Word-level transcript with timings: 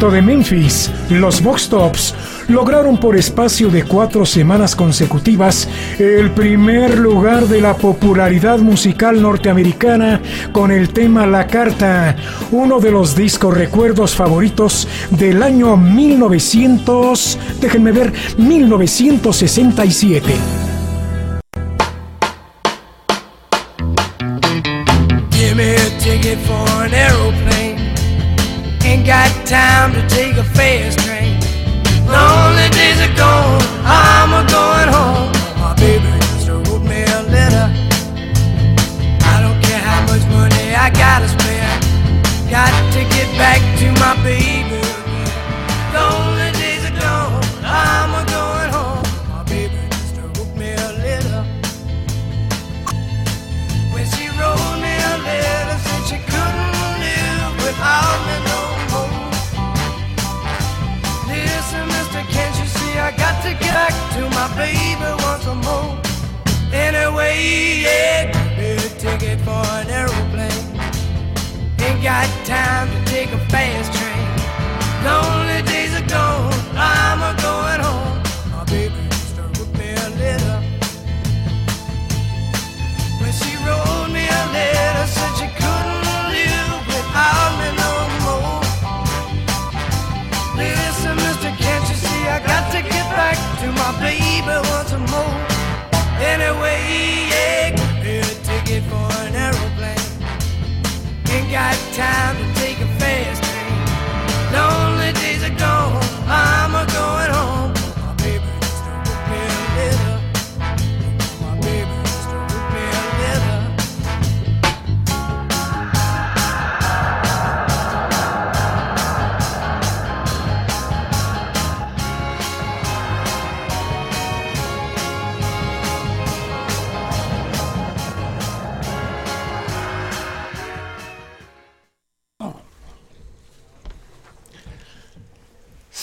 De 0.00 0.20
Memphis, 0.20 0.90
los 1.08 1.40
Box 1.42 1.68
Tops, 1.70 2.14
lograron 2.48 2.98
por 2.98 3.16
espacio 3.16 3.70
de 3.70 3.84
cuatro 3.84 4.26
semanas 4.26 4.76
consecutivas 4.76 5.66
el 5.98 6.30
primer 6.32 6.98
lugar 6.98 7.46
de 7.46 7.62
la 7.62 7.74
popularidad 7.74 8.58
musical 8.58 9.22
norteamericana 9.22 10.20
con 10.52 10.70
el 10.72 10.90
tema 10.90 11.26
La 11.26 11.46
Carta, 11.46 12.16
uno 12.50 12.80
de 12.80 12.90
los 12.90 13.16
discos 13.16 13.56
recuerdos 13.56 14.14
favoritos 14.14 14.86
del 15.10 15.42
año 15.42 15.76
1900, 15.76 17.38
déjenme 17.60 17.92
ver, 17.92 18.12
1967. 18.36 20.34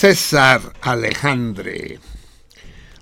César 0.02 0.74
Alejandre. 0.82 2.00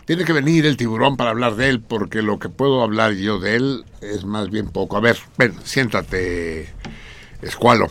Tiene 0.03 0.25
que 0.25 0.33
venir 0.33 0.65
el 0.65 0.75
tiburón 0.75 1.15
para 1.15 1.29
hablar 1.29 1.55
de 1.55 1.69
él, 1.69 1.79
porque 1.79 2.21
lo 2.21 2.39
que 2.39 2.49
puedo 2.49 2.83
hablar 2.83 3.13
yo 3.13 3.39
de 3.39 3.55
él 3.55 3.85
es 4.01 4.25
más 4.25 4.49
bien 4.49 4.67
poco. 4.67 4.97
A 4.97 4.99
ver, 4.99 5.17
ven, 5.37 5.57
siéntate, 5.63 6.67
escualo. 7.41 7.87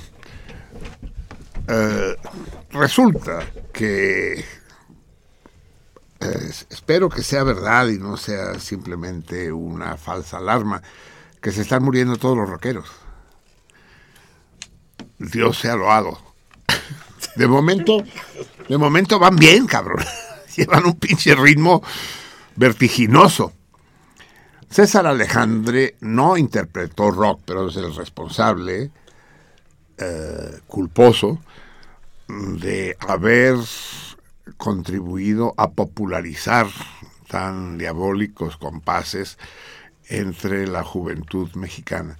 Eh, 1.68 2.16
resulta 2.70 3.50
que 3.72 4.40
eh, 6.20 6.50
espero 6.68 7.08
que 7.08 7.22
sea 7.22 7.44
verdad 7.44 7.88
y 7.88 7.96
no 7.96 8.18
sea 8.18 8.60
simplemente 8.60 9.50
una 9.50 9.96
falsa 9.96 10.36
alarma, 10.36 10.82
que 11.40 11.50
se 11.50 11.62
están 11.62 11.82
muriendo 11.82 12.18
todos 12.18 12.36
los 12.36 12.50
rockeros. 12.50 12.90
Dios 15.16 15.56
sea 15.56 15.76
loado. 15.76 16.28
De 17.36 17.46
momento, 17.46 18.04
de 18.68 18.78
momento 18.78 19.18
van 19.18 19.36
bien, 19.36 19.66
cabrón. 19.66 20.04
Llevan 20.56 20.86
un 20.86 20.94
pinche 20.94 21.34
ritmo 21.34 21.82
vertiginoso. 22.56 23.52
César 24.68 25.06
Alejandre 25.06 25.96
no 26.00 26.36
interpretó 26.36 27.10
rock, 27.10 27.40
pero 27.44 27.68
es 27.68 27.76
el 27.76 27.94
responsable, 27.94 28.90
eh, 29.96 30.60
culposo, 30.66 31.38
de 32.28 32.96
haber 33.00 33.56
contribuido 34.58 35.54
a 35.56 35.70
popularizar 35.70 36.66
tan 37.28 37.78
diabólicos 37.78 38.56
compases 38.56 39.38
entre 40.08 40.66
la 40.66 40.82
juventud 40.82 41.50
mexicana. 41.54 42.18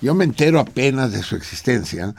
Yo 0.00 0.14
me 0.14 0.24
entero 0.24 0.60
apenas 0.60 1.12
de 1.12 1.22
su 1.22 1.36
existencia, 1.36 2.14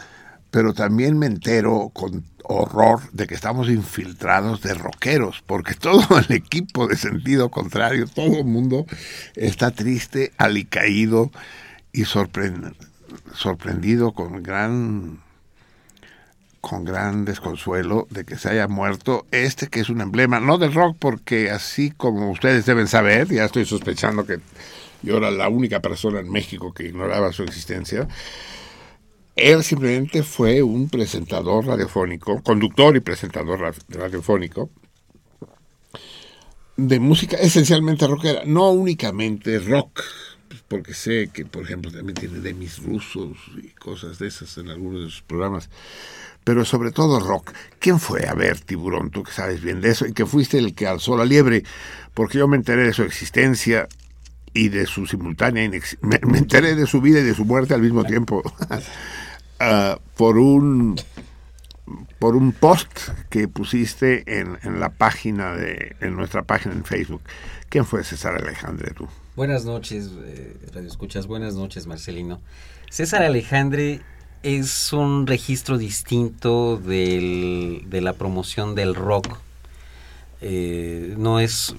pero 0.52 0.74
también 0.74 1.18
me 1.18 1.26
entero 1.26 1.90
con 1.94 2.26
horror 2.44 3.00
de 3.14 3.28
que 3.28 3.36
estamos 3.36 3.70
infiltrados 3.70 4.62
de 4.62 4.74
rockeros, 4.74 5.44
porque 5.46 5.74
todo 5.74 6.02
el 6.30 6.36
equipo 6.36 6.88
de 6.88 6.98
sentido 6.98 7.50
contrario, 7.50 8.08
todo 8.08 8.38
el 8.38 8.46
mundo 8.46 8.86
está 9.36 9.72
triste, 9.72 10.34
alicaído 10.38 11.32
y 11.94 12.06
sorprendido 12.06 14.14
con 14.14 14.44
gran 14.44 15.20
con 16.60 16.86
gran 16.86 17.26
desconsuelo 17.26 18.08
de 18.12 18.24
que 18.24 18.38
se 18.38 18.50
haya 18.50 18.68
muerto 18.68 19.26
este 19.32 19.68
que 19.68 19.80
es 19.80 19.90
un 19.90 20.00
emblema, 20.00 20.40
no 20.40 20.60
del 20.60 20.74
rock, 20.74 20.96
porque 21.00 21.50
así 21.50 21.90
como 21.90 22.30
ustedes 22.30 22.68
deben 22.68 22.88
saber, 22.88 23.28
ya 23.30 23.46
estoy 23.46 23.66
sospechando 23.66 24.28
que 24.28 24.40
yo 25.02 25.18
era 25.18 25.32
la 25.32 25.50
única 25.50 25.80
persona 25.80 26.20
en 26.20 26.30
México 26.30 26.72
que 26.72 26.84
ignoraba 26.84 27.34
su 27.34 27.42
existencia, 27.42 28.08
él 29.42 29.64
simplemente 29.64 30.24
fue 30.24 30.62
un 30.62 30.90
presentador 30.90 31.66
radiofónico, 31.66 32.42
conductor 32.44 32.96
y 32.96 33.00
presentador 33.00 33.74
radiofónico 33.90 34.70
de 36.88 37.00
música 37.00 37.38
esencialmente 37.38 38.08
rockera, 38.08 38.42
no 38.46 38.72
únicamente 38.72 39.60
rock, 39.60 40.02
porque 40.68 40.94
sé 40.94 41.30
que, 41.34 41.46
por 41.46 41.64
ejemplo, 41.64 41.92
también 41.92 42.16
tiene 42.16 42.40
demis 42.40 42.82
rusos 42.82 43.38
y 43.62 43.70
cosas 43.70 44.20
de 44.20 44.28
esas 44.28 44.58
en 44.58 44.70
algunos 44.70 45.04
de 45.04 45.10
sus 45.10 45.22
programas, 45.22 45.70
pero 46.44 46.66
sobre 46.66 46.92
todo 46.92 47.20
rock. 47.20 47.52
¿Quién 47.80 48.00
fue? 48.00 48.28
A 48.28 48.34
ver, 48.34 48.60
tiburón, 48.60 49.12
tú 49.12 49.24
que 49.24 49.32
sabes 49.32 49.62
bien 49.62 49.82
de 49.82 49.90
eso 49.90 50.08
y 50.08 50.14
que 50.14 50.26
fuiste 50.26 50.58
el 50.58 50.74
que 50.74 50.88
alzó 50.88 51.18
la 51.18 51.26
liebre, 51.26 51.64
porque 52.14 52.40
yo 52.40 52.48
me 52.48 52.58
enteré 52.58 52.84
de 52.84 52.94
su 52.94 53.04
existencia 53.04 53.88
y 54.54 54.70
de 54.70 54.86
su 54.86 55.06
simultánea, 55.06 55.70
me, 56.02 56.20
me 56.26 56.38
enteré 56.38 56.76
de 56.76 56.88
su 56.88 57.00
vida 57.00 57.20
y 57.20 57.24
de 57.24 57.36
su 57.36 57.46
muerte 57.46 57.74
al 57.74 57.82
mismo 57.82 58.04
tiempo. 58.04 58.42
Ah, 59.64 60.00
por 60.18 60.40
un 60.40 61.00
por 62.18 62.36
un 62.36 62.52
post 62.52 63.10
que 63.30 63.48
pusiste 63.48 64.40
en, 64.40 64.58
la 64.80 64.90
página 64.90 65.56
de 65.56 65.96
en 66.02 66.16
nuestra 66.16 66.42
página 66.42 66.74
en 66.74 66.84
Facebook. 66.84 67.22
¿Quién 67.70 67.86
fue 67.86 68.04
César 68.04 68.34
Alejandre 68.42 68.92
tú? 68.96 69.08
Buenas 69.36 69.64
noches, 69.64 70.10
eh, 70.24 70.58
Radio 70.74 70.88
Escuchas. 70.88 71.28
Buenas 71.28 71.54
noches, 71.54 71.86
Marcelino. 71.86 72.42
César 72.90 73.22
Alejandre 73.22 74.02
es 74.42 74.94
un 74.94 75.28
registro 75.28 75.78
distinto 75.78 76.78
del, 76.78 77.84
de 77.86 78.02
la 78.02 78.14
promoción 78.14 78.74
del 78.74 78.96
rock. 78.96 79.38
Eh, 80.42 81.14
no 81.20 81.40
es. 81.40 81.76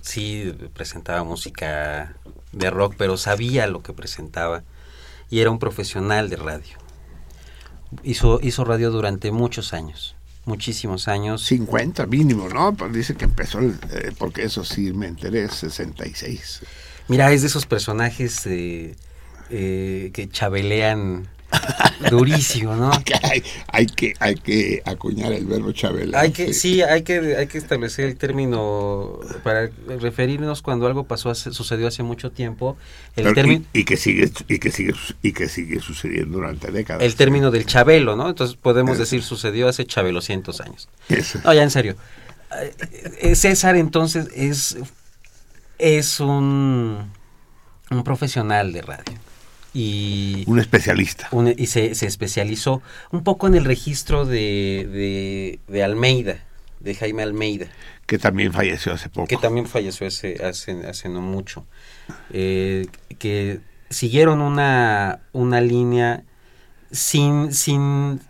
Sí, 0.00 0.52
presentaba 0.74 1.22
música 1.22 2.16
de 2.50 2.70
rock, 2.70 2.96
pero 2.98 3.16
sabía 3.16 3.68
lo 3.68 3.84
que 3.84 3.92
presentaba 3.92 4.64
y 5.30 5.40
era 5.40 5.50
un 5.50 5.58
profesional 5.58 6.28
de 6.30 6.36
radio. 6.36 6.76
Hizo, 8.02 8.40
hizo 8.42 8.64
radio 8.64 8.90
durante 8.90 9.30
muchos 9.30 9.72
años, 9.72 10.16
muchísimos 10.44 11.08
años. 11.08 11.44
50 11.44 12.06
mínimo, 12.06 12.48
¿no? 12.48 12.74
Pues 12.74 12.92
dice 12.92 13.14
que 13.14 13.24
empezó, 13.24 13.60
eh, 13.60 14.12
porque 14.18 14.42
eso 14.42 14.64
sí 14.64 14.92
me 14.92 15.06
enteré, 15.06 15.48
66. 15.48 16.62
Mira, 17.08 17.30
es 17.32 17.42
de 17.42 17.48
esos 17.48 17.66
personajes 17.66 18.46
eh, 18.46 18.96
eh, 19.50 20.10
que 20.12 20.28
chabelean 20.28 21.28
Durísimo, 22.10 22.74
¿no? 22.76 22.90
hay, 23.68 23.86
que, 23.86 24.14
hay 24.18 24.34
que 24.34 24.82
acuñar 24.84 25.32
el 25.32 25.46
verbo 25.46 25.72
Chabela. 25.72 26.20
Hay 26.20 26.30
que, 26.30 26.52
sí, 26.52 26.82
hay 26.82 27.02
que, 27.02 27.36
hay 27.36 27.46
que 27.46 27.58
establecer 27.58 28.06
el 28.06 28.16
término 28.16 29.20
para 29.42 29.70
referirnos 30.00 30.62
cuando 30.62 30.86
algo 30.86 31.04
pasó 31.04 31.34
sucedió 31.34 31.88
hace 31.88 32.02
mucho 32.02 32.30
tiempo. 32.30 32.76
El 33.16 33.34
término, 33.34 33.64
y, 33.72 33.84
que 33.84 33.96
sigue 33.96 34.30
y 34.48 34.58
que 34.58 34.70
sigue 34.70 34.94
y 35.22 35.32
que 35.32 35.48
sigue 35.48 35.80
sucediendo 35.80 36.38
durante 36.38 36.70
décadas. 36.70 37.02
El 37.02 37.14
término 37.14 37.50
del 37.50 37.66
Chabelo, 37.66 38.16
¿no? 38.16 38.28
Entonces 38.28 38.56
podemos 38.56 38.98
decir 38.98 39.22
sucedió 39.22 39.68
hace 39.68 39.86
Chabelo 39.86 40.20
cientos 40.20 40.60
años. 40.60 40.88
No, 41.44 41.52
ya 41.52 41.62
en 41.62 41.70
serio. 41.70 41.96
Eh, 43.20 43.34
César 43.34 43.76
entonces 43.76 44.28
es 44.34 44.76
es 45.78 46.20
un 46.20 47.10
un 47.90 48.04
profesional 48.04 48.72
de 48.72 48.82
radio 48.82 49.25
y 49.78 50.42
un 50.46 50.58
especialista. 50.58 51.28
y 51.54 51.66
se, 51.66 51.90
especializó 51.90 52.80
un 53.10 53.22
poco 53.22 53.46
en 53.46 53.54
el 53.54 53.66
registro 53.66 54.24
de, 54.24 55.58
de, 55.68 55.84
Almeida, 55.84 56.38
de 56.80 56.94
Jaime 56.94 57.22
Almeida. 57.22 57.66
Que 58.06 58.16
también 58.16 58.54
falleció 58.54 58.94
hace 58.94 59.10
poco. 59.10 59.26
Que 59.26 59.36
también 59.36 59.66
falleció 59.66 60.06
hace, 60.06 60.42
hace, 60.42 61.08
no 61.10 61.20
mucho. 61.20 61.66
Eh, 62.32 62.86
que 63.18 63.60
siguieron 63.90 64.40
una, 64.40 65.20
una 65.34 65.60
línea 65.60 66.22
sin, 66.90 67.52
sin 67.52 68.20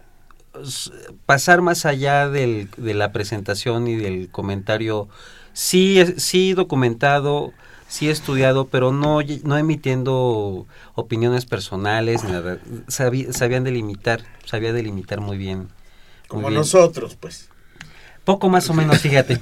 pasar 1.26 1.62
más 1.62 1.86
allá 1.86 2.28
del, 2.28 2.70
de 2.76 2.94
la 2.94 3.12
presentación 3.12 3.86
y 3.86 3.94
del 3.94 4.30
comentario, 4.30 5.08
sí, 5.52 6.02
sí 6.16 6.54
documentado, 6.54 7.52
sí 7.88 8.08
he 8.08 8.10
estudiado, 8.10 8.66
pero 8.66 8.92
no, 8.92 9.20
no 9.44 9.58
emitiendo 9.58 10.66
opiniones 10.94 11.46
personales, 11.46 12.24
nada. 12.24 12.58
sabían 12.88 13.64
delimitar, 13.64 14.22
sabía 14.44 14.72
delimitar 14.72 15.20
muy 15.20 15.36
bien. 15.36 15.68
Como 16.28 16.50
nosotros, 16.50 17.16
pues. 17.18 17.48
Poco 18.24 18.48
más 18.48 18.68
o 18.70 18.74
menos, 18.80 18.98
fíjate. 19.00 19.38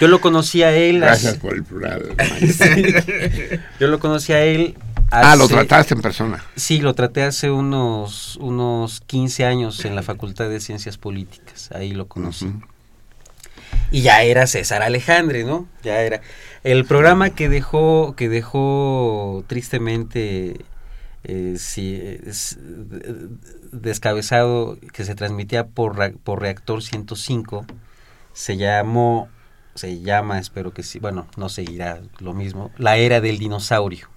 Yo 0.00 0.08
lo 0.08 0.20
conocí 0.20 0.62
a 0.62 0.76
él. 0.76 1.00
Gracias 1.00 1.38
por 1.38 1.54
el 1.54 1.64
plural. 1.64 2.14
Yo 3.80 3.88
lo 3.88 3.98
conocí 3.98 4.34
a 4.34 4.44
él. 4.44 4.76
ah, 5.10 5.34
lo 5.34 5.48
trataste 5.48 5.94
en 5.94 6.02
persona. 6.02 6.44
Sí, 6.56 6.80
lo 6.80 6.94
traté 6.94 7.22
hace 7.22 7.50
unos, 7.50 8.36
unos 8.36 9.00
15 9.00 9.46
años 9.46 9.84
en 9.86 9.96
la 9.96 10.02
Facultad 10.02 10.50
de 10.50 10.60
Ciencias 10.60 10.98
Políticas. 10.98 11.70
Ahí 11.72 11.92
lo 11.92 12.06
conocí. 12.06 12.52
Y 13.90 14.02
ya 14.02 14.22
era 14.22 14.46
César 14.46 14.82
Alejandre, 14.82 15.44
¿no? 15.44 15.68
Ya 15.82 16.00
era. 16.00 16.20
El 16.64 16.84
programa 16.84 17.30
que 17.30 17.48
dejó, 17.48 18.14
que 18.16 18.28
dejó 18.28 19.44
tristemente 19.46 20.56
eh, 21.28 21.56
descabezado, 23.72 24.78
que 24.92 25.04
se 25.04 25.14
transmitía 25.14 25.66
por, 25.66 26.18
por 26.18 26.40
Reactor 26.40 26.82
105, 26.82 27.66
se 28.32 28.56
llamó, 28.56 29.28
se 29.74 30.00
llama, 30.00 30.38
espero 30.38 30.72
que 30.72 30.82
sí, 30.82 30.98
bueno, 30.98 31.26
no 31.36 31.48
seguirá 31.48 32.00
lo 32.18 32.32
mismo, 32.32 32.70
La 32.78 32.96
Era 32.96 33.20
del 33.20 33.38
Dinosaurio. 33.38 34.08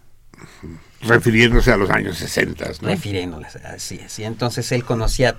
Refiriéndose 1.02 1.72
a 1.72 1.78
los 1.78 1.90
años 1.90 2.18
60, 2.18 2.66
¿no? 2.82 2.88
Refiriéndose, 2.90 3.60
así 3.60 4.00
es. 4.04 4.20
entonces 4.20 4.72
él 4.72 4.84
conocía 4.84 5.36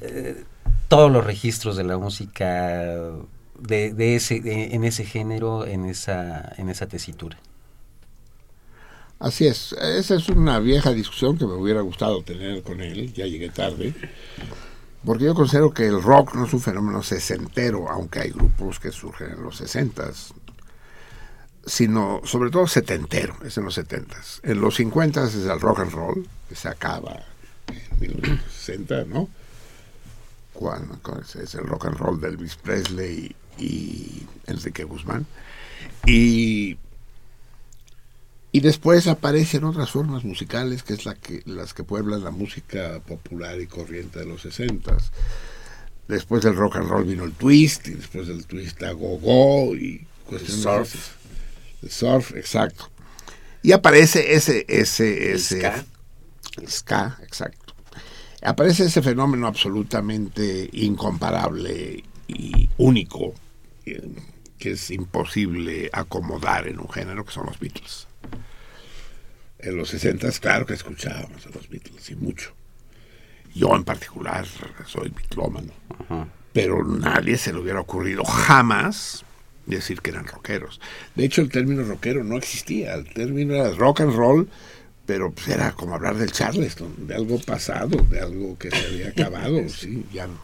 eh, 0.00 0.44
todos 0.92 1.10
los 1.10 1.24
registros 1.24 1.74
de 1.78 1.84
la 1.84 1.96
música 1.96 3.10
de, 3.58 4.14
ese, 4.14 4.42
en 4.74 4.84
ese 4.84 5.06
género, 5.06 5.64
en 5.64 5.86
esa, 5.86 6.52
en 6.58 6.68
esa 6.68 6.86
tesitura. 6.86 7.38
Así 9.18 9.46
es, 9.46 9.72
esa 9.72 10.16
es 10.16 10.28
una 10.28 10.58
vieja 10.58 10.92
discusión 10.92 11.38
que 11.38 11.46
me 11.46 11.54
hubiera 11.54 11.80
gustado 11.80 12.22
tener 12.22 12.62
con 12.62 12.82
él, 12.82 13.10
ya 13.14 13.24
llegué 13.24 13.48
tarde, 13.48 13.94
porque 15.02 15.24
yo 15.24 15.34
considero 15.34 15.72
que 15.72 15.86
el 15.86 16.02
rock 16.02 16.34
no 16.34 16.44
es 16.44 16.52
un 16.52 16.60
fenómeno 16.60 17.02
sesentero, 17.02 17.88
aunque 17.88 18.20
hay 18.20 18.30
grupos 18.30 18.78
que 18.78 18.92
surgen 18.92 19.30
en 19.30 19.42
los 19.42 19.56
sesentas, 19.56 20.34
sino 21.64 22.20
sobre 22.24 22.50
todo 22.50 22.66
setentero, 22.66 23.34
es 23.46 23.56
en 23.56 23.64
los 23.64 23.72
setentas. 23.72 24.42
En 24.42 24.60
los 24.60 24.76
cincuentas 24.76 25.34
es 25.34 25.46
el 25.46 25.58
rock 25.58 25.78
and 25.78 25.92
roll, 25.92 26.28
que 26.50 26.54
se 26.54 26.68
acaba 26.68 27.18
en 27.68 27.98
1960, 27.98 29.04
¿no? 29.04 29.30
Es 31.34 31.54
el 31.54 31.64
rock 31.64 31.86
and 31.86 31.96
roll 31.96 32.20
de 32.20 32.28
Elvis 32.28 32.56
Presley 32.56 33.34
y 33.58 34.22
Enrique 34.46 34.84
Guzmán. 34.84 35.26
Y, 36.06 36.78
y 38.52 38.60
después 38.60 39.06
aparecen 39.06 39.64
otras 39.64 39.90
formas 39.90 40.24
musicales, 40.24 40.82
que 40.82 40.94
es 40.94 41.04
la 41.04 41.14
que, 41.14 41.42
las 41.46 41.74
que 41.74 41.84
pueblan 41.84 42.24
la 42.24 42.30
música 42.30 43.00
popular 43.06 43.60
y 43.60 43.66
corriente 43.66 44.20
de 44.20 44.26
los 44.26 44.42
60 44.42 44.96
Después 46.08 46.42
del 46.42 46.56
rock 46.56 46.76
and 46.76 46.88
roll 46.88 47.04
vino 47.04 47.24
el 47.24 47.32
twist, 47.32 47.88
y 47.88 47.94
después 47.94 48.26
del 48.26 48.44
twist 48.44 48.82
a 48.82 48.92
go-go 48.92 49.74
y 49.74 50.04
el 50.30 50.48
surf. 50.48 51.14
El 51.82 51.90
surf, 51.90 52.32
exacto. 52.36 52.90
Y 53.62 53.72
aparece 53.72 54.34
ese, 54.34 54.66
ese, 54.68 55.32
ese 55.32 55.60
ska. 55.60 55.84
ska, 56.66 57.18
exacto. 57.22 57.61
Aparece 58.44 58.84
ese 58.84 59.02
fenómeno 59.02 59.46
absolutamente 59.46 60.68
incomparable 60.72 62.02
y 62.28 62.68
único 62.78 63.34
que 64.58 64.70
es 64.72 64.90
imposible 64.90 65.90
acomodar 65.92 66.66
en 66.68 66.80
un 66.80 66.88
género 66.88 67.24
que 67.24 67.32
son 67.32 67.46
los 67.46 67.58
Beatles. 67.58 68.08
En 69.58 69.76
los 69.76 69.90
60 69.90 70.28
claro 70.40 70.66
que 70.66 70.74
escuchábamos 70.74 71.46
a 71.46 71.50
los 71.50 71.68
Beatles 71.68 72.10
y 72.10 72.16
mucho. 72.16 72.52
Yo 73.54 73.74
en 73.76 73.84
particular 73.84 74.46
soy 74.86 75.10
bitlómano. 75.10 75.72
Pero 76.52 76.84
nadie 76.84 77.36
se 77.36 77.52
le 77.52 77.60
hubiera 77.60 77.80
ocurrido 77.80 78.24
jamás 78.24 79.24
decir 79.66 80.00
que 80.00 80.10
eran 80.10 80.26
rockeros. 80.26 80.80
De 81.14 81.24
hecho, 81.24 81.42
el 81.42 81.50
término 81.50 81.84
rockero 81.84 82.24
no 82.24 82.36
existía. 82.36 82.94
El 82.94 83.12
término 83.12 83.54
era 83.54 83.70
rock 83.70 84.00
and 84.00 84.14
roll, 84.14 84.48
pero 85.06 85.32
pues, 85.32 85.48
era 85.48 85.72
como 85.72 85.94
hablar 85.94 86.16
del 86.16 86.32
Charleston, 86.32 87.06
de 87.06 87.14
algo 87.14 87.38
pasado, 87.40 87.96
de 88.10 88.20
algo 88.20 88.56
que 88.58 88.70
se 88.70 88.86
había 88.86 89.08
acabado. 89.10 89.68
sí, 89.68 90.04
ya 90.12 90.26
no. 90.26 90.38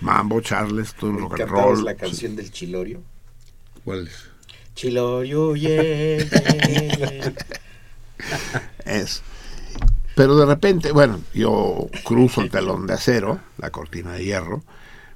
Mambo, 0.00 0.40
Charleston, 0.40 1.18
rock 1.18 1.32
and 1.32 1.40
¿Cantabas 1.42 1.64
roll. 1.76 1.84
la 1.84 1.94
canción 1.94 2.34
del 2.36 2.50
Chilorio? 2.50 3.02
¿Cuál 3.84 4.08
es? 4.08 4.24
Chilorio, 4.74 5.54
yeah, 5.54 5.82
yeah, 5.82 6.96
yeah. 6.96 7.34
Es. 8.84 9.22
Pero 10.14 10.36
de 10.36 10.46
repente, 10.46 10.92
bueno, 10.92 11.20
yo 11.34 11.88
cruzo 12.04 12.42
el 12.42 12.50
telón 12.50 12.86
de 12.86 12.94
acero, 12.94 13.40
la 13.58 13.70
cortina 13.70 14.12
de 14.14 14.24
hierro, 14.24 14.62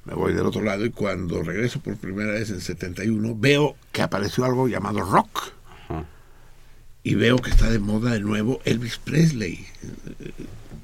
me 0.04 0.14
voy 0.14 0.32
del 0.32 0.46
otro 0.46 0.62
lado 0.62 0.84
y 0.84 0.90
cuando 0.90 1.42
regreso 1.42 1.80
por 1.80 1.96
primera 1.96 2.32
vez 2.32 2.50
en 2.50 2.60
71 2.60 3.34
veo 3.36 3.76
que 3.92 4.02
apareció 4.02 4.44
algo 4.44 4.68
llamado 4.68 5.00
rock. 5.00 5.52
Y 7.06 7.14
veo 7.14 7.36
que 7.38 7.50
está 7.50 7.70
de 7.70 7.78
moda 7.78 8.10
de 8.14 8.18
nuevo 8.20 8.60
Elvis 8.64 8.98
Presley. 8.98 9.64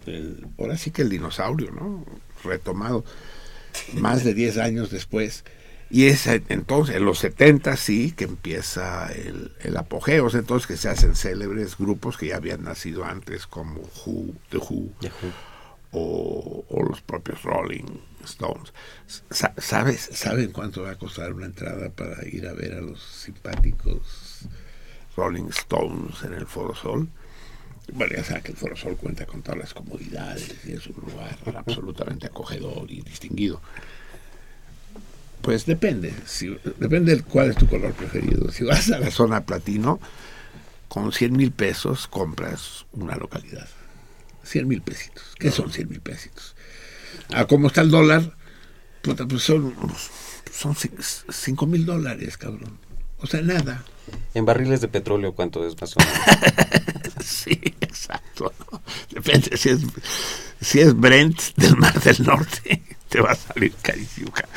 El- 0.07 0.47
ahora 0.57 0.77
sí 0.77 0.93
que 0.93 1.03
el 1.03 1.09
dinosaurio, 1.09 1.73
¿no? 1.73 2.05
Retomado 2.45 3.05
más 3.95 4.23
de 4.23 4.33
10 4.33 4.59
años 4.59 4.91
después. 4.91 5.45
Y 5.91 6.07
es 6.07 6.29
en- 6.29 6.45
entonces, 6.49 6.95
en 6.95 7.05
los 7.05 7.19
70 7.19 7.77
sí, 7.77 8.13
que 8.13 8.23
empieza 8.25 9.11
el, 9.13 9.51
el 9.63 9.77
apogeo, 9.77 10.29
es 10.29 10.35
entonces 10.35 10.69
que 10.69 10.77
se 10.77 10.89
hacen 10.89 11.17
célebres 11.17 11.77
grupos 11.77 12.17
que 12.17 12.29
ya 12.29 12.37
habían 12.37 12.63
nacido 12.63 13.05
antes, 13.05 13.49
como 13.49 13.81
Who, 14.07 14.33
The 14.51 14.59
Who, 14.59 14.91
o, 15.91 16.65
o 16.69 16.83
los 16.85 17.03
propios 17.03 17.43
Rolling 17.43 17.85
Stones. 18.25 18.73
Sa- 19.31 19.55
¿Sabes, 19.59 20.09
¿Saben 20.13 20.53
cuánto 20.53 20.83
va 20.83 20.93
a 20.93 20.99
costar 20.99 21.33
una 21.33 21.47
entrada 21.47 21.91
para 21.91 22.27
ir 22.29 22.47
a 22.47 22.53
ver 22.53 22.75
a 22.75 22.81
los 22.81 23.03
simpáticos 23.03 24.01
Rolling 25.17 25.49
Stones 25.51 26.23
en 26.25 26.35
el 26.35 26.47
Foro 26.47 26.75
Sol? 26.75 27.09
Bueno, 27.93 28.15
ya 28.17 28.25
saben 28.25 28.43
que 28.43 28.53
el 28.53 28.57
Foro 28.57 28.77
Sol 28.77 28.97
cuenta 28.97 29.27
con 29.27 29.43
todas 29.43 29.59
las 29.59 29.75
comodidades 29.75 30.55
y 30.65 30.73
es 30.73 30.87
un 30.87 31.11
lugar 31.11 31.37
absolutamente 31.57 32.27
acogedor 32.27 32.91
y 32.91 33.03
distinguido. 33.03 33.61
Pues 35.43 35.67
depende, 35.67 36.15
si, 36.25 36.57
depende 36.79 37.17
de 37.17 37.23
cuál 37.23 37.51
es 37.51 37.57
tu 37.57 37.67
color 37.67 37.93
preferido. 37.93 38.51
Si 38.53 38.63
vas 38.63 38.91
a 38.93 38.99
la 39.01 39.11
zona 39.11 39.45
platino, 39.45 39.99
con 40.89 41.13
100 41.13 41.33
mil 41.33 41.51
pesos 41.51 42.07
compras 42.07 42.87
una 42.93 43.17
localidad. 43.17 43.69
100 44.45 44.69
mil 44.69 44.83
pesitos. 44.83 45.25
¿Qué 45.39 45.51
son 45.51 45.73
100 45.73 45.89
mil 45.89 46.01
pesitos? 46.01 46.55
A 47.35 47.47
cómo 47.47 47.69
está 47.69 47.81
el 47.81 47.91
dólar, 47.91 48.37
pues 49.03 49.43
son, 49.43 49.75
son 50.53 50.77
5 50.77 51.67
mil 51.67 51.87
dólares, 51.87 52.37
cabrón. 52.37 52.79
O 53.19 53.27
sea, 53.27 53.43
nada. 53.43 53.85
En 54.35 54.45
barriles 54.45 54.81
de 54.81 54.89
petróleo, 54.89 55.35
¿cuánto 55.35 55.67
es 55.67 55.81
más 55.81 55.97
o 55.97 56.01
menos? 56.01 56.15
Sí, 57.25 57.59
exacto. 57.81 58.53
Depende 59.11 59.57
si 59.57 59.69
es, 59.71 59.81
si 60.61 60.81
es 60.81 60.95
Brent 60.99 61.41
del 61.57 61.77
Mar 61.77 62.01
del 62.01 62.23
Norte, 62.25 62.83
te 63.09 63.21
va 63.21 63.33
a 63.33 63.35
salir 63.37 63.73
carísimo. 63.81 64.33
ca- 64.33 64.49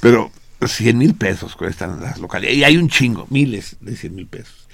Pero 0.00 0.30
100 0.66 0.96
mil 0.96 1.14
pesos 1.14 1.56
cuestan 1.56 2.00
las 2.00 2.18
localidades. 2.18 2.58
Y 2.58 2.64
hay 2.64 2.76
un 2.78 2.88
chingo, 2.88 3.26
miles 3.30 3.76
de 3.80 3.96
100 3.96 4.14
mil 4.14 4.26
pesos. 4.26 4.66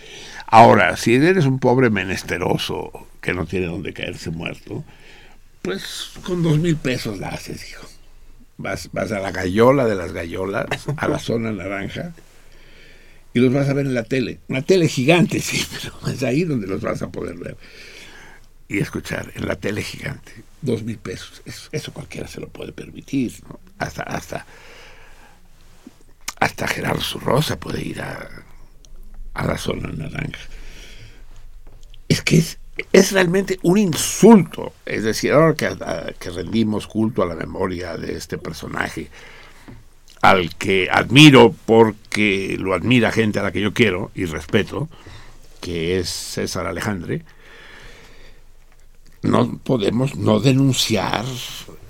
Ahora, 0.47 0.97
si 0.97 1.15
eres 1.17 1.47
un 1.47 1.59
pobre 1.59 1.91
menesteroso 1.91 2.93
que 3.21 3.35
no 3.35 3.45
tiene 3.47 3.67
donde 3.67 3.93
caerse 3.93 4.31
muerto, 4.31 4.85
pues 5.63 6.11
con 6.23 6.43
dos 6.45 6.59
mil 6.59 6.77
pesos 6.77 7.19
la 7.19 7.31
haces, 7.31 7.69
hijo. 7.71 7.87
Vas, 8.59 8.89
vas 8.93 9.11
a 9.13 9.19
la 9.19 9.33
gallola 9.33 9.85
de 9.87 9.97
las 9.97 10.13
gallolas, 10.13 10.67
a 10.97 11.09
la 11.09 11.19
zona 11.19 11.51
naranja, 11.51 12.13
y 13.37 13.41
los 13.41 13.53
vas 13.53 13.69
a 13.69 13.75
ver 13.75 13.85
en 13.85 13.93
la 13.93 14.03
tele. 14.03 14.41
Una 14.49 14.63
tele 14.63 14.89
gigante, 14.89 15.41
sí, 15.43 15.63
pero 15.71 16.13
es 16.13 16.23
ahí 16.23 16.45
donde 16.45 16.67
los 16.67 16.81
vas 16.81 17.03
a 17.03 17.09
poder 17.11 17.37
ver. 17.37 17.57
Y 18.67 18.79
escuchar 18.79 19.31
en 19.35 19.47
la 19.47 19.57
tele 19.57 19.83
gigante. 19.83 20.33
Dos 20.63 20.83
mil 20.83 20.97
pesos. 20.99 21.43
Eso, 21.45 21.69
eso 21.71 21.93
cualquiera 21.93 22.27
se 22.29 22.41
lo 22.41 22.49
puede 22.49 22.73
permitir. 22.73 23.35
¿no? 23.49 23.61
Hasta, 23.79 24.03
hasta, 24.05 24.47
hasta 26.41 26.67
Gerardo 26.67 27.01
Zurrosa 27.03 27.59
puede 27.61 27.83
ir 27.83 28.01
a, 28.01 28.29
a 29.35 29.47
la 29.47 29.59
zona 29.59 29.89
naranja. 29.93 30.41
Es 32.09 32.23
que 32.23 32.39
es, 32.39 32.59
es 32.93 33.13
realmente 33.13 33.59
un 33.63 33.79
insulto. 33.79 34.73
Es 34.87 35.05
decir, 35.05 35.33
ahora 35.33 35.55
que, 35.55 35.67
a- 35.67 36.15
que 36.19 36.31
rendimos 36.31 36.87
culto 36.87 37.23
a 37.23 37.27
la 37.27 37.35
memoria 37.37 37.97
de 37.97 38.17
este 38.17 38.39
personaje, 38.39 39.11
al 40.23 40.55
que 40.57 40.89
admiro 40.91 41.55
porque 41.67 42.57
lo 42.59 42.75
admira 42.75 43.13
gente 43.13 43.39
a 43.39 43.43
la 43.45 43.53
que 43.53 43.61
yo 43.61 43.73
quiero 43.75 44.11
y 44.15 44.25
respeto, 44.25 44.89
que 45.61 45.99
es 45.99 46.09
César 46.09 46.67
Alejandre, 46.67 47.25
no 49.23 49.59
podemos 49.59 50.15
no 50.17 50.39
denunciar 50.41 51.25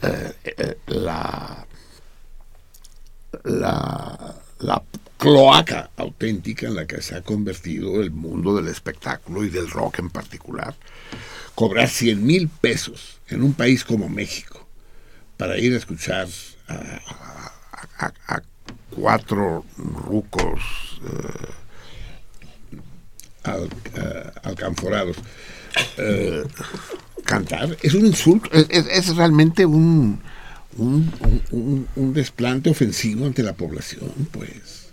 eh, 0.03 0.33
eh, 0.45 0.77
la, 0.87 1.67
la, 3.45 4.35
la 4.61 4.83
cloaca 5.19 5.91
auténtica 5.97 6.67
en 6.67 6.77
la 6.77 6.87
que 6.87 7.03
se 7.03 7.15
ha 7.15 7.23
convertido 7.23 8.01
el 8.01 8.11
mundo 8.11 8.55
del 8.57 8.69
espectáculo 8.69 9.45
y 9.45 9.51
del 9.51 9.71
rock 9.71 9.99
en 9.99 10.11
particular. 10.11 10.75
Cobrar 11.55 11.89
100 11.89 12.25
mil 12.25 12.49
pesos 12.49 13.19
en 13.29 13.43
un 13.43 13.55
país 13.55 13.85
como 13.85 14.09
México 14.09 14.67
para 15.37 15.59
ir 15.59 15.75
a 15.75 15.79
escuchar 15.79 16.29
a, 16.69 16.75
a- 16.75 17.53
a 17.99 18.43
cuatro 18.91 19.65
rucos 19.77 21.01
eh, 21.05 21.53
eh, 23.95 24.31
alcanforados 24.43 25.17
eh, 25.99 26.43
cantar 27.25 27.77
es 27.83 27.95
un 27.95 28.07
insulto, 28.07 28.51
es, 28.53 29.15
realmente 29.15 29.67
un, 29.67 30.21
un, 30.79 32.13
desplante 32.15 32.71
ofensivo 32.71 33.27
ante 33.27 33.43
la 33.43 33.53
población, 33.53 34.11
pues. 34.33 34.87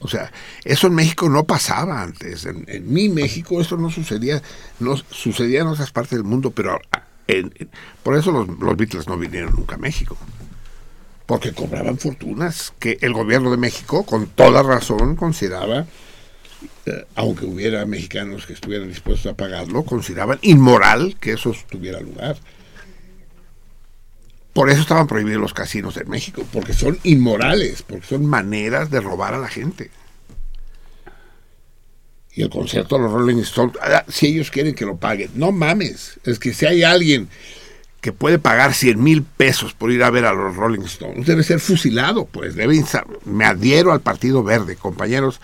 O 0.00 0.08
sea, 0.08 0.30
eso 0.64 0.88
en 0.88 0.94
México 0.94 1.30
no 1.30 1.44
pasaba 1.44 2.02
antes. 2.02 2.44
En, 2.44 2.92
mi 2.92 3.08
México 3.08 3.60
esto 3.60 3.78
no 3.78 3.90
sucedía, 3.90 4.42
no 4.80 4.96
sucedía 4.96 5.62
en 5.62 5.68
otras 5.68 5.92
partes 5.92 6.18
del 6.18 6.24
mundo, 6.24 6.50
pero 6.50 6.78
en- 7.28 7.52
por 8.02 8.16
eso 8.16 8.30
los 8.32 8.76
Beatles 8.76 9.06
no 9.06 9.16
vinieron 9.16 9.54
nunca 9.54 9.76
a 9.76 9.78
México. 9.78 10.18
Porque 11.26 11.52
cobraban 11.52 11.98
fortunas 11.98 12.72
que 12.78 12.98
el 13.00 13.12
gobierno 13.12 13.50
de 13.50 13.56
México, 13.56 14.04
con 14.04 14.26
toda 14.26 14.62
razón, 14.62 15.16
consideraba 15.16 15.86
eh, 16.86 17.06
aunque 17.14 17.46
hubiera 17.46 17.86
mexicanos 17.86 18.46
que 18.46 18.52
estuvieran 18.52 18.88
dispuestos 18.88 19.32
a 19.32 19.36
pagarlo, 19.36 19.84
consideraban 19.84 20.38
inmoral 20.42 21.16
que 21.18 21.32
eso 21.32 21.54
tuviera 21.70 22.00
lugar. 22.00 22.36
Por 24.52 24.70
eso 24.70 24.82
estaban 24.82 25.06
prohibidos 25.06 25.40
los 25.40 25.54
casinos 25.54 25.96
en 25.96 26.08
México, 26.08 26.46
porque 26.52 26.74
son 26.74 26.98
inmorales, 27.02 27.82
porque 27.82 28.06
son 28.06 28.26
maneras 28.26 28.90
de 28.90 29.00
robar 29.00 29.34
a 29.34 29.38
la 29.38 29.48
gente. 29.48 29.90
Y 32.34 32.42
el 32.42 32.50
concierto 32.50 32.96
de 32.96 33.02
los 33.02 33.12
Rolling 33.12 33.38
Stones, 33.38 33.76
ah, 33.80 34.04
si 34.08 34.26
ellos 34.26 34.50
quieren 34.50 34.74
que 34.74 34.84
lo 34.84 34.96
paguen, 34.96 35.30
no 35.34 35.52
mames, 35.52 36.20
es 36.24 36.38
que 36.38 36.52
si 36.52 36.66
hay 36.66 36.82
alguien 36.82 37.28
que 38.04 38.12
puede 38.12 38.38
pagar 38.38 38.74
100 38.74 39.02
mil 39.02 39.22
pesos 39.22 39.72
por 39.72 39.90
ir 39.90 40.02
a 40.02 40.10
ver 40.10 40.26
a 40.26 40.34
los 40.34 40.54
Rolling 40.54 40.82
Stones, 40.82 41.26
debe 41.26 41.42
ser 41.42 41.58
fusilado, 41.58 42.26
pues 42.26 42.54
debe 42.54 42.84
me 43.24 43.46
adhiero 43.46 43.92
al 43.92 44.02
Partido 44.02 44.42
Verde, 44.42 44.76
compañeros, 44.76 45.40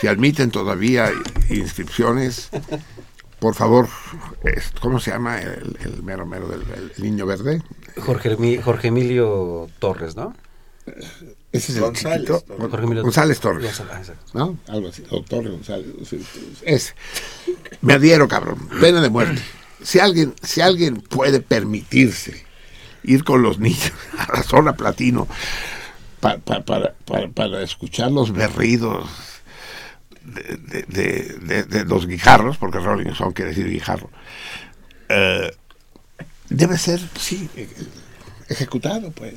si 0.00 0.08
admiten 0.08 0.50
todavía 0.50 1.12
inscripciones, 1.50 2.48
por 3.38 3.54
favor, 3.54 3.86
es- 4.42 4.72
¿cómo 4.80 4.98
se 4.98 5.12
llama 5.12 5.40
el, 5.40 5.76
el 5.84 6.02
mero 6.02 6.26
mero 6.26 6.48
del 6.48 6.62
el 6.62 6.92
niño 7.00 7.26
verde? 7.26 7.62
Jorge, 8.04 8.60
Jorge 8.60 8.88
Emilio 8.88 9.68
Torres, 9.78 10.16
¿no? 10.16 10.34
Ese 11.52 11.70
es 11.70 11.76
el 11.76 11.80
González 11.82 12.18
chiquito. 12.26 12.40
Torres. 12.40 12.70
Jorge 12.70 12.84
Emilio 12.86 13.02
González 13.04 13.38
Torres. 13.38 13.80
Ah. 13.88 14.00
¿no? 14.32 14.58
Algo 14.66 14.88
así, 14.88 15.02
doctor 15.08 15.48
González. 15.48 15.86
Ese. 16.64 16.92
Me 17.82 17.92
adhiero, 17.92 18.26
cabrón. 18.26 18.68
Pena 18.80 19.00
de 19.00 19.10
muerte. 19.10 19.40
Si 19.84 20.00
alguien, 20.00 20.34
si 20.42 20.60
alguien 20.60 20.96
puede 20.96 21.38
permitirse 21.40 22.44
ir 23.04 23.22
con 23.22 23.42
los 23.42 23.58
niños 23.60 23.92
a 24.18 24.36
la 24.38 24.42
zona 24.42 24.74
platino 24.74 25.28
pa- 26.20 26.38
pa- 26.38 26.64
para, 26.64 26.94
para- 27.04 27.28
para 27.28 27.62
escuchar 27.62 28.10
los 28.10 28.32
berridos 28.32 29.08
de, 30.24 31.64
de- 31.64 31.84
los 31.84 32.06
guijarros, 32.06 32.56
porque 32.56 32.78
Rolling 32.78 33.10
Stone 33.10 33.34
quiere 33.34 33.50
decir 33.50 33.68
guijarro, 33.68 34.10
eh, 35.10 35.50
debe 36.48 36.78
ser, 36.78 36.98
sí, 37.20 37.48
ejecutado, 38.48 39.10
pues. 39.10 39.34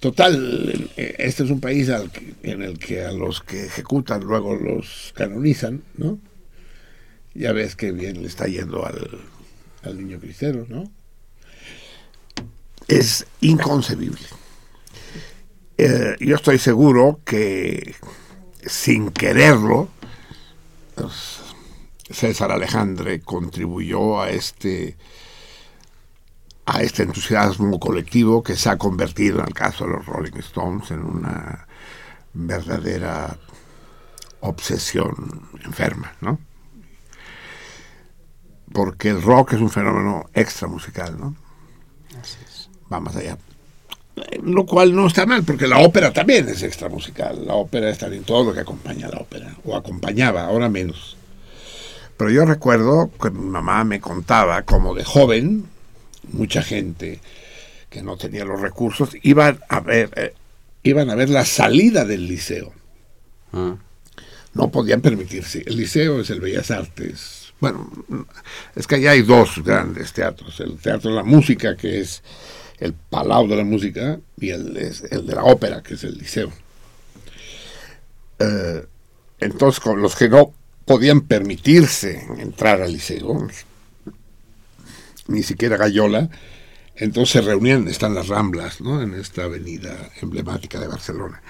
Total, 0.00 0.90
este 0.96 1.42
es 1.44 1.50
un 1.50 1.60
país 1.60 1.90
al 1.90 2.10
en 2.42 2.62
el 2.62 2.78
que 2.78 3.04
a 3.04 3.12
los 3.12 3.42
que 3.42 3.66
ejecutan 3.66 4.22
luego 4.24 4.54
los 4.56 5.12
canonizan, 5.14 5.82
¿no? 5.98 6.18
Ya 7.34 7.52
ves 7.52 7.76
que 7.76 7.92
bien 7.92 8.22
le 8.22 8.28
está 8.28 8.46
yendo 8.46 8.84
al, 8.84 9.20
al 9.82 9.98
niño 9.98 10.18
cristero, 10.18 10.66
¿no? 10.68 10.90
Es 12.88 13.26
inconcebible. 13.40 14.26
Eh, 15.78 16.16
yo 16.20 16.36
estoy 16.36 16.58
seguro 16.58 17.20
que 17.24 17.94
sin 18.66 19.10
quererlo, 19.10 19.88
pues, 20.94 21.40
César 22.10 22.50
Alejandre 22.50 23.20
contribuyó 23.20 24.20
a 24.20 24.30
este 24.30 24.96
a 26.66 26.82
este 26.82 27.02
entusiasmo 27.02 27.80
colectivo 27.80 28.42
que 28.42 28.56
se 28.56 28.68
ha 28.68 28.76
convertido 28.78 29.40
en 29.40 29.46
el 29.46 29.54
caso 29.54 29.86
de 29.86 29.92
los 29.92 30.06
Rolling 30.06 30.36
Stones 30.38 30.90
en 30.90 31.02
una 31.02 31.66
verdadera 32.32 33.38
obsesión 34.40 35.48
enferma, 35.64 36.12
¿no? 36.20 36.38
Porque 38.72 39.08
el 39.08 39.22
rock 39.22 39.54
es 39.54 39.60
un 39.60 39.70
fenómeno 39.70 40.30
extra 40.34 40.68
musical, 40.68 41.18
¿no? 41.18 41.34
Va 42.92 43.00
más 43.00 43.16
allá. 43.16 43.36
Lo 44.42 44.66
cual 44.66 44.94
no 44.94 45.06
está 45.06 45.26
mal, 45.26 45.44
porque 45.44 45.66
la 45.66 45.78
ópera 45.78 46.12
también 46.12 46.48
es 46.48 46.62
extra 46.62 46.88
musical. 46.88 47.46
La 47.46 47.54
ópera 47.54 47.90
está 47.90 48.06
en 48.06 48.24
todo 48.24 48.44
lo 48.44 48.52
que 48.52 48.60
acompaña 48.60 49.06
a 49.06 49.10
la 49.10 49.18
ópera, 49.18 49.56
o 49.64 49.76
acompañaba, 49.76 50.44
ahora 50.44 50.68
menos. 50.68 51.16
Pero 52.16 52.30
yo 52.30 52.44
recuerdo 52.44 53.10
que 53.20 53.30
mi 53.30 53.46
mamá 53.46 53.82
me 53.84 54.00
contaba 54.00 54.62
como 54.62 54.94
de 54.94 55.04
joven, 55.04 55.66
mucha 56.32 56.62
gente 56.62 57.20
que 57.88 58.02
no 58.02 58.16
tenía 58.16 58.44
los 58.44 58.60
recursos 58.60 59.10
iban 59.22 59.58
a 59.68 59.80
ver, 59.80 60.10
eh, 60.16 60.34
iban 60.82 61.10
a 61.10 61.14
ver 61.14 61.30
la 61.30 61.44
salida 61.44 62.04
del 62.04 62.28
liceo. 62.28 62.72
Ah. 63.52 63.76
No 64.52 64.70
podían 64.70 65.00
permitirse. 65.00 65.62
El 65.66 65.76
liceo 65.76 66.20
es 66.20 66.30
el 66.30 66.40
Bellas 66.40 66.70
Artes. 66.70 67.39
Bueno, 67.60 67.90
es 68.74 68.86
que 68.86 68.96
allá 68.96 69.12
hay 69.12 69.22
dos 69.22 69.62
grandes 69.62 70.12
teatros. 70.12 70.58
El 70.60 70.78
Teatro 70.78 71.10
de 71.10 71.16
la 71.16 71.22
Música, 71.22 71.76
que 71.76 72.00
es 72.00 72.22
el 72.78 72.94
Palau 72.94 73.46
de 73.46 73.56
la 73.56 73.64
Música, 73.64 74.18
y 74.38 74.50
el, 74.50 74.72
de 74.74 75.34
la 75.34 75.44
Ópera, 75.44 75.82
que 75.82 75.94
es 75.94 76.04
el 76.04 76.16
liceo. 76.16 76.50
Eh, 78.38 78.86
entonces, 79.40 79.80
con 79.80 80.00
los 80.00 80.16
que 80.16 80.28
no 80.28 80.52
podían 80.86 81.20
permitirse 81.20 82.26
entrar 82.38 82.80
al 82.80 82.92
liceo, 82.92 83.46
ni 85.28 85.42
siquiera 85.42 85.76
Gallola, 85.76 86.30
entonces 86.96 87.32
se 87.32 87.40
reunían, 87.40 87.88
están 87.88 88.14
las 88.14 88.28
Ramblas, 88.28 88.80
¿no? 88.80 89.00
En 89.00 89.14
esta 89.14 89.44
avenida 89.44 90.10
emblemática 90.20 90.80
de 90.80 90.88
Barcelona. 90.88 91.42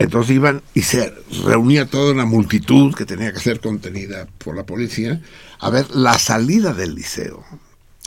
Entonces 0.00 0.34
iban 0.34 0.62
y 0.74 0.80
se 0.82 1.12
reunía 1.44 1.84
toda 1.84 2.12
una 2.12 2.24
multitud 2.24 2.94
que 2.94 3.04
tenía 3.04 3.32
que 3.34 3.38
ser 3.38 3.60
contenida 3.60 4.26
por 4.38 4.56
la 4.56 4.64
policía 4.64 5.20
a 5.58 5.68
ver 5.70 5.90
la 5.94 6.18
salida 6.18 6.72
del 6.72 6.94
liceo, 6.94 7.44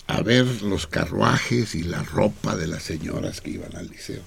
a 0.08 0.22
ver 0.24 0.64
los 0.64 0.88
carruajes 0.88 1.76
y 1.76 1.84
la 1.84 2.02
ropa 2.04 2.56
de 2.56 2.66
las 2.68 2.82
señoras 2.82 3.42
que 3.42 3.52
iban 3.52 3.76
al 3.76 3.88
liceo. 3.90 4.24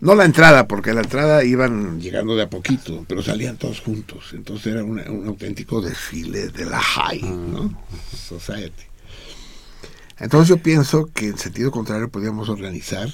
No 0.00 0.14
la 0.14 0.24
entrada, 0.24 0.68
porque 0.68 0.94
la 0.94 1.00
entrada 1.00 1.42
iban 1.42 2.00
llegando 2.00 2.36
de 2.36 2.44
a 2.44 2.48
poquito, 2.48 3.04
pero 3.08 3.20
salían 3.20 3.56
todos 3.56 3.80
juntos. 3.80 4.26
Entonces 4.32 4.68
era 4.74 4.84
una- 4.84 5.10
un 5.10 5.26
auténtico 5.26 5.80
desfile 5.80 6.50
de 6.50 6.66
la 6.66 6.78
high 6.80 7.20
¿no? 7.20 7.82
society. 8.16 8.84
Entonces 10.20 10.48
yo 10.50 10.62
pienso 10.62 11.10
que 11.12 11.26
en 11.26 11.38
sentido 11.38 11.72
contrario 11.72 12.08
podríamos 12.10 12.48
organizar 12.48 13.08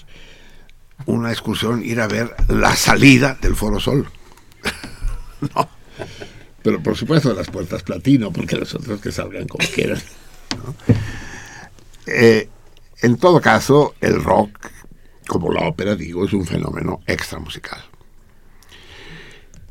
una 1.07 1.31
excursión, 1.31 1.85
ir 1.85 2.01
a 2.01 2.07
ver 2.07 2.35
la 2.49 2.75
salida 2.77 3.37
del 3.41 3.57
Foro 3.57 3.81
Sol. 3.81 4.09
no. 5.55 5.69
Pero 6.63 6.83
por 6.83 6.97
supuesto 6.97 7.35
las 7.35 7.51
puertas 7.51 7.83
platino, 7.83 8.33
porque 8.33 8.57
los 8.57 8.75
otros 8.75 9.01
que 9.01 9.13
salgan 9.13 9.47
como 9.47 9.67
quieran. 9.69 10.01
¿no? 10.57 10.75
Eh, 12.07 12.49
en 13.03 13.17
todo 13.19 13.41
caso, 13.41 13.95
el 14.01 14.23
rock, 14.23 14.71
como 15.27 15.53
la 15.53 15.69
ópera, 15.69 15.95
digo, 15.95 16.25
es 16.25 16.33
un 16.33 16.47
fenómeno 16.47 17.01
extra 17.07 17.39
musical. 17.39 17.85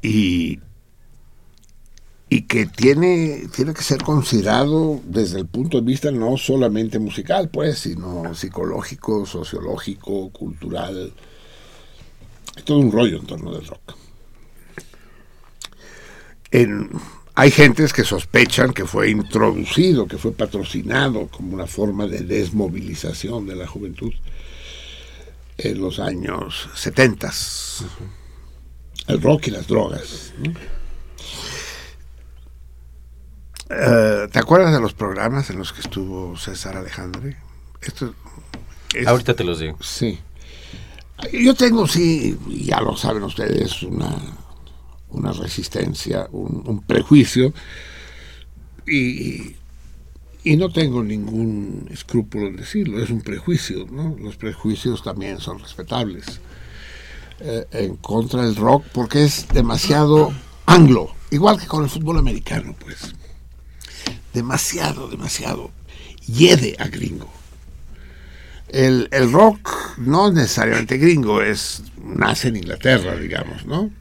Y, 0.02 0.60
y 2.34 2.42
que 2.48 2.66
tiene, 2.66 3.44
tiene 3.56 3.76
que 3.76 3.84
ser 3.84 4.02
considerado 4.02 5.00
desde 5.06 5.38
el 5.40 5.46
punto 5.46 5.80
de 5.80 5.86
vista 5.86 6.10
no 6.10 6.36
solamente 6.36 6.98
musical, 6.98 7.50
pues, 7.50 7.78
sino 7.78 8.34
psicológico, 8.34 9.24
sociológico, 9.28 10.32
cultural. 10.32 11.14
Es 12.58 12.64
todo 12.64 12.80
un 12.80 12.92
rollo 12.92 13.20
en 13.20 13.28
torno 13.28 13.52
del 13.54 13.68
rock. 13.68 13.94
En- 16.50 16.90
hay 17.36 17.52
gentes 17.52 17.94
que 17.94 18.04
sospechan 18.04 18.74
que 18.74 18.86
fue 18.86 19.12
introducido, 19.12 20.08
que 20.08 20.18
fue 20.18 20.32
patrocinado 20.32 21.28
como 21.28 21.54
una 21.54 21.68
forma 21.68 22.08
de 22.08 22.22
desmovilización 22.22 23.46
de 23.46 23.56
la 23.58 23.68
juventud 23.68 24.12
en 25.60 25.80
los 25.80 26.00
años 26.00 26.68
70. 26.74 27.32
El 29.08 29.22
rock 29.22 29.50
y 29.50 29.52
las 29.52 29.68
drogas. 29.68 30.34
¿no? 30.40 30.52
Eh, 33.70 34.28
¿Te 34.32 34.40
acuerdas 34.40 34.74
de 34.74 34.80
los 34.82 34.94
programas 34.94 35.50
en 35.50 35.58
los 35.58 35.74
que 35.74 35.82
estuvo 35.82 36.38
César 36.38 36.76
Alejandre? 36.78 37.38
Esto 37.82 38.14
es- 38.94 39.08
Ahorita 39.08 39.36
te 39.36 39.44
los 39.44 39.60
digo. 39.60 39.78
Sí. 39.82 40.20
Yo 41.32 41.54
tengo, 41.56 41.88
sí, 41.88 42.38
ya 42.50 42.82
lo 42.82 42.98
saben 42.98 43.24
ustedes, 43.24 43.82
una, 43.84 44.14
una 45.10 45.32
resistencia, 45.32 46.28
un, 46.32 46.64
un 46.66 46.82
prejuicio, 46.82 47.54
y, 48.86 49.56
y 50.44 50.58
no 50.58 50.70
tengo 50.70 51.02
ningún 51.02 51.88
escrúpulo 51.92 52.48
en 52.48 52.58
decirlo, 52.58 53.02
es 53.02 53.10
un 53.10 53.22
prejuicio, 53.22 53.88
¿no? 53.90 54.16
Los 54.20 54.36
prejuicios 54.36 55.02
también 55.04 55.40
son 55.40 55.60
respetables. 55.60 56.42
Eh, 57.40 57.66
en 57.72 57.96
contra 57.98 58.44
del 58.44 58.56
rock, 58.56 58.86
porque 58.94 59.24
es 59.24 59.48
demasiado 59.50 60.34
anglo, 60.66 61.10
igual 61.32 61.60
que 61.60 61.68
con 61.68 61.84
el 61.84 61.90
fútbol 61.90 62.18
americano, 62.18 62.76
pues. 62.80 63.14
Demasiado, 64.34 65.08
demasiado. 65.10 65.72
Hiede 66.28 66.76
a 66.80 66.88
gringo 66.88 67.32
el, 68.70 69.08
el 69.12 69.32
rock 69.32 69.98
no 70.00 70.30
es 70.30 70.34
necesariamente 70.34 70.98
gringo, 70.98 71.42
es 71.44 71.84
nace 72.04 72.48
en 72.48 72.56
Inglaterra, 72.56 73.16
digamos, 73.16 73.66
¿no? 73.68 73.92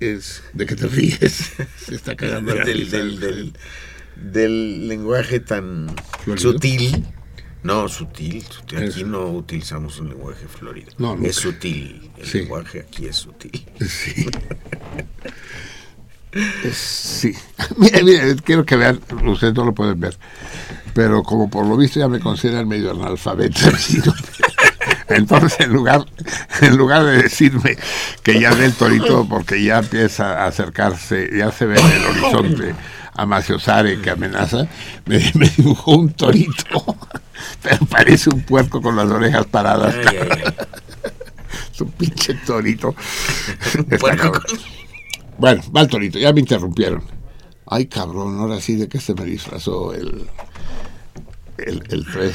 Es 0.00 0.42
de 0.52 0.66
que 0.66 0.76
te 0.76 0.86
ríes, 0.86 1.52
se 1.86 1.94
está 1.94 2.14
cagando 2.14 2.54
del, 2.54 2.90
del, 2.90 3.20
del, 3.20 3.52
del 4.16 4.86
lenguaje 4.88 5.40
tan 5.40 5.94
Florido. 6.24 6.52
sutil. 6.52 7.06
No, 7.62 7.88
sutil, 7.88 8.42
sutil. 8.42 8.78
Aquí 8.78 9.00
Eso. 9.00 9.06
no 9.06 9.30
utilizamos 9.30 9.98
un 9.98 10.10
lenguaje 10.10 10.46
florido. 10.46 10.92
No, 10.98 11.18
es 11.24 11.34
sutil. 11.36 12.10
El 12.18 12.26
Sí. 12.26 12.38
lenguaje 12.40 12.80
aquí 12.80 13.06
es 13.06 13.16
sutil. 13.16 13.64
Sí. 13.88 14.26
Sí. 16.72 17.34
Mire, 17.76 18.04
mire, 18.04 18.36
quiero 18.36 18.64
que 18.64 18.76
vean, 18.76 19.00
ustedes 19.26 19.54
no 19.54 19.64
lo 19.64 19.74
pueden 19.74 19.98
ver, 19.98 20.16
pero 20.94 21.22
como 21.22 21.48
por 21.48 21.66
lo 21.66 21.76
visto 21.76 21.98
ya 22.00 22.08
me 22.08 22.20
consideran 22.20 22.68
medio 22.68 22.90
analfabeto. 22.90 23.60
Entonces, 25.08 25.60
en 25.60 25.72
lugar, 25.72 26.04
en 26.60 26.76
lugar 26.76 27.04
de 27.04 27.22
decirme 27.22 27.76
que 28.22 28.38
ya 28.38 28.52
ve 28.52 28.66
el 28.66 28.74
torito, 28.74 29.26
porque 29.26 29.62
ya 29.62 29.78
empieza 29.78 30.42
a 30.42 30.46
acercarse, 30.46 31.30
ya 31.34 31.50
se 31.50 31.64
ve 31.64 31.80
en 31.80 31.92
el 31.92 32.04
horizonte 32.04 32.74
a 33.14 33.26
Maciosare 33.26 34.00
que 34.00 34.10
amenaza, 34.10 34.68
me, 35.06 35.18
me 35.34 35.48
dibujó 35.48 35.96
un 35.96 36.12
torito, 36.12 36.96
pero 37.62 37.86
parece 37.86 38.28
un 38.30 38.42
puerco 38.42 38.82
con 38.82 38.96
las 38.96 39.10
orejas 39.10 39.46
paradas. 39.46 39.94
Ay, 40.06 40.18
ay, 40.30 40.54
un 41.80 41.90
pinche 41.92 42.34
torito. 42.34 42.94
Está 43.74 43.96
Puerco 43.98 44.32
cabrón. 44.32 44.77
Bueno, 45.38 45.62
va 45.74 45.82
el 45.82 45.88
torito, 45.88 46.18
ya 46.18 46.32
me 46.32 46.40
interrumpieron. 46.40 47.02
Ay, 47.66 47.86
cabrón, 47.86 48.38
ahora 48.40 48.60
sí, 48.60 48.76
¿de 48.76 48.88
qué 48.88 48.98
se 49.00 49.14
me 49.14 49.24
disfrazó 49.24 49.92
el, 49.94 50.26
el, 51.58 51.82
el 51.90 52.06
3? 52.06 52.34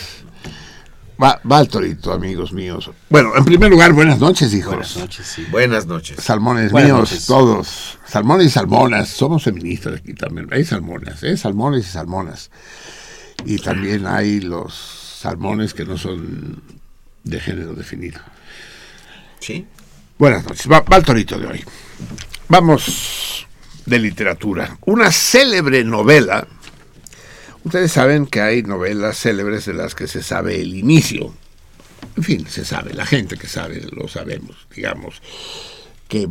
Va, 1.21 1.39
va 1.49 1.59
el 1.61 1.67
torito, 1.67 2.11
amigos 2.11 2.53
míos. 2.53 2.89
Bueno, 3.09 3.35
en 3.35 3.45
primer 3.45 3.69
lugar, 3.69 3.93
buenas 3.93 4.19
noches, 4.19 4.53
hijos. 4.53 4.73
Buenas 4.73 4.97
noches, 4.97 5.27
sí. 5.27 5.45
Buenas 5.51 5.85
noches. 5.85 6.17
Salmones 6.23 6.71
Buenas 6.71 6.91
míos, 6.91 7.11
noches. 7.11 7.25
todos. 7.25 7.97
Salmones 8.05 8.47
y 8.47 8.49
salmonas. 8.49 9.09
Somos 9.09 9.43
feministas 9.43 9.95
aquí 9.99 10.13
también. 10.13 10.47
Hay 10.51 10.63
salmonas, 10.65 11.21
¿eh? 11.23 11.37
Salmones 11.37 11.87
y 11.87 11.89
salmonas. 11.91 12.49
Y 13.45 13.57
también 13.57 14.07
hay 14.07 14.39
los 14.39 14.73
salmones 14.73 15.73
que 15.73 15.85
no 15.85 15.97
son 15.97 16.61
de 17.23 17.39
género 17.39 17.73
definido. 17.73 18.19
Sí. 19.39 19.65
Buenas 20.17 20.43
noches. 20.45 20.69
Va, 20.71 20.81
va 20.81 20.97
el 20.97 21.03
torito 21.03 21.37
de 21.39 21.47
hoy. 21.47 21.63
Vamos 22.47 23.47
de 23.85 23.99
literatura. 23.99 24.77
Una 24.85 25.11
célebre 25.11 25.83
novela. 25.83 26.47
Ustedes 27.63 27.91
saben 27.91 28.27
que 28.27 28.41
hay 28.41 28.63
novelas 28.63 29.17
célebres 29.17 29.65
de 29.65 29.73
las 29.73 29.95
que 29.95 30.07
se 30.07 30.21
sabe 30.21 30.61
el 30.61 30.75
inicio. 30.75 31.33
En 32.17 32.23
fin, 32.23 32.47
se 32.47 32.65
sabe. 32.65 32.93
La 32.93 33.05
gente 33.05 33.37
que 33.37 33.47
sabe 33.47 33.81
lo 33.91 34.07
sabemos. 34.07 34.67
Digamos 34.75 35.21
que, 36.07 36.27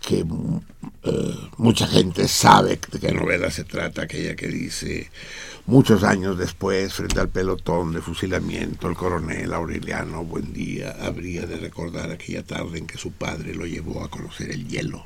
que 0.00 0.24
eh, 1.04 1.34
mucha 1.56 1.86
gente 1.86 2.28
sabe 2.28 2.78
de 2.90 3.00
qué 3.00 3.12
novela 3.12 3.50
se 3.50 3.64
trata. 3.64 4.02
Aquella 4.02 4.36
que 4.36 4.48
dice 4.48 5.10
Muchos 5.68 6.02
años 6.02 6.38
después, 6.38 6.94
frente 6.94 7.20
al 7.20 7.28
pelotón 7.28 7.92
de 7.92 8.00
fusilamiento, 8.00 8.88
el 8.88 8.94
coronel 8.94 9.52
Aureliano 9.52 10.24
Buendía 10.24 10.96
habría 10.98 11.42
de 11.46 11.58
recordar 11.58 12.10
aquella 12.10 12.42
tarde 12.42 12.78
en 12.78 12.86
que 12.86 12.96
su 12.96 13.12
padre 13.12 13.54
lo 13.54 13.66
llevó 13.66 14.02
a 14.02 14.08
conocer 14.08 14.50
el 14.50 14.66
hielo. 14.66 15.04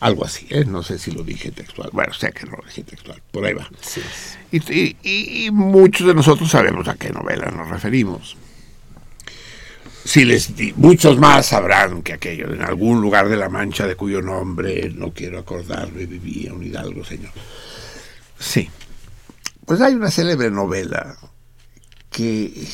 Algo 0.00 0.26
así, 0.26 0.46
¿eh? 0.50 0.66
no 0.66 0.82
sé 0.82 0.98
si 0.98 1.12
lo 1.12 1.22
dije 1.22 1.50
textual. 1.50 1.88
Bueno, 1.94 2.12
sé 2.12 2.30
que 2.30 2.44
no 2.44 2.58
lo 2.58 2.64
dije 2.66 2.82
textual, 2.82 3.22
por 3.32 3.46
ahí 3.46 3.54
va. 3.54 3.66
Y- 4.52 4.60
y- 5.02 5.46
y 5.46 5.50
muchos 5.50 6.06
de 6.06 6.12
nosotros 6.14 6.50
sabemos 6.50 6.86
a 6.86 6.96
qué 6.96 7.08
novela 7.08 7.46
nos 7.50 7.70
referimos. 7.70 8.36
Si 10.04 10.26
les 10.26 10.54
di- 10.54 10.74
muchos 10.76 11.18
más 11.18 11.46
sabrán 11.46 12.02
que 12.02 12.12
aquello 12.12 12.52
en 12.52 12.60
algún 12.60 13.00
lugar 13.00 13.30
de 13.30 13.38
la 13.38 13.48
Mancha 13.48 13.86
de 13.86 13.96
cuyo 13.96 14.20
nombre 14.20 14.90
no 14.94 15.12
quiero 15.14 15.38
acordarme 15.38 16.04
vivía 16.04 16.52
un 16.52 16.62
hidalgo 16.62 17.02
señor. 17.02 17.32
Sí. 18.38 18.68
Pues 19.66 19.80
hay 19.80 19.94
una 19.94 20.10
célebre 20.10 20.50
novela 20.50 21.16
que 22.10 22.66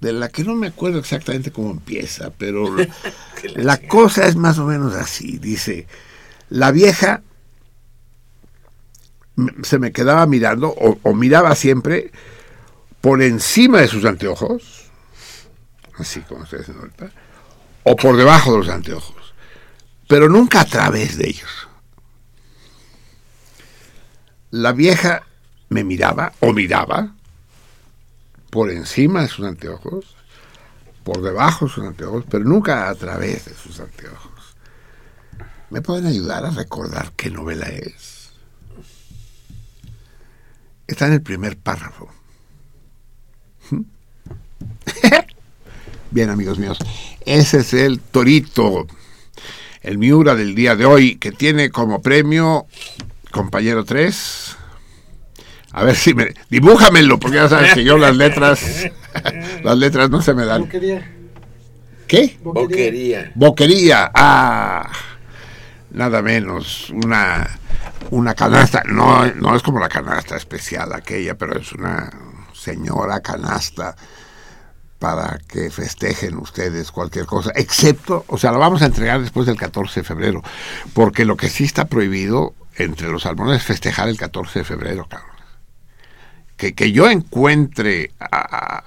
de 0.00 0.12
la 0.12 0.28
que 0.28 0.44
no 0.44 0.54
me 0.54 0.66
acuerdo 0.66 0.98
exactamente 0.98 1.52
cómo 1.52 1.70
empieza, 1.70 2.30
pero 2.30 2.76
la 3.54 3.78
cosa 3.78 4.26
es 4.26 4.36
más 4.36 4.58
o 4.58 4.66
menos 4.66 4.94
así. 4.94 5.38
Dice, 5.38 5.86
la 6.50 6.72
vieja 6.72 7.22
se 9.62 9.78
me 9.78 9.92
quedaba 9.92 10.26
mirando 10.26 10.68
o, 10.68 10.98
o 11.02 11.14
miraba 11.14 11.54
siempre 11.54 12.10
por 13.00 13.22
encima 13.22 13.80
de 13.80 13.88
sus 13.88 14.04
anteojos, 14.04 14.90
así 15.96 16.20
como 16.22 16.44
estoy 16.44 16.60
haciendo 16.60 16.82
ahorita, 16.82 17.10
o 17.84 17.94
por 17.94 18.16
debajo 18.16 18.52
de 18.52 18.58
los 18.58 18.68
anteojos, 18.68 19.34
pero 20.08 20.28
nunca 20.28 20.62
a 20.62 20.64
través 20.64 21.16
de 21.16 21.28
ellos. 21.28 21.68
La 24.50 24.72
vieja 24.72 25.22
me 25.68 25.84
miraba 25.84 26.32
o 26.40 26.52
miraba 26.52 27.14
por 28.50 28.70
encima 28.70 29.22
de 29.22 29.28
sus 29.28 29.44
anteojos, 29.44 30.16
por 31.04 31.22
debajo 31.22 31.66
de 31.66 31.72
sus 31.72 31.84
anteojos, 31.84 32.24
pero 32.30 32.44
nunca 32.44 32.88
a 32.88 32.94
través 32.94 33.44
de 33.46 33.54
sus 33.54 33.80
anteojos. 33.80 34.56
¿Me 35.70 35.82
pueden 35.82 36.06
ayudar 36.06 36.44
a 36.44 36.50
recordar 36.50 37.12
qué 37.16 37.30
novela 37.30 37.66
es? 37.66 38.30
Está 40.86 41.08
en 41.08 41.14
el 41.14 41.22
primer 41.22 41.56
párrafo. 41.58 42.08
Bien, 46.10 46.30
amigos 46.30 46.58
míos, 46.58 46.78
ese 47.24 47.58
es 47.58 47.74
el 47.74 47.98
Torito, 48.00 48.86
el 49.82 49.98
Miura 49.98 50.34
del 50.34 50.54
día 50.54 50.76
de 50.76 50.86
hoy, 50.86 51.16
que 51.16 51.32
tiene 51.32 51.70
como 51.70 52.00
premio, 52.00 52.66
compañero 53.32 53.84
3. 53.84 54.55
A 55.76 55.84
ver 55.84 55.94
si 55.94 56.14
me. 56.14 56.32
Dibújamelo, 56.48 57.18
porque 57.20 57.36
ya 57.36 57.50
sabes 57.50 57.74
que 57.74 57.84
yo 57.84 57.98
las 57.98 58.16
letras. 58.16 58.86
las 59.62 59.76
letras 59.76 60.08
no 60.08 60.22
se 60.22 60.32
me 60.32 60.46
dan. 60.46 60.70
¿Qué? 62.08 62.38
Boquería. 62.42 63.30
Boquería. 63.34 64.10
Ah, 64.14 64.90
nada 65.90 66.22
menos. 66.22 66.88
Una, 66.88 67.46
una 68.10 68.34
canasta. 68.34 68.84
No, 68.86 69.26
no 69.34 69.54
es 69.54 69.62
como 69.62 69.78
la 69.78 69.90
canasta 69.90 70.36
especial 70.36 70.94
aquella, 70.94 71.36
pero 71.36 71.58
es 71.58 71.70
una 71.74 72.10
señora 72.54 73.20
canasta 73.20 73.94
para 74.98 75.38
que 75.46 75.68
festejen 75.68 76.38
ustedes 76.38 76.90
cualquier 76.90 77.26
cosa, 77.26 77.52
excepto, 77.54 78.24
o 78.28 78.38
sea, 78.38 78.50
la 78.50 78.56
vamos 78.56 78.80
a 78.80 78.86
entregar 78.86 79.20
después 79.20 79.46
del 79.46 79.58
14 79.58 80.00
de 80.00 80.04
febrero, 80.04 80.42
porque 80.94 81.26
lo 81.26 81.36
que 81.36 81.50
sí 81.50 81.64
está 81.64 81.84
prohibido 81.84 82.54
entre 82.76 83.08
los 83.08 83.24
salmones 83.24 83.58
es 83.58 83.62
festejar 83.62 84.08
el 84.08 84.16
14 84.16 84.60
de 84.60 84.64
febrero, 84.64 85.06
cabrón. 85.06 85.35
Que, 86.56 86.74
que 86.74 86.90
yo 86.92 87.08
encuentre 87.10 88.12
a- 88.18 88.82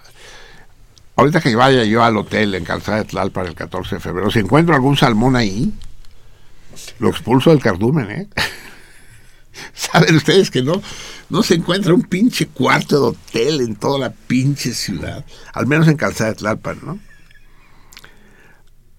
ahorita 1.16 1.42
que 1.42 1.56
vaya 1.56 1.84
yo 1.84 2.04
al 2.04 2.18
hotel 2.18 2.56
en 2.56 2.64
Calzada 2.64 3.00
de 3.00 3.06
Tlalpan 3.06 3.46
el 3.48 3.56
14 3.56 3.96
de 3.96 4.02
febrero, 4.02 4.32
si 4.32 4.40
encuentro 4.40 4.74
algún 4.74 4.98
salmón 4.98 5.36
ahí, 5.36 5.72
lo 7.00 7.10
expulso 7.10 7.52
del 7.52 7.62
cardumen, 7.62 8.10
¿eh? 8.12 8.28
Saben 9.74 10.16
ustedes 10.16 10.50
que 10.50 10.64
no, 10.64 10.82
no 11.30 11.44
se 11.44 11.56
encuentra 11.56 11.94
un 11.94 12.04
pinche 12.04 12.48
cuarto 12.48 12.96
de 13.02 13.08
hotel 13.18 13.62
en 13.62 13.76
toda 13.76 14.00
la 14.00 14.10
pinche 14.12 14.74
ciudad, 14.74 15.26
al 15.54 15.68
menos 15.68 15.88
en 15.88 15.98
Calzada 15.98 16.30
de 16.32 16.36
Tlalpan, 16.38 16.80
¿no? 16.84 17.00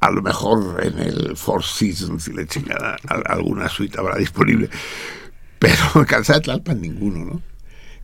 A 0.01 0.11
lo 0.11 0.23
mejor 0.23 0.81
en 0.85 0.99
el 0.99 1.37
Four 1.37 1.65
Seasons 1.65 2.29
y 2.29 2.33
la 2.35 2.47
chingada, 2.47 2.97
al- 3.09 3.25
alguna 3.27 3.69
suite 3.69 3.99
habrá 3.99 4.17
disponible, 4.17 4.69
pero 5.59 5.77
en 5.97 6.05
Calzada 6.05 6.39
de 6.39 6.45
Tlalpan 6.45 6.81
ninguno, 6.81 7.25
¿no? 7.25 7.43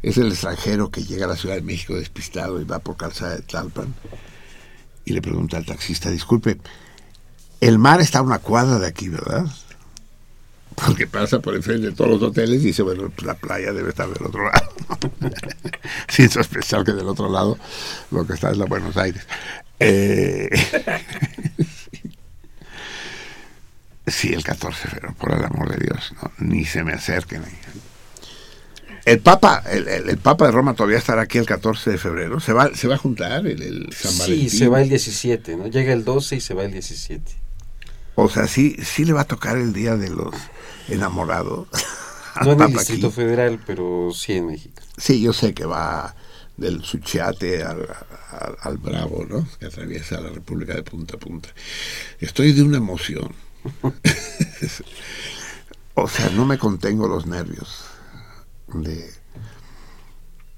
Es 0.07 0.17
el 0.19 0.29
extranjero 0.29 0.93
que 0.93 1.03
llega 1.03 1.25
a 1.25 1.29
la 1.29 1.35
Ciudad 1.35 1.57
de 1.57 1.63
México 1.63 1.97
despistado 1.97 2.61
y 2.61 2.65
va 2.65 2.79
por 2.79 2.97
Calzada 2.97 3.35
de 3.35 3.43
Tlalpan 3.43 3.93
y 5.05 5.13
le 5.13 5.21
pregunta 5.21 5.57
al 5.57 5.67
taxista, 5.67 6.11
disculpe, 6.11 6.59
el 7.61 7.81
mar 7.81 8.01
está 8.01 8.21
a 8.21 8.23
una 8.23 8.39
cuadra 8.39 8.79
de 8.79 8.87
aquí, 8.87 9.09
¿verdad? 9.09 9.47
Porque 10.77 11.09
pasa 11.09 11.41
por 11.41 11.57
enfrente 11.57 11.89
de 11.89 11.93
todos 11.93 12.09
los 12.09 12.23
hoteles 12.23 12.63
y 12.63 12.67
dice, 12.67 12.83
bueno, 12.83 13.11
pues 13.11 13.27
la 13.27 13.35
playa 13.35 13.73
debe 13.73 13.89
estar 13.89 14.09
del 14.09 14.25
otro 14.25 14.45
lado. 14.45 14.71
Sin 16.09 16.31
sospechar 16.31 16.85
que 16.85 16.93
del 16.93 17.09
otro 17.09 17.29
lado 17.29 17.59
lo 18.13 18.25
que 18.25 18.35
está 18.35 18.53
es 18.53 18.59
la 18.59 18.67
Buenos 18.67 18.97
Aires. 18.97 19.27
Eh, 19.81 20.49
sí, 24.07 24.33
el 24.33 24.45
14 24.45 24.85
de 24.85 24.89
febrero, 24.89 25.15
por 25.19 25.33
el 25.33 25.45
amor 25.45 25.77
de 25.77 25.85
Dios, 25.85 26.15
¿no? 26.23 26.31
ni 26.39 26.65
se 26.65 26.85
me 26.85 26.93
acerquen. 26.93 27.43
ahí. 27.43 27.59
El 29.07 29.21
Papa, 29.21 29.63
el, 29.71 29.87
el- 29.87 30.19
Papa 30.19 30.47
de 30.47 30.53
Roma 30.53 30.75
todavía 30.75 30.99
estará 30.99 31.23
aquí 31.23 31.39
el 31.39 31.47
14 31.47 31.93
de 31.93 31.97
febrero. 31.97 32.41
¿Se 32.41 32.53
va, 32.53 32.75
se 32.75 32.89
va 32.89 32.97
a 32.97 32.99
juntar 32.99 33.47
el, 33.47 33.63
el 33.63 33.93
San 33.93 34.11
Sí, 34.11 34.51
se 34.51 34.67
va 34.67 34.83
el 34.83 34.89
17, 34.89 35.57
¿no? 35.57 35.69
Llega 35.69 35.93
el 35.93 36.05
12 36.05 36.35
y 36.35 36.41
se 36.41 36.55
va 36.55 36.65
el 36.65 36.73
17. 36.73 37.23
O 38.17 38.29
sea, 38.29 38.49
sí, 38.49 38.77
sí 38.83 39.05
le 39.05 39.13
va 39.13 39.21
a 39.21 39.25
tocar 39.27 39.59
el 39.59 39.73
día 39.73 39.97
de 39.97 40.11
los 40.11 40.35
enamorados. 40.89 41.69
No 42.45 42.53
en 42.53 42.63
el 42.63 42.73
Distrito 42.73 43.07
aquí. 43.07 43.17
Federal, 43.17 43.61
pero 43.65 44.11
sí 44.13 44.33
en 44.33 44.49
México. 44.49 44.83
Sí, 44.99 45.23
yo 45.23 45.33
sé 45.33 45.55
que 45.55 45.67
va 45.67 46.17
del 46.57 46.83
Suchiate 46.83 47.63
al, 47.63 47.83
al, 48.33 48.57
al 48.61 48.79
Bravo, 48.79 49.25
¿no? 49.25 49.47
Que 49.61 49.67
atraviesa 49.67 50.21
la 50.21 50.31
República 50.31 50.75
de 50.75 50.83
punta 50.83 51.15
a 51.15 51.19
punta. 51.21 51.49
Estoy 52.19 52.53
de 52.53 52.65
una 52.65 52.79
emoción. 52.79 53.33
o 55.95 56.09
sea, 56.09 56.29
no 56.31 56.45
me 56.45 56.59
contengo 56.59 57.07
los 57.07 57.27
nervios 57.27 57.85
de, 58.69 59.11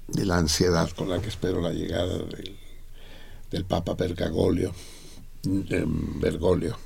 de 0.07 0.25
la 0.25 0.37
ansiedad 0.37 0.89
con 0.91 1.09
la 1.09 1.21
que 1.21 1.29
espero 1.29 1.61
la 1.61 1.71
llegada 1.71 2.17
del, 2.17 2.57
del 3.51 3.65
Papa 3.65 3.93
Bergoglio. 3.95 4.73
em, 5.45 6.19
Bergoglio. 6.19 6.77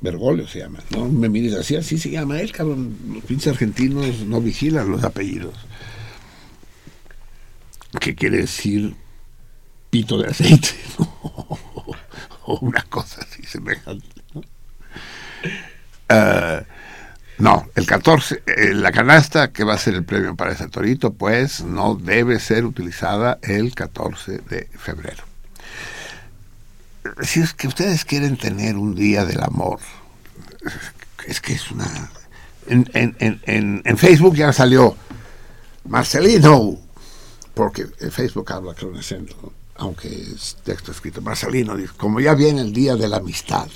Bergoglio 0.00 0.48
se 0.48 0.60
llama, 0.60 0.82
¿no? 0.90 1.06
Me 1.06 1.28
mires 1.28 1.54
así, 1.54 1.76
así 1.76 1.98
se 1.98 2.10
llama 2.10 2.40
él, 2.40 2.50
cabrón. 2.50 2.96
Los 3.14 3.24
pinches 3.24 3.52
argentinos 3.52 4.20
no 4.20 4.40
vigilan 4.40 4.90
los 4.90 5.04
apellidos. 5.04 5.54
¿Qué 8.00 8.14
quiere 8.14 8.38
decir 8.38 8.94
pito 9.90 10.18
de 10.18 10.28
aceite? 10.28 10.70
o 10.98 12.58
una 12.62 12.82
cosa 12.82 13.20
así 13.20 13.42
semejante. 13.42 14.06
¿no? 14.34 14.42
Ah, 16.08 16.64
no, 17.40 17.66
el 17.74 17.86
14, 17.86 18.42
eh, 18.46 18.74
la 18.74 18.92
canasta 18.92 19.50
que 19.50 19.64
va 19.64 19.72
a 19.72 19.78
ser 19.78 19.94
el 19.94 20.04
premio 20.04 20.36
para 20.36 20.52
ese 20.52 20.68
torito, 20.68 21.14
pues 21.14 21.62
no 21.62 21.94
debe 21.94 22.38
ser 22.38 22.66
utilizada 22.66 23.38
el 23.42 23.74
14 23.74 24.38
de 24.38 24.68
febrero. 24.78 25.24
Si 27.22 27.40
es 27.40 27.54
que 27.54 27.66
ustedes 27.66 28.04
quieren 28.04 28.36
tener 28.36 28.76
un 28.76 28.94
día 28.94 29.24
del 29.24 29.42
amor, 29.42 29.78
es 31.26 31.40
que 31.40 31.54
es 31.54 31.70
una... 31.70 32.10
En, 32.66 33.96
Facebook 33.96 34.36
ya 34.36 34.52
salió 34.52 34.94
Marcelino, 35.88 36.78
porque 37.54 37.86
en 38.00 38.12
Facebook 38.12 38.52
habla 38.52 38.74
con 38.74 38.96
acento, 38.96 39.54
aunque 39.76 40.08
es 40.08 40.58
texto 40.62 40.92
escrito. 40.92 41.22
Marcelino 41.22 41.74
dice, 41.74 41.94
como 41.96 42.20
ya 42.20 42.34
viene 42.34 42.60
el 42.60 42.74
día 42.74 42.96
de 42.96 43.08
la 43.08 43.16
amistad, 43.16 43.68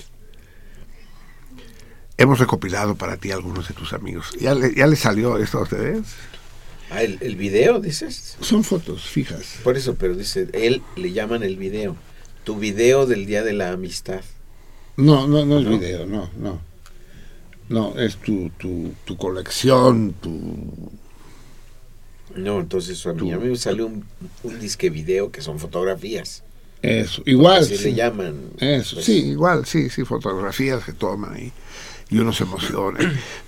hemos 2.18 2.38
recopilado 2.38 2.94
para 2.94 3.16
ti 3.16 3.30
algunos 3.30 3.68
de 3.68 3.74
tus 3.74 3.92
amigos. 3.92 4.30
¿Ya 4.40 4.54
le, 4.54 4.74
ya 4.74 4.86
le 4.86 4.96
salió 4.96 5.38
esto 5.38 5.58
a 5.58 5.62
ustedes? 5.62 6.06
Ah, 6.90 7.02
el, 7.02 7.18
el 7.20 7.36
video, 7.36 7.80
dices. 7.80 8.36
Son 8.40 8.62
fotos 8.62 9.04
fijas. 9.04 9.56
Por 9.64 9.76
eso, 9.76 9.94
pero 9.94 10.14
dice, 10.14 10.48
él 10.52 10.82
le 10.96 11.12
llaman 11.12 11.42
el 11.42 11.56
video. 11.56 11.96
Tu 12.44 12.56
video 12.58 13.06
del 13.06 13.26
Día 13.26 13.42
de 13.42 13.54
la 13.54 13.72
Amistad. 13.72 14.22
No, 14.96 15.26
no, 15.26 15.44
no 15.44 15.58
es 15.58 15.64
¿No? 15.64 15.78
video, 15.78 16.06
no, 16.06 16.30
no. 16.38 16.60
No, 17.68 17.98
es 17.98 18.16
tu, 18.18 18.50
tu, 18.58 18.92
tu 19.06 19.16
colección, 19.16 20.14
tu... 20.20 20.92
No, 22.36 22.60
entonces 22.60 23.04
a 23.06 23.12
mí, 23.14 23.32
a 23.32 23.38
mí 23.38 23.48
me 23.48 23.56
salió 23.56 23.86
un, 23.86 24.04
un 24.42 24.60
disque 24.60 24.90
video 24.90 25.30
que 25.32 25.40
son 25.40 25.58
fotografías. 25.58 26.42
Eso, 26.82 27.22
igual. 27.24 27.62
Así 27.62 27.78
sí. 27.78 27.84
le 27.84 27.94
llaman. 27.94 28.50
Eso, 28.58 28.96
Pues, 28.96 29.06
sí, 29.06 29.30
igual, 29.30 29.64
sí, 29.64 29.88
sí, 29.88 30.04
fotografías 30.04 30.84
que 30.84 30.92
toman 30.92 31.34
ahí 31.34 31.50
y 31.50 31.52
uno 32.10 32.32
se 32.32 32.44
emociona. 32.44 32.98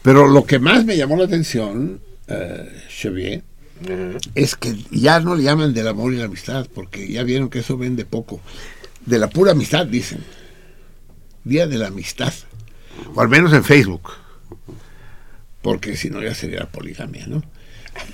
Pero 0.03 0.27
lo 0.27 0.45
que 0.45 0.59
más 0.59 0.85
me 0.85 0.97
llamó 0.97 1.17
la 1.17 1.25
atención 1.25 2.01
eh, 2.29 3.43
es 4.35 4.57
que 4.57 4.77
ya 4.91 5.21
no 5.21 5.35
le 5.35 5.43
llaman 5.43 5.75
del 5.75 5.89
amor 5.89 6.13
y 6.13 6.17
la 6.17 6.25
amistad, 6.25 6.67
porque 6.75 7.09
ya 7.09 7.23
vieron 7.23 7.49
que 7.51 7.61
eso 7.61 7.77
vende 7.77 8.05
poco. 8.05 8.41
De 9.05 9.19
la 9.19 9.29
pura 9.29 9.53
amistad, 9.53 9.87
dicen. 9.87 10.25
Día 11.45 11.67
de 11.67 11.79
la 11.79 11.89
amistad. 11.89 12.33
O 13.15 13.21
al 13.21 13.29
menos 13.29 13.53
en 13.53 13.63
Facebook. 13.63 14.11
Porque 15.63 15.97
si 15.97 16.11
no 16.11 16.23
ya 16.23 16.35
sería 16.35 16.61
la 16.61 16.71
poligamia, 16.71 17.27
¿no? 17.27 17.43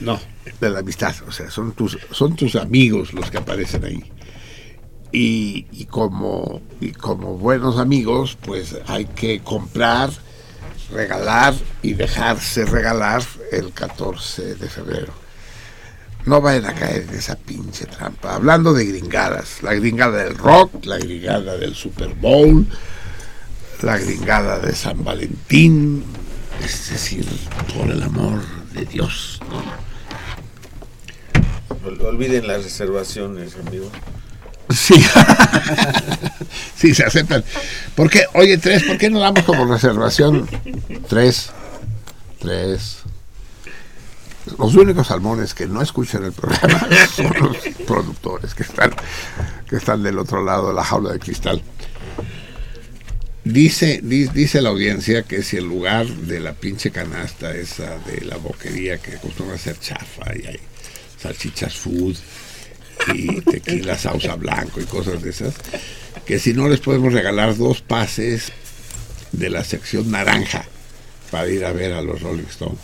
No, 0.01 0.21
de 0.61 0.71
la 0.71 0.81
amistad. 0.81 1.15
O 1.27 1.33
sea, 1.33 1.51
son 1.51 1.73
tus, 1.73 1.99
son 2.11 2.37
tus 2.37 2.57
amigos 2.57 3.13
los 3.13 3.31
que 3.31 3.39
aparecen 3.39 3.85
ahí. 3.85 4.05
Y, 5.13 5.67
y 5.73 5.85
como, 5.87 6.63
y 6.81 6.93
como 6.93 7.37
buenos 7.37 7.79
amigos, 7.79 8.39
pues 8.41 8.77
hay 8.87 9.05
que 9.05 9.41
comprar, 9.41 10.11
regalar 10.93 11.55
y 11.83 11.95
dejarse 11.95 12.65
regalar 12.65 13.23
el 13.51 13.73
14 13.73 14.55
de 14.57 14.69
febrero. 14.69 15.13
No 16.25 16.41
vayan 16.41 16.67
a 16.67 16.75
caer 16.75 17.07
en 17.09 17.15
esa 17.17 17.35
pinche 17.37 17.87
trampa. 17.87 18.35
Hablando 18.37 18.73
de 18.73 18.85
gringadas, 18.85 19.63
la 19.63 19.75
gringada 19.75 20.23
del 20.23 20.37
rock, 20.39 20.85
la 20.85 20.99
gringada 20.99 21.57
del 21.57 21.75
Super 21.75 22.15
Bowl, 22.15 22.67
la 23.83 23.99
gringada 23.99 24.61
de 24.61 24.73
San 24.75 25.03
Valentín, 25.03 26.05
es 26.65 26.91
decir, 26.91 27.27
por 27.77 27.91
el 27.91 28.01
amor 28.03 28.41
de 28.73 28.85
Dios. 28.85 29.41
¿no? 29.51 29.63
Ol- 31.89 32.01
Olviden 32.07 32.47
las 32.47 32.63
reservaciones, 32.63 33.57
amigo. 33.67 33.91
Sí. 34.75 34.95
sí, 36.77 36.95
se 36.95 37.05
aceptan. 37.05 37.45
¿Por 37.95 38.11
qué? 38.11 38.25
Oye, 38.35 38.59
tres, 38.59 38.83
¿por 38.85 38.99
qué 38.99 39.11
no 39.11 39.21
damos 39.21 39.45
como 39.45 39.65
reservación? 39.67 40.49
Tres. 41.09 41.51
Tres. 42.41 42.99
Los 44.59 44.75
únicos 44.75 45.07
salmones 45.07 45.55
que 45.55 45.67
no 45.67 45.81
escuchan 45.83 46.25
el 46.25 46.33
programa 46.33 46.87
son 47.17 47.33
los 47.41 47.57
productores 47.87 48.55
que 48.55 48.65
están, 48.65 48.93
que 49.69 49.77
están 49.77 50.03
del 50.03 50.19
otro 50.19 50.45
lado 50.45 50.69
de 50.69 50.75
la 50.75 50.83
jaula 50.85 51.13
de 51.13 51.19
cristal. 51.21 51.63
Dice, 53.45 54.01
di- 54.03 54.27
dice 54.29 54.61
la 54.63 54.69
audiencia 54.69 55.23
que 55.25 55.43
si 55.43 55.57
el 55.57 55.65
lugar 55.65 56.07
de 56.07 56.39
la 56.41 56.53
pinche 56.53 56.91
canasta 56.93 57.53
esa 57.55 57.99
de 57.99 58.21
la 58.25 58.37
boquería 58.37 58.99
que 58.99 59.17
acostumbra 59.17 59.57
a 59.57 59.59
ser 59.59 59.79
chafa 59.81 60.33
y 60.37 60.47
hay 60.47 60.61
salchichas 61.21 61.75
food 61.75 62.17
y 63.15 63.41
tequila 63.41 63.99
sausa 63.99 64.37
blanco 64.37 64.81
y 64.81 64.85
cosas 64.85 65.23
de 65.23 65.31
esas, 65.31 65.55
que 66.25 66.39
si 66.39 66.55
no 66.55 66.69
les 66.69 66.81
podemos 66.81 67.13
regalar 67.13 67.57
dos 67.57 67.81
pases 67.81 68.53
de 69.33 69.51
la 69.51 69.65
sección 69.65 70.11
naranja 70.11 70.65
para 71.31 71.49
ir 71.49 71.65
a 71.65 71.73
ver 71.73 71.93
a 71.93 72.03
los 72.03 72.21
Rolling 72.21 72.45
Stones. 72.51 72.79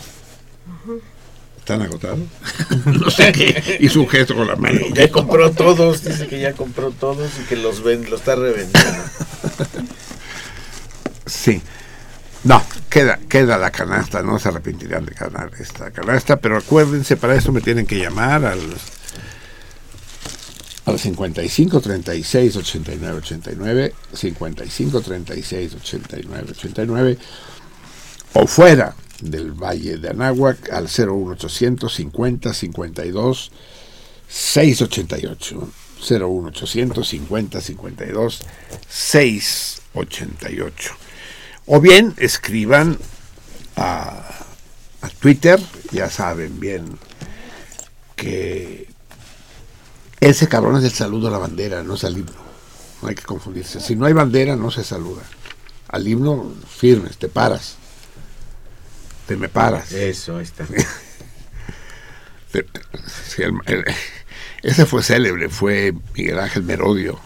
¿Están 1.59 1.81
agotados? 1.83 2.19
no 2.85 3.11
sé 3.11 3.31
qué. 3.31 3.77
Hizo 3.79 4.01
un 4.01 4.09
gesto 4.09 4.35
con 4.35 4.47
la 4.47 4.55
mano. 4.55 4.79
Ya 4.93 5.11
compró 5.11 5.51
todos, 5.51 6.03
dice 6.03 6.27
que 6.27 6.39
ya 6.39 6.53
compró 6.53 6.89
todos 6.91 7.31
y 7.39 7.43
que 7.43 7.55
los 7.55 7.83
ven, 7.83 8.09
los 8.09 8.21
está 8.21 8.35
revendiendo. 8.35 9.03
Sí. 11.27 11.61
No, 12.43 12.63
queda, 12.89 13.19
queda 13.29 13.57
la 13.57 13.69
canasta, 13.69 14.23
no 14.23 14.39
se 14.39 14.49
arrepentirán 14.49 15.05
de 15.05 15.13
ganar 15.13 15.51
esta 15.59 15.91
canasta, 15.91 16.37
pero 16.37 16.57
acuérdense, 16.57 17.17
para 17.17 17.35
eso 17.35 17.51
me 17.51 17.61
tienen 17.61 17.85
que 17.85 17.99
llamar 17.99 18.45
al, 18.45 18.59
al 20.85 20.99
55 20.99 21.81
36 21.81 22.55
89 22.55 23.17
89, 23.17 23.93
55 24.13 25.01
36 25.01 25.75
89 25.75 26.51
89, 26.51 27.17
o 28.33 28.47
fuera 28.47 28.95
del 29.21 29.51
Valle 29.51 29.97
de 29.97 30.09
Anáhuac 30.09 30.71
al 30.71 30.87
01800 30.87 31.93
50 31.93 32.53
52 32.53 33.51
688. 34.27 35.69
01800 35.99 37.07
50 37.07 37.61
52 37.61 38.41
688. 38.87 40.95
O 41.65 41.81
bien 41.81 42.13
escriban 42.17 42.97
a, 43.75 44.23
a 45.01 45.09
Twitter, 45.19 45.59
ya 45.91 46.09
saben 46.09 46.59
bien 46.59 46.97
que 48.15 48.88
ese 50.21 50.47
cabrón 50.47 50.77
es 50.77 50.83
el 50.83 50.91
saludo 50.91 51.27
a 51.27 51.31
la 51.31 51.37
bandera, 51.37 51.83
no 51.83 51.95
es 51.95 52.03
al 52.03 52.17
himno. 52.17 52.49
No 53.01 53.07
hay 53.07 53.15
que 53.15 53.23
confundirse. 53.23 53.79
Si 53.79 53.95
no 53.95 54.05
hay 54.05 54.13
bandera, 54.13 54.55
no 54.55 54.71
se 54.71 54.83
saluda. 54.83 55.21
Al 55.87 56.07
himno, 56.07 56.53
firmes, 56.67 57.17
te 57.17 57.29
paras. 57.29 57.75
Te 59.27 59.37
me 59.37 59.47
paras. 59.49 59.91
Eso, 59.91 60.37
ahí 60.37 60.43
está. 60.43 60.65
Te- 62.51 62.65
sí, 63.27 63.43
el- 63.43 63.53
el- 63.65 63.85
ese 64.63 64.85
fue 64.85 65.03
célebre, 65.03 65.49
fue 65.49 65.93
Miguel 66.15 66.39
Ángel 66.39 66.63
Merodio. 66.63 67.19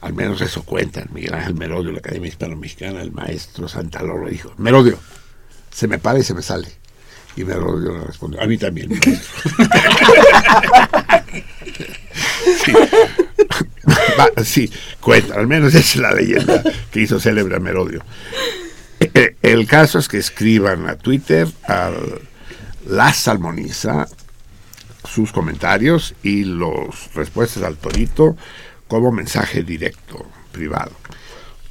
Al 0.00 0.12
menos 0.14 0.40
eso 0.40 0.62
cuentan. 0.62 1.08
Miguel 1.12 1.34
Ángel 1.34 1.54
Merodio, 1.54 1.90
la 1.90 1.98
Academia 1.98 2.28
Hispano-Mexicana, 2.28 3.00
el 3.02 3.10
maestro 3.10 3.66
Santa 3.68 4.02
Laura 4.02 4.30
dijo, 4.30 4.54
Merodio, 4.56 4.98
se 5.72 5.88
me 5.88 5.98
para 5.98 6.20
y 6.20 6.22
se 6.22 6.34
me 6.34 6.42
sale. 6.42 6.68
Y 7.38 7.44
Merodio 7.44 7.96
le 7.98 8.04
respondió, 8.04 8.40
a 8.42 8.46
mí 8.46 8.58
también. 8.58 8.88
maestro". 8.88 9.52
sí. 12.64 12.72
Va, 14.18 14.44
sí, 14.44 14.70
cuenta, 15.00 15.34
al 15.36 15.46
menos 15.46 15.68
esa 15.74 15.78
es 15.78 15.96
la 15.96 16.12
leyenda 16.12 16.62
que 16.90 17.00
hizo 17.00 17.20
célebre 17.20 17.56
a 17.56 17.60
Merodio. 17.60 18.04
Eh, 19.00 19.36
El 19.42 19.66
caso 19.68 20.00
es 20.00 20.08
que 20.08 20.18
escriban 20.18 20.88
a 20.88 20.96
Twitter, 20.96 21.46
a 21.68 21.90
La 22.86 23.12
Salmoniza, 23.12 24.08
sus 25.04 25.30
comentarios 25.30 26.14
y 26.24 26.42
las 26.44 27.14
respuestas 27.14 27.62
al 27.62 27.76
torito 27.76 28.36
como 28.88 29.12
mensaje 29.12 29.62
directo, 29.62 30.26
privado. 30.50 30.90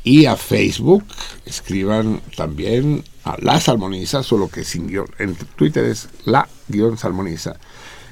Y 0.08 0.26
a 0.26 0.38
Facebook 0.38 1.04
escriban 1.46 2.22
también 2.38 3.04
a 3.26 3.36
La 3.41 3.60
Salmoniza, 3.60 4.24
solo 4.24 4.48
que 4.48 4.63
sin 4.63 4.88
guion. 4.88 5.10
En 5.20 5.36
Twitter 5.36 5.84
es 5.84 6.08
La 6.24 6.48
guion 6.70 6.98
Salmoniza. 6.98 7.58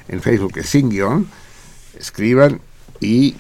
En 0.10 0.22
Facebook 0.22 0.58
es 0.58 0.68
sin 0.68 0.90
guion. 0.90 1.30
Escriban 1.98 2.60
y 3.00 3.36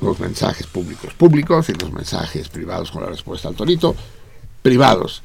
los 0.00 0.18
mensajes 0.20 0.66
públicos 0.68 1.12
públicos 1.12 1.68
y 1.68 1.74
los 1.74 1.92
mensajes 1.92 2.48
privados 2.48 2.90
con 2.90 3.02
la 3.02 3.10
respuesta 3.10 3.48
al 3.48 3.56
torito 3.56 3.94
privados. 4.62 5.22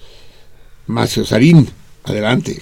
Macio 0.88 1.24
Sarín, 1.24 1.70
adelante. 2.04 2.62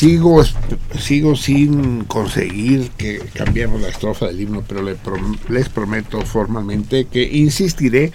Sigo, 0.00 0.42
sigo 0.98 1.36
sin 1.36 2.04
conseguir 2.04 2.90
que 2.92 3.18
cambiemos 3.34 3.82
la 3.82 3.88
estrofa 3.88 4.28
del 4.28 4.40
himno, 4.40 4.64
pero 4.66 4.82
les 5.50 5.68
prometo 5.68 6.22
formalmente 6.22 7.04
que 7.04 7.22
insistiré 7.22 8.10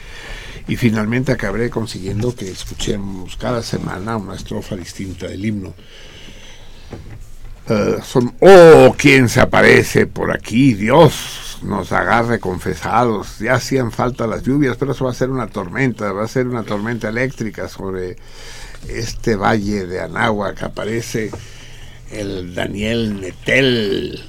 y 0.68 0.78
finalmente 0.78 1.32
acabaré 1.32 1.70
consiguiendo 1.70 2.36
que 2.36 2.50
escuchemos 2.50 3.38
cada 3.38 3.62
semana 3.62 4.18
una 4.18 4.34
estrofa 4.34 4.76
distinta 4.76 5.28
del 5.28 5.46
himno. 5.46 5.76
Eh, 7.70 7.98
son, 8.04 8.34
oh, 8.40 8.96
¿quién 8.98 9.30
se 9.30 9.42
aparece 9.42 10.08
por 10.08 10.32
aquí? 10.32 10.74
Dios 10.74 11.60
nos 11.62 11.92
agarre 11.92 12.40
confesados. 12.40 13.38
Ya 13.38 13.54
hacían 13.54 13.92
falta 13.92 14.26
las 14.26 14.42
lluvias, 14.42 14.76
pero 14.78 14.94
eso 14.94 15.06
va 15.06 15.12
a 15.12 15.14
ser 15.14 15.30
una 15.30 15.46
tormenta, 15.46 16.12
va 16.14 16.24
a 16.24 16.28
ser 16.28 16.48
una 16.48 16.64
tormenta 16.64 17.10
eléctrica 17.10 17.68
sobre 17.68 18.16
este 18.90 19.36
valle 19.36 19.86
de 19.86 20.02
Anáhuac. 20.02 20.64
Aparece 20.64 21.30
el 22.16 22.56
Daniel 22.56 23.22
Netel. 23.22 24.24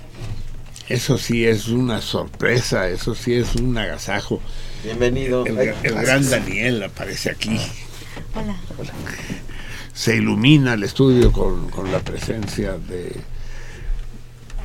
Eso 0.88 1.18
sí 1.18 1.46
es 1.46 1.68
una 1.68 2.00
sorpresa, 2.00 2.88
eso 2.88 3.14
sí 3.14 3.34
es 3.34 3.56
un 3.56 3.76
agasajo. 3.76 4.40
Bienvenido. 4.84 5.44
El, 5.46 5.58
el 5.58 5.94
gran 5.94 6.28
Daniel 6.28 6.82
aparece 6.82 7.30
aquí. 7.30 7.58
Hola. 8.34 8.56
se 9.92 10.16
ilumina 10.16 10.74
el 10.74 10.82
estudio 10.82 11.32
con, 11.32 11.70
con 11.70 11.90
la 11.90 12.00
presencia 12.00 12.76
de 12.76 13.16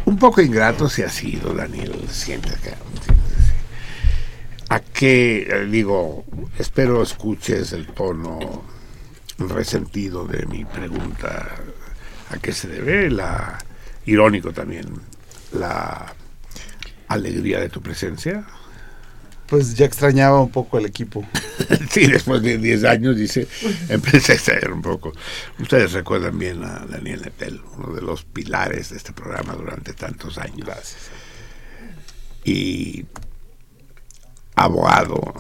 un 0.06 0.18
poco 0.18 0.42
ingrato 0.42 0.90
si 0.90 1.04
ha 1.04 1.10
sido 1.10 1.54
Daniel 1.54 1.94
siéntate 2.10 2.70
acá 2.72 2.78
a 4.70 4.80
qué 4.82 5.48
eh, 5.50 5.66
digo 5.70 6.26
espero 6.60 7.02
escuches 7.02 7.72
el 7.72 7.88
tono 7.88 8.64
resentido 9.38 10.28
de 10.28 10.46
mi 10.48 10.66
pregunta 10.66 11.56
a 12.32 12.38
qué 12.38 12.52
se 12.54 12.68
debe 12.68 13.10
la 13.10 13.64
irónico 14.06 14.52
también 14.52 14.86
la 15.54 16.14
alegría 17.08 17.60
de 17.60 17.70
tu 17.70 17.82
presencia 17.82 18.46
Pues 19.48 19.76
ya 19.76 19.86
extrañaba 19.86 20.42
un 20.42 20.50
poco 20.50 20.78
el 20.78 20.86
equipo. 20.86 21.26
Sí, 21.90 22.08
después 22.08 22.42
de 22.42 22.58
10 22.58 22.86
años, 22.86 23.18
dice, 23.18 23.48
empecé 23.90 24.32
a 24.32 24.36
extraer 24.36 24.72
un 24.72 24.82
poco. 24.82 25.12
Ustedes 25.60 25.92
recuerdan 25.92 26.40
bien 26.40 26.64
a 26.64 26.86
Daniel 26.86 27.22
Netel, 27.22 27.62
uno 27.78 27.94
de 27.94 28.02
los 28.02 28.24
pilares 28.24 28.90
de 28.90 28.98
este 28.98 29.12
programa 29.14 29.54
durante 29.54 29.94
tantos 29.94 30.38
años. 30.38 30.66
Gracias. 30.66 31.12
Y 32.46 33.06
abogado, 34.56 35.34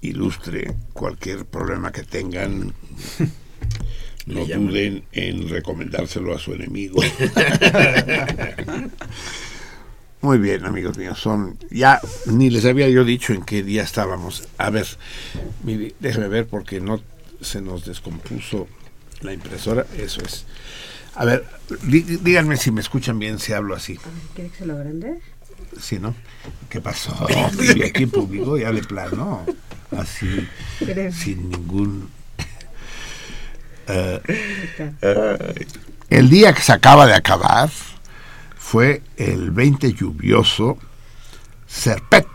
ilustre, 0.00 0.74
cualquier 0.92 1.46
problema 1.46 1.92
que 1.92 2.02
tengan, 2.02 2.74
no 4.28 4.44
duden 4.46 5.04
en 5.12 5.48
recomendárselo 5.48 6.34
a 6.34 6.38
su 6.38 6.52
enemigo. 6.54 7.00
Muy 10.20 10.38
bien, 10.38 10.64
amigos 10.64 10.98
míos, 10.98 11.18
son 11.20 11.56
ya 11.70 12.00
ni 12.26 12.50
les 12.50 12.64
había 12.64 12.88
yo 12.88 13.04
dicho 13.04 13.32
en 13.32 13.42
qué 13.44 13.62
día 13.62 13.82
estábamos. 13.84 14.48
A 14.58 14.68
ver, 14.70 14.86
mire, 15.62 15.94
déjeme 16.00 16.26
ver 16.28 16.46
porque 16.48 16.80
no 16.80 17.00
se 17.40 17.60
nos 17.60 17.84
descompuso 17.84 18.66
la 19.20 19.32
impresora, 19.32 19.86
eso 19.96 20.20
es. 20.22 20.44
A 21.14 21.24
ver, 21.24 21.44
dí- 21.84 22.18
díganme 22.20 22.56
si 22.56 22.72
me 22.72 22.80
escuchan 22.80 23.18
bien 23.20 23.38
si 23.38 23.52
hablo 23.52 23.76
así. 23.76 23.96
¿Quiere 24.34 24.50
que 24.50 24.56
se 24.58 24.66
lo 24.66 24.74
agrande? 24.74 25.18
Sí, 25.80 25.98
¿no? 26.00 26.14
¿Qué 26.68 26.80
pasó? 26.80 27.12
Aquí 27.86 28.02
en 28.02 28.10
público, 28.10 28.58
ya 28.58 28.72
de 28.72 28.82
plano, 28.82 29.44
así, 29.96 30.26
sin 31.12 31.48
ningún... 31.48 32.08
El 36.10 36.30
día 36.30 36.52
que 36.52 36.62
se 36.62 36.72
acaba 36.72 37.06
de 37.06 37.14
acabar 37.14 37.70
fue 38.56 39.02
el 39.16 39.50
20 39.50 39.94
lluvioso 39.94 40.78
Serpet, 41.66 42.26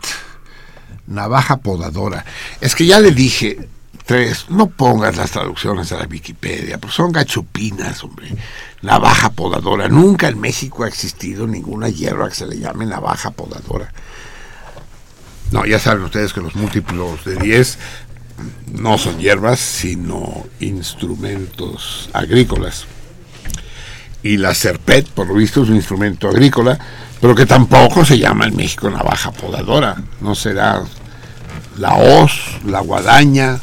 navaja 1.06 1.58
podadora. 1.58 2.24
Es 2.60 2.74
que 2.74 2.86
ya 2.86 3.00
le 3.00 3.10
dije, 3.10 3.68
tres, 4.04 4.46
no 4.48 4.68
pongas 4.68 5.16
las 5.16 5.32
traducciones 5.32 5.90
a 5.92 5.98
la 5.98 6.06
Wikipedia, 6.06 6.78
porque 6.78 6.94
son 6.94 7.12
gachupinas, 7.12 8.02
hombre. 8.04 8.34
Navaja 8.82 9.30
podadora. 9.30 9.88
Nunca 9.88 10.28
en 10.28 10.40
México 10.40 10.84
ha 10.84 10.88
existido 10.88 11.46
ninguna 11.46 11.88
hierba 11.88 12.28
que 12.28 12.34
se 12.34 12.46
le 12.46 12.58
llame 12.58 12.86
navaja 12.86 13.30
podadora. 13.30 13.92
No, 15.50 15.64
ya 15.66 15.78
saben 15.78 16.04
ustedes 16.04 16.32
que 16.32 16.40
los 16.40 16.54
múltiplos 16.54 17.24
de 17.24 17.36
10 17.36 17.78
no 18.72 18.98
son 18.98 19.18
hierbas, 19.18 19.60
sino 19.60 20.46
instrumentos 20.60 22.10
agrícolas. 22.12 22.86
Y 24.22 24.38
la 24.38 24.54
serpet, 24.54 25.08
por 25.08 25.26
lo 25.26 25.34
visto, 25.34 25.62
es 25.62 25.68
un 25.68 25.76
instrumento 25.76 26.28
agrícola, 26.28 26.78
pero 27.20 27.34
que 27.34 27.46
tampoco 27.46 28.04
se 28.04 28.18
llama 28.18 28.46
en 28.46 28.56
México 28.56 28.90
navaja 28.90 29.30
podadora. 29.32 29.96
No 30.20 30.34
será 30.34 30.82
la 31.76 31.94
hoz, 31.94 32.32
la 32.64 32.80
guadaña, 32.80 33.58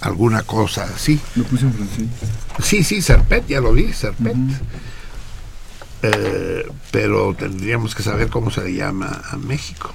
alguna 0.00 0.42
cosa 0.42 0.84
así. 0.84 1.20
Lo 1.36 1.44
puse 1.44 1.66
en 1.66 1.74
francés. 1.74 2.06
Sí, 2.62 2.84
sí, 2.84 3.02
serpet, 3.02 3.46
ya 3.46 3.60
lo 3.60 3.72
vi, 3.72 3.92
serpet. 3.92 4.36
Eh, 6.02 6.66
pero 6.90 7.34
tendríamos 7.34 7.94
que 7.94 8.02
saber 8.02 8.28
cómo 8.28 8.50
se 8.50 8.62
le 8.62 8.74
llama 8.74 9.22
a 9.30 9.36
México. 9.36 9.94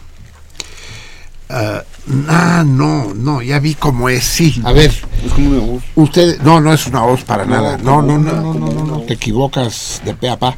Ah, 1.51 1.83
ah, 2.27 2.63
no, 2.65 3.13
no, 3.15 3.41
ya 3.41 3.59
vi 3.59 3.73
cómo 3.73 4.07
es, 4.07 4.23
sí. 4.23 4.61
A 4.63 4.71
ver, 4.71 4.91
Es 5.25 5.33
como 5.33 5.49
una 5.49 5.59
voz. 5.59 5.83
usted, 5.95 6.39
no, 6.41 6.61
no 6.61 6.71
es 6.73 6.85
una 6.85 7.01
voz 7.01 7.23
para 7.23 7.45
nada. 7.45 7.77
No, 7.77 8.01
no, 8.03 8.19
no, 8.19 8.33
no, 8.33 8.53
no, 8.53 8.69
no, 8.69 8.83
no, 8.85 9.01
te 9.01 9.13
equivocas 9.15 10.01
de 10.05 10.13
pe 10.13 10.29
a 10.29 10.37
pa. 10.37 10.55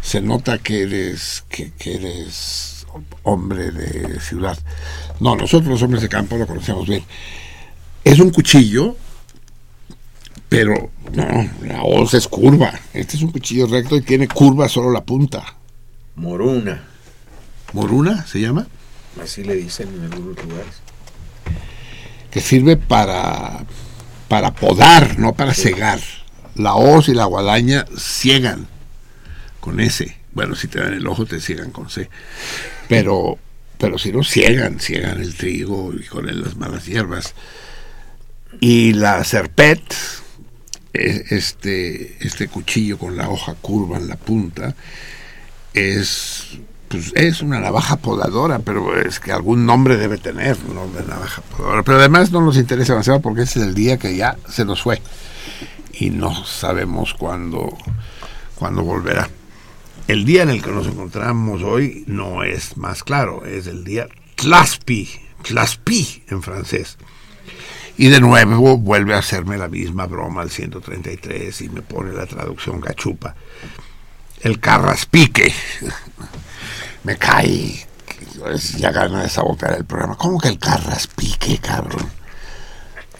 Se 0.00 0.20
nota 0.20 0.58
que 0.58 0.82
eres, 0.82 1.44
que, 1.48 1.72
que 1.72 1.96
eres 1.96 2.86
hombre 3.24 3.70
de 3.72 4.20
ciudad. 4.20 4.56
No, 5.18 5.34
nosotros 5.34 5.68
los 5.68 5.82
hombres 5.82 6.02
de 6.02 6.08
campo 6.08 6.36
lo 6.36 6.46
conocemos 6.46 6.86
bien. 6.86 7.02
Es 8.04 8.20
un 8.20 8.30
cuchillo, 8.30 8.96
pero 10.48 10.90
no, 11.12 11.48
la 11.62 11.82
hoz 11.82 12.14
es 12.14 12.28
curva. 12.28 12.72
Este 12.92 13.16
es 13.16 13.22
un 13.22 13.32
cuchillo 13.32 13.66
recto 13.66 13.96
y 13.96 14.02
tiene 14.02 14.28
curva 14.28 14.68
solo 14.68 14.90
la 14.92 15.02
punta. 15.04 15.42
Moruna. 16.14 16.84
¿Moruna 17.72 18.24
se 18.26 18.40
llama? 18.40 18.66
Así 19.20 19.44
le 19.44 19.56
dicen 19.56 19.88
en 19.94 20.12
algunos 20.12 20.42
lugares. 20.44 20.74
que 22.30 22.40
sirve 22.40 22.76
para, 22.76 23.64
para 24.28 24.54
podar, 24.54 25.18
no 25.18 25.34
para 25.34 25.52
cegar. 25.54 26.00
La 26.54 26.74
hoz 26.74 27.08
y 27.08 27.14
la 27.14 27.24
guadaña 27.26 27.84
ciegan 27.98 28.66
con 29.60 29.80
S. 29.80 30.16
Bueno, 30.32 30.54
si 30.54 30.68
te 30.68 30.80
dan 30.80 30.94
el 30.94 31.06
ojo, 31.06 31.26
te 31.26 31.40
ciegan 31.40 31.70
con 31.70 31.90
C. 31.90 32.08
Pero, 32.88 33.38
pero 33.78 33.98
si 33.98 34.12
no, 34.12 34.22
ciegan, 34.24 34.80
ciegan 34.80 35.20
el 35.20 35.34
trigo 35.34 35.92
y 35.92 36.04
con 36.04 36.28
él 36.28 36.42
las 36.42 36.56
malas 36.56 36.86
hierbas. 36.86 37.34
Y 38.60 38.94
la 38.94 39.24
serpet, 39.24 39.82
e- 40.94 41.24
este, 41.30 42.16
este 42.20 42.48
cuchillo 42.48 42.98
con 42.98 43.16
la 43.16 43.28
hoja 43.28 43.54
curva 43.54 43.98
en 43.98 44.08
la 44.08 44.16
punta, 44.16 44.74
es, 45.74 46.58
pues, 46.92 47.12
es 47.14 47.42
una 47.42 47.58
navaja 47.58 47.96
podadora, 47.96 48.58
pero 48.58 49.00
es 49.00 49.18
que 49.18 49.32
algún 49.32 49.66
nombre 49.66 49.96
debe 49.96 50.18
tener, 50.18 50.56
un 50.68 50.92
de 50.94 51.02
navaja 51.04 51.42
podadora. 51.42 51.82
Pero 51.82 51.98
además 51.98 52.30
no 52.30 52.40
nos 52.42 52.56
interesa 52.56 52.92
demasiado 52.92 53.20
porque 53.20 53.42
ese 53.42 53.60
es 53.60 53.66
el 53.66 53.74
día 53.74 53.98
que 53.98 54.14
ya 54.14 54.36
se 54.48 54.64
nos 54.64 54.82
fue 54.82 55.00
y 55.92 56.10
no 56.10 56.44
sabemos 56.44 57.14
cuándo, 57.14 57.76
cuándo 58.56 58.82
volverá. 58.82 59.28
El 60.08 60.24
día 60.24 60.42
en 60.42 60.50
el 60.50 60.62
que 60.62 60.70
nos 60.70 60.86
encontramos 60.86 61.62
hoy 61.62 62.04
no 62.06 62.42
es 62.42 62.76
más 62.76 63.02
claro, 63.04 63.46
es 63.46 63.66
el 63.66 63.84
día 63.84 64.08
Tlaspi, 64.34 65.08
Tlaspi 65.42 66.24
en 66.28 66.42
francés. 66.42 66.98
Y 67.96 68.08
de 68.08 68.20
nuevo 68.20 68.78
vuelve 68.78 69.14
a 69.14 69.18
hacerme 69.18 69.58
la 69.58 69.68
misma 69.68 70.06
broma 70.06 70.42
al 70.42 70.50
133 70.50 71.60
y 71.60 71.68
me 71.68 71.82
pone 71.82 72.12
la 72.12 72.26
traducción 72.26 72.80
gachupa. 72.80 73.34
El 74.40 74.58
carraspique. 74.58 75.52
Me 77.04 77.16
cae. 77.16 77.86
Ya 78.78 78.90
gana 78.90 79.22
de 79.22 79.28
sabotear 79.28 79.74
el 79.76 79.84
programa. 79.84 80.16
¿Cómo 80.16 80.38
que 80.38 80.48
el 80.48 80.58
carraspique, 80.58 81.58
cabrón? 81.58 82.10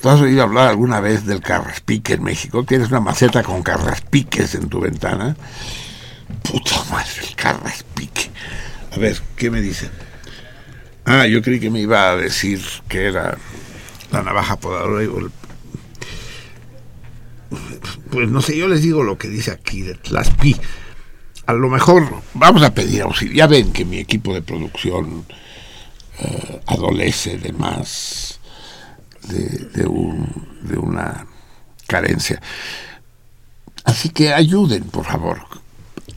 ¿Tú 0.00 0.08
has 0.08 0.20
oído 0.20 0.42
hablar 0.42 0.68
alguna 0.68 1.00
vez 1.00 1.26
del 1.26 1.40
carraspique 1.40 2.14
en 2.14 2.24
México? 2.24 2.64
¿Tienes 2.64 2.88
una 2.88 3.00
maceta 3.00 3.42
con 3.42 3.62
carraspiques 3.62 4.54
en 4.56 4.68
tu 4.68 4.80
ventana? 4.80 5.36
Puta 6.42 6.82
madre, 6.90 7.28
el 7.28 7.36
carraspique. 7.36 8.30
A 8.92 8.98
ver, 8.98 9.20
¿qué 9.36 9.50
me 9.50 9.60
dicen? 9.60 9.90
Ah, 11.04 11.26
yo 11.26 11.40
creí 11.40 11.60
que 11.60 11.70
me 11.70 11.80
iba 11.80 12.10
a 12.10 12.16
decir 12.16 12.60
que 12.88 13.06
era 13.06 13.36
la 14.10 14.22
navaja 14.22 14.56
podadora. 14.56 15.06
Pues 18.10 18.28
no 18.28 18.42
sé, 18.42 18.56
yo 18.56 18.68
les 18.68 18.82
digo 18.82 19.02
lo 19.02 19.18
que 19.18 19.28
dice 19.28 19.50
aquí 19.52 19.82
de 19.82 19.94
Tlaspi. 19.94 20.56
A 21.46 21.52
lo 21.52 21.68
mejor 21.68 22.22
vamos 22.34 22.62
a 22.62 22.72
pedir 22.72 23.02
auxilio. 23.02 23.34
Ya 23.34 23.46
ven 23.46 23.72
que 23.72 23.84
mi 23.84 23.98
equipo 23.98 24.32
de 24.34 24.42
producción 24.42 25.24
eh, 26.18 26.60
adolece 26.66 27.38
de 27.38 27.52
más 27.52 28.38
de, 29.28 29.86
un- 29.86 30.48
de 30.62 30.78
una 30.78 31.26
carencia. 31.86 32.40
Así 33.84 34.08
que 34.10 34.32
ayuden, 34.32 34.84
por 34.84 35.04
favor. 35.04 35.40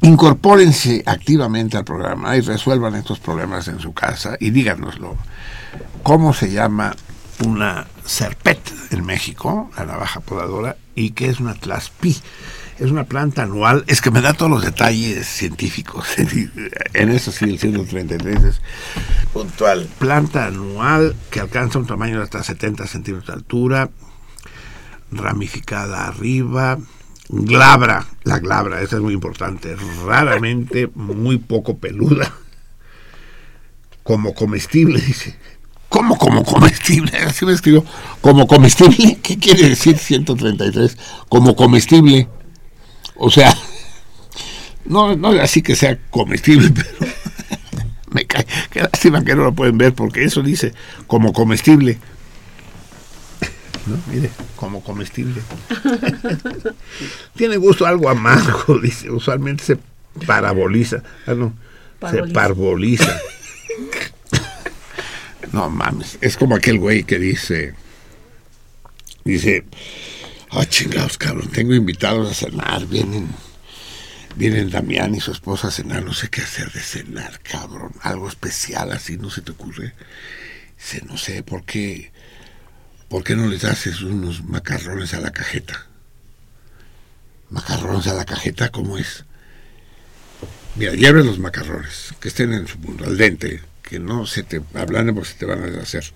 incorpórense 0.02 1.02
activamente 1.06 1.78
al 1.78 1.84
programa 1.86 2.36
y 2.38 2.42
resuelvan 2.42 2.96
estos 2.96 3.20
problemas 3.20 3.68
en 3.68 3.80
su 3.80 3.94
casa 3.94 4.38
y 4.40 4.52
díganoslo. 4.52 5.16
¿Cómo 6.04 6.34
se 6.34 6.52
llama 6.52 6.96
una 7.44 7.88
serpet 8.06 8.60
en 8.92 9.04
México, 9.06 9.72
la 9.78 9.86
navaja 9.86 10.20
podadora, 10.20 10.78
y 10.96 11.12
qué 11.12 11.30
es 11.30 11.40
una 11.40 11.56
tlaspí? 11.56 12.16
Es 12.78 12.92
una 12.92 13.06
planta 13.06 13.44
anual, 13.44 13.86
es 13.88 14.02
que 14.02 14.12
me 14.12 14.22
da 14.22 14.34
todos 14.34 14.52
los 14.52 14.64
detalles 14.64 15.26
científicos. 15.26 16.08
en 16.94 17.10
eso 17.10 17.32
sí, 17.32 17.46
el 17.46 17.58
133 17.58 18.44
es 18.44 18.62
Puntual. 19.32 19.88
planta 19.98 20.48
anual 20.48 21.16
que 21.32 21.40
alcanza 21.40 21.80
un 21.80 21.88
tamaño 21.88 22.18
de 22.18 22.24
hasta 22.24 22.44
70 22.44 22.86
centímetros 22.88 23.28
de 23.28 23.34
altura, 23.34 23.90
ramificada 25.12 26.08
arriba, 26.08 26.78
glabra, 27.30 28.06
la 28.24 28.40
glabra, 28.40 28.82
esa 28.82 28.98
es 28.98 29.02
muy 29.02 29.14
importante, 29.14 29.76
raramente 30.06 30.90
muy 30.96 31.38
poco 31.38 31.78
peluda, 31.78 32.32
como 34.04 34.34
comestible, 34.34 35.00
dice. 35.00 35.38
¿Cómo 35.88 36.18
como 36.18 36.44
comestible? 36.44 37.18
Así 37.26 37.46
me 37.46 37.54
escribió. 37.54 37.86
¿Como 38.20 38.48
comestible? 38.48 39.18
¿Qué 39.24 39.38
quiere 39.38 39.70
decir 39.70 39.98
133? 39.98 40.98
Como 41.30 41.56
comestible. 41.56 42.28
O 43.16 43.30
sea, 43.32 43.56
no, 44.86 45.16
no 45.16 45.30
así 45.42 45.62
que 45.62 45.76
sea 45.76 45.98
comestible, 46.10 46.70
pero 46.76 47.12
me 48.12 48.26
cae. 48.26 48.46
Qué 48.72 48.82
lástima 48.82 49.24
que 49.24 49.36
no 49.36 49.44
lo 49.44 49.54
pueden 49.54 49.78
ver 49.78 49.94
porque 49.94 50.24
eso 50.24 50.42
dice 50.42 50.74
como 51.08 51.34
comestible. 51.34 51.98
¿No? 53.86 53.98
Mire, 54.12 54.32
como 54.56 54.82
comestible. 54.84 55.42
Tiene 57.36 57.58
gusto 57.58 57.86
algo 57.86 58.10
amargo, 58.10 58.80
dice. 58.80 59.12
Usualmente 59.12 59.64
se 59.64 59.78
paraboliza. 60.26 61.04
Ah, 61.28 61.36
no. 61.36 61.54
Se 62.00 62.00
Parboliza. 62.00 62.34
parboliza. 62.34 63.20
no 65.52 65.70
mames. 65.70 66.18
Es 66.22 66.36
como 66.36 66.56
aquel 66.56 66.80
güey 66.80 67.04
que 67.04 67.20
dice. 67.20 67.74
Dice. 69.24 69.66
Ah, 70.58 70.66
chingados, 70.66 71.18
cabrón. 71.18 71.50
Tengo 71.52 71.74
invitados 71.74 72.32
a 72.32 72.34
cenar. 72.34 72.86
Vienen. 72.88 73.28
Vienen 74.38 74.70
Damián 74.70 75.14
y 75.14 75.20
su 75.20 75.32
esposa 75.32 75.68
a 75.68 75.72
cenar. 75.72 76.04
No 76.04 76.14
sé 76.14 76.30
qué 76.30 76.42
hacer 76.42 76.72
de 76.72 76.80
cenar, 76.80 77.42
cabrón. 77.42 77.92
Algo 78.02 78.30
especial 78.30 78.94
así, 78.94 79.18
¿no 79.18 79.30
se 79.30 79.42
te 79.42 79.52
ocurre? 79.52 79.94
Dice, 80.78 81.02
no 81.06 81.18
sé, 81.18 81.44
¿por 81.44 81.66
qué? 81.66 82.14
¿Por 83.10 83.24
qué 83.24 83.36
no 83.36 83.48
les 83.48 83.66
haces 83.66 84.02
unos 84.02 84.46
macarrones 84.46 85.14
a 85.14 85.20
la 85.20 85.32
cajeta? 85.32 85.88
¿Macarrones 87.50 88.08
a 88.08 88.14
la 88.14 88.26
cajeta? 88.26 88.70
¿Cómo 88.70 88.98
es? 88.98 89.26
Mira, 90.76 90.94
hierves 90.94 91.26
los 91.26 91.40
macarrones, 91.40 92.14
que 92.20 92.30
estén 92.30 92.54
en 92.54 92.68
su 92.68 92.80
punto, 92.80 93.06
al 93.06 93.18
dente, 93.18 93.62
que 93.82 94.00
no 94.00 94.26
se 94.26 94.44
te 94.44 94.62
ablanden 94.74 95.16
porque 95.16 95.32
se 95.32 95.38
te 95.38 95.46
van 95.46 95.64
a 95.64 95.68
deshacer. 95.68 96.14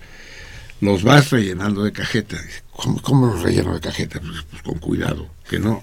Los 0.82 1.04
vas 1.04 1.30
rellenando 1.30 1.84
de 1.84 1.92
cajeta. 1.92 2.38
¿Cómo, 2.72 3.02
cómo 3.02 3.28
los 3.28 3.42
relleno 3.42 3.74
de 3.74 3.82
cajeta? 3.82 4.20
Pues, 4.20 4.44
pues 4.50 4.62
con 4.62 4.80
cuidado, 4.80 5.28
que 5.50 5.60
no, 5.60 5.82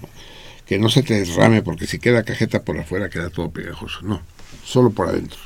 que 0.65 0.79
no 0.79 0.89
se 0.89 1.03
te 1.03 1.23
derrame, 1.23 1.61
porque 1.61 1.87
si 1.87 1.99
queda 1.99 2.23
cajeta 2.23 2.63
por 2.63 2.77
afuera 2.77 3.09
queda 3.09 3.29
todo 3.29 3.51
pegajoso. 3.51 3.99
No, 4.01 4.21
solo 4.63 4.89
por 4.89 5.09
adentro. 5.09 5.39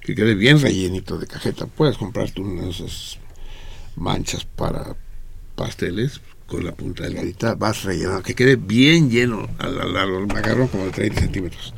Que 0.00 0.14
quede 0.14 0.34
bien 0.34 0.60
rellenito 0.60 1.18
de 1.18 1.26
cajeta. 1.26 1.66
Puedes 1.66 1.98
comprarte 1.98 2.40
una 2.40 2.62
de 2.62 2.70
esas 2.70 3.18
manchas 3.96 4.44
para 4.44 4.96
pasteles 5.54 6.20
con 6.46 6.64
la 6.64 6.72
punta 6.72 7.04
delgadita, 7.04 7.54
vas 7.54 7.84
rellenando, 7.84 8.22
que 8.22 8.34
quede 8.34 8.56
bien 8.56 9.08
lleno 9.08 9.48
a 9.58 9.68
lo 9.68 9.92
largo 9.92 10.16
del 10.16 10.26
macarrón, 10.26 10.66
como 10.66 10.84
de 10.86 10.90
30 10.90 11.20
centímetros. 11.20 11.74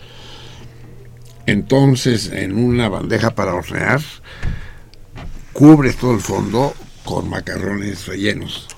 Entonces, 1.46 2.30
en 2.32 2.56
una 2.56 2.88
bandeja 2.88 3.34
para 3.34 3.54
hornear, 3.54 4.00
cubres 5.52 5.96
todo 5.96 6.14
el 6.14 6.20
fondo 6.20 6.74
con 7.04 7.28
macarrones 7.28 8.06
rellenos. 8.06 8.68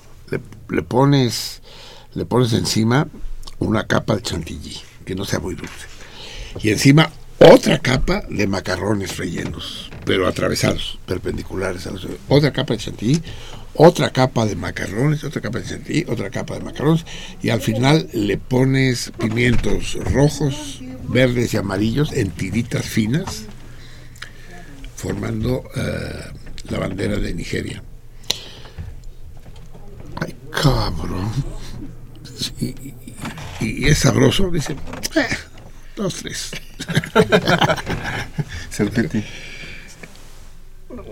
Le, 0.69 0.81
pones, 0.81 1.61
le 2.13 2.25
pones 2.25 2.53
encima 2.53 3.07
una 3.59 3.85
capa 3.87 4.15
de 4.15 4.21
chantilly, 4.21 4.77
que 5.05 5.15
no 5.15 5.25
sea 5.25 5.39
muy 5.39 5.55
dulce. 5.55 5.87
Y 6.61 6.69
encima 6.69 7.11
otra 7.39 7.79
capa 7.79 8.23
de 8.29 8.47
macarrones 8.47 9.17
rellenos, 9.17 9.89
pero 10.05 10.27
atravesados, 10.27 10.99
perpendiculares 11.05 11.85
a 11.87 11.91
los 11.91 12.07
otra 12.27 12.51
capa 12.51 12.73
de 12.73 12.79
chantilly, 12.79 13.21
otra 13.75 14.09
capa 14.09 14.45
de 14.45 14.55
macarrones, 14.55 15.23
otra 15.23 15.41
capa 15.41 15.59
de 15.59 15.65
chantilly, 15.65 16.05
otra 16.07 16.29
capa 16.29 16.55
de 16.55 16.61
macarrones, 16.61 17.05
y 17.41 17.49
al 17.49 17.61
final 17.61 18.09
le 18.13 18.37
pones 18.37 19.11
pimientos 19.19 19.95
rojos, 19.95 20.79
verdes 21.09 21.53
y 21.53 21.57
amarillos 21.57 22.13
en 22.13 22.31
tiritas 22.31 22.85
finas, 22.85 23.43
formando 24.95 25.63
eh, 25.75 26.44
la 26.69 26.79
bandera 26.79 27.17
de 27.17 27.33
Nigeria. 27.33 27.81
Ay, 30.21 30.35
cabrón. 30.51 31.31
Y, 32.59 32.65
y- 32.65 32.93
y 33.61 33.85
es 33.85 33.99
sabroso, 33.99 34.49
dice, 34.51 34.73
"Eh, 35.15 35.27
dos, 35.95 36.15
tres. 36.15 36.51
Serpenti. 38.69 39.23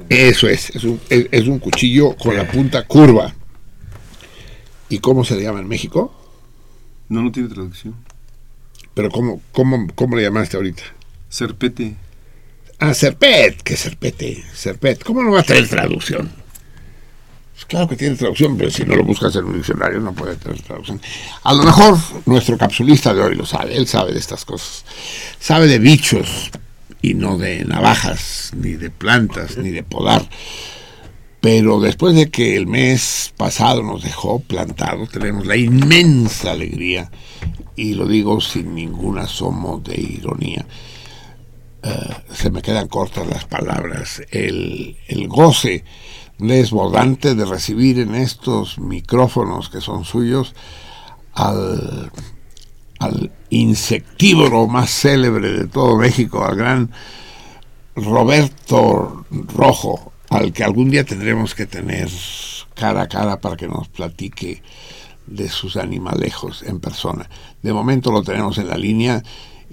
Eso 0.10 0.47
es, 0.47 0.70
es 0.72 0.84
un, 0.84 0.99
es, 1.10 1.28
es 1.32 1.47
un 1.47 1.60
cuchillo 1.60 2.16
con 2.16 2.36
la 2.36 2.49
punta 2.49 2.86
curva. 2.86 3.34
¿Y 4.89 4.99
cómo 4.99 5.24
se 5.24 5.36
le 5.36 5.43
llama 5.43 5.60
en 5.60 5.68
México? 5.68 6.14
No, 7.10 7.22
no 7.22 7.32
tiene 7.32 7.49
traducción. 7.49 7.95
Pero 8.93 9.10
¿cómo, 9.10 9.41
cómo, 9.51 9.88
cómo 9.95 10.16
le 10.16 10.22
llamaste 10.24 10.58
ahorita? 10.58 10.84
Serpete. 11.30 11.95
Ah, 12.86 12.93
serpet, 12.93 13.63
que 13.63 13.77
serpete, 13.77 14.43
serpet. 14.53 15.05
¿Cómo 15.05 15.23
no 15.23 15.31
va 15.31 15.39
a 15.39 15.43
tener 15.43 15.69
traducción? 15.69 16.29
Pues 17.53 17.63
claro 17.63 17.88
que 17.88 17.95
tiene 17.95 18.17
traducción, 18.17 18.57
pero 18.57 18.69
si 18.69 18.84
no 18.84 18.97
lo 18.97 19.05
buscas 19.05 19.34
en 19.38 19.45
un 19.45 19.53
diccionario 19.53 20.01
no 20.01 20.11
puede 20.11 20.36
tener 20.36 20.61
traducción. 20.61 20.99
A 21.43 21.53
lo 21.53 21.63
mejor 21.63 21.97
nuestro 22.25 22.57
capsulista 22.57 23.13
de 23.13 23.21
hoy 23.21 23.36
lo 23.36 23.45
sabe, 23.45 23.77
él 23.77 23.88
sabe 23.88 24.11
de 24.11 24.19
estas 24.19 24.43
cosas. 24.43 24.84
Sabe 25.39 25.67
de 25.67 25.79
bichos 25.79 26.51
y 27.01 27.13
no 27.13 27.38
de 27.38 27.63
navajas, 27.63 28.51
ni 28.53 28.73
de 28.73 28.89
plantas, 28.89 29.55
ni 29.57 29.69
de 29.69 29.84
podar. 29.84 30.27
Pero 31.39 31.79
después 31.79 32.15
de 32.15 32.29
que 32.29 32.57
el 32.57 32.67
mes 32.67 33.31
pasado 33.38 33.81
nos 33.81 34.03
dejó 34.03 34.41
plantados, 34.41 35.09
tenemos 35.09 35.45
la 35.47 35.55
inmensa 35.55 36.51
alegría, 36.51 37.09
y 37.77 37.93
lo 37.93 38.07
digo 38.07 38.41
sin 38.41 38.75
ningún 38.75 39.19
asomo 39.19 39.79
de 39.79 39.95
ironía, 39.95 40.65
eh, 41.84 42.15
se 42.31 42.49
me 42.49 42.61
quedan 42.61 42.88
cortas 42.88 43.27
las 43.27 43.45
palabras, 43.45 44.21
el, 44.31 44.97
el 45.07 45.27
goce 45.27 45.84
desbordante 46.38 47.36
de 47.36 47.45
recibir 47.45 47.99
en 47.99 48.15
estos 48.15 48.79
micrófonos 48.79 49.69
que 49.69 49.81
son 49.81 50.03
suyos 50.05 50.55
al, 51.34 52.11
al 52.99 53.31
insectívoro 53.49 54.67
más 54.67 54.89
célebre 54.89 55.51
de 55.51 55.67
todo 55.67 55.97
México, 55.97 56.45
al 56.45 56.55
gran 56.55 56.91
Roberto 57.95 59.25
Rojo, 59.29 60.13
al 60.29 60.53
que 60.53 60.63
algún 60.63 60.89
día 60.89 61.03
tendremos 61.03 61.53
que 61.53 61.65
tener 61.65 62.09
cara 62.75 63.03
a 63.03 63.07
cara 63.07 63.39
para 63.39 63.55
que 63.55 63.67
nos 63.67 63.88
platique 63.89 64.63
de 65.27 65.49
sus 65.49 65.77
animalejos 65.77 66.63
en 66.63 66.79
persona. 66.79 67.29
De 67.61 67.73
momento 67.73 68.11
lo 68.11 68.23
tenemos 68.23 68.57
en 68.57 68.69
la 68.69 68.77
línea 68.77 69.23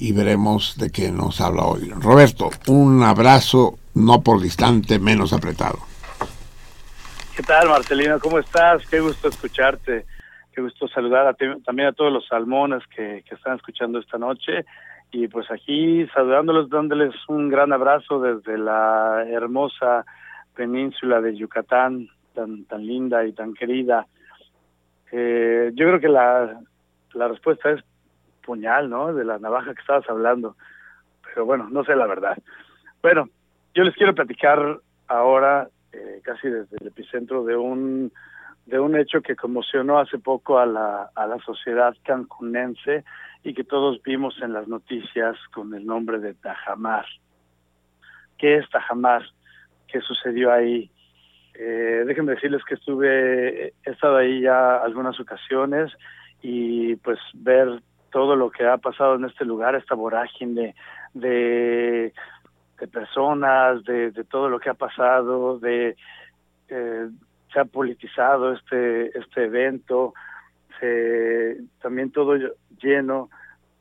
y 0.00 0.12
veremos 0.12 0.76
de 0.78 0.90
qué 0.90 1.12
nos 1.12 1.40
habla 1.42 1.64
hoy. 1.64 1.90
Roberto, 1.90 2.48
un 2.68 3.02
abrazo, 3.02 3.78
no 3.94 4.22
por 4.22 4.40
distante, 4.40 4.98
menos 4.98 5.32
apretado. 5.34 5.78
¿Qué 7.36 7.42
tal, 7.42 7.68
Marcelino? 7.68 8.18
¿Cómo 8.18 8.38
estás? 8.38 8.82
Qué 8.88 9.00
gusto 9.00 9.28
escucharte. 9.28 10.06
Qué 10.52 10.62
gusto 10.62 10.88
saludar 10.88 11.26
a 11.26 11.34
ti- 11.34 11.60
también 11.64 11.88
a 11.88 11.92
todos 11.92 12.12
los 12.12 12.26
salmones 12.26 12.82
que, 12.94 13.22
están 13.30 13.56
escuchando 13.56 13.98
esta 13.98 14.18
noche. 14.18 14.64
Y 15.12 15.28
pues 15.28 15.50
aquí 15.50 16.06
saludándolos, 16.14 16.70
dándoles 16.70 17.14
un 17.28 17.48
gran 17.50 17.72
abrazo 17.72 18.20
desde 18.20 18.56
la 18.56 19.24
hermosa 19.28 20.04
península 20.54 21.20
de 21.20 21.36
Yucatán, 21.36 22.08
tan, 22.34 22.64
tan 22.64 22.86
linda 22.86 23.24
y 23.26 23.32
tan 23.32 23.52
querida. 23.54 24.06
Eh, 25.12 25.72
yo 25.74 25.86
creo 25.86 26.00
que 26.00 26.08
la, 26.08 26.58
la 27.14 27.28
respuesta 27.28 27.70
es 27.70 27.82
puñal, 28.44 28.90
¿no? 28.90 29.12
De 29.12 29.24
la 29.24 29.38
navaja 29.38 29.74
que 29.74 29.80
estabas 29.80 30.08
hablando. 30.08 30.56
Pero 31.24 31.44
bueno, 31.46 31.68
no 31.70 31.84
sé 31.84 31.94
la 31.96 32.06
verdad. 32.06 32.36
Bueno, 33.02 33.28
yo 33.74 33.84
les 33.84 33.94
quiero 33.94 34.14
platicar 34.14 34.80
ahora, 35.08 35.68
eh, 35.92 36.20
casi 36.22 36.48
desde 36.48 36.76
el 36.80 36.88
epicentro 36.88 37.44
de 37.44 37.56
un 37.56 38.12
de 38.66 38.78
un 38.78 38.96
hecho 38.96 39.20
que 39.20 39.34
conmocionó 39.34 39.98
hace 39.98 40.18
poco 40.18 40.58
a 40.58 40.66
la, 40.66 41.10
a 41.16 41.26
la 41.26 41.38
sociedad 41.38 41.94
cancunense 42.04 43.04
y 43.42 43.52
que 43.52 43.64
todos 43.64 44.00
vimos 44.02 44.40
en 44.42 44.52
las 44.52 44.68
noticias 44.68 45.36
con 45.52 45.74
el 45.74 45.84
nombre 45.84 46.20
de 46.20 46.34
Tajamar. 46.34 47.04
¿Qué 48.38 48.58
es 48.58 48.70
Tajamar? 48.70 49.24
¿Qué 49.88 50.00
sucedió 50.00 50.52
ahí? 50.52 50.90
Eh, 51.54 52.04
déjenme 52.06 52.34
decirles 52.34 52.62
que 52.64 52.74
estuve, 52.74 53.66
he 53.68 53.90
estado 53.90 54.16
ahí 54.16 54.42
ya 54.42 54.76
algunas 54.76 55.18
ocasiones 55.18 55.92
y 56.40 56.96
pues 56.96 57.18
ver 57.34 57.82
todo 58.10 58.36
lo 58.36 58.50
que 58.50 58.66
ha 58.66 58.78
pasado 58.78 59.14
en 59.14 59.24
este 59.24 59.44
lugar, 59.44 59.74
esta 59.74 59.94
vorágine 59.94 60.74
de, 61.14 62.12
de 62.78 62.88
personas, 62.88 63.82
de, 63.84 64.12
todo 64.28 64.48
lo 64.48 64.58
que 64.58 64.70
ha 64.70 64.74
pasado, 64.74 65.58
de 65.58 65.96
eh, 66.68 67.08
se 67.52 67.60
ha 67.60 67.64
politizado 67.64 68.52
este 68.52 69.18
este 69.18 69.44
evento, 69.44 70.14
se, 70.78 71.58
también 71.82 72.10
todo 72.10 72.36
lleno 72.80 73.28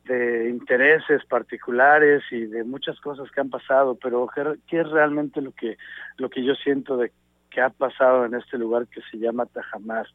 de 0.05 0.49
intereses 0.49 1.23
particulares 1.25 2.23
y 2.31 2.45
de 2.45 2.63
muchas 2.63 2.99
cosas 2.99 3.29
que 3.31 3.41
han 3.41 3.49
pasado, 3.49 3.95
pero 4.01 4.27
¿qué 4.67 4.79
es 4.79 4.89
realmente 4.89 5.41
lo 5.41 5.51
que 5.51 5.77
lo 6.17 6.29
que 6.29 6.43
yo 6.43 6.55
siento 6.55 6.97
de 6.97 7.11
que 7.51 7.61
ha 7.61 7.69
pasado 7.69 8.25
en 8.25 8.33
este 8.33 8.57
lugar 8.57 8.87
que 8.87 9.01
se 9.11 9.17
llama 9.17 9.45
Tajamar? 9.45 10.07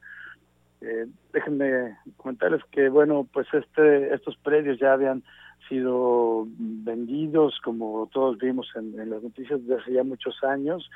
Eh, 0.86 1.06
déjenme 1.32 1.96
comentarles 2.18 2.62
que 2.70 2.90
bueno, 2.90 3.26
pues 3.32 3.46
este 3.54 4.12
estos 4.14 4.36
predios 4.36 4.78
ya 4.78 4.92
habían 4.92 5.22
sido 5.66 6.46
vendidos, 6.58 7.58
como 7.64 8.06
todos 8.12 8.36
vimos 8.36 8.70
en, 8.76 9.08
las 9.08 9.22
noticias 9.22 9.60
desde 9.62 9.80
hace 9.80 9.92
ya 9.94 10.04
muchos 10.04 10.44
años. 10.44 10.90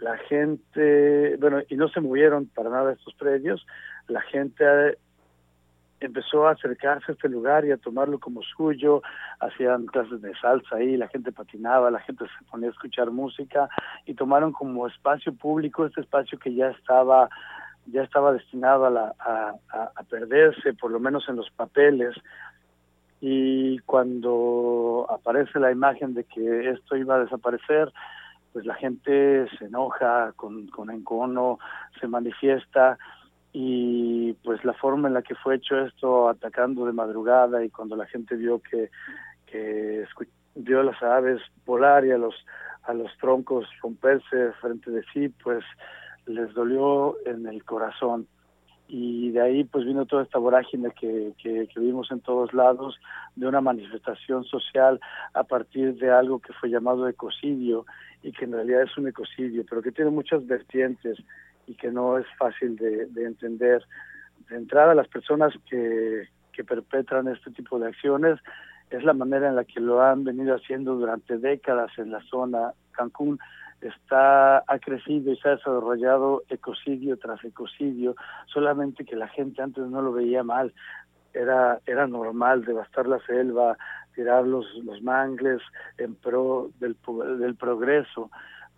La 0.00 0.16
gente, 0.16 1.36
bueno, 1.36 1.60
y 1.68 1.76
no 1.76 1.88
se 1.88 2.00
movieron 2.00 2.46
para 2.46 2.70
nada 2.70 2.92
estos 2.92 3.12
predios. 3.14 3.66
La 4.06 4.22
gente 4.22 4.96
empezó 6.00 6.46
a 6.46 6.52
acercarse 6.52 7.12
a 7.12 7.14
este 7.14 7.28
lugar 7.28 7.66
y 7.66 7.72
a 7.72 7.76
tomarlo 7.76 8.18
como 8.18 8.40
suyo, 8.42 9.02
hacían 9.40 9.84
clases 9.86 10.22
de 10.22 10.32
salsa 10.36 10.76
ahí, 10.76 10.96
la 10.96 11.08
gente 11.08 11.32
patinaba, 11.32 11.90
la 11.90 12.00
gente 12.00 12.24
se 12.24 12.44
ponía 12.50 12.68
a 12.68 12.72
escuchar 12.72 13.10
música 13.10 13.68
y 14.06 14.14
tomaron 14.14 14.52
como 14.52 14.86
espacio 14.86 15.34
público 15.34 15.84
este 15.84 16.00
espacio 16.00 16.38
que 16.38 16.54
ya 16.54 16.70
estaba 16.70 17.28
ya 17.90 18.02
estaba 18.02 18.32
destinado 18.32 18.86
a, 18.86 18.90
la, 18.90 19.14
a, 19.18 19.54
a 19.94 20.02
perderse, 20.04 20.74
por 20.74 20.90
lo 20.90 21.00
menos 21.00 21.28
en 21.28 21.36
los 21.36 21.50
papeles, 21.50 22.14
y 23.20 23.78
cuando 23.80 25.06
aparece 25.10 25.58
la 25.58 25.72
imagen 25.72 26.14
de 26.14 26.24
que 26.24 26.70
esto 26.70 26.96
iba 26.96 27.16
a 27.16 27.24
desaparecer, 27.24 27.92
pues 28.52 28.64
la 28.64 28.74
gente 28.74 29.46
se 29.58 29.66
enoja 29.66 30.32
con, 30.36 30.68
con 30.68 30.90
encono, 30.90 31.58
se 32.00 32.06
manifiesta, 32.06 32.98
y 33.52 34.34
pues 34.44 34.64
la 34.64 34.74
forma 34.74 35.08
en 35.08 35.14
la 35.14 35.22
que 35.22 35.34
fue 35.34 35.56
hecho 35.56 35.78
esto 35.80 36.28
atacando 36.28 36.84
de 36.84 36.92
madrugada 36.92 37.64
y 37.64 37.70
cuando 37.70 37.96
la 37.96 38.06
gente 38.06 38.36
vio 38.36 38.60
que 38.60 38.90
que 39.46 40.04
vio 40.54 40.80
a 40.80 40.84
las 40.84 41.02
aves 41.02 41.40
volar 41.64 42.04
y 42.04 42.10
a 42.10 42.18
los 42.18 42.34
a 42.82 42.92
los 42.92 43.10
troncos 43.18 43.66
romperse 43.82 44.52
frente 44.60 44.90
de 44.90 45.02
sí 45.12 45.28
pues 45.42 45.64
les 46.28 46.52
dolió 46.54 47.16
en 47.26 47.46
el 47.46 47.64
corazón 47.64 48.26
y 48.86 49.32
de 49.32 49.42
ahí 49.42 49.64
pues 49.64 49.84
vino 49.84 50.06
toda 50.06 50.22
esta 50.22 50.38
vorágine 50.38 50.90
que, 50.92 51.34
que, 51.42 51.68
vimos 51.76 52.10
en 52.10 52.20
todos 52.20 52.54
lados 52.54 52.98
de 53.36 53.46
una 53.46 53.60
manifestación 53.60 54.44
social 54.44 54.98
a 55.34 55.44
partir 55.44 55.96
de 55.96 56.10
algo 56.10 56.38
que 56.38 56.54
fue 56.54 56.70
llamado 56.70 57.06
ecocidio 57.06 57.84
y 58.22 58.32
que 58.32 58.46
en 58.46 58.52
realidad 58.52 58.82
es 58.82 58.96
un 58.96 59.08
ecocidio 59.08 59.64
pero 59.68 59.82
que 59.82 59.92
tiene 59.92 60.10
muchas 60.10 60.46
vertientes 60.46 61.18
y 61.66 61.74
que 61.74 61.90
no 61.90 62.18
es 62.18 62.26
fácil 62.38 62.76
de, 62.76 63.06
de 63.06 63.24
entender. 63.26 63.84
De 64.48 64.56
entrada, 64.56 64.94
las 64.94 65.08
personas 65.08 65.52
que, 65.68 66.26
que 66.52 66.64
perpetran 66.64 67.28
este 67.28 67.50
tipo 67.50 67.78
de 67.78 67.88
acciones 67.88 68.40
es 68.90 69.04
la 69.04 69.12
manera 69.12 69.48
en 69.48 69.56
la 69.56 69.64
que 69.64 69.80
lo 69.80 70.00
han 70.02 70.24
venido 70.24 70.56
haciendo 70.56 70.94
durante 70.94 71.36
décadas 71.36 71.90
en 71.98 72.10
la 72.10 72.22
zona. 72.22 72.72
Cancún 72.92 73.38
está 73.80 74.58
ha 74.66 74.78
crecido 74.78 75.32
y 75.32 75.36
se 75.36 75.48
ha 75.48 75.56
desarrollado 75.56 76.42
ecocidio 76.48 77.16
tras 77.16 77.42
ecocidio, 77.44 78.16
solamente 78.46 79.04
que 79.04 79.16
la 79.16 79.28
gente 79.28 79.62
antes 79.62 79.84
no 79.84 80.02
lo 80.02 80.12
veía 80.12 80.42
mal. 80.42 80.72
Era 81.32 81.80
era 81.86 82.06
normal 82.06 82.64
devastar 82.64 83.06
la 83.06 83.20
selva, 83.20 83.76
tirar 84.14 84.44
los, 84.44 84.66
los 84.84 85.02
mangles 85.02 85.62
en 85.98 86.14
pro 86.16 86.70
del, 86.80 86.96
del 87.38 87.54
progreso 87.54 88.30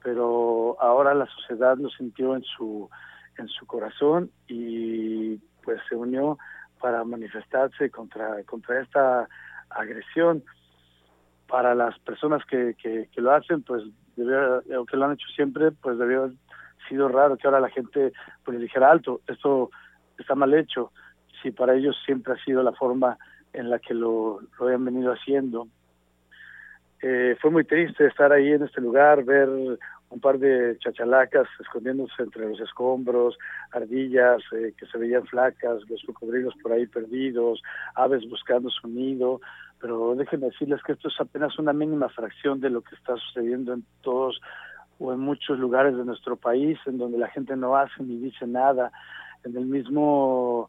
pero 0.03 0.77
ahora 0.81 1.15
la 1.15 1.27
sociedad 1.27 1.77
lo 1.79 1.91
sintió 1.91 2.37
en 2.37 2.43
su 2.43 2.89
en 3.39 3.49
su 3.49 3.67
corazón 3.67 4.31
y 4.49 5.37
pues 5.63 5.81
se 5.89 5.97
unió 5.97 6.39
para 6.81 7.05
manifestarse 7.05 7.91
contra 7.91 8.43
contra 8.45 8.81
esta 8.81 9.29
agresión 9.69 10.43
para 11.47 11.75
las 11.75 11.99
personas 12.01 12.45
que, 12.47 12.75
que, 12.81 13.09
que 13.13 13.21
lo 13.21 13.33
hacen 13.33 13.63
pues 13.63 13.83
debió, 14.25 14.63
o 14.81 14.87
que 14.87 14.97
lo 14.97 15.05
han 15.05 15.13
hecho 15.13 15.27
siempre 15.35 15.73
pues 15.73 15.99
debió 15.99 16.25
haber 16.25 16.37
sido 16.89 17.09
raro 17.09 17.37
que 17.37 17.47
ahora 17.47 17.61
la 17.61 17.71
gente 17.71 18.13
pues 18.45 18.59
dijera 18.59 18.91
alto 18.91 19.21
esto 19.27 19.71
está 20.19 20.35
mal 20.35 20.55
hecho 20.55 20.93
si 21.43 21.51
para 21.51 21.75
ellos 21.75 21.97
siempre 22.05 22.35
ha 22.35 22.45
sido 22.45 22.63
la 22.63 22.73
forma 22.73 23.19
en 23.53 23.71
la 23.71 23.79
que 23.79 23.95
lo, 23.95 24.41
lo 24.59 24.67
habían 24.67 24.85
venido 24.85 25.13
haciendo. 25.13 25.69
Eh, 27.03 27.37
fue 27.41 27.51
muy 27.51 27.65
triste 27.65 28.07
estar 28.07 28.31
ahí 28.31 28.53
en 28.53 28.63
este 28.63 28.81
lugar, 28.81 29.25
ver 29.25 29.49
un 29.49 30.21
par 30.21 30.39
de 30.39 30.77
chachalacas 30.81 31.49
escondiéndose 31.61 32.23
entre 32.23 32.49
los 32.49 32.61
escombros, 32.61 33.39
ardillas 33.71 34.43
eh, 34.53 34.75
que 34.77 34.87
se 34.87 34.99
veían 34.99 35.25
flacas, 35.27 35.89
los 35.89 36.03
cocodrilos 36.05 36.55
por 36.63 36.73
ahí 36.73 36.87
perdidos, 36.87 37.63
aves 37.95 38.29
buscando 38.29 38.69
su 38.71 38.89
nido, 38.89 39.41
pero 39.81 40.15
déjenme 40.15 40.47
decirles 40.47 40.83
que 40.83 40.93
esto 40.93 41.09
es 41.09 41.21
apenas 41.21 41.59
una 41.59 41.73
mínima 41.73 42.09
fracción 42.11 42.61
de 42.61 42.71
lo 42.71 42.83
que 42.83 42.95
está 42.95 43.17
sucediendo 43.17 43.73
en 43.73 43.85
todos 44.03 44.41
o 44.99 45.13
en 45.13 45.21
muchos 45.21 45.59
lugares 45.59 45.97
de 45.97 46.05
nuestro 46.05 46.37
país, 46.37 46.79
en 46.87 46.99
donde 46.99 47.19
la 47.19 47.29
gente 47.29 47.57
no 47.57 47.75
hace 47.77 48.03
ni 48.03 48.19
dice 48.19 48.47
nada. 48.47 48.93
En 49.45 49.57
el 49.57 49.65
mismo 49.65 50.69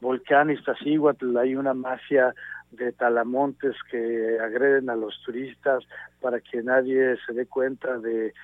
volcán 0.00 0.50
Iztaccíhuatl 0.50 1.36
hay 1.38 1.56
una 1.56 1.72
mafia 1.72 2.34
de 2.72 2.92
talamontes 2.92 3.74
que 3.90 4.38
agreden 4.40 4.90
a 4.90 4.96
los 4.96 5.18
turistas 5.24 5.84
para 6.20 6.40
que 6.40 6.62
nadie 6.62 7.16
se 7.26 7.32
dé 7.32 7.46
cuenta 7.46 7.98
de, 7.98 8.34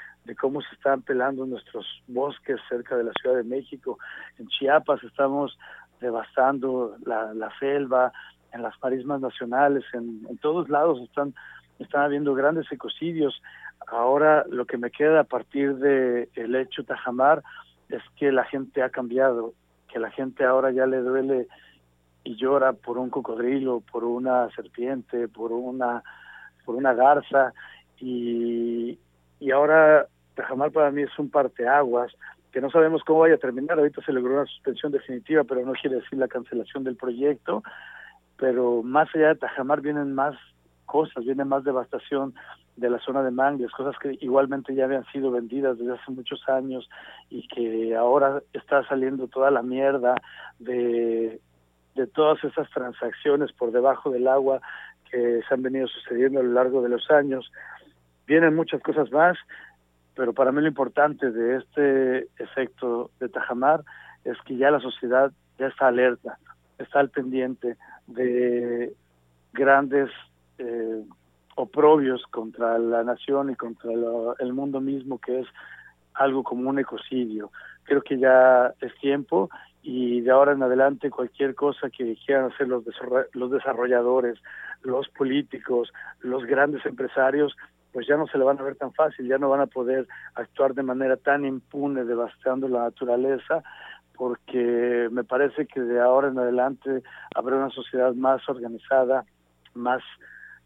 cómo 0.41 0.63
se 0.63 0.75
están 0.75 1.03
pelando 1.03 1.45
nuestros 1.45 1.87
bosques 2.07 2.59
cerca 2.69 2.97
de 2.97 3.05
la 3.05 3.13
Ciudad 3.21 3.37
de 3.37 3.45
México. 3.45 3.99
En 4.39 4.49
Chiapas 4.49 5.03
estamos 5.05 5.59
devastando 6.01 6.97
la 7.05 7.51
selva, 7.59 8.13
en 8.53 8.63
las 8.63 8.75
marismas 8.83 9.21
nacionales, 9.21 9.85
en, 9.93 10.39
todos 10.39 10.69
lados 10.69 11.01
están, 11.03 11.35
están 11.79 12.03
habiendo 12.03 12.35
grandes 12.35 12.71
ecocidios. 12.71 13.43
Ahora 13.87 14.45
lo 14.49 14.67
que 14.67 14.79
me 14.79 14.91
queda 14.91 15.21
a 15.21 15.25
partir 15.25 15.77
de 15.77 16.29
el 16.35 16.55
hecho 16.55 16.85
Tajamar 16.85 17.43
es 17.89 18.03
que 18.17 18.33
la 18.33 18.45
gente 18.45 18.83
ha 18.83 18.91
cambiado, 18.91 19.55
que 19.93 19.99
la 19.99 20.11
gente 20.11 20.45
ahora 20.45 20.71
ya 20.71 20.87
le 20.87 20.99
duele 20.99 21.49
y 22.25 22.37
llora 22.37 22.73
por 22.73 22.99
un 22.99 23.11
cocodrilo, 23.11 23.83
por 23.93 24.05
una 24.05 24.51
serpiente, 24.51 25.29
por 25.29 25.53
una 25.53 26.03
por 26.65 26.75
una 26.75 26.93
garza 26.93 27.55
y, 27.99 28.99
y 29.41 29.51
ahora 29.51 30.07
Tajamar 30.35 30.71
para 30.71 30.91
mí 30.91 31.03
es 31.03 31.19
un 31.19 31.31
parteaguas 31.31 32.13
que 32.53 32.61
no 32.61 32.71
sabemos 32.71 33.03
cómo 33.05 33.21
vaya 33.21 33.35
a 33.35 33.39
terminar. 33.39 33.79
Ahorita 33.79 34.03
se 34.03 34.13
logró 34.13 34.35
una 34.35 34.47
suspensión 34.47 34.93
definitiva, 34.93 35.45
pero 35.45 35.65
no 35.65 35.73
quiere 35.73 35.97
decir 35.97 36.19
la 36.19 36.29
cancelación 36.29 36.85
del 36.85 36.97
proyecto. 36.97 37.63
Pero 38.39 38.83
más 38.83 39.09
allá 39.15 39.29
de 39.29 39.37
Tajamar 39.37 39.81
vienen 39.81 40.15
más 40.15 40.35
cosas, 40.87 41.25
viene 41.25 41.45
más 41.45 41.65
devastación 41.65 42.35
de 42.77 42.89
la 42.89 42.99
zona 43.01 43.23
de 43.23 43.33
Mangles, 43.33 43.73
cosas 43.73 43.97
que 43.99 44.17
igualmente 44.21 44.75
ya 44.75 44.85
habían 44.85 45.05
sido 45.07 45.31
vendidas 45.31 45.79
desde 45.79 45.95
hace 45.95 46.13
muchos 46.13 46.49
años 46.49 46.89
y 47.29 47.47
que 47.49 47.97
ahora 47.97 48.41
está 48.53 48.87
saliendo 48.87 49.27
toda 49.27 49.51
la 49.51 49.63
mierda 49.63 50.15
de 50.61 51.41
de 51.99 52.07
todas 52.07 52.43
esas 52.45 52.71
transacciones 52.71 53.53
por 53.53 53.73
debajo 53.73 54.11
del 54.11 54.29
agua 54.29 54.61
que 55.11 55.41
se 55.47 55.55
han 55.55 55.63
venido 55.63 55.89
sucediendo 55.89 56.41
a 56.41 56.43
lo 56.45 56.53
largo 56.53 56.81
de 56.81 56.89
los 56.89 57.11
años. 57.11 57.51
Vienen 58.27 58.55
muchas 58.55 58.81
cosas 58.83 59.11
más, 59.11 59.37
pero 60.15 60.33
para 60.33 60.53
mí 60.53 60.63
lo 60.63 60.69
importante 60.69 61.31
de 61.31 61.57
este 61.57 62.29
efecto 62.39 63.11
de 63.19 63.29
Tajamar 63.29 63.83
es 64.25 64.37
que 64.47 64.57
ya 64.57 64.71
la 64.71 64.81
sociedad 64.81 65.33
ya 65.59 65.67
está 65.67 65.89
alerta, 65.89 66.39
está 66.79 67.01
al 67.01 67.11
pendiente 67.11 67.77
de 68.07 68.93
grandes 69.53 70.11
eh, 70.59 71.03
oprobios 71.57 72.23
contra 72.31 72.79
la 72.79 73.03
nación 73.03 73.51
y 73.51 73.57
contra 73.57 73.91
el 74.39 74.53
mundo 74.53 74.81
mismo, 74.81 75.19
que 75.19 75.41
es 75.41 75.47
algo 76.15 76.43
como 76.43 76.69
un 76.69 76.79
ecocidio. 76.79 77.51
Creo 77.85 78.03
que 78.03 78.19
ya 78.19 78.75
es 78.81 78.95
tiempo 79.01 79.51
y 79.83 80.21
de 80.21 80.31
ahora 80.31 80.53
en 80.53 80.63
adelante 80.63 81.11
cualquier 81.11 81.55
cosa 81.55 81.89
que 81.91 82.17
quieran 82.25 82.53
hacer 82.53 82.69
los, 82.69 82.85
los 83.33 83.51
desarrolladores, 83.51 84.39
los 84.83 85.09
políticos, 85.09 85.93
los 86.21 86.45
grandes 86.45 86.85
empresarios, 86.87 87.57
pues 87.93 88.07
ya 88.07 88.17
no 88.17 88.27
se 88.27 88.39
le 88.39 88.45
van 88.45 88.59
a 88.59 88.63
ver 88.63 88.77
tan 88.77 88.93
fácil, 88.93 89.27
ya 89.27 89.39
no 89.39 89.49
van 89.49 89.61
a 89.61 89.67
poder 89.67 90.07
actuar 90.35 90.75
de 90.75 90.83
manera 90.83 91.17
tan 91.17 91.45
impune 91.45 92.05
devastando 92.05 92.69
la 92.69 92.83
naturaleza, 92.83 93.63
porque 94.19 95.09
me 95.13 95.23
parece 95.23 95.67
que 95.67 95.81
de 95.81 96.01
ahora 96.01 96.29
en 96.29 96.39
adelante 96.39 97.03
habrá 97.35 97.57
una 97.57 97.71
sociedad 97.71 98.13
más 98.15 98.47
organizada, 98.49 99.25
más 99.75 100.03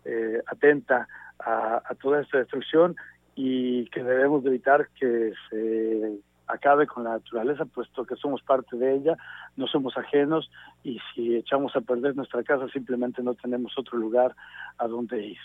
eh, 0.07 0.43
atenta 0.47 1.07
a, 1.39 1.83
toda 2.01 2.23
esta 2.23 2.39
destrucción 2.39 2.97
y 3.35 3.85
que 3.91 4.03
debemos 4.03 4.45
evitar 4.47 4.89
que 4.99 5.33
se 5.51 6.19
acabe 6.47 6.87
con 6.87 7.05
la 7.05 7.11
naturaleza, 7.11 7.67
puesto 7.67 8.07
que 8.07 8.17
somos 8.17 8.43
parte 8.43 8.77
de 8.77 8.95
ella, 8.95 9.17
no 9.57 9.67
somos 9.67 9.97
ajenos 9.99 10.51
y 10.83 10.99
si 11.15 11.37
echamos 11.37 11.77
a 11.77 11.83
perder 11.83 12.17
nuestra 12.17 12.43
casa 12.43 12.69
simplemente 12.69 13.23
no 13.23 13.35
tenemos 13.35 13.77
otro 13.77 13.99
lugar 13.99 14.35
a 14.79 14.87
donde 14.87 15.27
ir. 15.27 15.39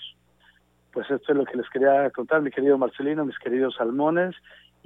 Pues 0.93 1.11
esto 1.11 1.33
es 1.33 1.37
lo 1.37 1.45
que 1.45 1.57
les 1.57 1.69
quería 1.69 2.09
contar, 2.11 2.41
mi 2.41 2.51
querido 2.51 2.77
Marcelino, 2.77 3.25
mis 3.25 3.37
queridos 3.39 3.75
salmones, 3.75 4.35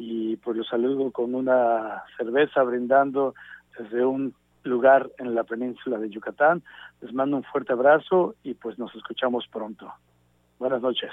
y 0.02 0.36
pues 0.38 0.58
los 0.58 0.68
saludo 0.68 1.12
con 1.12 1.36
una 1.36 2.04
cerveza 2.18 2.64
brindando 2.64 3.36
desde 3.78 4.04
un 4.04 4.34
lugar 4.64 5.12
en 5.20 5.36
la 5.36 5.44
península 5.44 6.00
de 6.00 6.10
Yucatán. 6.10 6.64
Les 7.02 7.14
mando 7.14 7.38
un 7.38 7.44
fuerte 7.44 7.74
abrazo 7.74 8.34
y 8.44 8.56
pues 8.56 8.80
nos 8.80 8.96
escuchamos 8.96 9.46
pronto. 9.48 9.94
Buenas 10.58 10.82
noches. 10.82 11.12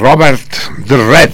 Robert 0.00 0.50
the 0.86 0.96
Red, 0.96 1.32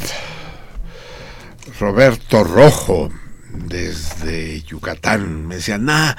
Roberto 1.79 2.43
Rojo, 2.43 3.13
desde 3.53 4.61
Yucatán. 4.63 5.47
Me 5.47 5.55
decían, 5.55 5.85
nah, 5.85 6.15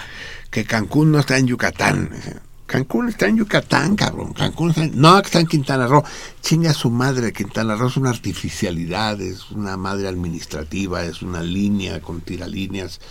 que 0.49 0.63
Cancún 0.63 1.11
no 1.11 1.19
está 1.19 1.37
en 1.37 1.47
Yucatán. 1.47 2.09
Cancún 2.65 3.09
está 3.09 3.27
en 3.27 3.35
Yucatán, 3.35 3.97
cabrón. 3.97 4.31
Cancún 4.31 4.69
está 4.69 4.85
en... 4.85 4.97
No, 4.97 5.19
está 5.19 5.41
en 5.41 5.47
Quintana 5.47 5.87
Roo. 5.87 6.05
Chinga 6.41 6.73
su 6.73 6.89
madre, 6.89 7.33
Quintana 7.33 7.75
Roo 7.75 7.89
es 7.89 7.97
una 7.97 8.11
artificialidad, 8.11 9.19
es 9.19 9.51
una 9.51 9.75
madre 9.75 10.07
administrativa, 10.07 11.03
es 11.03 11.21
una 11.21 11.41
línea 11.41 11.99
con 11.99 12.21
tiralíneas 12.21 13.01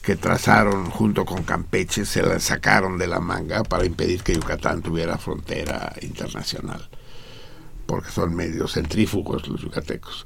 que 0.00 0.14
trazaron 0.14 0.90
junto 0.90 1.24
con 1.24 1.42
Campeche, 1.42 2.06
se 2.06 2.22
la 2.22 2.38
sacaron 2.38 2.98
de 2.98 3.08
la 3.08 3.18
manga 3.18 3.64
para 3.64 3.84
impedir 3.84 4.22
que 4.22 4.36
Yucatán 4.36 4.80
tuviera 4.80 5.18
frontera 5.18 5.92
internacional 6.02 6.88
porque 7.90 8.12
son 8.12 8.36
medio 8.36 8.68
centrífugos 8.68 9.48
los 9.48 9.60
yucatecos. 9.62 10.24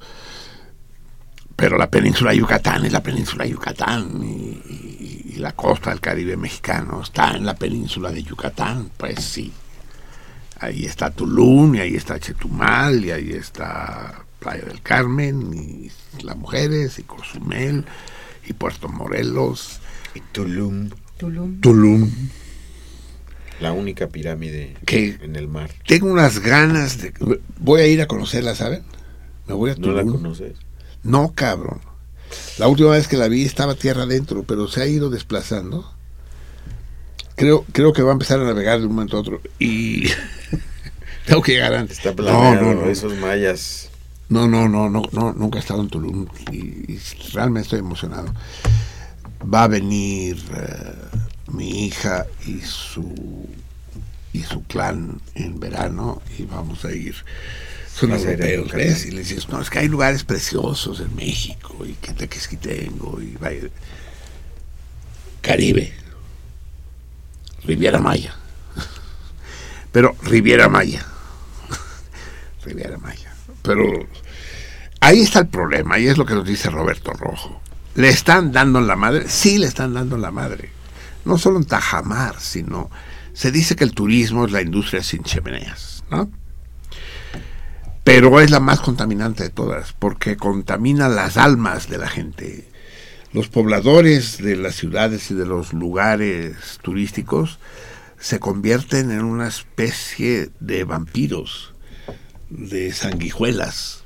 Pero 1.56 1.78
la 1.78 1.88
península 1.90 2.32
de 2.32 2.36
Yucatán 2.38 2.84
es 2.84 2.92
la 2.92 3.02
península 3.02 3.44
de 3.44 3.50
Yucatán 3.52 4.22
y, 4.22 4.60
y- 4.68 5.32
y 5.34 5.36
la 5.36 5.52
costa 5.52 5.88
del 5.90 6.00
Caribe 6.00 6.36
mexicano 6.36 7.00
está 7.02 7.34
en 7.36 7.46
la 7.46 7.54
península 7.54 8.10
de 8.12 8.22
Yucatán, 8.22 8.90
pues 8.98 9.24
sí. 9.24 9.50
Ahí 10.60 10.84
está 10.84 11.10
Tulum 11.10 11.74
y 11.76 11.80
ahí 11.80 11.94
está 11.96 12.18
Chetumal 12.20 13.02
y 13.02 13.10
ahí 13.12 13.30
está 13.32 14.24
Playa 14.40 14.64
del 14.66 14.82
Carmen 14.82 15.54
y 15.54 15.90
Las 16.22 16.36
Mujeres 16.36 16.98
y 16.98 17.04
Cozumel 17.04 17.86
y 18.46 18.52
Puerto 18.52 18.88
Morelos. 18.88 19.80
Y 20.14 20.20
Tulum, 20.20 20.90
Tulum. 21.16 21.60
Tulum. 21.60 22.10
La 23.60 23.72
única 23.72 24.08
pirámide 24.08 24.76
en 24.88 25.36
el 25.36 25.48
mar. 25.48 25.70
Tengo 25.86 26.06
unas 26.08 26.40
ganas 26.40 27.00
de... 27.00 27.12
Voy 27.58 27.80
a 27.80 27.86
ir 27.86 28.02
a 28.02 28.06
conocerla, 28.06 28.54
¿saben? 28.54 28.82
Me 29.46 29.54
voy 29.54 29.70
a 29.70 29.74
¿No 29.76 29.92
la 29.92 30.04
conoces? 30.04 30.54
No, 31.02 31.32
cabrón. 31.34 31.80
La 32.58 32.68
última 32.68 32.90
vez 32.90 33.08
que 33.08 33.16
la 33.16 33.28
vi 33.28 33.44
estaba 33.44 33.74
tierra 33.74 34.04
adentro, 34.04 34.42
pero 34.42 34.68
se 34.68 34.82
ha 34.82 34.86
ido 34.86 35.10
desplazando. 35.10 35.92
Creo, 37.36 37.64
creo 37.72 37.92
que 37.92 38.02
va 38.02 38.10
a 38.10 38.12
empezar 38.14 38.40
a 38.40 38.44
navegar 38.44 38.80
de 38.80 38.86
un 38.86 38.94
momento 38.94 39.16
a 39.16 39.20
otro. 39.20 39.40
Y 39.58 40.08
tengo 41.26 41.42
que 41.42 41.52
llegar 41.52 41.74
antes. 41.74 41.98
Está 41.98 42.10
no, 42.10 42.16
planeado, 42.16 42.62
no, 42.62 42.74
no, 42.74 42.90
esos 42.90 43.16
mayas. 43.18 43.90
no, 44.28 44.48
no, 44.48 44.68
no, 44.68 44.88
no, 44.88 45.02
no, 45.12 45.32
nunca 45.32 45.58
he 45.58 45.60
estado 45.60 45.82
en 45.82 45.88
Tulum 45.88 46.26
y, 46.50 46.92
y 46.92 47.00
realmente 47.32 47.66
estoy 47.66 47.80
emocionado. 47.80 48.32
Va 49.52 49.64
a 49.64 49.68
venir 49.68 50.42
eh, 50.56 51.18
mi 51.54 51.86
hija 51.86 52.26
y 52.46 52.60
su 52.60 53.48
y 54.32 54.42
su 54.42 54.64
clan 54.64 55.20
en 55.34 55.60
verano 55.60 56.20
y 56.36 56.42
vamos 56.42 56.84
a 56.84 56.92
ir. 56.92 57.14
Son 57.94 58.10
a 58.10 58.16
europeos. 58.16 59.06
Y 59.06 59.12
les 59.12 59.28
dices, 59.28 59.48
no, 59.48 59.60
es 59.60 59.70
que 59.70 59.78
hay 59.78 59.88
lugares 59.88 60.24
preciosos 60.24 60.98
en 60.98 61.14
México 61.14 61.86
y 61.86 61.92
que 61.92 62.12
te 62.12 62.28
que 62.28 62.56
tengo 62.56 63.20
y 63.22 63.36
vaya. 63.40 63.68
Caribe. 65.40 65.92
Riviera 67.64 68.00
Maya. 68.00 68.34
Pero 69.92 70.16
Riviera 70.22 70.68
Maya. 70.68 71.06
Riviera 72.64 72.98
Maya. 72.98 73.32
Pero 73.62 73.84
ahí 75.00 75.20
está 75.20 75.38
el 75.38 75.48
problema, 75.48 75.98
y 75.98 76.08
es 76.08 76.18
lo 76.18 76.26
que 76.26 76.34
nos 76.34 76.44
dice 76.44 76.70
Roberto 76.70 77.12
Rojo. 77.12 77.62
¿Le 77.94 78.08
están 78.08 78.50
dando 78.50 78.80
en 78.80 78.88
la 78.88 78.96
madre? 78.96 79.28
Sí, 79.28 79.58
le 79.58 79.66
están 79.66 79.94
dando 79.94 80.16
en 80.16 80.22
la 80.22 80.32
madre. 80.32 80.73
No 81.24 81.38
solo 81.38 81.58
en 81.58 81.64
Tajamar, 81.64 82.40
sino 82.40 82.90
se 83.32 83.50
dice 83.50 83.76
que 83.76 83.84
el 83.84 83.94
turismo 83.94 84.46
es 84.46 84.52
la 84.52 84.62
industria 84.62 85.02
sin 85.02 85.22
chimeneas, 85.22 86.04
¿no? 86.10 86.30
Pero 88.04 88.40
es 88.40 88.50
la 88.50 88.60
más 88.60 88.80
contaminante 88.80 89.44
de 89.44 89.50
todas, 89.50 89.94
porque 89.94 90.36
contamina 90.36 91.08
las 91.08 91.36
almas 91.36 91.88
de 91.88 91.98
la 91.98 92.08
gente. 92.08 92.68
Los 93.32 93.48
pobladores 93.48 94.38
de 94.38 94.56
las 94.56 94.76
ciudades 94.76 95.30
y 95.30 95.34
de 95.34 95.46
los 95.46 95.72
lugares 95.72 96.78
turísticos 96.82 97.58
se 98.18 98.38
convierten 98.38 99.10
en 99.10 99.24
una 99.24 99.48
especie 99.48 100.50
de 100.60 100.84
vampiros, 100.84 101.74
de 102.50 102.92
sanguijuelas, 102.92 104.04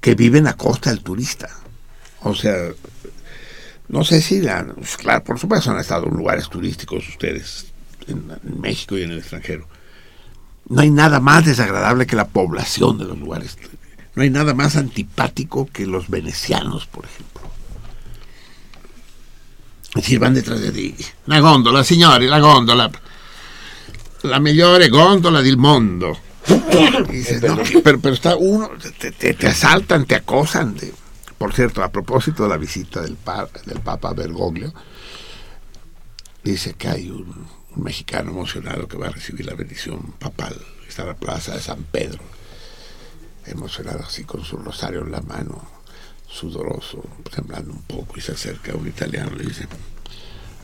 que 0.00 0.14
viven 0.14 0.46
a 0.46 0.56
costa 0.56 0.90
del 0.90 1.02
turista. 1.02 1.48
O 2.20 2.34
sea, 2.34 2.56
no 3.88 4.04
sé 4.04 4.20
si, 4.20 4.40
la, 4.40 4.64
pues, 4.74 4.96
claro, 4.96 5.22
por 5.24 5.38
supuesto 5.38 5.70
han 5.70 5.78
estado 5.80 6.06
en 6.06 6.14
lugares 6.14 6.48
turísticos 6.48 7.08
ustedes, 7.08 7.66
en, 8.08 8.30
en 8.44 8.60
México 8.60 8.96
y 8.98 9.02
en 9.02 9.12
el 9.12 9.18
extranjero. 9.18 9.66
No 10.68 10.80
hay 10.80 10.90
nada 10.90 11.20
más 11.20 11.44
desagradable 11.44 12.06
que 12.06 12.16
la 12.16 12.26
población 12.28 12.98
de 12.98 13.04
los 13.04 13.18
lugares. 13.18 13.56
No 14.14 14.22
hay 14.22 14.30
nada 14.30 14.54
más 14.54 14.76
antipático 14.76 15.68
que 15.72 15.86
los 15.86 16.08
venecianos, 16.08 16.86
por 16.86 17.04
ejemplo. 17.04 17.42
Es 19.90 20.02
decir, 20.02 20.18
van 20.18 20.34
detrás 20.34 20.60
de 20.60 20.72
ti. 20.72 20.94
La 21.26 21.40
góndola, 21.40 21.84
signori, 21.84 22.26
la 22.26 22.38
góndola. 22.40 22.90
La 24.22 24.40
migliore 24.40 24.88
góndola 24.88 25.42
del 25.42 25.56
mundo. 25.56 26.16
Y 27.08 27.12
dices, 27.12 27.42
no, 27.42 27.58
pero, 27.82 27.98
pero 28.00 28.14
está 28.14 28.36
uno, 28.36 28.70
te, 28.98 29.10
te- 29.12 29.34
te 29.34 29.46
asaltan, 29.48 30.04
te 30.04 30.14
acosan. 30.16 30.74
te- 30.74 30.92
Por 31.38 31.52
cierto, 31.54 31.82
a 31.82 31.90
propósito 31.92 32.44
de 32.44 32.48
la 32.48 32.56
visita 32.56 33.02
del, 33.02 33.16
pa- 33.16 33.48
del 33.66 33.80
Papa 33.80 34.12
Bergoglio, 34.14 34.72
dice 36.42 36.74
que 36.74 36.88
hay 36.88 37.10
un, 37.10 37.46
un 37.76 37.82
mexicano 37.82 38.30
emocionado 38.30 38.88
que 38.88 38.96
va 38.96 39.08
a 39.08 39.10
recibir 39.10 39.44
la 39.46 39.54
bendición 39.54 40.00
papal. 40.18 40.56
Está 40.88 41.02
en 41.02 41.08
la 41.08 41.14
plaza 41.16 41.54
de 41.54 41.60
San 41.60 41.82
Pedro, 41.84 42.22
emocionado 43.44 44.00
así 44.04 44.24
con 44.24 44.44
su 44.44 44.56
rosario 44.56 45.00
en 45.02 45.12
la 45.12 45.20
mano, 45.20 45.62
sudoroso, 46.28 47.02
temblando 47.34 47.72
un 47.72 47.82
poco, 47.82 48.14
y 48.16 48.20
se 48.22 48.32
acerca 48.32 48.72
a 48.72 48.76
un 48.76 48.86
italiano 48.88 49.32
y 49.34 49.38
le 49.40 49.44
dice, 49.44 49.66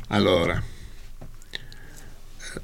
allora, 0.09 0.62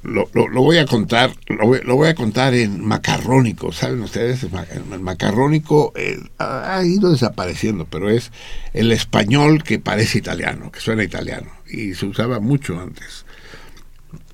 lo, 0.03 0.29
lo- 0.33 0.49
lo 0.49 0.63
voy 0.63 0.79
a 0.79 0.87
contar, 0.87 1.33
lo 1.47 1.67
voy, 1.67 1.81
lo 1.83 1.97
voy 1.97 2.09
a 2.09 2.15
contar 2.15 2.55
en 2.55 2.85
macarrónico, 2.85 3.73
¿saben 3.73 4.01
ustedes? 4.03 4.43
El, 4.45 4.51
ma- 4.51 4.67
el 4.73 5.01
macarrónico 5.01 5.93
eh, 5.97 6.19
ha, 6.39 6.83
ido 6.85 7.11
desapareciendo, 7.11 7.87
pero 7.87 8.09
es 8.11 8.31
el 8.75 8.93
español 8.93 9.63
que 9.63 9.79
parece 9.79 10.19
italiano, 10.19 10.71
que 10.73 10.81
suena 10.81 11.05
italiano, 11.05 11.51
y 11.71 11.95
se 11.95 12.07
usaba 12.07 12.41
mucho 12.41 12.79
antes. 12.81 13.25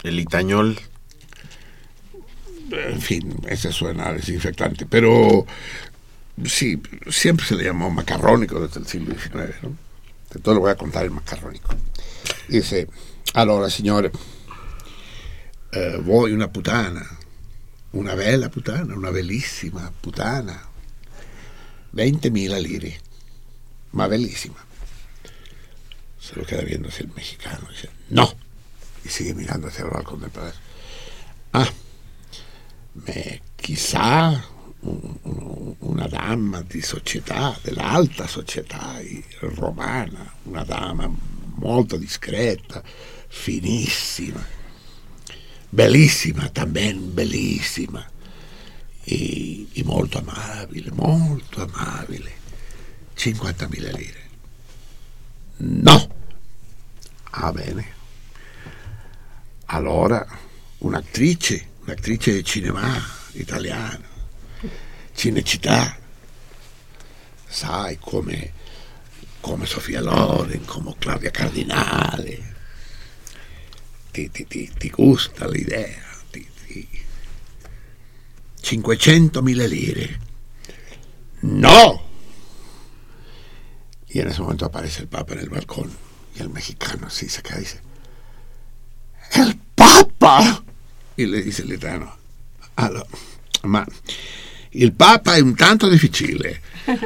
El 0.02 0.20
itañol. 0.20 0.78
En 2.70 3.00
fin, 3.00 3.34
ese 3.48 3.72
suena 3.72 4.12
desinfectante, 4.12 4.86
pero 4.86 5.46
sí, 6.44 6.80
siempre 7.10 7.44
se 7.46 7.54
le 7.56 7.64
llamó 7.64 7.90
macarrónico 7.90 8.58
desde 8.58 8.80
el 8.80 8.86
siglo 8.86 9.14
XIX, 9.14 9.34
¿no? 9.62 9.76
Entonces 10.34 10.54
lo 10.54 10.60
voy 10.60 10.70
a 10.70 10.76
contar 10.76 11.04
en 11.06 11.12
macarrónico. 11.12 11.74
Dice, 12.48 12.88
allora 13.34 13.70
signore, 13.70 14.10
eh, 15.74 15.98
vuoi 15.98 16.32
una 16.32 16.48
putana, 16.48 17.06
una 17.90 18.14
bella 18.14 18.48
putana, 18.48 18.94
una 18.94 19.10
bellissima 19.10 19.92
putana, 20.00 20.60
20.000 21.94 22.60
lire, 22.60 23.00
ma 23.90 24.08
bellissima. 24.08 24.62
Se 26.18 26.34
lo 26.36 26.44
queda 26.44 26.62
viendo 26.62 26.88
hacia 26.88 27.04
el 27.04 27.12
mexicano, 27.14 27.66
dice, 27.70 27.90
no, 28.08 28.32
y 29.04 29.08
sigue 29.08 29.34
mirando 29.34 29.66
hacia 29.68 29.84
el 29.84 29.90
balcón 29.90 30.20
del 30.20 30.30
palacio. 30.30 30.60
Ah, 31.52 31.70
me, 32.94 33.40
chissà 33.56 34.42
un- 34.80 35.18
un- 35.22 35.74
una 35.80 36.06
dama 36.08 36.62
di 36.62 36.80
società, 36.82 37.56
dell'alta 37.62 38.26
società 38.26 39.00
romana, 39.40 40.32
una 40.44 40.64
dama 40.64 41.08
molto 41.56 41.96
discreta, 41.96 42.82
finissima, 43.28 44.44
bellissima, 45.74 46.48
también 46.50 47.12
bellissima, 47.12 48.08
e, 49.02 49.66
e 49.72 49.82
molto 49.82 50.18
amabile, 50.18 50.92
molto 50.92 51.62
amabile, 51.62 52.32
50.000 53.16 53.96
lire. 53.96 54.22
No! 55.56 56.14
Ah, 57.30 57.52
bene. 57.52 57.92
Allora, 59.66 60.24
un'attrice, 60.78 61.70
un'attrice 61.84 62.32
di 62.32 62.44
cinema 62.44 63.02
italiana, 63.32 64.12
Cinecittà, 65.16 65.96
sai, 67.46 67.98
come, 68.00 68.52
come 69.40 69.64
Sofia 69.64 70.00
Loren, 70.00 70.64
come 70.64 70.94
Claudia 70.98 71.30
Cardinale. 71.30 72.53
Ti, 74.14 74.30
ti, 74.30 74.46
ti, 74.46 74.70
ti 74.78 74.90
gusta 74.90 75.48
l'idea? 75.48 76.00
Ti, 76.30 76.46
ti... 76.68 76.88
500.000 78.62 79.68
lire. 79.68 80.20
¡No! 81.40 82.00
Y 84.06 84.20
en 84.20 84.28
ese 84.28 84.40
momento 84.40 84.66
aparece 84.66 85.02
el 85.02 85.08
Papa 85.08 85.32
en 85.32 85.40
el 85.40 85.48
balcón 85.48 85.90
y 86.36 86.42
el 86.42 86.48
mexicano 86.48 87.08
así 87.08 87.28
se 87.28 87.42
queda 87.42 87.56
y 87.56 87.62
dice, 87.62 87.80
¡El 89.32 89.58
Papa! 89.74 90.62
Y 91.16 91.26
le 91.26 91.42
dice 91.42 91.62
el 91.62 91.72
italiano, 91.72 92.16
ma 93.62 93.84
il 94.70 94.92
Papa 94.92 95.34
è 95.34 95.40
un 95.40 95.56
tanto 95.56 95.88
difficile, 95.88 96.62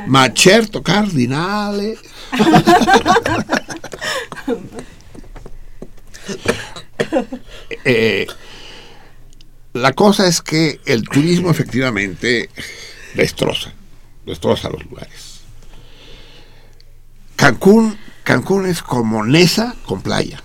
ma 0.08 0.30
certo 0.34 0.82
cardinale... 0.82 1.98
Eh, 7.84 8.26
la 9.72 9.92
cosa 9.92 10.26
es 10.26 10.40
que 10.40 10.80
el 10.86 11.02
turismo 11.08 11.50
efectivamente 11.50 12.50
destroza, 13.14 13.72
destroza 14.26 14.70
los 14.70 14.84
lugares. 14.84 15.40
Cancún, 17.36 17.96
Cancún 18.24 18.66
es 18.66 18.82
como 18.82 19.24
Nesa 19.24 19.76
con 19.86 20.02
playa. 20.02 20.42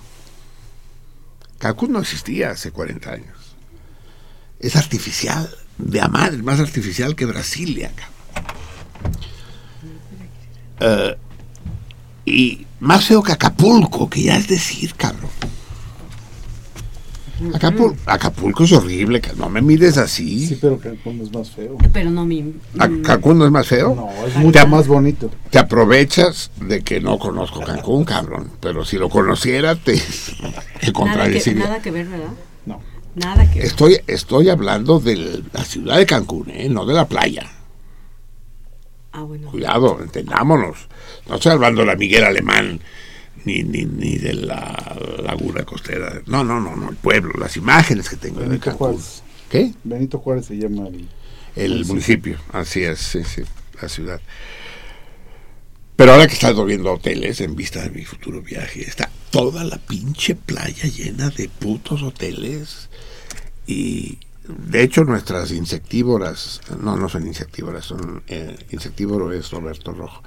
Cancún 1.57 1.93
no 1.93 1.99
existía 1.99 2.51
hace 2.51 2.72
40 2.72 3.11
años. 3.11 3.55
Es 4.59 4.76
artificial, 4.76 5.49
de 5.78 6.01
a 6.01 6.07
madre, 6.07 6.43
más 6.43 6.59
artificial 6.59 7.16
que 7.16 7.26
Brasilia. 7.26 7.91
Eh, 10.80 11.18
y 12.26 12.68
más 12.80 13.05
feo 13.05 13.24
que 13.24 13.32
Acapulco, 13.32 14.09
que 14.09 14.24
ya 14.24 14.38
es 14.38 14.47
decir, 14.47 14.93
cabrón. 14.95 15.33
Acapulco, 17.54 17.96
Acapulco 18.06 18.64
es 18.64 18.72
horrible, 18.74 19.22
no 19.38 19.50
me 19.50 19.62
mires 19.62 19.98
así. 19.98 20.48
Sí, 20.48 20.58
pero 20.62 20.78
Cancún 20.80 21.22
es 21.22 21.34
más 21.34 21.50
feo. 21.52 21.78
Pero 21.91 22.10
no 22.12 22.26
mi. 22.26 22.54
¿A- 22.80 22.89
¿Cancún 23.04 23.38
no 23.39 23.46
es 23.46 23.52
más 23.52 23.68
feo? 23.68 23.96
No, 23.96 24.10
es 24.28 24.36
mucho 24.36 24.68
más 24.68 24.88
bonito. 24.88 25.30
Te 25.50 25.60
aprovechas 25.60 26.52
de 26.62 26.82
que 26.82 27.00
no 27.02 27.18
conozco 27.20 27.62
Cancún, 27.62 28.06
cabrón. 28.06 28.52
Pero 28.60 28.86
si 28.86 28.98
lo 28.98 29.10
conociera, 29.10 29.76
te, 29.76 29.94
te 29.96 30.02
Nada 30.41 30.54
que, 30.80 30.94
contradeciría. 30.94 31.64
nada 31.66 31.82
que 31.82 31.91
ver, 31.91 32.08
¿verdad? 32.08 32.32
No. 32.66 32.80
Nada 33.16 33.50
que 33.52 33.60
ver. 33.60 33.68
Estoy, 33.68 34.00
estoy 34.08 34.50
hablando 34.50 35.00
de 35.00 35.44
la 35.54 35.64
ciudad 35.66 35.98
de 35.98 36.06
Cancún, 36.06 36.50
¿eh? 36.50 36.70
no 36.70 36.86
de 36.86 36.94
la 36.94 37.08
playa. 37.08 37.50
Ah, 39.12 39.22
bueno. 39.22 39.52
Cuidado, 39.52 40.00
entendámonos. 40.02 40.88
No 41.30 41.36
estoy 41.36 41.52
hablando 41.52 41.82
de 41.82 41.88
la 41.88 41.96
Miguel 41.96 42.24
Alemán 42.24 42.80
ni, 43.46 43.64
ni, 43.64 43.86
ni 43.86 44.18
de 44.18 44.34
la 44.34 44.98
Laguna 45.24 45.64
Costera. 45.64 46.22
No, 46.26 46.44
no, 46.44 46.60
no, 46.60 46.76
no, 46.76 46.90
el 46.90 46.96
pueblo, 46.96 47.34
las 47.40 47.58
imágenes 47.58 48.10
que 48.10 48.16
tengo 48.16 48.40
de 48.40 48.48
Benito 48.48 48.66
Cancún. 48.66 48.88
Juárez. 48.94 49.24
¿Qué? 49.50 49.74
Benito 49.84 50.20
Juárez 50.20 50.46
se 50.46 50.58
llama 50.58 50.88
el... 50.88 51.08
El 51.56 51.86
municipio, 51.86 52.40
así 52.52 52.84
es, 52.84 53.00
sí, 53.00 53.24
sí, 53.24 53.44
la 53.80 53.88
ciudad. 53.88 54.20
Pero 55.96 56.14
ahora 56.14 56.28
que 56.28 56.34
estás 56.34 56.56
volviendo 56.56 56.90
a 56.90 56.94
hoteles 56.94 57.40
en 57.42 57.56
vista 57.56 57.84
de 57.84 57.92
mi 57.92 58.04
futuro 58.04 58.42
viaje, 58.42 58.82
está 58.82 59.12
toda 59.30 59.64
la 59.64 59.78
pinche 59.78 60.36
playa 60.36 60.88
llena 60.90 61.30
de 61.30 61.50
putos 61.50 62.02
hoteles 62.02 62.90
y 63.68 64.18
de 64.48 64.82
hecho 64.82 65.04
nuestras 65.04 65.52
insectívoras, 65.52 66.62
no, 66.82 66.98
no 66.98 67.08
son 67.08 67.28
insectívoras, 67.28 67.86
son 67.86 68.24
eh, 68.28 68.58
insectívoro 68.72 69.32
es 69.32 69.52
Roberto 69.52 69.92
Rojo. 69.92 70.24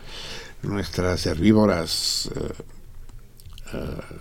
Nuestras 0.63 1.27
herbívoras 1.27 2.31
eh, 2.35 2.53
eh, 3.73 4.17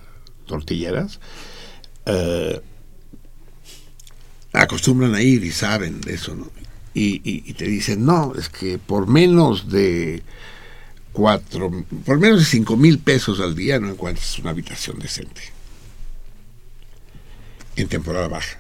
tortilleras 0.47 1.19
eh, 2.05 2.61
acostumbran 4.53 5.15
a 5.15 5.21
ir 5.21 5.43
y 5.43 5.51
saben 5.51 6.01
de 6.01 6.13
eso. 6.13 6.35
Y, 6.93 7.21
y- 7.29 7.53
te 7.53 7.65
dicen, 7.65 8.05
no, 8.05 8.33
es 8.35 8.47
que 8.47 8.77
por 8.77 9.07
menos 9.07 9.69
de 9.69 10.23
cuatro, 11.11 11.69
por 12.05 12.19
menos 12.19 12.39
de 12.39 12.45
cinco 12.45 12.77
mil 12.77 12.99
pesos 12.99 13.39
al 13.39 13.55
día 13.55 13.79
no 13.79 13.89
encuentras 13.89 14.39
una 14.39 14.51
habitación 14.51 14.99
decente. 14.99 15.41
En 17.75 17.89
temporada 17.89 18.27
baja. 18.29 18.57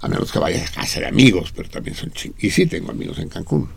A 0.00 0.08
menos 0.08 0.32
que 0.32 0.38
vayas 0.38 0.70
a 0.76 1.00
de 1.00 1.06
amigos, 1.06 1.52
pero 1.54 1.68
también 1.68 1.96
son 1.96 2.10
ching... 2.12 2.34
Y 2.38 2.50
sí 2.50 2.66
tengo 2.66 2.90
amigos 2.90 3.18
en 3.18 3.28
Cancún. 3.28 3.68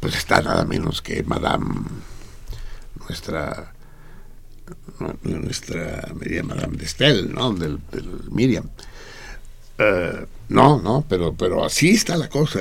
Pues 0.00 0.16
está 0.16 0.40
nada 0.42 0.64
menos 0.64 1.02
que 1.02 1.22
Madame, 1.24 1.82
nuestra 3.08 3.73
nu- 5.00 5.40
nuestra 5.40 6.12
Madame 6.44 6.76
de 6.76 6.84
Estel, 6.84 7.32
¿no? 7.32 7.52
Del, 7.52 7.78
Miriam. 8.30 8.68
Eh, 9.78 10.26
no, 10.48 10.80
no, 10.80 11.04
pero, 11.08 11.34
pero 11.34 11.64
así 11.64 11.90
está 11.90 12.16
la 12.16 12.28
cosa. 12.28 12.60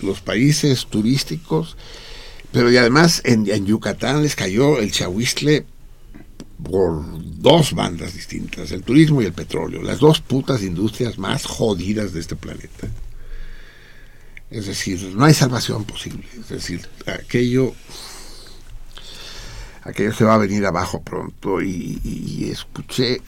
los 0.00 0.20
países 0.20 0.86
turísticos, 0.86 1.76
pero 2.52 2.70
y 2.70 2.76
además 2.76 3.20
en, 3.24 3.48
en 3.50 3.66
Yucatán 3.66 4.22
les 4.22 4.34
cayó 4.34 4.78
el 4.78 4.90
chahuistle 4.92 5.66
por 6.62 7.02
dos 7.40 7.72
bandas 7.74 8.14
distintas, 8.14 8.70
el 8.72 8.82
turismo 8.82 9.22
y 9.22 9.26
el 9.26 9.32
petróleo, 9.32 9.82
las 9.82 9.98
dos 9.98 10.20
putas 10.20 10.62
industrias 10.62 11.18
más 11.18 11.44
jodidas 11.46 12.12
de 12.12 12.20
este 12.20 12.36
planeta. 12.36 12.88
Es 14.50 14.66
decir, 14.66 15.00
no 15.14 15.24
hay 15.24 15.32
salvación 15.34 15.84
posible. 15.84 16.24
Es 16.40 16.48
decir, 16.48 16.86
aquello 17.06 17.72
aquello 19.82 20.12
se 20.12 20.24
va 20.24 20.34
a 20.34 20.38
venir 20.38 20.64
abajo 20.66 21.02
pronto 21.02 21.60
y, 21.60 22.48
escuché 22.50 23.20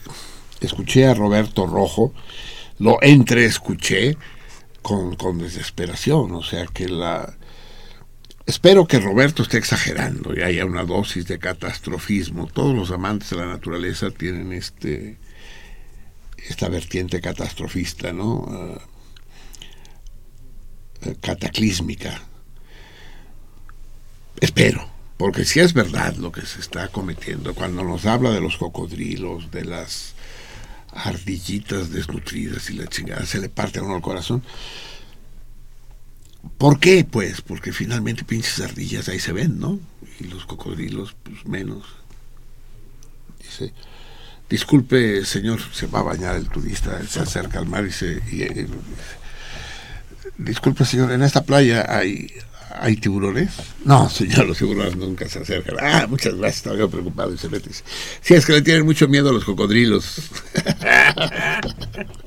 escuché 0.61 1.05
a 1.07 1.13
Roberto 1.13 1.65
Rojo 1.67 2.13
lo 2.79 3.01
entreescuché 3.01 4.17
con, 4.81 5.15
con 5.15 5.37
desesperación 5.37 6.31
o 6.33 6.43
sea 6.43 6.65
que 6.67 6.87
la 6.87 7.35
espero 8.45 8.87
que 8.87 8.99
Roberto 8.99 9.43
esté 9.43 9.57
exagerando 9.57 10.33
y 10.35 10.41
haya 10.41 10.65
una 10.65 10.83
dosis 10.83 11.27
de 11.27 11.39
catastrofismo. 11.39 12.47
Todos 12.47 12.75
los 12.75 12.91
amantes 12.91 13.29
de 13.29 13.37
la 13.37 13.45
naturaleza 13.45 14.11
tienen 14.11 14.53
este 14.53 15.17
esta 16.37 16.67
vertiente 16.67 17.21
catastrofista 17.21 18.11
no 18.11 18.77
eh, 21.05 21.15
cataclísmica. 21.21 22.21
Espero 24.41 24.92
porque 25.17 25.45
si 25.45 25.59
es 25.59 25.73
verdad 25.73 26.15
lo 26.15 26.31
que 26.31 26.45
se 26.45 26.59
está 26.59 26.87
cometiendo, 26.87 27.53
cuando 27.53 27.83
nos 27.83 28.05
habla 28.05 28.31
de 28.31 28.41
los 28.41 28.57
cocodrilos, 28.57 29.51
de 29.51 29.65
las 29.65 30.13
ardillitas 30.91 31.91
desnutridas 31.91 32.69
y 32.69 32.73
la 32.73 32.87
chingada, 32.87 33.25
se 33.25 33.39
le 33.39 33.49
parte 33.49 33.79
a 33.79 33.83
uno 33.83 33.95
el 33.95 34.01
corazón. 34.01 34.43
¿Por 36.57 36.79
qué? 36.79 37.05
Pues 37.05 37.41
porque 37.41 37.71
finalmente 37.71 38.23
pinches 38.23 38.59
ardillas 38.59 39.07
ahí 39.07 39.19
se 39.19 39.31
ven, 39.31 39.59
¿no? 39.59 39.79
Y 40.19 40.25
los 40.25 40.45
cocodrilos, 40.45 41.15
pues 41.23 41.45
menos. 41.45 41.85
Dice, 43.39 43.73
disculpe, 44.49 45.25
señor, 45.25 45.59
se 45.73 45.87
va 45.87 45.99
a 45.99 46.03
bañar 46.03 46.35
el 46.35 46.49
turista, 46.49 47.01
se 47.07 47.19
acerca 47.19 47.59
al 47.59 47.65
mar 47.65 47.85
y 47.85 47.91
se... 47.91 48.21
disculpe, 50.37 50.85
señor, 50.85 51.11
en 51.11 51.23
esta 51.23 51.43
playa 51.43 51.85
hay, 51.87 52.31
hay 52.79 52.95
tiburones. 52.97 53.51
No, 53.85 54.09
señor, 54.09 54.45
los 54.47 54.57
tiburones 54.57 54.95
nunca 54.95 55.27
se 55.29 55.39
acercan. 55.39 55.75
Ah, 55.79 56.07
muchas 56.09 56.33
gracias, 56.35 56.57
estaba 56.57 56.77
yo 56.77 56.89
preocupado 56.89 57.33
y 57.33 57.37
se 57.37 57.49
mete. 57.49 57.69
Sí, 58.21 58.33
es 58.33 58.45
que 58.45 58.53
le 58.53 58.61
tienen 58.61 58.85
mucho 58.85 59.07
miedo 59.07 59.29
a 59.29 59.33
los 59.33 59.45
cocodrilos. 59.45 60.21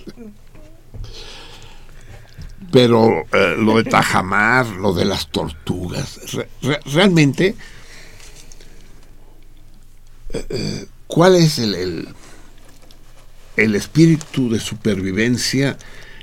Pero 2.73 3.25
eh, 3.33 3.55
lo 3.59 3.77
de 3.77 3.85
Tajamar, 3.85 4.67
lo 4.67 4.93
de 4.93 5.05
las 5.05 5.29
tortugas, 5.29 6.33
re- 6.33 6.49
re- 6.63 6.81
realmente, 6.87 7.55
eh, 10.33 10.47
eh, 10.49 10.87
¿cuál 11.07 11.37
es 11.37 11.59
el, 11.59 11.75
el, 11.75 12.09
el 13.57 13.75
espíritu 13.77 14.51
de 14.51 14.59
supervivencia? 14.59 15.79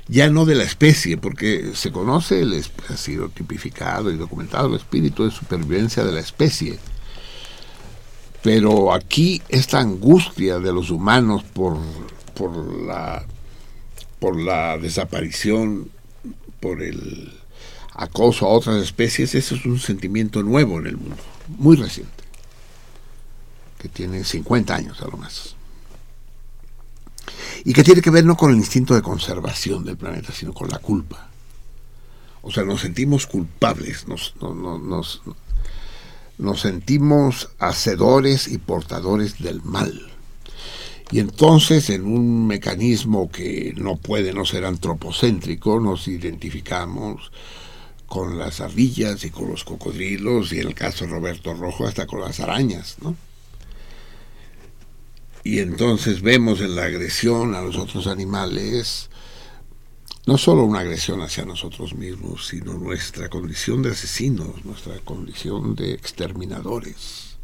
Ya 0.08 0.28
no 0.28 0.44
de 0.44 0.54
la 0.54 0.64
especie, 0.64 1.16
porque 1.16 1.72
se 1.74 1.90
conoce, 1.90 2.40
el 2.40 2.64
ha 2.88 2.96
sido 2.96 3.28
tipificado 3.28 4.10
y 4.10 4.16
documentado 4.16 4.68
el 4.68 4.74
espíritu 4.74 5.24
de 5.24 5.30
supervivencia 5.30 6.04
de 6.04 6.12
la 6.12 6.20
especie. 6.20 6.78
Pero 8.42 8.92
aquí 8.92 9.40
esta 9.48 9.80
angustia 9.80 10.58
de 10.58 10.72
los 10.72 10.90
humanos 10.90 11.42
por, 11.42 11.78
por, 12.34 12.54
la, 12.82 13.24
por 14.18 14.38
la 14.38 14.76
desaparición, 14.76 15.90
por 16.60 16.82
el 16.82 17.32
acoso 17.94 18.46
a 18.46 18.50
otras 18.50 18.82
especies, 18.82 19.34
eso 19.34 19.54
es 19.54 19.64
un 19.64 19.78
sentimiento 19.78 20.42
nuevo 20.42 20.78
en 20.80 20.88
el 20.88 20.96
mundo, 20.98 21.16
muy 21.48 21.76
reciente, 21.76 22.24
que 23.78 23.88
tiene 23.88 24.24
50 24.24 24.74
años 24.74 25.00
a 25.00 25.06
lo 25.06 25.16
más 25.16 25.53
y 27.64 27.72
que 27.72 27.84
tiene 27.84 28.00
que 28.02 28.10
ver 28.10 28.24
no 28.24 28.36
con 28.36 28.50
el 28.50 28.56
instinto 28.56 28.94
de 28.94 29.02
conservación 29.02 29.84
del 29.84 29.96
planeta, 29.96 30.32
sino 30.32 30.52
con 30.52 30.68
la 30.68 30.78
culpa. 30.78 31.28
O 32.42 32.50
sea, 32.50 32.64
nos 32.64 32.80
sentimos 32.82 33.26
culpables, 33.26 34.06
nos, 34.08 34.34
no- 34.40 34.54
no- 34.54 34.78
nos, 34.78 35.22
nos 36.38 36.60
sentimos 36.60 37.50
hacedores 37.58 38.48
y 38.48 38.58
portadores 38.58 39.38
del 39.38 39.62
mal. 39.62 40.10
Y 41.10 41.20
entonces, 41.20 41.90
en 41.90 42.04
un 42.06 42.46
mecanismo 42.46 43.30
que 43.30 43.72
no 43.76 43.96
puede 43.96 44.32
no 44.32 44.44
ser 44.44 44.64
antropocéntrico, 44.64 45.78
nos 45.80 46.08
identificamos 46.08 47.30
con 48.06 48.38
las 48.38 48.60
ardillas 48.60 49.24
y 49.24 49.30
con 49.30 49.48
los 49.50 49.64
cocodrilos, 49.64 50.52
y 50.52 50.60
en 50.60 50.68
el 50.68 50.74
caso 50.74 51.04
de 51.04 51.10
Roberto 51.12 51.54
Rojo, 51.54 51.86
hasta 51.86 52.06
con 52.06 52.20
las 52.20 52.40
arañas, 52.40 52.96
¿no? 53.02 53.14
Y 55.44 55.58
entonces 55.58 56.22
vemos 56.22 56.62
en 56.62 56.74
la 56.74 56.84
agresión 56.84 57.54
a 57.54 57.60
los 57.60 57.76
otros 57.76 58.06
animales 58.06 59.10
no 60.26 60.38
solo 60.38 60.64
una 60.64 60.80
agresión 60.80 61.20
hacia 61.20 61.44
nosotros 61.44 61.94
mismos, 61.94 62.46
sino 62.46 62.74
nuestra 62.74 63.28
condición 63.28 63.82
de 63.82 63.90
asesinos, 63.90 64.64
nuestra 64.64 64.98
condición 65.00 65.74
de 65.74 65.92
exterminadores. 65.92 67.36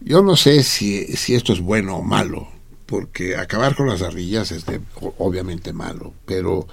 Yo 0.00 0.22
no 0.22 0.36
sé 0.36 0.62
si, 0.62 1.06
si 1.16 1.34
esto 1.34 1.54
es 1.54 1.60
bueno 1.60 1.96
o 1.96 2.02
malo, 2.02 2.48
porque 2.84 3.36
acabar 3.36 3.74
con 3.74 3.88
las 3.88 4.02
ardillas 4.02 4.52
es 4.52 4.66
obviamente 5.16 5.72
malo, 5.72 6.12
pero, 6.26 6.68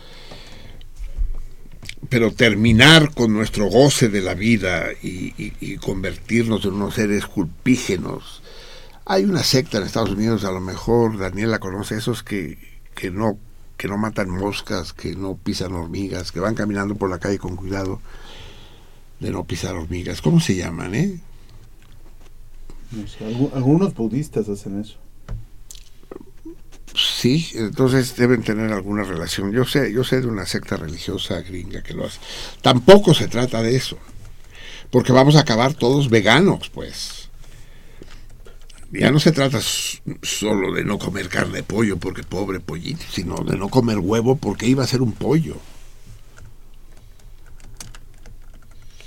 pero 2.09 2.33
terminar 2.33 3.13
con 3.13 3.31
nuestro 3.31 3.67
goce 3.67 4.09
de 4.09 4.19
la 4.19 4.33
vida 4.33 4.87
y 5.01 5.77
convertirnos 5.77 6.65
en 6.65 6.73
unos 6.73 6.95
seres 6.95 7.25
culpígenos, 7.25 8.40
hay 9.05 9.25
una 9.25 9.43
secta 9.43 9.77
en 9.77 9.83
Estados 9.85 10.11
Unidos, 10.11 10.43
a 10.45 10.51
lo 10.51 10.59
mejor 10.61 11.17
Daniel 11.17 11.51
la 11.51 11.59
conoce, 11.59 11.97
esos 11.97 12.23
que, 12.23 12.57
que 12.95 13.11
no 13.11 13.37
que 13.77 13.87
no 13.87 13.97
matan 13.97 14.29
moscas, 14.29 14.93
que 14.93 15.15
no 15.15 15.35
pisan 15.37 15.73
hormigas, 15.73 16.31
que 16.31 16.39
van 16.39 16.53
caminando 16.53 16.93
por 16.95 17.09
la 17.09 17.17
calle 17.17 17.39
con 17.39 17.55
cuidado 17.55 17.99
de 19.19 19.31
no 19.31 19.43
pisar 19.43 19.73
hormigas. 19.75 20.21
¿Cómo 20.21 20.39
se 20.39 20.55
llaman, 20.55 20.93
eh? 20.93 21.19
No 22.91 23.07
sé, 23.07 23.25
algu- 23.27 23.49
algunos 23.55 23.95
budistas 23.95 24.47
hacen 24.49 24.81
eso. 24.81 24.97
Sí, 26.93 27.49
entonces 27.55 28.15
deben 28.17 28.43
tener 28.43 28.71
alguna 28.73 29.03
relación. 29.03 29.51
Yo 29.51 29.65
sé, 29.65 29.91
yo 29.93 30.03
sé 30.03 30.21
de 30.21 30.27
una 30.27 30.45
secta 30.45 30.75
religiosa 30.75 31.41
gringa 31.41 31.81
que 31.81 31.93
lo 31.93 32.05
hace. 32.05 32.19
Tampoco 32.61 33.13
se 33.13 33.27
trata 33.29 33.63
de 33.63 33.75
eso, 33.75 33.97
porque 34.91 35.13
vamos 35.13 35.35
a 35.37 35.41
acabar 35.41 35.73
todos 35.73 36.09
veganos, 36.09 36.69
pues. 36.69 37.20
Ya 38.91 39.09
no 39.11 39.19
se 39.19 39.31
trata 39.31 39.59
solo 40.21 40.73
de 40.73 40.83
no 40.83 40.99
comer 40.99 41.29
carne 41.29 41.57
de 41.57 41.63
pollo 41.63 41.97
porque 41.97 42.23
pobre 42.23 42.59
pollito, 42.59 43.03
sino 43.09 43.35
de 43.37 43.57
no 43.57 43.69
comer 43.69 43.99
huevo 43.99 44.35
porque 44.35 44.67
iba 44.67 44.83
a 44.83 44.87
ser 44.87 45.01
un 45.01 45.13
pollo. 45.13 45.55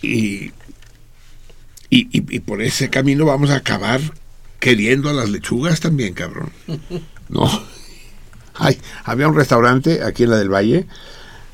Y, 0.03 0.53
y, 1.91 2.09
y- 2.19 2.37
y 2.37 2.41
por 2.41 2.63
ese 2.63 2.91
camino 2.91 3.25
vamos 3.27 3.51
a 3.51 3.57
acabar 3.57 4.01
queriendo 4.61 5.11
a 5.11 5.13
las 5.13 5.29
lechugas 5.31 5.81
también, 5.81 6.15
cabrón. 6.15 6.51
No. 7.29 7.49
Ay, 8.55 8.79
había 9.05 9.29
un 9.29 9.35
restaurante 9.37 10.03
aquí 10.03 10.25
en 10.25 10.31
la 10.31 10.37
del 10.37 10.53
Valle 10.53 10.87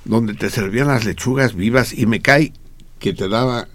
donde 0.05 0.35
te 0.35 0.51
servían 0.51 0.89
las 0.89 1.05
lechugas 1.05 1.55
vivas 1.55 1.93
y 1.97 2.07
me 2.07 2.21
cae 2.21 2.53
que 2.99 3.13
te 3.13 3.29
daba 3.29 3.69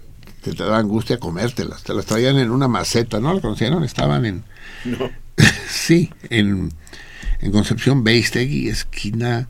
que 0.50 0.56
te 0.56 0.62
daba 0.62 0.78
angustia 0.78 1.18
comértelas. 1.18 1.82
Te 1.82 1.92
las 1.92 2.06
traían 2.06 2.38
en 2.38 2.50
una 2.52 2.68
maceta, 2.68 3.18
¿no? 3.18 3.34
¿Lo 3.34 3.40
conocieron? 3.40 3.82
Estaban 3.82 4.24
en... 4.24 4.44
No. 4.84 5.10
sí, 5.68 6.10
en, 6.30 6.72
en 7.40 7.52
Concepción 7.52 8.04
Beistegui, 8.04 8.68
esquina 8.68 9.48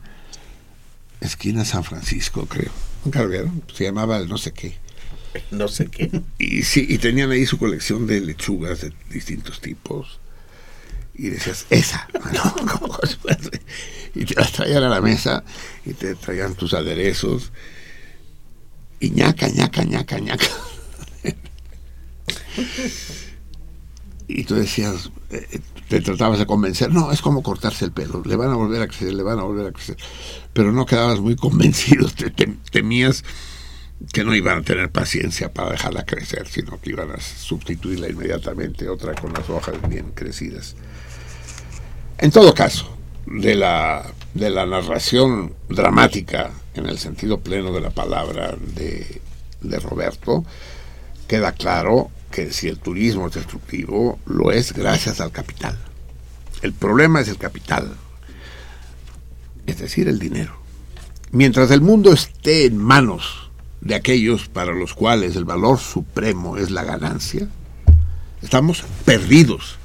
esquina 1.21 1.65
San 1.65 1.83
Francisco, 1.83 2.47
creo. 2.47 2.71
¿Nunca 3.05 3.21
lo 3.21 3.29
vieron? 3.29 3.63
Se 3.73 3.83
llamaba 3.83 4.17
el 4.17 4.27
no 4.27 4.39
sé 4.39 4.53
qué. 4.53 4.75
No 5.51 5.67
sé 5.67 5.85
qué. 5.87 6.09
Y 6.39 6.63
sí, 6.63 6.85
y 6.89 6.97
tenían 6.97 7.29
ahí 7.29 7.45
su 7.45 7.59
colección 7.59 8.07
de 8.07 8.19
lechugas 8.21 8.81
de 8.81 8.91
distintos 9.11 9.61
tipos. 9.61 10.19
Y 11.13 11.29
decías, 11.29 11.67
esa. 11.69 12.07
No, 12.33 12.55
¿cómo? 12.65 12.97
Y 14.15 14.25
te 14.25 14.33
las 14.33 14.51
traían 14.51 14.83
a 14.83 14.89
la 14.89 15.01
mesa 15.01 15.43
y 15.85 15.93
te 15.93 16.15
traían 16.15 16.55
tus 16.55 16.73
aderezos. 16.73 17.51
Y 18.99 19.11
ñaca, 19.11 19.47
ñaca, 19.49 19.83
ñaca, 19.83 20.19
ñaca. 20.19 20.47
Y 24.27 24.43
tú 24.43 24.55
decías, 24.55 25.09
eh, 25.29 25.47
eh, 25.53 25.59
te 25.87 26.01
tratabas 26.01 26.39
de 26.39 26.45
convencer, 26.45 26.91
no, 26.91 27.11
es 27.13 27.21
como 27.21 27.41
cortarse 27.41 27.85
el 27.85 27.93
pelo, 27.93 28.21
le 28.25 28.35
van 28.35 28.49
a 28.51 28.55
volver 28.55 28.81
a 28.81 28.87
crecer, 28.87 29.13
le 29.13 29.23
van 29.23 29.39
a 29.39 29.43
volver 29.43 29.67
a 29.67 29.71
crecer. 29.71 29.95
Pero 30.51 30.71
no 30.73 30.85
quedabas 30.85 31.19
muy 31.21 31.35
convencido, 31.37 32.09
te- 32.09 32.29
te- 32.31 32.57
temías 32.71 33.23
que 34.13 34.23
no 34.23 34.35
iban 34.35 34.59
a 34.59 34.63
tener 34.63 34.91
paciencia 34.91 35.53
para 35.53 35.71
dejarla 35.71 36.05
crecer, 36.05 36.47
sino 36.47 36.79
que 36.79 36.91
iban 36.91 37.11
a 37.11 37.19
sustituirla 37.19 38.09
inmediatamente, 38.09 38.89
otra 38.89 39.15
con 39.15 39.33
las 39.33 39.49
hojas 39.49 39.75
bien 39.89 40.11
crecidas. 40.13 40.75
En 42.17 42.31
todo 42.31 42.53
caso, 42.53 42.97
de 43.25 43.55
la, 43.55 44.05
de 44.33 44.49
la 44.49 44.65
narración 44.65 45.53
dramática, 45.69 46.51
en 46.73 46.87
el 46.87 46.97
sentido 46.97 47.39
pleno 47.39 47.71
de 47.71 47.81
la 47.81 47.91
palabra 47.91 48.55
de, 48.75 49.21
de 49.61 49.79
Roberto, 49.79 50.45
queda 51.27 51.51
claro 51.53 52.11
que 52.31 52.51
si 52.51 52.67
el 52.67 52.79
turismo 52.79 53.27
es 53.27 53.33
destructivo, 53.33 54.19
lo 54.25 54.51
es 54.51 54.73
gracias 54.73 55.21
al 55.21 55.31
capital. 55.31 55.77
El 56.61 56.73
problema 56.73 57.21
es 57.21 57.27
el 57.27 57.37
capital, 57.37 57.95
es 59.65 59.79
decir, 59.79 60.07
el 60.07 60.19
dinero. 60.19 60.55
Mientras 61.31 61.71
el 61.71 61.81
mundo 61.81 62.13
esté 62.13 62.65
en 62.65 62.77
manos 62.77 63.51
de 63.81 63.95
aquellos 63.95 64.47
para 64.47 64.73
los 64.73 64.93
cuales 64.93 65.35
el 65.35 65.45
valor 65.45 65.79
supremo 65.79 66.57
es 66.57 66.71
la 66.71 66.83
ganancia, 66.83 67.47
estamos 68.41 68.83
perdidos. 69.05 69.77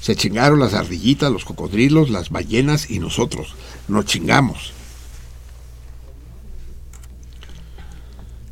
Se 0.00 0.14
chingaron 0.16 0.60
las 0.60 0.74
ardillitas, 0.74 1.32
los 1.32 1.44
cocodrilos, 1.44 2.10
las 2.10 2.30
ballenas 2.30 2.90
y 2.90 2.98
nosotros. 2.98 3.54
Nos 3.88 4.04
chingamos. 4.04 4.72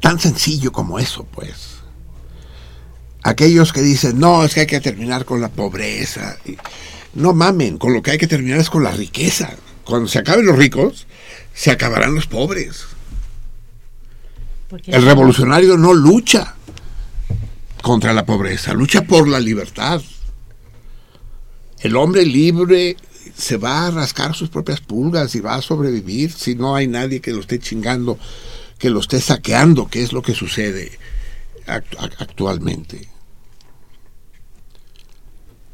Tan 0.00 0.18
sencillo 0.18 0.72
como 0.72 0.98
eso, 0.98 1.24
pues. 1.24 1.73
Aquellos 3.24 3.72
que 3.72 3.80
dicen, 3.82 4.18
no, 4.20 4.44
es 4.44 4.54
que 4.54 4.60
hay 4.60 4.66
que 4.66 4.80
terminar 4.80 5.24
con 5.24 5.40
la 5.40 5.48
pobreza. 5.48 6.36
No 7.14 7.32
mamen, 7.32 7.78
con 7.78 7.92
lo 7.94 8.02
que 8.02 8.12
hay 8.12 8.18
que 8.18 8.26
terminar 8.26 8.60
es 8.60 8.68
con 8.70 8.84
la 8.84 8.90
riqueza. 8.92 9.50
Cuando 9.84 10.08
se 10.08 10.18
acaben 10.18 10.44
los 10.46 10.56
ricos, 10.58 11.06
se 11.54 11.70
acabarán 11.70 12.14
los 12.14 12.26
pobres. 12.26 12.84
El 14.86 15.04
revolucionario 15.04 15.76
no 15.78 15.94
lucha 15.94 16.54
contra 17.82 18.12
la 18.12 18.24
pobreza, 18.26 18.72
lucha 18.74 19.02
por 19.02 19.26
la 19.28 19.40
libertad. 19.40 20.02
El 21.80 21.96
hombre 21.96 22.24
libre 22.26 22.96
se 23.36 23.56
va 23.56 23.86
a 23.86 23.90
rascar 23.90 24.34
sus 24.34 24.48
propias 24.48 24.80
pulgas 24.80 25.34
y 25.34 25.40
va 25.40 25.54
a 25.54 25.62
sobrevivir 25.62 26.32
si 26.32 26.54
no 26.54 26.74
hay 26.76 26.86
nadie 26.88 27.20
que 27.20 27.32
lo 27.32 27.40
esté 27.40 27.58
chingando, 27.58 28.18
que 28.78 28.90
lo 28.90 29.00
esté 29.00 29.20
saqueando, 29.20 29.88
que 29.88 30.02
es 30.02 30.12
lo 30.12 30.22
que 30.22 30.34
sucede 30.34 30.98
actu- 31.66 31.96
ac- 31.98 32.16
actualmente. 32.18 33.08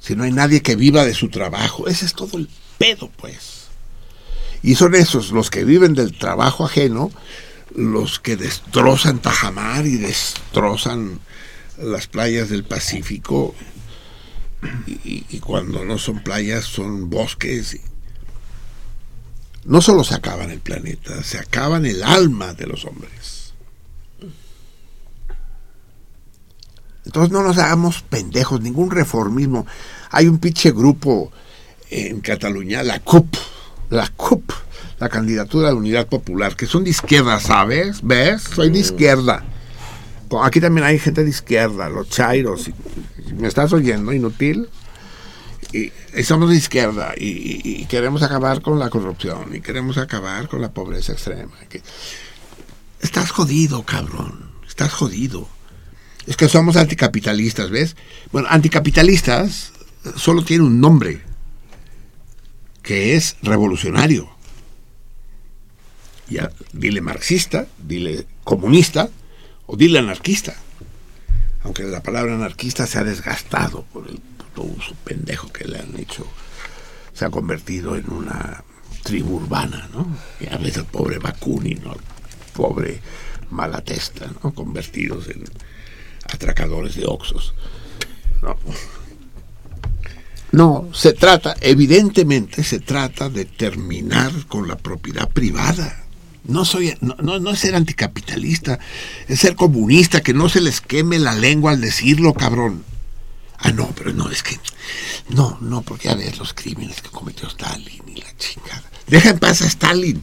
Si 0.01 0.16
no 0.16 0.24
hay 0.24 0.32
nadie 0.32 0.62
que 0.62 0.76
viva 0.76 1.05
de 1.05 1.14
su 1.14 1.28
trabajo, 1.28 1.86
ese 1.86 2.07
es 2.07 2.14
todo 2.14 2.38
el 2.38 2.48
pedo, 2.78 3.11
pues. 3.16 3.66
Y 4.62 4.74
son 4.74 4.94
esos 4.94 5.30
los 5.30 5.51
que 5.51 5.64
viven 5.64 5.94
del 5.94 6.16
trabajo 6.16 6.64
ajeno, 6.64 7.11
los 7.74 8.18
que 8.18 8.36
destrozan 8.36 9.20
Tajamar 9.20 9.86
y 9.86 9.96
destrozan 9.96 11.20
las 11.78 12.07
playas 12.07 12.48
del 12.48 12.64
Pacífico. 12.64 13.55
Y, 14.86 15.38
cuando 15.38 15.84
no 15.84 15.96
son 15.96 16.22
playas, 16.22 16.64
son 16.64 17.09
bosques. 17.09 17.78
No 19.64 19.80
solo 19.80 20.05
se 20.05 20.14
acaban 20.14 20.51
el 20.51 20.61
planeta, 20.61 21.22
se 21.22 21.38
acaban 21.38 21.86
el 21.86 22.03
alma 22.03 22.53
de 22.53 22.66
los 22.66 22.84
hombres. 22.84 23.39
Entonces 27.05 27.32
no 27.32 27.42
nos 27.42 27.59
hagamos 27.59 28.03
pendejos, 28.03 28.61
ningún 28.61 28.90
reformismo. 28.90 29.66
Hay 30.11 30.26
un 30.28 30.38
pinche 30.38 30.70
grupo 30.72 31.32
en 31.90 32.20
Cataluña, 32.20 32.82
la 32.82 33.01
CUP, 33.01 33.34
la 33.90 34.09
CUP, 34.09 34.53
la 34.98 35.09
candidatura 35.09 35.68
de 35.68 35.72
la 35.74 35.78
Unidad 35.78 36.07
Popular, 36.07 36.55
que 36.57 36.66
son 36.66 36.84
de 36.84 36.90
izquierda, 36.90 37.40
¿sabes? 37.40 38.01
¿Ves? 38.03 38.42
Soy 38.42 38.70
de 38.70 38.78
izquierda. 38.80 39.44
Aquí 40.44 40.61
también 40.61 40.86
hay 40.86 40.98
gente 40.98 41.24
de 41.24 41.30
izquierda, 41.30 41.88
los 41.88 42.09
chairos. 42.09 42.68
y- 42.68 42.74
y 43.28 43.32
¿Me 43.34 43.48
estás 43.48 43.72
oyendo, 43.72 44.12
inútil? 44.12 44.68
Y, 45.72 45.92
y 46.16 46.22
somos 46.24 46.51
de 46.51 46.57
izquierda 46.57 47.14
y, 47.16 47.84
queremos 47.86 48.22
acabar 48.22 48.61
con 48.61 48.78
la 48.78 48.90
corrupción 48.90 49.55
y 49.55 49.61
queremos 49.61 49.98
acabar 49.98 50.48
con 50.48 50.61
la 50.61 50.70
pobreza 50.72 51.12
extrema. 51.12 51.57
que- 51.68 51.82
Estás 53.01 53.30
jodido, 53.30 53.82
cabrón. 53.84 54.51
Estás 54.68 54.92
jodido. 54.92 55.48
Es 56.31 56.37
que 56.37 56.49
somos 56.49 56.76
anticapitalistas, 56.76 57.70
¿ves? 57.70 57.97
Bueno, 58.31 58.47
anticapitalistas 58.53 59.72
solo 60.14 60.45
tiene 60.45 60.62
un 60.62 60.81
nombre, 60.81 61.22
que 62.85 63.16
es 63.16 63.37
revolucionario. 63.43 64.31
Ya, 66.28 66.53
dile 66.72 67.01
marxista, 67.01 67.66
dile 67.85 68.28
comunista 68.45 69.11
o 69.66 69.76
dile 69.76 69.99
anarquista. 69.99 70.55
Aunque 71.64 71.83
la 71.83 72.01
palabra 72.01 72.37
anarquista 72.37 72.87
se 72.87 73.01
ha 73.01 73.03
desgastado 73.03 73.83
por 73.93 74.09
el 74.09 74.20
puto 74.20 74.62
uso 74.62 74.95
pendejo 75.03 75.53
que 75.53 75.64
le 75.64 75.81
han 75.81 75.99
hecho. 75.99 76.24
Se 77.12 77.24
ha 77.24 77.31
convertido 77.31 77.97
en 77.97 78.09
una 78.09 78.62
tribu 79.03 79.35
urbana, 79.39 79.89
¿no? 79.93 80.07
Y 80.39 80.47
a 80.47 80.59
veces 80.59 80.76
el 80.76 80.85
pobre 80.85 81.18
Bakunin, 81.18 81.83
¿no? 81.83 81.95
El 81.95 82.01
pobre 82.53 83.01
Malatesta, 83.51 84.31
¿no? 84.45 84.55
Convertidos 84.55 85.26
en 85.26 85.43
atracadores 86.25 86.95
de 86.95 87.07
oxos. 87.07 87.55
No. 88.43 88.57
No, 90.53 90.89
se 90.93 91.12
trata, 91.12 91.57
evidentemente 91.61 92.64
se 92.64 92.81
trata 92.81 93.29
de 93.29 93.45
terminar 93.45 94.33
con 94.49 94.66
la 94.66 94.77
propiedad 94.77 95.29
privada. 95.29 96.05
No 96.45 96.64
soy, 96.64 96.97
no, 97.01 97.14
no, 97.23 97.39
no 97.39 97.51
es 97.51 97.61
ser 97.61 97.77
anticapitalista, 97.77 98.81
es 99.29 99.39
ser 99.39 99.55
comunista, 99.55 100.23
que 100.23 100.35
no 100.35 100.49
se 100.49 100.61
les 100.61 100.81
queme 100.81 101.18
la 101.21 101.35
lengua 101.35 101.71
al 101.71 101.81
decirlo, 101.81 102.35
cabrón. 102.35 102.85
Ah, 103.59 103.71
no, 103.71 103.93
pero 103.95 104.12
no, 104.12 104.31
es 104.31 104.43
que. 104.43 104.59
No, 105.29 105.59
no, 105.61 105.83
porque 105.83 106.09
a 106.09 106.14
ver 106.14 106.37
los 106.39 106.55
crímenes 106.55 107.03
que 107.03 107.11
cometió 107.11 107.47
Stalin 107.47 108.03
y 108.09 108.21
la 108.21 108.37
chingada. 108.37 108.91
Deja 109.07 109.31
en 109.31 109.39
paz 109.39 109.62
a 109.62 109.66
Stalin. 109.66 110.23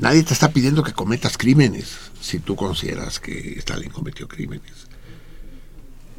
Nadie 0.00 0.22
te 0.24 0.34
está 0.34 0.50
pidiendo 0.50 0.82
que 0.82 0.92
cometas 0.92 1.38
crímenes 1.38 2.07
si 2.20 2.38
tú 2.40 2.56
consideras 2.56 3.20
que 3.20 3.54
Stalin 3.58 3.90
cometió 3.90 4.26
crímenes. 4.28 4.72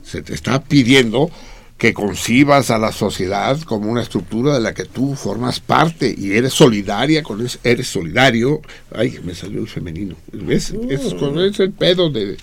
Se 0.04 0.22
te 0.22 0.34
está 0.34 0.64
pidiendo 0.64 1.30
que 1.78 1.94
concibas 1.94 2.72
a 2.72 2.78
la 2.78 2.92
sociedad 2.92 3.58
como 3.62 3.90
una 3.90 4.02
estructura 4.02 4.54
de 4.56 4.60
la 4.60 4.74
que 4.74 4.84
tú 4.84 5.16
formas 5.16 5.62
parte 5.62 6.14
y 6.18 6.34
eres 6.34 6.54
solidaria 6.54 7.24
con 7.24 7.46
eso, 7.46 7.58
eres 7.64 7.88
solidario. 7.88 8.62
Ay, 8.94 9.20
me 9.24 9.34
salió 9.34 9.62
el 9.62 9.68
femenino. 9.70 10.16
¿Ves? 10.34 10.74
Es, 10.90 11.14
con- 11.14 11.40
es 11.40 11.58
el 11.62 11.72
pedo 11.72 12.10
de 12.10 12.36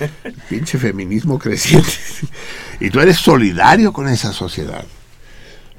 pinche 0.48 0.78
feminismo 0.78 1.38
creciente. 1.40 1.88
Y 2.78 2.90
tú 2.90 3.00
eres 3.00 3.16
solidario 3.16 3.92
con 3.92 4.08
esa 4.08 4.32
sociedad. 4.32 4.84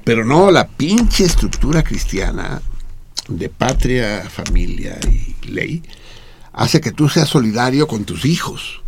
Pero 0.04 0.24
no, 0.24 0.50
la 0.50 0.68
pinche 0.68 1.24
estructura 1.24 1.82
cristiana 1.82 2.60
de 3.28 3.48
patria, 3.48 4.28
familia 4.28 4.98
y 5.10 5.34
ley 5.50 5.82
hace 6.56 6.80
que 6.80 6.90
tú 6.90 7.08
seas 7.08 7.28
solidario 7.28 7.86
con 7.86 8.04
tus 8.04 8.24
hijos. 8.24 8.82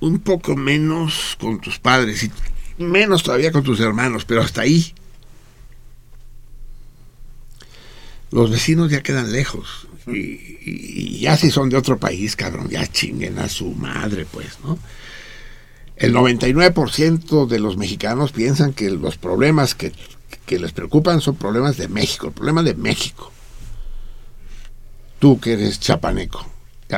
Un 0.00 0.18
poco 0.18 0.56
menos 0.56 1.38
con 1.40 1.60
tus 1.60 1.78
padres 1.78 2.22
y 2.24 2.82
menos 2.82 3.22
todavía 3.22 3.52
con 3.52 3.62
tus 3.62 3.80
hermanos, 3.80 4.26
pero 4.26 4.42
hasta 4.42 4.60
ahí. 4.60 4.94
los 8.30 8.50
vecinos 8.50 8.90
ya 8.90 9.02
quedan 9.02 9.32
lejos. 9.32 9.88
Y, 10.06 11.18
ya 11.20 11.36
si 11.36 11.50
son 11.50 11.68
de 11.68 11.76
otro 11.76 11.98
país, 11.98 12.36
cabrón, 12.36 12.68
ya 12.68 12.86
chinguen 12.86 13.38
a 13.38 13.48
su 13.48 13.72
madre, 13.72 14.26
pues, 14.30 14.58
¿no? 14.64 14.78
El 15.96 16.14
99% 16.14 17.46
de 17.46 17.58
los 17.58 17.76
mexicanos 17.76 18.32
piensan 18.32 18.72
que 18.72 18.90
los 18.90 19.18
problemas 19.18 19.74
que 19.74 19.92
les 20.48 20.72
preocupan 20.72 21.20
son 21.20 21.36
problemas 21.36 21.76
de 21.76 21.88
México, 21.88 22.28
el 22.28 22.32
problema 22.32 22.62
de 22.62 22.74
México. 22.74 23.32
Tú 25.20 25.38
que 25.38 25.52
eres 25.52 25.78
chapaneco, 25.78 26.44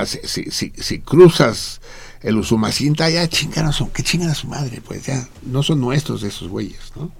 si, 0.07 0.51
si, 0.51 0.73
si, 0.77 1.01
cruzas 1.01 1.81
el 2.23 2.39
Usumacinta, 2.39 3.11
ya 3.11 3.29
su, 3.73 3.93
que 3.93 4.03
chingan 4.03 4.31
a 4.31 4.35
su 4.35 4.47
madre, 4.47 4.81
pues 4.81 5.05
ya 5.05 5.29
no 5.43 5.63
son 5.63 5.81
nuestros 5.81 6.23
esos 6.23 6.49
güeyes, 6.49 6.93
¿no? 6.97 7.13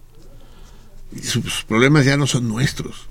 Sus 1.23 1.65
problemas 1.65 2.07
ya 2.07 2.17
no 2.17 2.27
son 2.27 2.49
nuestros. 2.49 3.09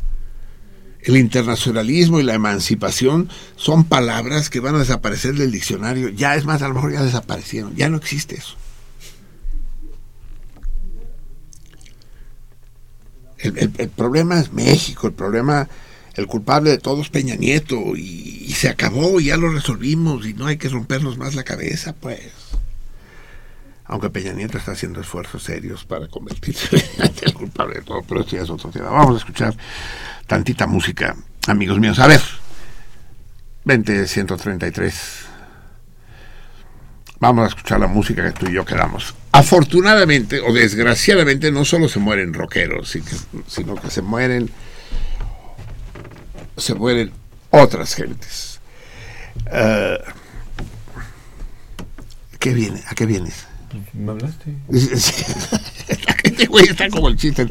El 1.01 1.17
internacionalismo 1.17 2.19
y 2.19 2.23
la 2.23 2.33
emancipación 2.33 3.29
son 3.55 3.83
palabras 3.83 4.49
que 4.49 4.59
van 4.59 4.75
a 4.75 4.79
desaparecer 4.79 5.35
del 5.35 5.51
diccionario. 5.51 6.09
Ya 6.09 6.35
es 6.35 6.45
más, 6.45 6.61
a 6.61 6.67
lo 6.67 6.75
mejor 6.75 6.93
ya 6.93 7.03
desaparecieron. 7.03 7.75
Ya 7.75 7.89
no 7.89 7.97
existe 7.97 8.35
eso. 8.35 8.55
El- 13.39 13.71
el 13.77 13.89
problema 13.89 14.39
es 14.39 14.53
México, 14.53 15.07
el 15.07 15.13
problema, 15.13 15.67
el 16.15 16.27
culpable 16.27 16.71
de 16.71 16.77
todo 16.77 17.01
es 17.01 17.09
Peña 17.09 17.35
Nieto 17.35 17.95
y, 17.95 18.39
se 18.51 18.69
acabó 18.69 19.19
y 19.19 19.25
ya 19.25 19.37
lo 19.37 19.49
resolvimos 19.49 20.27
y 20.27 20.35
no 20.35 20.45
hay 20.45 20.57
que 20.57 20.69
rompernos 20.69 21.17
más 21.17 21.33
la 21.33 21.43
cabeza, 21.43 21.93
pues. 21.93 22.31
Aunque 23.85 24.09
Peña 24.09 24.33
Nieto 24.33 24.57
está 24.57 24.73
haciendo 24.73 25.01
esfuerzos 25.01 25.41
serios 25.41 25.83
para 25.83 26.07
convertirse 26.07 26.75
en 26.97 27.11
el 27.23 27.33
culpable 27.33 27.75
de 27.75 27.81
todo, 27.81 28.03
pero 28.07 28.21
esto 28.21 28.35
ya 28.35 28.43
es 28.43 28.49
otro 28.49 28.69
tema. 28.69 28.89
Vamos 28.89 29.15
a 29.15 29.17
escuchar 29.17 29.55
tantita 30.27 30.67
música, 30.67 31.15
amigos 31.47 31.79
míos. 31.79 31.97
A 31.97 32.07
ver, 32.07 32.21
20 33.63 34.05
133. 34.05 34.93
Vamos 37.19 37.45
a 37.45 37.47
escuchar 37.47 37.79
la 37.79 37.87
música 37.87 38.23
que 38.23 38.31
tú 38.31 38.47
y 38.47 38.53
yo 38.53 38.65
queramos. 38.65 39.15
Afortunadamente 39.31 40.39
o 40.41 40.53
desgraciadamente 40.53 41.51
no 41.51 41.65
solo 41.65 41.87
se 41.87 41.99
mueren 41.99 42.33
rockeros, 42.33 42.97
sino 43.47 43.75
que 43.75 43.89
se 43.89 44.01
mueren 44.01 44.51
se 46.61 46.75
mueren 46.75 47.11
otras 47.49 47.95
gentes. 47.95 48.59
Eh, 49.51 49.97
¿Qué 52.39 52.53
viene? 52.53 52.81
¿A 52.87 52.95
qué 52.95 53.05
vienes? 53.05 53.45
¿Me 53.93 54.11
hablaste? 54.11 54.55
Este 56.23 56.45
güey 56.45 56.65
está 56.65 56.89
como 56.89 57.07
el 57.09 57.17
chiste. 57.17 57.47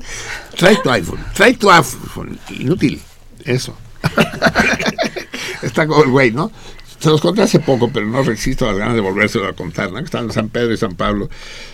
Trae 0.57 0.77
tu 0.77 0.91
iPhone. 0.91 1.21
Trae 1.35 1.55
tu 1.55 1.71
iPhone. 1.71 2.39
Inútil. 2.51 3.01
Eso. 3.45 3.77
está 5.63 5.87
como 5.87 6.05
el 6.05 6.11
güey, 6.11 6.31
¿no? 6.33 6.51
Se 6.99 7.09
los 7.09 7.21
conté 7.21 7.43
hace 7.43 7.61
poco, 7.61 7.91
pero 7.93 8.07
no 8.07 8.23
resisto 8.23 8.67
las 8.67 8.77
ganas 8.77 8.95
de 8.95 9.01
volvérselo 9.01 9.47
a 9.47 9.55
contar, 9.55 9.91
¿no? 9.91 9.99
Están 9.99 10.31
San 10.33 10.49
Pedro 10.49 10.73
y 10.73 10.77
San 10.77 10.97
Pablo 10.97 11.31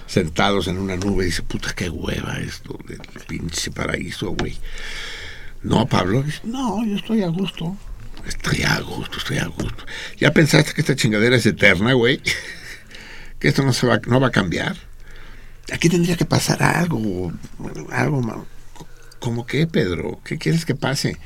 sentados 0.07 0.68
en 0.68 0.78
una 0.78 0.97
nube 0.97 1.24
y 1.24 1.26
dice, 1.26 1.43
puta, 1.43 1.72
qué 1.74 1.89
hueva 1.91 2.39
esto 2.39 2.78
del 2.87 3.01
pinche 3.26 3.70
paraíso, 3.70 4.30
güey. 4.30 4.57
No, 5.66 5.84
Pablo. 5.84 6.24
No, 6.44 6.84
yo 6.84 6.94
estoy 6.94 7.24
a 7.24 7.28
gusto. 7.28 7.76
Estoy 8.24 8.62
a 8.62 8.80
gusto, 8.80 9.18
estoy 9.18 9.38
a 9.38 9.46
gusto. 9.46 9.84
¿Ya 10.16 10.30
pensaste 10.32 10.72
que 10.72 10.80
esta 10.80 10.94
chingadera 10.94 11.34
es 11.34 11.44
eterna, 11.44 11.92
güey? 11.92 12.20
que 13.40 13.48
esto 13.48 13.64
no, 13.64 13.72
se 13.72 13.86
va, 13.88 14.00
no 14.06 14.20
va 14.20 14.28
a 14.28 14.30
cambiar. 14.30 14.76
Aquí 15.72 15.88
tendría 15.88 16.16
que 16.16 16.24
pasar 16.24 16.62
algo, 16.62 17.32
algo 17.90 18.46
¿Cómo 19.18 19.44
qué, 19.44 19.66
Pedro? 19.66 20.20
¿Qué 20.22 20.38
quieres 20.38 20.64
que 20.64 20.76
pase? 20.76 21.16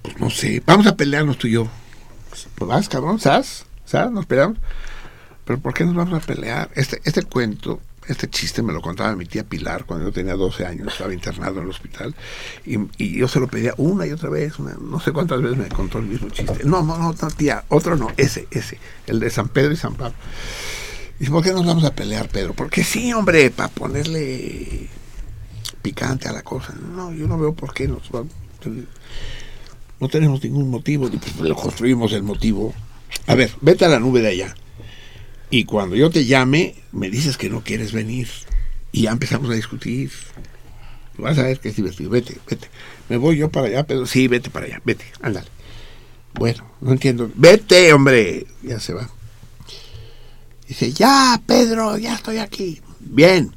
Pues 0.00 0.18
no 0.18 0.30
sé, 0.30 0.62
vamos 0.64 0.86
a 0.86 0.96
pelearnos 0.96 1.36
tú 1.36 1.48
y 1.48 1.52
yo. 1.52 1.68
Pues 2.30 2.46
vas, 2.66 2.88
cabrón, 2.88 3.20
¿sabes? 3.20 3.66
¿Sabes? 3.84 4.10
Nos 4.10 4.24
peleamos. 4.24 4.56
Pero 5.44 5.60
¿por 5.60 5.74
qué 5.74 5.84
nos 5.84 5.94
vamos 5.94 6.22
a 6.22 6.26
pelear? 6.26 6.70
Este, 6.74 6.98
este 7.04 7.24
cuento, 7.24 7.78
este 8.12 8.28
chiste 8.28 8.62
me 8.62 8.72
lo 8.72 8.80
contaba 8.80 9.14
mi 9.16 9.26
tía 9.26 9.44
Pilar 9.44 9.84
cuando 9.84 10.06
yo 10.06 10.12
tenía 10.12 10.34
12 10.34 10.66
años, 10.66 10.88
estaba 10.92 11.12
internado 11.12 11.58
en 11.58 11.64
el 11.64 11.70
hospital, 11.70 12.14
y, 12.64 12.76
y 12.98 13.18
yo 13.18 13.28
se 13.28 13.40
lo 13.40 13.48
pedía 13.48 13.74
una 13.76 14.06
y 14.06 14.12
otra 14.12 14.30
vez, 14.30 14.58
no 14.58 15.00
sé 15.00 15.12
cuántas 15.12 15.40
veces 15.42 15.58
me 15.58 15.68
contó 15.68 15.98
el 15.98 16.06
mismo 16.06 16.28
chiste. 16.30 16.64
No, 16.64 16.82
no, 16.82 16.98
no, 16.98 17.14
tía, 17.30 17.64
otro 17.68 17.96
no, 17.96 18.08
ese, 18.16 18.46
ese, 18.50 18.78
el 19.06 19.20
de 19.20 19.30
San 19.30 19.48
Pedro 19.48 19.72
y 19.72 19.76
San 19.76 19.94
Pablo. 19.94 20.16
Dice, 21.20 21.30
¿por 21.30 21.44
qué 21.44 21.52
nos 21.52 21.66
vamos 21.66 21.84
a 21.84 21.94
pelear, 21.94 22.28
Pedro? 22.28 22.54
Porque 22.54 22.82
sí, 22.82 23.12
hombre, 23.12 23.50
para 23.50 23.68
ponerle 23.68 24.88
picante 25.82 26.28
a 26.28 26.32
la 26.32 26.42
cosa. 26.42 26.74
No, 26.74 27.12
yo 27.12 27.26
no 27.26 27.38
veo 27.38 27.52
por 27.52 27.74
qué 27.74 27.86
nos 27.86 28.10
vamos. 28.10 28.32
No 30.00 30.08
tenemos 30.08 30.42
ningún 30.42 30.70
motivo. 30.70 31.08
Y 31.08 31.18
pues 31.18 31.38
le 31.40 31.54
construimos 31.54 32.14
el 32.14 32.22
motivo. 32.22 32.72
A 33.26 33.34
ver, 33.34 33.50
vete 33.60 33.84
a 33.84 33.88
la 33.88 34.00
nube 34.00 34.22
de 34.22 34.28
allá. 34.28 34.54
Y 35.50 35.64
cuando 35.64 35.96
yo 35.96 36.10
te 36.10 36.24
llame, 36.24 36.76
me 36.92 37.10
dices 37.10 37.36
que 37.36 37.50
no 37.50 37.62
quieres 37.62 37.92
venir. 37.92 38.28
Y 38.92 39.02
ya 39.02 39.10
empezamos 39.10 39.50
a 39.50 39.54
discutir. 39.54 40.10
Vas 41.18 41.38
a 41.38 41.42
ver 41.42 41.58
que 41.60 41.70
es 41.70 41.76
divertido. 41.76 42.10
Vete, 42.10 42.38
vete. 42.48 42.68
Me 43.08 43.16
voy 43.16 43.36
yo 43.36 43.50
para 43.50 43.66
allá, 43.66 43.86
Pedro. 43.86 44.06
Sí, 44.06 44.28
vete 44.28 44.50
para 44.50 44.66
allá. 44.66 44.80
Vete, 44.84 45.04
ándale. 45.20 45.48
Bueno, 46.34 46.64
no 46.80 46.92
entiendo. 46.92 47.30
Vete, 47.34 47.92
hombre. 47.92 48.46
Ya 48.62 48.78
se 48.78 48.94
va. 48.94 49.10
Dice, 50.68 50.92
ya, 50.92 51.40
Pedro, 51.46 51.98
ya 51.98 52.14
estoy 52.14 52.38
aquí. 52.38 52.80
Bien. 53.00 53.52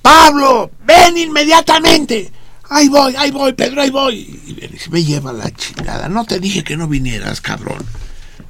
Pablo, 0.00 0.70
ven 0.86 1.18
inmediatamente. 1.18 2.30
Ahí 2.68 2.88
voy, 2.88 3.14
ahí 3.16 3.30
voy, 3.30 3.52
Pedro, 3.52 3.82
ahí 3.82 3.90
voy. 3.90 4.14
Y 4.46 4.90
me 4.90 5.04
lleva 5.04 5.32
la 5.32 5.50
chingada. 5.50 6.08
No 6.08 6.24
te 6.24 6.40
dije 6.40 6.64
que 6.64 6.76
no 6.76 6.88
vinieras, 6.88 7.40
cabrón. 7.40 7.84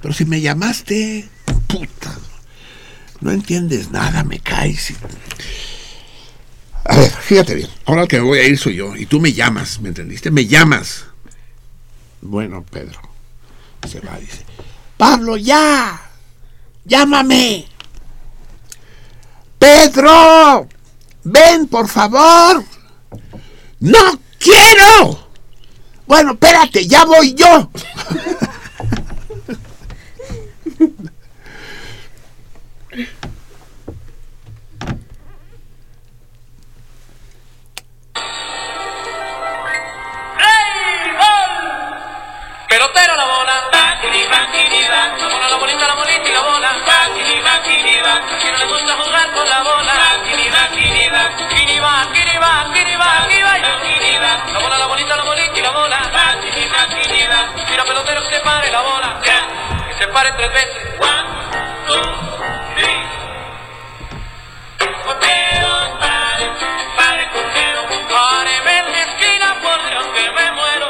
Pero 0.01 0.15
si 0.15 0.25
me 0.25 0.41
llamaste, 0.41 1.29
puta. 1.67 2.17
No 3.21 3.31
entiendes 3.31 3.91
nada, 3.91 4.25
me 4.25 4.39
caes. 4.41 4.95
A 6.85 6.97
ver, 6.97 7.11
fíjate 7.11 7.55
bien. 7.55 7.69
Ahora 7.85 8.03
el 8.03 8.09
que 8.09 8.19
me 8.19 8.27
voy 8.27 8.39
a 8.39 8.47
ir 8.47 8.59
soy 8.59 8.77
yo. 8.77 8.95
Y 8.95 9.07
tú 9.07 9.21
me 9.21 9.33
llamas, 9.33 9.81
¿me 9.81 9.89
entendiste? 9.89 10.31
Me 10.31 10.47
llamas. 10.47 11.05
Bueno, 12.21 12.65
Pedro. 12.71 13.01
Se 13.89 14.01
va, 14.01 14.19
dice. 14.19 14.45
Pablo, 14.97 15.37
ya. 15.37 16.01
Llámame. 16.85 17.67
Pedro. 19.59 20.69
Ven, 21.25 21.67
por 21.67 21.89
favor. 21.89 22.65
No 23.81 24.21
quiero. 24.39 25.29
Bueno, 26.07 26.33
espérate, 26.33 26.87
ya 26.87 27.05
voy 27.05 27.35
yo. 27.35 27.71
La 44.97 45.29
bola, 45.29 45.49
la 45.49 45.57
bolita, 45.57 45.87
la 45.87 45.95
bolita 45.95 46.29
y 46.29 46.33
la 46.33 46.41
bola. 46.41 46.71
Baquiri, 46.87 47.41
baquiri, 47.41 48.01
ba. 48.01 48.15
A 48.17 48.39
quien 48.39 48.53
no 48.53 48.59
le 48.59 48.67
gusta 48.67 48.93
jugar 48.97 49.31
con 49.35 49.49
la 49.49 49.63
bola. 49.63 49.93
Ba. 49.93 50.23
Kiri, 50.25 50.49
ba, 50.49 50.69
kiri, 50.73 51.09
ba, 51.11 51.23
kiri, 51.49 51.79
ba, 51.79 51.93
kiri, 52.15 52.39
ba, 52.39 52.63
kiri, 52.73 52.97
ba. 52.97 54.31
La 54.53 54.59
bola, 54.61 54.79
la 54.79 54.87
bolita, 54.87 55.17
la 55.17 55.25
bolita 55.25 55.59
y 55.59 55.63
la 55.63 55.71
bola. 55.71 55.99
Baquiri, 56.13 56.69
baquiri, 56.69 57.27
ba. 57.29 57.41
Mira, 57.69 57.85
pelotero, 57.85 58.21
que 58.23 58.35
se 58.35 58.41
pare 58.41 58.71
la 58.71 58.81
bola. 58.81 59.21
Que 59.23 59.95
se 59.99 60.09
pare 60.09 60.33
tres 60.33 60.53
veces. 60.53 60.77
One, 60.99 61.27
two, 61.87 62.01
three. 62.77 63.03
Portero, 65.05 65.73
pare, 66.01 66.47
pare, 66.97 67.27
portero. 67.35 67.81
Páreme 68.09 68.79
en 68.79 68.93
la 68.93 69.01
esquina, 69.01 69.57
por 69.63 69.79
Dios 69.91 70.07
que 70.15 70.31
me 70.33 70.53
muero. 70.53 70.87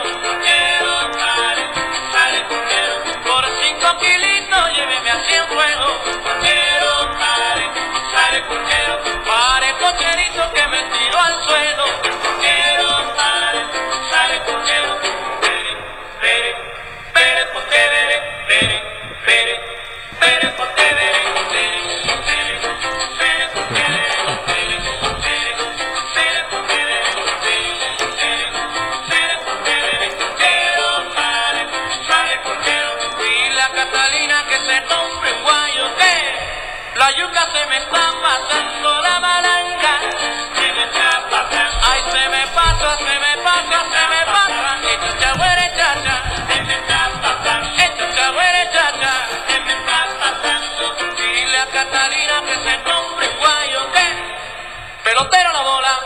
pelotero 55.17 55.51
la 55.51 55.63
bola. 55.63 56.03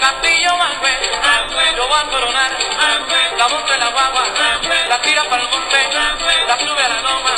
Castillo 0.00 0.56
Malve, 0.56 0.92
yo 1.76 1.86
voy 1.86 1.98
a 1.98 2.10
coronar. 2.10 2.50
La 3.38 3.48
monta 3.48 3.74
en 3.74 3.80
la 3.80 3.88
guagua, 3.90 4.22
la 4.88 5.00
tira 5.00 5.22
para 5.24 5.42
el 5.42 5.48
monte, 5.48 5.76
la 6.48 6.58
sube 6.58 6.82
a 6.82 6.88
la 6.88 7.00
loma. 7.02 7.30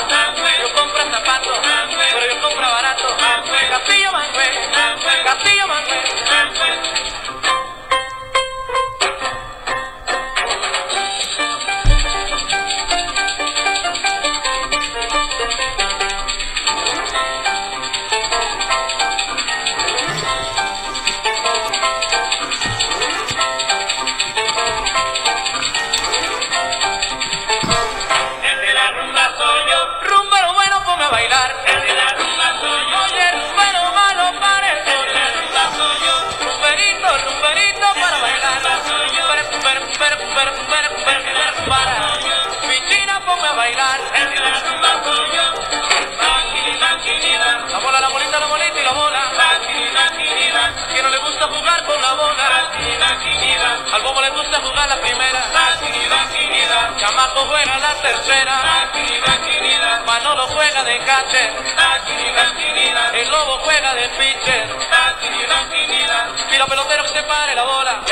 Yo 0.62 0.72
compro 0.74 1.02
zapatos, 1.12 1.58
pero 2.14 2.34
yo 2.34 2.40
compro 2.40 2.70
barato. 2.70 3.16
Castillo 3.68 4.12
Malve, 4.12 4.70
Castillo 5.24 5.66
Malve. 5.66 6.02
para, 40.36 40.52
para, 40.52 40.88
para, 40.90 41.20
para, 41.34 41.66
para. 41.66 42.16
A 43.46 43.52
bailar. 43.54 44.25
Al 53.92 54.02
bobo 54.02 54.20
le 54.20 54.30
gusta 54.30 54.60
jugar 54.60 54.88
la 54.88 55.00
primera. 55.00 55.44
Chamaco 56.98 57.46
juega 57.46 57.78
la 57.78 57.94
tercera. 57.94 58.90
Manolo 60.06 60.46
juega 60.48 60.84
de 60.84 60.98
catcher. 60.98 61.52
El 63.14 63.30
lobo 63.30 63.58
juega 63.64 63.94
de 63.94 64.08
pitcher. 64.08 64.76
Pilo 66.50 66.66
pelotero 66.66 67.02
que 67.02 67.08
se 67.08 67.22
pare 67.24 67.54
la 67.54 67.64
bola. 67.64 68.02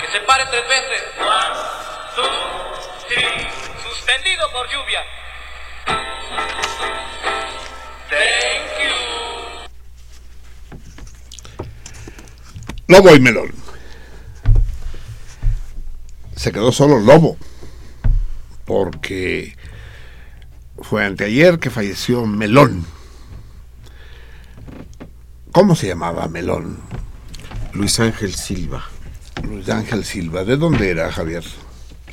Que 0.00 0.06
se 0.12 0.20
pare 0.20 0.46
tres 0.46 0.68
veces. 0.68 1.02
Suspendido 3.82 4.50
por 4.52 4.68
lluvia. 4.68 5.04
Thank 8.10 8.80
you. 8.82 8.96
No 12.88 13.00
voy 13.02 13.20
melón. 13.20 13.59
Se 16.40 16.52
quedó 16.52 16.72
solo 16.72 16.98
Lobo. 16.98 17.36
Porque 18.64 19.58
fue 20.78 21.04
anteayer 21.04 21.58
que 21.58 21.68
falleció 21.68 22.24
Melón. 22.24 22.86
¿Cómo 25.52 25.74
se 25.74 25.88
llamaba 25.88 26.28
Melón? 26.28 26.78
Luis 27.74 28.00
Ángel 28.00 28.34
Silva. 28.34 28.84
Luis 29.46 29.68
Ángel 29.68 30.02
Silva. 30.02 30.42
¿De 30.44 30.56
dónde 30.56 30.88
era, 30.88 31.12
Javier? 31.12 31.44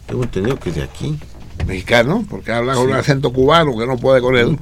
Tengo 0.08 0.24
entendido 0.24 0.60
que 0.60 0.74
de 0.74 0.84
aquí. 0.84 1.18
Mexicano, 1.66 2.26
porque 2.30 2.52
habla 2.52 2.74
con 2.74 2.88
un 2.88 2.96
acento 2.96 3.32
cubano 3.32 3.78
que 3.78 3.88
no 3.88 3.96
puede 3.96 4.20
con 4.20 4.36
él. 4.36 4.60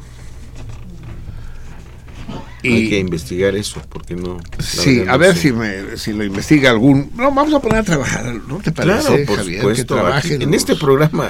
Hay 2.73 2.89
que 2.89 2.99
investigar 2.99 3.55
eso, 3.55 3.81
porque 3.89 4.15
no. 4.15 4.39
Sí, 4.59 5.01
a 5.01 5.05
no 5.13 5.17
ver 5.19 5.35
sé. 5.35 5.41
si, 5.41 5.51
me, 5.53 5.97
si 5.97 6.13
lo 6.13 6.23
investiga 6.23 6.69
algún. 6.71 7.11
No, 7.15 7.31
vamos 7.31 7.53
a 7.53 7.59
poner 7.59 7.79
a 7.79 7.83
trabajar, 7.83 8.25
¿no 8.47 8.57
te 8.59 8.71
parece, 8.71 9.07
Claro, 9.07 9.25
por 9.25 9.37
Javier? 9.37 9.59
supuesto. 9.61 9.95
que 9.95 10.01
aquí- 10.01 10.03
trabajen 10.09 10.41
en 10.41 10.51
los- 10.51 10.57
este 10.57 10.75
programa 10.75 11.29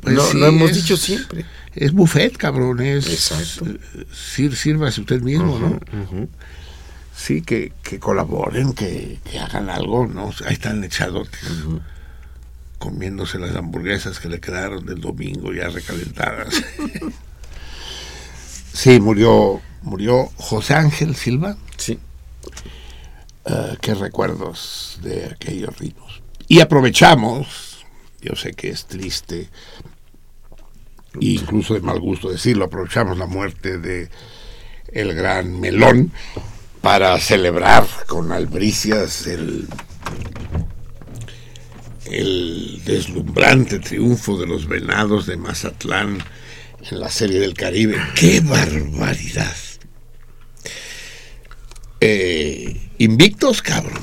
Pues 0.00 0.14
no, 0.14 0.22
sí, 0.24 0.36
no 0.38 0.46
hemos 0.46 0.70
es- 0.70 0.76
dicho 0.78 0.96
siempre. 0.96 1.44
Es 1.74 1.92
buffet, 1.92 2.36
cabrón. 2.36 2.80
Es, 2.80 3.06
Exacto. 3.08 3.66
sir- 4.12 4.56
sírvase 4.56 5.00
usted 5.00 5.20
mismo, 5.20 5.58
¿no? 5.58 5.80
Sí, 7.16 7.42
que, 7.42 7.72
que 7.82 7.98
colaboren, 7.98 8.72
que, 8.74 9.18
que 9.28 9.38
hagan 9.40 9.68
algo, 9.70 10.06
¿no? 10.06 10.30
Ahí 10.46 10.52
están 10.54 10.82
echados 10.84 11.28
comiéndose 12.78 13.38
las 13.40 13.56
hamburguesas 13.56 14.20
que 14.20 14.28
le 14.28 14.38
quedaron 14.40 14.86
del 14.86 15.00
domingo 15.00 15.52
ya 15.52 15.68
recalentadas. 15.68 16.54
sí, 18.78 19.00
murió, 19.00 19.60
murió 19.82 20.30
José 20.36 20.74
Ángel 20.74 21.16
Silva. 21.16 21.56
Sí. 21.76 21.98
Eh, 23.44 23.76
qué 23.80 23.94
recuerdos 23.94 25.00
de 25.02 25.26
aquellos 25.26 25.76
ritmos. 25.78 26.22
Y 26.46 26.60
aprovechamos, 26.60 27.84
yo 28.20 28.36
sé 28.36 28.52
que 28.52 28.68
es 28.68 28.86
triste, 28.86 29.48
e 31.20 31.26
incluso 31.26 31.74
de 31.74 31.80
mal 31.80 31.98
gusto 31.98 32.30
decirlo, 32.30 32.66
aprovechamos 32.66 33.18
la 33.18 33.26
muerte 33.26 33.78
de 33.78 34.10
el 34.92 35.12
gran 35.12 35.58
Melón 35.58 36.12
para 36.80 37.18
celebrar 37.18 37.84
con 38.06 38.30
albricias 38.30 39.26
el, 39.26 39.66
el 42.04 42.80
deslumbrante 42.84 43.80
triunfo 43.80 44.38
de 44.38 44.46
los 44.46 44.68
venados 44.68 45.26
de 45.26 45.36
Mazatlán 45.36 46.18
en 46.90 47.00
la 47.00 47.10
Serie 47.10 47.40
del 47.40 47.54
Caribe. 47.54 47.96
¡Qué 48.14 48.40
barbaridad! 48.40 49.56
Eh, 52.00 52.90
invictos, 52.98 53.62
cabrón. 53.62 54.02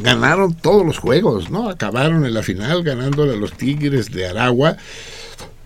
Ganaron 0.00 0.54
todos 0.54 0.84
los 0.84 0.98
juegos, 0.98 1.50
¿no? 1.50 1.68
Acabaron 1.68 2.24
en 2.24 2.34
la 2.34 2.42
final 2.42 2.82
ganándole 2.82 3.34
a 3.34 3.36
los 3.36 3.52
Tigres 3.52 4.10
de 4.10 4.26
Aragua 4.26 4.76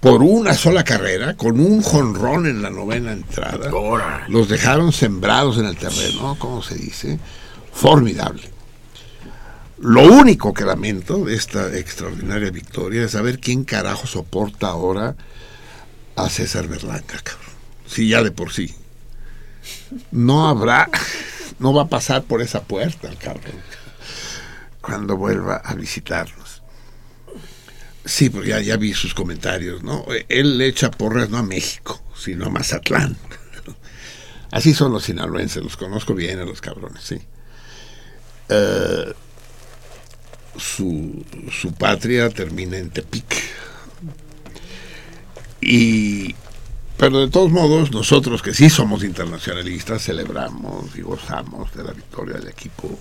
por 0.01 0.23
una 0.23 0.55
sola 0.55 0.85
carrera, 0.85 1.37
con 1.37 1.59
un 1.59 1.83
jonrón 1.83 2.47
en 2.47 2.63
la 2.63 2.71
novena 2.71 3.13
entrada. 3.13 3.71
Los 4.29 4.49
dejaron 4.49 4.93
sembrados 4.93 5.59
en 5.59 5.67
el 5.67 5.77
terreno, 5.77 6.37
¿cómo 6.39 6.63
se 6.63 6.77
dice? 6.77 7.19
Formidable. 7.73 8.51
Lo 9.79 10.03
único 10.03 10.55
que 10.55 10.65
lamento 10.65 11.25
de 11.25 11.35
esta 11.35 11.77
extraordinaria 11.77 12.51
victoria 12.51 13.05
es 13.05 13.13
saber 13.13 13.39
quién 13.39 13.65
carajo 13.65 14.07
soporta 14.07 14.69
ahora 14.69 15.17
a 16.17 16.29
César 16.29 16.67
Berlanga, 16.67 17.21
cabrón. 17.23 17.55
Sí, 17.87 18.09
ya 18.09 18.23
de 18.23 18.33
por 18.33 18.53
sí. 18.53 18.75
No 20.11 20.49
habrá, 20.49 20.91
no 21.59 21.73
va 21.73 21.83
a 21.83 21.89
pasar 21.89 22.25
por 22.25 22.43
esa 22.43 22.65
puerta 22.65 23.09
el 23.09 23.17
cabrón 23.19 23.55
cuando 24.81 25.17
vuelva 25.17 25.57
a 25.57 25.75
visitarnos. 25.75 26.63
Sí, 28.05 28.31
porque 28.31 28.65
ya, 28.65 28.77
vi 28.77 28.95
sus 28.95 29.15
comentarios, 29.15 29.83
¿no? 29.83 30.07
Él 30.29 30.59
le 30.59 30.69
echa 30.69 30.93
porras 30.93 31.29
no 31.29 31.39
a 31.39 31.43
México, 31.43 32.01
sino 32.17 32.47
a 32.47 32.51
Mazatlán. 32.51 33.17
Así 34.53 34.75
son 34.75 34.93
los 34.93 35.05
sinaloenses, 35.05 35.63
los 35.63 35.77
conozco 35.77 36.15
bien 36.15 36.39
a 36.39 36.45
los 36.45 36.61
cabrones, 36.61 37.03
sí. 37.03 37.21
Eh, 38.49 39.13
su, 40.57 41.25
su 41.51 41.75
patria 41.75 42.31
termina 42.31 42.79
en 42.79 42.91
Tepic. 42.91 43.35
Y, 45.69 46.37
pero 46.97 47.19
de 47.19 47.29
todos 47.29 47.51
modos, 47.51 47.91
nosotros 47.91 48.41
que 48.41 48.55
sí 48.55 48.71
somos 48.71 49.03
internacionalistas, 49.03 50.05
celebramos 50.05 50.97
y 50.97 51.01
gozamos 51.01 51.75
de 51.75 51.83
la 51.83 51.93
victoria 51.93 52.37
del 52.37 52.47
equipo 52.47 52.97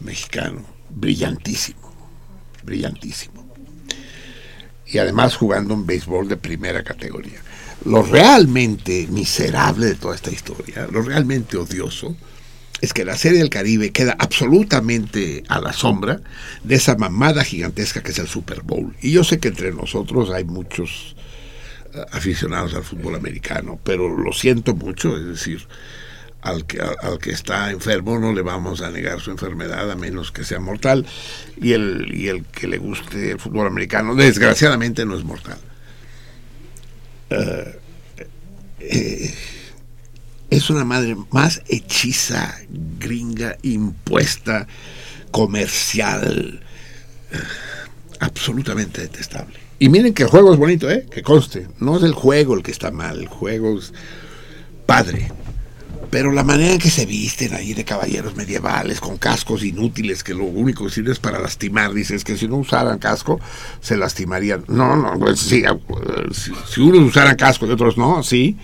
mexicano. 0.00 0.64
Brillantísimo, 0.88 1.94
brillantísimo. 2.64 3.54
Y 4.84 4.98
además 4.98 5.36
jugando 5.36 5.74
un 5.74 5.86
béisbol 5.86 6.26
de 6.26 6.36
primera 6.36 6.82
categoría. 6.82 7.40
Lo 7.84 8.02
realmente 8.02 9.06
miserable 9.08 9.86
de 9.86 9.94
toda 9.94 10.16
esta 10.16 10.32
historia, 10.32 10.88
lo 10.90 11.02
realmente 11.02 11.56
odioso, 11.56 12.16
es 12.80 12.92
que 12.92 13.04
la 13.04 13.16
Serie 13.16 13.38
del 13.38 13.48
Caribe 13.48 13.92
queda 13.92 14.16
absolutamente 14.18 15.44
a 15.46 15.60
la 15.60 15.72
sombra 15.72 16.20
de 16.64 16.74
esa 16.74 16.96
mamada 16.96 17.44
gigantesca 17.44 18.02
que 18.02 18.10
es 18.10 18.18
el 18.18 18.26
Super 18.26 18.62
Bowl. 18.62 18.96
Y 19.00 19.12
yo 19.12 19.22
sé 19.22 19.38
que 19.38 19.48
entre 19.48 19.70
nosotros 19.70 20.30
hay 20.30 20.42
muchos 20.42 21.14
aficionados 22.12 22.74
al 22.74 22.84
fútbol 22.84 23.16
americano, 23.16 23.78
pero 23.82 24.08
lo 24.08 24.32
siento 24.32 24.74
mucho, 24.74 25.16
es 25.16 25.26
decir, 25.26 25.66
al 26.42 26.64
que, 26.66 27.30
está 27.30 27.70
enfermo 27.70 28.18
no 28.18 28.32
le 28.32 28.42
vamos 28.42 28.80
a 28.80 28.90
negar 28.90 29.20
su 29.20 29.30
enfermedad 29.30 29.90
a 29.90 29.96
menos 29.96 30.32
que 30.32 30.44
sea 30.44 30.58
mortal 30.58 31.06
y 31.60 31.72
el, 31.72 32.10
y 32.14 32.28
el 32.28 32.44
que 32.46 32.66
le 32.66 32.78
guste 32.78 33.32
el 33.32 33.38
fútbol 33.38 33.66
americano 33.66 34.14
desgraciadamente 34.14 35.04
no 35.04 35.16
es 35.16 35.24
mortal. 35.24 35.58
Eh, 37.30 37.78
eh, 38.80 39.34
es 40.48 40.70
una 40.70 40.84
madre 40.84 41.16
más 41.30 41.62
hechiza, 41.68 42.56
gringa, 42.98 43.56
impuesta, 43.62 44.66
comercial, 45.30 46.60
eh, 47.30 47.38
absolutamente 48.18 49.02
detestable. 49.02 49.69
Y 49.82 49.88
miren 49.88 50.12
que 50.12 50.24
el 50.24 50.28
juego 50.28 50.52
es 50.52 50.58
bonito, 50.58 50.90
¿eh? 50.90 51.06
Que 51.10 51.22
conste. 51.22 51.66
No 51.78 51.96
es 51.96 52.02
el 52.02 52.12
juego 52.12 52.54
el 52.54 52.62
que 52.62 52.70
está 52.70 52.90
mal, 52.90 53.18
el 53.18 53.28
juego 53.28 53.78
es 53.78 53.94
padre. 54.84 55.32
Pero 56.10 56.32
la 56.32 56.44
manera 56.44 56.74
en 56.74 56.78
que 56.78 56.90
se 56.90 57.06
visten 57.06 57.54
ahí 57.54 57.72
de 57.72 57.84
caballeros 57.84 58.36
medievales 58.36 59.00
con 59.00 59.16
cascos 59.16 59.64
inútiles 59.64 60.22
que 60.22 60.34
lo 60.34 60.44
único 60.44 60.84
que 60.84 60.90
sirve 60.90 61.12
es 61.12 61.18
para 61.18 61.38
lastimar, 61.38 61.94
dices 61.94 62.24
que 62.24 62.36
si 62.36 62.46
no 62.46 62.56
usaran 62.56 62.98
casco 62.98 63.40
se 63.80 63.96
lastimarían. 63.96 64.64
No, 64.68 64.96
no, 64.96 65.18
pues 65.18 65.40
sí, 65.40 65.64
si, 66.32 66.52
si 66.68 66.80
unos 66.82 67.00
usaran 67.00 67.36
casco 67.36 67.66
y 67.66 67.70
otros 67.70 67.96
no, 67.96 68.22
sí. 68.22 68.58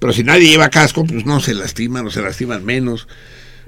Pero 0.00 0.12
si 0.12 0.24
nadie 0.24 0.48
lleva 0.48 0.70
casco, 0.70 1.04
pues 1.04 1.24
no 1.24 1.38
se 1.38 1.54
lastiman 1.54 2.04
o 2.08 2.10
se 2.10 2.20
lastiman 2.20 2.64
menos. 2.64 3.06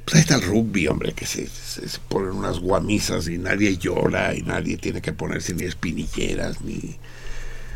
Pues 0.04 0.14
ahí 0.16 0.20
está 0.22 0.34
el 0.36 0.42
rugby, 0.42 0.88
hombre, 0.88 1.12
que 1.12 1.26
se, 1.26 1.46
se- 1.46 1.88
se 1.88 1.98
ponen 2.08 2.30
unas 2.32 2.58
guamisas 2.58 3.28
y 3.28 3.38
nadie 3.38 3.76
llora 3.76 4.34
y 4.34 4.42
nadie 4.42 4.76
tiene 4.76 5.00
que 5.00 5.12
ponerse 5.12 5.54
ni 5.54 5.64
espinilleras 5.64 6.60
ni 6.62 6.96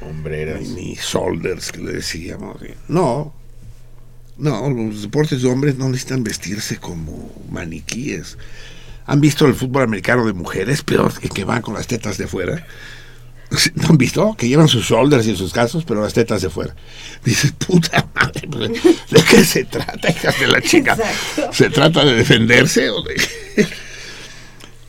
Hombreras. 0.01 0.61
ni, 0.63 0.69
ni 0.91 0.95
shoulders 0.95 1.71
que 1.73 1.79
le 1.83 1.93
decíamos. 1.93 2.57
No, 2.89 3.33
no, 4.37 4.69
los 4.71 5.03
deportes 5.03 5.43
de 5.43 5.49
hombres 5.49 5.77
no 5.77 5.89
necesitan 5.89 6.25
vestirse 6.25 6.79
como 6.79 7.31
maniquíes. 7.51 8.37
¿Han 9.07 9.21
visto 9.21 9.47
el 9.47 9.55
fútbol 9.55 9.83
americano 9.83 10.27
de 10.27 10.33
mujeres 10.33 10.83
peor 10.83 11.13
que, 11.21 11.29
que 11.29 11.45
van 11.45 11.63
con 11.63 11.75
las 11.75 11.87
tetas 11.87 12.17
de 12.19 12.27
fuera? 12.27 12.67
¿No 13.75 13.89
han 13.89 13.99
visto? 13.99 14.35
Que 14.37 14.49
llevan 14.49 14.69
sus 14.69 14.85
shoulders 14.85 15.27
y 15.27 15.37
sus 15.37 15.53
casos, 15.53 15.85
pero 15.85 16.03
las 16.03 16.15
tetas 16.15 16.43
de 16.43 16.51
fuera. 16.51 16.75
Dices, 17.25 17.53
puta 17.53 18.09
madre, 18.15 18.49
pues, 18.51 18.71
¿de 19.11 19.23
qué 19.31 19.45
se 19.45 19.65
trata, 19.65 20.11
hijas 20.11 20.39
de 20.39 20.47
la 20.47 20.61
chica? 20.61 20.93
Exacto. 20.93 21.53
¿Se 21.53 21.71
trata 21.71 22.05
de 22.05 22.15
defenderse 22.15 22.91
o 22.91 23.03
de.? 23.03 23.15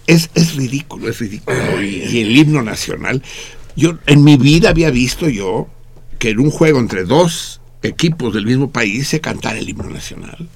Es, 0.08 0.30
es 0.36 0.56
ridículo, 0.56 1.10
es 1.10 1.20
ridículo. 1.20 1.82
Y, 1.82 2.04
y 2.04 2.22
el 2.22 2.38
himno 2.38 2.62
nacional. 2.62 3.24
Yo 3.76 3.98
en 4.06 4.24
mi 4.24 4.38
vida 4.38 4.70
había 4.70 4.90
visto 4.90 5.28
yo 5.28 5.68
que 6.20 6.30
en 6.30 6.40
un 6.40 6.52
juego 6.52 6.80
entre 6.80 7.04
dos 7.04 7.60
equipos 7.84 8.34
del 8.34 8.46
mismo 8.46 8.72
país 8.72 9.08
se 9.08 9.20
cantara 9.22 9.60
el 9.60 9.68
himno 9.68 9.90
nacional. 9.90 10.48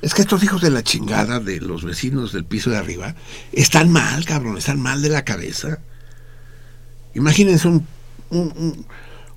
Es 0.00 0.12
que 0.12 0.22
estos 0.22 0.42
hijos 0.44 0.60
de 0.60 0.70
la 0.70 0.82
chingada 0.82 1.40
de 1.40 1.60
los 1.60 1.82
vecinos 1.82 2.32
del 2.32 2.44
piso 2.44 2.70
de 2.70 2.76
arriba 2.76 3.14
están 3.52 3.90
mal, 3.90 4.24
cabrón, 4.26 4.58
están 4.58 4.78
mal 4.80 5.00
de 5.00 5.08
la 5.08 5.24
cabeza. 5.24 5.78
Imagínense 7.14 7.68
un 7.68 7.86
un, 8.30 8.52
un- 8.56 8.86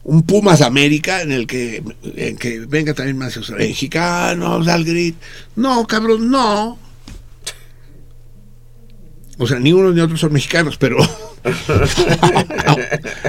un 0.04 0.24
Pumas 0.24 0.62
América 0.62 1.22
en 1.22 1.34
el 1.34 1.46
que, 1.48 1.84
en 2.16 2.38
que 2.38 2.60
venga 2.62 2.94
también 2.94 3.18
más 3.18 3.38
mexicanos 3.52 4.66
al 4.70 4.86
grito. 4.86 5.18
No, 5.58 5.86
cabrón, 5.86 6.32
no. 6.32 6.80
O 9.38 9.46
sea, 9.46 9.60
ni 9.60 9.74
uno 9.74 9.92
ni 9.92 10.00
otro 10.00 10.16
son 10.18 10.32
mexicanos, 10.34 10.78
pero 10.78 10.98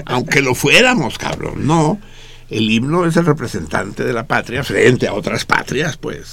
aunque 0.06 0.40
lo 0.40 0.54
fuéramos, 0.54 1.18
cabrón, 1.18 1.66
no. 1.66 2.00
El 2.48 2.70
himno 2.70 3.04
es 3.04 3.16
el 3.16 3.26
representante 3.26 4.04
de 4.04 4.12
la 4.12 4.26
patria 4.26 4.64
frente 4.64 5.06
a 5.06 5.12
otras 5.14 5.44
patrias, 5.44 5.96
pues. 5.98 6.30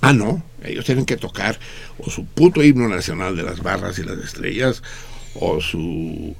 Ah, 0.00 0.12
no, 0.12 0.42
ellos 0.62 0.84
tienen 0.84 1.04
que 1.04 1.16
tocar 1.16 1.58
o 1.98 2.08
su 2.10 2.24
puto 2.26 2.62
himno 2.62 2.88
nacional 2.88 3.34
de 3.36 3.42
las 3.42 3.60
barras 3.60 3.98
y 3.98 4.04
las 4.04 4.18
estrellas, 4.18 4.82
o 5.34 5.60
su 5.60 6.36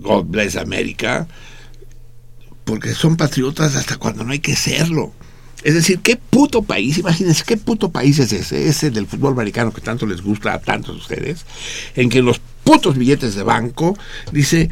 God 0.00 0.24
Bless 0.26 0.56
America, 0.56 1.26
porque 2.64 2.94
son 2.94 3.16
patriotas 3.16 3.76
hasta 3.76 3.96
cuando 3.96 4.24
no 4.24 4.32
hay 4.32 4.38
que 4.40 4.56
serlo. 4.56 5.12
Es 5.62 5.74
decir, 5.74 6.00
¿qué 6.00 6.16
puto 6.16 6.62
país, 6.62 6.98
imagínense, 6.98 7.42
qué 7.46 7.56
puto 7.56 7.90
país 7.90 8.18
es 8.18 8.32
ese, 8.32 8.68
ese 8.68 8.90
del 8.90 9.06
fútbol 9.06 9.32
americano 9.32 9.72
que 9.72 9.80
tanto 9.80 10.06
les 10.06 10.20
gusta 10.20 10.52
a 10.52 10.60
tantos 10.60 10.94
de 10.96 11.00
ustedes, 11.00 11.46
en 11.96 12.10
que 12.10 12.18
en 12.18 12.26
los 12.26 12.38
putos 12.64 12.98
billetes 12.98 13.34
de 13.34 13.42
banco 13.42 13.96
dice, 14.30 14.68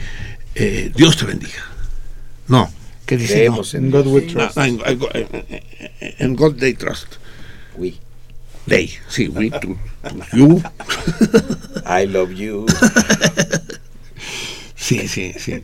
eh, 0.55 0.93
Dios 0.95 1.17
te 1.17 1.25
bendiga. 1.25 1.65
No, 2.49 2.71
¿qué 3.07 3.17
dice? 3.17 3.49
No. 3.49 3.63
en 3.73 3.85
In 3.87 3.91
God 3.91 4.07
we 4.07 4.21
trust. 4.23 4.57
En, 4.59 4.79
en- 4.85 5.63
en 6.19 6.37
God 6.37 6.57
they 6.57 6.75
trust. 6.75 7.15
We. 7.79 7.95
They, 8.67 8.93
sí, 9.09 9.29
we, 9.29 9.51
tú, 9.51 9.77
you. 10.35 10.63
I 11.87 12.07
love 12.07 12.33
you. 12.33 12.67
Sí, 14.83 15.07
sí, 15.07 15.33
sí. 15.39 15.63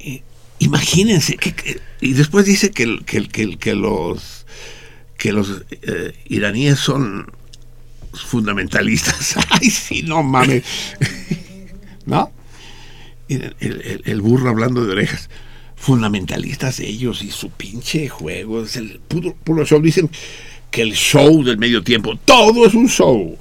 Eh, 0.00 0.22
imagínense, 0.58 1.36
que, 1.36 1.80
y 2.00 2.14
después 2.14 2.44
dice 2.44 2.72
que, 2.72 2.98
que, 3.06 3.74
los 3.76 4.46
que 5.16 5.32
los 5.32 5.62
eh, 5.70 6.12
iraníes 6.28 6.80
son 6.80 7.30
fundamentalistas. 8.12 9.36
Ay, 9.50 9.70
sí, 9.70 10.02
no 10.02 10.24
mames. 10.24 10.64
¿No? 12.06 12.32
El 13.28 14.20
burro 14.20 14.50
hablando 14.50 14.84
de 14.84 14.90
orejas. 14.90 15.30
Fundamentalistas 15.76 16.80
ellos 16.80 17.22
y 17.22 17.30
su 17.30 17.50
pinche 17.50 18.08
juego. 18.08 18.64
Es 18.64 18.74
el 18.74 18.98
puro, 19.06 19.36
puro 19.44 19.64
show. 19.64 19.80
Dicen 19.80 20.10
que 20.72 20.82
el 20.82 20.94
show 20.94 21.44
del 21.44 21.58
medio 21.58 21.84
tiempo, 21.84 22.16
todo 22.24 22.66
es 22.66 22.74
un 22.74 22.88
show. 22.88 23.38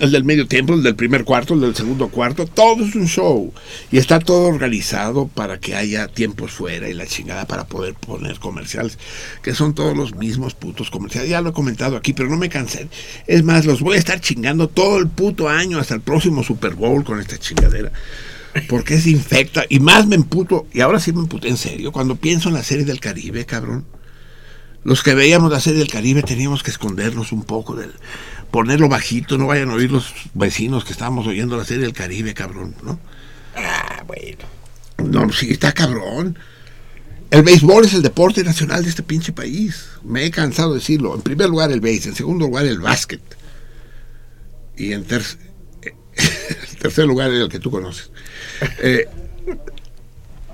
El 0.00 0.12
del 0.12 0.24
medio 0.24 0.46
tiempo, 0.48 0.72
el 0.72 0.82
del 0.82 0.96
primer 0.96 1.24
cuarto, 1.24 1.52
el 1.52 1.60
del 1.60 1.76
segundo 1.76 2.08
cuarto, 2.08 2.46
todo 2.46 2.82
es 2.86 2.94
un 2.94 3.06
show. 3.06 3.52
Y 3.92 3.98
está 3.98 4.18
todo 4.18 4.48
organizado 4.48 5.28
para 5.28 5.60
que 5.60 5.74
haya 5.74 6.08
tiempos 6.08 6.52
fuera 6.52 6.88
y 6.88 6.94
la 6.94 7.06
chingada 7.06 7.46
para 7.46 7.66
poder 7.66 7.92
poner 7.92 8.38
comerciales, 8.38 8.98
que 9.42 9.54
son 9.54 9.74
todos 9.74 9.94
los 9.94 10.14
mismos 10.14 10.54
putos 10.54 10.90
comerciales. 10.90 11.28
Ya 11.28 11.42
lo 11.42 11.50
he 11.50 11.52
comentado 11.52 11.98
aquí, 11.98 12.14
pero 12.14 12.30
no 12.30 12.38
me 12.38 12.48
cansé. 12.48 12.88
Es 13.26 13.44
más, 13.44 13.66
los 13.66 13.82
voy 13.82 13.96
a 13.96 13.98
estar 13.98 14.22
chingando 14.22 14.68
todo 14.68 14.96
el 14.96 15.06
puto 15.06 15.50
año 15.50 15.78
hasta 15.78 15.96
el 15.96 16.00
próximo 16.00 16.42
Super 16.42 16.76
Bowl 16.76 17.04
con 17.04 17.20
esta 17.20 17.36
chingadera. 17.36 17.92
Porque 18.70 18.94
es 18.94 19.06
infecta. 19.06 19.66
Y 19.68 19.80
más 19.80 20.06
me 20.06 20.16
emputo, 20.16 20.66
y 20.72 20.80
ahora 20.80 20.98
sí 20.98 21.12
me 21.12 21.20
emputé 21.20 21.48
en 21.48 21.58
serio, 21.58 21.92
cuando 21.92 22.16
pienso 22.16 22.48
en 22.48 22.54
la 22.54 22.62
serie 22.62 22.86
del 22.86 23.00
Caribe, 23.00 23.44
cabrón. 23.44 23.84
Los 24.82 25.02
que 25.02 25.14
veíamos 25.14 25.52
la 25.52 25.60
serie 25.60 25.80
del 25.80 25.90
Caribe 25.90 26.22
teníamos 26.22 26.62
que 26.62 26.70
escondernos 26.70 27.32
un 27.32 27.44
poco 27.44 27.76
del 27.76 27.92
ponerlo 28.50 28.88
bajito, 28.88 29.38
no 29.38 29.46
vayan 29.46 29.70
a 29.70 29.74
oír 29.74 29.90
los 29.90 30.12
vecinos 30.34 30.84
que 30.84 30.92
estábamos 30.92 31.26
oyendo 31.26 31.56
la 31.56 31.64
serie 31.64 31.82
del 31.84 31.92
Caribe, 31.92 32.34
cabrón, 32.34 32.74
¿no? 32.82 32.98
Ah, 33.56 34.02
bueno. 34.06 34.44
No, 34.98 35.32
sí, 35.32 35.50
está 35.50 35.72
cabrón. 35.72 36.38
El 37.30 37.42
béisbol 37.42 37.84
es 37.84 37.94
el 37.94 38.02
deporte 38.02 38.42
nacional 38.42 38.82
de 38.82 38.90
este 38.90 39.02
pinche 39.04 39.32
país. 39.32 39.88
Me 40.02 40.24
he 40.24 40.30
cansado 40.30 40.72
de 40.72 40.80
decirlo. 40.80 41.14
En 41.14 41.22
primer 41.22 41.48
lugar 41.48 41.70
el 41.70 41.80
béis, 41.80 42.06
en 42.06 42.14
segundo 42.16 42.46
lugar 42.46 42.66
el 42.66 42.80
básquet. 42.80 43.20
Y 44.76 44.92
en 44.92 45.04
ter- 45.04 45.22
en 45.82 46.78
tercer 46.80 47.06
lugar 47.06 47.30
el 47.30 47.48
que 47.48 47.60
tú 47.60 47.70
conoces. 47.70 48.10
Eh, 48.82 49.06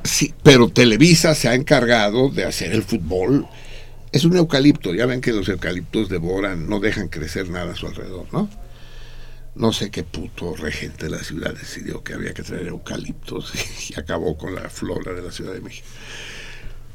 sí, 0.04 0.34
pero 0.42 0.68
Televisa 0.68 1.34
se 1.34 1.48
ha 1.48 1.54
encargado 1.54 2.28
de 2.28 2.44
hacer 2.44 2.72
el 2.72 2.82
fútbol. 2.82 3.46
Es 4.16 4.24
un 4.24 4.34
eucalipto. 4.34 4.94
Ya 4.94 5.04
ven 5.04 5.20
que 5.20 5.30
los 5.30 5.46
eucaliptos 5.46 6.08
devoran, 6.08 6.70
no 6.70 6.80
dejan 6.80 7.08
crecer 7.08 7.50
nada 7.50 7.72
a 7.72 7.76
su 7.76 7.86
alrededor, 7.86 8.26
¿no? 8.32 8.48
No 9.54 9.74
sé 9.74 9.90
qué 9.90 10.04
puto 10.04 10.56
regente 10.56 11.04
de 11.04 11.10
la 11.10 11.22
ciudad 11.22 11.52
decidió 11.52 12.02
que 12.02 12.14
había 12.14 12.32
que 12.32 12.42
traer 12.42 12.68
eucaliptos 12.68 13.52
y 13.90 14.00
acabó 14.00 14.38
con 14.38 14.54
la 14.54 14.70
flora 14.70 15.12
de 15.12 15.20
la 15.20 15.30
Ciudad 15.30 15.52
de 15.52 15.60
México. 15.60 15.86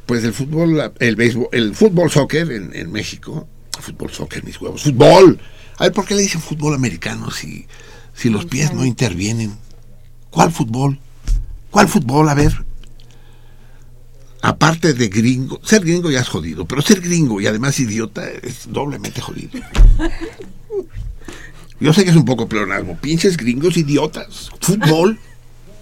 Pues 0.08 0.24
el 0.24 0.34
fútbol, 0.34 0.92
el 0.98 1.16
béisbol, 1.16 1.50
el 1.52 1.76
fútbol 1.76 2.10
soccer 2.10 2.52
en, 2.52 2.76
en 2.76 2.92
México, 2.92 3.48
fútbol 3.80 4.10
soccer, 4.10 4.44
mis 4.44 4.60
huevos, 4.60 4.82
fútbol. 4.82 5.40
A 5.78 5.84
ver, 5.84 5.94
¿por 5.94 6.08
qué 6.08 6.16
le 6.16 6.24
dicen 6.24 6.42
fútbol 6.42 6.74
americano 6.74 7.30
si, 7.30 7.68
si 8.16 8.32
los 8.32 8.46
pies 8.46 8.74
no 8.74 8.84
intervienen? 8.84 9.56
¿Cuál 10.32 10.52
fútbol? 10.52 10.98
¿Cuál 11.70 11.88
fútbol? 11.88 12.30
A 12.30 12.34
ver. 12.34 12.66
Aparte 14.42 14.94
de 14.94 15.08
gringo, 15.08 15.60
ser 15.64 15.82
gringo 15.82 16.10
ya 16.10 16.22
es 16.22 16.30
jodido, 16.30 16.66
pero 16.66 16.82
ser 16.82 17.00
gringo 17.00 17.40
y 17.40 17.48
además 17.48 17.80
idiota 17.80 18.28
es 18.28 18.72
doblemente 18.72 19.22
jodido. 19.22 19.60
Yo 21.80 21.94
sé 21.94 22.04
que 22.04 22.12
es 22.12 22.16
un 22.16 22.26
poco 22.26 22.48
pleonasmo. 22.48 22.98
Pinches 22.98 23.38
gringos 23.38 23.78
idiotas. 23.78 24.52
Fútbol. 24.60 25.20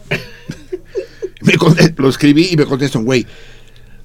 Me 1.42 1.54
lo 1.96 2.10
escribí 2.10 2.50
y 2.52 2.58
me 2.58 2.66
contesta 2.66 3.00
un 3.00 3.06
güey. 3.06 3.26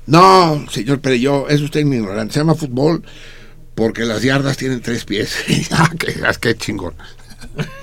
No, 0.07 0.67
señor 0.71 1.01
Perello, 1.01 1.49
es 1.49 1.61
usted 1.61 1.85
un 1.85 1.95
ignorante. 1.95 2.35
Se 2.35 2.41
llama 2.41 2.55
fútbol 2.55 3.03
porque 3.75 4.05
las 4.05 4.23
yardas 4.23 4.57
tienen 4.57 4.81
tres 4.83 5.05
pies. 5.05 5.35
ah, 5.73 5.91
qué, 5.99 6.15
qué 6.41 6.57
chingón. 6.57 6.95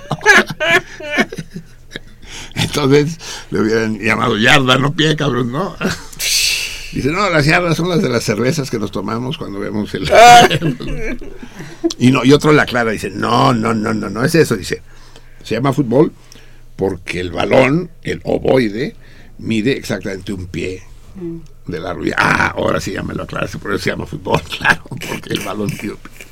Entonces 2.56 3.18
le 3.50 3.62
hubieran 3.62 4.00
llamado 4.00 4.38
yarda, 4.38 4.78
no 4.78 4.94
pie, 4.94 5.16
cabrón, 5.16 5.52
¿no? 5.52 5.76
Dice, 6.92 7.10
no, 7.10 7.30
las 7.30 7.46
yardas 7.46 7.78
son 7.78 7.90
las 7.90 8.02
de 8.02 8.10
las 8.10 8.24
cervezas 8.24 8.70
que 8.70 8.78
nos 8.78 8.92
tomamos 8.92 9.38
cuando 9.38 9.60
vemos 9.60 9.94
el... 9.94 10.12
y 11.98 12.12
no 12.12 12.26
y 12.26 12.34
otro 12.34 12.52
la 12.52 12.64
aclara, 12.64 12.92
dice, 12.92 13.10
no, 13.10 13.54
no, 13.54 13.74
no, 13.74 13.94
no, 13.94 14.10
no 14.10 14.24
es 14.26 14.36
eso, 14.36 14.58
dice. 14.58 14.82
Se 15.44 15.56
llama 15.56 15.74
fútbol 15.74 16.12
porque 16.76 17.20
el 17.20 17.32
balón, 17.32 17.92
el 18.02 18.22
ovoide, 18.24 18.96
mide 19.38 19.78
exactamente 19.78 20.34
un 20.34 20.48
pie 20.48 20.84
de 21.68 21.80
la 21.80 21.94
rubia. 21.94 22.16
Ah, 22.18 22.54
ahora 22.56 22.82
sí 22.82 22.92
ya 22.92 23.04
me 23.04 23.14
lo 23.14 23.24
aclaraste, 23.24 23.58
por 23.58 23.72
eso 23.72 23.84
se 23.84 23.92
llama 23.92 24.06
fútbol, 24.06 24.42
claro, 24.58 24.84
porque 24.86 25.34
el 25.34 25.42
balón 25.42 25.68
mide 25.68 25.92
un 25.92 25.98
pie. 25.98 26.26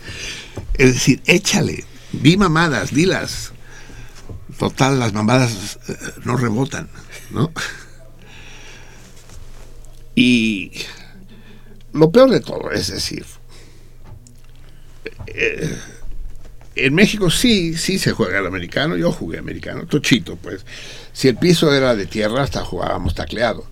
Es 0.74 0.94
decir, 0.94 1.22
échale, 1.26 1.86
di 2.12 2.36
mamadas, 2.36 2.94
dilas. 2.94 3.54
Total, 4.58 5.00
las 5.00 5.14
mamadas 5.14 5.80
eh, 5.88 5.96
no 6.26 6.36
rebotan, 6.36 6.90
¿no? 7.32 7.52
Y 10.22 10.74
lo 11.94 12.12
peor 12.12 12.30
de 12.30 12.42
todo 12.42 12.72
es 12.72 12.92
decir, 12.92 13.26
eh, 15.28 15.78
en 16.76 16.94
México 16.94 17.30
sí, 17.30 17.78
sí 17.78 17.98
se 17.98 18.12
juega 18.12 18.40
el 18.40 18.46
americano, 18.46 18.98
yo 18.98 19.14
jugué 19.14 19.38
americano, 19.38 19.86
tochito, 19.86 20.36
pues. 20.36 20.66
Si 21.14 21.30
el 21.30 21.38
piso 21.38 21.74
era 21.74 21.96
de 21.96 22.06
tierra, 22.06 22.44
hasta 22.44 22.66
jugábamos 22.66 23.16
tacleado. 23.16 23.66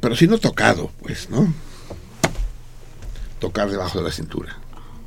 Pero 0.00 0.16
si 0.16 0.26
no 0.26 0.38
tocado, 0.38 0.90
pues, 1.00 1.30
¿no? 1.30 1.54
Tocar 3.38 3.70
debajo 3.70 4.00
de 4.00 4.04
la 4.06 4.10
cintura, 4.10 4.58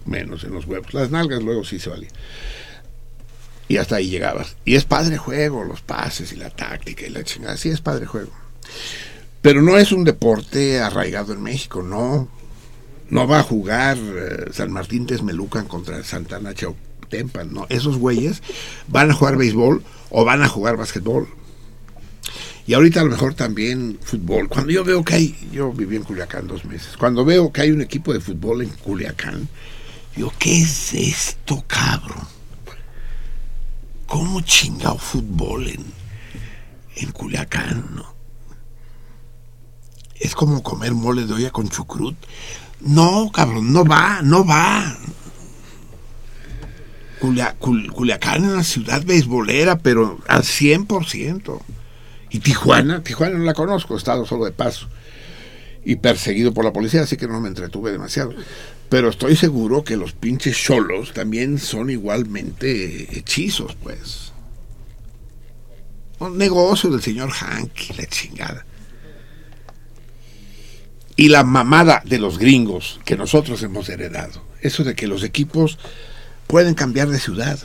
menos 0.06 0.46
en 0.46 0.54
los 0.54 0.68
huevos. 0.68 0.94
Las 0.94 1.12
nalgas 1.12 1.44
luego 1.44 1.66
sí 1.66 1.80
se 1.80 1.90
valía. 1.90 2.12
Y 3.68 3.76
hasta 3.76 3.98
ahí 3.98 4.10
llegabas. 4.10 4.56
Y 4.64 4.76
es 4.76 4.86
padre 4.86 5.18
juego, 5.18 5.66
los 5.66 5.82
pases 5.82 6.32
y 6.32 6.38
la 6.38 6.50
táctica 6.50 7.06
y 7.06 7.10
la 7.10 7.26
chingada. 7.26 7.58
Sí 7.58 7.68
es 7.68 7.82
padre 7.82 8.06
juego. 8.06 8.32
Pero 9.46 9.62
no 9.62 9.78
es 9.78 9.92
un 9.92 10.04
deporte 10.04 10.80
arraigado 10.80 11.32
en 11.32 11.44
México, 11.44 11.84
no. 11.84 12.28
No 13.12 13.28
va 13.28 13.42
a 13.42 13.44
jugar 13.44 13.96
eh, 13.96 14.46
San 14.52 14.72
Martín 14.72 15.06
Texmelucan 15.06 15.68
contra 15.68 16.04
Santana 16.04 16.56
Chautempan, 16.56 17.54
no. 17.54 17.68
Esos 17.70 18.00
güeyes 18.00 18.42
van 18.88 19.12
a 19.12 19.14
jugar 19.14 19.38
béisbol 19.38 19.84
o 20.10 20.26
van 20.26 20.42
a 20.42 20.48
jugar 20.48 20.78
básquetbol. 20.78 21.28
Y 22.66 22.74
ahorita 22.74 23.02
a 23.02 23.04
lo 23.04 23.12
mejor 23.12 23.36
también 23.36 24.00
fútbol. 24.02 24.50
Cuando 24.50 24.72
yo 24.72 24.84
veo 24.84 25.06
que 25.06 25.14
hay, 25.14 25.50
yo 25.52 25.72
viví 25.72 25.96
en 25.96 26.06
Culiacán 26.06 26.48
dos 26.48 26.66
meses, 26.66 26.98
cuando 26.98 27.24
veo 27.24 27.52
que 27.52 27.62
hay 27.62 27.70
un 27.70 27.84
equipo 27.84 28.14
de 28.14 28.22
fútbol 28.22 28.64
en 28.64 28.70
Culiacán, 28.70 29.48
digo, 30.16 30.34
¿qué 30.40 30.64
es 30.64 30.92
esto, 30.96 31.64
cabrón? 31.68 32.28
¿Cómo 34.08 34.42
chingado 34.42 34.98
fútbol 34.98 35.68
en, 35.68 35.86
en 36.96 37.12
Culiacán, 37.12 37.92
no? 37.94 38.15
Es 40.20 40.34
como 40.36 40.64
comer 40.64 40.94
mole 40.94 41.26
de 41.26 41.34
olla 41.34 41.52
con 41.52 41.70
chucrut. 41.70 42.16
No, 42.82 43.32
cabrón, 43.34 43.72
no 43.74 43.84
va, 43.86 44.22
no 44.22 44.46
va. 44.46 44.98
Culia- 47.20 47.56
Cul- 47.60 47.92
Culiacán 47.92 48.44
es 48.46 48.52
una 48.52 48.64
ciudad 48.64 49.04
beisbolera, 49.06 49.78
pero 49.80 50.20
al 50.28 50.44
100%. 50.44 51.62
Y 52.30 52.40
Tijuana, 52.40 53.02
Tijuana 53.04 53.38
no 53.38 53.44
la 53.46 53.54
conozco, 53.54 53.94
he 53.94 53.98
estado 53.98 54.26
solo 54.26 54.46
de 54.46 54.52
paso. 54.52 54.88
Y 55.86 55.98
perseguido 55.98 56.54
por 56.54 56.66
la 56.66 56.74
policía, 56.74 57.02
así 57.02 57.16
que 57.16 57.28
no 57.28 57.40
me 57.40 57.48
entretuve 57.48 57.92
demasiado. 57.92 58.34
Pero 58.90 59.10
estoy 59.10 59.36
seguro 59.36 59.84
que 59.84 59.98
los 59.98 60.14
pinches 60.14 60.58
cholos 60.58 61.14
también 61.14 61.60
son 61.60 61.90
igualmente 61.90 63.18
hechizos, 63.18 63.76
pues. 63.82 64.32
Un 66.20 66.38
negocio 66.38 66.90
del 66.90 67.02
señor 67.02 67.30
Hank 67.32 67.72
la 67.98 68.06
chingada. 68.08 68.66
Y 71.16 71.30
la 71.30 71.44
mamada 71.44 72.02
de 72.06 72.20
los 72.20 72.38
gringos 72.38 73.00
que 73.06 73.16
nosotros 73.16 73.62
hemos 73.64 73.88
heredado. 73.90 74.42
Eso 74.62 74.84
de 74.84 74.96
que 74.96 75.08
los 75.08 75.24
equipos 75.24 75.78
pueden 76.48 76.74
cambiar 76.74 77.08
de 77.10 77.20
ciudad. 77.20 77.58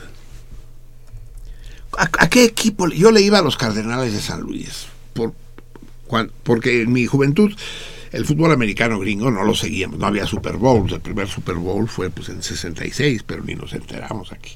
¿A, 1.97 2.29
qué 2.29 2.45
equipo? 2.45 2.87
Yo 2.87 3.11
le 3.11 3.21
iba 3.21 3.39
a 3.39 3.41
los 3.41 3.57
Cardenales 3.57 4.13
de 4.13 4.21
San 4.21 4.41
Luis. 4.41 4.85
Por, 5.13 5.33
cuan- 6.07 6.31
porque 6.43 6.81
en 6.83 6.93
mi 6.93 7.05
juventud 7.05 7.53
el 8.13 8.25
fútbol 8.25 8.51
americano 8.53 8.99
gringo 8.99 9.29
no 9.29 9.43
lo 9.43 9.53
seguíamos. 9.55 9.99
No 9.99 10.07
había 10.07 10.25
Super 10.25 10.55
Bowls. 10.55 10.93
El 10.93 11.01
primer 11.01 11.27
Super 11.27 11.55
Bowl 11.55 11.89
fue 11.89 12.09
pues 12.09 12.29
en 12.29 12.41
66, 12.41 13.23
pero 13.25 13.43
ni 13.43 13.55
nos 13.55 13.73
enteramos 13.73 14.31
aquí. 14.31 14.51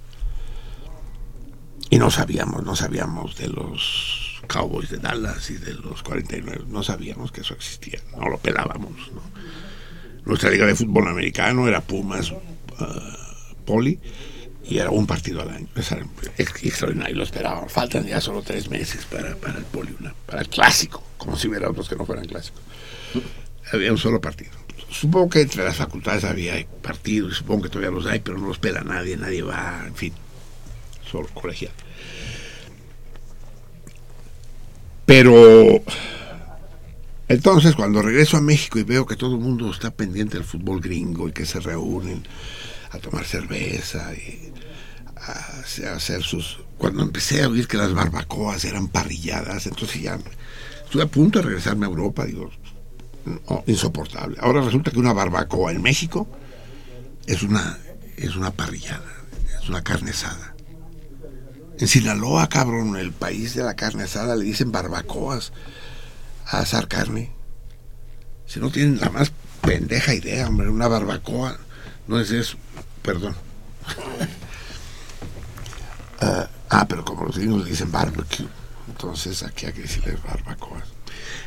Y 1.89 1.97
no 1.99 2.09
sabíamos, 2.09 2.63
no 2.63 2.75
sabíamos 2.75 3.35
de 3.37 3.47
los 3.49 4.24
Cowboys 4.47 4.89
de 4.89 4.97
Dallas 4.97 5.49
y 5.49 5.55
de 5.57 5.73
los 5.73 6.03
49. 6.03 6.65
No 6.67 6.83
sabíamos 6.83 7.31
que 7.31 7.41
eso 7.41 7.53
existía. 7.53 7.99
No 8.17 8.29
lo 8.29 8.37
pelábamos. 8.37 8.91
Nuestra 10.25 10.49
liga 10.49 10.65
de 10.65 10.75
fútbol 10.75 11.07
americano 11.07 11.67
era 11.67 11.81
Pumas, 11.81 12.33
ah, 12.79 13.17
Poli, 13.65 13.99
y 14.67 14.79
era 14.79 14.89
un 14.89 15.05
partido 15.05 15.41
al 15.41 15.49
año. 15.49 15.67
Extraordinario, 16.37 17.15
lo 17.15 17.23
esperábamos. 17.23 17.71
Faltan 17.71 18.05
ya 18.07 18.19
solo 18.19 18.41
tres 18.41 18.69
meses 18.69 19.05
para, 19.05 19.35
para 19.35 19.59
el 19.59 19.65
Poli, 19.65 19.95
una- 19.99 20.15
para 20.25 20.41
el 20.41 20.49
clásico, 20.49 21.03
como 21.17 21.37
si 21.37 21.47
hubiera 21.47 21.69
otros 21.69 21.87
que 21.87 21.95
no 21.95 22.05
fueran 22.05 22.25
clásicos. 22.25 22.61
Había 23.71 23.91
un 23.91 23.97
solo 23.97 24.19
partido. 24.19 24.51
Supongo 24.89 25.29
que 25.29 25.41
entre 25.41 25.63
las 25.63 25.75
facultades 25.75 26.23
había 26.23 26.65
partidos, 26.81 27.37
supongo 27.37 27.63
que 27.63 27.69
todavía 27.69 27.91
los 27.91 28.05
hay, 28.05 28.19
pero 28.19 28.37
no 28.37 28.47
los 28.47 28.59
pela 28.59 28.81
nadie, 28.81 29.17
nadie 29.17 29.41
va, 29.43 29.83
en 29.85 29.95
fin, 29.95 30.13
solo 31.11 31.27
colegial. 31.33 31.73
Pero 35.05 35.81
entonces 37.27 37.75
cuando 37.75 38.01
regreso 38.01 38.37
a 38.37 38.41
México 38.41 38.79
y 38.79 38.83
veo 38.83 39.05
que 39.05 39.15
todo 39.15 39.35
el 39.35 39.41
mundo 39.41 39.69
está 39.71 39.91
pendiente 39.91 40.37
del 40.37 40.45
fútbol 40.45 40.81
gringo 40.81 41.27
y 41.27 41.31
que 41.31 41.45
se 41.45 41.59
reúnen 41.59 42.23
a 42.91 42.99
tomar 42.99 43.25
cerveza 43.25 44.13
y 44.13 44.51
a 45.27 45.93
hacer- 45.95 46.23
sus... 46.23 46.59
Cuando 46.77 47.03
empecé 47.03 47.43
a 47.43 47.47
oír 47.49 47.67
que 47.67 47.77
las 47.77 47.93
barbacoas 47.93 48.65
eran 48.65 48.87
parrilladas, 48.87 49.65
entonces 49.67 50.01
ya 50.01 50.19
estuve 50.83 51.03
a 51.03 51.07
punto 51.07 51.39
de 51.39 51.45
regresarme 51.45 51.85
a 51.85 51.89
Europa, 51.89 52.25
digo, 52.25 52.51
insoportable. 53.65 54.37
Ahora 54.39 54.61
resulta 54.61 54.91
que 54.91 54.99
una 54.99 55.13
barbacoa 55.13 55.71
en 55.71 55.81
México 55.81 56.27
es 57.25 57.43
una, 57.43 57.79
es 58.17 58.35
una 58.35 58.51
parrillada, 58.51 59.09
es 59.61 59.69
una 59.69 59.83
carne 59.83 60.11
asada. 60.11 60.54
En 61.77 61.87
Sinaloa, 61.87 62.47
cabrón, 62.47 62.95
el 62.95 63.11
país 63.11 63.53
de 63.53 63.63
la 63.63 63.75
carne 63.75 64.03
asada, 64.03 64.35
le 64.35 64.45
dicen 64.45 64.71
barbacoas 64.71 65.51
a 66.45 66.59
asar 66.59 66.87
carne. 66.87 67.31
Si 68.45 68.59
no 68.59 68.71
tienen 68.71 68.99
la 68.99 69.09
más 69.09 69.31
pendeja 69.61 70.13
idea, 70.13 70.47
hombre, 70.47 70.69
una 70.69 70.87
barbacoa 70.87 71.57
no 72.07 72.19
es 72.19 72.31
eso. 72.31 72.57
Perdón. 73.01 73.35
Ah, 76.21 76.49
ah, 76.69 76.87
pero 76.87 77.03
como 77.03 77.25
los 77.25 77.37
gringos 77.37 77.65
le 77.65 77.71
dicen 77.71 77.91
barbecue, 77.91 78.47
entonces 78.87 79.43
aquí 79.43 79.65
hay 79.65 79.73
que 79.73 79.81
decirle 79.81 80.17
barbacoas. 80.25 80.85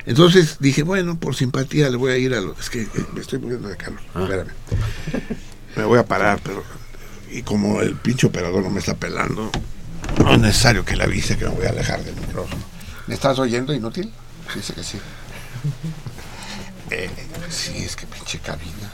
Entonces 0.05 0.59
dije, 0.60 0.82
bueno, 0.82 1.18
por 1.18 1.34
simpatía 1.34 1.88
le 1.88 1.96
voy 1.96 2.12
a 2.12 2.18
ir 2.18 2.34
a 2.34 2.40
los... 2.42 2.59
Es 2.60 2.68
que 2.68 2.82
eh, 2.82 3.06
me 3.14 3.22
estoy 3.22 3.38
muriendo 3.38 3.68
de 3.68 3.78
calor, 3.78 3.98
espérame. 4.14 4.50
Me 5.74 5.84
voy 5.84 5.98
a 5.98 6.05
parar, 6.05 6.40
pero... 6.44 6.62
Y 7.30 7.42
como 7.42 7.80
el 7.80 7.96
pinche 7.96 8.26
operador 8.26 8.62
no 8.62 8.70
me 8.70 8.78
está 8.78 8.94
pelando, 8.94 9.50
no 10.16 10.32
es 10.35 10.40
necesario 10.40 10.85
que 10.85 10.97
le 10.97 11.05
avise 11.05 11.36
que 11.36 11.44
me 11.44 11.51
voy 11.51 11.66
a 11.66 11.70
alejar 11.70 12.02
del 12.05 12.16
micrófono. 12.16 12.62
¿Me 13.06 13.14
estás 13.14 13.39
oyendo, 13.39 13.72
inútil? 13.72 14.12
Dice 14.55 14.74
que 14.74 14.82
sí. 14.82 14.98
Eh, 16.90 17.10
sí, 17.51 17.85
es 17.85 17.97
que 17.97 18.06
pinche 18.06 18.39
cabina. 18.39 18.90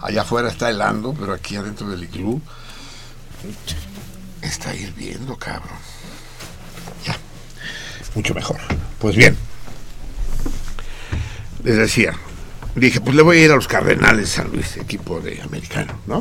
Allá 0.00 0.22
afuera 0.22 0.48
está 0.48 0.70
helando, 0.70 1.14
pero 1.14 1.32
aquí 1.32 1.56
adentro 1.56 1.88
del 1.88 2.04
iglú 2.04 2.40
está 4.42 4.74
hirviendo, 4.74 5.36
cabrón. 5.36 5.78
Ya. 7.04 7.16
Mucho 8.14 8.34
mejor. 8.34 8.58
Pues 8.98 9.16
bien. 9.16 9.36
Les 11.62 11.76
decía, 11.76 12.14
dije, 12.74 13.00
pues 13.00 13.16
le 13.16 13.22
voy 13.22 13.38
a 13.38 13.44
ir 13.44 13.50
a 13.50 13.56
los 13.56 13.66
Cardenales 13.66 14.28
San 14.28 14.50
Luis, 14.50 14.76
equipo 14.76 15.20
de 15.20 15.40
americano, 15.40 15.98
¿no? 16.06 16.20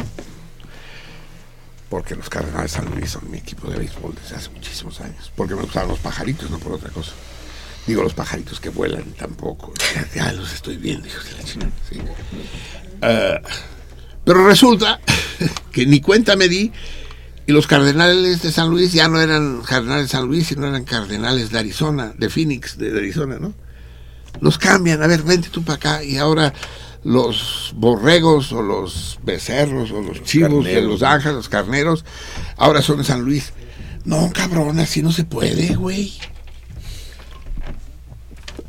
Porque 1.93 2.15
los 2.15 2.27
Cardenales 2.27 2.71
San 2.71 2.89
Luis 2.89 3.11
son 3.11 3.29
mi 3.29 3.37
equipo 3.37 3.69
de 3.69 3.77
béisbol 3.77 4.15
desde 4.19 4.35
hace 4.35 4.49
muchísimos 4.49 4.99
años. 4.99 5.31
Porque 5.35 5.53
me 5.53 5.61
gustaban 5.61 5.89
los 5.89 5.99
pajaritos, 5.99 6.49
no 6.49 6.57
por 6.57 6.71
otra 6.71 6.89
cosa. 6.89 7.11
Digo, 7.85 8.01
los 8.01 8.15
pajaritos 8.15 8.59
que 8.59 8.69
vuelan 8.69 9.03
tampoco. 9.11 9.71
Ya, 10.15 10.33
los 10.33 10.51
estoy 10.51 10.77
viendo, 10.77 11.07
hijos 11.07 11.23
de 11.23 11.31
la 11.33 11.43
chingada. 11.43 11.71
sí. 11.87 11.99
Ah, 13.03 13.39
pero 14.25 14.43
resulta 14.47 15.01
que 15.71 15.85
ni 15.85 16.01
cuenta 16.01 16.35
me 16.35 16.47
di 16.47 16.71
y 17.45 17.51
los 17.51 17.67
cardenales 17.67 18.41
de 18.41 18.51
San 18.51 18.71
Luis 18.71 18.91
ya 18.91 19.07
no 19.07 19.21
eran 19.21 19.61
cardenales 19.61 20.05
de 20.05 20.09
San 20.09 20.25
Luis, 20.25 20.47
sino 20.47 20.65
eran 20.65 20.85
cardenales 20.85 21.51
de 21.51 21.59
Arizona, 21.59 22.11
de 22.17 22.27
Phoenix, 22.27 22.75
de, 22.79 22.89
de 22.89 22.97
Arizona, 22.97 23.37
¿no? 23.39 23.53
Nos 24.41 24.57
cambian, 24.57 25.03
a 25.03 25.05
ver, 25.05 25.21
vente 25.21 25.49
tú 25.49 25.63
para 25.63 25.75
acá 25.75 26.03
y 26.03 26.17
ahora 26.17 26.55
los 27.03 27.73
borregos 27.75 28.51
o 28.53 28.61
los 28.61 29.19
becerros 29.23 29.91
o 29.91 30.01
los 30.01 30.23
chivos 30.23 30.65
de. 30.65 30.81
Los 30.81 31.03
Ángeles, 31.03 31.35
los 31.35 31.49
carneros, 31.49 32.05
ahora 32.57 32.81
son 32.81 32.97
de 32.99 33.03
San 33.03 33.21
Luis. 33.21 33.53
No, 34.05 34.31
cabrón, 34.34 34.80
así 34.80 35.01
no 35.01 35.11
se 35.11 35.23
puede, 35.23 35.75
güey. 35.75 36.13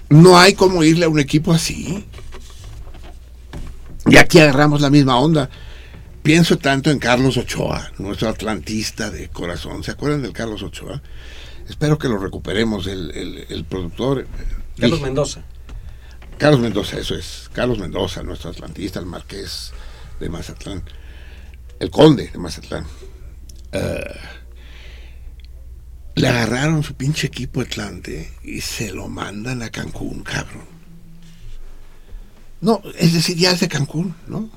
No 0.09 0.39
hay 0.39 0.55
como 0.55 0.83
irle 0.85 1.07
a 1.07 1.09
un 1.09 1.19
equipo 1.19 1.53
así. 1.53 2.05
Y 4.07 4.17
aquí 4.17 4.39
agarramos 4.39 4.81
la 4.81 4.91
misma 4.91 5.19
onda. 5.19 5.49
Pienso 6.23 6.57
tanto 6.59 6.91
en 6.91 6.99
Carlos 6.99 7.37
Ochoa, 7.37 7.91
nuestro 7.99 8.29
atlantista 8.29 9.11
de 9.11 9.29
corazón. 9.29 9.83
¿Se 9.83 9.91
acuerdan 9.91 10.23
del 10.23 10.33
Carlos 10.33 10.63
Ochoa? 10.63 11.03
Espero 11.69 11.99
que 11.99 12.09
lo 12.09 12.19
recuperemos, 12.19 12.87
el, 12.87 13.11
el- 13.13 13.47
el 13.49 13.65
productor. 13.65 14.27
Carlos 14.79 14.99
dije- 14.99 15.05
Mendoza. 15.05 15.45
Carlos 16.39 16.61
Mendoza, 16.61 16.99
eso 16.99 17.15
es. 17.15 17.49
Carlos 17.53 17.79
Mendoza, 17.79 18.23
nuestro 18.23 18.51
atlantista, 18.51 19.01
el 19.01 19.07
marqués 19.07 19.73
de 20.21 20.29
Mazatlán. 20.29 20.83
El 21.79 21.91
conde 21.91 22.29
de 22.29 22.39
Mazatlán. 22.39 22.87
Eh, 23.73 24.15
le 26.17 26.29
agarraron 26.29 26.83
su 26.83 26.95
pinche 26.95 27.27
equipo 27.27 27.61
Atlante 27.61 28.33
y 28.43 28.61
se 28.61 28.93
lo 28.93 29.09
mandan 29.09 29.63
a 29.63 29.71
Cancún, 29.71 30.23
cabrón. 30.23 30.75
No, 32.61 32.81
es 32.97 33.13
decir, 33.13 33.37
ya 33.37 33.51
es 33.51 33.61
de 33.61 33.69
Cancún, 33.69 34.15
¿no? 34.27 34.49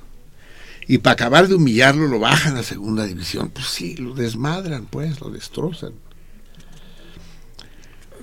Y 0.87 0.99
para 0.99 1.15
acabar 1.15 1.47
de 1.47 1.55
humillarlo 1.55 2.07
lo 2.07 2.19
bajan 2.19 2.55
a 2.57 2.63
segunda 2.63 3.05
división. 3.05 3.49
Pues 3.49 3.67
sí, 3.67 3.97
lo 3.97 4.13
desmadran, 4.13 4.85
pues, 4.85 5.19
lo 5.19 5.29
destrozan. 5.29 5.93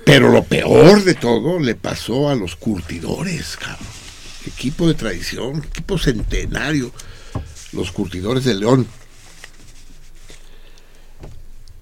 Pero 0.05 0.31
lo 0.31 0.45
peor 0.45 1.03
de 1.03 1.15
todo 1.15 1.59
le 1.59 1.75
pasó 1.75 2.29
a 2.29 2.35
los 2.35 2.57
curtidores, 2.57 3.57
cabrón. 3.57 3.87
Equipo 4.47 4.87
de 4.87 4.95
tradición, 4.95 5.65
equipo 5.65 5.99
centenario, 5.99 6.93
los 7.73 7.91
curtidores 7.91 8.45
de 8.45 8.55
León. 8.55 8.87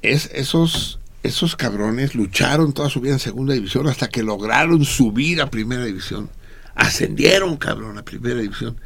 Es, 0.02 0.30
esos, 0.32 1.00
esos 1.24 1.56
cabrones 1.56 2.14
lucharon 2.14 2.72
toda 2.72 2.90
su 2.90 3.00
vida 3.00 3.14
en 3.14 3.18
segunda 3.18 3.54
división 3.54 3.88
hasta 3.88 4.08
que 4.08 4.22
lograron 4.22 4.84
subir 4.84 5.40
a 5.40 5.50
primera 5.50 5.84
división. 5.84 6.30
Ascendieron, 6.76 7.56
cabrón, 7.56 7.98
a 7.98 8.04
primera 8.04 8.40
división. 8.40 8.76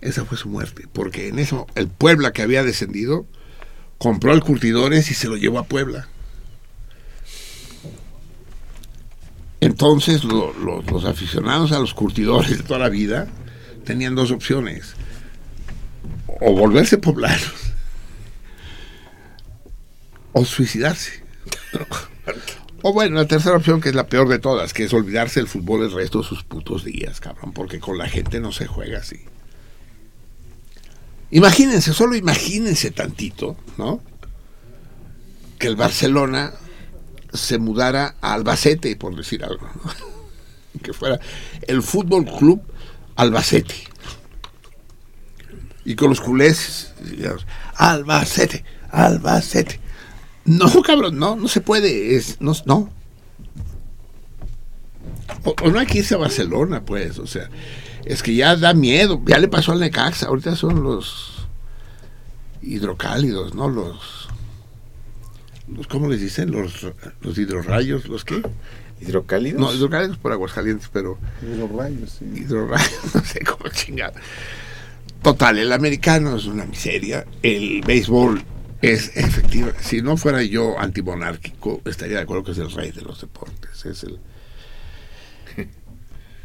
Esa 0.00 0.24
fue 0.24 0.38
su 0.38 0.48
muerte, 0.48 0.86
porque 0.92 1.28
en 1.28 1.38
eso 1.38 1.66
el 1.74 1.88
Puebla 1.88 2.32
que 2.32 2.42
había 2.42 2.62
descendido 2.62 3.26
compró 3.96 4.32
al 4.32 4.44
Curtidores 4.44 5.10
y 5.10 5.14
se 5.14 5.28
lo 5.28 5.36
llevó 5.36 5.58
a 5.58 5.64
Puebla. 5.64 6.08
Entonces 9.60 10.24
lo- 10.24 10.52
lo- 10.52 10.82
los 10.82 11.04
aficionados 11.04 11.72
a 11.72 11.78
los 11.80 11.94
curtidores 11.94 12.56
de 12.58 12.62
toda 12.62 12.78
la 12.80 12.88
vida 12.88 13.26
tenían 13.84 14.14
dos 14.14 14.30
opciones. 14.30 14.94
O 16.40 16.52
volverse 16.54 16.98
poblanos 16.98 17.52
o 20.32 20.44
suicidarse. 20.44 21.22
O 22.80 22.92
bueno, 22.92 23.16
la 23.16 23.26
tercera 23.26 23.56
opción, 23.56 23.80
que 23.80 23.88
es 23.88 23.96
la 23.96 24.06
peor 24.06 24.28
de 24.28 24.38
todas, 24.38 24.72
que 24.72 24.84
es 24.84 24.92
olvidarse 24.92 25.40
del 25.40 25.48
fútbol 25.48 25.82
el 25.82 25.90
resto 25.90 26.18
de 26.22 26.28
sus 26.28 26.44
putos 26.44 26.84
días, 26.84 27.18
cabrón, 27.18 27.52
porque 27.52 27.80
con 27.80 27.98
la 27.98 28.08
gente 28.08 28.38
no 28.38 28.52
se 28.52 28.68
juega 28.68 28.98
así. 29.00 29.16
Imagínense, 31.32 31.92
solo 31.92 32.14
imagínense 32.14 32.92
tantito, 32.92 33.56
¿no? 33.78 34.00
Que 35.58 35.66
el 35.66 35.74
Barcelona 35.74 36.52
se 37.32 37.58
mudara 37.58 38.16
a 38.20 38.34
Albacete, 38.34 38.96
por 38.96 39.16
decir 39.16 39.44
algo. 39.44 39.68
Que 40.82 40.92
fuera 40.92 41.18
el 41.66 41.82
Fútbol 41.82 42.24
Club 42.24 42.62
Albacete. 43.16 43.74
Y 45.84 45.96
con 45.96 46.10
los 46.10 46.20
culés, 46.20 46.92
Albacete, 47.74 48.64
Albacete. 48.90 49.80
No, 50.44 50.82
cabrón, 50.86 51.18
no, 51.18 51.34
no 51.34 51.48
se 51.48 51.60
puede. 51.60 52.14
Es, 52.14 52.40
no, 52.40 52.52
no. 52.64 52.90
O, 55.44 55.54
o 55.62 55.70
no 55.70 55.78
hay 55.78 55.86
que 55.86 55.98
irse 55.98 56.14
a 56.14 56.18
Barcelona, 56.18 56.84
pues. 56.84 57.18
O 57.18 57.26
sea, 57.26 57.48
es 58.04 58.22
que 58.22 58.34
ya 58.34 58.56
da 58.56 58.72
miedo. 58.72 59.20
Ya 59.26 59.38
le 59.38 59.48
pasó 59.48 59.72
al 59.72 59.80
Necaxa. 59.80 60.26
Ahorita 60.26 60.56
son 60.56 60.82
los 60.82 61.46
hidrocálidos, 62.62 63.54
¿no? 63.54 63.68
Los 63.68 64.17
¿cómo 65.88 66.08
les 66.08 66.20
dicen? 66.20 66.50
Los, 66.50 66.86
los 67.20 67.38
hidrorrayos, 67.38 68.06
¿los 68.08 68.24
qué? 68.24 68.42
¿Hidrocálidos? 69.00 69.60
No, 69.60 69.72
hidrocálidos 69.74 70.18
por 70.18 70.32
Aguascalientes, 70.32 70.88
pero 70.92 71.18
Los 71.42 71.70
rayos, 71.70 72.10
sí. 72.18 72.24
hidrorrayos, 72.34 72.90
no 73.14 73.24
sé 73.24 73.40
cómo 73.40 73.68
chingado. 73.70 74.14
Total, 75.22 75.58
el 75.58 75.72
americano 75.72 76.36
es 76.36 76.46
una 76.46 76.64
miseria. 76.64 77.24
El 77.42 77.80
béisbol 77.86 78.42
es 78.82 79.16
efectivo. 79.16 79.70
Si 79.80 80.00
no 80.02 80.16
fuera 80.16 80.42
yo 80.42 80.78
antimonárquico, 80.78 81.80
estaría 81.84 82.16
de 82.18 82.22
acuerdo 82.22 82.44
que 82.44 82.52
es 82.52 82.58
el 82.58 82.70
rey 82.70 82.90
de 82.92 83.02
los 83.02 83.20
deportes. 83.20 83.84
Es 83.86 84.04
el. 84.04 84.18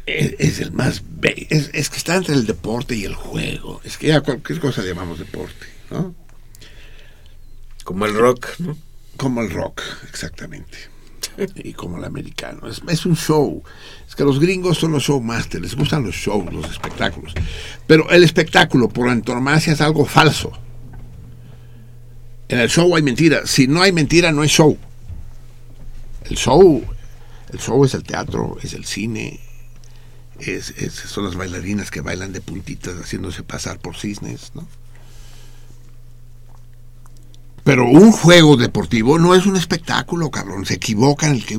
Es, 0.06 0.34
es 0.38 0.60
el 0.60 0.70
más. 0.72 1.02
be- 1.18 1.46
Es, 1.48 1.70
es 1.72 1.88
que 1.88 1.96
está 1.96 2.14
entre 2.16 2.34
el 2.34 2.44
deporte 2.46 2.94
y 2.94 3.04
el 3.04 3.14
juego. 3.14 3.80
Es 3.84 3.96
que 3.96 4.08
ya 4.08 4.20
cualquier 4.20 4.60
cosa 4.60 4.82
le 4.82 4.88
llamamos 4.88 5.18
deporte, 5.18 5.64
¿no? 5.90 6.14
Como 7.84 8.04
el 8.04 8.14
rock, 8.14 8.48
¿no? 8.58 8.76
Como 9.16 9.40
el 9.42 9.50
rock, 9.50 9.82
exactamente. 10.08 10.76
Y 11.56 11.72
como 11.72 11.98
el 11.98 12.04
americano. 12.04 12.68
Es, 12.68 12.82
es 12.88 13.06
un 13.06 13.16
show. 13.16 13.62
Es 14.06 14.14
que 14.14 14.24
los 14.24 14.38
gringos 14.38 14.78
son 14.78 14.92
los 14.92 15.02
showmasters, 15.04 15.62
les 15.62 15.74
gustan 15.74 16.04
los 16.04 16.14
shows, 16.14 16.52
los 16.52 16.70
espectáculos. 16.70 17.34
Pero 17.86 18.08
el 18.10 18.22
espectáculo, 18.22 18.88
por 18.88 19.08
antonomasia, 19.08 19.72
es 19.72 19.80
algo 19.80 20.04
falso. 20.04 20.52
En 22.48 22.60
el 22.60 22.68
show 22.68 22.94
hay 22.94 23.02
mentira. 23.02 23.46
Si 23.46 23.66
no 23.66 23.82
hay 23.82 23.92
mentira, 23.92 24.30
no 24.30 24.44
es 24.44 24.50
show. 24.50 24.78
El 26.24 26.36
show, 26.36 26.82
el 27.52 27.58
show 27.58 27.84
es 27.84 27.94
el 27.94 28.02
teatro, 28.02 28.56
es 28.62 28.72
el 28.72 28.84
cine, 28.84 29.40
es, 30.38 30.72
son 31.06 31.24
las 31.24 31.36
bailarinas 31.36 31.90
que 31.90 32.00
bailan 32.00 32.32
de 32.32 32.40
puntitas 32.40 32.96
haciéndose 32.96 33.42
pasar 33.42 33.78
por 33.78 33.96
cisnes, 33.96 34.52
¿no? 34.54 34.66
Pero 37.64 37.88
un 37.88 38.12
juego 38.12 38.56
deportivo 38.56 39.18
no 39.18 39.34
es 39.34 39.46
un 39.46 39.56
espectáculo, 39.56 40.30
cabrón. 40.30 40.66
Se 40.66 40.74
equivocan 40.74 41.32
el 41.32 41.46
que 41.46 41.58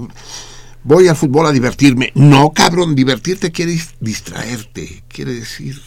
voy 0.84 1.08
al 1.08 1.16
fútbol 1.16 1.48
a 1.48 1.52
divertirme. 1.52 2.12
No, 2.16 2.52
cabrón, 2.52 2.94
divertirte 2.96 3.52
quiere 3.52 3.74
dis- 3.74 3.96
distraerte, 4.00 5.04
quiere 5.08 5.34
decir. 5.34 5.82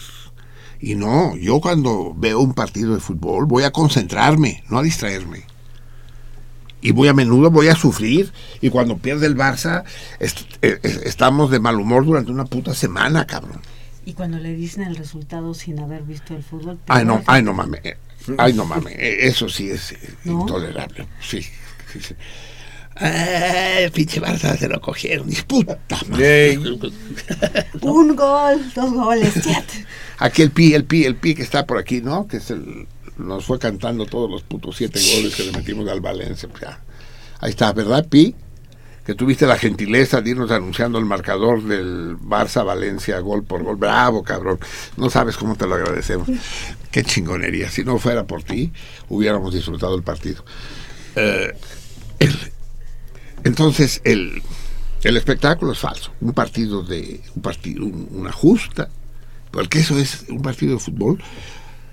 Y 0.80 0.94
no, 0.96 1.36
yo 1.36 1.60
cuando 1.60 2.14
veo 2.16 2.40
un 2.40 2.54
partido 2.54 2.94
de 2.94 3.00
fútbol 3.00 3.46
voy 3.46 3.62
a 3.64 3.70
concentrarme, 3.70 4.64
no 4.68 4.78
a 4.78 4.82
distraerme. 4.82 5.44
Y 6.80 6.92
voy 6.92 7.08
a 7.08 7.14
menudo, 7.14 7.50
voy 7.50 7.68
a 7.68 7.74
sufrir. 7.74 8.32
Y 8.60 8.70
cuando 8.70 8.98
pierde 8.98 9.26
el 9.26 9.36
Barça, 9.36 9.84
est- 10.20 10.42
eh, 10.62 10.78
eh, 10.82 11.00
estamos 11.04 11.50
de 11.50 11.58
mal 11.60 11.76
humor 11.80 12.04
durante 12.04 12.30
una 12.30 12.44
puta 12.44 12.74
semana, 12.74 13.26
cabrón. 13.26 13.60
Y 14.04 14.12
cuando 14.14 14.38
le 14.38 14.54
dicen 14.54 14.84
el 14.84 14.96
resultado 14.96 15.54
sin 15.54 15.78
haber 15.80 16.02
visto 16.02 16.34
el 16.34 16.42
fútbol. 16.42 16.78
Ay, 16.88 17.04
no, 17.04 17.22
ay, 17.26 17.42
no 17.42 17.52
mames. 17.52 17.80
Ay, 18.36 18.52
no 18.52 18.64
mames. 18.64 18.94
eh, 18.98 19.18
Eso 19.26 19.48
sí 19.48 19.70
es 19.70 19.92
eh, 19.92 19.98
¿No? 20.24 20.40
intolerable. 20.42 21.06
Sí, 21.20 21.42
sí, 21.92 22.00
sí. 22.00 22.14
Ay, 22.96 23.84
el 23.84 23.90
pinche 23.92 24.20
Barça 24.20 24.56
se 24.56 24.68
lo 24.68 24.80
cogieron. 24.80 25.28
Puta 25.46 25.78
madre. 26.08 26.58
Un 27.80 28.16
gol, 28.16 28.72
dos 28.74 28.92
goles, 28.92 29.32
siete. 29.40 29.86
Aquí 30.18 30.42
el 30.42 30.50
pi, 30.50 30.74
el 30.74 30.84
pi, 30.84 31.04
el 31.04 31.14
pi 31.16 31.34
que 31.34 31.42
está 31.42 31.64
por 31.64 31.78
aquí, 31.78 32.00
¿no? 32.00 32.26
Que 32.26 32.38
es 32.38 32.50
el, 32.50 32.88
nos 33.16 33.44
fue 33.44 33.58
cantando 33.60 34.04
todos 34.04 34.28
los 34.28 34.42
putos 34.42 34.76
siete 34.76 35.00
goles 35.14 35.34
que 35.36 35.44
le 35.44 35.52
metimos 35.52 35.88
al 35.88 36.00
Valencia. 36.00 36.48
pues 36.48 36.62
ya. 36.62 36.80
Ahí 37.40 37.50
está, 37.50 37.72
¿verdad, 37.72 38.06
pi? 38.08 38.34
Que 39.08 39.14
tuviste 39.14 39.46
la 39.46 39.56
gentileza 39.56 40.20
de 40.20 40.28
irnos 40.32 40.50
anunciando 40.50 40.98
el 40.98 41.06
marcador 41.06 41.62
del 41.64 42.18
Barça 42.18 42.62
Valencia 42.62 43.18
gol 43.20 43.42
por 43.42 43.62
gol. 43.62 43.76
Bravo, 43.76 44.22
cabrón. 44.22 44.58
No 44.98 45.08
sabes 45.08 45.38
cómo 45.38 45.56
te 45.56 45.66
lo 45.66 45.76
agradecemos. 45.76 46.28
Qué 46.90 47.02
chingonería. 47.04 47.70
Si 47.70 47.84
no 47.84 47.98
fuera 47.98 48.26
por 48.26 48.42
ti, 48.42 48.70
hubiéramos 49.08 49.54
disfrutado 49.54 49.96
el 49.96 50.02
partido. 50.02 50.44
Eh, 51.16 51.54
entonces, 53.44 54.00
el, 54.04 54.42
el 55.02 55.16
espectáculo 55.16 55.72
es 55.72 55.78
falso. 55.78 56.12
Un 56.20 56.34
partido 56.34 56.82
de. 56.82 57.22
Un 57.34 57.40
partido, 57.40 57.84
un- 57.86 58.08
una 58.12 58.30
justa. 58.32 58.90
Porque 59.50 59.78
eso 59.78 59.98
es 59.98 60.26
un 60.28 60.42
partido 60.42 60.74
de 60.74 60.80
fútbol 60.80 61.18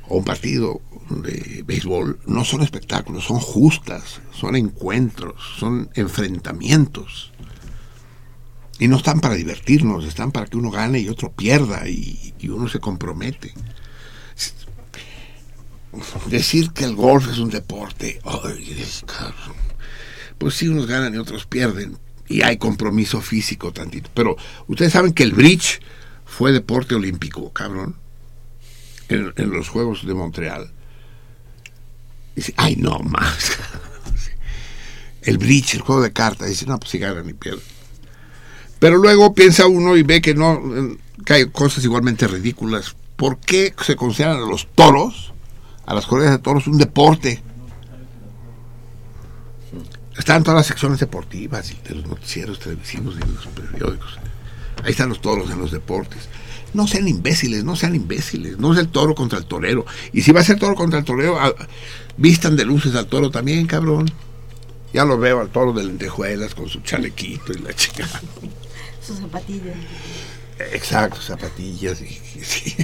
o 0.10 0.18
un 0.18 0.26
partido 0.26 0.82
de 1.10 1.64
béisbol. 1.65 2.19
No 2.26 2.45
son 2.45 2.61
espectáculos, 2.61 3.26
son 3.26 3.40
justas, 3.40 4.22
son 4.32 4.56
encuentros, 4.56 5.36
son 5.57 5.90
enfrentamientos. 5.94 7.32
Y 8.80 8.88
no 8.88 8.98
están 8.98 9.22
para 9.22 9.36
divertirnos, 9.36 10.06
están 10.06 10.32
para 10.32 10.48
que 10.48 10.57
uno 10.57 10.69
gane 10.69 10.99
y 10.99 11.10
otro 11.10 11.32
pierda 11.32 11.88
y, 11.88 12.34
uno 12.49 12.68
se 12.68 12.80
compromete. 12.80 13.53
Decir 16.27 16.72
que 16.72 16.84
el 16.84 16.95
golf 16.95 17.30
es 17.32 17.40
un 17.40 17.49
deporte, 17.49 18.19
pues 20.38 20.56
sí, 20.56 20.68
unos 20.68 20.86
ganan 20.88 21.15
y 21.15 21.18
otros 21.18 21.45
pierden. 21.45 21.98
Y 22.27 22.41
hay 22.41 22.57
compromiso 22.57 23.22
físico 23.22 23.72
tantito. 23.72 24.10
Pero 24.14 24.36
ustedes 24.68 24.91
saben 24.94 25.14
que 25.14 25.23
el 25.23 25.32
bridge 25.32 25.80
fue 26.26 26.52
deporte 26.52 26.95
olímpico, 26.95 27.52
cabrón. 27.53 27.95
En 29.07 29.52
los 29.52 29.69
Juegos 29.69 30.06
de 30.06 30.14
Montreal. 30.14 30.74
Dice, 32.36 32.53
ay, 32.57 32.76
no 32.76 32.99
más. 32.99 33.57
El 35.22 35.40
bridge, 35.40 35.74
el 35.74 35.82
juego 35.82 36.03
de 36.03 36.14
cartas. 36.14 36.49
Dice, 36.49 36.68
no, 36.68 36.78
pues 36.78 36.91
si 36.91 36.99
ganan 36.99 37.28
y 37.28 37.34
pierden. 37.34 37.64
Pero 38.78 38.98
luego 38.98 39.34
piensa 39.34 39.66
uno 39.66 39.98
y 39.98 40.03
ve 40.03 40.22
que 40.22 40.36
no, 40.36 40.62
eh, 40.76 40.98
hay 41.30 41.49
cosas 41.49 41.84
igualmente 41.84 42.28
ridículas. 42.28 42.95
¿Por 43.16 43.40
qué 43.40 43.74
se 43.84 43.95
consideran 43.95 44.38
a 44.38 44.45
los 44.45 44.68
toros, 44.76 45.34
a 45.88 45.95
las 45.95 46.06
corridas 46.06 46.34
de 46.34 46.40
toros, 46.40 46.68
un 46.68 46.78
deporte? 46.78 47.41
Están 50.18 50.44
todas 50.44 50.57
las 50.57 50.68
secciones 50.68 50.99
deportivas 50.99 51.74
de 51.84 51.95
los 51.95 52.06
noticieros 52.06 52.60
televisivos 52.60 53.16
y 53.16 53.20
de 53.20 53.34
los 53.34 53.48
periódicos. 53.48 54.20
Ahí 54.84 54.91
están 54.91 55.10
los 55.10 55.22
toros 55.22 55.49
en 55.49 55.60
los 55.60 55.72
deportes. 55.72 56.30
No 56.74 56.88
sean 56.88 57.07
imbéciles, 57.07 57.64
no 57.64 57.76
sean 57.76 57.95
imbéciles. 57.95 58.60
No 58.60 58.74
es 58.74 58.80
el 58.80 58.90
toro 58.90 59.16
contra 59.16 59.40
el 59.40 59.45
torero. 59.45 59.86
Y 60.14 60.22
si 60.22 60.32
va 60.32 60.41
a 60.41 60.44
ser 60.44 60.60
toro 60.60 60.76
contra 60.76 60.99
el 60.99 61.06
torero, 61.06 61.40
vistan 62.18 62.56
de 62.56 62.66
luces 62.66 62.96
al 62.96 63.08
toro 63.08 63.30
también, 63.32 63.66
cabrón. 63.68 64.10
Ya 64.94 65.04
lo 65.06 65.18
veo 65.18 65.42
al 65.42 65.50
toro 65.50 65.74
de 65.74 65.84
lentejuelas 65.84 66.56
con 66.56 66.70
su 66.70 66.80
chalequito 66.82 67.52
y 67.54 67.58
la 67.60 67.74
chica. 67.74 68.08
Sus 69.02 69.18
zapatillas. 69.20 69.76
Exacto, 70.72 71.22
zapatillas 71.22 72.02
y, 72.02 72.06
y- 72.06 72.44
sí. 72.44 72.76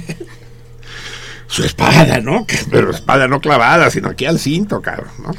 Su 1.46 1.64
espada, 1.64 2.20
¿no? 2.20 2.46
Pero 2.70 2.90
espada 2.90 3.28
no 3.28 3.40
clavada, 3.40 3.90
sino 3.90 4.08
aquí 4.10 4.24
al 4.26 4.38
cinto, 4.38 4.80
cabrón, 4.82 5.10
¿no? 5.22 5.32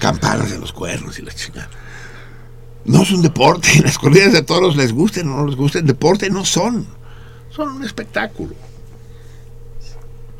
Campanas 0.00 0.52
en 0.52 0.60
los 0.60 0.72
cuernos 0.72 1.18
y 1.18 1.22
la 1.22 1.32
chingada. 1.32 1.70
No 2.84 3.02
es 3.02 3.10
un 3.12 3.22
deporte. 3.22 3.68
Las 3.84 3.98
corridas 3.98 4.32
de 4.32 4.42
toros 4.42 4.76
les 4.76 4.92
gusten 4.92 5.28
o 5.28 5.36
no 5.36 5.46
les 5.46 5.56
gusten, 5.56 5.86
deporte 5.86 6.30
no 6.30 6.44
son. 6.44 6.86
Son 7.50 7.68
un 7.68 7.84
espectáculo. 7.84 8.54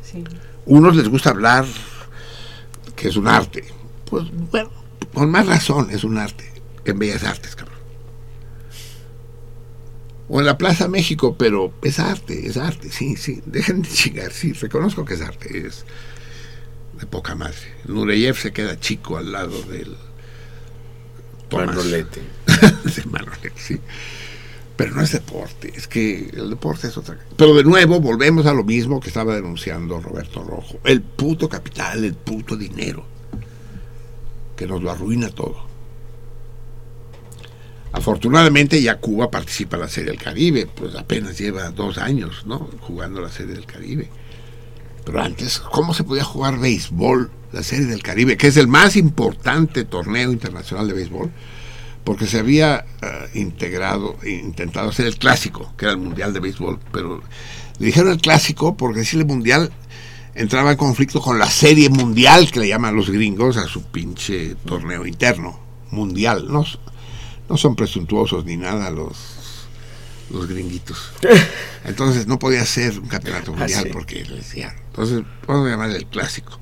Sí. 0.03 0.23
Unos 0.65 0.95
les 0.95 1.07
gusta 1.07 1.31
hablar 1.31 1.65
que 2.95 3.07
es 3.07 3.15
un 3.15 3.27
arte. 3.27 3.65
Pues 4.09 4.25
bueno, 4.31 4.69
con 5.13 5.31
más 5.31 5.47
razón 5.47 5.89
es 5.91 6.03
un 6.03 6.17
arte. 6.17 6.51
En 6.85 6.99
Bellas 6.99 7.23
Artes, 7.23 7.55
cabrón. 7.55 7.77
O 10.29 10.39
en 10.39 10.45
la 10.45 10.57
Plaza 10.57 10.87
México, 10.87 11.35
pero 11.37 11.73
es 11.81 11.99
arte, 11.99 12.47
es 12.47 12.57
arte, 12.57 12.89
sí, 12.89 13.17
sí. 13.17 13.41
Dejen 13.45 13.81
de 13.81 13.89
chingar, 13.89 14.31
sí, 14.31 14.53
reconozco 14.53 15.03
que 15.03 15.15
es 15.15 15.21
arte, 15.21 15.67
es 15.67 15.85
de 16.99 17.05
poca 17.05 17.35
madre. 17.35 17.75
Nureyev 17.85 18.35
se 18.35 18.53
queda 18.53 18.79
chico 18.79 19.17
al 19.17 19.31
lado 19.31 19.61
del 19.63 19.97
Tomás. 21.49 21.67
Manolete. 21.67 22.21
de 22.95 23.03
Manolete, 23.09 23.53
sí. 23.55 23.79
Pero 24.81 24.95
no 24.95 25.03
es 25.03 25.11
deporte, 25.11 25.71
es 25.75 25.87
que 25.87 26.31
el 26.33 26.49
deporte 26.49 26.87
es 26.87 26.97
otra 26.97 27.13
cosa. 27.13 27.27
Pero 27.37 27.53
de 27.53 27.63
nuevo 27.63 27.99
volvemos 27.99 28.47
a 28.47 28.53
lo 28.53 28.63
mismo 28.63 28.99
que 28.99 29.09
estaba 29.09 29.35
denunciando 29.35 30.01
Roberto 30.01 30.43
Rojo. 30.43 30.79
El 30.83 31.03
puto 31.03 31.47
capital, 31.47 32.03
el 32.03 32.15
puto 32.15 32.55
dinero, 32.55 33.05
que 34.55 34.65
nos 34.65 34.81
lo 34.81 34.89
arruina 34.89 35.29
todo. 35.29 35.67
Afortunadamente 37.91 38.81
ya 38.81 38.97
Cuba 38.97 39.29
participa 39.29 39.75
en 39.75 39.81
la 39.83 39.87
Serie 39.87 40.09
del 40.09 40.19
Caribe, 40.19 40.65
pues 40.65 40.95
apenas 40.95 41.37
lleva 41.37 41.69
dos 41.69 41.99
años, 41.99 42.47
¿no? 42.47 42.67
Jugando 42.79 43.21
la 43.21 43.29
Serie 43.29 43.53
del 43.53 43.67
Caribe. 43.67 44.09
Pero 45.05 45.21
antes, 45.21 45.59
¿cómo 45.59 45.93
se 45.93 46.03
podía 46.03 46.23
jugar 46.23 46.57
béisbol 46.57 47.29
la 47.51 47.61
Serie 47.61 47.85
del 47.85 48.01
Caribe, 48.01 48.35
que 48.35 48.47
es 48.47 48.57
el 48.57 48.67
más 48.67 48.95
importante 48.95 49.85
torneo 49.85 50.31
internacional 50.31 50.87
de 50.87 50.93
béisbol, 50.93 51.29
porque 52.03 52.25
se 52.27 52.39
había 52.39 52.85
eh, 53.01 53.29
integrado, 53.35 54.17
intentado 54.25 54.89
hacer 54.89 55.05
el 55.05 55.17
clásico, 55.17 55.73
que 55.77 55.85
era 55.85 55.93
el 55.93 55.99
Mundial 55.99 56.33
de 56.33 56.39
Béisbol, 56.39 56.79
pero 56.91 57.21
le 57.79 57.85
dijeron 57.85 58.11
el 58.11 58.21
clásico 58.21 58.75
porque 58.75 58.99
decirle 58.99 59.25
Mundial 59.25 59.71
entraba 60.33 60.71
en 60.71 60.77
conflicto 60.77 61.21
con 61.21 61.37
la 61.37 61.49
Serie 61.49 61.89
Mundial, 61.89 62.51
que 62.51 62.59
le 62.59 62.67
llaman 62.67 62.95
los 62.95 63.09
gringos 63.09 63.57
a 63.57 63.67
su 63.67 63.83
pinche 63.83 64.55
torneo 64.65 65.05
interno, 65.05 65.59
Mundial. 65.91 66.47
No, 66.49 66.65
no 67.49 67.57
son 67.57 67.75
presuntuosos 67.75 68.45
ni 68.45 68.57
nada 68.57 68.89
los 68.89 69.37
los 70.31 70.47
gringuitos. 70.47 71.11
Entonces 71.83 72.25
no 72.25 72.39
podía 72.39 72.65
ser 72.65 72.97
un 72.97 73.07
campeonato 73.07 73.51
mundial 73.53 73.83
sí. 73.83 73.89
porque 73.91 74.23
le 74.23 74.37
decían. 74.37 74.73
Entonces, 74.87 75.23
vamos 75.45 75.67
a 75.67 75.71
llamarle 75.71 75.97
el 75.97 76.05
clásico. 76.05 76.57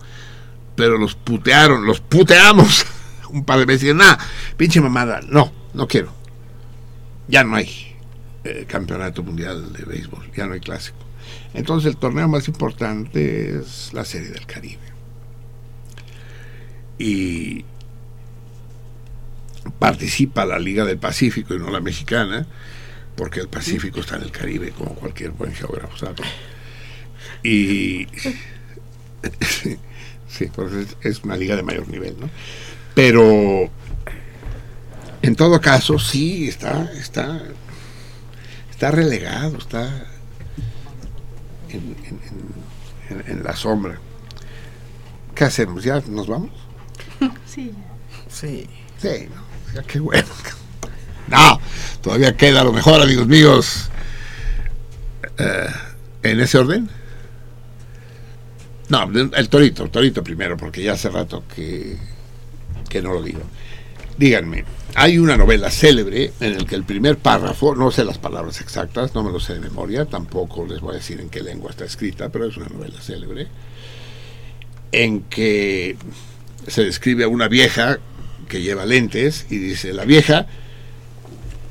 Pero 0.75 0.97
los 0.97 1.13
putearon, 1.13 1.85
los 1.85 1.99
puteamos 1.99 2.85
un 3.31 3.45
par 3.45 3.59
de 3.59 3.65
veces. 3.65 3.89
Y 3.89 3.93
nada, 3.93 4.17
pinche 4.57 4.81
mamada, 4.81 5.21
no, 5.27 5.51
no 5.73 5.87
quiero. 5.87 6.13
Ya 7.27 7.43
no 7.43 7.55
hay 7.55 7.95
eh, 8.43 8.65
campeonato 8.67 9.23
mundial 9.23 9.73
de 9.73 9.83
béisbol, 9.83 10.31
ya 10.35 10.47
no 10.47 10.53
hay 10.53 10.59
clásico. 10.59 10.97
Entonces 11.53 11.89
el 11.91 11.97
torneo 11.97 12.27
más 12.27 12.47
importante 12.47 13.59
es 13.59 13.91
la 13.93 14.05
Serie 14.05 14.29
del 14.29 14.45
Caribe. 14.45 14.89
Y 16.97 17.65
participa 19.77 20.45
la 20.45 20.59
Liga 20.59 20.85
del 20.85 20.97
Pacífico 20.97 21.53
y 21.53 21.59
no 21.59 21.69
la 21.69 21.81
mexicana, 21.81 22.47
porque 23.15 23.39
el 23.39 23.49
Pacífico 23.49 23.99
está 23.99 24.15
en 24.15 24.23
el 24.23 24.31
Caribe, 24.31 24.71
como 24.71 24.95
cualquier 24.95 25.31
buen 25.31 25.53
geógrafo 25.53 25.97
sabe. 25.97 26.23
Y 27.43 28.07
sí, 30.27 30.49
pues 30.53 30.73
es, 30.73 30.97
es 31.01 31.23
una 31.23 31.35
liga 31.37 31.55
de 31.55 31.63
mayor 31.63 31.87
nivel, 31.87 32.15
¿no? 32.19 32.29
Pero 33.01 33.69
en 35.21 35.35
todo 35.37 35.61
caso, 35.61 35.97
sí, 35.97 36.49
está, 36.49 36.91
está, 36.99 37.41
está 38.69 38.91
relegado, 38.91 39.57
está 39.57 40.05
en, 41.69 41.95
en- 42.03 42.19
en- 42.27 43.19
en- 43.21 43.31
en 43.37 43.43
la 43.45 43.55
sombra. 43.55 43.97
¿Qué 45.33 45.45
hacemos? 45.45 45.81
¿Ya 45.85 46.01
nos 46.09 46.27
vamos? 46.27 46.49
Sí. 47.45 47.71
Sí. 48.29 48.67
Sí, 49.01 49.29
no, 49.33 49.73
ya 49.75 49.83
qué 49.87 49.99
bueno. 50.01 50.27
No, 51.29 51.61
todavía 52.01 52.35
queda 52.35 52.65
lo 52.65 52.73
mejor, 52.73 53.01
amigos 53.01 53.27
míos. 53.27 53.89
Eh, 55.37 55.67
¿En 56.23 56.41
ese 56.41 56.57
orden? 56.57 56.89
No, 58.89 59.03
el 59.13 59.47
torito, 59.47 59.83
el 59.85 59.89
torito 59.89 60.21
primero, 60.21 60.57
porque 60.57 60.83
ya 60.83 60.93
hace 60.93 61.09
rato 61.09 61.43
que, 61.55 61.97
que 62.89 63.01
no 63.01 63.13
lo 63.13 63.21
digo. 63.21 63.41
Díganme, 64.17 64.65
hay 64.95 65.17
una 65.17 65.37
novela 65.37 65.71
célebre 65.71 66.33
en 66.41 66.53
el 66.55 66.65
que 66.65 66.75
el 66.75 66.83
primer 66.83 67.17
párrafo, 67.17 67.73
no 67.75 67.89
sé 67.91 68.03
las 68.03 68.17
palabras 68.17 68.59
exactas, 68.59 69.15
no 69.15 69.23
me 69.23 69.31
lo 69.31 69.39
sé 69.39 69.53
de 69.53 69.61
memoria, 69.61 70.05
tampoco 70.05 70.65
les 70.65 70.81
voy 70.81 70.91
a 70.91 70.97
decir 70.97 71.21
en 71.21 71.29
qué 71.29 71.41
lengua 71.41 71.69
está 71.69 71.85
escrita, 71.85 72.29
pero 72.29 72.47
es 72.47 72.57
una 72.57 72.67
novela 72.67 72.99
célebre, 72.99 73.47
en 74.91 75.21
que 75.21 75.95
se 76.67 76.83
describe 76.83 77.23
a 77.23 77.27
una 77.29 77.47
vieja 77.47 77.99
que 78.49 78.61
lleva 78.61 78.85
lentes 78.85 79.45
y 79.49 79.57
dice, 79.57 79.93
la 79.93 80.03
vieja 80.03 80.47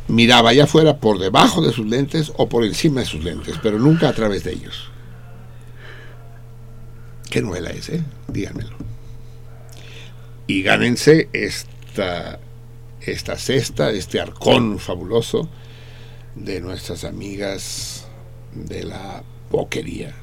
miraba 0.07 0.51
allá 0.51 0.65
afuera 0.65 0.99
por 0.99 1.19
debajo 1.19 1.61
de 1.61 1.73
sus 1.73 1.87
lentes 1.87 2.33
o 2.37 2.49
por 2.49 2.65
encima 2.65 3.01
de 3.01 3.07
sus 3.07 3.23
lentes, 3.23 3.57
pero 3.63 3.79
nunca 3.79 4.09
a 4.09 4.15
través 4.15 4.45
de 4.45 4.53
ellos. 4.53 4.91
¿Qué 7.29 7.43
novela 7.43 7.71
es, 7.71 7.91
eh? 7.91 8.03
Díganmelo. 8.29 8.71
Y 10.49 10.63
gánense 10.63 11.29
esta, 11.33 12.41
esta 13.03 13.37
cesta, 13.37 13.91
este 13.91 14.21
arcón 14.21 14.79
fabuloso 14.81 15.49
de 16.35 16.61
nuestras 16.61 17.05
amigas 17.05 18.07
de 18.55 18.83
la 18.85 19.23
boquería. 19.51 20.15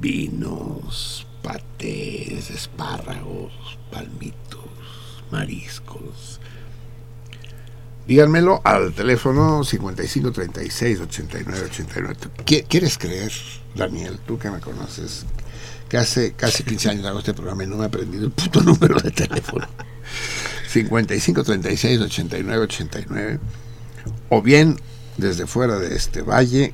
Vinos, 0.00 1.26
patés, 1.42 2.50
espárragos, 2.50 3.52
palmitos, 3.90 4.64
mariscos. 5.30 6.38
Díganmelo 8.06 8.60
al 8.64 8.92
teléfono 8.92 9.64
55 9.64 10.32
36 10.32 11.00
89 11.00 11.62
89. 11.70 12.14
¿Qui- 12.44 12.66
¿Quieres 12.68 12.98
creer, 12.98 13.32
Daniel, 13.76 14.18
tú 14.26 14.38
que 14.38 14.50
me 14.50 14.60
conoces, 14.60 15.24
que 15.92 15.98
hace 15.98 16.32
casi 16.32 16.64
15 16.64 16.88
años 16.88 17.04
hago 17.04 17.18
este 17.18 17.34
programa 17.34 17.64
y 17.64 17.66
no 17.66 17.76
me 17.76 17.82
he 17.82 17.86
aprendido 17.86 18.24
el 18.24 18.30
puto 18.30 18.60
número 18.64 18.98
de 18.98 19.10
teléfono? 19.10 19.68
55 20.68 21.44
36 21.44 22.00
89 22.00 22.64
89. 22.64 23.38
O 24.30 24.40
bien 24.40 24.80
desde 25.18 25.46
fuera 25.46 25.78
de 25.78 25.94
este 25.94 26.22
valle 26.22 26.72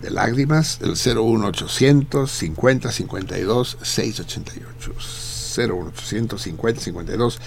de 0.00 0.10
lágrimas, 0.10 0.78
el 0.80 0.92
01800 0.92 2.30
50 2.30 2.92
52 2.92 3.78
688. 3.82 4.92
01800 5.58 6.40
50 6.40 6.80
52 6.80 7.40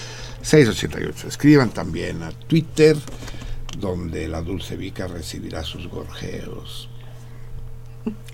688. 0.43 1.27
Escriban 1.27 1.71
también 1.71 2.21
a 2.21 2.29
Twitter, 2.29 2.95
donde 3.79 4.27
la 4.27 4.43
Dulce 4.43 4.75
Vica 4.77 5.07
recibirá 5.07 5.63
sus 5.63 5.87
gorjeos. 5.87 6.87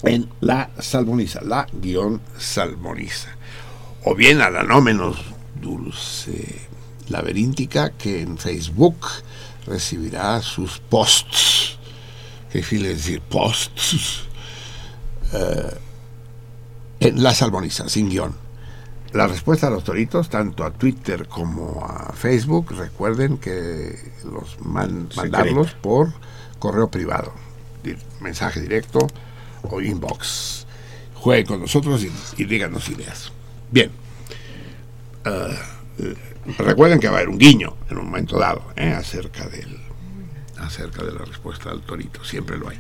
En 0.04 0.30
la 0.42 0.70
salmoniza, 0.80 1.42
la 1.42 1.68
guion 1.74 2.22
salmoniza. 2.38 3.30
O 4.04 4.14
bien 4.16 4.42
a 4.42 4.50
la 4.50 4.64
no 4.64 4.82
menos 4.82 5.18
dulce 5.62 6.62
laberíntica, 7.10 7.92
que 7.92 8.22
en 8.22 8.38
Facebook 8.38 8.98
recibirá 9.66 10.42
sus 10.42 10.80
posts. 10.80 11.78
¿Qué 12.52 12.62
quiere 12.62 12.90
decir 12.90 13.22
posts? 13.22 14.22
Eh, 15.34 15.78
en 17.00 17.24
la 17.24 17.34
salmoniza, 17.34 17.90
sin 17.90 18.10
guion. 18.10 18.36
La 19.12 19.28
respuesta 19.28 19.68
a 19.68 19.70
los 19.70 19.84
toritos, 19.84 20.30
tanto 20.30 20.64
a 20.66 20.72
Twitter 20.72 21.28
como 21.28 21.86
a 21.86 22.12
Facebook, 22.14 22.72
recuerden 22.78 23.38
que 23.38 23.98
los 24.26 24.60
man- 24.62 25.10
mandarlos 25.16 25.72
por 25.74 26.14
correo 26.60 26.90
privado, 26.90 27.34
mensaje 28.20 28.60
directo 28.62 29.08
o 29.72 29.82
inbox. 29.82 30.66
Jueguen 31.16 31.46
con 31.46 31.62
nosotros 31.62 32.04
y, 32.04 32.12
y 32.42 32.46
díganos 32.46 32.88
ideas. 32.90 33.32
Bien. 33.72 33.92
Eh, 35.26 35.58
recuerden 36.60 37.00
que 37.00 37.08
va 37.08 37.14
a 37.14 37.18
haber 37.18 37.30
un 37.30 37.38
guiño 37.38 37.76
en 37.90 37.98
un 37.98 38.06
momento 38.06 38.38
dado 38.38 38.64
¿eh? 38.76 38.92
acerca 38.92 39.48
del 39.48 39.80
acerca 40.58 41.04
de 41.04 41.12
la 41.12 41.26
respuesta 41.26 41.70
al 41.72 41.82
torito. 41.82 42.24
Siempre 42.24 42.58
lo 42.58 42.70
hay. 42.70 42.78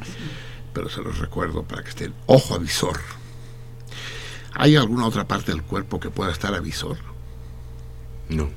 Pero 0.74 0.90
se 0.90 1.02
los 1.02 1.20
recuerdo 1.20 1.64
para 1.64 1.84
que 1.84 1.90
estén 1.90 2.14
ojo 2.26 2.56
avisor. 2.56 3.00
¿Hay 4.54 4.76
alguna 4.76 5.06
otra 5.06 5.28
parte 5.28 5.52
del 5.52 5.64
cuerpo 5.64 6.00
que 6.00 6.10
pueda 6.10 6.32
estar 6.32 6.54
avisor? 6.54 6.98
No, 8.30 8.50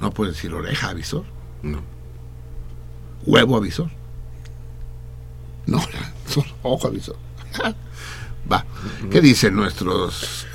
¿No 0.00 0.10
puede 0.10 0.32
decir 0.32 0.52
oreja 0.52 0.90
avisor? 0.90 1.24
no. 1.62 1.80
¿Huevo 3.24 3.56
avisor? 3.56 3.90
No, 5.66 5.82
solo 6.28 6.46
ojo 6.62 6.88
avisor. 6.88 7.16
Va. 8.50 8.64
¿Qué 9.10 9.20
dicen 9.20 9.54
nuestros 9.56 10.46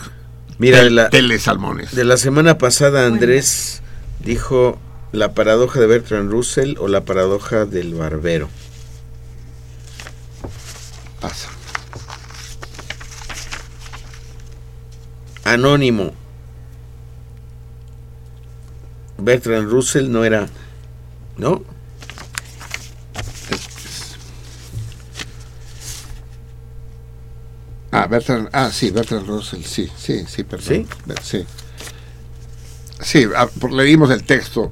Mira, 0.58 0.84
la- 0.90 1.10
telesalmones? 1.10 1.94
De 1.96 2.06
la 2.06 2.16
semana 2.18 2.58
pasada 2.58 3.06
Andrés 3.06 3.82
dijo 4.24 4.80
la 5.12 5.34
paradoja 5.34 5.80
de 5.82 5.88
Bertrand 5.88 6.32
Russell 6.32 6.76
o 6.80 6.88
la 6.88 7.02
paradoja 7.04 7.66
del 7.66 7.94
barbero. 7.96 8.48
Pasa. 11.20 11.50
Anónimo. 15.44 16.14
Bertrand 19.18 19.70
Russell 19.70 20.10
no 20.12 20.24
era, 20.24 20.48
¿no? 21.38 21.64
Ah, 27.92 28.08
Bertrand, 28.08 28.50
ah, 28.54 28.72
sí, 28.72 28.90
Bertrand 28.90 29.28
Russell, 29.28 29.64
sí, 29.64 29.90
sí, 29.98 30.24
sí, 30.28 30.44
perdón. 30.44 30.68
¿Sí? 30.68 30.88
Sí, 31.22 31.46
sí 33.02 33.26
ah, 33.36 33.48
por- 33.60 33.72
leímos 33.74 34.10
el 34.12 34.24
texto, 34.24 34.72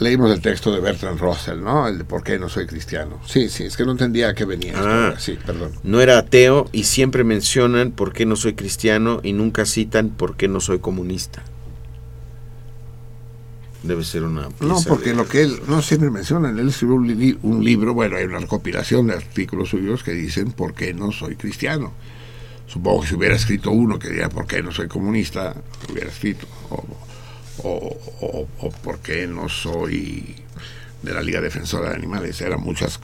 leímos 0.00 0.30
el 0.32 0.40
texto 0.42 0.70
de 0.72 0.80
Bertrand 0.80 1.18
Russell, 1.18 1.60
¿no? 1.62 1.88
El 1.88 1.98
de 1.98 2.04
por 2.04 2.22
qué 2.22 2.38
no 2.38 2.48
soy 2.48 2.66
cristiano. 2.66 3.20
Sí, 3.26 3.48
sí, 3.48 3.64
es 3.64 3.76
que 3.76 3.84
no 3.86 3.92
entendía 3.92 4.28
a 4.30 4.34
qué 4.34 4.44
venía. 4.44 4.74
Ah. 4.76 5.14
sí, 5.18 5.38
perdón. 5.46 5.72
No 5.82 6.00
era 6.00 6.18
ateo 6.18 6.68
y 6.72 6.84
siempre 6.84 7.24
mencionan 7.24 7.90
por 7.92 8.12
qué 8.12 8.26
no 8.26 8.36
soy 8.36 8.54
cristiano 8.54 9.20
y 9.22 9.32
nunca 9.32 9.64
citan 9.64 10.10
por 10.10 10.36
qué 10.36 10.48
no 10.48 10.60
soy 10.60 10.78
comunista. 10.80 11.42
Debe 13.82 14.04
ser 14.04 14.22
una 14.22 14.42
No, 14.42 14.50
pieza 14.76 14.88
porque 14.88 15.10
de- 15.10 15.16
lo 15.16 15.26
que 15.28 15.42
él, 15.42 15.60
no 15.66 15.82
siempre 15.82 16.10
mencionan, 16.10 16.56
él 16.58 16.68
escribió 16.68 16.94
un, 16.96 17.08
li- 17.18 17.38
un 17.42 17.64
libro, 17.64 17.94
bueno, 17.94 18.16
hay 18.16 18.24
una 18.24 18.38
recopilación 18.38 19.08
de 19.08 19.14
artículos 19.14 19.70
suyos 19.70 20.02
que 20.04 20.12
dicen 20.12 20.52
por 20.52 20.74
qué 20.74 20.94
no 20.94 21.10
soy 21.10 21.34
cristiano. 21.36 21.92
Supongo 22.68 23.02
que 23.02 23.08
si 23.08 23.14
hubiera 23.16 23.34
escrito 23.34 23.70
uno 23.72 23.98
que 23.98 24.08
diría 24.08 24.28
por 24.28 24.46
qué 24.46 24.62
no 24.62 24.70
soy 24.72 24.86
comunista, 24.88 25.54
lo 25.88 25.92
hubiera 25.94 26.10
escrito. 26.10 26.46
O, 26.70 26.84
o, 27.64 27.96
o, 28.20 28.48
o 28.60 28.70
por 28.70 29.00
qué 29.00 29.26
no 29.26 29.48
soy 29.48 30.36
de 31.02 31.12
la 31.12 31.20
Liga 31.20 31.40
Defensora 31.40 31.90
de 31.90 31.96
Animales. 31.96 32.40
Eran 32.40 32.60
muchas, 32.60 33.00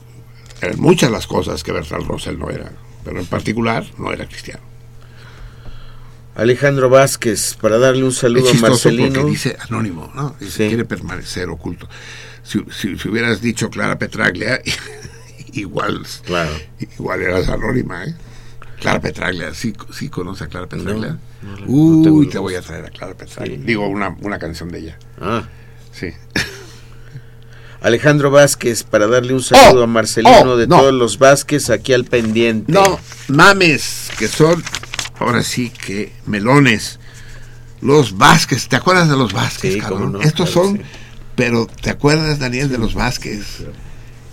eran 0.62 0.80
muchas 0.80 1.10
las 1.10 1.26
cosas 1.26 1.62
que 1.64 1.72
Bertrand 1.72 2.06
Russell 2.06 2.38
no 2.38 2.50
era, 2.50 2.70
pero 3.04 3.18
en 3.18 3.26
particular 3.26 3.84
no 3.98 4.12
era 4.12 4.26
cristiano. 4.26 4.62
Alejandro 6.38 6.88
Vázquez, 6.88 7.54
para 7.60 7.78
darle 7.78 8.04
un 8.04 8.12
saludo 8.12 8.48
Es 8.48 8.58
a 8.58 8.68
Marcelino. 8.68 9.12
porque 9.20 9.30
dice 9.32 9.56
anónimo, 9.68 10.10
¿no? 10.14 10.36
Dice, 10.40 10.68
quiere 10.68 10.84
permanecer 10.84 11.48
oculto. 11.50 11.88
Si, 12.44 12.60
si- 12.70 12.96
si 12.96 13.08
hubieras 13.08 13.40
dicho 13.42 13.68
Clara 13.70 13.98
Petraglia, 13.98 14.60
igual, 15.52 16.06
igual 16.96 17.22
eras 17.22 17.48
anónima, 17.48 18.04
¿eh? 18.04 18.14
Clara 18.80 19.00
Petraglia, 19.00 19.52
¿sí, 19.52 19.74
sí 19.92 20.08
conoce 20.08 20.44
a 20.44 20.46
Clara 20.46 20.68
Petraglia? 20.68 21.18
no 21.42 21.64
Uy, 21.66 22.28
te 22.28 22.38
voy 22.38 22.54
a 22.54 22.62
traer 22.62 22.86
a 22.86 22.90
Clara 22.90 23.14
Petraglia. 23.14 23.56
Sí. 23.56 23.62
Digo, 23.64 23.88
una, 23.88 24.16
una 24.20 24.38
canción 24.38 24.68
de 24.70 24.78
ella. 24.78 24.98
Ah. 25.20 25.42
Sí. 25.92 26.12
Alejandro 27.80 28.30
Vázquez, 28.30 28.82
para 28.82 29.06
darle 29.06 29.34
un 29.34 29.42
saludo 29.42 29.80
Oh, 29.80 29.84
a 29.84 29.86
Marcelino 29.86 30.52
oh, 30.52 30.56
de 30.56 30.66
no. 30.66 30.78
todos 30.78 30.92
los 30.94 31.18
Vázquez 31.18 31.70
aquí 31.70 31.92
al 31.92 32.04
pendiente. 32.04 32.72
No, 32.72 32.98
mames, 33.28 34.08
que 34.18 34.26
son, 34.26 34.62
ahora 35.18 35.42
sí 35.42 35.70
que 35.70 36.12
melones. 36.26 36.98
Los 37.80 38.16
Vázquez, 38.18 38.66
¿te 38.68 38.76
acuerdas 38.76 39.08
de 39.08 39.16
los 39.16 39.32
Vázquez, 39.32 39.74
Sí, 39.74 39.80
cabrón? 39.80 40.12
no, 40.12 40.20
Estos 40.20 40.50
claro, 40.50 40.68
son, 40.68 40.76
sí. 40.78 40.82
pero 41.36 41.66
¿te 41.66 41.90
acuerdas, 41.90 42.38
Daniel, 42.40 42.68
de 42.68 42.78
los 42.78 42.94
Vázquez? 42.94 43.62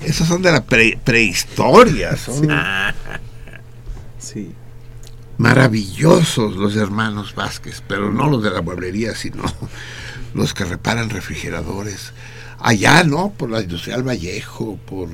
Esos 0.01 0.27
son 0.27 0.41
de 0.41 0.51
la 0.51 0.63
pre- 0.63 0.97
prehistoria, 1.03 2.15
son 2.17 2.47
Sí. 4.17 4.51
maravillosos 5.37 6.55
los 6.55 6.75
hermanos 6.75 7.35
Vázquez, 7.35 7.83
pero 7.87 8.11
no 8.11 8.29
los 8.29 8.41
de 8.41 8.49
la 8.51 8.61
mueblería, 8.61 9.13
sino 9.15 9.43
los 10.33 10.53
que 10.53 10.65
reparan 10.65 11.09
refrigeradores. 11.09 12.13
Allá, 12.59 13.03
¿no? 13.03 13.31
Por 13.31 13.51
la 13.51 13.61
Industrial 13.61 14.01
Vallejo, 14.01 14.77
por, 14.87 15.09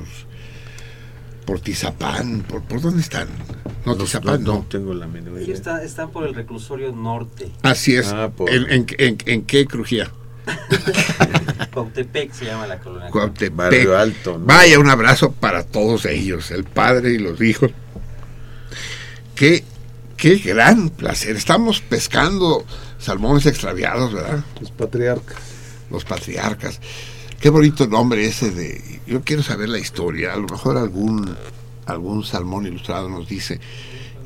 por 1.46 1.60
Tizapán, 1.60 2.42
por, 2.48 2.62
¿por 2.64 2.82
dónde 2.82 3.02
están? 3.02 3.28
No, 3.86 3.96
Tizapán, 3.96 4.44
no. 4.44 4.66
tengo 4.70 4.94
la 4.94 5.08
menor 5.08 5.36
Aquí 5.36 5.46
idea. 5.46 5.56
está, 5.56 5.84
están 5.84 6.12
por 6.12 6.26
el 6.28 6.36
reclusorio 6.36 6.92
norte. 6.92 7.52
Así 7.64 7.96
es. 7.96 8.08
Ah, 8.14 8.30
por- 8.36 8.50
¿En, 8.50 8.70
en, 8.72 8.86
en- 8.98 9.18
en 9.26 9.42
qué 9.44 9.66
crujía? 9.66 10.12
Cautepec 11.74 12.34
se 12.34 12.46
llama 12.46 12.68
la 12.68 12.80
colonia. 12.80 13.10
Cuautepec. 13.10 13.56
Barrio 13.56 13.98
Alto, 13.98 14.38
¿no? 14.38 14.46
Vaya, 14.46 14.80
un 14.80 14.90
abrazo 14.90 15.32
para 15.32 15.64
todos 15.64 16.06
ellos, 16.06 16.52
el 16.52 16.64
padre 16.64 17.12
y 17.14 17.18
los 17.18 17.42
hijos. 17.42 17.72
Qué, 19.36 19.64
qué 20.18 20.36
gran 20.38 20.90
placer. 20.90 21.36
Estamos 21.36 21.82
pescando 21.82 22.66
salmones 23.00 23.46
extraviados, 23.46 24.14
¿verdad? 24.14 24.44
Los 24.60 24.72
patriarcas. 24.72 25.38
Los 25.90 26.06
patriarcas. 26.06 26.80
Qué 27.42 27.50
bonito 27.50 27.88
nombre 27.88 28.24
ese 28.28 28.52
de... 28.52 29.02
Yo 29.08 29.24
quiero 29.24 29.42
saber 29.42 29.68
la 29.68 29.80
historia. 29.80 30.34
A 30.34 30.38
lo 30.38 30.48
mejor 30.48 30.78
algún, 30.78 31.36
algún 31.88 32.24
salmón 32.24 32.68
ilustrado 32.68 33.10
nos 33.10 33.28
dice... 33.28 33.60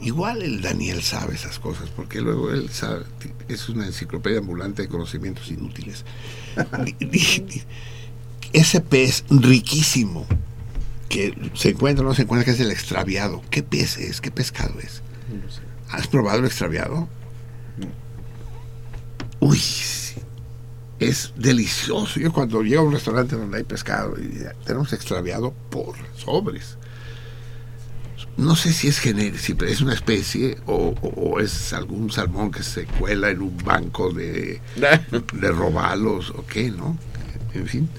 Igual 0.01 0.41
el 0.41 0.61
Daniel 0.61 1.01
sabe 1.01 1.35
esas 1.35 1.57
cosas, 1.57 1.89
porque 1.95 2.19
luego 2.19 2.51
él 2.51 2.69
sabe, 2.69 3.05
es 3.47 3.69
una 3.69 3.85
enciclopedia 3.85 4.39
ambulante 4.39 4.81
de 4.81 4.89
conocimientos 4.89 5.49
inútiles. 5.49 6.03
Ese 8.53 8.81
pez 8.81 9.23
riquísimo 9.29 10.27
que 11.07 11.33
se 11.53 11.69
encuentra 11.69 12.05
o 12.05 12.09
no 12.09 12.13
se 12.13 12.23
encuentra, 12.23 12.43
que 12.45 12.51
es 12.51 12.59
el 12.59 12.71
extraviado. 12.71 13.41
¿Qué 13.49 13.63
pez 13.63 13.97
es? 13.97 14.19
¿Qué 14.19 14.29
pescado 14.29 14.79
es? 14.79 15.01
¿Has 15.89 16.07
probado 16.07 16.39
el 16.39 16.45
extraviado? 16.45 17.07
Uy, 19.39 19.57
sí. 19.57 20.04
Es 20.99 21.33
delicioso. 21.35 22.19
Yo 22.19 22.31
cuando 22.31 22.61
llego 22.63 22.81
a 22.81 22.85
un 22.85 22.93
restaurante 22.93 23.35
donde 23.35 23.57
hay 23.57 23.63
pescado 23.63 24.15
y 24.19 24.43
tenemos 24.65 24.93
extraviado 24.93 25.53
por 25.69 25.95
sobres. 26.17 26.77
No 28.37 28.55
sé 28.57 28.73
si 28.73 28.89
es 28.89 28.97
si 28.97 29.55
es 29.65 29.81
una 29.81 29.93
especie 29.93 30.57
o, 30.65 30.93
o- 31.01 31.07
o 31.35 31.39
es 31.39 31.71
algún 31.71 32.11
salmón 32.11 32.51
que 32.51 32.63
se 32.63 32.85
cuela 32.85 33.29
en 33.29 33.41
un 33.41 33.57
banco 33.57 34.11
de, 34.11 34.61
de 35.33 35.51
robalos 35.51 36.31
o 36.31 36.45
qué, 36.45 36.69
¿no? 36.69 36.97
En 37.53 37.65
fin. 37.67 37.89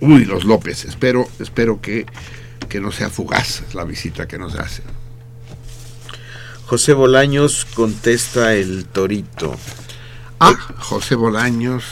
Uy, 0.00 0.26
los 0.26 0.44
López. 0.44 0.84
Espero, 0.84 1.26
espero 1.38 1.80
que, 1.80 2.04
que 2.68 2.80
no 2.80 2.92
sea 2.92 3.08
fugaz 3.08 3.62
la 3.74 3.84
visita 3.84 4.28
que 4.28 4.38
nos 4.38 4.54
hacen. 4.56 4.84
José 6.66 6.92
Bolaños 6.92 7.64
contesta 7.64 8.54
el 8.54 8.84
torito. 8.84 9.56
Ah, 10.40 10.54
José 10.78 11.14
Bolaños. 11.14 11.84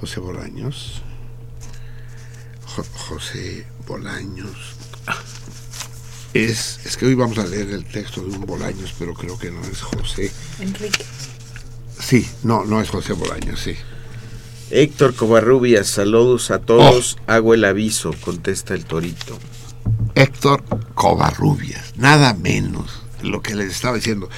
José 0.00 0.20
Bolaños. 0.20 1.02
Jo- 2.76 2.84
José 3.08 3.66
Bolaños. 3.86 4.74
Es, 6.32 6.80
es 6.84 6.96
que 6.96 7.06
hoy 7.06 7.14
vamos 7.14 7.38
a 7.38 7.46
leer 7.46 7.70
el 7.70 7.84
texto 7.84 8.20
de 8.20 8.36
un 8.36 8.44
Bolaños, 8.46 8.92
pero 8.98 9.14
creo 9.14 9.38
que 9.38 9.50
no 9.50 9.60
es 9.62 9.80
José. 9.82 10.32
Enrique. 10.60 11.04
Sí, 12.00 12.28
no, 12.42 12.64
no 12.64 12.80
es 12.80 12.90
José 12.90 13.12
Bolaños, 13.12 13.60
sí. 13.60 13.74
Héctor 14.70 15.14
Covarrubias, 15.14 15.86
saludos 15.86 16.50
a 16.50 16.58
todos. 16.58 17.18
Hago 17.26 17.54
el 17.54 17.64
aviso, 17.64 18.12
contesta 18.20 18.74
el 18.74 18.84
torito. 18.84 19.38
Héctor 20.14 20.64
Covarrubias, 20.94 21.92
nada 21.96 22.34
menos 22.34 23.02
lo 23.22 23.40
que 23.40 23.54
les 23.54 23.70
estaba 23.70 23.96
diciendo. 23.96 24.28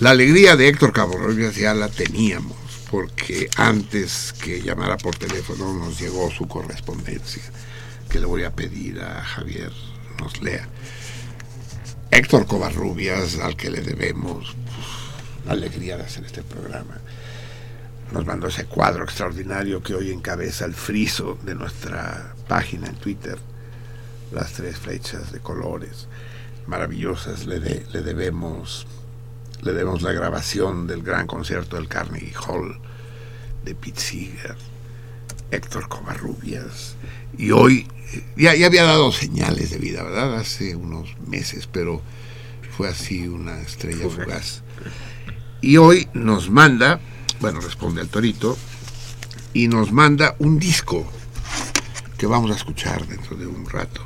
La 0.00 0.10
alegría 0.10 0.56
de 0.56 0.68
Héctor 0.68 0.92
Covarrubias 0.92 1.56
ya 1.56 1.72
la 1.74 1.88
teníamos, 1.88 2.56
porque 2.90 3.48
antes 3.56 4.34
que 4.34 4.60
llamara 4.60 4.98
por 4.98 5.16
teléfono 5.16 5.72
nos 5.72 5.98
llegó 5.98 6.30
su 6.30 6.46
correspondencia, 6.46 7.42
que 8.10 8.20
le 8.20 8.26
voy 8.26 8.44
a 8.44 8.54
pedir 8.54 9.00
a 9.00 9.22
Javier 9.24 9.72
nos 10.20 10.40
lea. 10.42 10.68
Héctor 12.10 12.46
Covarrubias, 12.46 13.38
al 13.38 13.56
que 13.56 13.70
le 13.70 13.80
debemos 13.80 14.54
pues, 14.54 15.46
la 15.46 15.52
alegría 15.52 15.96
de 15.96 16.04
hacer 16.04 16.24
este 16.24 16.42
programa, 16.42 16.98
nos 18.12 18.24
mandó 18.26 18.48
ese 18.48 18.66
cuadro 18.66 19.02
extraordinario 19.02 19.82
que 19.82 19.94
hoy 19.94 20.12
encabeza 20.12 20.64
el 20.66 20.74
friso 20.74 21.38
de 21.42 21.54
nuestra 21.54 22.34
página 22.48 22.86
en 22.86 22.94
Twitter 22.96 23.38
las 24.30 24.52
tres 24.52 24.76
flechas 24.76 25.32
de 25.32 25.40
colores 25.40 26.06
maravillosas 26.66 27.46
le, 27.46 27.58
de- 27.60 27.84
le 27.92 28.02
debemos 28.02 28.86
le 29.66 29.72
debemos 29.72 30.02
la 30.02 30.12
grabación 30.12 30.86
del 30.86 31.02
gran 31.02 31.26
concierto 31.26 31.74
del 31.74 31.88
Carnegie 31.88 32.32
Hall 32.46 32.78
de 33.64 33.74
Pete 33.74 34.00
Seeger 34.00 34.56
Héctor 35.50 35.88
Covarrubias. 35.88 36.94
Y 37.36 37.50
hoy 37.50 37.88
eh, 38.12 38.24
ya, 38.36 38.54
ya 38.54 38.66
había 38.66 38.84
dado 38.84 39.10
señales 39.10 39.70
de 39.70 39.78
vida 39.78 40.04
verdad 40.04 40.36
hace 40.36 40.76
unos 40.76 41.16
meses 41.26 41.68
pero 41.70 42.00
fue 42.76 42.88
así 42.88 43.26
una 43.26 43.60
estrella 43.60 44.08
fugaz. 44.08 44.62
Y 45.60 45.78
hoy 45.78 46.08
nos 46.14 46.48
manda 46.48 47.00
bueno 47.40 47.60
responde 47.60 48.00
al 48.00 48.08
torito 48.08 48.56
y 49.52 49.66
nos 49.66 49.90
manda 49.90 50.36
un 50.38 50.60
disco 50.60 51.04
que 52.16 52.26
vamos 52.26 52.52
a 52.52 52.54
escuchar 52.54 53.04
dentro 53.08 53.36
de 53.36 53.48
un 53.48 53.68
rato. 53.68 54.00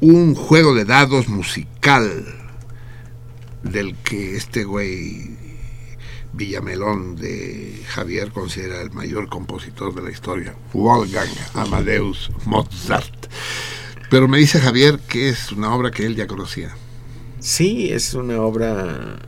Un 0.00 0.34
juego 0.34 0.74
de 0.74 0.84
dados 0.84 1.28
musical 1.28 2.39
del 3.62 3.96
que 3.96 4.36
este 4.36 4.64
güey 4.64 5.36
Villamelón 6.32 7.16
de 7.16 7.82
Javier 7.88 8.30
considera 8.30 8.80
el 8.82 8.90
mayor 8.92 9.28
compositor 9.28 9.94
de 9.94 10.02
la 10.02 10.10
historia, 10.10 10.54
Wolfgang 10.72 11.28
Amadeus 11.54 12.30
Mozart. 12.44 13.26
Pero 14.10 14.28
me 14.28 14.38
dice 14.38 14.60
Javier 14.60 14.98
que 14.98 15.28
es 15.28 15.52
una 15.52 15.74
obra 15.74 15.90
que 15.90 16.06
él 16.06 16.16
ya 16.16 16.26
conocía. 16.26 16.74
Sí, 17.40 17.90
es 17.90 18.14
una 18.14 18.40
obra. 18.40 19.18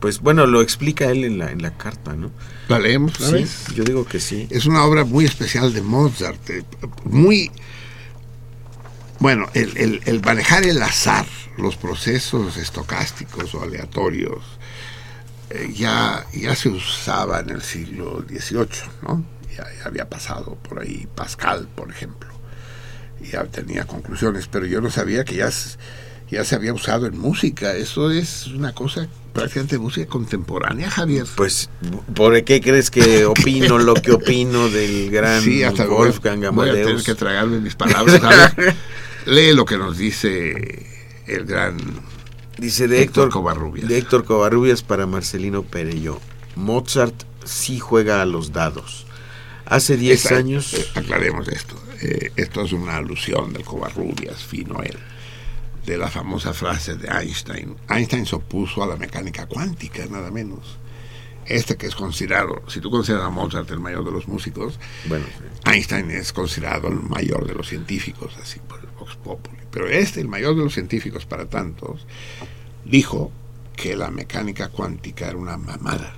Pues 0.00 0.20
bueno, 0.20 0.46
lo 0.46 0.62
explica 0.62 1.10
él 1.10 1.24
en 1.24 1.38
la, 1.38 1.50
en 1.50 1.62
la 1.62 1.76
carta, 1.76 2.14
¿no? 2.14 2.30
¿La 2.68 2.78
leemos? 2.78 3.12
Sí, 3.18 3.32
vez? 3.32 3.66
yo 3.74 3.84
digo 3.84 4.06
que 4.06 4.18
sí. 4.18 4.46
Es 4.50 4.64
una 4.66 4.84
obra 4.84 5.04
muy 5.04 5.26
especial 5.26 5.72
de 5.74 5.82
Mozart, 5.82 6.48
eh, 6.50 6.64
muy... 7.04 7.50
Bueno, 9.20 9.48
el, 9.54 9.76
el- 9.76 10.00
el 10.06 10.20
manejar 10.22 10.64
el 10.64 10.82
azar, 10.82 11.26
los 11.56 11.76
procesos 11.76 12.56
estocásticos 12.56 13.54
o 13.54 13.62
aleatorios, 13.62 14.42
eh, 15.50 15.72
ya, 15.74 16.26
ya 16.32 16.54
se 16.56 16.68
usaba 16.70 17.40
en 17.40 17.50
el 17.50 17.62
siglo 17.62 18.24
XVIII, 18.28 18.66
¿no? 19.02 19.24
Ya, 19.56 19.64
ya 19.78 19.84
había 19.86 20.08
pasado 20.08 20.56
por 20.56 20.80
ahí 20.80 21.06
Pascal, 21.14 21.68
por 21.74 21.90
ejemplo, 21.90 22.30
y 23.22 23.28
ya 23.30 23.44
tenía 23.44 23.84
conclusiones, 23.84 24.46
pero 24.46 24.64
yo 24.66 24.80
no 24.80 24.90
sabía 24.90 25.24
que 25.24 25.34
ya, 25.36 25.50
ya 26.30 26.44
se 26.44 26.54
había 26.54 26.72
usado 26.72 27.06
en 27.06 27.18
música. 27.18 27.74
Eso 27.74 28.10
es 28.10 28.46
una 28.46 28.72
cosa 28.74 29.08
prácticamente 29.34 29.76
música 29.78 30.06
contemporánea, 30.08 30.88
Javier. 30.90 31.26
Pues, 31.36 31.68
¿por 32.14 32.42
qué 32.44 32.60
crees 32.60 32.90
que 32.90 33.24
opino 33.26 33.78
lo 33.78 33.94
que 33.94 34.12
opino 34.12 34.68
del 34.70 35.10
gran 35.10 35.42
Sí, 35.42 35.62
hasta 35.64 35.84
Wolfgang 35.86 36.40
voy 36.54 36.68
a 36.68 36.72
tener 36.72 36.84
Amadeus? 36.86 37.04
que 37.04 37.14
tragarme 37.16 37.58
mis 37.58 37.74
palabras. 37.76 38.56
Ver, 38.56 38.74
lee 39.30 39.54
lo 39.54 39.64
que 39.64 39.78
nos 39.78 39.96
dice 39.96 40.86
el 41.26 41.44
gran 41.46 41.76
Dice 42.58 42.88
de 42.88 43.02
Héctor, 43.02 43.24
Héctor 43.28 43.30
Covarrubias. 43.30 43.88
de 43.88 43.96
Héctor 43.98 44.24
Covarrubias 44.24 44.82
para 44.82 45.06
Marcelino 45.06 45.62
Perello. 45.62 46.20
Mozart 46.56 47.14
sí 47.44 47.78
juega 47.78 48.20
a 48.20 48.26
los 48.26 48.52
dados. 48.52 49.06
Hace 49.64 49.96
10 49.96 50.24
Esta- 50.24 50.36
años... 50.36 50.74
eh, 50.74 50.84
aclaremos 50.94 51.48
esto. 51.48 51.76
Eh, 52.02 52.32
esto 52.36 52.62
es 52.62 52.72
una 52.72 52.96
alusión 52.96 53.52
del 53.54 53.64
Covarrubias, 53.64 54.42
fino 54.44 54.82
él, 54.82 54.98
de 55.86 55.96
la 55.96 56.08
famosa 56.08 56.52
frase 56.52 56.96
de 56.96 57.08
Einstein. 57.08 57.76
Einstein 57.88 58.26
se 58.26 58.36
opuso 58.36 58.82
a 58.82 58.86
la 58.86 58.96
mecánica 58.96 59.46
cuántica, 59.46 60.04
nada 60.10 60.30
menos. 60.30 60.76
Este 61.46 61.76
que 61.76 61.86
es 61.86 61.94
considerado, 61.94 62.62
si 62.68 62.80
tú 62.80 62.90
consideras 62.90 63.24
a 63.26 63.30
Mozart 63.30 63.70
el 63.70 63.80
mayor 63.80 64.04
de 64.04 64.10
los 64.12 64.28
músicos, 64.28 64.78
Bueno, 65.06 65.24
Einstein 65.64 66.10
es 66.10 66.32
considerado 66.34 66.88
el 66.88 67.00
mayor 67.00 67.46
de 67.46 67.54
los 67.54 67.68
científicos, 67.68 68.34
así 68.42 68.60
Populi. 69.16 69.58
Pero 69.70 69.88
este, 69.88 70.20
el 70.20 70.28
mayor 70.28 70.56
de 70.56 70.64
los 70.64 70.74
científicos 70.74 71.26
para 71.26 71.48
tantos, 71.48 72.06
dijo 72.84 73.30
que 73.76 73.96
la 73.96 74.10
mecánica 74.10 74.68
cuántica 74.68 75.28
era 75.28 75.36
una 75.36 75.56
mamada. 75.56 76.14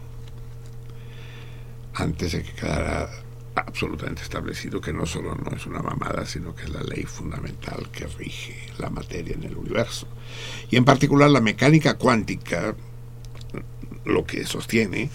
Antes 1.95 2.33
de 2.33 2.43
que 2.43 2.53
quedara 2.53 3.09
absolutamente 3.55 4.23
establecido 4.23 4.81
que 4.81 4.93
no 4.93 5.07
solo 5.07 5.35
no 5.35 5.55
es 5.55 5.67
una 5.67 5.83
mamada, 5.83 6.25
sino 6.25 6.55
que 6.55 6.65
es 6.65 6.71
la 6.71 6.83
ley 6.83 7.05
fundamental 7.05 7.89
que 7.93 8.07
rige 8.07 8.57
la 8.79 8.91
materia 8.91 9.35
en 9.35 9.45
el 9.45 9.57
universo. 9.57 10.07
Y 10.71 10.77
en 10.77 10.85
particular 10.85 11.31
la 11.31 11.41
mecánica 11.41 11.99
cuántica 11.99 12.75
lo 14.05 14.25
que 14.25 14.45
sostiene 14.47 15.11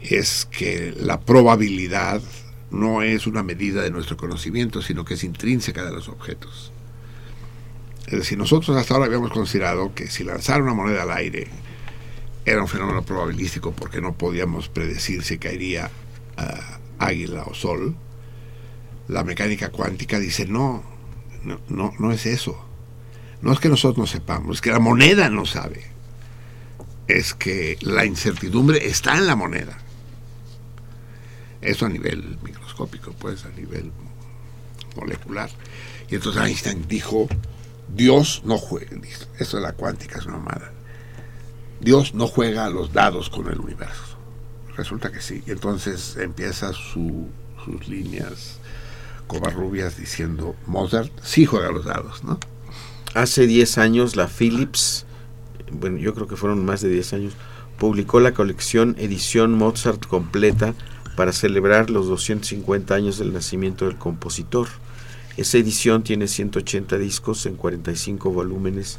es 0.00 0.46
que 0.50 0.94
la 0.96 1.20
probabilidad 1.20 2.22
no 2.70 3.02
es 3.02 3.26
una 3.26 3.42
medida 3.42 3.82
de 3.82 3.90
nuestro 3.90 4.16
conocimiento, 4.16 4.80
sino 4.82 5.04
que 5.04 5.14
es 5.14 5.24
intrínseca 5.24 5.84
de 5.84 5.92
los 5.92 6.08
objetos. 6.08 6.71
Es 8.06 8.18
decir, 8.18 8.36
nosotros 8.36 8.76
hasta 8.76 8.94
ahora 8.94 9.06
habíamos 9.06 9.30
considerado 9.30 9.94
que 9.94 10.08
si 10.08 10.24
lanzar 10.24 10.62
una 10.62 10.74
moneda 10.74 11.02
al 11.02 11.12
aire 11.12 11.48
era 12.44 12.60
un 12.60 12.68
fenómeno 12.68 13.02
probabilístico 13.02 13.72
porque 13.72 14.00
no 14.00 14.14
podíamos 14.14 14.68
predecir 14.68 15.22
si 15.22 15.38
caería 15.38 15.90
ah, 16.36 16.78
águila 16.98 17.44
o 17.44 17.54
sol, 17.54 17.94
la 19.08 19.24
mecánica 19.24 19.70
cuántica 19.70 20.18
dice 20.18 20.46
no, 20.46 20.82
no, 21.44 21.60
no, 21.68 21.92
no 21.98 22.12
es 22.12 22.26
eso. 22.26 22.58
No 23.40 23.52
es 23.52 23.58
que 23.58 23.68
nosotros 23.68 23.98
no 23.98 24.06
sepamos, 24.06 24.56
es 24.56 24.60
que 24.60 24.70
la 24.70 24.78
moneda 24.78 25.28
no 25.28 25.46
sabe. 25.46 25.84
Es 27.08 27.34
que 27.34 27.76
la 27.80 28.04
incertidumbre 28.04 28.86
está 28.86 29.16
en 29.16 29.26
la 29.26 29.34
moneda. 29.34 29.78
Eso 31.60 31.86
a 31.86 31.88
nivel 31.88 32.38
microscópico, 32.42 33.12
pues, 33.12 33.44
a 33.44 33.50
nivel 33.50 33.92
molecular. 34.96 35.50
Y 36.08 36.14
entonces 36.14 36.42
Einstein 36.42 36.86
dijo, 36.88 37.28
Dios 37.94 38.42
no 38.44 38.58
juega, 38.58 38.96
eso 39.38 39.56
de 39.58 39.62
la 39.62 39.72
cuántica 39.72 40.18
es 40.18 40.26
una 40.26 40.38
mamada. 40.38 40.72
Dios 41.80 42.14
no 42.14 42.26
juega 42.26 42.64
a 42.64 42.70
los 42.70 42.92
dados 42.92 43.28
con 43.28 43.48
el 43.48 43.58
universo. 43.60 44.16
Resulta 44.76 45.10
que 45.12 45.20
sí. 45.20 45.42
Entonces 45.46 46.16
empieza 46.16 46.72
su- 46.72 47.28
sus 47.64 47.88
líneas 47.88 48.58
covarrubias 49.26 49.96
diciendo, 49.96 50.54
Mozart 50.66 51.10
sí 51.22 51.44
juega 51.44 51.68
a 51.68 51.72
los 51.72 51.84
dados, 51.84 52.24
¿no? 52.24 52.38
Hace 53.14 53.46
10 53.46 53.78
años 53.78 54.16
la 54.16 54.26
Philips, 54.28 55.04
bueno, 55.70 55.98
yo 55.98 56.14
creo 56.14 56.26
que 56.26 56.36
fueron 56.36 56.64
más 56.64 56.80
de 56.80 56.88
10 56.88 57.12
años, 57.12 57.34
publicó 57.78 58.20
la 58.20 58.32
colección 58.32 58.94
Edición 58.98 59.52
Mozart 59.58 60.06
completa 60.06 60.74
para 61.16 61.32
celebrar 61.32 61.90
los 61.90 62.06
250 62.08 62.94
años 62.94 63.18
del 63.18 63.32
nacimiento 63.34 63.84
del 63.86 63.98
compositor. 63.98 64.68
Esa 65.36 65.58
edición 65.58 66.02
tiene 66.02 66.28
180 66.28 66.98
discos 66.98 67.46
en 67.46 67.56
45 67.56 68.30
volúmenes, 68.30 68.98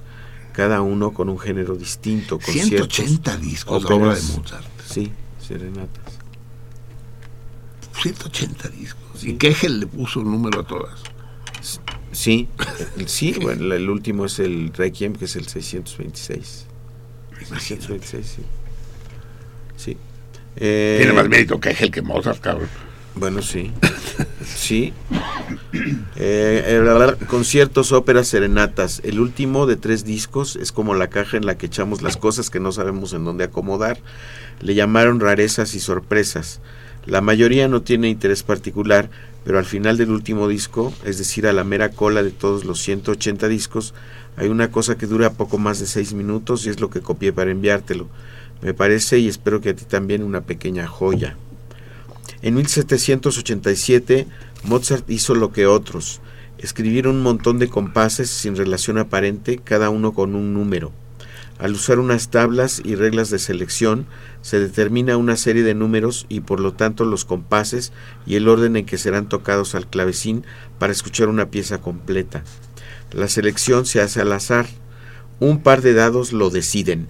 cada 0.54 0.82
uno 0.82 1.14
con 1.14 1.30
un 1.30 1.40
género 1.40 1.76
distinto, 1.76 2.40
conciertos, 2.40 2.96
180 2.96 3.38
discos 3.38 3.84
de 3.84 3.94
obra 3.94 4.06
de 4.08 4.12
óperas, 4.12 4.38
Mozart. 4.38 4.66
Sí, 4.86 5.12
serenatas. 5.46 6.20
180 8.02 8.70
discos. 8.70 9.24
Y 9.24 9.34
Kegel 9.34 9.80
le 9.80 9.88
puso 9.88 10.22
un 10.22 10.32
número 10.32 10.62
a 10.62 10.64
todas. 10.64 11.00
Sí, 12.12 12.48
sí, 13.06 13.36
bueno, 13.42 13.74
el 13.74 13.90
último 13.90 14.26
es 14.26 14.40
el 14.40 14.72
Requiem, 14.74 15.14
que 15.14 15.26
es 15.26 15.36
el 15.36 15.48
626. 15.48 16.66
626, 17.60 18.26
sí. 18.26 18.42
Sí. 19.78 19.98
Eh, 20.56 20.98
Tiene 21.00 21.14
más 21.14 21.28
mérito 21.28 21.60
Kegel 21.60 21.92
que 21.92 22.02
Mozart, 22.02 22.40
cabrón. 22.40 22.70
Bueno, 23.16 23.42
sí. 23.42 23.72
Sí. 24.46 24.94
Eh, 26.16 27.16
conciertos, 27.28 27.92
óperas, 27.92 28.28
serenatas. 28.28 29.02
El 29.04 29.20
último 29.20 29.66
de 29.66 29.76
tres 29.76 30.06
discos 30.06 30.56
es 30.56 30.72
como 30.72 30.94
la 30.94 31.10
caja 31.10 31.38
en 31.38 31.46
la 31.46 31.58
que 31.58 31.66
echamos 31.66 32.02
las 32.02 32.18
cosas 32.18 32.50
que 32.50 32.60
no 32.60 32.72
sabemos 32.72 33.14
en 33.14 33.26
dónde 33.26 33.46
acomodar. 33.46 34.00
Le 34.62 34.76
llamaron 34.76 35.20
rarezas 35.20 35.74
y 35.76 35.80
sorpresas. 35.80 36.62
La 37.06 37.22
mayoría 37.22 37.68
no 37.68 37.82
tiene 37.82 38.10
interés 38.10 38.44
particular, 38.44 39.10
pero 39.44 39.60
al 39.60 39.66
final 39.66 39.98
del 39.98 40.12
último 40.12 40.48
disco, 40.48 40.94
es 41.04 41.18
decir, 41.18 41.48
a 41.48 41.54
la 41.54 41.64
mera 41.64 41.90
cola 41.90 42.24
de 42.24 42.32
todos 42.32 42.64
los 42.64 42.80
180 42.82 43.48
discos, 43.50 43.94
hay 44.38 44.48
una 44.48 44.72
cosa 44.72 44.98
que 44.98 45.06
dura 45.06 45.34
poco 45.34 45.58
más 45.58 45.80
de 45.80 45.86
seis 45.86 46.14
minutos 46.14 46.66
y 46.66 46.70
es 46.70 46.80
lo 46.80 46.90
que 46.90 47.02
copié 47.02 47.34
para 47.34 47.52
enviártelo. 47.52 48.08
Me 48.62 48.74
parece, 48.74 49.20
y 49.20 49.28
espero 49.28 49.60
que 49.60 49.70
a 49.70 49.76
ti 49.76 49.84
también, 49.86 50.24
una 50.24 50.42
pequeña 50.42 50.88
joya. 50.88 51.36
En 52.44 52.56
1787, 52.56 54.28
Mozart 54.66 55.10
hizo 55.10 55.34
lo 55.34 55.54
que 55.54 55.66
otros, 55.66 56.20
escribir 56.58 57.08
un 57.08 57.22
montón 57.22 57.58
de 57.58 57.70
compases 57.70 58.30
sin 58.30 58.58
relación 58.58 58.98
aparente, 58.98 59.62
cada 59.64 59.90
uno 59.90 60.14
con 60.14 60.36
un 60.36 60.54
número. 60.54 60.92
Al 61.58 61.72
usar 61.72 62.00
unas 62.00 62.32
tablas 62.32 62.82
y 62.84 62.96
reglas 62.96 63.30
de 63.30 63.40
selección, 63.40 64.08
se 64.42 64.60
determina 64.60 65.16
una 65.16 65.38
serie 65.38 65.64
de 65.64 65.74
números 65.74 66.26
y 66.28 66.42
por 66.42 66.60
lo 66.60 66.74
tanto 66.74 67.06
los 67.06 67.24
compases 67.24 67.94
y 68.26 68.36
el 68.36 68.50
orden 68.50 68.76
en 68.76 68.86
que 68.86 68.98
serán 68.98 69.30
tocados 69.30 69.74
al 69.74 69.88
clavecín 69.88 70.44
para 70.80 70.92
escuchar 70.92 71.30
una 71.30 71.50
pieza 71.50 71.80
completa. 71.80 72.44
La 73.14 73.30
selección 73.30 73.86
se 73.86 74.02
hace 74.02 74.20
al 74.20 74.34
azar. 74.34 74.68
Un 75.40 75.64
par 75.64 75.82
de 75.82 75.94
dados 75.94 76.34
lo 76.34 76.50
deciden. 76.50 77.08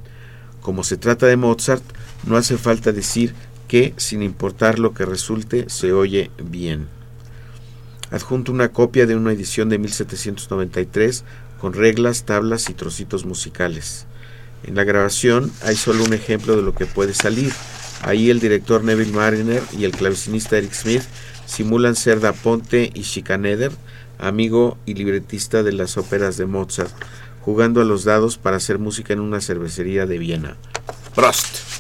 Como 0.62 0.84
se 0.84 0.98
trata 0.98 1.26
de 1.26 1.38
Mozart, 1.38 1.84
no 2.28 2.38
hace 2.38 2.58
falta 2.58 2.92
decir 2.92 3.34
que, 3.74 3.96
sin 3.98 4.22
importar 4.22 4.78
lo 4.78 4.94
que 4.94 5.04
resulte, 5.04 5.68
se 5.68 5.94
oye 5.94 6.30
bien. 6.38 6.90
Adjunto 8.12 8.52
una 8.52 8.70
copia 8.70 9.08
de 9.08 9.16
una 9.16 9.32
edición 9.32 9.68
de 9.70 9.80
1793 9.80 11.24
con 11.60 11.74
reglas, 11.74 12.24
tablas 12.24 12.70
y 12.70 12.76
trocitos 12.76 13.26
musicales. 13.26 14.06
En 14.64 14.76
la 14.76 14.84
grabación 14.84 15.52
hay 15.64 15.76
solo 15.76 16.04
un 16.04 16.14
ejemplo 16.14 16.56
de 16.56 16.62
lo 16.62 16.76
que 16.76 16.86
puede 16.86 17.16
salir. 17.16 17.52
Ahí 18.04 18.30
el 18.30 18.40
director 18.40 18.84
Neville 18.84 19.12
Mariner 19.12 19.64
y 19.76 19.86
el 19.86 19.92
clavecinista 19.92 20.56
Eric 20.56 20.74
Smith 20.74 21.04
simulan 21.48 21.96
ser 21.96 22.20
Da 22.20 22.32
Ponte 22.32 22.92
y 22.94 23.02
Schikaneder, 23.02 23.72
amigo 24.20 24.78
y 24.86 24.94
libretista 24.94 25.64
de 25.64 25.74
las 25.74 25.98
óperas 25.98 26.38
de 26.38 26.46
Mozart, 26.46 26.94
jugando 27.42 27.82
a 27.82 27.86
los 27.86 28.04
dados 28.04 28.38
para 28.38 28.58
hacer 28.58 28.78
música 28.78 29.14
en 29.14 29.20
una 29.20 29.42
cervecería 29.42 30.06
de 30.06 30.20
Viena. 30.20 30.58
Prost. 31.16 31.73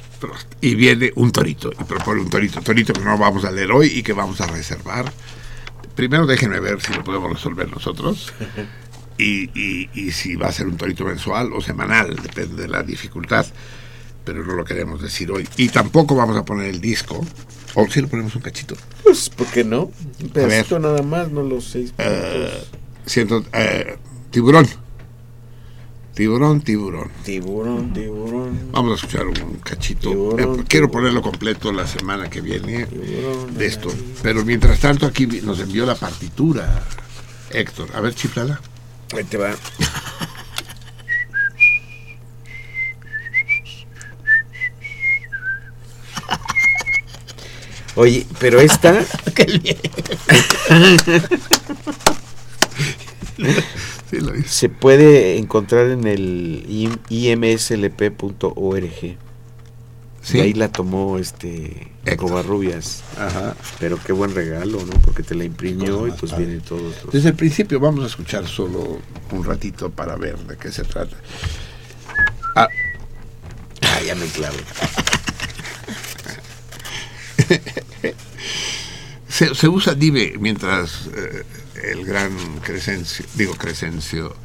Y 0.62 0.76
viene 0.76 1.12
un 1.16 1.32
torito 1.32 1.72
y 1.72 1.84
propone 1.84 2.22
un 2.22 2.30
torito, 2.30 2.62
torito 2.62 2.94
que 2.94 3.02
no 3.02 3.18
vamos 3.18 3.46
a 3.46 3.52
leer 3.52 3.72
hoy 3.72 3.88
y 3.88 4.04
que 4.04 4.14
vamos 4.14 4.40
a 4.42 4.48
reservar. 4.48 5.12
Primero 5.96 6.26
déjenme 6.26 6.60
ver 6.60 6.82
si 6.82 6.94
lo 6.94 7.04
podemos 7.04 7.32
resolver 7.32 7.70
nosotros 7.70 8.34
y, 9.18 9.50
y- 9.60 9.90
y 9.94 10.12
si 10.12 10.36
va 10.36 10.48
a 10.48 10.52
ser 10.52 10.68
un 10.68 10.78
torito 10.78 11.06
mensual 11.06 11.54
o 11.54 11.62
semanal, 11.62 12.16
depende 12.16 12.62
de 12.64 12.68
la 12.68 12.82
dificultad, 12.84 13.46
pero 14.26 14.44
no 14.44 14.54
lo 14.54 14.66
queremos 14.66 15.02
decir 15.02 15.32
hoy. 15.32 15.48
Y 15.58 15.70
tampoco 15.70 16.16
vamos 16.16 16.36
a 16.38 16.44
poner 16.46 16.68
el 16.70 16.82
disco, 16.82 17.24
o 17.76 17.88
si 17.90 18.02
lo 18.02 18.08
ponemos 18.08 18.36
un 18.36 18.42
cachito. 18.42 18.76
Pues, 19.04 19.30
¿por 19.30 19.46
qué 19.48 19.64
no? 19.64 19.92
Un 20.22 20.30
pedacito 20.30 20.80
nada 20.80 21.02
más, 21.04 21.30
no 21.30 21.44
los 21.44 21.66
seis 21.66 21.94
minutos. 21.98 22.68
siento, 23.06 23.46
eh, 23.54 23.98
tiburón. 24.32 24.66
Tiburón, 26.14 26.62
tiburón. 26.62 27.10
Tiburón, 27.24 27.92
tiburón. 27.92 28.72
Vamos 28.72 28.92
a 28.92 28.96
escuchar 28.96 29.26
un 29.26 29.56
cachito. 29.64 30.10
Tiburón, 30.12 30.60
Eh, 30.60 30.64
quiero 30.68 30.92
ponerlo 30.92 31.22
completo 31.24 31.72
la 31.72 31.88
semana 31.88 32.30
que 32.30 32.40
viene 32.42 32.86
Tiburón, 32.86 33.58
de 33.58 33.66
esto. 33.66 33.90
Pero 34.22 34.46
mientras 34.46 34.80
tanto 34.80 35.08
aquí 35.08 35.26
nos 35.26 35.60
envió 35.60 35.86
la 35.88 35.96
partitura 35.96 36.84
Héctor. 37.50 37.90
A 37.96 38.02
ver, 38.02 38.14
chiflala. 38.14 38.62
Ahí 39.16 39.24
te 39.24 39.38
va. 39.38 39.56
Oye, 47.96 48.26
pero 48.40 48.60
esta. 48.60 49.00
Sí, 54.16 54.22
lo 54.22 54.36
hice. 54.36 54.48
se 54.50 54.70
puede 54.70 55.38
encontrar 55.38 55.90
en 55.92 56.08
el 56.08 56.66
im- 56.70 57.00
imslp.org. 57.10 59.18
Sí. 60.22 60.40
Ahí 60.40 60.54
la 60.54 60.72
tomó 60.72 61.18
este 61.18 61.92
Héctor. 62.06 62.30
Covarrubias. 62.30 63.04
Ajá. 63.18 63.56
Pero 63.80 64.00
qué 64.06 64.14
buen 64.14 64.34
regalo, 64.34 64.80
¿no? 64.86 64.94
Porque 65.02 65.22
te 65.22 65.36
la 65.36 65.44
imprimió 65.44 66.08
y 66.08 66.12
pues 66.12 66.36
vienen 66.38 66.62
todos 66.62 66.82
los... 67.04 67.14
Desde 67.14 67.30
el 67.30 67.36
principio 67.36 67.80
vamos 67.82 68.06
a 68.06 68.08
escuchar 68.08 68.48
solo 68.48 69.00
un 69.32 69.44
ratito 69.44 69.90
para 69.90 70.16
ver 70.16 70.38
de 70.40 70.56
qué 70.58 70.72
se 70.72 70.84
trata. 70.84 71.18
Ah, 72.56 72.68
Ah, 73.82 74.00
ya 74.06 74.16
me 74.16 74.26
clavé. 74.28 74.58
se, 79.28 79.56
se 79.56 79.68
usa 79.68 79.94
Dive 79.94 80.36
mientras 80.40 81.08
eh, 81.16 81.44
el 81.84 82.06
gran 82.06 82.36
Crescencio, 82.62 83.26
digo 83.36 83.54
Crescencio, 83.56 84.36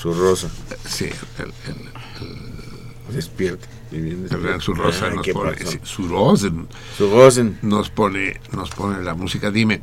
Su 0.00 0.12
rosa. 0.14 0.48
sí, 0.88 1.06
el, 1.38 1.44
el- 1.46 3.14
Despierta. 3.14 3.66
el 3.92 4.26
gran 4.42 4.60
su 4.60 4.74
rosa 4.74 5.06
Ay, 5.06 5.16
nos 5.16 5.28
pone, 5.28 5.52
pasó. 5.52 5.70
sí, 5.70 5.78
su 5.84 6.08
rosen 6.08 6.66
Su 6.98 7.08
rosen. 7.10 7.58
nos 7.62 7.88
pone, 7.90 8.40
nos 8.52 8.70
pone 8.70 9.02
la 9.02 9.14
música. 9.14 9.50
Dime, 9.52 9.80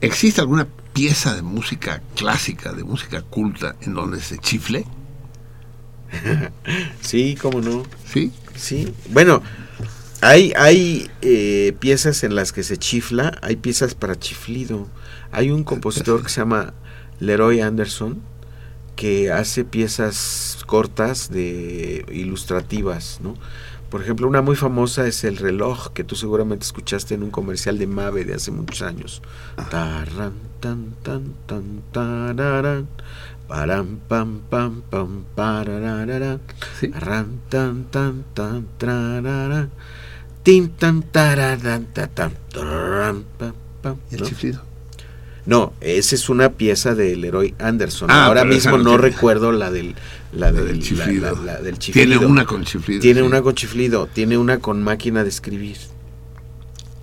¿existe 0.00 0.40
alguna 0.40 0.66
pieza 0.94 1.34
de 1.34 1.42
música 1.42 2.02
clásica, 2.16 2.72
de 2.72 2.84
música 2.84 3.20
culta, 3.22 3.76
en 3.82 3.94
donde 3.94 4.20
se 4.20 4.38
chifle? 4.38 4.86
Sí, 7.02 7.36
cómo 7.40 7.60
no. 7.60 7.84
¿Sí? 8.10 8.32
Sí. 8.56 8.92
Bueno, 9.10 9.42
hay, 10.20 10.52
hay 10.56 11.10
eh, 11.22 11.74
piezas 11.78 12.24
en 12.24 12.34
las 12.34 12.52
que 12.52 12.62
se 12.62 12.76
chifla, 12.78 13.38
hay 13.42 13.56
piezas 13.56 13.94
para 13.94 14.18
chiflido. 14.18 14.88
Hay 15.32 15.50
un 15.50 15.64
compositor 15.64 16.22
que 16.22 16.28
se 16.28 16.40
llama 16.40 16.72
Leroy 17.20 17.60
Anderson 17.60 18.20
que 18.96 19.30
hace 19.30 19.64
piezas 19.64 20.58
cortas 20.66 21.30
de 21.30 22.04
ilustrativas, 22.10 23.20
¿no? 23.22 23.34
Por 23.90 24.02
ejemplo, 24.02 24.26
una 24.28 24.42
muy 24.42 24.54
famosa 24.56 25.06
es 25.06 25.24
el 25.24 25.38
reloj 25.38 25.92
que 25.94 26.04
tú 26.04 26.14
seguramente 26.14 26.64
escuchaste 26.64 27.14
en 27.14 27.22
un 27.22 27.30
comercial 27.30 27.78
de 27.78 27.86
Mave 27.86 28.24
de 28.24 28.34
hace 28.34 28.50
muchos 28.50 28.82
años. 28.82 29.22
Tarran, 29.70 30.34
tan, 30.60 30.94
tan, 31.02 31.32
tan, 31.46 31.82
tararán, 31.90 32.88
param, 33.46 33.98
pam, 34.08 34.40
pam, 34.50 34.82
pam, 34.90 35.24
pararararán, 35.34 36.40
Sí. 36.78 36.90
arran, 36.92 37.40
tan, 37.48 37.84
tan, 37.84 38.24
tan, 38.34 38.66
trararán, 38.76 39.70
tin, 40.42 40.68
tan, 40.70 41.02
tararán, 41.02 41.86
ta, 41.94 42.08
tan, 42.08 42.32
tararán, 42.52 43.24
pam, 43.38 43.54
pam, 43.80 43.96
¿Y 44.10 44.16
el 44.16 44.22
chiflido? 44.22 44.67
No, 45.48 45.72
esa 45.80 46.14
es 46.14 46.28
una 46.28 46.50
pieza 46.52 46.94
de 46.94 47.16
Leroy 47.16 47.54
Anderson. 47.58 48.10
Ah, 48.10 48.26
Ahora 48.26 48.44
mismo 48.44 48.76
no 48.76 48.90
tiene- 48.90 48.98
recuerdo 48.98 49.50
la 49.50 49.70
del, 49.70 49.94
la 50.32 50.50
La 50.50 50.52
del, 50.52 50.66
del 50.66 50.82
chiflido. 50.82 51.34
la- 51.36 51.54
la- 51.54 51.60
del 51.62 51.78
chiflido. 51.78 52.06
Tiene 52.18 52.26
una 52.26 52.44
con 52.44 52.64
chiflido. 52.64 53.00
Tiene 53.00 53.20
sí. 53.20 53.26
una 53.26 53.40
con 53.42 53.54
chiflido, 53.54 54.06
tiene 54.12 54.36
una 54.36 54.58
con 54.58 54.82
máquina 54.82 55.22
de 55.22 55.30
escribir. 55.30 55.78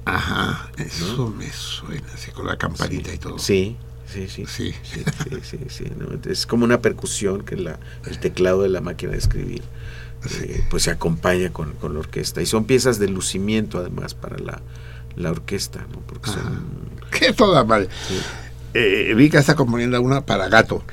Ajá, 0.05 0.69
eso 0.77 1.34
me 1.35 1.51
suena, 1.51 2.05
así 2.13 2.30
con 2.31 2.45
la 2.45 2.57
campanita 2.57 3.11
y 3.11 3.17
todo. 3.17 3.39
Sí, 3.39 3.76
sí, 4.07 4.27
sí. 4.30 4.45
Sí, 4.45 4.73
sí. 4.84 5.03
Sí, 5.41 5.57
sí. 5.67 5.85
Es 6.30 6.45
como 6.45 6.63
una 6.65 6.81
percusión 6.81 7.43
que 7.43 7.55
la, 7.55 7.80
el 8.05 8.19
teclado 8.19 8.61
de 8.61 8.69
la 8.69 8.81
máquina 8.81 9.13
de 9.13 9.17
escribir 9.17 9.63
eh, 10.41 10.63
pues 10.69 10.84
se 10.84 10.91
acompaña 10.91 11.51
con, 11.51 11.73
con 11.73 11.93
la 11.95 11.99
orquesta. 12.01 12.41
Y 12.41 12.45
son 12.45 12.65
piezas 12.65 12.99
de 12.99 13.07
lucimiento 13.09 13.80
además 13.80 14.13
para 14.13 14.38
la, 14.38 14.61
la 15.15 15.31
orquesta, 15.31 15.85
¿no? 15.91 15.99
Porque 16.01 16.30
son... 16.30 16.93
Qué 17.20 17.34
toda 17.34 17.64
madre. 17.64 17.90
Eh, 18.74 19.14
Vika 19.16 19.40
está 19.40 19.56
componiendo 19.56 20.02
una 20.02 20.26
para 20.26 20.50
gato. 20.50 20.84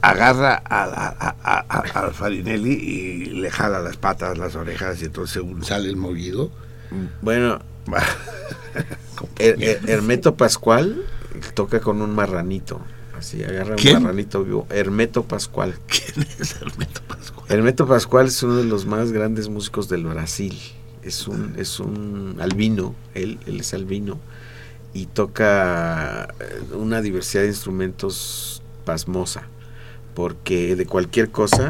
Agarra 0.00 0.54
a, 0.56 0.86
la- 0.86 1.16
a- 1.18 1.36
a- 1.42 1.64
a- 1.68 2.00
al 2.06 2.12
Farinelli 2.14 2.72
y 2.72 3.24
le 3.26 3.50
jala 3.50 3.80
las 3.80 3.96
patas, 3.96 4.36
las 4.36 4.54
orejas, 4.54 5.00
y 5.00 5.06
entonces 5.06 5.32
según 5.34 5.64
sale 5.64 5.88
el 5.88 5.96
movido. 5.96 6.50
Bueno, 7.22 7.60
Her- 9.38 9.56
Her- 9.58 9.88
Hermeto 9.88 10.34
Pascual 10.36 11.02
toca 11.54 11.80
con 11.80 12.02
un 12.02 12.14
marranito. 12.14 12.80
Así, 13.18 13.42
agarra 13.42 13.76
un 13.96 14.02
marranito 14.02 14.44
vivo. 14.44 14.66
Hermeto 14.70 15.24
Pascual. 15.24 15.74
¿Quién 15.86 16.26
es 16.38 16.56
Hermeto 16.60 17.00
Pascual? 17.08 17.46
Hermeto 17.48 17.86
Pascual 17.86 18.26
es 18.26 18.42
uno 18.42 18.56
de 18.56 18.64
los 18.64 18.84
más 18.86 19.10
grandes 19.12 19.48
músicos 19.48 19.88
del 19.88 20.04
Brasil. 20.04 20.58
Es 21.02 21.26
un, 21.28 21.54
es 21.58 21.80
un 21.80 22.36
albino, 22.40 22.94
él, 23.14 23.38
él 23.46 23.60
es 23.60 23.72
albino, 23.74 24.18
y 24.94 25.06
toca 25.06 26.28
eh, 26.38 26.74
una 26.74 27.02
diversidad 27.02 27.42
de 27.42 27.48
instrumentos 27.48 28.62
pasmosa, 28.84 29.48
porque 30.14 30.76
de 30.76 30.86
cualquier 30.86 31.30
cosa 31.30 31.68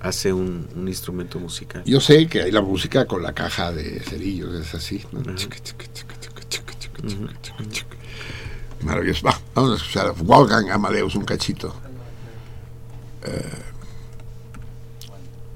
hace 0.00 0.32
un, 0.32 0.66
instrumento 0.88 1.38
musical. 1.38 1.82
Yo 1.84 2.00
sé 2.00 2.26
que 2.26 2.42
hay 2.42 2.50
la 2.50 2.62
música 2.62 3.04
con 3.04 3.22
la 3.22 3.34
caja 3.34 3.70
de 3.70 4.00
cerillos, 4.00 4.54
es 4.54 4.74
así. 4.74 5.04
¿no? 5.12 5.20
Maravilloso. 8.82 9.28
Vamos 9.54 9.72
a 9.72 9.76
escuchar 9.76 10.06
a 10.06 10.12
Wolfgang 10.12 10.70
Amadeus 10.70 11.14
un 11.14 11.24
cachito. 11.24 11.74
Eh, 13.24 13.62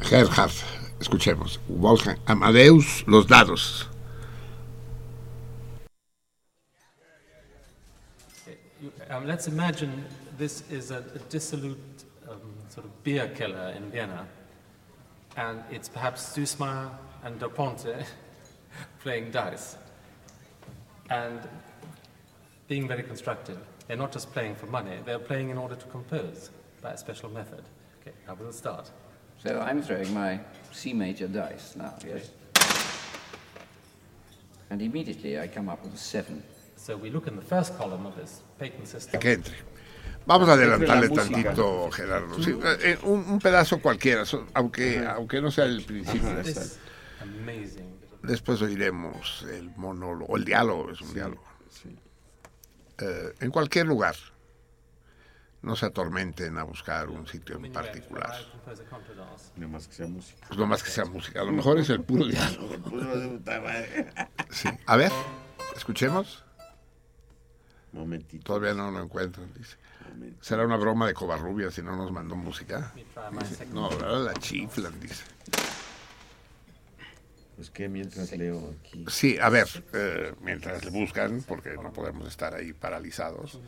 Gerhard, 0.03 0.53
escuchemos. 1.01 1.59
Wolfgang 1.69 2.19
Amadeus, 2.27 3.05
los 3.07 3.27
dados. 3.27 3.89
Um, 9.15 9.29
let's 9.29 9.47
imagine 9.47 10.05
this 10.39 10.65
is 10.73 10.91
a, 10.91 10.99
a 11.15 11.19
dissolute 11.31 11.79
um, 12.29 12.41
sort 12.69 12.85
of 12.85 13.05
beer 13.05 13.29
killer 13.29 13.73
in 13.77 13.89
Vienna, 13.93 14.27
and 15.37 15.63
it's 15.71 15.89
perhaps 15.89 16.37
Süßmeyer 16.37 16.91
and 17.23 17.39
Da 17.39 17.47
Ponte 17.47 18.05
playing 19.05 19.31
dice, 19.31 19.77
and 21.11 21.39
being 22.67 22.89
very 22.89 23.05
constructive. 23.05 23.59
They're 23.87 23.97
not 23.97 24.11
just 24.11 24.33
playing 24.33 24.57
for 24.57 24.67
money; 24.67 24.99
they're 25.05 25.21
playing 25.21 25.51
in 25.51 25.59
order 25.59 25.77
to 25.77 25.87
compose 25.87 26.51
by 26.83 26.91
a 26.91 26.99
special 26.99 27.31
method. 27.31 27.63
Okay, 28.01 28.17
now 28.27 28.37
we'll 28.41 28.51
start. 28.51 28.91
So 29.39 29.61
I'm 29.61 29.81
throwing 29.81 30.13
my 30.13 30.41
C 30.73 30.93
major 30.93 31.29
dice 31.29 31.77
now, 31.77 31.95
yes? 32.05 32.31
And 34.71 34.83
immediately 34.83 35.39
I 35.39 35.47
come 35.47 35.69
up 35.69 35.85
with 35.85 35.95
a 35.95 35.99
seven. 35.99 36.43
So 36.75 36.97
we 36.97 37.11
look 37.11 37.29
in 37.29 37.37
the 37.37 37.43
first 37.43 37.79
column 37.79 38.07
of 38.07 38.17
this. 38.17 38.41
Que 39.19 39.33
entre. 39.33 39.55
Vamos 40.27 40.49
a 40.49 40.55
adelantarle 40.55 41.11
tantito, 41.11 41.91
Gerardo. 41.91 42.43
Sí, 42.43 42.57
eh, 42.83 42.99
un, 43.03 43.21
un 43.29 43.39
pedazo 43.39 43.81
cualquiera, 43.81 44.25
aunque, 44.55 45.05
aunque 45.07 45.41
no 45.43 45.51
sea 45.51 45.67
el 45.67 45.83
principio. 45.85 46.31
Después 48.23 48.63
oiremos 48.63 49.45
el 49.53 49.71
monólogo, 49.77 50.37
el 50.39 50.45
diálogo, 50.47 50.91
es 50.91 51.01
un 51.03 51.13
diálogo. 51.13 51.45
Eh, 52.99 53.35
en 53.41 53.51
cualquier 53.51 53.87
lugar. 53.87 54.15
No 55.61 55.77
se 55.77 55.87
atormenten 55.87 56.59
a 56.59 56.63
buscar 56.63 57.09
un 57.09 57.27
sitio 57.27 57.57
en 57.57 57.73
particular. 57.73 58.37
composer 58.53 58.85
contradance. 58.87 59.51
No 59.57 59.67
más 59.69 59.89
que 59.89 59.95
sea 59.95 60.07
música. 60.07 60.47
Pues 60.47 60.59
no 60.61 60.67
más 60.67 60.83
que 60.83 60.91
sea 60.91 61.05
música. 61.07 61.41
A 61.41 61.45
lo 61.45 61.53
mejor 61.53 61.79
es 61.79 61.89
el 61.89 62.03
puro 62.03 62.27
diálogo. 62.27 62.77
Sí. 64.51 64.69
A 64.87 64.97
ver, 64.97 65.11
escuchemos. 65.75 66.44
Momentito. 67.95 68.45
Todavía 68.45 68.75
no 68.75 68.91
lo 68.91 69.03
encuentro. 69.03 69.45
Dice. 69.57 69.77
¿Será 70.41 70.65
una 70.67 70.77
broma 70.77 71.07
de 71.07 71.15
Covarrubia 71.15 71.71
si 71.71 71.81
no 71.83 71.97
nos 71.97 72.11
mandó 72.11 72.37
música? 72.37 72.93
Second. 73.49 73.73
No, 73.73 73.87
ahora 73.87 74.19
la 74.19 74.35
chiflan, 74.35 74.99
dice. 75.01 75.25
Pues 77.57 77.71
que 77.71 77.89
mientras 77.89 78.33
leo 78.33 78.75
aquí. 78.81 79.05
Sí, 79.09 79.39
a 79.41 79.49
ver, 79.49 79.69
eh, 79.93 80.35
mientras 80.41 80.85
le 80.85 80.91
buscan, 80.91 81.43
porque 81.47 81.75
no 81.75 81.93
podemos 81.93 82.27
estar 82.27 82.53
ahí 82.55 82.73
paralizados, 82.73 83.61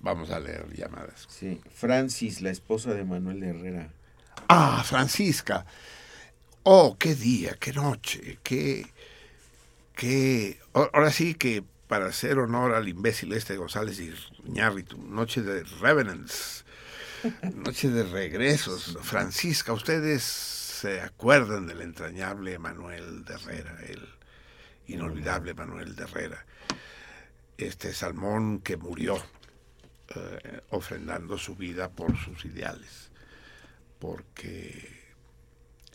vamos 0.00 0.30
a 0.30 0.40
leer 0.40 0.66
llamadas. 0.74 1.26
Sí, 1.28 1.60
Francis, 1.70 2.40
la 2.40 2.50
esposa 2.50 2.94
de 2.94 3.04
Manuel 3.04 3.42
Herrera. 3.42 3.90
Ah, 4.48 4.82
Francisca. 4.84 5.66
Oh, 6.62 6.96
qué 6.98 7.14
día, 7.14 7.56
qué 7.60 7.72
noche, 7.72 8.38
qué... 8.42 8.86
qué... 9.94 10.58
Ahora 10.72 11.10
sí 11.10 11.34
que 11.34 11.64
para 11.88 12.06
hacer 12.06 12.38
honor 12.38 12.74
al 12.74 12.88
imbécil 12.88 13.32
este 13.32 13.56
González 13.56 13.98
y 13.98 14.14
Iñárritu, 14.46 14.98
noche 14.98 15.42
de 15.42 15.64
revenants, 15.64 16.64
noche 17.54 17.88
de 17.88 18.04
regresos. 18.04 18.98
Francisca, 19.02 19.72
ustedes 19.72 20.22
se 20.22 21.00
acuerdan 21.00 21.66
del 21.66 21.80
entrañable 21.80 22.58
Manuel 22.58 23.24
de 23.24 23.34
Herrera, 23.34 23.78
el 23.86 24.06
inolvidable 24.86 25.54
Manuel 25.54 25.96
de 25.96 26.04
Herrera, 26.04 26.46
este 27.56 27.92
salmón 27.94 28.60
que 28.60 28.76
murió 28.76 29.16
eh, 30.14 30.60
ofrendando 30.70 31.38
su 31.38 31.56
vida 31.56 31.90
por 31.90 32.16
sus 32.18 32.44
ideales, 32.44 33.10
porque 33.98 35.06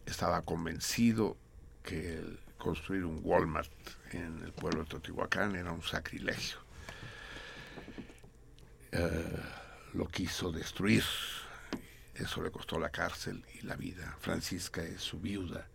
estaba 0.06 0.42
convencido 0.42 1.38
que 1.84 2.18
el 2.18 2.40
construir 2.58 3.06
un 3.06 3.20
Walmart 3.24 3.72
en 4.18 4.42
el 4.44 4.54
pueblo 4.54 4.84
de 4.84 4.90
Teotihuacán 4.90 5.56
era 5.56 5.72
un 5.72 5.82
sacrilegio. 5.82 6.58
Eh, 8.92 9.40
lo 9.94 10.08
quiso 10.08 10.52
destruir. 10.52 11.04
Eso 12.16 12.44
le 12.44 12.52
costó 12.52 12.80
la 12.80 12.90
cárcel 12.90 13.44
y 13.60 13.66
la 13.66 13.76
vida. 13.76 14.16
Francisca 14.20 14.84
es 14.84 15.02
su 15.02 15.20
viuda. 15.20 15.68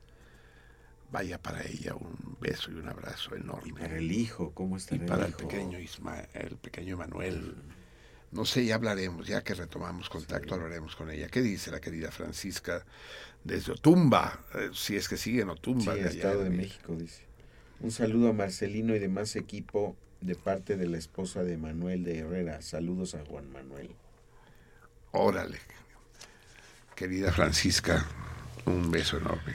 vaya 1.10 1.40
para 1.40 1.62
ella 1.64 1.94
un 1.94 2.36
beso 2.38 2.70
y 2.70 2.74
un 2.74 2.88
abrazo 2.88 3.34
enorme. 3.34 3.80
Para 3.80 3.96
el 3.96 4.12
hijo, 4.12 4.52
¿cómo 4.52 4.76
está 4.76 4.94
Y 4.94 4.98
para 5.00 5.26
el 5.26 5.32
pequeño 5.32 5.78
Ismael, 5.78 6.28
el 6.34 6.56
pequeño 6.56 6.94
Emanuel. 6.94 7.56
No 8.30 8.44
sé, 8.44 8.66
ya 8.66 8.74
hablaremos, 8.74 9.26
ya 9.26 9.42
que 9.42 9.54
retomamos 9.54 10.10
contacto, 10.10 10.54
hablaremos 10.54 10.94
con 10.94 11.10
ella. 11.10 11.28
¿Qué 11.28 11.40
dice 11.40 11.70
la 11.70 11.80
querida 11.80 12.10
Francisca 12.10 12.84
desde 13.42 13.72
Otumba? 13.72 14.44
Eh, 14.54 14.70
si 14.74 14.96
es 14.96 15.08
que 15.08 15.16
sigue 15.16 15.40
en 15.40 15.48
Otumba. 15.48 15.94
Sí, 15.94 16.00
de 16.00 16.08
allá 16.08 16.16
Estado 16.18 16.44
de 16.44 16.50
México, 16.50 16.94
dice. 16.94 17.27
Un 17.80 17.90
saludo 17.90 18.28
a 18.30 18.32
Marcelino 18.32 18.94
y 18.94 18.98
demás 18.98 19.36
equipo 19.36 19.96
de 20.20 20.34
parte 20.34 20.76
de 20.76 20.86
la 20.88 20.98
esposa 20.98 21.44
de 21.44 21.56
Manuel 21.56 22.04
de 22.04 22.18
Herrera. 22.18 22.60
Saludos 22.60 23.14
a 23.14 23.24
Juan 23.24 23.50
Manuel. 23.52 23.90
Órale. 25.12 25.58
Querida 26.96 27.30
Francisca, 27.32 28.04
un 28.66 28.90
beso 28.90 29.18
enorme. 29.18 29.54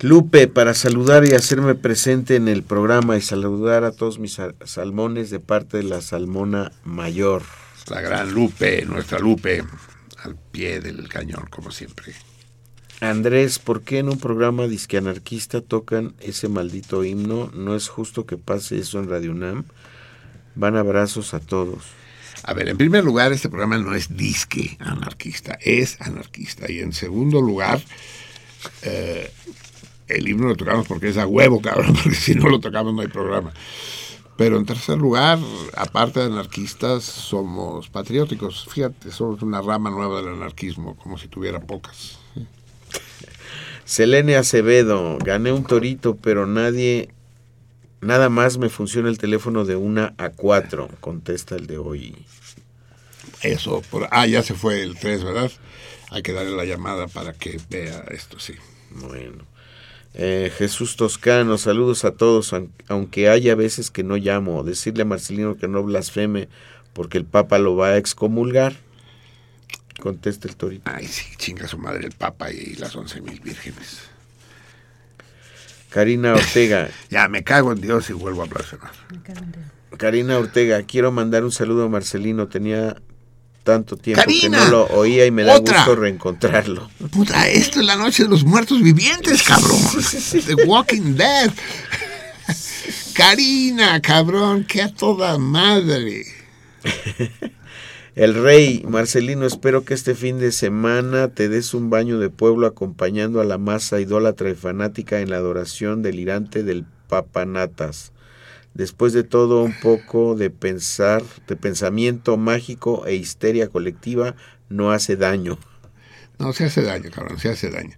Lupe, 0.00 0.48
para 0.48 0.74
saludar 0.74 1.24
y 1.24 1.34
hacerme 1.34 1.76
presente 1.76 2.34
en 2.34 2.48
el 2.48 2.64
programa 2.64 3.16
y 3.16 3.20
saludar 3.20 3.84
a 3.84 3.92
todos 3.92 4.18
mis 4.18 4.32
sal- 4.34 4.56
salmones 4.64 5.30
de 5.30 5.38
parte 5.38 5.76
de 5.76 5.84
la 5.84 6.00
Salmona 6.00 6.72
Mayor. 6.82 7.42
La 7.88 8.00
gran 8.00 8.32
Lupe, 8.32 8.84
nuestra 8.84 9.20
Lupe, 9.20 9.62
al 10.24 10.34
pie 10.36 10.80
del 10.80 11.08
cañón, 11.08 11.46
como 11.50 11.70
siempre. 11.70 12.14
Andrés, 13.02 13.58
¿por 13.58 13.82
qué 13.82 13.98
en 13.98 14.08
un 14.08 14.18
programa 14.20 14.68
disque 14.68 14.96
anarquista 14.96 15.60
tocan 15.60 16.14
ese 16.20 16.48
maldito 16.48 17.02
himno? 17.02 17.50
No 17.52 17.74
es 17.74 17.88
justo 17.88 18.26
que 18.26 18.36
pase 18.36 18.78
eso 18.78 19.00
en 19.00 19.10
Radio 19.10 19.32
UNAM. 19.32 19.64
Van 20.54 20.76
abrazos 20.76 21.34
a 21.34 21.40
todos. 21.40 21.82
A 22.44 22.54
ver, 22.54 22.68
en 22.68 22.76
primer 22.76 23.02
lugar, 23.02 23.32
este 23.32 23.48
programa 23.48 23.76
no 23.78 23.92
es 23.96 24.16
disque 24.16 24.76
anarquista, 24.78 25.58
es 25.60 26.00
anarquista. 26.00 26.70
Y 26.70 26.78
en 26.78 26.92
segundo 26.92 27.40
lugar, 27.40 27.82
eh, 28.82 29.32
el 30.06 30.28
himno 30.28 30.46
lo 30.46 30.54
tocamos 30.54 30.86
porque 30.86 31.08
es 31.08 31.18
a 31.18 31.26
huevo, 31.26 31.60
cabrón, 31.60 31.96
porque 32.04 32.14
si 32.14 32.36
no 32.36 32.48
lo 32.48 32.60
tocamos 32.60 32.94
no 32.94 33.00
hay 33.00 33.08
programa. 33.08 33.52
Pero 34.36 34.56
en 34.56 34.64
tercer 34.64 34.98
lugar, 34.98 35.40
aparte 35.74 36.20
de 36.20 36.26
anarquistas, 36.26 37.02
somos 37.02 37.88
patrióticos. 37.88 38.68
Fíjate, 38.70 39.10
somos 39.10 39.42
una 39.42 39.60
rama 39.60 39.90
nueva 39.90 40.22
del 40.22 40.34
anarquismo, 40.34 40.96
como 40.96 41.18
si 41.18 41.26
tuviera 41.26 41.58
pocas. 41.58 42.21
Selene 43.84 44.36
Acevedo, 44.36 45.18
gané 45.18 45.52
un 45.52 45.64
torito, 45.64 46.16
pero 46.16 46.46
nadie, 46.46 47.08
nada 48.00 48.28
más 48.28 48.56
me 48.58 48.68
funciona 48.68 49.08
el 49.08 49.18
teléfono 49.18 49.64
de 49.64 49.76
una 49.76 50.14
a 50.18 50.30
cuatro, 50.30 50.88
contesta 51.00 51.56
el 51.56 51.66
de 51.66 51.78
hoy. 51.78 52.14
Eso, 53.42 53.82
por, 53.90 54.08
ah, 54.10 54.26
ya 54.26 54.42
se 54.42 54.54
fue 54.54 54.82
el 54.82 54.96
3, 54.98 55.24
¿verdad? 55.24 55.50
Hay 56.10 56.22
que 56.22 56.32
darle 56.32 56.52
la 56.56 56.64
llamada 56.64 57.08
para 57.08 57.32
que 57.32 57.60
vea 57.70 58.04
esto, 58.10 58.38
sí. 58.38 58.54
Bueno. 58.90 59.44
Eh, 60.14 60.52
Jesús 60.58 60.96
Toscano, 60.96 61.56
saludos 61.56 62.04
a 62.04 62.12
todos, 62.12 62.52
aun- 62.52 62.70
aunque 62.88 63.30
haya 63.30 63.54
veces 63.54 63.90
que 63.90 64.04
no 64.04 64.16
llamo. 64.16 64.62
Decirle 64.62 65.02
a 65.02 65.06
Marcelino 65.06 65.56
que 65.56 65.68
no 65.68 65.82
blasfeme 65.82 66.48
porque 66.92 67.16
el 67.18 67.24
Papa 67.24 67.58
lo 67.58 67.76
va 67.76 67.88
a 67.88 67.96
excomulgar. 67.96 68.74
Contesta 70.02 70.48
el 70.48 70.56
torito. 70.56 70.90
Ay, 70.92 71.06
sí, 71.06 71.26
chinga 71.36 71.68
su 71.68 71.78
madre 71.78 72.06
el 72.06 72.10
Papa 72.10 72.50
y 72.50 72.74
las 72.74 72.96
once 72.96 73.20
mil 73.20 73.38
vírgenes. 73.38 73.98
Karina 75.90 76.34
Ortega. 76.34 76.90
ya 77.10 77.28
me 77.28 77.44
cago 77.44 77.70
en 77.70 77.80
Dios 77.80 78.10
y 78.10 78.12
vuelvo 78.12 78.42
a 78.42 78.46
blasfemar. 78.46 78.90
Karina 79.96 80.38
Ortega, 80.38 80.82
quiero 80.82 81.12
mandar 81.12 81.44
un 81.44 81.52
saludo 81.52 81.84
a 81.84 81.88
Marcelino. 81.88 82.48
Tenía 82.48 83.00
tanto 83.62 83.96
tiempo 83.96 84.20
Karina, 84.24 84.58
que 84.58 84.64
no 84.64 84.70
lo 84.70 84.86
oía 84.86 85.24
y 85.24 85.30
me 85.30 85.44
da 85.44 85.54
otra. 85.54 85.76
gusto 85.76 85.94
reencontrarlo. 85.94 86.90
Puta, 87.12 87.46
esto 87.46 87.78
es 87.78 87.86
la 87.86 87.94
noche 87.94 88.24
de 88.24 88.28
los 88.28 88.42
muertos 88.42 88.82
vivientes, 88.82 89.44
cabrón. 89.44 89.78
The 90.46 90.64
Walking 90.66 91.14
Dead. 91.14 91.52
Karina, 93.14 94.02
cabrón, 94.02 94.64
que 94.64 94.82
a 94.82 94.92
toda 94.92 95.38
madre. 95.38 96.24
El 98.14 98.34
rey, 98.34 98.84
Marcelino, 98.86 99.46
espero 99.46 99.86
que 99.86 99.94
este 99.94 100.14
fin 100.14 100.38
de 100.38 100.52
semana 100.52 101.28
te 101.28 101.48
des 101.48 101.72
un 101.72 101.88
baño 101.88 102.18
de 102.18 102.28
pueblo 102.28 102.66
acompañando 102.66 103.40
a 103.40 103.44
la 103.44 103.56
masa 103.56 104.00
idólatra 104.00 104.50
y 104.50 104.54
fanática 104.54 105.20
en 105.20 105.30
la 105.30 105.38
adoración 105.38 106.02
delirante 106.02 106.62
del 106.62 106.84
papanatas. 107.08 108.12
Después 108.74 109.14
de 109.14 109.24
todo 109.24 109.62
un 109.62 109.74
poco 109.80 110.34
de 110.34 110.50
pensar, 110.50 111.22
de 111.48 111.56
pensamiento 111.56 112.36
mágico 112.36 113.06
e 113.06 113.14
histeria 113.14 113.68
colectiva 113.68 114.34
no 114.68 114.92
hace 114.92 115.16
daño. 115.16 115.58
No, 116.38 116.52
se 116.52 116.64
hace 116.64 116.82
daño, 116.82 117.10
cabrón, 117.10 117.38
se 117.38 117.48
hace 117.48 117.70
daño. 117.70 117.96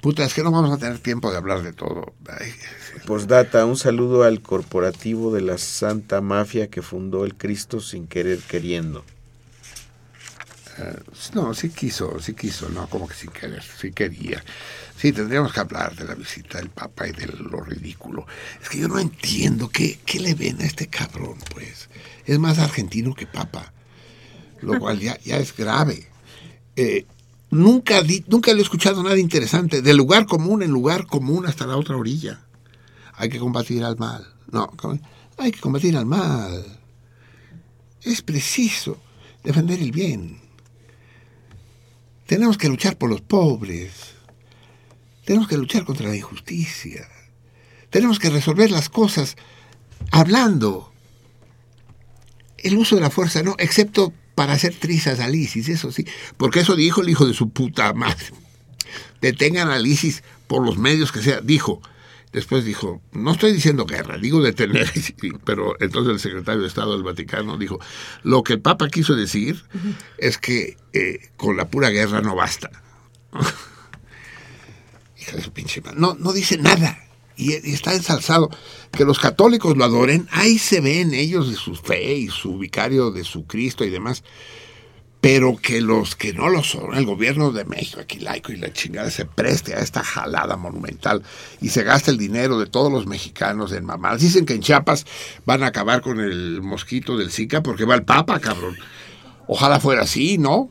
Puta, 0.00 0.24
es 0.24 0.34
que 0.34 0.44
no 0.44 0.52
vamos 0.52 0.72
a 0.72 0.78
tener 0.78 1.00
tiempo 1.00 1.32
de 1.32 1.38
hablar 1.38 1.64
de 1.64 1.72
todo. 1.72 2.14
Ay, 2.28 2.52
Postdata, 3.04 3.66
un 3.66 3.76
saludo 3.76 4.22
al 4.22 4.42
corporativo 4.42 5.34
de 5.34 5.40
la 5.40 5.58
Santa 5.58 6.20
Mafia 6.20 6.68
que 6.68 6.82
fundó 6.82 7.24
el 7.24 7.34
Cristo 7.34 7.80
sin 7.80 8.06
querer 8.06 8.38
queriendo. 8.38 9.04
Eh, 10.78 10.98
no, 11.34 11.54
sí 11.54 11.70
quiso, 11.70 12.18
sí 12.20 12.34
quiso, 12.34 12.68
no, 12.68 12.88
como 12.88 13.08
que 13.08 13.14
sin 13.14 13.30
querer, 13.30 13.62
sí 13.62 13.92
quería. 13.92 14.42
Sí, 14.96 15.12
tendríamos 15.12 15.52
que 15.52 15.60
hablar 15.60 15.94
de 15.94 16.04
la 16.04 16.14
visita 16.14 16.58
del 16.58 16.70
Papa 16.70 17.06
y 17.08 17.12
de 17.12 17.26
lo 17.26 17.60
ridículo. 17.60 18.26
Es 18.62 18.68
que 18.68 18.78
yo 18.78 18.88
no 18.88 18.98
entiendo 18.98 19.68
qué, 19.68 19.98
qué 20.04 20.20
le 20.20 20.34
ven 20.34 20.60
a 20.60 20.64
este 20.64 20.86
cabrón, 20.88 21.36
pues. 21.54 21.88
Es 22.24 22.38
más 22.38 22.58
argentino 22.58 23.14
que 23.14 23.26
Papa, 23.26 23.72
lo 24.62 24.78
cual 24.80 24.98
ya, 25.00 25.18
ya 25.20 25.36
es 25.38 25.54
grave. 25.56 26.08
Eh, 26.76 27.06
nunca, 27.50 28.02
di- 28.02 28.24
nunca 28.28 28.52
le 28.52 28.60
he 28.60 28.62
escuchado 28.62 29.02
nada 29.02 29.18
interesante. 29.18 29.82
De 29.82 29.94
lugar 29.94 30.26
común 30.26 30.62
en 30.62 30.70
lugar 30.70 31.06
común 31.06 31.46
hasta 31.46 31.66
la 31.66 31.76
otra 31.76 31.96
orilla. 31.96 32.40
Hay 33.14 33.28
que 33.28 33.38
combatir 33.38 33.82
al 33.84 33.96
mal. 33.96 34.26
No, 34.50 34.70
hay 35.38 35.52
que 35.52 35.60
combatir 35.60 35.96
al 35.96 36.06
mal. 36.06 36.64
Es 38.02 38.22
preciso 38.22 38.98
defender 39.42 39.80
el 39.80 39.92
bien. 39.92 40.38
Tenemos 42.26 42.58
que 42.58 42.68
luchar 42.68 42.98
por 42.98 43.08
los 43.08 43.20
pobres. 43.20 44.14
Tenemos 45.24 45.48
que 45.48 45.56
luchar 45.56 45.84
contra 45.84 46.08
la 46.08 46.16
injusticia. 46.16 47.08
Tenemos 47.90 48.18
que 48.18 48.30
resolver 48.30 48.70
las 48.70 48.88
cosas 48.88 49.36
hablando. 50.10 50.92
El 52.58 52.76
uso 52.76 52.96
de 52.96 53.02
la 53.02 53.10
fuerza 53.10 53.42
no, 53.42 53.54
excepto 53.58 54.12
para 54.34 54.54
hacer 54.54 54.74
trizas 54.74 55.20
a 55.20 55.28
Lisis, 55.28 55.68
eso 55.68 55.92
sí. 55.92 56.06
Porque 56.36 56.60
eso 56.60 56.76
dijo 56.76 57.00
el 57.00 57.08
hijo 57.08 57.26
de 57.26 57.34
su 57.34 57.50
puta 57.50 57.92
madre. 57.92 58.26
Detengan 59.20 59.70
a 59.70 59.78
Lisis 59.78 60.22
por 60.46 60.64
los 60.64 60.78
medios 60.78 61.12
que 61.12 61.22
sea. 61.22 61.40
Dijo. 61.40 61.80
Después 62.32 62.64
dijo, 62.64 63.00
no 63.12 63.32
estoy 63.32 63.52
diciendo 63.52 63.86
guerra, 63.86 64.18
digo 64.18 64.42
detener. 64.42 64.90
Pero 65.44 65.74
entonces 65.80 66.14
el 66.14 66.20
secretario 66.20 66.62
de 66.62 66.68
Estado 66.68 66.92
del 66.92 67.02
Vaticano 67.02 67.56
dijo, 67.56 67.80
lo 68.22 68.42
que 68.42 68.54
el 68.54 68.60
Papa 68.60 68.88
quiso 68.88 69.14
decir 69.14 69.64
es 70.18 70.38
que 70.38 70.76
eh, 70.92 71.30
con 71.36 71.56
la 71.56 71.68
pura 71.68 71.90
guerra 71.90 72.20
no 72.20 72.34
basta. 72.34 72.70
Hija 75.18 75.36
de 75.36 75.42
su 75.42 75.52
pinche 75.52 75.80
madre. 75.80 75.98
No, 75.98 76.14
no 76.18 76.32
dice 76.32 76.58
nada. 76.58 76.98
Y, 77.36 77.52
y 77.52 77.72
está 77.72 77.94
ensalzado. 77.94 78.50
Que 78.92 79.04
los 79.04 79.18
católicos 79.18 79.76
lo 79.76 79.84
adoren, 79.84 80.28
ahí 80.30 80.58
se 80.58 80.80
ven 80.80 81.14
ellos 81.14 81.48
de 81.48 81.56
su 81.56 81.74
fe 81.74 82.16
y 82.16 82.28
su 82.28 82.58
vicario 82.58 83.10
de 83.10 83.24
su 83.24 83.46
Cristo 83.46 83.84
y 83.84 83.90
demás. 83.90 84.22
Pero 85.26 85.56
que 85.56 85.80
los 85.80 86.14
que 86.14 86.32
no 86.32 86.48
lo 86.48 86.62
son, 86.62 86.94
el 86.94 87.04
gobierno 87.04 87.50
de 87.50 87.64
México, 87.64 88.00
aquí 88.00 88.20
laico 88.20 88.52
y 88.52 88.58
la 88.58 88.72
chingada, 88.72 89.10
se 89.10 89.24
preste 89.24 89.74
a 89.74 89.80
esta 89.80 90.04
jalada 90.04 90.56
monumental 90.56 91.24
y 91.60 91.70
se 91.70 91.82
gasta 91.82 92.12
el 92.12 92.16
dinero 92.16 92.60
de 92.60 92.66
todos 92.66 92.92
los 92.92 93.08
mexicanos 93.08 93.72
en 93.72 93.84
mamadas. 93.84 94.20
Dicen 94.20 94.46
que 94.46 94.54
en 94.54 94.60
Chiapas 94.60 95.04
van 95.44 95.64
a 95.64 95.66
acabar 95.66 96.00
con 96.00 96.20
el 96.20 96.62
mosquito 96.62 97.16
del 97.18 97.32
Zika 97.32 97.60
porque 97.60 97.84
va 97.84 97.96
el 97.96 98.04
Papa, 98.04 98.38
cabrón. 98.38 98.76
Ojalá 99.48 99.80
fuera 99.80 100.02
así, 100.02 100.38
¿no? 100.38 100.70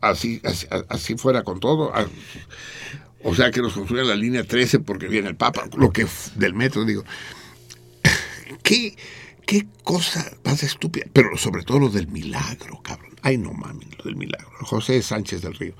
Así, 0.00 0.40
así, 0.88 1.16
fuera 1.16 1.42
con 1.42 1.58
todo. 1.58 1.90
Ah, 1.92 2.06
O 3.24 3.34
sea, 3.34 3.50
que 3.50 3.60
nos 3.60 3.72
construyan 3.72 4.06
la 4.06 4.14
línea 4.14 4.44
13 4.44 4.78
porque 4.78 5.08
viene 5.08 5.28
el 5.28 5.34
Papa, 5.34 5.64
lo 5.76 5.90
que 5.90 6.06
del 6.36 6.54
metro, 6.54 6.84
digo. 6.84 7.02
¿Qué, 8.62 8.94
qué 9.44 9.66
cosa 9.82 10.24
más 10.44 10.62
estúpida? 10.62 11.06
Pero 11.12 11.36
sobre 11.36 11.64
todo 11.64 11.80
lo 11.80 11.88
del 11.88 12.06
milagro, 12.06 12.80
cabrón. 12.80 13.07
Ay, 13.22 13.38
no 13.38 13.52
mames, 13.52 13.88
lo 13.98 14.04
del 14.04 14.16
milagro. 14.16 14.50
José 14.62 15.02
Sánchez 15.02 15.42
del 15.42 15.54
Río. 15.54 15.74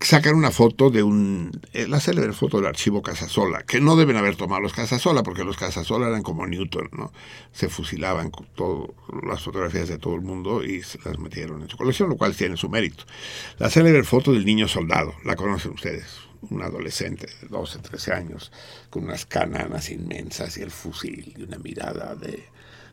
Sacan 0.00 0.34
una 0.34 0.50
foto 0.50 0.90
de 0.90 1.02
un. 1.02 1.50
eh, 1.72 1.86
la 1.88 1.98
célebre 1.98 2.34
foto 2.34 2.58
del 2.58 2.66
archivo 2.66 3.00
Casasola, 3.00 3.62
que 3.62 3.80
no 3.80 3.96
deben 3.96 4.16
haber 4.16 4.36
tomado 4.36 4.60
los 4.60 4.74
Casasola, 4.74 5.22
porque 5.22 5.44
los 5.44 5.56
Casasola 5.56 6.08
eran 6.08 6.22
como 6.22 6.46
Newton, 6.46 6.90
¿no? 6.92 7.10
Se 7.52 7.70
fusilaban 7.70 8.30
con 8.30 8.46
las 9.26 9.42
fotografías 9.42 9.88
de 9.88 9.96
todo 9.96 10.14
el 10.14 10.20
mundo 10.20 10.62
y 10.62 10.82
se 10.82 10.98
las 11.06 11.18
metieron 11.18 11.62
en 11.62 11.70
su 11.70 11.78
colección, 11.78 12.10
lo 12.10 12.16
cual 12.16 12.36
tiene 12.36 12.58
su 12.58 12.68
mérito. 12.68 13.04
La 13.58 13.70
célebre 13.70 14.04
foto 14.04 14.32
del 14.32 14.44
niño 14.44 14.68
soldado, 14.68 15.14
la 15.24 15.36
conocen 15.36 15.72
ustedes, 15.72 16.18
un 16.50 16.60
adolescente 16.62 17.26
de 17.40 17.48
12, 17.48 17.78
13 17.78 18.12
años, 18.12 18.52
con 18.90 19.04
unas 19.04 19.24
cananas 19.24 19.88
inmensas 19.88 20.58
y 20.58 20.62
el 20.62 20.70
fusil 20.70 21.32
y 21.34 21.42
una 21.44 21.56
mirada 21.58 22.14
de 22.14 22.44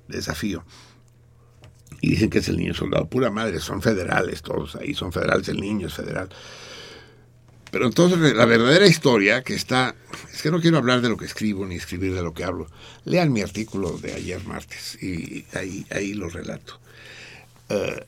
desafío. 0.07 0.63
Y 2.01 2.11
dicen 2.11 2.29
que 2.29 2.39
es 2.39 2.49
el 2.49 2.57
niño 2.57 2.73
soldado. 2.73 3.07
Pura 3.07 3.29
madre, 3.29 3.59
son 3.59 3.81
federales 3.81 4.41
todos 4.41 4.75
ahí, 4.75 4.93
son 4.93 5.11
federales, 5.11 5.47
el 5.49 5.61
niño 5.61 5.87
es 5.87 5.93
federal. 5.93 6.29
Pero 7.71 7.85
entonces 7.85 8.35
la 8.35 8.45
verdadera 8.45 8.85
historia 8.85 9.43
que 9.43 9.53
está, 9.53 9.95
es 10.33 10.41
que 10.41 10.51
no 10.51 10.59
quiero 10.59 10.77
hablar 10.77 11.01
de 11.01 11.09
lo 11.09 11.15
que 11.15 11.25
escribo 11.25 11.65
ni 11.65 11.75
escribir 11.75 12.13
de 12.13 12.21
lo 12.21 12.33
que 12.33 12.43
hablo. 12.43 12.67
Lean 13.05 13.31
mi 13.31 13.41
artículo 13.41 13.97
de 13.97 14.13
ayer 14.13 14.43
martes 14.45 15.01
y 15.01 15.45
ahí, 15.53 15.85
ahí 15.89 16.13
lo 16.13 16.27
relato. 16.27 16.79
Eh, 17.69 18.05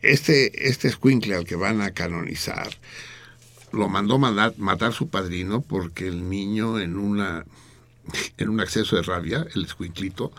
este, 0.00 0.68
este 0.68 0.88
escuincle 0.88 1.34
al 1.34 1.44
que 1.44 1.56
van 1.56 1.82
a 1.82 1.90
canonizar 1.90 2.68
lo 3.72 3.88
mandó 3.88 4.18
matar, 4.18 4.54
matar 4.56 4.92
su 4.92 5.08
padrino 5.08 5.60
porque 5.60 6.06
el 6.06 6.28
niño 6.28 6.78
en 6.78 6.96
una 6.96 7.44
en 8.38 8.48
un 8.48 8.60
acceso 8.60 8.96
de 8.96 9.02
rabia, 9.02 9.46
el 9.54 9.64
escuinclito, 9.64 10.32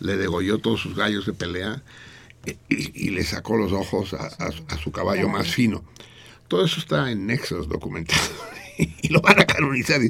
le 0.00 0.16
degolló 0.16 0.58
todos 0.58 0.80
sus 0.80 0.94
gallos 0.96 1.26
de 1.26 1.32
pelea 1.32 1.82
y, 2.68 3.06
y 3.08 3.10
le 3.10 3.24
sacó 3.24 3.56
los 3.56 3.72
ojos 3.72 4.14
a, 4.14 4.26
a- 4.26 4.74
a 4.74 4.78
su 4.78 4.92
caballo 4.92 5.28
más 5.28 5.48
fino. 5.48 5.84
Todo 6.48 6.64
eso 6.64 6.78
está 6.80 7.10
en 7.10 7.26
Nexos 7.26 7.68
documentado. 7.68 8.22
y 8.78 9.08
lo 9.08 9.20
van 9.20 9.40
a 9.40 9.46
canonizar. 9.46 10.00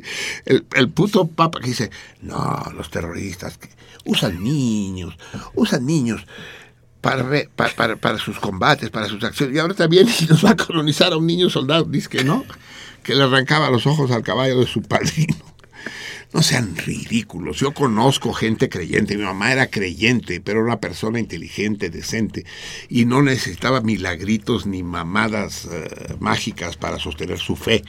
El, 0.45 0.67
el 0.75 0.89
puto 0.91 1.27
papa 1.29 1.61
que 1.61 1.69
dice, 1.69 1.91
no, 2.21 2.63
los 2.75 2.91
terroristas 2.91 3.57
que 3.59 3.69
usan 4.05 4.43
niños, 4.43 5.17
usan 5.55 5.87
niños 5.87 6.27
para, 7.01 7.23
re- 7.23 7.49
para, 7.57 7.97
para 7.97 8.19
sus 8.19 8.39
combates, 8.39 8.91
para 8.91 9.09
sus 9.09 9.23
acciones. 9.25 9.57
Y 9.57 9.59
ahora 9.59 9.75
también 9.75 10.07
y 10.21 10.25
nos 10.29 10.45
va 10.45 10.51
a 10.51 10.57
colonizar 10.57 11.13
a 11.13 11.17
un 11.17 11.27
niño 11.27 11.49
soldado, 11.49 11.85
dice 11.85 12.09
que 12.09 12.25
no, 12.25 12.45
que 13.03 13.15
le 13.15 13.23
arrancaba 13.23 13.71
los 13.71 13.87
ojos 13.87 14.11
al 14.11 14.23
caballo 14.23 14.61
de 14.61 14.67
su 14.67 14.83
padrino. 14.83 15.37
No 16.37 16.43
sean 16.43 16.77
ridículos. 16.77 17.57
Yo 17.57 17.73
conozco 17.73 18.35
gente 18.35 18.69
creyente. 18.69 19.17
Mi 19.17 19.25
mamá 19.25 19.53
era 19.53 19.69
creyente, 19.69 20.39
pero 20.43 20.59
era 20.59 20.67
una 20.67 20.81
persona 20.81 21.19
inteligente, 21.19 21.89
decente, 21.89 22.45
y 22.91 23.07
no 23.07 23.23
necesitaba 23.23 23.81
milagritos 23.81 24.67
ni 24.67 24.83
mamadas 24.83 25.67
eh, 25.73 26.15
mágicas 26.21 26.77
para 26.77 26.99
sostener 26.99 27.39
su 27.39 27.57
fe. 27.57 27.85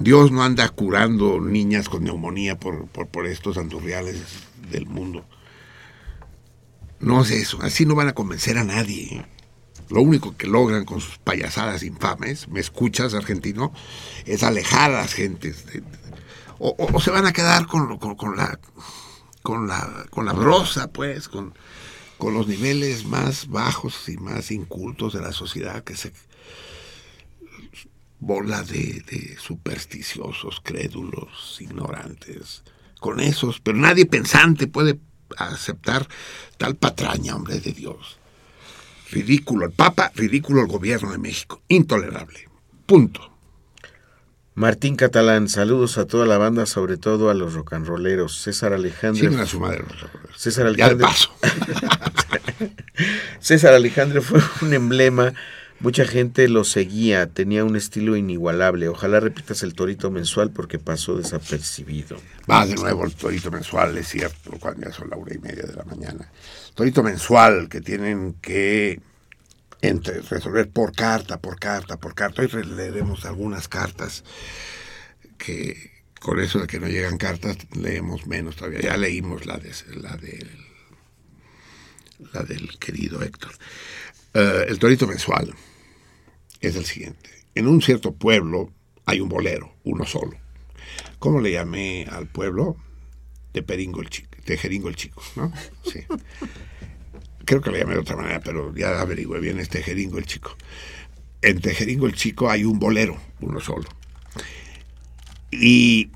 Dios 0.00 0.32
no 0.32 0.42
anda 0.42 0.68
curando 0.70 1.40
niñas 1.40 1.88
con 1.88 2.02
neumonía 2.02 2.58
por, 2.58 2.88
por, 2.88 3.28
estos 3.28 3.58
andurriales 3.58 4.20
del 4.68 4.86
mundo. 4.86 5.24
No 6.98 7.22
es 7.22 7.30
eso. 7.30 7.62
Así 7.62 7.86
no 7.86 7.94
van 7.94 8.08
a 8.08 8.14
convencer 8.14 8.58
a 8.58 8.64
nadie. 8.64 9.24
Lo 9.88 10.02
único 10.02 10.36
que 10.36 10.48
logran 10.48 10.84
con 10.84 11.00
sus 11.00 11.18
payasadas 11.18 11.84
infames, 11.84 12.48
¿me 12.48 12.58
escuchas, 12.58 13.14
argentino? 13.14 13.72
Es 14.26 14.42
alejar 14.42 14.90
a 14.90 15.02
las 15.02 15.14
gentes. 15.14 15.64
O, 16.58 17.00
se 17.00 17.10
van 17.10 17.26
a 17.26 17.32
quedar 17.32 17.66
con, 17.66 17.98
con, 17.98 18.14
con 18.16 18.36
la 18.36 18.58
con 19.42 19.66
la 19.66 20.06
con 20.10 20.24
la 20.24 20.32
brosa, 20.32 20.90
pues, 20.92 21.28
con, 21.28 21.54
con 22.18 22.34
los 22.34 22.46
niveles 22.46 23.04
más 23.04 23.48
bajos 23.48 24.08
y 24.08 24.16
más 24.16 24.50
incultos 24.50 25.14
de 25.14 25.20
la 25.20 25.32
sociedad 25.32 25.84
que 25.84 25.96
se 25.96 26.12
bola 28.20 28.62
de, 28.62 29.02
de 29.10 29.36
supersticiosos, 29.38 30.60
crédulos, 30.62 31.58
ignorantes, 31.60 32.62
con 33.00 33.18
esos, 33.18 33.60
pero 33.60 33.76
nadie 33.76 34.06
pensante 34.06 34.68
puede 34.68 34.98
aceptar 35.36 36.06
tal 36.56 36.76
patraña, 36.76 37.34
hombre 37.34 37.58
de 37.58 37.72
Dios. 37.72 38.18
Ridículo 39.10 39.66
el 39.66 39.72
Papa, 39.72 40.12
ridículo 40.14 40.62
el 40.62 40.68
gobierno 40.68 41.10
de 41.10 41.18
México, 41.18 41.60
intolerable. 41.68 42.48
Punto. 42.86 43.31
Martín 44.54 44.96
Catalán, 44.96 45.48
saludos 45.48 45.96
a 45.96 46.06
toda 46.06 46.26
la 46.26 46.36
banda, 46.36 46.66
sobre 46.66 46.98
todo 46.98 47.30
a 47.30 47.34
los 47.34 47.54
rock 47.54 47.72
and 47.72 47.86
rolleros. 47.86 48.42
César 48.42 48.74
Alejandro. 48.74 49.22
Chinguen 49.22 49.40
a 49.40 49.46
su 49.46 49.58
madre 49.58 49.78
los. 49.78 50.38
César 50.38 50.66
Alejandro. 50.66 51.06
paso. 51.06 51.34
César 53.40 53.72
Alejandro 53.72 54.20
fue 54.20 54.40
un 54.60 54.74
emblema. 54.74 55.32
Mucha 55.80 56.04
gente 56.04 56.48
lo 56.48 56.64
seguía, 56.64 57.26
tenía 57.26 57.64
un 57.64 57.76
estilo 57.76 58.14
inigualable. 58.14 58.88
Ojalá 58.88 59.20
repitas 59.20 59.62
el 59.64 59.74
torito 59.74 60.10
mensual 60.10 60.50
porque 60.50 60.78
pasó 60.78 61.16
desapercibido. 61.16 62.18
Va 62.48 62.66
de 62.66 62.74
nuevo 62.74 63.04
el 63.04 63.14
torito 63.14 63.50
mensual, 63.50 63.96
es 63.98 64.08
cierto, 64.08 64.52
cuando 64.60 64.86
ya 64.86 64.92
son 64.92 65.10
la 65.10 65.16
una 65.16 65.34
y 65.34 65.38
media 65.38 65.64
de 65.64 65.74
la 65.74 65.84
mañana. 65.84 66.30
Torito 66.74 67.02
mensual 67.02 67.68
que 67.68 67.80
tienen 67.80 68.34
que 68.34 69.00
entre, 69.82 70.22
resolver 70.22 70.70
por 70.70 70.94
carta, 70.94 71.40
por 71.40 71.58
carta, 71.58 71.98
por 71.98 72.14
carta. 72.14 72.42
Hoy 72.42 72.48
re- 72.48 72.64
leeremos 72.64 73.24
algunas 73.26 73.68
cartas 73.68 74.24
que 75.38 75.90
con 76.20 76.40
eso 76.40 76.60
de 76.60 76.66
que 76.68 76.78
no 76.80 76.86
llegan 76.86 77.18
cartas 77.18 77.58
leemos 77.74 78.26
menos 78.26 78.56
todavía. 78.56 78.80
Ya 78.80 78.96
leímos 78.96 79.44
la, 79.44 79.58
de, 79.58 79.72
la, 80.00 80.16
del, 80.16 80.50
la 82.32 82.42
del 82.44 82.78
querido 82.78 83.22
Héctor. 83.22 83.52
Eh, 84.34 84.66
el 84.68 84.78
torito 84.78 85.06
mensual 85.06 85.52
es 86.60 86.76
el 86.76 86.84
siguiente. 86.84 87.28
En 87.54 87.66
un 87.66 87.82
cierto 87.82 88.14
pueblo 88.14 88.72
hay 89.04 89.20
un 89.20 89.28
bolero, 89.28 89.74
uno 89.82 90.06
solo. 90.06 90.38
¿Cómo 91.18 91.40
le 91.40 91.50
llamé 91.52 92.06
al 92.10 92.28
pueblo? 92.28 92.76
De 93.52 93.62
Peringo 93.62 94.00
el 94.00 94.08
Chico, 94.08 94.38
de 94.46 94.56
Jeringo 94.56 94.88
el 94.88 94.96
Chico, 94.96 95.22
¿no? 95.36 95.52
Sí. 95.84 96.04
Creo 97.44 97.60
que 97.60 97.70
le 97.70 97.80
llamé 97.80 97.94
de 97.94 98.00
otra 98.00 98.16
manera, 98.16 98.40
pero 98.40 98.74
ya 98.74 99.00
averigüé 99.00 99.40
bien, 99.40 99.58
es 99.58 99.68
Tejeringo 99.68 100.18
el 100.18 100.26
Chico. 100.26 100.56
En 101.40 101.60
Tejeringo 101.60 102.06
el 102.06 102.14
Chico 102.14 102.50
hay 102.50 102.64
un 102.64 102.78
bolero, 102.78 103.16
uno 103.40 103.60
solo. 103.60 103.88
Y, 105.50 106.10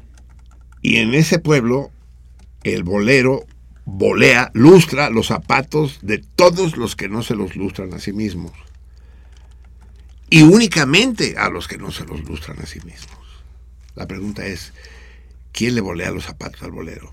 y 0.83 0.97
en 0.97 1.15
ese 1.15 1.39
pueblo, 1.39 1.91
el 2.63 2.85
bolero 2.85 3.45
bolea, 3.87 4.51
lustra 4.53 5.11
los 5.11 5.29
zapatos 5.29 6.01
de 6.03 6.19
todos 6.19 6.77
los 6.77 6.97
que 6.97 7.09
no 7.09 7.23
se 7.23 7.35
los 7.35 7.57
lustran 7.57 7.95
a 7.95 7.99
sí 7.99 8.13
mismos. 8.13 8.53
Y 10.29 10.43
únicamente 10.43 11.37
a 11.39 11.49
los 11.49 11.69
que 11.69 11.79
no 11.79 11.93
se 11.93 12.05
los 12.05 12.25
lustran 12.25 12.61
a 12.61 12.67
sí 12.67 12.81
mismos. 12.81 13.19
La 13.95 14.07
pregunta 14.07 14.45
es, 14.45 14.75
¿quién 15.53 15.77
le 15.77 15.81
bolea 15.81 16.11
los 16.11 16.25
zapatos 16.25 16.63
al 16.63 16.73
bolero? 16.73 17.13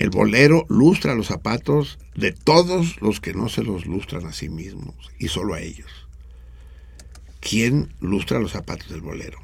El 0.00 0.08
bolero 0.08 0.64
lustra 0.70 1.14
los 1.14 1.26
zapatos 1.26 1.98
de 2.14 2.32
todos 2.32 3.02
los 3.02 3.20
que 3.20 3.34
no 3.34 3.50
se 3.50 3.62
los 3.62 3.84
lustran 3.84 4.24
a 4.24 4.32
sí 4.32 4.48
mismos 4.48 4.94
y 5.18 5.28
solo 5.28 5.52
a 5.52 5.60
ellos. 5.60 5.90
¿Quién 7.38 7.92
lustra 8.00 8.40
los 8.40 8.52
zapatos 8.52 8.88
del 8.88 9.02
bolero? 9.02 9.38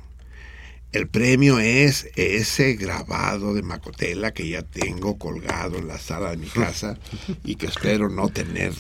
El 0.93 1.09
premio 1.09 1.59
es 1.59 2.09
ese 2.16 2.73
grabado 2.73 3.53
de 3.53 3.62
Macotela 3.62 4.33
que 4.33 4.49
ya 4.49 4.62
tengo 4.62 5.19
colgado 5.19 5.77
en 5.77 5.89
la 5.89 5.99
sala 5.99 6.31
de 6.31 6.39
mi 6.39 6.47
casa 6.47 6.99
y 7.45 7.57
que 7.57 7.66
espero 7.66 8.09
no 8.09 8.31
tener 8.31 8.73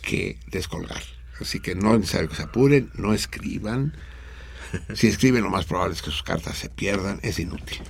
que 0.00 0.38
descolgar. 0.46 1.02
Así 1.38 1.60
que 1.60 1.74
no 1.74 1.92
es 1.92 2.00
necesario 2.00 2.30
que 2.30 2.36
se 2.36 2.44
apuren, 2.44 2.90
no 2.94 3.12
escriban. 3.12 3.94
Si 4.94 5.08
escriben, 5.08 5.42
lo 5.42 5.50
más 5.50 5.66
probable 5.66 5.94
es 5.94 6.00
que 6.00 6.10
sus 6.10 6.22
cartas 6.22 6.56
se 6.56 6.70
pierdan, 6.70 7.20
es 7.22 7.38
inútil. 7.38 7.80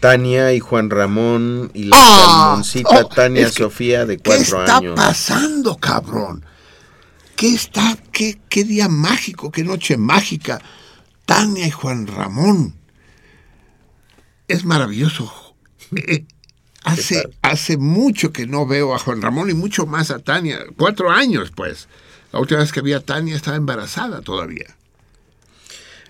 Tania 0.00 0.52
y 0.52 0.60
Juan 0.60 0.90
Ramón 0.90 1.70
y 1.74 1.84
la 1.84 1.96
Ah, 1.98 2.62
oh, 2.84 3.08
Tania 3.08 3.46
es 3.46 3.54
que, 3.54 3.64
Sofía 3.64 4.06
de 4.06 4.16
¿Qué 4.16 4.22
cuatro 4.22 4.60
está 4.60 4.76
años. 4.78 4.94
pasando, 4.96 5.76
cabrón? 5.76 6.44
¿Qué 7.36 7.54
está, 7.54 7.96
qué, 8.12 8.40
qué 8.48 8.64
día 8.64 8.88
mágico, 8.88 9.50
qué 9.50 9.64
noche 9.64 9.96
mágica? 9.96 10.60
Tania 11.24 11.66
y 11.66 11.70
Juan 11.70 12.06
Ramón. 12.06 12.74
Es 14.46 14.64
maravilloso. 14.64 15.32
Eh, 15.96 16.26
hace, 16.84 17.30
hace 17.40 17.78
mucho 17.78 18.30
que 18.30 18.46
no 18.46 18.66
veo 18.66 18.94
a 18.94 18.98
Juan 18.98 19.22
Ramón 19.22 19.48
y 19.48 19.54
mucho 19.54 19.86
más 19.86 20.10
a 20.10 20.18
Tania. 20.18 20.58
Cuatro 20.76 21.10
años, 21.10 21.50
pues. 21.54 21.88
La 22.30 22.40
última 22.40 22.60
vez 22.60 22.72
que 22.72 22.82
vi 22.82 22.92
a 22.92 23.00
Tania 23.00 23.34
estaba 23.34 23.56
embarazada 23.56 24.20
todavía. 24.20 24.76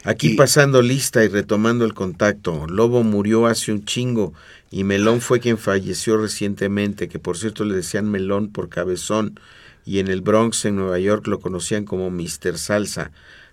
Aquí 0.04 0.36
pasando 0.36 0.80
lista 0.80 1.24
y 1.24 1.28
retomando 1.28 1.84
el 1.84 1.92
contacto, 1.92 2.66
Lobo 2.68 3.02
murió 3.02 3.46
hace 3.46 3.72
un 3.72 3.84
chingo 3.84 4.32
y 4.70 4.84
Melón 4.84 5.20
fue 5.20 5.40
quien 5.40 5.58
falleció 5.58 6.16
recientemente, 6.16 7.08
que 7.08 7.18
por 7.18 7.36
cierto 7.36 7.64
le 7.64 7.74
decían 7.74 8.10
Melón 8.10 8.52
por 8.52 8.68
cabezón 8.68 9.40
y 9.84 9.98
en 9.98 10.08
el 10.08 10.20
Bronx, 10.20 10.66
en 10.66 10.76
Nueva 10.76 10.98
York, 10.98 11.26
lo 11.26 11.40
conocían 11.40 11.84
como 11.84 12.10
Mr. 12.10 12.58
Salsa. 12.58 13.10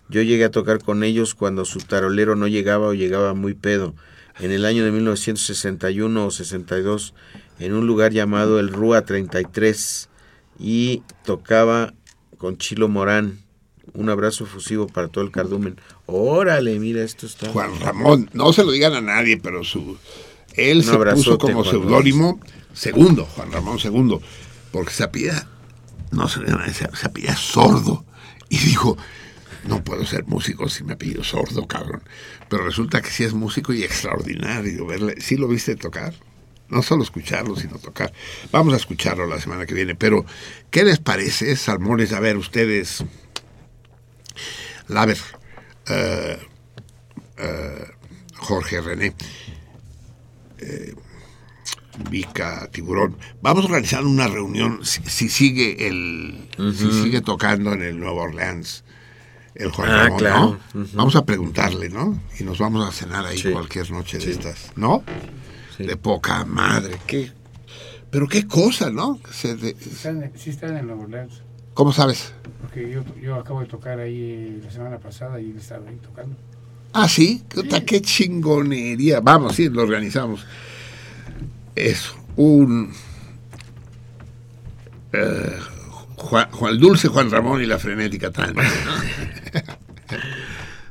Yo 0.07 0.21
llegué 0.21 0.45
a 0.45 0.51
tocar 0.51 0.83
con 0.83 1.03
ellos 1.03 1.33
cuando 1.33 1.65
su 1.65 1.79
tarolero 1.79 2.35
no 2.35 2.47
llegaba 2.47 2.87
o 2.87 2.93
llegaba 2.93 3.33
muy 3.33 3.53
pedo, 3.53 3.95
en 4.39 4.51
el 4.51 4.65
año 4.65 4.83
de 4.83 4.91
1961 4.91 6.25
o 6.25 6.29
62, 6.29 7.13
en 7.59 7.73
un 7.73 7.87
lugar 7.87 8.11
llamado 8.11 8.59
el 8.59 8.69
Rúa 8.69 9.03
33 9.03 10.09
y 10.59 11.01
tocaba 11.23 11.93
con 12.37 12.57
Chilo 12.57 12.87
Morán. 12.87 13.44
Un 13.95 14.09
abrazo 14.09 14.43
efusivo 14.43 14.87
para 14.87 15.07
todo 15.07 15.23
el 15.23 15.31
cardumen. 15.31 15.79
Órale, 16.05 16.79
mira, 16.79 17.03
esto 17.03 17.25
está. 17.25 17.49
Juan 17.49 17.79
Ramón, 17.79 18.29
no 18.33 18.53
se 18.53 18.63
lo 18.63 18.71
digan 18.71 18.93
a 18.93 19.01
nadie, 19.01 19.37
pero 19.37 19.63
su 19.63 19.97
él 20.55 20.83
se 20.83 20.97
puso 20.97 21.37
como 21.37 21.63
seudónimo 21.65 22.39
segundo, 22.73 23.25
Juan 23.25 23.51
Ramón 23.51 23.79
segundo, 23.79 24.21
porque 24.71 24.93
se 24.93 25.03
apellida, 25.03 25.47
no 26.11 26.27
se, 26.29 26.39
se, 26.73 26.89
se 26.95 27.07
apellida 27.07 27.35
sordo. 27.35 28.05
Y 28.47 28.59
dijo, 28.59 28.97
no 29.65 29.83
puedo 29.83 30.05
ser 30.05 30.25
músico 30.25 30.69
si 30.69 30.83
me 30.83 30.93
apellido 30.93 31.23
sordo, 31.23 31.67
cabrón. 31.67 32.03
Pero 32.49 32.63
resulta 32.63 33.01
que 33.01 33.09
sí 33.09 33.23
es 33.23 33.33
músico 33.33 33.73
y 33.73 33.83
extraordinario 33.83 34.85
verle. 34.85 35.15
¿Sí 35.19 35.35
lo 35.35 35.47
viste 35.47 35.75
tocar? 35.75 36.13
No 36.69 36.81
solo 36.81 37.03
escucharlo, 37.03 37.55
sino 37.55 37.77
tocar. 37.77 38.13
Vamos 38.51 38.73
a 38.73 38.77
escucharlo 38.77 39.27
la 39.27 39.39
semana 39.39 39.65
que 39.65 39.73
viene. 39.73 39.95
Pero, 39.95 40.25
¿qué 40.69 40.83
les 40.83 40.99
parece, 40.99 41.55
Salmones? 41.55 42.13
A 42.13 42.19
ver, 42.19 42.37
ustedes, 42.37 43.03
Laver, 44.87 45.17
eh, 45.87 46.37
eh, 47.37 47.85
Jorge 48.37 48.81
René, 48.81 49.13
eh, 50.59 50.93
Vica 52.09 52.67
Tiburón. 52.71 53.17
Vamos 53.41 53.63
a 53.63 53.67
organizar 53.67 54.03
una 54.05 54.27
reunión 54.27 54.85
si, 54.85 55.01
si 55.03 55.29
sigue 55.29 55.87
el 55.87 56.49
si 56.75 56.91
sigue 56.91 57.21
tocando 57.21 57.73
en 57.73 57.81
el 57.83 57.99
Nuevo 57.99 58.21
Orleans 58.21 58.83
el 59.55 59.71
Juan 59.71 59.89
Ah, 59.89 59.97
Ramón, 60.03 60.17
claro. 60.19 60.59
¿no? 60.73 60.85
Vamos 60.93 61.15
a 61.15 61.25
preguntarle, 61.25 61.87
¿no? 61.89 62.21
Y 62.37 62.43
nos 62.43 62.59
vamos 62.59 62.85
a 62.85 62.91
cenar 62.91 63.25
ahí 63.25 63.37
Sí. 63.37 63.51
cualquier 63.51 63.89
noche 63.91 64.17
de 64.17 64.25
Sí. 64.25 64.31
estas, 64.31 64.73
¿no? 64.75 65.03
De 65.79 65.95
poca 65.97 66.43
madre, 66.45 66.97
qué 67.07 67.31
pero 68.11 68.27
qué 68.29 68.47
cosa, 68.47 68.89
¿no? 68.91 69.19
Se 69.31 69.55
de- 69.55 69.71
Están- 69.71 70.31
sí 70.37 70.49
están 70.49 70.77
en 70.77 70.87
Nueva 70.87 71.03
Orleans. 71.03 71.41
¿Cómo 71.75 71.91
sabes? 71.91 72.33
Porque 72.61 72.89
yo, 72.89 73.03
yo 73.21 73.35
acabo 73.35 73.59
de 73.59 73.67
tocar 73.67 73.99
ahí 73.99 74.61
la 74.63 74.71
semana 74.71 74.97
pasada 74.97 75.39
y 75.39 75.51
estaba 75.51 75.87
ahí 75.87 75.97
tocando. 75.97 76.35
Ah, 76.93 77.09
sí, 77.09 77.43
Puta, 77.53 77.83
qué 77.83 78.01
chingonería. 78.01 79.19
Vamos, 79.19 79.57
sí, 79.57 79.67
lo 79.67 79.83
organizamos. 79.83 80.45
Eso, 81.75 82.15
un 82.37 82.93
eh, 85.11 85.59
Juan, 86.15 86.49
Juan 86.51 86.79
Dulce, 86.79 87.09
Juan 87.09 87.29
Ramón 87.29 87.61
y 87.61 87.65
la 87.65 87.77
frenética 87.77 88.31
Tania. 88.31 88.63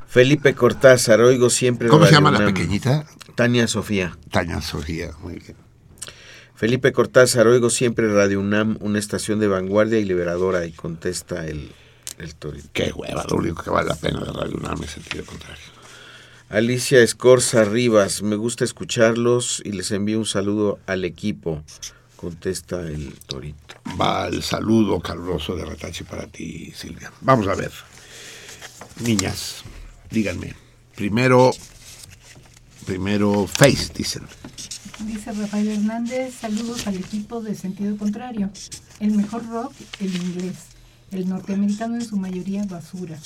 Felipe 0.06 0.54
Cortázar, 0.54 1.22
oigo 1.22 1.48
siempre. 1.48 1.88
¿Cómo 1.88 2.04
se 2.04 2.12
llama 2.12 2.30
la 2.30 2.44
pequeñita? 2.44 3.06
Tania 3.34 3.66
Sofía. 3.66 4.18
Tania 4.30 4.60
Sofía, 4.60 5.12
muy 5.22 5.38
bien. 5.38 5.56
Felipe 6.54 6.92
Cortázar, 6.92 7.48
oigo 7.48 7.68
siempre 7.68 8.12
Radio 8.12 8.38
UNAM, 8.38 8.78
una 8.80 9.00
estación 9.00 9.40
de 9.40 9.48
vanguardia 9.48 9.98
y 9.98 10.04
liberadora, 10.04 10.64
y 10.66 10.72
contesta 10.72 11.46
el, 11.46 11.72
el 12.18 12.34
torito. 12.36 12.68
Qué 12.72 12.92
hueva, 12.92 13.24
lo 13.28 13.36
único 13.36 13.62
que 13.62 13.70
vale 13.70 13.88
la 13.88 13.96
pena 13.96 14.20
de 14.20 14.32
Radio 14.32 14.56
UNAM 14.56 14.82
es 14.84 14.92
sentido 14.92 15.24
contrario. 15.24 15.64
Alicia 16.48 17.02
Escorza 17.02 17.64
Rivas, 17.64 18.22
me 18.22 18.36
gusta 18.36 18.62
escucharlos 18.64 19.60
y 19.64 19.72
les 19.72 19.90
envío 19.90 20.18
un 20.18 20.26
saludo 20.26 20.78
al 20.86 21.04
equipo, 21.04 21.64
contesta 22.16 22.80
el 22.82 23.14
torito. 23.26 23.74
Va 24.00 24.28
el 24.28 24.42
saludo 24.42 25.00
caluroso 25.00 25.56
de 25.56 25.64
Retache 25.64 26.04
para 26.04 26.28
ti, 26.28 26.72
Silvia. 26.76 27.12
Vamos 27.22 27.48
a 27.48 27.56
ver. 27.56 27.72
Niñas, 29.00 29.64
díganme. 30.08 30.54
Primero, 30.94 31.50
primero 32.86 33.48
Face, 33.48 33.92
dicen. 33.92 34.22
Dice 35.00 35.32
Rafael 35.32 35.68
Hernández, 35.68 36.34
saludos 36.40 36.86
al 36.86 36.96
equipo 36.96 37.40
de 37.42 37.54
sentido 37.54 37.96
contrario. 37.96 38.50
El 39.00 39.12
mejor 39.12 39.46
rock, 39.48 39.72
el 40.00 40.14
inglés. 40.14 40.54
El 41.10 41.28
norteamericano 41.28 41.94
en 41.96 42.04
su 42.04 42.16
mayoría 42.16 42.64
basura. 42.64 43.16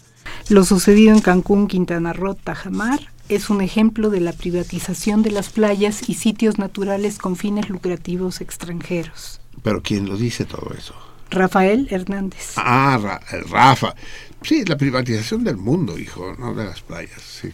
Lo 0.49 0.65
sucedido 0.65 1.13
en 1.15 1.21
Cancún, 1.21 1.69
Quintana 1.69 2.13
Roo, 2.13 2.35
Tajamar 2.35 3.01
es 3.29 3.51
un 3.51 3.61
ejemplo 3.61 4.11
de 4.11 4.21
la 4.21 4.33
privatización 4.33 5.23
de 5.23 5.31
las 5.31 5.51
playas 5.51 6.09
y 6.09 6.15
sitios 6.15 6.59
naturales 6.59 7.19
con 7.19 7.37
fines 7.37 7.69
lucrativos 7.69 8.41
extranjeros. 8.41 9.41
Pero 9.63 9.83
¿quién 9.83 10.09
lo 10.09 10.17
dice 10.17 10.45
todo 10.45 10.73
eso? 10.77 10.95
Rafael 11.31 11.89
Hernández. 11.91 12.55
Ah, 12.57 12.99
Ra- 13.03 13.21
Rafa. 13.51 13.95
Sí, 14.43 14.65
la 14.65 14.77
privatización 14.77 15.45
del 15.45 15.57
mundo, 15.59 15.99
hijo, 15.99 16.35
no 16.39 16.55
de 16.55 16.65
las 16.65 16.81
playas, 16.81 17.21
sí. 17.23 17.49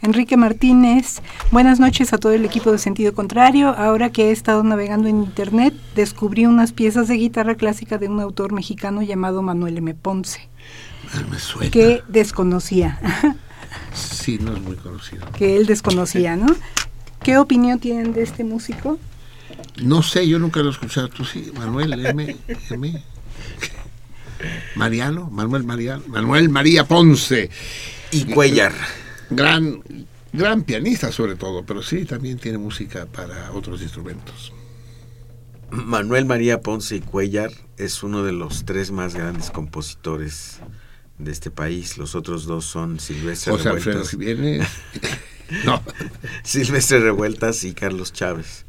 Enrique 0.00 0.36
Martínez, 0.36 1.20
buenas 1.50 1.80
noches 1.80 2.12
a 2.12 2.18
todo 2.18 2.32
el 2.32 2.44
equipo 2.44 2.70
de 2.70 2.78
Sentido 2.78 3.12
Contrario. 3.14 3.70
Ahora 3.70 4.10
que 4.10 4.28
he 4.28 4.30
estado 4.30 4.62
navegando 4.62 5.08
en 5.08 5.18
internet, 5.24 5.74
descubrí 5.96 6.46
unas 6.46 6.72
piezas 6.72 7.08
de 7.08 7.14
guitarra 7.16 7.56
clásica 7.56 7.98
de 7.98 8.06
un 8.08 8.20
autor 8.20 8.52
mexicano 8.52 9.02
llamado 9.02 9.42
Manuel 9.42 9.78
M. 9.78 9.94
Ponce, 9.94 10.48
Me 11.30 11.38
suena. 11.40 11.70
que 11.72 12.02
desconocía, 12.08 13.00
Sí, 13.92 14.38
no 14.40 14.54
es 14.54 14.62
muy 14.62 14.76
conocido. 14.76 15.26
que 15.32 15.56
él 15.56 15.66
desconocía, 15.66 16.36
¿no? 16.36 16.46
¿Qué 17.22 17.36
opinión 17.38 17.80
tienen 17.80 18.12
de 18.12 18.22
este 18.22 18.44
músico? 18.44 18.98
No 19.82 20.02
sé, 20.02 20.28
yo 20.28 20.38
nunca 20.38 20.60
lo 20.60 20.68
he 20.68 20.72
escuchado. 20.72 21.08
Tú 21.08 21.24
sí, 21.24 21.50
Manuel 21.56 21.92
M. 22.06 22.36
M. 22.70 23.02
Mariano, 24.76 25.28
Manuel 25.30 25.64
Mariano, 25.64 26.02
Manuel 26.06 26.48
María 26.48 26.84
Ponce. 26.86 27.50
Y 28.12 28.24
Cuellar. 28.26 28.72
Gran, 29.30 29.82
gran 30.32 30.62
pianista 30.62 31.12
sobre 31.12 31.36
todo, 31.36 31.64
pero 31.64 31.82
sí 31.82 32.04
también 32.04 32.38
tiene 32.38 32.58
música 32.58 33.06
para 33.06 33.50
otros 33.52 33.82
instrumentos. 33.82 34.52
Manuel 35.70 36.24
María 36.24 36.60
Ponce 36.62 36.96
y 36.96 37.00
Cuellar 37.00 37.50
es 37.76 38.02
uno 38.02 38.24
de 38.24 38.32
los 38.32 38.64
tres 38.64 38.90
más 38.90 39.14
grandes 39.14 39.50
compositores 39.50 40.60
de 41.18 41.30
este 41.30 41.50
país. 41.50 41.98
Los 41.98 42.14
otros 42.14 42.46
dos 42.46 42.64
son 42.64 43.00
Silvestre 43.00 43.52
José 43.52 43.72
Revueltas. 43.72 44.10
Jiménez. 44.10 44.68
No. 45.64 45.82
Silvestre 46.42 47.00
Revueltas 47.00 47.64
y 47.64 47.72
Carlos 47.72 48.12
Chávez. 48.12 48.66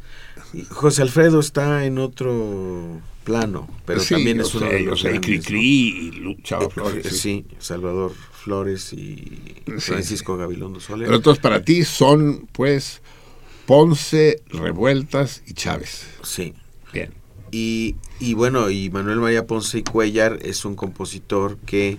José 0.69 1.01
Alfredo 1.01 1.41
está 1.41 1.83
en 1.83 1.97
otro 1.99 3.01
plano, 3.25 3.67
pero 3.85 3.99
Sí, 3.99 4.13
también 4.13 4.37
yo 4.37 4.43
es 4.43 4.55
uno 4.55 4.67
sé, 4.69 4.73
de 4.75 4.83
yo 4.85 4.89
los 4.91 5.01
sé, 5.01 5.09
y 5.09 5.11
grandes, 5.11 5.45
Cricri 5.45 5.59
y 5.59 6.69
Flores, 6.69 7.05
eh. 7.05 7.11
Sí, 7.11 7.45
Salvador 7.59 8.13
Flores 8.39 8.93
y 8.93 9.61
Sí, 9.65 9.79
Francisco 9.79 10.37
Gabilondo 10.37 10.79
Soler. 10.79 11.07
Pero 11.07 11.17
entonces 11.17 11.41
para 11.41 11.63
ti 11.63 11.83
son, 11.83 12.47
pues, 12.51 13.01
Ponce, 13.65 14.41
Revueltas 14.47 15.43
y 15.45 15.53
Chávez. 15.53 16.07
Sí. 16.23 16.53
Bien. 16.91 17.13
Y, 17.51 17.95
y 18.19 18.33
bueno, 18.33 18.69
y 18.69 18.89
Manuel 18.89 19.19
María 19.19 19.45
Ponce 19.45 19.79
y 19.79 19.83
Cuellar 19.83 20.39
es 20.41 20.65
un 20.65 20.75
compositor 20.75 21.57
que 21.65 21.97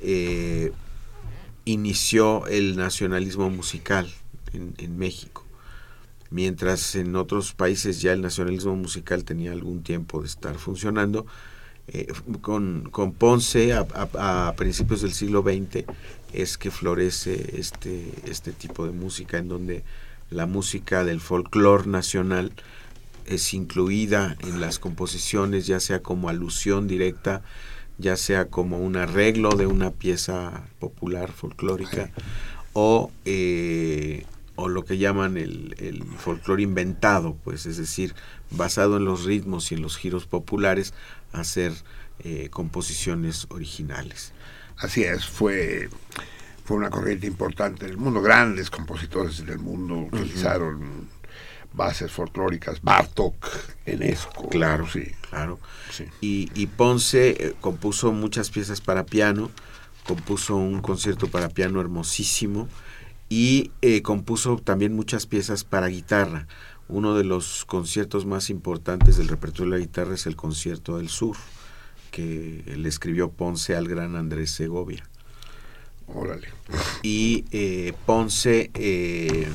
eh, 0.00 0.72
inició 1.64 2.46
el 2.46 2.76
nacionalismo 2.76 3.50
musical 3.50 4.10
en, 4.52 4.74
en 4.78 4.98
México. 4.98 5.44
Mientras 6.30 6.94
en 6.94 7.14
otros 7.14 7.52
países 7.52 8.00
ya 8.00 8.12
el 8.12 8.22
nacionalismo 8.22 8.74
musical 8.74 9.24
tenía 9.24 9.52
algún 9.52 9.82
tiempo 9.82 10.22
de 10.22 10.28
estar 10.28 10.56
funcionando, 10.56 11.26
eh, 11.88 12.06
con, 12.40 12.88
con 12.90 13.12
Ponce 13.12 13.72
a, 13.74 14.54
principios 14.56 15.02
del 15.02 15.12
siglo 15.12 15.42
XX 15.42 15.84
es 16.32 16.56
que 16.56 16.70
florece 16.70 17.58
este, 17.58 18.08
este 18.24 18.52
tipo 18.52 18.86
de 18.86 18.92
música 18.92 19.38
en 19.38 19.48
donde 19.48 19.82
la 20.30 20.46
música 20.46 21.04
del 21.04 21.20
folclore 21.20 21.88
nacional 21.88 22.52
es 23.26 23.52
incluida 23.54 24.36
en 24.40 24.60
las 24.60 24.78
composiciones, 24.78 25.66
ya 25.66 25.80
sea 25.80 26.00
como 26.00 26.28
alusión 26.28 26.88
directa, 26.88 27.42
ya 27.98 28.16
sea 28.16 28.46
como 28.46 28.78
un 28.78 28.96
arreglo 28.96 29.50
de 29.50 29.66
una 29.66 29.90
pieza 29.90 30.64
popular 30.78 31.30
folclórica, 31.32 32.10
o, 32.72 33.10
eh, 33.24 34.24
o 34.56 34.68
lo 34.68 34.84
que 34.84 34.98
llaman 34.98 35.36
el, 35.36 35.74
el 35.78 36.02
folclore 36.04 36.62
inventado, 36.62 37.36
pues 37.44 37.66
es 37.66 37.76
decir, 37.76 38.14
basado 38.50 38.96
en 38.96 39.04
los 39.04 39.24
ritmos 39.24 39.70
y 39.70 39.74
en 39.74 39.82
los 39.82 39.96
giros 39.96 40.26
populares, 40.26 40.94
hacer 41.32 41.72
eh, 42.20 42.48
composiciones 42.50 43.46
originales. 43.50 44.32
Así 44.78 45.04
es, 45.04 45.26
fue, 45.26 45.88
fue 46.64 46.76
una 46.76 46.90
corriente 46.90 47.26
importante 47.26 47.84
en 47.84 47.92
el 47.92 47.96
mundo. 47.96 48.20
Grandes 48.20 48.70
compositores 48.70 49.44
del 49.44 49.58
mundo 49.58 50.08
utilizaron 50.12 51.08
bases 51.72 52.10
folclóricas. 52.10 52.82
Bartok, 52.82 53.34
Enesco. 53.86 54.48
Claro, 54.48 54.86
sí. 54.88 55.12
Claro. 55.30 55.58
Y, 56.20 56.50
y 56.54 56.66
Ponce 56.66 57.30
eh, 57.30 57.54
compuso 57.60 58.12
muchas 58.12 58.50
piezas 58.50 58.80
para 58.80 59.04
piano, 59.04 59.50
compuso 60.06 60.56
un 60.56 60.82
concierto 60.82 61.28
para 61.28 61.48
piano 61.48 61.80
hermosísimo 61.80 62.68
y 63.28 63.70
eh, 63.80 64.02
compuso 64.02 64.56
también 64.56 64.94
muchas 64.94 65.26
piezas 65.26 65.64
para 65.64 65.86
guitarra. 65.86 66.46
Uno 66.92 67.14
de 67.16 67.24
los 67.24 67.64
conciertos 67.64 68.26
más 68.26 68.50
importantes 68.50 69.16
del 69.16 69.28
repertorio 69.28 69.72
de 69.72 69.78
la 69.78 69.84
guitarra 69.84 70.14
es 70.14 70.26
el 70.26 70.36
Concierto 70.36 70.98
del 70.98 71.08
Sur, 71.08 71.36
que 72.10 72.62
le 72.76 72.88
escribió 72.88 73.30
Ponce 73.30 73.74
al 73.74 73.88
gran 73.88 74.14
Andrés 74.14 74.50
Segovia. 74.50 75.02
Órale. 76.06 76.48
Y 77.02 77.46
eh, 77.52 77.94
Ponce 78.04 78.70
eh, 78.74 79.48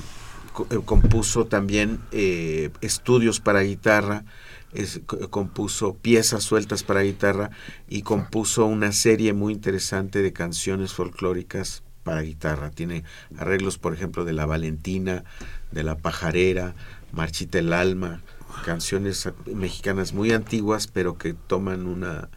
eh, 0.72 0.80
compuso 0.84 1.45
también 1.45 1.99
eh, 2.11 2.72
estudios 2.81 3.39
para 3.39 3.61
guitarra, 3.61 4.26
es- 4.73 5.01
compuso 5.30 5.93
piezas 5.95 6.43
sueltas 6.43 6.81
para 6.81 7.01
guitarra 7.01 7.51
y 7.88 8.01
compuso 8.01 8.65
una 8.65 8.91
serie 8.93 9.34
muy 9.34 9.53
interesante 9.53 10.23
de 10.23 10.34
canciones 10.34 10.93
folclóricas 10.93 11.84
para 12.03 12.22
guitarra. 12.22 12.72
Tiene 12.72 13.03
arreglos, 13.38 13.77
por 13.77 13.93
ejemplo, 13.93 14.26
de 14.26 14.34
La 14.34 14.45
Valentina, 14.47 15.23
de 15.72 15.84
La 15.84 15.95
Pajarera, 15.97 16.73
Marchita 17.11 17.59
el 17.59 17.73
Alma, 17.73 18.21
canciones 18.65 19.29
mexicanas 19.45 20.13
muy 20.13 20.31
antiguas, 20.31 20.88
pero 20.88 21.17
que 21.17 21.34
toman 21.34 21.88
una 21.88 22.29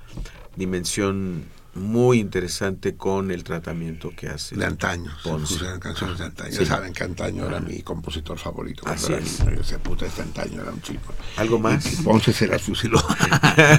dimensión 0.56 1.44
muy 1.74 2.18
interesante 2.18 2.96
con 2.96 3.30
el 3.30 3.44
tratamiento 3.44 4.10
que 4.16 4.28
hace. 4.28 4.56
De 4.56 4.66
antaño. 4.66 5.10
Ponce. 5.22 5.56
canciones 5.78 6.18
de 6.18 6.24
antaño. 6.24 6.52
Sí. 6.52 6.66
Saben 6.66 6.92
que 6.92 7.04
antaño 7.04 7.46
era 7.46 7.60
mi 7.60 7.82
compositor 7.82 8.38
favorito. 8.38 8.82
Así 8.86 9.12
era 9.12 9.22
es. 9.22 9.44
niño. 9.44 9.58
Decía, 9.58 9.78
puta, 9.78 10.06
este 10.06 10.22
antaño 10.22 10.62
era 10.62 10.72
un 10.72 10.82
chico. 10.82 11.14
¿Algo 11.36 11.58
más? 11.58 11.92
Y 11.92 12.02
Ponce 12.02 12.32
se 12.32 12.48
las 12.48 12.62
fusiló. 12.62 13.00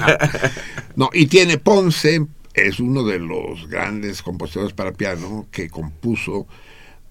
no, 0.96 1.10
y 1.12 1.26
tiene 1.26 1.58
Ponce, 1.58 2.26
es 2.54 2.80
uno 2.80 3.04
de 3.04 3.18
los 3.18 3.68
grandes 3.68 4.22
compositores 4.22 4.72
para 4.72 4.92
piano 4.92 5.46
que 5.50 5.68
compuso 5.68 6.46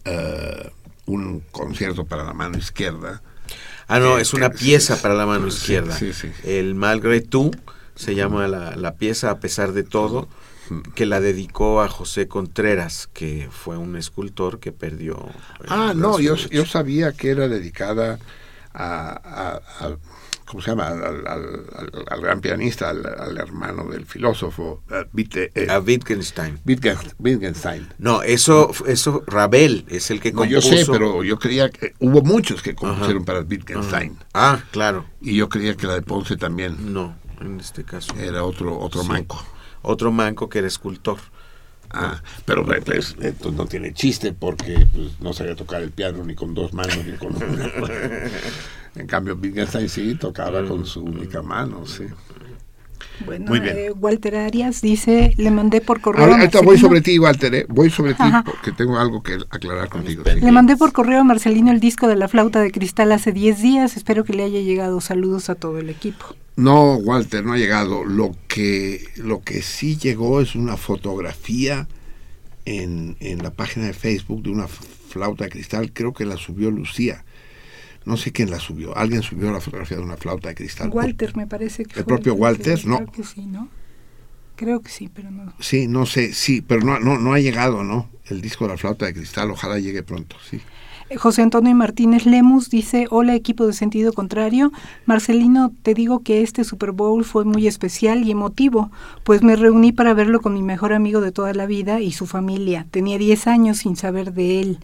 eh, 0.06 0.72
un 1.06 1.42
concierto 1.52 2.06
para 2.06 2.24
la 2.24 2.34
mano 2.34 2.58
izquierda. 2.58 3.22
Ah, 3.92 4.00
no, 4.00 4.18
es 4.18 4.34
una 4.34 4.50
pieza 4.50 5.02
para 5.02 5.14
la 5.14 5.26
mano 5.26 5.48
izquierda. 5.48 5.96
sí, 5.98 6.14
sí. 6.14 6.32
El 6.44 6.76
Malgré 6.76 7.22
tú 7.22 7.52
se 7.96 8.16
llama 8.16 8.48
la, 8.48 8.76
la 8.76 8.96
pieza 8.96 9.30
a 9.32 9.40
pesar 9.40 9.74
de 9.74 9.84
todo, 9.84 10.28
que 10.96 11.06
la 11.06 11.20
dedicó 11.20 11.82
a 11.82 11.90
José 11.90 12.28
Contreras, 12.30 13.10
que 13.14 13.50
fue 13.52 13.78
un 13.78 13.98
escultor 13.98 14.60
que 14.60 14.72
perdió. 14.72 15.18
el 15.60 15.66
Ah, 15.68 15.94
no, 15.96 16.20
yo, 16.20 16.36
yo 16.36 16.66
sabía 16.66 17.12
que 17.12 17.30
era 17.32 17.48
dedicada 17.50 18.18
a, 18.74 19.10
a- 19.12 19.86
a- 19.86 19.98
¿cómo 20.52 20.62
se 20.62 20.72
llama? 20.72 20.88
Al, 20.90 21.04
al- 21.04 21.28
al- 21.28 22.06
al 22.10 22.22
gran 22.22 22.42
pianista, 22.42 22.90
al, 22.90 23.38
hermano 23.38 23.86
del 23.86 24.06
filósofo, 24.06 24.84
eh, 24.92 25.06
Witte- 25.14 25.52
eh, 25.56 25.68
A 25.70 25.80
Wittgenstein. 25.80 26.60
Wittgen- 26.66 27.14
Wittgenstein. 27.18 27.88
No, 27.98 28.22
eso, 28.22 28.72
eso 28.86 29.24
Ravel 29.26 29.86
es 29.88 30.12
el 30.12 30.20
que 30.20 30.32
No, 30.34 30.40
compuso. 30.40 30.70
yo 30.70 30.78
sé, 30.78 30.86
pero 30.92 31.24
yo 31.24 31.40
creía 31.40 31.70
que 31.70 31.94
hubo 32.00 32.22
muchos 32.22 32.62
que 32.62 32.76
compusieron 32.76 33.18
Ajá. 33.24 33.26
para 33.26 33.40
Wittgenstein. 33.42 34.18
Ah, 34.34 34.62
claro. 34.72 35.06
Y 35.22 35.36
yo 35.38 35.48
creía 35.50 35.76
que 35.76 35.88
la 35.88 35.94
de 35.96 36.02
Ponce 36.02 36.36
también. 36.38 36.94
No, 36.94 37.16
en 37.40 37.60
este 37.60 37.84
caso. 37.86 38.14
Era 38.20 38.44
otro, 38.44 38.78
otro 38.78 39.04
Sí. 39.04 39.08
manco. 39.08 39.44
Otro 39.84 40.12
manco 40.12 40.50
que 40.50 40.60
era 40.60 40.68
escultor. 40.68 41.18
Ah, 41.94 42.22
pero 42.46 42.66
pues, 42.66 43.16
entonces 43.20 43.54
no 43.58 43.66
tiene 43.66 43.94
chiste 43.94 44.32
porque 44.32 44.88
pues, 44.94 45.20
no 45.20 45.34
sabía 45.34 45.56
tocar 45.58 45.82
el 45.82 45.92
piano 45.92 46.24
ni 46.24 46.36
con 46.36 46.54
dos 46.54 46.72
manos 46.72 46.98
ni 47.06 47.18
con 47.18 47.36
una. 47.36 47.70
en 48.96 49.08
cambio, 49.08 49.38
Wittgenstein 49.42 49.90
sí 49.90 50.16
tocaba 50.16 50.66
con 50.66 50.86
su 50.86 51.02
única 51.04 51.42
mano, 51.42 51.86
sí. 51.86 52.04
Bueno, 53.26 53.46
Muy 53.50 53.60
bien. 53.60 53.76
eh, 53.78 53.92
Walter 53.92 54.36
Arias 54.36 54.82
dice, 54.82 55.34
le 55.38 55.52
mandé 55.52 55.80
por 55.80 56.02
correo. 56.02 56.24
Ahora, 56.24 56.38
ahorita 56.38 56.60
voy 56.62 56.76
Marcelino- 56.76 56.82
sobre 56.88 57.02
ti, 57.02 57.20
Walter, 57.20 57.54
¿eh? 57.54 57.66
voy 57.70 57.90
sobre 57.92 58.16
ti 58.16 58.24
porque 58.44 58.72
tengo 58.72 58.98
algo 58.98 59.22
que 59.22 59.36
aclarar 59.52 59.90
contigo. 59.90 60.24
sí. 60.26 60.40
Le 60.42 60.52
mandé 60.52 60.76
por 60.76 60.92
correo 60.92 61.20
a 61.22 61.24
Marcelino 61.24 61.72
el 61.72 61.80
disco 61.80 62.08
de 62.08 62.16
la 62.16 62.28
flauta 62.28 62.62
de 62.62 62.72
cristal 62.72 63.12
hace 63.12 63.32
10 63.32 63.62
días. 63.62 63.96
Espero 63.96 64.24
que 64.24 64.34
le 64.34 64.44
haya 64.44 64.60
llegado. 64.62 65.02
Saludos 65.02 65.50
a 65.52 65.56
todo 65.56 65.78
el 65.78 65.90
equipo. 65.92 66.26
No, 66.56 66.96
Walter, 66.96 67.44
no 67.46 67.54
ha 67.54 67.58
llegado. 67.58 68.04
Lo 68.06 68.36
que, 68.48 69.04
lo 69.18 69.42
que 69.42 69.62
sí 69.62 69.98
llegó 69.98 70.42
es 70.42 70.56
una 70.56 70.76
fotografía 70.76 71.88
en, 72.66 73.18
en 73.20 73.44
la 73.44 73.52
página 73.52 73.86
de 73.86 73.94
Facebook 73.94 74.42
de 74.44 74.50
una 74.50 74.68
flauta 74.68 75.44
de 75.44 75.52
cristal. 75.52 75.92
Creo 75.94 76.14
que 76.14 76.26
la 76.26 76.38
subió 76.38 76.72
Lucía. 76.72 77.24
No 78.06 78.18
sé 78.18 78.32
quién 78.32 78.50
la 78.50 78.60
subió. 78.60 78.98
Alguien 78.98 79.22
subió 79.22 79.52
la 79.52 79.62
fotografía 79.62 79.98
de 79.98 80.04
una 80.04 80.18
flauta 80.18 80.50
de 80.50 80.56
cristal. 80.56 80.90
Walter, 80.92 81.36
me 81.36 81.48
parece 81.48 81.86
que 81.86 82.00
¿El 82.00 82.06
fue 82.06 82.16
propio 82.16 82.34
Walter? 82.34 82.86
No. 82.86 82.98
Creo 82.98 83.12
que 83.12 83.24
sí, 83.24 83.46
¿no? 83.46 83.70
Creo 84.56 84.82
que 84.82 84.90
sí, 84.90 85.10
pero 85.14 85.32
no. 85.32 85.54
Sí, 85.60 85.88
no 85.88 86.06
sé, 86.06 86.34
sí, 86.34 86.62
pero 86.62 86.82
no, 86.82 87.00
no, 87.00 87.18
no 87.18 87.34
ha 87.34 87.40
llegado, 87.40 87.84
¿no? 87.84 88.10
El 88.26 88.42
disco 88.42 88.66
de 88.66 88.72
la 88.72 88.78
flauta 88.78 89.06
de 89.06 89.14
cristal, 89.14 89.50
ojalá 89.52 89.80
llegue 89.80 90.04
pronto, 90.04 90.36
sí. 90.50 90.62
Eh, 91.12 91.18
José 91.18 91.42
Antonio 91.42 91.76
Martínez 91.76 92.26
Lemus 92.26 92.70
dice, 92.70 93.06
hola 93.10 93.36
equipo 93.36 93.68
de 93.68 93.74
sentido 93.74 94.14
contrario, 94.14 94.72
Marcelino, 95.06 95.74
te 95.84 95.94
digo 95.94 96.20
que 96.20 96.42
este 96.42 96.64
Super 96.64 96.92
Bowl 96.92 97.26
fue 97.26 97.44
muy 97.44 97.68
especial 97.68 98.24
y 98.24 98.32
emotivo, 98.32 98.92
pues 99.24 99.44
me 99.44 99.58
reuní 99.58 99.92
para 99.92 100.14
verlo 100.14 100.40
con 100.40 100.54
mi 100.54 100.64
mejor 100.64 100.94
amigo 100.94 101.20
de 101.20 101.34
toda 101.34 101.54
la 101.54 101.66
vida 101.66 102.00
y 102.00 102.14
su 102.14 102.28
familia. 102.28 102.88
Tenía 102.92 103.18
10 103.18 103.48
años 103.48 103.80
sin 103.80 103.98
saber 103.98 104.32
de 104.32 104.62
él. 104.62 104.80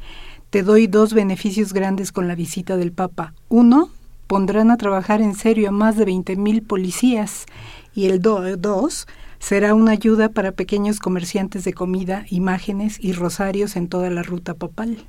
Te 0.58 0.64
doy 0.64 0.88
dos 0.88 1.14
beneficios 1.14 1.72
grandes 1.72 2.12
con 2.12 2.28
la 2.28 2.34
visita 2.34 2.78
del 2.78 2.92
Papa. 2.92 3.36
Uno, 3.48 3.92
pondrán 4.26 4.72
a 4.72 4.78
trabajar 4.78 5.22
en 5.22 5.36
serio 5.36 5.70
a 5.70 5.72
más 5.72 5.98
de 5.98 6.06
20 6.06 6.36
mil 6.36 6.64
policías. 6.64 7.46
Y 7.94 8.08
el 8.08 8.24
do- 8.24 8.58
dos, 8.58 9.06
será 9.38 9.76
una 9.76 9.92
ayuda 9.92 10.30
para 10.30 10.54
pequeños 10.54 11.00
comerciantes 11.00 11.64
de 11.64 11.74
comida, 11.74 12.26
imágenes 12.32 12.98
y 13.00 13.14
rosarios 13.14 13.76
en 13.76 13.88
toda 13.88 14.10
la 14.10 14.24
ruta 14.24 14.56
papal. 14.56 15.06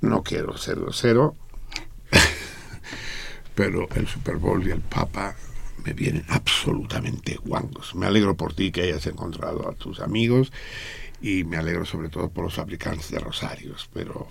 No 0.00 0.24
quiero 0.24 0.56
ser 0.56 0.80
grosero, 0.80 1.36
pero 3.54 3.88
el 3.94 4.08
Super 4.08 4.38
Bowl 4.38 4.66
y 4.66 4.72
el 4.72 4.80
Papa 4.80 5.36
me 5.84 5.92
vienen 5.92 6.24
absolutamente 6.28 7.36
guangos. 7.36 7.94
Me 7.94 8.06
alegro 8.06 8.36
por 8.36 8.52
ti 8.52 8.72
que 8.72 8.82
hayas 8.82 9.06
encontrado 9.06 9.68
a 9.68 9.74
tus 9.74 10.00
amigos 10.00 10.52
y 11.20 11.44
me 11.44 11.56
alegro 11.56 11.84
sobre 11.84 12.08
todo 12.08 12.28
por 12.28 12.44
los 12.44 12.54
fabricantes 12.54 13.10
de 13.10 13.18
rosarios, 13.18 13.88
pero 13.92 14.28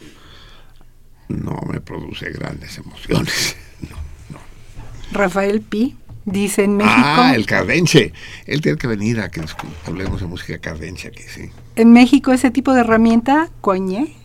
no 1.30 1.60
me 1.68 1.82
produce 1.82 2.30
grandes 2.32 2.78
emociones. 2.78 3.56
Rafael 5.12 5.62
Pi 5.62 5.96
dice 6.26 6.64
en 6.64 6.78
México, 6.78 6.96
Ah, 6.96 7.34
el 7.36 7.46
cardenche. 7.46 8.12
Él 8.46 8.62
tiene 8.62 8.78
que 8.78 8.88
venir 8.88 9.20
a 9.20 9.30
que 9.30 9.42
hablemos 9.86 10.22
de 10.22 10.28
música 10.28 10.58
cardenche 10.58 11.10
aquí, 11.10 11.24
sí. 11.24 11.50
en 11.76 11.94
México 11.94 12.32
ese 12.32 12.52
tipo 12.52 12.74
de 12.74 12.82
herramienta, 12.82 13.50
coñe, 13.62 14.16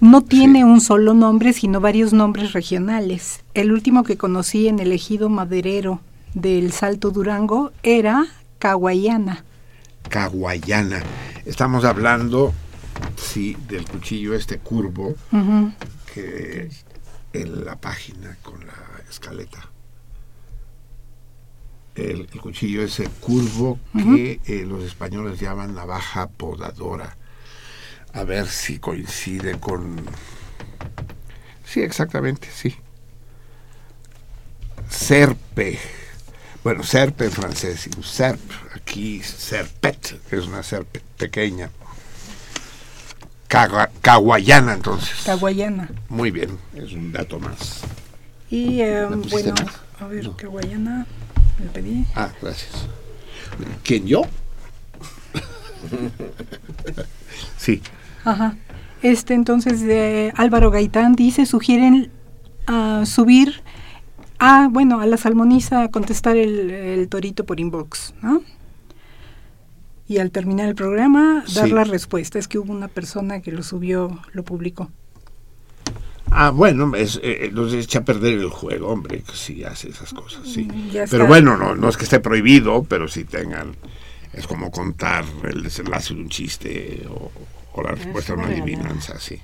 no 0.00 0.22
tiene 0.22 0.64
un 0.64 0.80
solo 0.82 1.14
nombre, 1.14 1.54
sino 1.54 1.80
varios 1.80 2.12
nombres 2.12 2.52
regionales. 2.52 3.42
El 3.54 3.72
último 3.72 4.04
que 4.04 4.18
conocí 4.18 4.68
en 4.68 4.78
el 4.78 4.92
ejido 4.92 5.30
maderero 5.30 6.00
del 6.34 6.72
Salto 6.72 7.10
Durango 7.10 7.72
era 7.82 8.26
Caguayana. 8.58 9.44
Caguayana. 10.08 11.02
Estamos 11.44 11.84
hablando, 11.84 12.52
sí, 13.16 13.56
del 13.68 13.86
cuchillo 13.86 14.34
este 14.34 14.58
curvo 14.58 15.14
que 16.12 16.70
en 17.32 17.64
la 17.64 17.76
página 17.76 18.36
con 18.42 18.64
la 18.66 18.74
escaleta. 19.08 19.70
El, 21.94 22.28
el 22.32 22.40
cuchillo 22.40 22.82
ese 22.82 23.08
curvo 23.08 23.78
que 23.92 24.40
eh, 24.46 24.64
los 24.66 24.82
españoles 24.84 25.38
llaman 25.40 25.74
navaja 25.74 26.28
podadora. 26.28 27.16
A 28.12 28.24
ver 28.24 28.48
si 28.48 28.78
coincide 28.78 29.58
con... 29.58 30.04
Sí, 31.64 31.82
exactamente, 31.82 32.48
sí. 32.52 32.76
Serpe. 34.88 35.78
Bueno, 36.62 36.82
serpe 36.82 37.26
en 37.26 37.32
francés, 37.32 37.88
y 37.88 37.96
un 37.96 38.04
serp, 38.04 38.40
aquí 38.86 39.22
serpet, 39.22 40.20
que 40.28 40.36
es 40.36 40.46
una 40.46 40.62
serpe 40.62 41.00
pequeña. 41.18 41.70
Cagua- 43.48 43.90
Caguayana, 44.02 44.74
entonces. 44.74 45.22
Caguayana. 45.24 45.88
Muy 46.08 46.30
bien, 46.30 46.58
es 46.74 46.92
un 46.92 47.12
dato 47.12 47.38
más. 47.40 47.80
Y 48.50 48.80
eh, 48.80 49.06
¿Me 49.08 49.16
pusiste 49.18 49.52
bueno, 49.52 49.64
más? 49.64 49.74
a 50.00 50.06
ver, 50.06 50.30
Caguayana, 50.36 51.06
me 51.58 51.66
pedí. 51.70 52.04
Ah, 52.14 52.30
gracias. 52.42 52.72
¿Quién 53.84 54.06
yo? 54.06 54.22
sí. 57.58 57.82
Ajá. 58.24 58.56
Este 59.02 59.34
entonces 59.34 59.82
Álvaro 60.36 60.70
Gaitán 60.70 61.14
dice 61.14 61.44
sugieren 61.46 62.10
ah, 62.66 63.04
subir 63.06 63.62
a 64.38 64.68
bueno 64.70 65.00
a 65.00 65.06
la 65.06 65.16
salmoniza 65.18 65.82
a 65.84 65.88
contestar 65.90 66.36
el, 66.36 66.70
el 66.70 67.08
torito 67.08 67.44
por 67.44 67.60
inbox, 67.60 68.14
¿no? 68.22 68.42
Y 70.06 70.18
al 70.18 70.30
terminar 70.30 70.68
el 70.68 70.74
programa 70.74 71.44
dar 71.54 71.66
Sí. 71.66 71.72
la 71.72 71.84
respuesta. 71.84 72.38
Es 72.38 72.46
que 72.48 72.58
hubo 72.58 72.72
una 72.72 72.88
persona 72.88 73.40
que 73.40 73.52
lo 73.52 73.62
subió, 73.62 74.20
lo 74.32 74.44
publicó. 74.44 74.90
Ah, 76.30 76.50
bueno, 76.50 76.94
es, 76.96 77.20
eh, 77.22 77.50
nos 77.52 77.72
echa 77.72 78.00
a 78.00 78.04
perder 78.04 78.34
el 78.34 78.50
juego, 78.50 78.88
hombre, 78.88 79.22
que 79.22 79.36
sí 79.36 79.62
hace 79.62 79.90
esas 79.90 80.12
cosas, 80.12 80.46
sí. 80.48 80.64
Mm, 80.64 80.90
ya 80.90 81.04
Pero 81.08 81.26
bueno, 81.26 81.56
no, 81.56 81.74
no 81.76 81.88
es 81.88 81.96
que 81.96 82.04
esté 82.04 82.18
prohibido, 82.20 82.82
pero 82.84 83.06
sí 83.08 83.24
tengan. 83.24 83.76
Es 84.32 84.46
como 84.48 84.70
contar 84.72 85.24
el 85.44 85.62
desenlace 85.62 86.12
de 86.12 86.20
un 86.20 86.28
chiste 86.28 87.06
o, 87.08 87.30
o 87.72 87.82
la 87.82 87.92
respuesta 87.92 88.32
a 88.32 88.36
una 88.36 88.46
adivinanza, 88.48 89.18
sí. 89.20 89.38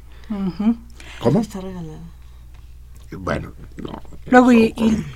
¿Cómo? 1.21 1.41
Está 1.41 1.61
regalada. 1.61 2.01
Bueno, 3.13 3.53
no. 3.83 4.01
Luego 4.27 4.53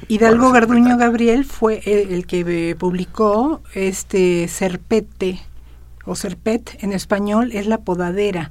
Hidalgo 0.08 0.50
Garduño 0.50 0.96
Gabriel 0.96 1.44
fue 1.44 1.80
el, 1.84 2.26
que 2.26 2.70
eh, 2.70 2.74
publicó 2.74 3.62
este 3.74 4.48
serpete 4.48 5.40
o 6.04 6.16
serpet 6.16 6.76
en 6.82 6.92
español 6.92 7.50
es 7.52 7.66
la 7.66 7.78
podadera, 7.78 8.50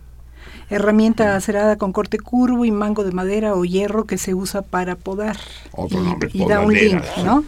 herramienta 0.69 1.35
acerada 1.35 1.77
con 1.77 1.91
corte 1.91 2.17
curvo 2.17 2.65
y 2.65 2.71
mango 2.71 3.03
de 3.03 3.11
madera 3.11 3.53
o 3.53 3.65
hierro 3.65 4.05
que 4.05 4.17
se 4.17 4.33
usa 4.33 4.61
para 4.61 4.95
podar. 4.95 5.37
Otro 5.71 5.99
y, 5.99 6.03
nombre, 6.03 6.29
y 6.33 6.45
da 6.45 6.61
un 6.61 6.73
link, 6.73 7.01
podadera. 7.01 7.23
¿no? 7.23 7.43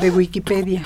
De 0.00 0.10
Wikipedia. 0.10 0.82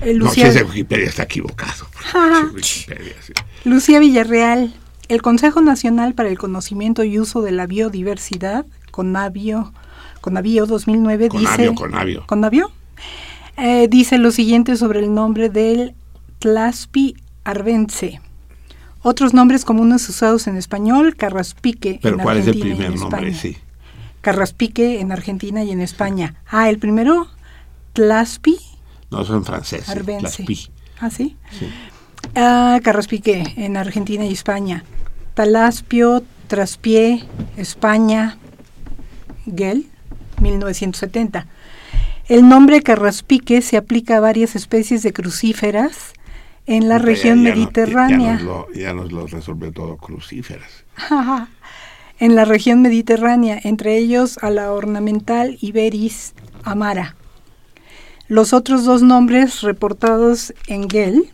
Eh, 0.00 0.14
No, 0.14 0.30
si 0.30 0.40
Lucía, 0.40 0.48
es 0.48 0.54
de 0.54 0.64
Wikipedia 0.64 1.06
está 1.08 1.24
equivocado. 1.24 1.86
Ajá. 2.12 2.50
Wikipedia, 2.52 3.14
sí. 3.20 3.32
Lucía 3.64 3.98
Villarreal, 4.00 4.74
el 5.08 5.22
Consejo 5.22 5.60
Nacional 5.60 6.14
para 6.14 6.28
el 6.28 6.38
Conocimiento 6.38 7.04
y 7.04 7.18
Uso 7.18 7.42
de 7.42 7.52
la 7.52 7.66
Biodiversidad, 7.66 8.66
CONABIO, 8.96 9.74
CONABIO 10.22 10.64
2009, 10.64 11.28
Conavio, 11.28 11.50
dice... 11.50 11.74
Conavio. 11.74 12.26
¿Conavio? 12.26 12.72
Eh, 13.58 13.88
dice 13.90 14.16
lo 14.16 14.30
siguiente 14.30 14.74
sobre 14.76 15.00
el 15.00 15.12
nombre 15.12 15.50
del 15.50 15.94
Tlaspi 16.38 17.14
arvense. 17.44 18.22
Otros 19.02 19.34
nombres 19.34 19.66
comunes 19.66 20.08
usados 20.08 20.46
en 20.46 20.56
español, 20.56 21.14
carraspique 21.14 22.00
Pero 22.02 22.16
en 22.16 22.22
¿cuál 22.22 22.38
es 22.38 22.46
el 22.46 22.58
primer 22.58 22.96
nombre? 22.98 23.34
Sí. 23.34 23.58
Carraspique 24.22 24.98
en 25.00 25.12
Argentina 25.12 25.62
y 25.62 25.72
en 25.72 25.82
España. 25.82 26.36
Ah, 26.48 26.70
el 26.70 26.78
primero, 26.78 27.28
Tlaspi 27.92 28.56
No, 29.10 29.26
francés. 29.42 29.82
sí, 29.84 29.92
arvense. 29.92 30.22
las 30.22 30.36
pi. 30.38 30.70
¿Ah, 31.00 31.10
sí? 31.10 31.36
Ah, 32.34 32.80
Carraspique, 32.82 33.52
en 33.58 33.76
Argentina 33.76 34.24
y 34.24 34.32
España. 34.32 34.84
Talaspio, 35.34 36.24
Traspié, 36.46 37.24
España, 37.58 38.38
Gel, 39.54 39.86
1970. 40.40 41.46
El 42.28 42.48
nombre 42.48 42.82
carraspique 42.82 43.62
se 43.62 43.76
aplica 43.76 44.16
a 44.16 44.20
varias 44.20 44.56
especies 44.56 45.02
de 45.02 45.12
crucíferas 45.12 46.12
en 46.66 46.88
la 46.88 46.98
región 46.98 47.42
ya 47.44 47.50
no- 47.50 47.54
ya- 47.54 47.54
mediterránea. 47.54 48.18
Ya, 48.18 48.32
nos 48.34 48.42
lo, 48.42 48.72
ya 48.72 48.92
nos 48.92 49.12
lo 49.12 49.26
resolvió 49.26 49.72
todo 49.72 49.96
crucíferas. 49.96 50.68
en 52.18 52.34
la 52.34 52.44
región 52.44 52.82
mediterránea, 52.82 53.58
entre 53.62 53.96
ellos 53.98 54.38
a 54.42 54.50
la 54.50 54.72
ornamental 54.72 55.58
Iberis 55.60 56.34
amara. 56.64 57.14
Los 58.28 58.52
otros 58.52 58.84
dos 58.84 59.02
nombres 59.02 59.60
reportados 59.60 60.52
en 60.66 60.90
Gel, 60.90 61.30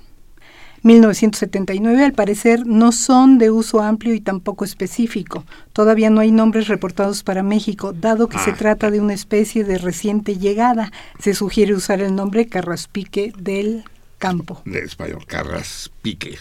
1979, 0.82 2.04
al 2.04 2.12
parecer 2.12 2.66
no 2.66 2.92
son 2.92 3.38
de 3.38 3.50
uso 3.50 3.80
amplio 3.80 4.14
y 4.14 4.20
tampoco 4.20 4.64
específico. 4.64 5.44
Todavía 5.72 6.10
no 6.10 6.20
hay 6.20 6.32
nombres 6.32 6.68
reportados 6.68 7.22
para 7.22 7.42
México, 7.42 7.92
dado 7.92 8.28
que 8.28 8.38
se 8.38 8.50
Ah. 8.50 8.56
trata 8.56 8.90
de 8.90 9.00
una 9.00 9.14
especie 9.14 9.64
de 9.64 9.78
reciente 9.78 10.36
llegada. 10.38 10.90
Se 11.18 11.34
sugiere 11.34 11.74
usar 11.74 12.00
el 12.00 12.14
nombre 12.14 12.46
carraspique 12.46 13.32
del 13.38 13.84
campo. 14.18 14.60
De 14.64 14.80
español, 14.80 15.24
carraspique. 15.26 16.38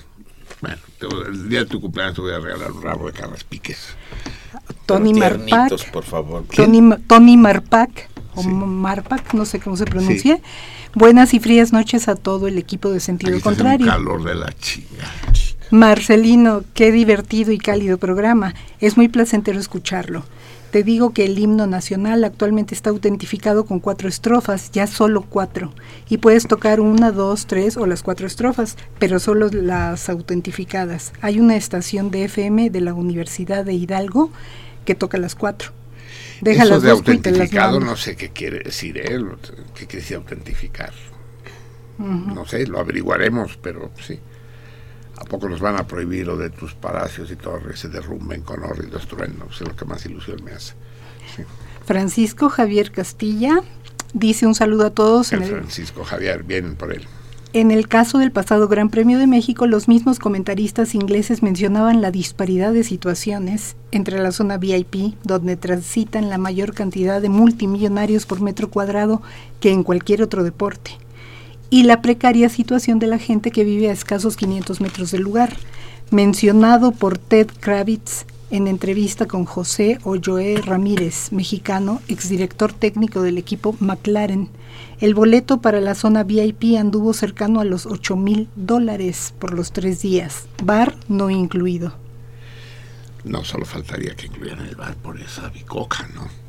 Bueno, 0.61 0.77
el 1.27 1.49
día 1.49 1.59
de 1.59 1.65
tu 1.65 1.79
cumpleaños 1.81 2.15
te 2.15 2.21
voy 2.21 2.33
a 2.33 2.39
regalar 2.39 2.71
un 2.71 2.81
rabo 2.83 3.07
de 3.07 3.13
carraspiques. 3.13 3.95
Tony 4.85 5.13
Marpac. 5.13 5.91
por 5.91 6.03
favor. 6.03 6.45
Tony 7.07 7.37
Marpac, 7.37 8.09
o 8.35 8.43
Marpac, 8.43 9.33
no 9.33 9.45
sé 9.45 9.59
cómo 9.59 9.75
se 9.77 9.85
pronuncia. 9.85 10.39
Buenas 10.93 11.33
y 11.33 11.39
frías 11.39 11.71
noches 11.71 12.09
a 12.09 12.15
todo 12.15 12.47
el 12.47 12.57
equipo 12.57 12.91
de 12.91 12.99
sentido 12.99 13.39
contrario. 13.39 13.85
un 13.85 13.91
calor 13.91 14.23
de 14.23 14.35
la 14.35 14.51
chinga. 14.51 15.07
Marcelino, 15.71 16.63
qué 16.73 16.91
divertido 16.91 17.53
y 17.53 17.57
cálido 17.57 17.97
programa. 17.97 18.53
Es 18.81 18.97
muy 18.97 19.07
placentero 19.07 19.57
escucharlo. 19.57 20.25
Te 20.71 20.83
digo 20.83 21.11
que 21.11 21.23
el 21.25 21.39
himno 21.39 21.65
nacional 21.65 22.25
actualmente 22.25 22.75
está 22.75 22.89
autentificado 22.89 23.65
con 23.65 23.79
cuatro 23.79 24.09
estrofas, 24.09 24.71
ya 24.71 24.85
solo 24.85 25.21
cuatro. 25.21 25.73
Y 26.09 26.17
puedes 26.17 26.45
tocar 26.47 26.81
una, 26.81 27.11
dos, 27.11 27.45
tres 27.45 27.77
o 27.77 27.85
las 27.85 28.03
cuatro 28.03 28.27
estrofas, 28.27 28.75
pero 28.99 29.19
solo 29.19 29.47
las 29.49 30.09
autentificadas. 30.09 31.13
Hay 31.21 31.39
una 31.39 31.55
estación 31.55 32.11
de 32.11 32.25
FM 32.25 32.69
de 32.69 32.81
la 32.81 32.93
Universidad 32.93 33.63
de 33.63 33.73
Hidalgo 33.73 34.29
que 34.83 34.95
toca 34.95 35.17
las 35.17 35.35
cuatro. 35.35 35.71
Deja 36.41 36.63
Eso 36.63 36.73
las 36.73 36.81
de 36.83 36.89
dos 36.89 36.99
las 36.99 37.07
autentificado 37.07 37.79
no 37.79 37.95
sé 37.95 38.15
qué 38.15 38.29
quiere 38.29 38.59
decir 38.59 38.97
él, 38.97 39.27
qué 39.75 39.85
quiere 39.85 40.01
decir 40.01 40.17
autentificar. 40.17 40.91
No 41.97 42.45
sé, 42.47 42.65
lo 42.65 42.79
averiguaremos, 42.79 43.57
pero 43.61 43.91
sí. 44.01 44.19
¿A 45.17 45.23
poco 45.25 45.47
nos 45.47 45.59
van 45.59 45.75
a 45.77 45.85
prohibir 45.85 46.25
lo 46.25 46.35
de 46.35 46.49
tus 46.49 46.73
palacios 46.73 47.29
y 47.29 47.35
torres 47.35 47.79
se 47.79 47.89
derrumben 47.89 48.41
con 48.41 48.63
horridos 48.63 49.07
truenos? 49.07 49.61
Es 49.61 49.67
lo 49.67 49.75
que 49.75 49.85
más 49.85 50.03
ilusión 50.07 50.43
me 50.43 50.51
hace. 50.51 50.73
Sí. 51.35 51.43
Francisco 51.85 52.49
Javier 52.49 52.91
Castilla 52.91 53.61
dice 54.13 54.47
un 54.47 54.55
saludo 54.55 54.87
a 54.87 54.89
todos. 54.89 55.31
El 55.31 55.39
en 55.39 55.43
el- 55.45 55.51
Francisco 55.51 56.03
Javier, 56.03 56.41
vienen 56.43 56.75
por 56.75 56.91
él. 56.91 57.05
En 57.53 57.69
el 57.69 57.89
caso 57.89 58.17
del 58.17 58.31
pasado 58.31 58.69
Gran 58.69 58.89
Premio 58.89 59.19
de 59.19 59.27
México, 59.27 59.67
los 59.67 59.89
mismos 59.89 60.19
comentaristas 60.19 60.95
ingleses 60.95 61.43
mencionaban 61.43 62.01
la 62.01 62.09
disparidad 62.09 62.71
de 62.71 62.85
situaciones 62.85 63.75
entre 63.91 64.19
la 64.19 64.31
zona 64.31 64.57
VIP, 64.57 65.15
donde 65.25 65.57
transitan 65.57 66.29
la 66.29 66.37
mayor 66.37 66.73
cantidad 66.73 67.21
de 67.21 67.27
multimillonarios 67.27 68.25
por 68.25 68.39
metro 68.39 68.69
cuadrado 68.69 69.21
que 69.59 69.69
en 69.69 69.83
cualquier 69.83 70.23
otro 70.23 70.45
deporte, 70.45 70.91
y 71.69 71.83
la 71.83 72.01
precaria 72.01 72.47
situación 72.47 72.99
de 72.99 73.07
la 73.07 73.17
gente 73.17 73.51
que 73.51 73.65
vive 73.65 73.89
a 73.89 73.93
escasos 73.93 74.37
500 74.37 74.79
metros 74.79 75.11
del 75.11 75.23
lugar, 75.23 75.57
mencionado 76.09 76.93
por 76.93 77.17
Ted 77.17 77.47
Kravitz 77.59 78.25
en 78.51 78.67
entrevista 78.67 79.25
con 79.25 79.45
José 79.45 79.97
Olloé 80.03 80.61
Ramírez, 80.61 81.31
mexicano, 81.31 82.01
exdirector 82.07 82.73
técnico 82.73 83.21
del 83.21 83.37
equipo 83.37 83.75
McLaren. 83.79 84.49
El 84.99 85.15
boleto 85.15 85.61
para 85.61 85.79
la 85.81 85.95
zona 85.95 86.23
VIP 86.23 86.77
anduvo 86.77 87.13
cercano 87.13 87.61
a 87.61 87.65
los 87.65 87.85
8 87.85 88.15
mil 88.17 88.49
dólares 88.55 89.33
por 89.39 89.53
los 89.53 89.71
tres 89.71 90.01
días, 90.01 90.47
bar 90.63 90.95
no 91.07 91.29
incluido. 91.29 91.95
No, 93.23 93.43
solo 93.43 93.65
faltaría 93.65 94.15
que 94.15 94.27
incluyeran 94.27 94.67
el 94.67 94.75
bar 94.75 94.95
por 94.95 95.19
esa 95.19 95.49
bicoca, 95.49 96.07
¿no? 96.13 96.27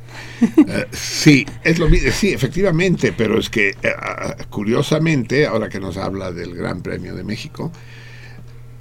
Eh, 0.67 0.87
sí, 0.91 1.45
es 1.63 1.79
lo 1.79 1.89
mismo, 1.89 2.11
sí, 2.11 2.33
efectivamente, 2.33 3.13
pero 3.13 3.39
es 3.39 3.49
que 3.49 3.69
eh, 3.69 3.75
ah, 3.97 4.35
curiosamente, 4.49 5.47
ahora 5.47 5.69
que 5.69 5.79
nos 5.79 5.97
habla 5.97 6.31
del 6.31 6.53
Gran 6.53 6.81
Premio 6.81 7.15
de 7.15 7.23
México, 7.23 7.71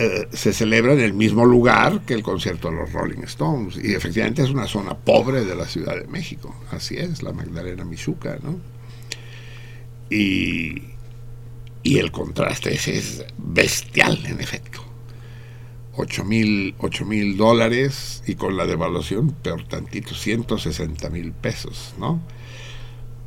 eh, 0.05 0.27
se 0.33 0.53
celebra 0.53 0.95
en 0.95 1.01
el 1.01 1.15
mismo 1.15 1.45
lugar 1.45 2.01
que 2.01 2.15
el 2.15 2.25
concierto 2.25 2.69
de 2.69 2.77
los 2.77 2.93
Rolling 2.93 3.23
Stones 3.23 3.77
y 3.77 3.95
efectivamente 3.95 4.43
es 4.43 4.51
una 4.51 4.67
zona 4.67 4.97
pobre 4.97 5.45
de 5.45 5.55
la 5.55 5.65
Ciudad 5.65 5.95
de 5.95 6.09
México, 6.09 6.53
así 6.73 6.97
es, 6.97 7.23
la 7.23 7.33
Magdalena 7.33 7.85
Michuca, 7.85 8.37
¿no? 8.43 8.59
Y, 10.11 10.83
y 11.85 11.99
el 11.99 12.11
contraste 12.11 12.75
ese 12.75 12.99
es 12.99 13.25
bestial, 13.39 14.19
en 14.27 14.41
efecto. 14.41 14.81
8 15.95 16.25
mil 16.25 16.75
ocho 16.79 17.05
mil 17.05 17.37
dólares 17.37 18.25
y 18.27 18.35
con 18.35 18.57
la 18.57 18.67
devaluación, 18.67 19.31
peor 19.31 19.63
tantito, 19.69 20.17
160 20.17 21.11
mil 21.11 21.31
pesos, 21.31 21.95
¿no? 21.97 22.21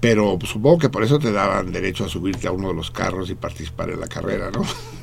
Pero 0.02 0.38
supongo 0.44 0.80
que 0.80 0.90
por 0.90 1.04
eso 1.04 1.20
te 1.20 1.32
daban 1.32 1.72
derecho 1.72 2.04
a 2.04 2.10
subirte 2.10 2.50
a 2.50 2.52
uno 2.52 2.68
de 2.68 2.74
los 2.74 2.92
carros 2.92 3.30
y 3.30 3.36
participar 3.36 3.92
en 3.92 4.02
la 4.02 4.08
carrera, 4.08 4.52
¿no? 4.52 4.66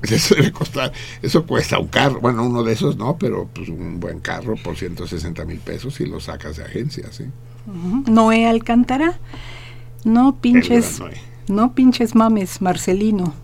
Pues 0.00 0.12
eso 0.12 0.34
debe 0.34 0.52
costar, 0.52 0.92
eso 1.20 1.44
cuesta 1.44 1.78
un 1.78 1.88
carro, 1.88 2.20
bueno, 2.20 2.44
uno 2.46 2.62
de 2.62 2.72
esos 2.72 2.96
no, 2.96 3.18
pero 3.18 3.48
pues 3.52 3.68
un 3.68 4.00
buen 4.00 4.20
carro 4.20 4.54
por 4.56 4.76
160 4.76 5.44
mil 5.44 5.58
pesos 5.58 6.00
y 6.00 6.06
lo 6.06 6.20
sacas 6.20 6.56
de 6.56 6.64
agencia, 6.64 7.12
¿sí? 7.12 7.24
Noé 7.66 8.46
Alcántara, 8.46 9.18
no 10.04 10.36
pinches, 10.40 11.00
Noé. 11.00 11.14
no 11.48 11.74
pinches 11.74 12.14
mames, 12.14 12.62
Marcelino. 12.62 13.34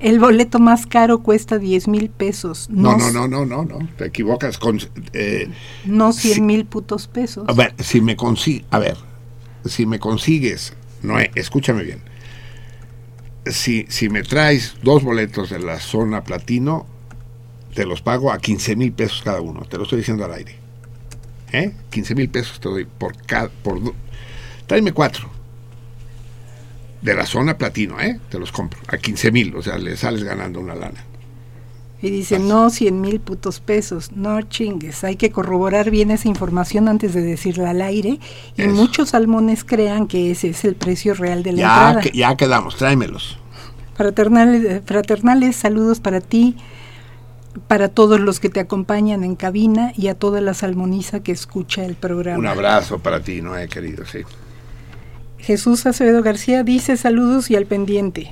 El 0.00 0.20
boleto 0.20 0.60
más 0.60 0.86
caro 0.86 1.22
cuesta 1.24 1.58
10 1.58 1.88
mil 1.88 2.08
pesos, 2.08 2.68
No, 2.70 2.96
no, 2.96 3.10
no, 3.12 3.26
no, 3.28 3.44
no, 3.44 3.64
no, 3.64 3.78
te 3.96 4.06
equivocas 4.06 4.56
con... 4.58 4.78
eh, 5.12 5.50
no 5.84 6.12
100 6.12 6.46
mil 6.46 6.66
putos 6.66 7.08
pesos. 7.08 7.44
A 7.48 7.52
ver, 7.52 7.74
si 7.78 8.00
me 8.00 8.16
consi 8.16 8.64
a 8.70 8.78
ver, 8.78 8.96
si 9.64 9.86
me 9.86 9.98
consigues, 9.98 10.72
no, 11.02 11.18
escúchame 11.34 11.82
bien. 11.82 12.00
Si, 13.50 13.86
si 13.88 14.08
me 14.08 14.22
traes 14.22 14.76
dos 14.82 15.02
boletos 15.02 15.50
de 15.50 15.58
la 15.58 15.80
zona 15.80 16.24
platino, 16.24 16.86
te 17.74 17.86
los 17.86 18.02
pago 18.02 18.32
a 18.32 18.38
15 18.38 18.76
mil 18.76 18.92
pesos 18.92 19.22
cada 19.22 19.40
uno. 19.40 19.60
Te 19.62 19.76
lo 19.76 19.84
estoy 19.84 19.98
diciendo 19.98 20.24
al 20.24 20.34
aire. 20.34 20.56
¿Eh? 21.52 21.72
15 21.90 22.14
mil 22.14 22.28
pesos 22.28 22.60
te 22.60 22.68
doy 22.68 22.84
por 22.84 23.16
cada. 23.24 23.48
Por, 23.48 23.80
tráeme 24.66 24.92
cuatro. 24.92 25.30
De 27.00 27.14
la 27.14 27.26
zona 27.26 27.56
platino, 27.56 28.00
¿eh? 28.00 28.18
Te 28.28 28.38
los 28.38 28.50
compro. 28.50 28.80
A 28.88 28.98
15 28.98 29.30
mil, 29.30 29.54
o 29.54 29.62
sea, 29.62 29.78
le 29.78 29.96
sales 29.96 30.24
ganando 30.24 30.60
una 30.60 30.74
lana. 30.74 31.04
Y 32.00 32.10
dice, 32.10 32.38
no 32.38 32.70
100 32.70 33.00
mil 33.00 33.18
putos 33.18 33.58
pesos, 33.58 34.12
no 34.12 34.40
chingues, 34.42 35.02
hay 35.02 35.16
que 35.16 35.30
corroborar 35.32 35.90
bien 35.90 36.12
esa 36.12 36.28
información 36.28 36.86
antes 36.86 37.12
de 37.12 37.22
decirla 37.22 37.70
al 37.70 37.82
aire 37.82 38.20
y 38.56 38.62
Eso. 38.62 38.70
muchos 38.70 39.08
salmones 39.10 39.64
crean 39.64 40.06
que 40.06 40.30
ese 40.30 40.50
es 40.50 40.64
el 40.64 40.76
precio 40.76 41.14
real 41.14 41.42
de 41.42 41.52
la 41.52 41.58
Ya, 41.58 41.64
entrada. 41.88 42.00
que- 42.00 42.16
ya 42.16 42.36
quedamos, 42.36 42.76
tráemelos. 42.76 43.36
Fraternales, 43.96 44.82
fraternales 44.86 45.56
saludos 45.56 45.98
para 45.98 46.20
ti, 46.20 46.54
para 47.66 47.88
todos 47.88 48.20
los 48.20 48.38
que 48.38 48.48
te 48.48 48.60
acompañan 48.60 49.24
en 49.24 49.34
cabina 49.34 49.92
y 49.96 50.06
a 50.06 50.14
toda 50.14 50.40
la 50.40 50.54
salmoniza 50.54 51.18
que 51.20 51.32
escucha 51.32 51.84
el 51.84 51.96
programa. 51.96 52.38
Un 52.38 52.46
abrazo 52.46 53.00
para 53.00 53.20
ti, 53.24 53.42
Noé, 53.42 53.66
querido, 53.68 54.04
sí. 54.06 54.20
Jesús 55.38 55.84
Acevedo 55.86 56.22
García 56.22 56.62
dice 56.62 56.96
saludos 56.96 57.50
y 57.50 57.56
al 57.56 57.66
pendiente. 57.66 58.30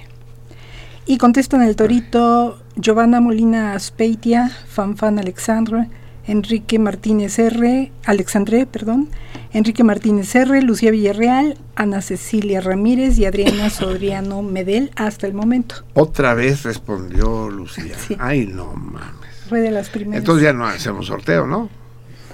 Y 1.08 1.18
contestan 1.18 1.62
el 1.62 1.76
torito 1.76 2.58
Giovanna 2.74 3.20
Molina 3.20 3.74
Aspeitia, 3.74 4.50
Fanfan 4.66 5.20
Alexandra, 5.20 5.86
Enrique 6.26 6.80
Martínez 6.80 7.38
R, 7.38 7.92
Alexandre, 8.04 8.66
perdón, 8.66 9.08
Enrique 9.52 9.84
Martínez 9.84 10.34
R, 10.34 10.60
Lucía 10.62 10.90
Villarreal, 10.90 11.58
Ana 11.76 12.02
Cecilia 12.02 12.60
Ramírez 12.60 13.18
y 13.18 13.24
Adriana 13.24 13.70
Soriano 13.70 14.42
Medel 14.42 14.90
hasta 14.96 15.28
el 15.28 15.34
momento. 15.34 15.84
Otra 15.94 16.34
vez 16.34 16.64
respondió 16.64 17.48
Lucía. 17.50 17.94
Ay, 18.18 18.46
no 18.46 18.74
mames. 18.74 19.30
Fue 19.48 19.60
de 19.60 19.70
las 19.70 19.90
primeras. 19.90 20.22
Entonces 20.22 20.42
ya 20.42 20.52
no 20.52 20.66
hacemos 20.66 21.06
sorteo, 21.06 21.46
¿no? 21.46 21.70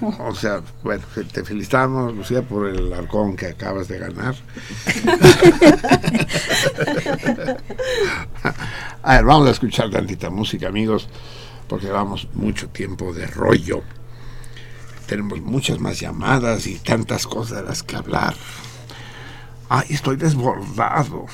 O 0.18 0.34
sea, 0.34 0.62
bueno, 0.82 1.04
te 1.32 1.44
felicitamos, 1.44 2.14
Lucía, 2.14 2.42
por 2.42 2.68
el 2.68 2.92
halcón 2.92 3.36
que 3.36 3.46
acabas 3.46 3.88
de 3.88 3.98
ganar. 3.98 4.34
a 9.02 9.14
ver, 9.14 9.24
vamos 9.24 9.48
a 9.48 9.52
escuchar 9.52 9.90
tantita 9.90 10.30
música, 10.30 10.68
amigos, 10.68 11.08
porque 11.68 11.88
vamos 11.88 12.28
mucho 12.34 12.68
tiempo 12.68 13.12
de 13.12 13.26
rollo. 13.26 13.82
Tenemos 15.06 15.40
muchas 15.40 15.78
más 15.78 16.00
llamadas 16.00 16.66
y 16.66 16.78
tantas 16.78 17.26
cosas 17.26 17.58
de 17.58 17.68
las 17.68 17.82
que 17.82 17.96
hablar. 17.96 18.34
Ay, 19.68 19.86
estoy 19.90 20.16
desbordado. 20.16 21.26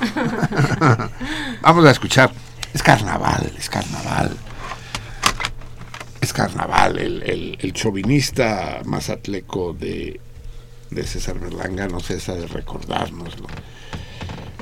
Vamos 1.60 1.84
a 1.84 1.90
escuchar. 1.90 2.32
Es 2.72 2.82
carnaval, 2.82 3.52
es 3.58 3.68
carnaval. 3.68 4.36
Es 6.20 6.32
carnaval. 6.32 6.98
El, 6.98 7.22
el, 7.22 7.58
el 7.60 7.72
chauvinista 7.72 8.82
mazatleco 8.84 9.72
de, 9.72 10.20
de 10.90 11.06
César 11.06 11.38
Berlanga 11.38 11.88
no 11.88 12.00
cesa 12.00 12.34
de 12.34 12.46
recordárnoslo. 12.46 13.46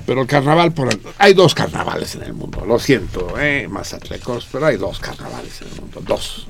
Pero 0.06 0.22
el 0.22 0.26
carnaval, 0.26 0.72
por 0.72 0.88
hay 1.18 1.34
dos 1.34 1.54
carnavales 1.54 2.14
en 2.14 2.22
el 2.22 2.32
mundo. 2.32 2.64
Lo 2.64 2.78
siento, 2.78 3.38
eh, 3.38 3.68
mazatlecos, 3.68 4.48
pero 4.50 4.66
hay 4.66 4.76
dos 4.78 5.00
carnavales 5.00 5.60
en 5.60 5.68
el 5.68 5.80
mundo. 5.82 6.00
Dos. 6.00 6.46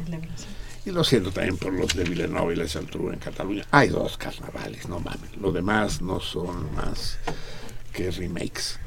Y 0.87 0.91
lo 0.93 1.03
siento 1.03 1.33
también 1.33 1.57
por 1.57 1.73
los 1.73 1.93
de 1.95 2.05
Villeneuve 2.05 2.55
y 2.55 2.57
la 2.57 2.69
Geltrú 2.69 3.11
en 3.11 3.19
Cataluña. 3.19 3.67
Hay 3.73 3.89
dos 3.89 4.17
carnavales, 4.17 4.89
no 4.89 5.01
mames. 5.01 5.37
Lo 5.41 5.51
demás 5.51 6.01
no 6.01 6.21
son 6.21 6.73
más 6.77 7.19
que 7.93 8.11
remakes. 8.13 8.79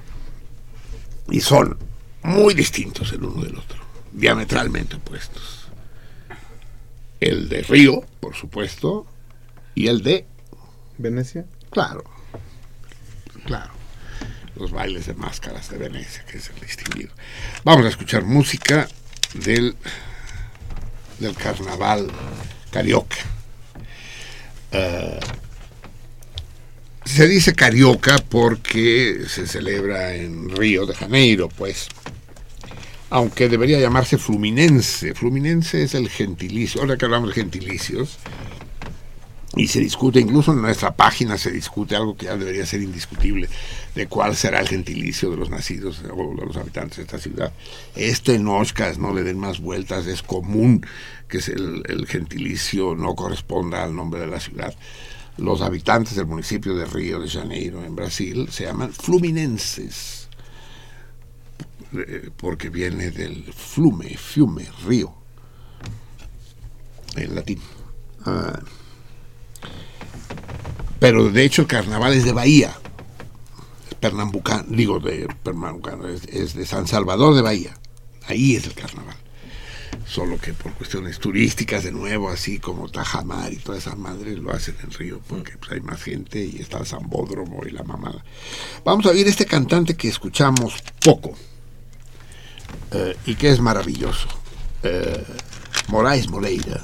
Y 1.30 1.42
son 1.42 1.78
muy 2.24 2.54
distintos 2.54 3.12
el 3.12 3.24
uno 3.26 3.44
del 3.44 3.58
otro, 3.58 3.84
diametralmente 4.14 4.96
opuestos. 4.96 5.61
El 7.22 7.50
de 7.50 7.62
Río, 7.62 8.04
por 8.20 8.36
supuesto, 8.36 9.06
y 9.76 9.88
el 9.88 10.02
de 10.02 10.26
Venecia. 10.98 11.46
Claro, 11.70 12.04
claro. 13.46 13.72
Los 14.56 14.72
bailes 14.72 15.06
de 15.06 15.14
máscaras 15.14 15.70
de 15.70 15.78
Venecia, 15.78 16.26
que 16.26 16.40
es 16.40 16.50
el 16.50 16.60
distinguido. 16.60 17.14
Vamos 17.64 17.86
a 17.86 17.90
escuchar 17.90 18.24
música 18.24 18.88
del, 19.36 19.76
del 21.20 21.36
carnaval 21.36 22.12
carioca. 22.72 23.18
Eh, 24.72 25.20
se 27.06 27.28
dice 27.28 27.54
carioca 27.54 28.18
porque 28.18 29.26
se 29.28 29.46
celebra 29.46 30.16
en 30.16 30.50
Río 30.50 30.86
de 30.86 30.96
Janeiro, 30.96 31.50
pues. 31.50 31.88
Aunque 33.12 33.48
debería 33.48 33.80
llamarse 33.80 34.18
fluminense. 34.18 35.14
Fluminense 35.14 35.84
es 35.84 35.94
el 35.94 36.10
gentilicio. 36.10 36.82
Ahora 36.82 36.98
que 36.98 37.06
hablamos 37.06 37.30
de 37.30 37.36
gentilicios, 37.36 38.18
y 39.56 39.68
se 39.68 39.82
discute, 39.82 40.22
incluso 40.22 40.54
en 40.54 40.62
nuestra 40.62 40.96
página 40.96 41.38
se 41.38 41.52
discute 41.52 41.96
algo 41.96 42.16
que 42.16 42.28
ya 42.28 42.38
debería 42.38 42.66
ser 42.66 42.82
indiscutible, 42.82 43.50
de 43.96 44.08
cuál 44.08 44.36
será 44.38 44.62
el 44.62 44.68
gentilicio 44.68 45.30
de 45.30 45.36
los 45.36 45.50
nacidos 45.50 46.02
o 46.10 46.36
de 46.36 46.46
los 46.46 46.56
habitantes 46.56 46.98
de 46.98 47.04
esta 47.04 47.20
ciudad. 47.20 47.52
Este 47.96 48.36
en 48.36 48.48
Oscas, 48.48 48.98
no 48.98 49.14
le 49.14 49.24
den 49.24 49.38
más 49.38 49.60
vueltas, 49.60 50.08
es 50.08 50.24
común 50.24 50.86
que 51.28 51.40
el, 51.40 51.84
el 51.90 52.08
gentilicio 52.08 52.96
no 52.96 53.14
corresponda 53.16 53.84
al 53.84 53.94
nombre 53.94 54.22
de 54.22 54.28
la 54.28 54.40
ciudad. 54.40 54.74
Los 55.38 55.62
habitantes 55.62 56.16
del 56.16 56.28
municipio 56.28 56.74
de 56.76 56.86
Río 56.86 57.20
de 57.20 57.30
Janeiro, 57.30 57.84
en 57.84 57.96
Brasil, 57.96 58.48
se 58.52 58.64
llaman 58.64 58.94
fluminenses, 58.94 60.21
porque 62.38 62.70
viene 62.70 63.12
del 63.12 63.44
flume, 63.54 64.18
fiume, 64.18 64.68
río, 64.86 65.14
en 67.16 67.36
latín. 67.36 67.60
Ah, 68.26 68.60
pero 71.00 71.32
de 71.32 71.44
hecho 71.44 71.64
el 71.64 71.68
carnaval 71.68 72.14
es 72.14 72.24
de 72.24 72.32
Bahía, 72.32 72.78
es 73.90 73.96
Pernambucano, 73.96 74.66
digo 74.70 75.00
de 75.00 75.28
Pernambucano, 75.44 76.08
es, 76.08 76.54
de 76.54 76.66
San 76.66 76.88
Salvador 76.88 77.36
de 77.36 77.42
Bahía, 77.42 77.78
ahí 78.28 78.56
es 78.56 78.66
el 78.66 78.74
carnaval. 78.74 79.16
Solo 80.06 80.38
que 80.40 80.54
por 80.54 80.74
cuestiones 80.74 81.20
turísticas, 81.20 81.84
de 81.86 81.92
nuevo, 81.92 82.30
así 82.30 82.60
como 82.60 82.90
Tajamar 82.90 83.52
y 83.54 83.58
toda 83.58 83.78
esa 83.78 83.96
madre, 83.96 84.36
lo 84.36 84.52
hacen 84.52 84.76
en 84.84 84.92
Río, 84.92 85.22
porque 85.28 85.58
pues, 85.58 85.72
hay 85.72 85.82
más 85.82 86.04
gente 86.04 86.44
y 86.44 86.60
está 86.60 86.80
el 86.80 86.86
Zambódromo 86.86 87.66
y 87.66 87.72
la 87.72 87.84
mamada. 87.84 88.24
Vamos 88.84 89.06
a 89.06 89.10
oír 89.10 89.28
este 89.28 89.46
cantante 89.46 89.96
que 89.96 90.10
escuchamos 90.10 90.74
poco 91.04 91.36
eh, 92.92 93.18
y 93.26 93.36
que 93.36 93.50
es 93.50 93.60
maravilloso, 93.60 94.28
eh, 94.84 95.24
Moraes 95.88 96.30
Moreira. 96.30 96.82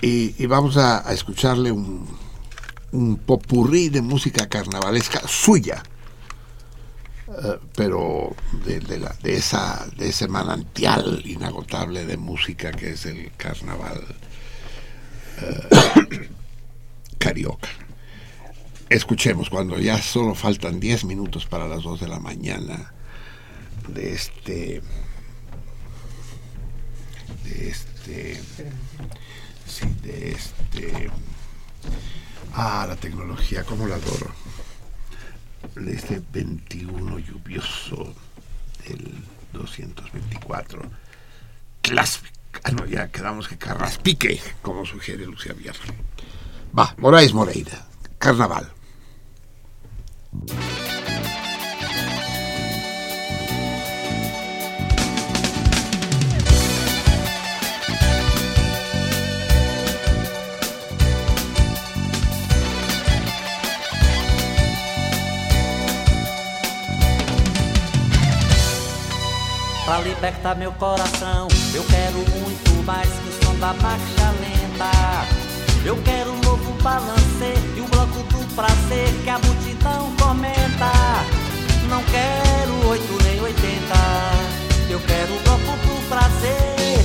Y, 0.00 0.46
vamos 0.46 0.76
a, 0.76 1.12
escucharle 1.12 1.70
un, 1.70 2.08
popurrí 3.24 3.88
de 3.88 4.02
música 4.02 4.48
carnavalesca 4.48 5.20
suya, 5.28 5.82
uh, 7.28 7.54
pero 7.76 8.34
de, 8.64 9.36
esa, 9.36 9.86
de 9.96 10.08
ese 10.08 10.26
manantial 10.26 11.22
inagotable 11.24 12.04
de 12.04 12.16
música 12.16 12.72
que 12.72 12.90
es 12.90 13.06
el 13.06 13.30
carnaval 13.36 14.04
uh, 15.40 16.08
carioca. 17.18 17.68
Escuchemos 18.88 19.48
cuando 19.50 19.78
ya 19.78 20.02
solo 20.02 20.34
faltan 20.34 20.80
10 20.80 21.04
minutos 21.04 21.46
para 21.46 21.68
las 21.68 21.84
2 21.84 22.00
de 22.00 22.08
la 22.08 22.18
mañana 22.18 22.92
de 23.88 24.12
este 24.12 24.82
de 27.44 27.68
este 27.68 28.40
sí, 29.66 29.86
de 30.02 30.32
este 30.32 31.10
Ah, 32.54 32.84
la 32.86 32.96
tecnología, 32.96 33.64
cómo 33.64 33.86
la 33.86 33.96
adoro. 33.96 34.30
De 35.74 35.94
este 35.94 36.22
21 36.32 37.18
lluvioso 37.18 38.14
del 38.86 39.24
224. 39.52 40.82
Clásico. 41.80 42.26
Ah, 42.62 42.70
no, 42.72 42.84
ya 42.84 43.10
quedamos 43.10 43.48
que 43.48 43.56
carraspique, 43.56 44.38
como 44.60 44.84
sugiere 44.84 45.24
Lucía 45.24 45.54
Villar. 45.54 45.74
Va, 46.78 46.94
Moraes 46.98 47.32
Moreira, 47.32 47.86
carnaval. 48.18 48.70
Pra 69.92 70.00
libertar 70.00 70.56
meu 70.56 70.72
coração, 70.72 71.48
eu 71.74 71.84
quero 71.84 72.16
muito 72.40 72.86
mais 72.86 73.06
que 73.10 73.28
o 73.28 73.44
som 73.44 73.54
da 73.56 73.74
marcha 73.74 74.32
lenta. 74.40 74.90
Eu 75.84 76.02
quero 76.02 76.32
um 76.32 76.40
novo 76.40 76.72
balancê 76.82 77.52
e 77.76 77.80
o 77.82 77.84
bloco 77.88 78.22
do 78.22 78.54
prazer 78.54 79.12
que 79.22 79.28
a 79.28 79.38
multidão 79.38 80.10
comenta. 80.16 80.92
Não 81.90 82.02
quero 82.04 82.88
oito 82.88 83.22
nem 83.22 83.38
oitenta, 83.42 83.94
eu 84.88 84.98
quero 85.00 85.34
o 85.34 85.42
bloco 85.42 85.60
do 85.60 86.08
prazer. 86.08 87.04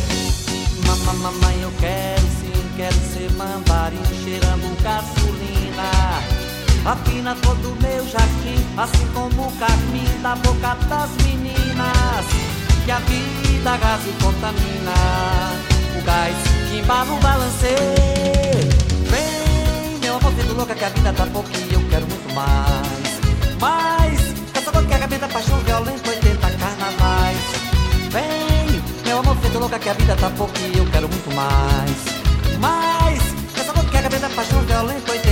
Mamãe, 0.88 1.18
mamãe, 1.18 1.62
eu 1.64 1.74
quero 1.82 2.22
sim, 2.40 2.72
quero 2.78 2.96
ser 3.12 3.30
mandarim 3.34 4.00
cheirando 4.24 4.82
gasolina. 4.82 5.92
Afina 6.86 7.36
todo 7.42 7.76
meu 7.82 8.08
jardim, 8.08 8.66
assim 8.78 9.08
como 9.14 9.50
o 9.50 9.52
carmim 9.58 10.22
da 10.22 10.38
boca 10.38 10.74
das 10.88 11.10
meninas 11.26 12.47
que 12.88 12.92
a 12.92 13.00
vida 13.00 13.78
gás 13.78 14.02
e 14.08 14.24
contamina. 14.24 14.94
O 16.00 16.02
gás 16.06 16.36
que 16.70 16.78
embala 16.78 17.14
o 17.14 17.20
balancê 17.20 17.76
Vem, 19.12 20.00
meu 20.00 20.16
amor, 20.16 20.32
vendo 20.32 20.56
louca 20.56 20.74
que 20.74 20.86
a 20.86 20.90
vida 20.90 21.12
tá 21.12 21.26
pouco 21.26 21.50
e 21.70 21.74
eu 21.74 21.82
quero 21.90 22.08
muito 22.08 22.34
mais. 22.34 23.60
Mais, 23.60 24.34
caçador 24.54 24.86
que 24.86 24.94
agamenta 24.94 25.28
paixão 25.28 25.60
violenta 25.66 26.10
80 26.10 26.40
carnavais. 26.40 27.38
Vem, 28.10 28.82
meu 29.06 29.20
amor, 29.20 29.36
vendo 29.36 29.60
louca 29.60 29.78
que 29.80 29.90
a 29.90 29.94
vida 29.94 30.16
tá 30.16 30.30
pouco 30.30 30.54
e 30.74 30.78
eu 30.78 30.86
quero 30.86 31.10
muito 31.10 31.36
mais. 31.36 32.58
Mais, 32.58 33.22
caçador 33.54 33.84
que 33.84 33.98
agamenta 33.98 34.30
paixão 34.30 34.62
violenta 34.62 35.12
80 35.12 35.27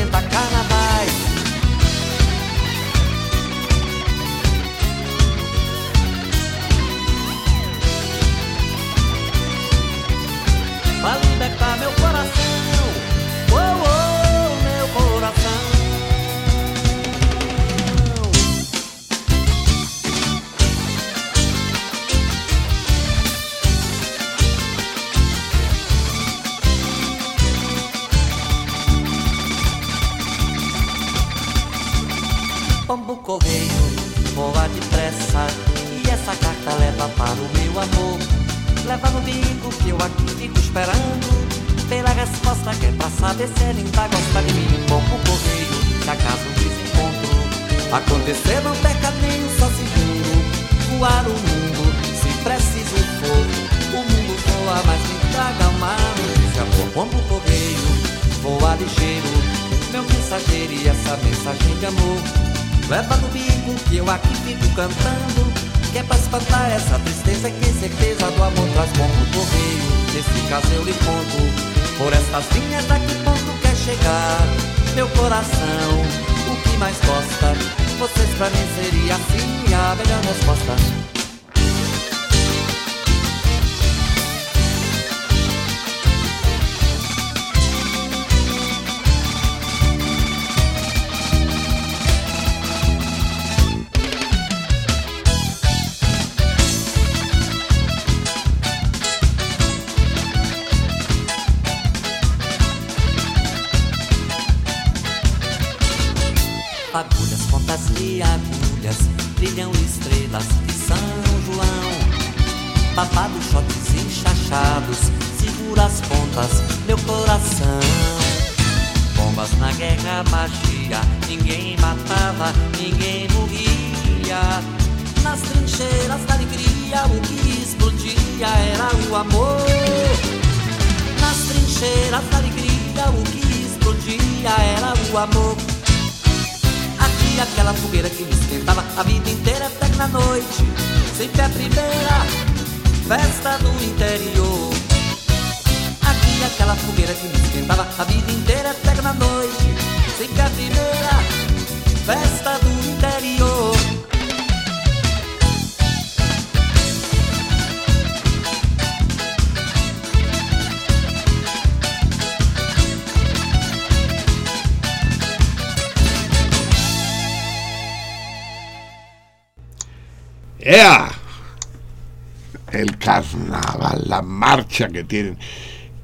tienen. 175.06 175.38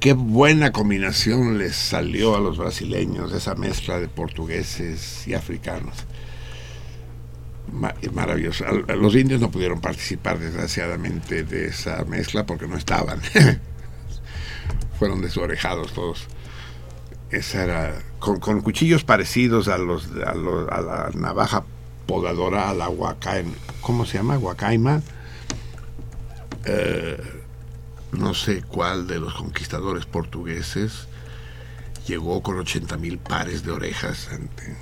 Qué 0.00 0.14
buena 0.14 0.72
combinación 0.72 1.58
les 1.58 1.76
salió 1.76 2.34
a 2.36 2.40
los 2.40 2.58
brasileños 2.58 3.32
esa 3.32 3.54
mezcla 3.54 4.00
de 4.00 4.08
portugueses 4.08 5.26
y 5.28 5.34
africanos. 5.34 5.94
Ma- 7.72 7.94
maravilloso. 8.12 8.64
Los 8.96 9.14
indios 9.14 9.40
no 9.40 9.50
pudieron 9.50 9.80
participar, 9.80 10.38
desgraciadamente, 10.40 11.44
de 11.44 11.66
esa 11.68 12.04
mezcla 12.04 12.44
porque 12.44 12.66
no 12.66 12.76
estaban. 12.76 13.20
Fueron 14.98 15.20
desorejados 15.22 15.92
todos. 15.92 16.26
Esa 17.30 17.64
era 17.64 18.02
con, 18.18 18.40
con 18.40 18.60
cuchillos 18.60 19.04
parecidos 19.04 19.68
a 19.68 19.78
los, 19.78 20.08
a 20.26 20.34
los- 20.34 20.68
a 20.68 20.80
la 20.80 21.10
navaja 21.14 21.64
podadora, 22.06 22.68
a 22.70 22.74
la 22.74 22.88
huacaima. 22.88 23.52
¿Cómo 23.80 24.04
se 24.04 24.18
llama? 24.18 24.36
Huacaima. 24.38 25.00
Eh, 26.64 27.20
no 28.32 28.38
sé 28.38 28.62
cuál 28.62 29.06
de 29.06 29.20
los 29.20 29.34
conquistadores 29.34 30.06
portugueses 30.06 31.06
llegó 32.06 32.42
con 32.42 32.58
80 32.58 32.96
mil 32.96 33.18
pares 33.18 33.62
de 33.62 33.72
orejas 33.72 34.30
ante, 34.32 34.74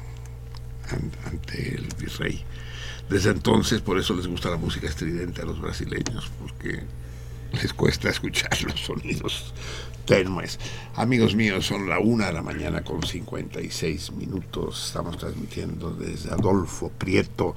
an- 0.89 1.11
ante 1.27 1.75
el 1.75 1.89
virrey. 1.99 2.45
Desde 3.09 3.31
entonces, 3.31 3.81
por 3.81 3.99
eso 3.99 4.15
les 4.15 4.29
gusta 4.29 4.51
la 4.51 4.57
música 4.57 4.87
estridente 4.87 5.43
a 5.43 5.47
los 5.47 5.61
brasileños, 5.61 6.31
porque 6.41 6.85
les 7.61 7.73
cuesta 7.73 8.09
escuchar 8.09 8.51
los 8.63 8.79
sonidos 8.79 9.53
tenues. 10.05 10.61
Amigos 10.95 11.35
míos, 11.35 11.67
son 11.67 11.89
la 11.89 11.99
una 11.99 12.27
de 12.29 12.35
la 12.35 12.43
mañana 12.43 12.85
con 12.85 13.03
56 13.03 14.13
minutos. 14.13 14.87
Estamos 14.87 15.19
transmitiendo 15.19 15.91
desde 15.91 16.31
Adolfo 16.31 16.89
Prieto. 16.91 17.57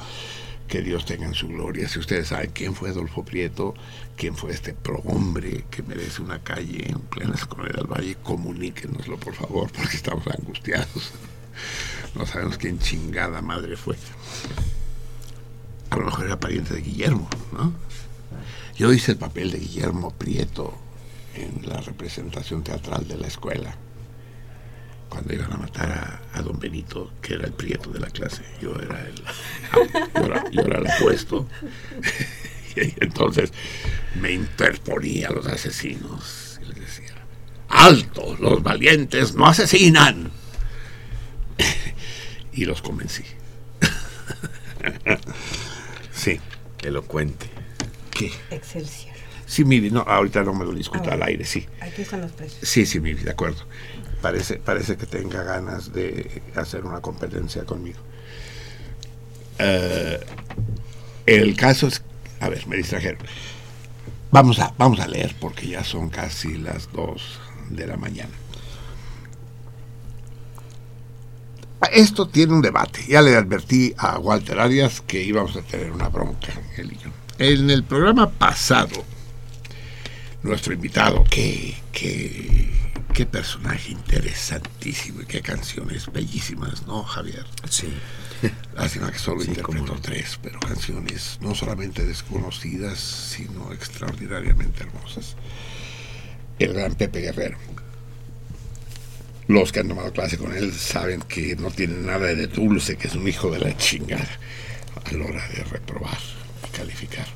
Que 0.73 0.81
Dios 0.81 1.05
tenga 1.05 1.27
en 1.27 1.35
su 1.35 1.49
gloria. 1.49 1.87
Si 1.87 1.99
ustedes 1.99 2.29
saben 2.29 2.49
quién 2.51 2.73
fue 2.73 2.89
Adolfo 2.89 3.23
Prieto, 3.23 3.75
quién 4.17 4.35
fue 4.35 4.49
este 4.53 4.73
prohombre 4.73 5.65
que 5.69 5.83
merece 5.83 6.23
una 6.23 6.39
calle 6.39 6.89
en 6.89 6.99
plena 6.99 7.35
Colonia 7.47 7.73
del 7.73 7.85
Valle, 7.85 8.17
comuníquenoslo, 8.23 9.19
por 9.19 9.35
favor, 9.35 9.71
porque 9.71 9.95
estamos 9.95 10.25
angustiados. 10.25 11.11
No 12.15 12.25
sabemos 12.25 12.57
quién 12.57 12.79
chingada 12.79 13.39
madre 13.43 13.77
fue. 13.77 13.95
A 15.91 15.95
lo 15.95 16.05
mejor 16.05 16.25
era 16.25 16.39
pariente 16.39 16.73
de 16.73 16.81
Guillermo, 16.81 17.29
¿no? 17.51 17.71
Yo 18.75 18.91
hice 18.91 19.11
el 19.11 19.19
papel 19.19 19.51
de 19.51 19.59
Guillermo 19.59 20.09
Prieto 20.09 20.73
en 21.35 21.69
la 21.69 21.81
representación 21.81 22.63
teatral 22.63 23.07
de 23.07 23.17
la 23.17 23.27
escuela. 23.27 23.77
Cuando 25.13 25.31
iban 25.31 25.53
a 25.53 25.57
matar 25.57 25.91
a, 25.91 26.39
a 26.39 26.41
don 26.41 26.57
Benito, 26.59 27.11
que 27.21 27.35
era 27.35 27.45
el 27.45 27.53
Prieto 27.53 27.91
de 27.91 27.99
la 27.99 28.07
clase. 28.07 28.41
Yo 28.59 28.73
era 28.81 28.99
el, 29.07 29.13
yo 30.15 30.25
era, 30.25 30.49
yo 30.49 30.61
era 30.61 30.79
el 30.79 30.87
apuesto. 30.87 31.47
y 32.75 32.93
entonces 33.03 33.51
me 34.19 34.31
interponía 34.31 35.27
a 35.27 35.31
los 35.33 35.45
asesinos 35.45 36.59
y 36.63 36.65
les 36.65 36.79
decía, 36.79 37.13
¡Alto! 37.69 38.35
Los 38.39 38.63
valientes 38.63 39.35
no 39.35 39.45
asesinan. 39.45 40.31
y 42.53 42.65
los 42.65 42.81
convencí. 42.81 43.23
sí. 46.11 46.39
Elocuente. 46.81 47.49
¿Qué? 48.09 48.31
Excelsior. 48.49 49.13
Sí, 49.45 49.63
Miri, 49.63 49.91
no, 49.91 50.01
ahorita 50.01 50.41
no 50.43 50.55
me 50.55 50.65
lo 50.65 50.73
discuto 50.73 51.09
Ah, 51.11 51.13
al 51.13 51.21
aire, 51.23 51.45
sí. 51.45 51.67
Aquí 51.81 52.01
están 52.01 52.21
los 52.21 52.31
precios. 52.31 52.67
Sí, 52.67 52.87
sí, 52.87 52.99
Miri, 52.99 53.23
de 53.23 53.29
acuerdo. 53.29 53.67
Parece, 54.23 54.55
parece 54.55 54.95
que 54.95 55.05
tenga 55.05 55.43
ganas 55.43 55.91
de 55.91 56.41
hacer 56.55 56.85
una 56.85 57.01
competencia 57.01 57.65
conmigo. 57.65 57.99
Eh, 59.59 60.17
el 61.25 61.57
caso 61.57 61.87
es, 61.87 62.01
a 62.39 62.47
ver, 62.47 62.65
me 62.67 62.77
distrajeron. 62.77 63.19
Vamos 64.31 64.59
a, 64.59 64.73
vamos 64.77 65.01
a 65.01 65.09
leer 65.09 65.35
porque 65.41 65.67
ya 65.67 65.83
son 65.83 66.09
casi 66.09 66.57
las 66.57 66.89
2 66.93 67.21
de 67.71 67.85
la 67.85 67.97
mañana. 67.97 68.31
Esto 71.91 72.25
tiene 72.29 72.53
un 72.53 72.61
debate. 72.61 73.03
Ya 73.05 73.21
le 73.21 73.35
advertí 73.35 73.93
a 73.97 74.19
Walter 74.19 74.57
Arias 74.57 75.01
que 75.01 75.21
íbamos 75.21 75.57
a 75.57 75.63
tener 75.63 75.91
una 75.91 76.07
bronca, 76.07 76.53
él 76.77 76.93
y 76.93 76.95
yo. 76.95 77.09
En 77.39 77.69
el 77.69 77.83
programa 77.83 78.31
pasado, 78.31 79.03
nuestro 80.43 80.73
invitado, 80.73 81.25
qué, 81.29 81.75
qué, 81.91 82.82
qué 83.13 83.25
personaje 83.27 83.91
interesantísimo 83.91 85.21
y 85.21 85.25
qué 85.25 85.41
canciones 85.41 86.11
bellísimas, 86.11 86.87
¿no, 86.87 87.03
Javier? 87.03 87.45
Sí. 87.69 87.93
Lástima 88.75 89.11
que 89.11 89.19
solo 89.19 89.43
interpretó 89.43 89.93
tres, 90.01 90.39
pero 90.41 90.59
canciones 90.59 91.37
no 91.39 91.53
solamente 91.53 92.03
desconocidas, 92.05 92.99
sino 92.99 93.71
extraordinariamente 93.71 94.83
hermosas. 94.83 95.35
El 96.57 96.73
gran 96.73 96.95
Pepe 96.95 97.21
Guerrero. 97.21 97.57
Los 99.47 99.71
que 99.71 99.81
han 99.81 99.89
tomado 99.89 100.11
clase 100.11 100.37
con 100.37 100.55
él 100.55 100.73
saben 100.73 101.21
que 101.21 101.55
no 101.55 101.69
tiene 101.69 101.97
nada 101.97 102.27
de 102.27 102.47
dulce, 102.47 102.97
que 102.97 103.07
es 103.07 103.15
un 103.15 103.27
hijo 103.27 103.51
de 103.51 103.59
la 103.59 103.77
chingada 103.77 104.39
a 105.05 105.11
la 105.11 105.25
hora 105.25 105.47
de 105.49 105.63
reprobar 105.65 106.17
y 106.67 106.75
calificar. 106.75 107.27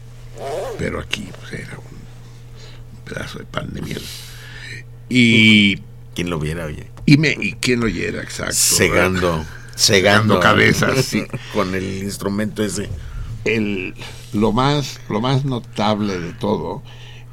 Pero 0.80 1.00
aquí 1.00 1.30
pues, 1.40 1.54
era 1.54 1.78
un 1.78 3.04
pedazo 3.06 3.40
de 3.40 3.46
pan 3.46 3.72
de 3.74 3.82
miel. 3.82 4.02
Y. 5.10 5.78
¿Quién 6.16 6.30
lo 6.30 6.40
viera, 6.40 6.66
oye? 6.66 6.90
Y, 7.06 7.18
me, 7.18 7.30
y 7.40 7.54
quién 7.54 7.80
lo 7.80 7.86
oyera, 7.86 8.22
exacto. 8.22 8.54
Cegando 8.56 9.46
Cegando 9.76 10.40
cabezas, 10.40 11.06
sí. 11.06 11.24
con 11.54 11.74
el 11.76 12.04
instrumento 12.04 12.64
ese. 12.64 12.90
El, 13.46 13.94
lo, 14.34 14.52
más, 14.52 15.00
lo 15.10 15.22
más 15.22 15.46
notable 15.46 16.20
de 16.20 16.34
todo 16.34 16.82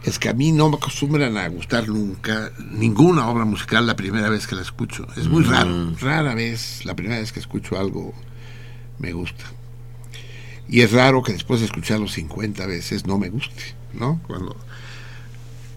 es 0.05 0.19
que 0.19 0.29
a 0.29 0.35
mí 0.35 0.53
no 0.53 0.69
me 0.69 0.77
acostumbran 0.77 1.37
a 1.39 1.49
gustar 1.49 1.89
nunca 1.89 2.53
ninguna 2.71 3.27
obra 3.29 3.47
musical 3.47 3.87
la 3.87 3.97
primera 3.97 4.29
vez 4.29 4.47
que 4.47 4.55
la 4.55 4.61
escucho. 4.63 5.07
Es 5.17 5.27
muy 5.29 5.43
Mm. 5.45 5.51
raro, 5.51 5.93
rara 6.01 6.35
vez 6.35 6.85
la 6.85 6.95
primera 6.95 7.19
vez 7.19 7.33
que 7.33 7.41
escucho 7.41 7.79
algo 7.79 8.13
me 8.99 9.13
gusta. 9.13 9.45
Y 10.69 10.83
es 10.83 10.93
raro 10.93 11.23
que 11.23 11.33
después 11.33 11.61
de 11.61 11.67
escucharlo 11.67 12.07
50 12.07 12.67
veces 12.67 13.07
no 13.07 13.19
me 13.19 13.31
guste, 13.31 13.75
¿no? 13.95 14.21
Cuando 14.27 14.55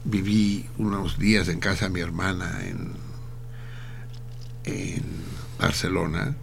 viví 0.07 0.65
unos 0.77 1.19
días 1.19 1.49
en 1.49 1.59
casa 1.59 1.85
de 1.85 1.91
mi 1.91 1.99
hermana 1.99 2.59
en, 2.65 2.93
en 4.63 5.03
Barcelona 5.59 6.35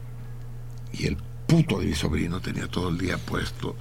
y 0.92 1.06
el 1.06 1.16
puto 1.46 1.80
de 1.80 1.86
mi 1.86 1.94
sobrino 1.94 2.40
tenía 2.40 2.68
todo 2.68 2.90
el 2.90 2.98
día 2.98 3.18
puesto. 3.18 3.76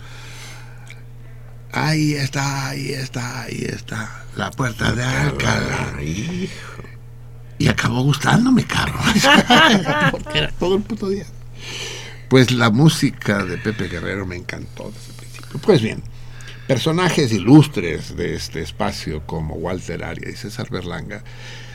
Ahí 1.71 2.13
está, 2.13 2.69
ahí 2.69 2.91
está, 2.91 3.41
ahí 3.41 3.65
está. 3.67 4.25
La 4.35 4.51
puerta 4.51 4.91
de 4.93 5.03
Alcalá. 5.03 5.93
Y 7.59 7.67
acabó 7.67 8.03
gustándome, 8.03 8.65
cabrón. 8.65 9.01
Porque 10.11 10.39
era 10.39 10.51
todo 10.51 10.75
el 10.75 10.83
puto 10.83 11.09
día. 11.09 11.25
Pues 12.29 12.51
la 12.51 12.69
música 12.69 13.43
de 13.43 13.57
Pepe 13.57 13.87
Guerrero 13.87 14.25
me 14.25 14.35
encantó 14.35 14.91
desde 14.91 15.09
el 15.09 15.15
principio. 15.15 15.59
Pues 15.61 15.81
bien, 15.81 16.03
personajes 16.67 17.31
ilustres 17.33 18.15
de 18.15 18.35
este 18.35 18.61
espacio 18.61 19.25
como 19.25 19.55
Walter 19.55 20.03
Aria 20.03 20.29
y 20.29 20.35
César 20.35 20.69
Berlanga 20.69 21.23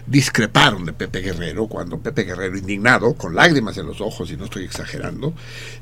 discreparon 0.07 0.87
de 0.87 0.95
Pepe 0.95 1.21
Guerrero 1.21 1.67
cuando 1.67 1.99
Pepe 1.99 2.25
Guerrero, 2.25 2.57
indignado, 2.57 3.15
con 3.15 3.35
lágrimas 3.35 3.77
en 3.77 3.87
los 3.87 4.01
ojos, 4.01 4.31
y 4.31 4.37
no 4.37 4.45
estoy 4.45 4.65
exagerando, 4.65 5.35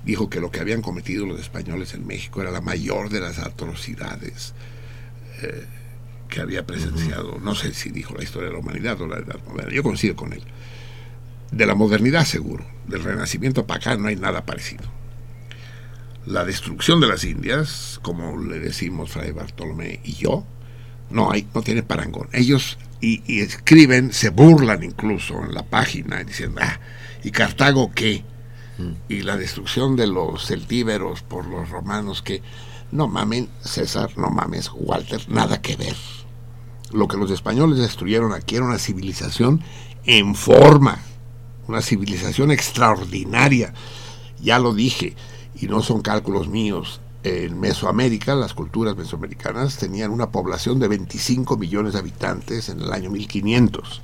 dijo 0.05 0.28
que 0.28 0.41
lo 0.41 0.51
que 0.51 0.60
habían 0.60 0.83
cometido 0.83 1.26
los 1.26 1.41
españoles 1.41 1.94
en 1.94 2.07
México 2.07 2.43
era 2.43 2.51
la 2.51 2.60
mayor 2.60 3.09
de 3.09 3.20
las 3.20 3.39
atrocidades 3.39 4.55
eh, 5.43 5.65
que 6.28 6.41
había 6.41 6.67
presenciado, 6.67 7.39
no 7.39 7.55
sé 7.55 7.73
si 7.73 7.91
dijo 7.91 8.15
la 8.17 8.25
historia 8.25 8.49
de 8.49 8.55
la 8.55 8.60
humanidad 8.60 9.01
o 9.01 9.07
la 9.07 9.18
edad 9.18 9.39
moderna, 9.47 9.73
yo 9.73 9.85
coincido 9.85 10.17
con 10.17 10.33
él. 10.33 10.43
De 11.52 11.65
la 11.65 11.76
modernidad 11.76 12.25
seguro, 12.25 12.67
del 12.89 13.05
renacimiento 13.05 13.65
para 13.67 13.78
acá 13.78 13.97
no 13.97 14.09
hay 14.09 14.17
nada 14.17 14.44
parecido. 14.44 14.83
La 16.27 16.45
destrucción 16.45 17.01
de 17.01 17.07
las 17.07 17.25
Indias, 17.25 18.01
como 18.03 18.37
le 18.37 18.59
decimos 18.59 19.11
Fray 19.11 19.31
Bartolomé 19.31 20.01
y 20.03 20.15
yo, 20.15 20.45
no 21.11 21.31
hay, 21.31 21.47
no 21.55 21.63
tiene 21.63 21.83
parangón. 21.83 22.29
Ellos 22.33 22.79
y, 23.01 23.23
y 23.27 23.41
escriben, 23.41 24.13
se 24.13 24.31
burlan 24.31 24.83
incluso 24.83 25.43
en 25.45 25.55
la 25.55 25.63
página, 25.63 26.23
diciendo, 26.25 26.61
ah, 26.63 26.81
¿y 27.23 27.31
Cartago 27.31 27.93
qué? 27.95 28.25
Y 29.09 29.23
la 29.23 29.39
destrucción 29.39 29.97
de 29.97 30.07
los 30.07 30.47
celtíberos 30.47 31.23
por 31.23 31.47
los 31.47 31.71
romanos, 31.71 32.21
que 32.21 32.43
no 32.93 33.09
mamen, 33.09 33.49
César, 33.63 34.11
no 34.19 34.29
mames, 34.29 34.71
Walter, 34.75 35.23
nada 35.29 35.63
que 35.63 35.77
ver. 35.77 35.97
Lo 36.93 37.09
que 37.09 37.17
los 37.17 37.31
españoles 37.31 37.79
destruyeron 37.79 38.33
aquí 38.33 38.57
era 38.57 38.67
una 38.67 38.79
civilización 38.79 39.63
en 40.05 40.35
forma, 40.35 40.99
una 41.67 41.81
civilización 41.81 42.51
extraordinaria. 42.51 43.73
Ya 44.43 44.59
lo 44.59 44.75
dije, 44.75 45.17
y 45.59 45.67
no 45.67 45.83
son 45.83 46.02
cálculos 46.02 46.49
míos. 46.49 47.01
En 47.23 47.59
Mesoamérica, 47.59 48.35
las 48.35 48.55
culturas 48.55 48.97
mesoamericanas 48.97 49.78
tenían 49.78 50.10
una 50.10 50.31
población 50.31 50.78
de 50.78 50.89
25 50.89 51.57
millones 51.57 51.94
de 51.94 51.99
habitantes 51.99 52.68
en 52.68 52.81
el 52.81 52.93
año 52.93 53.10
1500. 53.10 54.02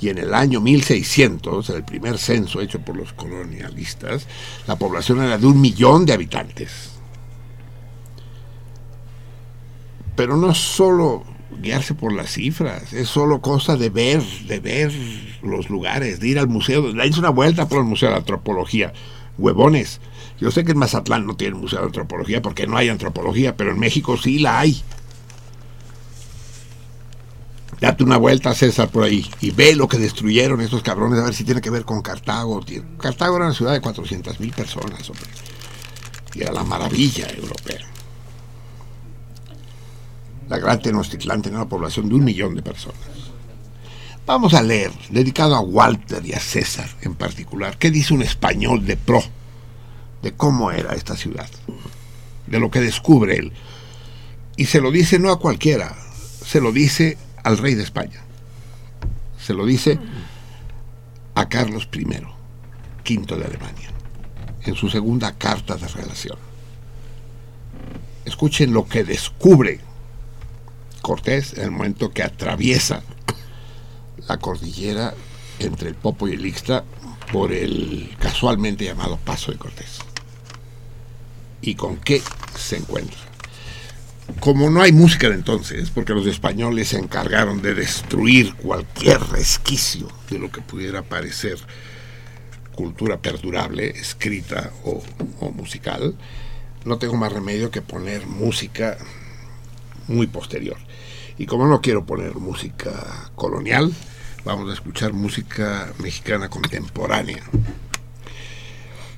Y 0.00 0.08
en 0.08 0.18
el 0.18 0.32
año 0.32 0.60
1600, 0.60 1.70
el 1.70 1.84
primer 1.84 2.18
censo 2.18 2.60
hecho 2.60 2.80
por 2.80 2.96
los 2.96 3.12
colonialistas, 3.12 4.26
la 4.66 4.76
población 4.76 5.20
era 5.20 5.36
de 5.36 5.46
un 5.46 5.60
millón 5.60 6.06
de 6.06 6.12
habitantes. 6.12 6.92
Pero 10.14 10.36
no 10.36 10.50
es 10.50 10.58
solo 10.58 11.24
guiarse 11.60 11.94
por 11.94 12.12
las 12.12 12.30
cifras, 12.30 12.92
es 12.92 13.08
solo 13.08 13.40
cosa 13.40 13.76
de 13.76 13.90
ver, 13.90 14.22
de 14.46 14.60
ver 14.60 14.92
los 15.42 15.68
lugares, 15.68 16.20
de 16.20 16.28
ir 16.28 16.38
al 16.38 16.48
museo, 16.48 16.82
de 16.82 16.94
darse 16.94 17.18
una 17.18 17.30
vuelta 17.30 17.68
por 17.68 17.78
el 17.78 17.84
Museo 17.84 18.10
de 18.10 18.16
Antropología. 18.16 18.92
Huevones. 19.38 20.00
Yo 20.40 20.50
sé 20.50 20.64
que 20.64 20.72
en 20.72 20.78
Mazatlán 20.78 21.26
no 21.26 21.36
tiene 21.36 21.56
museo 21.56 21.80
de 21.80 21.86
antropología 21.86 22.42
porque 22.42 22.66
no 22.66 22.76
hay 22.76 22.88
antropología, 22.88 23.56
pero 23.56 23.70
en 23.70 23.78
México 23.78 24.16
sí 24.16 24.38
la 24.38 24.60
hay. 24.60 24.82
Date 27.80 28.02
una 28.02 28.16
vuelta, 28.16 28.54
César, 28.54 28.88
por 28.88 29.04
ahí 29.04 29.24
y 29.40 29.52
ve 29.52 29.76
lo 29.76 29.86
que 29.86 29.98
destruyeron 29.98 30.60
estos 30.60 30.82
cabrones, 30.82 31.20
a 31.20 31.24
ver 31.24 31.34
si 31.34 31.44
tiene 31.44 31.60
que 31.60 31.70
ver 31.70 31.84
con 31.84 32.02
Cartago. 32.02 32.60
Cartago 32.98 33.36
era 33.36 33.46
una 33.46 33.54
ciudad 33.54 33.72
de 33.72 33.80
400 33.80 34.40
mil 34.40 34.52
personas, 34.52 35.08
hombre. 35.08 35.26
Y 36.34 36.42
era 36.42 36.52
la 36.52 36.64
maravilla 36.64 37.28
europea. 37.30 37.86
La 40.48 40.58
gran 40.58 40.80
Tenochtitlán 40.80 41.42
tenía 41.42 41.58
una 41.58 41.68
población 41.68 42.08
de 42.08 42.14
un 42.16 42.24
millón 42.24 42.54
de 42.54 42.62
personas. 42.62 43.27
Vamos 44.28 44.52
a 44.52 44.60
leer, 44.60 44.92
dedicado 45.08 45.56
a 45.56 45.60
Walter 45.60 46.22
y 46.22 46.34
a 46.34 46.38
César 46.38 46.90
en 47.00 47.14
particular, 47.14 47.78
qué 47.78 47.90
dice 47.90 48.12
un 48.12 48.20
español 48.20 48.84
de 48.84 48.98
pro 48.98 49.22
de 50.20 50.32
cómo 50.32 50.70
era 50.70 50.94
esta 50.94 51.16
ciudad, 51.16 51.48
de 52.46 52.60
lo 52.60 52.70
que 52.70 52.82
descubre 52.82 53.38
él. 53.38 53.54
Y 54.54 54.66
se 54.66 54.82
lo 54.82 54.90
dice 54.90 55.18
no 55.18 55.30
a 55.32 55.38
cualquiera, 55.38 55.96
se 56.44 56.60
lo 56.60 56.72
dice 56.72 57.16
al 57.42 57.56
rey 57.56 57.74
de 57.74 57.82
España, 57.82 58.20
se 59.40 59.54
lo 59.54 59.64
dice 59.64 59.98
a 61.34 61.48
Carlos 61.48 61.88
I, 61.90 62.06
quinto 63.04 63.34
de 63.38 63.46
Alemania, 63.46 63.88
en 64.62 64.74
su 64.74 64.90
segunda 64.90 65.38
carta 65.38 65.76
de 65.76 65.88
relación. 65.88 66.36
Escuchen 68.26 68.74
lo 68.74 68.86
que 68.86 69.04
descubre 69.04 69.80
Cortés 71.00 71.54
en 71.54 71.64
el 71.64 71.70
momento 71.70 72.10
que 72.10 72.22
atraviesa 72.22 73.02
la 74.28 74.38
cordillera 74.38 75.14
entre 75.58 75.88
el 75.88 75.94
Popo 75.94 76.28
y 76.28 76.34
el 76.34 76.46
Ixta 76.46 76.84
por 77.32 77.52
el 77.52 78.14
casualmente 78.18 78.84
llamado 78.84 79.16
Paso 79.18 79.50
de 79.50 79.58
Cortés. 79.58 79.98
¿Y 81.60 81.74
con 81.74 81.96
qué 81.96 82.22
se 82.56 82.76
encuentra? 82.76 83.18
Como 84.40 84.70
no 84.70 84.82
hay 84.82 84.92
música 84.92 85.28
de 85.28 85.34
entonces, 85.34 85.90
porque 85.90 86.12
los 86.12 86.26
españoles 86.26 86.88
se 86.88 86.98
encargaron 86.98 87.62
de 87.62 87.74
destruir 87.74 88.54
cualquier 88.54 89.20
resquicio 89.20 90.08
de 90.30 90.38
lo 90.38 90.52
que 90.52 90.60
pudiera 90.60 91.02
parecer 91.02 91.58
cultura 92.74 93.20
perdurable, 93.20 93.88
escrita 93.90 94.70
o, 94.84 95.02
o 95.40 95.50
musical, 95.50 96.14
no 96.84 96.98
tengo 96.98 97.16
más 97.16 97.32
remedio 97.32 97.70
que 97.70 97.82
poner 97.82 98.26
música 98.26 98.98
muy 100.06 100.26
posterior. 100.26 100.76
Y 101.38 101.46
como 101.46 101.66
no 101.66 101.80
quiero 101.80 102.04
poner 102.04 102.34
música 102.36 103.30
colonial, 103.34 103.92
vamos 104.48 104.70
a 104.70 104.72
escuchar 104.72 105.12
música 105.12 105.92
mexicana 105.98 106.48
contemporánea. 106.48 107.42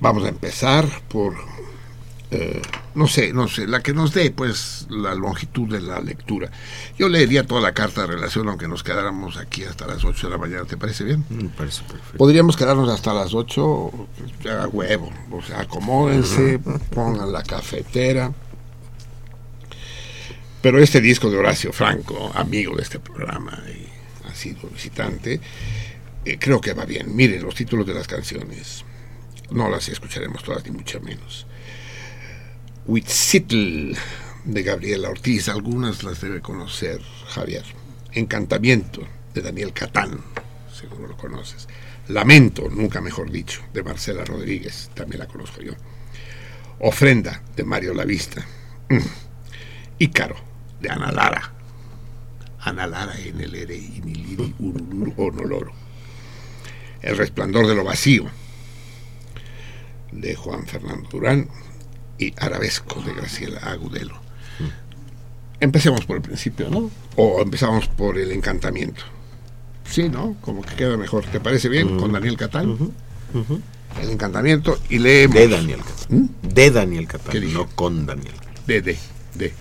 Vamos 0.01 0.25
a 0.25 0.27
empezar 0.27 0.85
por, 1.07 1.35
eh, 2.31 2.61
no 2.95 3.07
sé, 3.07 3.31
no 3.31 3.47
sé, 3.47 3.65
la 3.65 3.81
que 3.81 3.93
nos 3.93 4.13
dé 4.13 4.31
pues 4.31 4.87
la 4.89 5.15
longitud 5.15 5.71
de 5.71 5.79
la 5.79 6.01
lectura. 6.01 6.51
Yo 6.97 7.07
leería 7.07 7.47
toda 7.47 7.61
la 7.61 7.73
carta 7.73 8.01
de 8.01 8.07
relación, 8.07 8.49
aunque 8.49 8.67
nos 8.67 8.83
quedáramos 8.83 9.37
aquí 9.37 9.63
hasta 9.63 9.87
las 9.87 10.03
8 10.03 10.27
de 10.27 10.31
la 10.31 10.37
mañana. 10.37 10.65
¿Te 10.65 10.75
parece 10.75 11.05
bien? 11.05 11.23
Me 11.29 11.47
parece 11.47 11.81
perfecto. 11.83 12.17
Podríamos 12.17 12.57
quedarnos 12.57 12.89
hasta 12.89 13.13
las 13.13 13.33
8 13.33 13.91
a 14.49 14.67
huevo. 14.67 15.13
O 15.31 15.41
sea, 15.41 15.61
acomódense, 15.61 16.59
pongan 16.93 17.31
la 17.31 17.43
cafetera. 17.43 18.33
Pero 20.61 20.77
este 20.77 20.99
disco 20.99 21.31
de 21.31 21.37
Horacio 21.37 21.71
Franco, 21.71 22.31
amigo 22.35 22.75
de 22.75 22.83
este 22.83 22.99
programa 22.99 23.57
y 23.69 23.90
sido 24.41 24.69
visitante, 24.69 25.39
eh, 26.25 26.37
creo 26.39 26.59
que 26.61 26.73
va 26.73 26.85
bien. 26.85 27.15
Miren 27.15 27.43
los 27.43 27.55
títulos 27.55 27.85
de 27.85 27.93
las 27.93 28.07
canciones. 28.07 28.83
No 29.51 29.69
las 29.69 29.89
escucharemos 29.89 30.43
todas, 30.43 30.63
ni 30.65 30.71
mucho 30.71 30.99
menos. 31.01 31.45
Huitzitl 32.85 33.93
de 34.45 34.63
Gabriela 34.63 35.09
Ortiz, 35.09 35.49
algunas 35.49 36.03
las 36.03 36.21
debe 36.21 36.41
conocer 36.41 36.99
Javier. 37.27 37.63
Encantamiento 38.13 39.07
de 39.33 39.41
Daniel 39.41 39.73
Catán, 39.73 40.19
seguro 40.73 41.07
lo 41.07 41.17
conoces. 41.17 41.67
Lamento, 42.07 42.67
nunca 42.69 42.99
mejor 42.99 43.31
dicho, 43.31 43.61
de 43.73 43.83
Marcela 43.83 44.25
Rodríguez, 44.25 44.89
también 44.93 45.19
la 45.19 45.27
conozco 45.27 45.61
yo. 45.61 45.73
Ofrenda 46.79 47.43
de 47.55 47.63
Mario 47.63 47.93
Lavista. 47.93 48.45
Mm. 48.89 48.97
Ícaro 49.99 50.35
de 50.81 50.89
Ana 50.89 51.11
Lara. 51.11 51.53
Ana 52.61 52.87
Lara 52.87 53.19
en 53.19 53.41
el 53.41 53.55
ere 53.55 53.75
iniliri 53.75 54.53
urulur 54.59 55.13
onoloro. 55.17 55.71
El 57.01 57.17
resplandor 57.17 57.67
de 57.67 57.75
lo 57.75 57.83
vacío 57.83 58.25
de 60.11 60.35
Juan 60.35 60.67
Fernando 60.67 61.09
Durán 61.09 61.47
y 62.17 62.33
Arabesco 62.37 63.01
de 63.01 63.13
Graciela 63.13 63.59
Agudelo. 63.59 64.19
Empecemos 65.59 66.05
por 66.05 66.17
el 66.17 66.21
principio, 66.21 66.69
¿no? 66.69 66.89
O 67.15 67.41
empezamos 67.41 67.87
por 67.87 68.17
el 68.17 68.31
encantamiento. 68.31 69.03
Sí, 69.85 70.09
¿no? 70.09 70.35
Como 70.41 70.61
que 70.61 70.75
queda 70.75 70.97
mejor. 70.97 71.25
¿Te 71.25 71.39
parece 71.39 71.69
bien? 71.69 71.97
Con 71.97 72.11
Daniel 72.11 72.37
Catán. 72.37 72.93
el 74.01 74.09
encantamiento 74.09 74.79
y 74.89 74.99
leemos. 74.99 75.35
De 75.35 75.47
Daniel 75.47 75.79
Catán. 75.79 76.17
¿Mm? 76.17 76.29
De 76.53 76.71
Daniel 76.71 77.07
Catán, 77.07 77.53
no 77.53 77.67
con 77.67 78.05
Daniel. 78.05 78.33
De, 78.65 78.81
de, 78.81 78.97
de. 79.35 79.53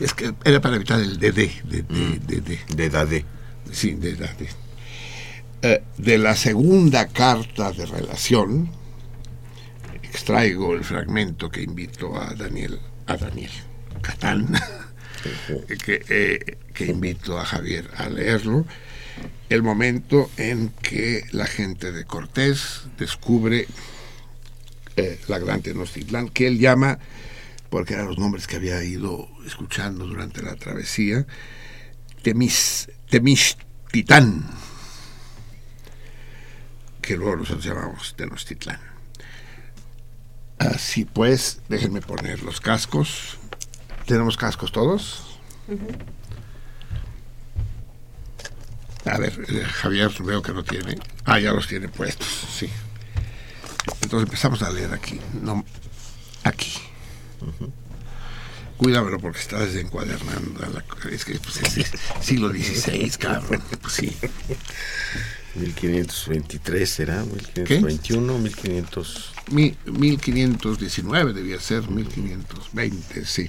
Es 0.00 0.14
que 0.14 0.34
era 0.44 0.60
para 0.60 0.76
evitar 0.76 0.98
el 0.98 1.18
de, 1.18 1.32
de, 1.32 1.52
de, 1.64 1.82
de, 1.82 2.18
de, 2.26 2.40
de. 2.40 2.58
De 2.74 2.90
Dade. 2.90 3.24
Sí, 3.70 3.94
de, 3.94 4.14
de, 4.14 4.26
de. 4.26 4.48
Eh, 5.62 5.82
de 5.98 6.18
la 6.18 6.34
segunda 6.36 7.08
carta 7.08 7.70
de 7.72 7.84
relación, 7.84 8.70
extraigo 10.02 10.74
el 10.74 10.84
fragmento 10.84 11.50
que 11.50 11.62
invito 11.62 12.16
a 12.16 12.34
Daniel, 12.34 12.80
a 13.06 13.18
Daniel 13.18 13.50
Catán, 14.00 14.48
que, 15.84 16.02
eh, 16.08 16.56
que 16.72 16.86
invito 16.86 17.38
a 17.38 17.44
Javier 17.44 17.90
a 17.96 18.08
leerlo, 18.08 18.64
el 19.50 19.62
momento 19.62 20.30
en 20.38 20.70
que 20.82 21.24
la 21.32 21.46
gente 21.46 21.92
de 21.92 22.04
Cortés 22.06 22.84
descubre 22.98 23.66
eh, 24.96 25.20
la 25.28 25.38
gran 25.38 25.60
Tenochtitlán, 25.60 26.30
que 26.30 26.46
él 26.46 26.58
llama, 26.58 26.98
porque 27.70 27.94
eran 27.94 28.06
los 28.06 28.18
nombres 28.18 28.46
que 28.46 28.56
había 28.56 28.82
ido 28.82 29.28
escuchando 29.46 30.04
durante 30.06 30.42
la 30.42 30.56
travesía, 30.56 31.26
Temis, 32.22 32.90
Temixtitán, 33.08 34.44
que 37.00 37.16
luego 37.16 37.36
nosotros 37.36 37.64
llamamos 37.64 38.14
Tenochtitlán. 38.16 38.80
Así 40.58 41.06
pues, 41.06 41.62
déjenme 41.68 42.02
poner 42.02 42.42
los 42.42 42.60
cascos. 42.60 43.38
¿Tenemos 44.04 44.36
cascos 44.36 44.72
todos? 44.72 45.38
A 49.06 49.16
ver, 49.16 49.32
eh, 49.48 49.64
Javier 49.64 50.10
veo 50.22 50.42
que 50.42 50.52
no 50.52 50.62
tiene. 50.64 50.98
Ah, 51.24 51.38
ya 51.38 51.52
los 51.52 51.66
tiene 51.66 51.88
puestos, 51.88 52.28
sí. 52.52 52.68
Entonces 54.02 54.28
empezamos 54.28 54.62
a 54.62 54.70
leer 54.70 54.92
aquí. 54.92 55.18
No, 55.40 55.64
aquí. 56.44 56.89
Cuídamelo 58.76 59.18
porque 59.20 59.38
está 59.40 59.58
desencuadernando. 59.64 60.60
la- 60.72 61.10
es 61.10 61.24
que 61.24 61.38
pues, 61.38 61.58
es, 61.62 61.76
es 61.78 61.90
siglo 62.22 62.48
XVI, 62.50 63.10
cabrón. 63.18 63.62
Pues 63.80 63.92
sí. 63.94 64.16
1523 65.54 66.88
será, 66.88 67.22
1521, 67.24 68.38
1500. 68.38 69.32
Mi- 69.50 69.76
1519 69.86 71.32
debía 71.32 71.60
ser, 71.60 71.88
1520, 71.90 73.26
sí. 73.26 73.48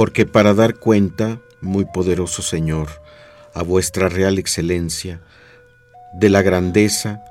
Porque 0.00 0.24
para 0.24 0.54
dar 0.54 0.76
cuenta, 0.76 1.42
muy 1.60 1.84
poderoso 1.84 2.40
Señor, 2.40 2.88
a 3.52 3.62
vuestra 3.62 4.08
real 4.08 4.38
excelencia, 4.38 5.20
de 6.14 6.30
la 6.30 6.40
grandeza, 6.40 7.22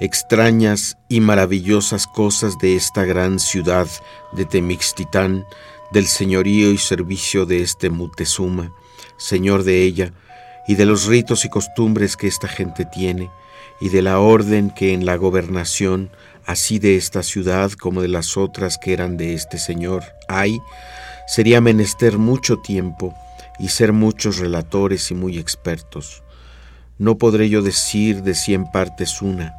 extrañas 0.00 0.98
y 1.08 1.20
maravillosas 1.20 2.08
cosas 2.08 2.58
de 2.58 2.74
esta 2.74 3.04
gran 3.04 3.38
ciudad 3.38 3.86
de 4.32 4.44
Temixtitán, 4.44 5.44
del 5.92 6.08
señorío 6.08 6.72
y 6.72 6.78
servicio 6.78 7.46
de 7.46 7.62
este 7.62 7.90
Mutezuma, 7.90 8.72
señor 9.18 9.62
de 9.62 9.84
ella, 9.84 10.12
y 10.66 10.74
de 10.74 10.84
los 10.84 11.06
ritos 11.06 11.44
y 11.44 11.48
costumbres 11.48 12.16
que 12.16 12.26
esta 12.26 12.48
gente 12.48 12.86
tiene, 12.86 13.30
y 13.80 13.90
de 13.90 14.02
la 14.02 14.18
orden 14.18 14.70
que 14.70 14.92
en 14.92 15.06
la 15.06 15.14
gobernación, 15.14 16.10
así 16.44 16.80
de 16.80 16.96
esta 16.96 17.22
ciudad 17.22 17.70
como 17.70 18.02
de 18.02 18.08
las 18.08 18.36
otras 18.36 18.78
que 18.78 18.92
eran 18.92 19.16
de 19.16 19.34
este 19.34 19.58
señor, 19.58 20.02
hay, 20.26 20.58
sería 21.26 21.60
menester 21.60 22.18
mucho 22.18 22.58
tiempo 22.58 23.14
y 23.58 23.68
ser 23.68 23.92
muchos 23.92 24.38
relatores 24.38 25.10
y 25.10 25.14
muy 25.14 25.38
expertos. 25.38 26.22
No 26.98 27.18
podré 27.18 27.48
yo 27.48 27.62
decir 27.62 28.22
de 28.22 28.34
cien 28.34 28.70
partes 28.70 29.22
una, 29.22 29.54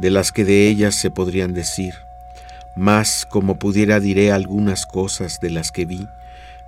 de 0.00 0.10
las 0.10 0.32
que 0.32 0.44
de 0.44 0.68
ellas 0.68 0.94
se 0.94 1.10
podrían 1.10 1.54
decir, 1.54 1.94
mas 2.76 3.26
como 3.30 3.58
pudiera 3.58 4.00
diré 4.00 4.32
algunas 4.32 4.86
cosas 4.86 5.38
de 5.40 5.50
las 5.50 5.70
que 5.70 5.84
vi, 5.84 6.06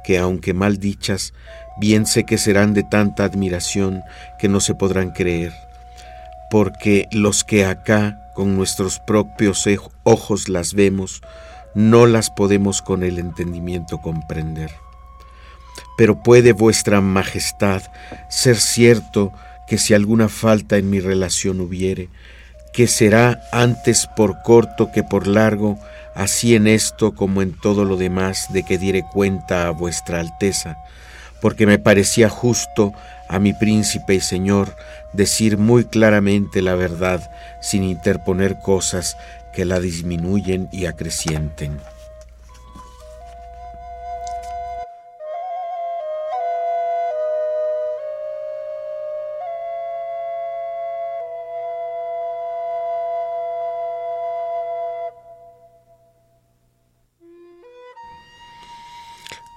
que 0.05 0.19
aunque 0.19 0.55
mal 0.55 0.79
dichas, 0.79 1.33
bien 1.79 2.07
sé 2.07 2.25
que 2.25 2.39
serán 2.39 2.73
de 2.75 2.85
tanta 2.85 3.25
admiración 3.25 4.05
que 4.39 4.49
no 4.49 4.61
se 4.61 4.75
podrán 4.75 5.11
creer, 5.11 5.53
porque 6.51 7.09
los 7.11 7.43
que 7.43 7.65
acá 7.67 8.31
con 8.35 8.55
nuestros 8.57 9.01
propios 9.01 9.67
ej- 9.67 9.81
ojos 10.05 10.49
las 10.49 10.75
vemos, 10.75 11.23
no 11.77 12.07
las 12.07 12.31
podemos 12.31 12.81
con 12.81 13.03
el 13.03 13.19
entendimiento 13.19 13.99
comprender. 13.99 14.73
Pero 15.99 16.23
puede 16.23 16.53
vuestra 16.53 17.03
majestad 17.03 17.83
ser 18.31 18.57
cierto 18.57 19.31
que 19.69 19.77
si 19.77 19.93
alguna 19.93 20.31
falta 20.31 20.79
en 20.79 20.89
mi 20.89 21.01
relación 21.01 21.61
hubiere, 21.61 22.09
que 22.73 22.87
será 22.87 23.43
antes 23.53 24.09
por 24.17 24.43
corto 24.43 24.91
que 24.91 25.03
por 25.03 25.27
largo, 25.27 25.79
así 26.15 26.55
en 26.55 26.67
esto 26.67 27.15
como 27.15 27.43
en 27.43 27.53
todo 27.53 27.85
lo 27.85 27.99
demás 27.99 28.47
de 28.55 28.63
que 28.63 28.79
diere 28.79 29.05
cuenta 29.13 29.67
a 29.67 29.71
vuestra 29.71 30.21
alteza, 30.21 30.79
porque 31.43 31.67
me 31.67 31.79
parecía 31.79 32.31
justo 32.31 32.95
a 33.29 33.39
mi 33.39 33.53
príncipe 33.53 34.15
y 34.15 34.21
señor 34.21 34.75
decir 35.13 35.59
muy 35.59 35.85
claramente 35.85 36.63
la 36.63 36.75
verdad 36.75 37.31
sin 37.61 37.83
interponer 37.83 38.61
cosas 38.61 39.19
que 39.57 39.65
la 39.65 39.81
disminuyen 39.81 40.69
y 40.71 40.85
acrecienten. 40.85 41.81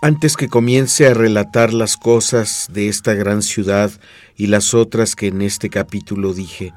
Antes 0.01 0.37
que 0.37 0.47
comience 0.47 1.07
a 1.07 1.13
relatar 1.13 1.73
las 1.73 1.97
cosas 1.97 2.69
de 2.71 2.87
esta 2.87 3.13
gran 3.15 3.41
ciudad 3.41 3.91
y 4.37 4.47
las 4.47 4.73
otras 4.73 5.17
que 5.17 5.27
en 5.27 5.41
este 5.41 5.69
capítulo 5.69 6.33
dije, 6.33 6.71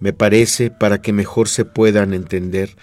me 0.00 0.12
parece, 0.12 0.70
para 0.70 1.02
que 1.02 1.12
mejor 1.12 1.48
se 1.48 1.64
puedan 1.64 2.14
entender, 2.14 2.76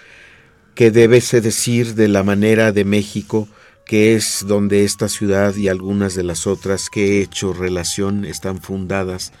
que 0.74 0.90
débese 0.90 1.40
decir 1.40 1.94
de 1.94 2.08
la 2.08 2.22
manera 2.22 2.72
de 2.72 2.84
México, 2.84 3.48
que 3.86 4.14
es 4.14 4.44
donde 4.46 4.84
esta 4.84 5.08
ciudad 5.08 5.54
y 5.56 5.68
algunas 5.68 6.14
de 6.14 6.24
las 6.24 6.46
otras 6.46 6.90
que 6.90 7.18
he 7.18 7.22
hecho 7.22 7.52
relación 7.52 8.24
están 8.24 8.60
fundadas, 8.60 9.32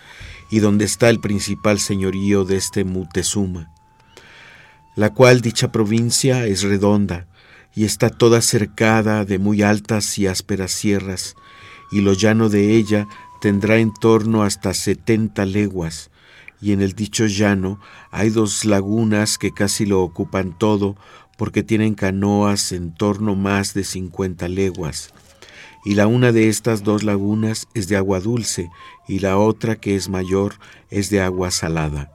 y 0.50 0.60
donde 0.60 0.84
está 0.84 1.10
el 1.10 1.20
principal 1.20 1.80
señorío 1.80 2.44
de 2.44 2.56
este 2.56 2.84
Mutezuma, 2.84 3.74
la 4.94 5.12
cual 5.12 5.40
dicha 5.40 5.72
provincia 5.72 6.46
es 6.46 6.62
redonda, 6.62 7.26
y 7.74 7.84
está 7.84 8.08
toda 8.08 8.40
cercada 8.40 9.24
de 9.24 9.38
muy 9.38 9.62
altas 9.62 10.16
y 10.18 10.26
ásperas 10.26 10.70
sierras, 10.70 11.34
y 11.92 12.00
lo 12.00 12.14
llano 12.14 12.48
de 12.48 12.76
ella 12.76 13.06
tendrá 13.40 13.76
en 13.78 13.92
torno 13.92 14.44
hasta 14.44 14.72
setenta 14.72 15.44
leguas, 15.44 16.10
y 16.60 16.72
en 16.72 16.80
el 16.80 16.94
dicho 16.94 17.26
llano 17.26 17.80
hay 18.10 18.30
dos 18.30 18.64
lagunas 18.64 19.38
que 19.38 19.52
casi 19.52 19.86
lo 19.86 20.02
ocupan 20.02 20.56
todo, 20.56 20.96
porque 21.36 21.62
tienen 21.62 21.94
canoas 21.94 22.72
en 22.72 22.94
torno 22.94 23.34
más 23.34 23.74
de 23.74 23.84
cincuenta 23.84 24.48
leguas. 24.48 25.12
Y 25.84 25.94
la 25.94 26.06
una 26.06 26.32
de 26.32 26.48
estas 26.48 26.82
dos 26.82 27.04
lagunas 27.04 27.68
es 27.74 27.88
de 27.88 27.96
agua 27.96 28.20
dulce, 28.20 28.70
y 29.06 29.20
la 29.20 29.38
otra, 29.38 29.76
que 29.76 29.94
es 29.94 30.08
mayor, 30.08 30.54
es 30.90 31.10
de 31.10 31.20
agua 31.20 31.50
salada. 31.50 32.10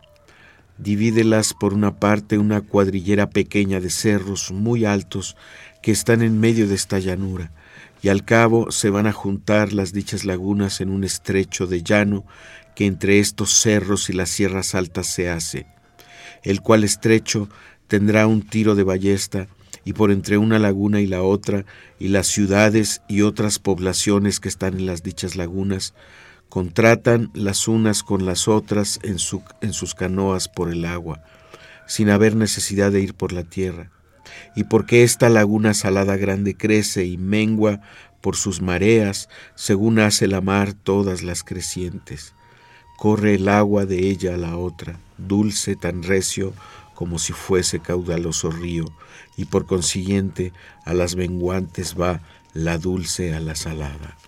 Divídelas 0.78 1.54
por 1.54 1.74
una 1.74 2.00
parte 2.00 2.38
una 2.38 2.62
cuadrillera 2.62 3.30
pequeña 3.30 3.80
de 3.80 3.90
cerros 3.90 4.52
muy 4.52 4.84
altos 4.84 5.38
que 5.82 5.92
están 5.92 6.22
en 6.22 6.40
medio 6.40 6.68
de 6.68 6.76
esta 6.76 7.00
llanura, 7.00 7.52
y 8.02 8.10
al 8.10 8.26
cabo 8.26 8.72
se 8.72 8.90
van 8.90 9.06
a 9.06 9.14
juntar 9.14 9.74
las 9.74 9.94
dichas 9.94 10.26
lagunas 10.26 10.82
en 10.82 10.90
un 10.90 11.04
estrecho 11.04 11.68
de 11.68 11.84
llano 11.84 12.26
que 12.76 12.86
entre 12.86 13.20
estos 13.20 13.52
cerros 13.54 14.10
y 14.10 14.14
las 14.14 14.30
sierras 14.30 14.76
altas 14.76 15.08
se 15.08 15.30
hace, 15.30 15.66
el 16.44 16.62
cual 16.62 16.84
estrecho 16.84 17.50
tendrá 17.88 18.28
un 18.28 18.42
tiro 18.42 18.76
de 18.76 18.84
ballesta, 18.84 19.48
y 19.84 19.94
por 19.94 20.12
entre 20.12 20.38
una 20.38 20.60
laguna 20.60 21.02
y 21.02 21.08
la 21.08 21.24
otra, 21.24 21.66
y 22.00 22.10
las 22.10 22.28
ciudades 22.28 23.02
y 23.08 23.22
otras 23.22 23.60
poblaciones 23.60 24.40
que 24.40 24.50
están 24.50 24.76
en 24.76 24.86
las 24.86 25.04
dichas 25.04 25.36
lagunas, 25.36 25.94
contratan 26.50 27.32
las 27.34 27.68
unas 27.68 28.04
con 28.04 28.26
las 28.26 28.48
otras 28.48 29.00
en, 29.04 29.18
en 29.62 29.74
sus 29.74 29.96
canoas 29.96 30.50
por 30.50 30.70
el 30.70 30.86
agua, 30.86 31.24
sin 31.88 32.10
haber 32.10 32.36
necesidad 32.36 32.92
de 32.92 33.02
ir 33.02 33.14
por 33.14 33.32
la 33.32 33.44
tierra. 33.44 33.90
Y 34.56 34.66
porque 34.66 35.04
esta 35.04 35.30
laguna 35.30 35.74
salada 35.74 36.16
grande 36.18 36.56
crece 36.56 37.06
y 37.06 37.18
mengua 37.18 37.82
por 38.22 38.36
sus 38.36 38.62
mareas, 38.62 39.30
según 39.56 40.00
hace 40.00 40.28
la 40.28 40.42
mar 40.42 40.74
todas 40.74 41.24
las 41.24 41.44
crecientes. 41.44 42.36
Corre 43.02 43.34
el 43.34 43.50
agua 43.50 43.88
de 43.88 44.12
ella 44.12 44.36
a 44.36 44.38
la 44.38 44.58
otra, 44.58 45.00
dulce 45.18 45.76
tan 45.76 46.04
recio 46.04 46.54
como 46.94 47.18
si 47.18 47.34
fuese 47.34 47.80
caudaloso 47.80 48.52
río, 48.52 48.86
y 49.36 49.46
por 49.46 49.66
consiguiente 49.66 50.54
a 50.86 50.94
las 50.94 51.16
menguantes 51.16 52.00
va 52.00 52.22
la 52.54 52.78
dulce 52.78 53.34
a 53.34 53.40
la 53.40 53.56
salada. 53.56 54.20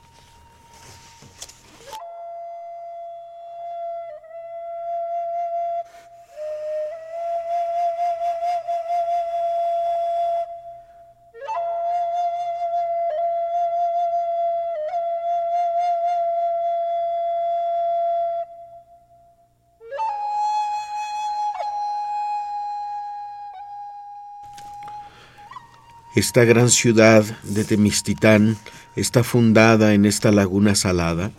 Esta 26.16 26.44
gran 26.46 26.70
ciudad 26.70 27.24
de 27.42 27.64
Temistitán 27.64 28.56
está 28.96 29.24
fundada 29.24 29.96
en 29.96 30.06
esta 30.06 30.32
laguna 30.32 30.76
salada, 30.76 31.32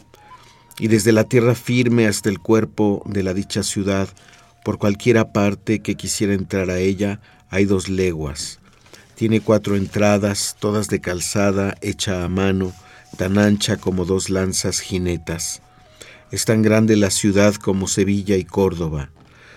y 0.81 0.89
desde 0.89 1.13
la 1.13 1.23
tierra 1.23 1.55
firme 1.55 2.09
hasta 2.09 2.29
el 2.29 2.41
cuerpo 2.41 3.01
de 3.07 3.23
la 3.23 3.35
dicha 3.35 3.63
ciudad, 3.63 4.09
por 4.65 4.79
cualquiera 4.79 5.33
parte 5.33 5.79
que 5.79 5.95
quisiera 5.95 6.35
entrar 6.35 6.71
a 6.71 6.81
ella, 6.81 7.21
hay 7.51 7.67
dos 7.67 7.89
leguas. 7.89 8.59
Tiene 9.15 9.41
cuatro 9.41 9.77
entradas, 9.77 10.57
todas 10.59 10.89
de 10.89 11.01
calzada 11.01 11.77
hecha 11.81 12.25
a 12.25 12.29
mano, 12.29 12.73
tan 13.17 13.39
ancha 13.39 13.77
como 13.77 14.05
dos 14.05 14.29
lanzas 14.29 14.81
jinetas. 14.81 15.63
Es 16.33 16.47
tan 16.47 16.63
grande 16.63 16.97
la 16.97 17.11
ciudad 17.11 17.55
como 17.55 17.87
Sevilla 17.87 18.37
y 18.37 18.45
Córdoba. 18.45 19.11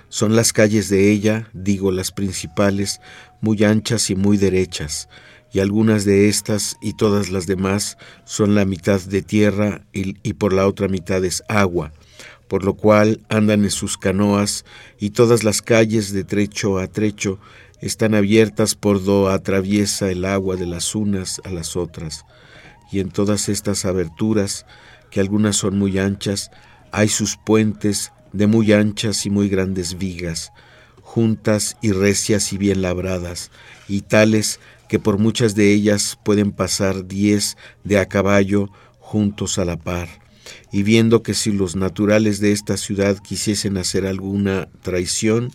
Son 0.10 0.36
las 0.36 0.54
calles 0.54 0.90
de 0.90 1.12
ella, 1.12 1.50
digo 1.54 1.92
las 1.92 2.12
principales, 2.12 3.02
muy 3.42 3.64
anchas 3.66 4.10
y 4.10 4.16
muy 4.16 4.38
derechas, 4.38 5.10
y 5.52 5.60
algunas 5.60 6.06
de 6.06 6.30
estas 6.30 6.78
y 6.82 6.94
todas 6.94 7.30
las 7.30 7.46
demás 7.46 7.98
son 8.24 8.56
la 8.56 8.66
mitad 8.66 9.02
de 9.02 9.22
tierra 9.22 9.82
y, 9.92 10.34
por 10.34 10.54
la 10.54 10.66
otra 10.66 10.88
mitad 10.88 11.24
es 11.26 11.44
agua, 11.50 11.92
por 12.48 12.64
lo 12.64 12.76
cual 12.76 13.22
andan 13.28 13.66
en 13.66 13.72
sus 13.72 13.98
canoas 13.98 14.64
y 14.98 15.10
todas 15.10 15.44
las 15.44 15.62
calles 15.62 16.14
de 16.14 16.24
trecho 16.24 16.80
a 16.80 16.88
trecho 16.88 17.40
están 17.82 18.16
abiertas 18.16 18.76
por 18.76 19.04
do 19.04 19.30
atraviesa 19.30 20.10
el 20.10 20.26
agua 20.26 20.56
de 20.56 20.66
las 20.66 20.96
unas 20.96 21.42
a 21.44 21.50
las 21.50 21.76
otras, 21.76 22.26
y 22.92 23.02
en 23.02 23.10
todas 23.10 23.50
estas 23.50 23.84
aberturas, 23.84 24.66
que 25.12 25.20
algunas 25.20 25.58
son 25.58 25.78
muy 25.78 26.00
anchas, 26.00 26.50
hay 26.92 27.10
sus 27.10 27.38
puentes 27.38 28.14
de 28.34 28.48
muy 28.48 28.72
anchas 28.74 29.26
y 29.26 29.30
muy 29.30 29.50
grandes 29.50 29.98
vigas, 29.98 30.52
juntas 31.02 31.78
y 31.82 31.92
recias 31.92 32.54
y 32.54 32.58
bien 32.58 32.82
labradas, 32.82 33.52
y 33.88 34.02
tales 34.02 34.60
que 34.88 35.00
por 35.00 35.18
muchas 35.18 35.56
de 35.56 35.74
ellas 35.74 36.18
pueden 36.24 36.52
pasar 36.52 37.08
diez 37.08 37.58
de 37.84 38.00
a 38.00 38.08
caballo 38.08 38.70
juntos 39.00 39.58
a 39.58 39.66
la 39.66 39.78
par. 39.78 40.08
Y 40.72 40.84
viendo 40.84 41.24
que 41.24 41.34
si 41.34 41.52
los 41.52 41.76
naturales 41.76 42.40
de 42.40 42.52
esta 42.52 42.78
ciudad 42.78 43.18
quisiesen 43.18 43.78
hacer 43.78 44.06
alguna 44.06 44.70
traición, 44.82 45.52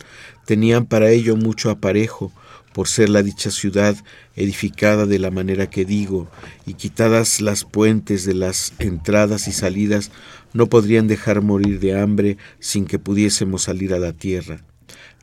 tenían 0.47 0.87
para 0.87 1.11
ello 1.11 1.37
mucho 1.37 1.71
aparejo, 1.71 2.33
por 2.73 2.89
ser 2.89 3.09
la 3.09 3.23
dicha 3.23 3.51
ciudad 3.51 3.97
edificada 4.37 5.07
de 5.07 5.19
la 5.19 5.31
manera 5.31 5.69
que 5.69 5.85
digo, 5.85 6.29
y 6.67 6.75
quitadas 6.75 7.41
las 7.41 7.65
puentes 7.65 8.25
de 8.25 8.35
las 8.35 8.73
entradas 8.79 9.49
y 9.49 9.53
salidas, 9.53 10.11
no 10.53 10.67
podrían 10.67 11.09
dejar 11.09 11.43
morir 11.43 11.81
de 11.81 11.99
hambre 11.99 12.37
sin 12.61 12.87
que 12.87 12.99
pudiésemos 12.99 13.63
salir 13.63 13.95
a 13.95 13.99
la 13.99 14.13
tierra. 14.13 14.63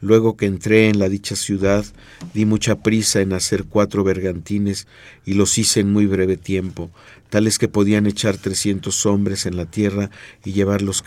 Luego 0.02 0.38
que 0.38 0.46
entré 0.46 0.88
en 0.88 0.98
la 0.98 1.10
dicha 1.10 1.36
ciudad, 1.36 1.86
di 2.34 2.46
mucha 2.46 2.82
prisa 2.82 3.20
en 3.20 3.34
hacer 3.34 3.66
cuatro 3.66 4.04
bergantines 4.04 4.88
y 5.26 5.34
los 5.34 5.58
hice 5.58 5.82
en 5.82 5.92
muy 5.92 6.06
breve 6.06 6.38
tiempo, 6.38 6.90
tales 7.30 7.60
que 7.60 7.68
podían 7.68 8.06
echar 8.06 8.38
trescientos 8.38 9.06
hombres 9.06 9.46
en 9.46 9.58
la 9.58 9.66
tierra 9.66 10.10
y 10.46 10.54
llevar 10.54 10.82
los, 10.82 11.04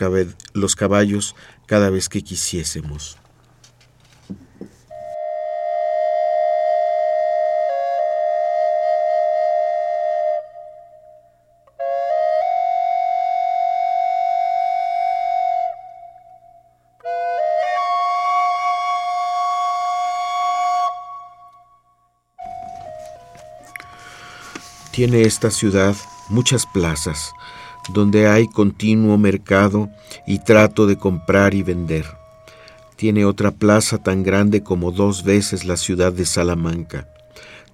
los 0.53 0.77
caballos 0.77 1.35
cada 1.67 1.89
vez 1.89 2.11
que 2.11 2.23
quisiésemos. 2.23 3.22
Tiene 24.93 25.23
esta 25.23 25.51
ciudad 25.51 25.97
muchas 26.29 26.67
plazas, 26.67 27.33
donde 27.95 28.29
hay 28.29 28.47
continuo 28.47 29.17
mercado 29.17 29.89
y 30.27 30.41
trato 30.41 30.87
de 30.87 30.99
comprar 30.99 31.55
y 31.55 31.63
vender. 31.63 32.05
Tiene 32.97 33.25
otra 33.25 33.53
plaza 33.53 33.97
tan 33.97 34.23
grande 34.23 34.63
como 34.63 34.93
dos 34.93 35.25
veces 35.25 35.65
la 35.65 35.79
ciudad 35.79 36.13
de 36.13 36.27
Salamanca, 36.27 37.09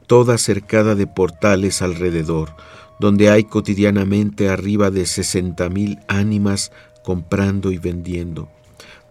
toda 0.06 0.38
cercada 0.38 0.94
de 0.94 1.08
portales 1.08 1.82
alrededor, 1.82 2.54
donde 3.00 3.30
hay 3.30 3.42
cotidianamente 3.42 4.48
arriba 4.48 4.92
de 4.92 5.04
sesenta 5.04 5.68
mil 5.68 5.98
ánimas 6.06 6.70
comprando 7.02 7.72
y 7.72 7.78
vendiendo, 7.78 8.48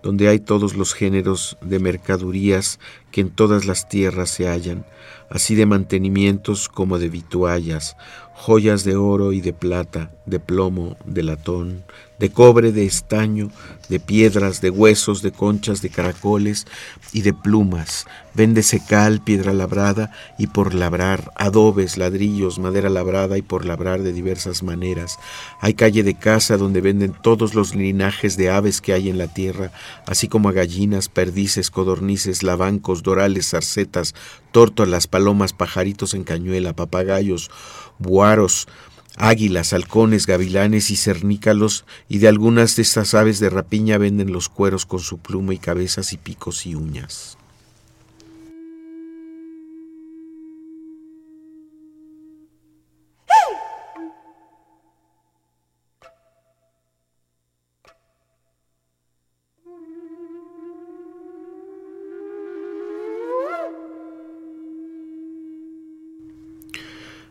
donde 0.02 0.30
hay 0.30 0.40
todos 0.40 0.76
los 0.76 0.94
géneros 0.94 1.58
de 1.60 1.80
mercadurías 1.80 2.80
que 3.12 3.22
en 3.22 3.30
todas 3.30 3.66
las 3.66 3.90
tierras 3.90 4.30
se 4.30 4.48
hallan, 4.48 4.86
así 5.30 5.56
de 5.56 5.66
mantenimientos 5.66 6.70
como 6.70 7.00
de 7.00 7.10
vituallas, 7.10 7.96
joyas 8.34 8.84
de 8.84 8.96
oro 8.96 9.34
y 9.34 9.42
de 9.42 9.52
plata, 9.52 10.12
de 10.28 10.40
plomo, 10.40 10.96
de 11.06 11.24
latón, 11.24 11.84
de 12.20 12.32
cobre, 12.32 12.72
de 12.72 12.86
estaño, 12.86 13.50
de 13.90 14.00
piedras, 14.00 14.62
de 14.62 14.70
huesos, 14.70 15.22
de 15.22 15.32
conchas, 15.32 15.82
de 15.82 15.90
caracoles 15.90 16.68
y 17.12 17.22
de 17.22 17.34
plumas. 17.34 18.06
Véndese 18.34 18.80
cal, 18.86 19.24
piedra 19.24 19.54
labrada 19.54 20.12
y 20.38 20.48
por 20.48 20.76
labrar, 20.76 21.32
adobes, 21.36 21.98
ladrillos, 21.98 22.60
madera 22.60 22.90
labrada 22.90 23.38
y 23.38 23.42
por 23.42 23.66
labrar 23.66 24.04
de 24.04 24.14
diversas 24.14 24.62
maneras. 24.62 25.18
Hay 25.60 25.74
calle 25.74 26.04
de 26.04 26.14
casa 26.14 26.58
donde 26.58 26.82
venden 26.82 27.14
todos 27.20 27.56
los 27.56 27.74
linajes 27.74 28.38
de 28.38 28.52
aves 28.52 28.82
que 28.82 28.94
hay 28.94 29.10
en 29.10 29.18
la 29.18 29.28
tierra, 29.28 29.72
así 30.06 30.28
como 30.28 30.50
a 30.50 30.54
gallinas, 30.54 31.10
perdices, 31.10 31.72
codornices, 31.72 32.44
lavancos, 32.44 33.02
dorales, 33.08 33.50
zarcetas, 33.52 34.14
tórtolas, 34.52 35.08
palomas, 35.08 35.54
pajaritos 35.54 36.14
en 36.14 36.26
cañuela, 36.26 36.74
papagayos, 36.74 37.50
buaros, 38.00 38.68
águilas, 39.16 39.72
halcones, 39.72 40.28
gavilanes 40.28 40.92
y 40.92 40.98
cernícalos, 40.98 41.86
y 42.10 42.18
de 42.18 42.28
algunas 42.28 42.76
de 42.76 42.82
estas 42.82 43.14
aves 43.14 43.40
de 43.40 43.50
rapiña 43.50 43.98
venden 43.98 44.34
los 44.34 44.50
cueros 44.50 44.86
con 44.86 45.00
su 45.00 45.20
pluma 45.20 45.54
y 45.54 45.58
cabezas 45.58 46.12
y 46.12 46.18
picos 46.18 46.66
y 46.66 46.76
uñas. 46.76 47.37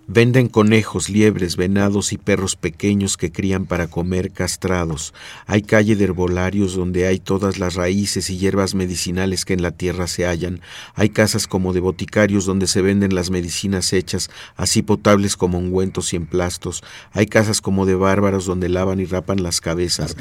Venden 0.08 0.46
conejos, 0.46 1.08
liebres, 1.08 1.56
venados 1.56 2.12
y 2.12 2.16
perros 2.16 2.54
pequeños 2.54 3.16
que 3.16 3.32
crían 3.32 3.66
para 3.66 3.88
comer 3.88 4.30
castrados. 4.30 5.12
Hay 5.46 5.62
calle 5.62 5.96
de 5.96 6.04
herbolarios 6.04 6.76
donde 6.76 7.08
hay 7.08 7.18
todas 7.18 7.58
las 7.58 7.74
raíces 7.74 8.30
y 8.30 8.38
hierbas 8.38 8.76
medicinales 8.76 9.44
que 9.44 9.54
en 9.54 9.62
la 9.62 9.72
tierra 9.72 10.06
se 10.06 10.24
hallan. 10.24 10.60
Hay 10.94 11.08
casas 11.08 11.48
como 11.48 11.72
de 11.72 11.80
boticarios 11.80 12.46
donde 12.46 12.68
se 12.68 12.82
venden 12.82 13.16
las 13.16 13.30
medicinas 13.30 13.92
hechas, 13.92 14.30
así 14.54 14.82
potables 14.82 15.36
como 15.36 15.58
ungüentos 15.58 16.12
y 16.12 16.16
emplastos. 16.16 16.84
Hay 17.10 17.26
casas 17.26 17.60
como 17.60 17.84
de 17.84 17.96
bárbaros 17.96 18.46
donde 18.46 18.68
lavan 18.68 19.00
y 19.00 19.06
rapan 19.06 19.42
las 19.42 19.60
cabezas. 19.60 20.16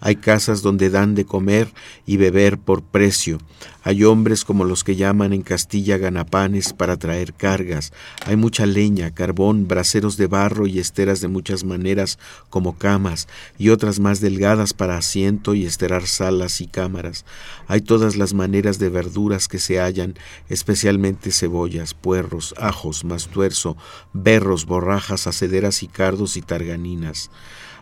Hay 0.00 0.16
casas 0.16 0.62
donde 0.62 0.90
dan 0.90 1.14
de 1.14 1.24
comer 1.24 1.72
y 2.04 2.18
beber 2.18 2.58
por 2.58 2.82
precio. 2.82 3.38
Hay 3.82 4.02
hombres 4.04 4.44
como 4.44 4.64
los 4.64 4.82
que 4.82 4.96
llaman 4.96 5.32
en 5.32 5.42
Castilla 5.42 5.96
ganapanes 5.96 6.72
para 6.72 6.96
traer 6.96 7.32
cargas. 7.32 7.92
Hay 8.26 8.36
mucha 8.36 8.66
leña, 8.66 9.12
carbón, 9.12 9.68
braseros 9.68 10.16
de 10.16 10.26
barro 10.26 10.66
y 10.66 10.80
esteras 10.80 11.20
de 11.20 11.28
muchas 11.28 11.64
maneras 11.64 12.18
como 12.50 12.76
camas 12.76 13.28
y 13.58 13.70
otras 13.70 14.00
más 14.00 14.20
delgadas 14.20 14.74
para 14.74 14.98
asiento 14.98 15.54
y 15.54 15.64
esterar 15.64 16.06
salas 16.06 16.60
y 16.60 16.66
cámaras. 16.66 17.24
Hay 17.68 17.80
todas 17.80 18.16
las 18.16 18.34
maneras 18.34 18.78
de 18.78 18.88
verduras 18.88 19.48
que 19.48 19.60
se 19.60 19.78
hallan, 19.78 20.14
especialmente 20.48 21.30
cebollas, 21.30 21.94
puerros, 21.94 22.54
ajos, 22.58 23.04
mastuerzo, 23.04 23.76
berros, 24.12 24.66
borrajas, 24.66 25.26
acederas 25.26 25.82
y 25.82 25.88
cardos 25.88 26.36
y 26.36 26.42
targaninas. 26.42 27.30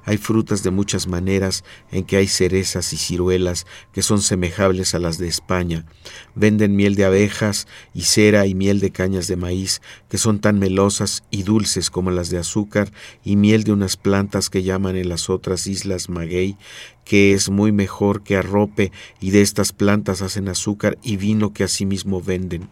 Hay 0.07 0.19
frutas 0.19 0.63
de 0.63 0.71
muchas 0.71 1.07
maneras 1.07 1.65
en 1.91 2.05
que 2.05 2.17
hay 2.17 2.27
cerezas 2.27 2.93
y 2.93 2.97
ciruelas 2.97 3.67
que 3.93 4.03
son 4.03 4.21
semejables 4.21 4.95
a 4.95 4.99
las 4.99 5.19
de 5.19 5.29
España. 5.29 5.87
Venden 6.35 6.77
miel 6.77 6.95
de 6.95 7.05
abejas 7.05 7.67
y 7.95 8.03
cera 8.03 8.47
y 8.47 8.55
miel 8.55 8.81
de 8.81 8.91
cañas 8.91 9.27
de 9.29 9.37
maíz 9.37 9.81
que 10.09 10.19
son 10.19 10.41
tan 10.41 10.59
melosas 10.59 11.25
y 11.31 11.43
dulces 11.43 11.91
como 11.91 12.11
las 12.11 12.29
de 12.31 12.39
azúcar 12.39 12.93
y 13.25 13.37
miel 13.37 13.65
de 13.65 13.73
unas 13.73 13.97
plantas 13.97 14.51
que 14.51 14.63
llaman 14.63 14.97
en 14.97 15.09
las 15.09 15.31
otras 15.31 15.67
islas 15.67 16.09
maguey 16.09 16.57
que 17.05 17.33
es 17.33 17.51
muy 17.51 17.73
mejor 17.73 18.23
que 18.23 18.37
arrope 18.37 18.93
y 19.21 19.31
de 19.31 19.43
estas 19.43 19.73
plantas 19.73 20.23
hacen 20.23 20.49
azúcar 20.49 20.99
y 21.03 21.17
vino 21.17 21.53
que 21.53 21.65
asimismo 21.65 22.21
venden. 22.21 22.69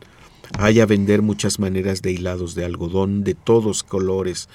Hay 0.59 0.81
a 0.81 0.87
vender 0.87 1.23
muchas 1.23 1.59
maneras 1.59 2.03
de 2.03 2.13
hilados 2.13 2.55
de 2.55 2.65
algodón 2.65 3.25
de 3.25 3.35
todos 3.35 3.83
colores, 3.83 4.49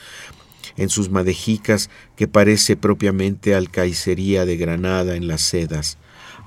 en 0.75 0.89
sus 0.89 1.09
madejicas 1.09 1.89
que 2.15 2.27
parece 2.27 2.75
propiamente 2.75 3.55
alcaicería 3.55 4.45
de 4.45 4.57
Granada 4.57 5.15
en 5.15 5.27
las 5.27 5.41
sedas, 5.41 5.97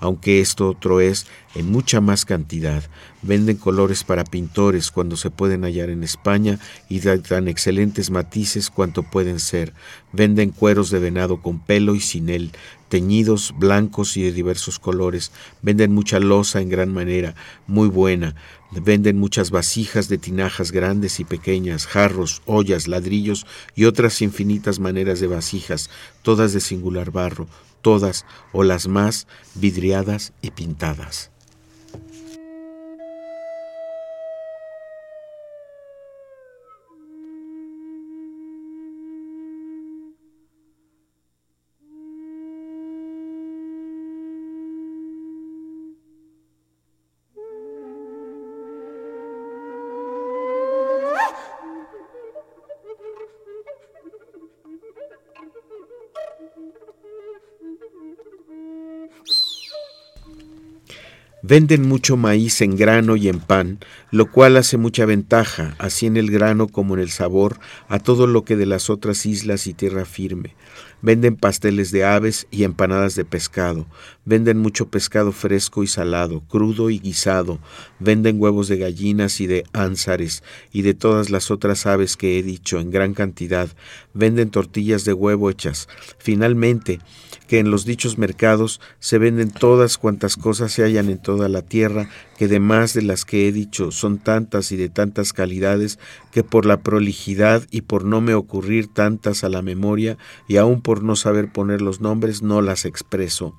aunque 0.00 0.40
esto 0.40 0.68
otro 0.68 1.00
es 1.00 1.26
en 1.54 1.70
mucha 1.70 2.00
más 2.00 2.24
cantidad. 2.24 2.82
Venden 3.22 3.56
colores 3.56 4.02
para 4.02 4.24
pintores 4.24 4.90
cuando 4.90 5.16
se 5.16 5.30
pueden 5.30 5.62
hallar 5.62 5.90
en 5.90 6.02
España 6.02 6.58
y 6.88 7.00
dan 7.00 7.22
tan 7.22 7.48
excelentes 7.48 8.10
matices 8.10 8.70
cuanto 8.70 9.02
pueden 9.02 9.38
ser. 9.40 9.74
Venden 10.12 10.50
cueros 10.50 10.90
de 10.90 11.00
venado 11.00 11.42
con 11.42 11.60
pelo 11.60 11.94
y 11.94 12.00
sin 12.00 12.30
él, 12.30 12.52
teñidos, 12.88 13.54
blancos 13.58 14.16
y 14.16 14.22
de 14.22 14.32
diversos 14.32 14.78
colores. 14.78 15.32
Venden 15.60 15.92
mucha 15.92 16.18
loza 16.18 16.60
en 16.60 16.70
gran 16.70 16.92
manera, 16.92 17.34
muy 17.66 17.88
buena. 17.88 18.34
Venden 18.72 19.18
muchas 19.18 19.50
vasijas 19.50 20.08
de 20.08 20.16
tinajas 20.16 20.70
grandes 20.70 21.18
y 21.18 21.24
pequeñas, 21.24 21.86
jarros, 21.86 22.40
ollas, 22.46 22.86
ladrillos 22.86 23.44
y 23.74 23.84
otras 23.84 24.22
infinitas 24.22 24.78
maneras 24.78 25.18
de 25.18 25.26
vasijas, 25.26 25.90
todas 26.22 26.52
de 26.52 26.60
singular 26.60 27.10
barro, 27.10 27.48
todas 27.82 28.24
o 28.52 28.62
las 28.62 28.86
más 28.86 29.26
vidriadas 29.54 30.32
y 30.40 30.52
pintadas. 30.52 31.29
Venden 61.42 61.88
mucho 61.88 62.18
maíz 62.18 62.60
en 62.60 62.76
grano 62.76 63.16
y 63.16 63.28
en 63.28 63.40
pan, 63.40 63.78
lo 64.10 64.30
cual 64.30 64.58
hace 64.58 64.76
mucha 64.76 65.06
ventaja, 65.06 65.74
así 65.78 66.06
en 66.06 66.18
el 66.18 66.30
grano 66.30 66.68
como 66.68 66.94
en 66.94 67.00
el 67.00 67.10
sabor, 67.10 67.58
a 67.88 67.98
todo 67.98 68.26
lo 68.26 68.44
que 68.44 68.56
de 68.56 68.66
las 68.66 68.90
otras 68.90 69.24
islas 69.24 69.66
y 69.66 69.72
tierra 69.72 70.04
firme. 70.04 70.54
Venden 71.02 71.36
pasteles 71.36 71.90
de 71.90 72.04
aves 72.04 72.46
y 72.50 72.64
empanadas 72.64 73.14
de 73.14 73.24
pescado. 73.24 73.86
Venden 74.24 74.58
mucho 74.58 74.88
pescado 74.88 75.32
fresco 75.32 75.82
y 75.82 75.86
salado, 75.86 76.40
crudo 76.40 76.90
y 76.90 76.98
guisado. 76.98 77.58
Venden 77.98 78.40
huevos 78.40 78.68
de 78.68 78.76
gallinas 78.76 79.40
y 79.40 79.46
de 79.46 79.64
ánsares 79.72 80.42
y 80.72 80.82
de 80.82 80.94
todas 80.94 81.30
las 81.30 81.50
otras 81.50 81.86
aves 81.86 82.16
que 82.16 82.38
he 82.38 82.42
dicho 82.42 82.78
en 82.78 82.90
gran 82.90 83.14
cantidad. 83.14 83.68
Venden 84.14 84.50
tortillas 84.50 85.04
de 85.04 85.12
huevo 85.12 85.50
hechas. 85.50 85.88
Finalmente, 86.18 87.00
que 87.50 87.58
en 87.58 87.72
los 87.72 87.84
dichos 87.84 88.16
mercados 88.16 88.80
se 89.00 89.18
venden 89.18 89.50
todas 89.50 89.98
cuantas 89.98 90.36
cosas 90.36 90.70
se 90.70 90.84
hallan 90.84 91.10
en 91.10 91.18
toda 91.18 91.48
la 91.48 91.62
tierra, 91.62 92.08
que 92.38 92.46
demás 92.46 92.94
de 92.94 93.02
las 93.02 93.24
que 93.24 93.48
he 93.48 93.52
dicho 93.52 93.90
son 93.90 94.18
tantas 94.18 94.70
y 94.70 94.76
de 94.76 94.88
tantas 94.88 95.32
calidades, 95.32 95.98
que 96.30 96.44
por 96.44 96.66
la 96.66 96.78
prolijidad 96.78 97.66
y 97.70 97.82
por 97.82 98.04
no 98.04 98.20
me 98.20 98.34
ocurrir 98.34 98.88
tantas 98.88 99.44
a 99.44 99.48
la 99.48 99.62
memoria, 99.62 100.16
y 100.48 100.56
aun 100.56 100.80
por 100.80 101.02
no 101.02 101.16
saber 101.16 101.52
poner 101.52 101.82
los 101.82 102.00
nombres, 102.00 102.42
no 102.42 102.62
las 102.62 102.84
expreso. 102.84 103.54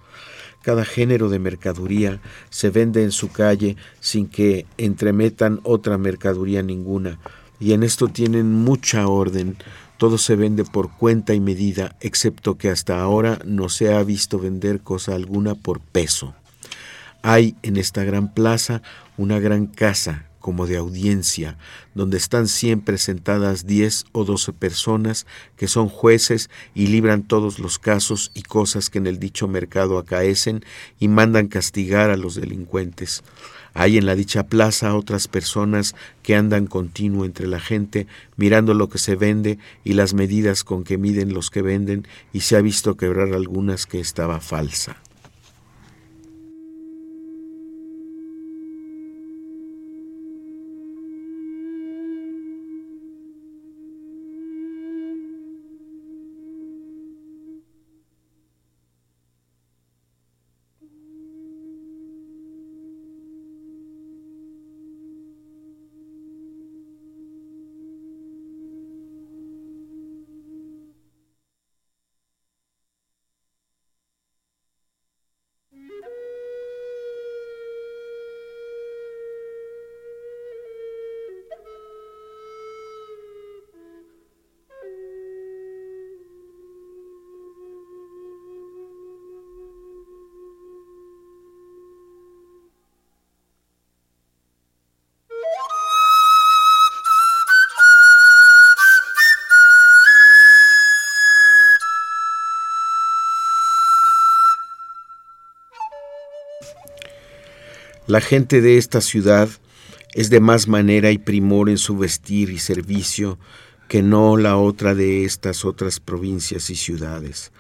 Cada 0.62 0.86
género 0.86 1.30
de 1.30 1.40
mercaduría 1.40 2.22
se 2.50 2.70
vende 2.70 3.04
en 3.04 3.12
su 3.12 3.32
calle 3.32 3.78
sin 4.00 4.28
que 4.28 4.66
entremetan 4.78 5.60
otra 5.64 5.98
mercaduría 5.98 6.62
ninguna, 6.62 7.20
y 7.60 7.74
en 7.74 7.84
esto 7.84 8.08
tienen 8.08 8.54
mucha 8.54 9.08
orden, 9.08 9.58
todo 9.98 10.18
se 10.18 10.36
vende 10.36 10.64
por 10.64 10.92
cuenta 10.98 11.34
y 11.36 11.40
medida, 11.40 11.96
excepto 12.00 12.58
que 12.58 12.70
hasta 12.70 13.00
ahora 13.00 13.40
no 13.46 13.70
se 13.70 13.94
ha 13.94 14.04
visto 14.04 14.40
vender 14.40 14.82
cosa 14.82 15.14
alguna 15.14 15.54
por 15.54 15.80
peso. 15.80 16.34
Hay 17.22 17.56
en 17.62 17.78
esta 17.78 18.04
gran 18.04 18.34
plaza 18.34 18.82
una 19.18 19.40
gran 19.40 19.68
casa 19.68 20.31
como 20.42 20.68
de 20.68 20.76
audiencia, 20.76 21.58
donde 21.96 22.18
están 22.18 22.50
siempre 22.50 22.98
sentadas 22.98 23.66
diez 23.66 24.04
o 24.12 24.26
doce 24.26 24.52
personas 24.52 25.26
que 25.56 25.70
son 25.70 25.88
jueces 25.88 26.50
y 26.76 26.88
libran 26.88 27.24
todos 27.24 27.60
los 27.60 27.80
casos 27.80 28.32
y 28.34 28.42
cosas 28.42 28.90
que 28.90 28.98
en 28.98 29.08
el 29.08 29.20
dicho 29.20 29.48
mercado 29.48 29.98
acaecen 29.98 30.66
y 31.00 31.08
mandan 31.08 31.48
castigar 31.48 32.10
a 32.10 32.18
los 32.18 32.36
delincuentes. 32.36 33.24
Hay 33.74 33.98
en 33.98 34.06
la 34.06 34.16
dicha 34.16 34.48
plaza 34.48 34.96
otras 34.96 35.28
personas 35.30 35.96
que 36.24 36.36
andan 36.36 36.68
continuo 36.68 37.24
entre 37.24 37.48
la 37.48 37.60
gente, 37.60 38.06
mirando 38.36 38.74
lo 38.74 38.90
que 38.90 38.98
se 38.98 39.16
vende 39.16 39.60
y 39.86 39.94
las 39.94 40.14
medidas 40.14 40.66
con 40.66 40.84
que 40.84 40.98
miden 40.98 41.34
los 41.34 41.50
que 41.50 41.62
venden, 41.62 42.06
y 42.34 42.42
se 42.42 42.58
ha 42.58 42.62
visto 42.62 42.98
quebrar 42.98 43.34
algunas 43.34 43.86
que 43.86 44.02
estaba 44.02 44.42
falsa. 44.42 44.98
La 108.12 108.20
gente 108.20 108.60
de 108.60 108.78
esta 108.78 109.00
ciudad 109.00 109.48
es 110.14 110.30
de 110.30 110.42
más 110.42 110.68
manera 110.68 111.12
y 111.12 111.18
primor 111.18 111.70
en 111.70 111.78
su 111.78 111.98
vestir 111.98 112.50
y 112.50 112.60
servicio 112.60 113.40
que 113.88 114.02
no 114.02 114.36
la 114.36 114.58
otra 114.58 114.94
de 114.96 115.24
estas 115.24 115.64
otras 115.64 116.02
provincias 116.02 116.70
y 116.70 116.76
ciudades. 116.76 117.54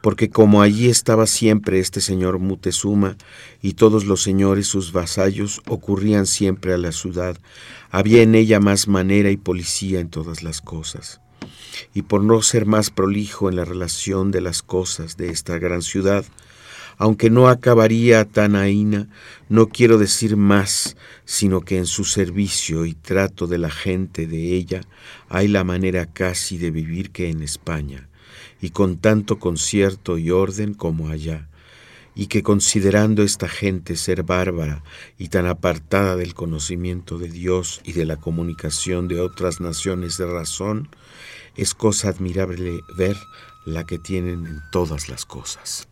Porque 0.00 0.30
como 0.30 0.62
allí 0.62 0.88
estaba 0.88 1.26
siempre 1.26 1.80
este 1.80 2.00
señor 2.00 2.38
Mutezuma 2.38 3.18
y 3.60 3.74
todos 3.74 4.06
los 4.06 4.22
señores 4.22 4.68
sus 4.68 4.92
vasallos 4.92 5.60
ocurrían 5.68 6.24
siempre 6.24 6.72
a 6.72 6.78
la 6.78 6.92
ciudad, 6.92 7.36
había 7.90 8.22
en 8.22 8.34
ella 8.34 8.58
más 8.58 8.88
manera 8.88 9.30
y 9.30 9.36
policía 9.36 10.00
en 10.00 10.08
todas 10.08 10.42
las 10.42 10.62
cosas. 10.62 11.20
Y 11.92 12.00
por 12.00 12.24
no 12.24 12.40
ser 12.40 12.64
más 12.64 12.88
prolijo 12.88 13.50
en 13.50 13.56
la 13.56 13.66
relación 13.66 14.30
de 14.30 14.40
las 14.40 14.62
cosas 14.62 15.18
de 15.18 15.28
esta 15.28 15.58
gran 15.58 15.82
ciudad, 15.82 16.24
Aunque 17.00 17.30
no 17.30 17.48
acabaría 17.48 18.26
tan 18.26 18.54
aína, 18.54 19.08
no 19.48 19.70
quiero 19.70 19.96
decir 19.96 20.36
más, 20.36 20.98
sino 21.24 21.62
que 21.62 21.78
en 21.78 21.86
su 21.86 22.04
servicio 22.04 22.84
y 22.84 22.92
trato 22.92 23.46
de 23.46 23.56
la 23.56 23.70
gente 23.70 24.26
de 24.26 24.54
ella 24.54 24.82
hay 25.30 25.48
la 25.48 25.64
manera 25.64 26.04
casi 26.04 26.58
de 26.58 26.70
vivir 26.70 27.10
que 27.10 27.30
en 27.30 27.42
España, 27.42 28.10
y 28.60 28.68
con 28.68 28.98
tanto 28.98 29.38
concierto 29.38 30.18
y 30.18 30.30
orden 30.30 30.74
como 30.74 31.08
allá 31.08 31.48
y 32.14 32.26
que 32.26 32.42
considerando 32.42 33.22
esta 33.22 33.48
gente 33.48 33.96
ser 33.96 34.22
bárbara 34.22 34.82
y 35.16 35.28
tan 35.28 35.46
apartada 35.46 36.16
del 36.16 36.34
conocimiento 36.34 37.16
de 37.16 37.28
Dios 37.28 37.80
y 37.82 37.92
de 37.92 38.04
la 38.04 38.16
comunicación 38.16 39.08
de 39.08 39.20
otras 39.20 39.58
naciones 39.58 40.18
de 40.18 40.26
razón, 40.26 40.90
es 41.56 41.72
cosa 41.72 42.10
admirable 42.10 42.80
ver 42.94 43.16
la 43.64 43.86
que 43.86 43.98
tienen 43.98 44.46
en 44.46 44.60
todas 44.70 45.08
las 45.08 45.24
cosas. 45.24 45.89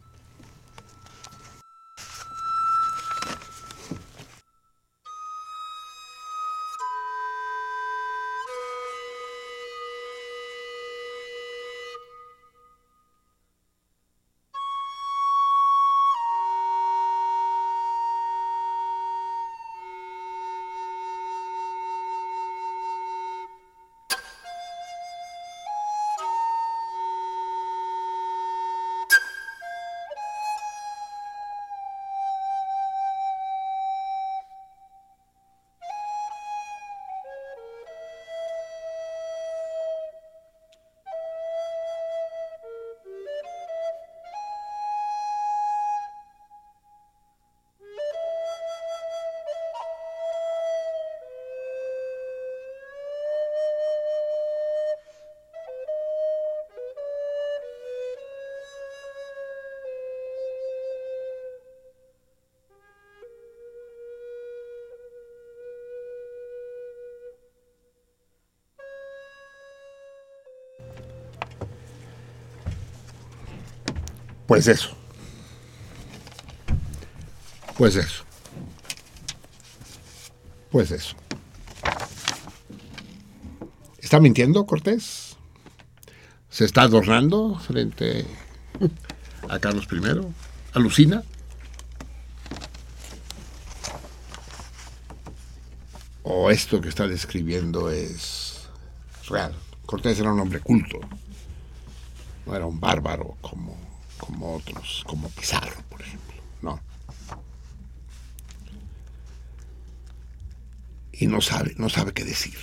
Pues 74.58 74.66
eso. 74.66 74.90
Pues 77.76 77.94
eso. 77.94 78.24
Pues 80.72 80.90
eso. 80.90 81.14
¿Está 83.98 84.18
mintiendo 84.18 84.66
Cortés? 84.66 85.36
¿Se 86.50 86.64
está 86.64 86.82
adornando 86.82 87.56
frente 87.60 88.26
a 89.48 89.60
Carlos 89.60 89.86
I? 89.92 90.26
¿Alucina? 90.74 91.22
¿O 96.24 96.50
esto 96.50 96.80
que 96.80 96.88
está 96.88 97.06
describiendo 97.06 97.92
es 97.92 98.68
real? 99.28 99.54
Cortés 99.86 100.18
era 100.18 100.32
un 100.32 100.40
hombre 100.40 100.58
culto. 100.58 100.98
No 102.44 102.56
era 102.56 102.66
un 102.66 102.80
bárbaro 102.80 103.36
como 103.40 103.87
como 104.28 104.56
otros, 104.56 105.04
como 105.06 105.30
Pizarro, 105.30 105.82
por 105.88 106.02
ejemplo. 106.02 106.34
No. 106.60 106.78
Y 111.12 111.26
no 111.26 111.40
sabe, 111.40 111.74
no 111.78 111.88
sabe 111.88 112.12
qué 112.12 112.24
decir. 112.24 112.58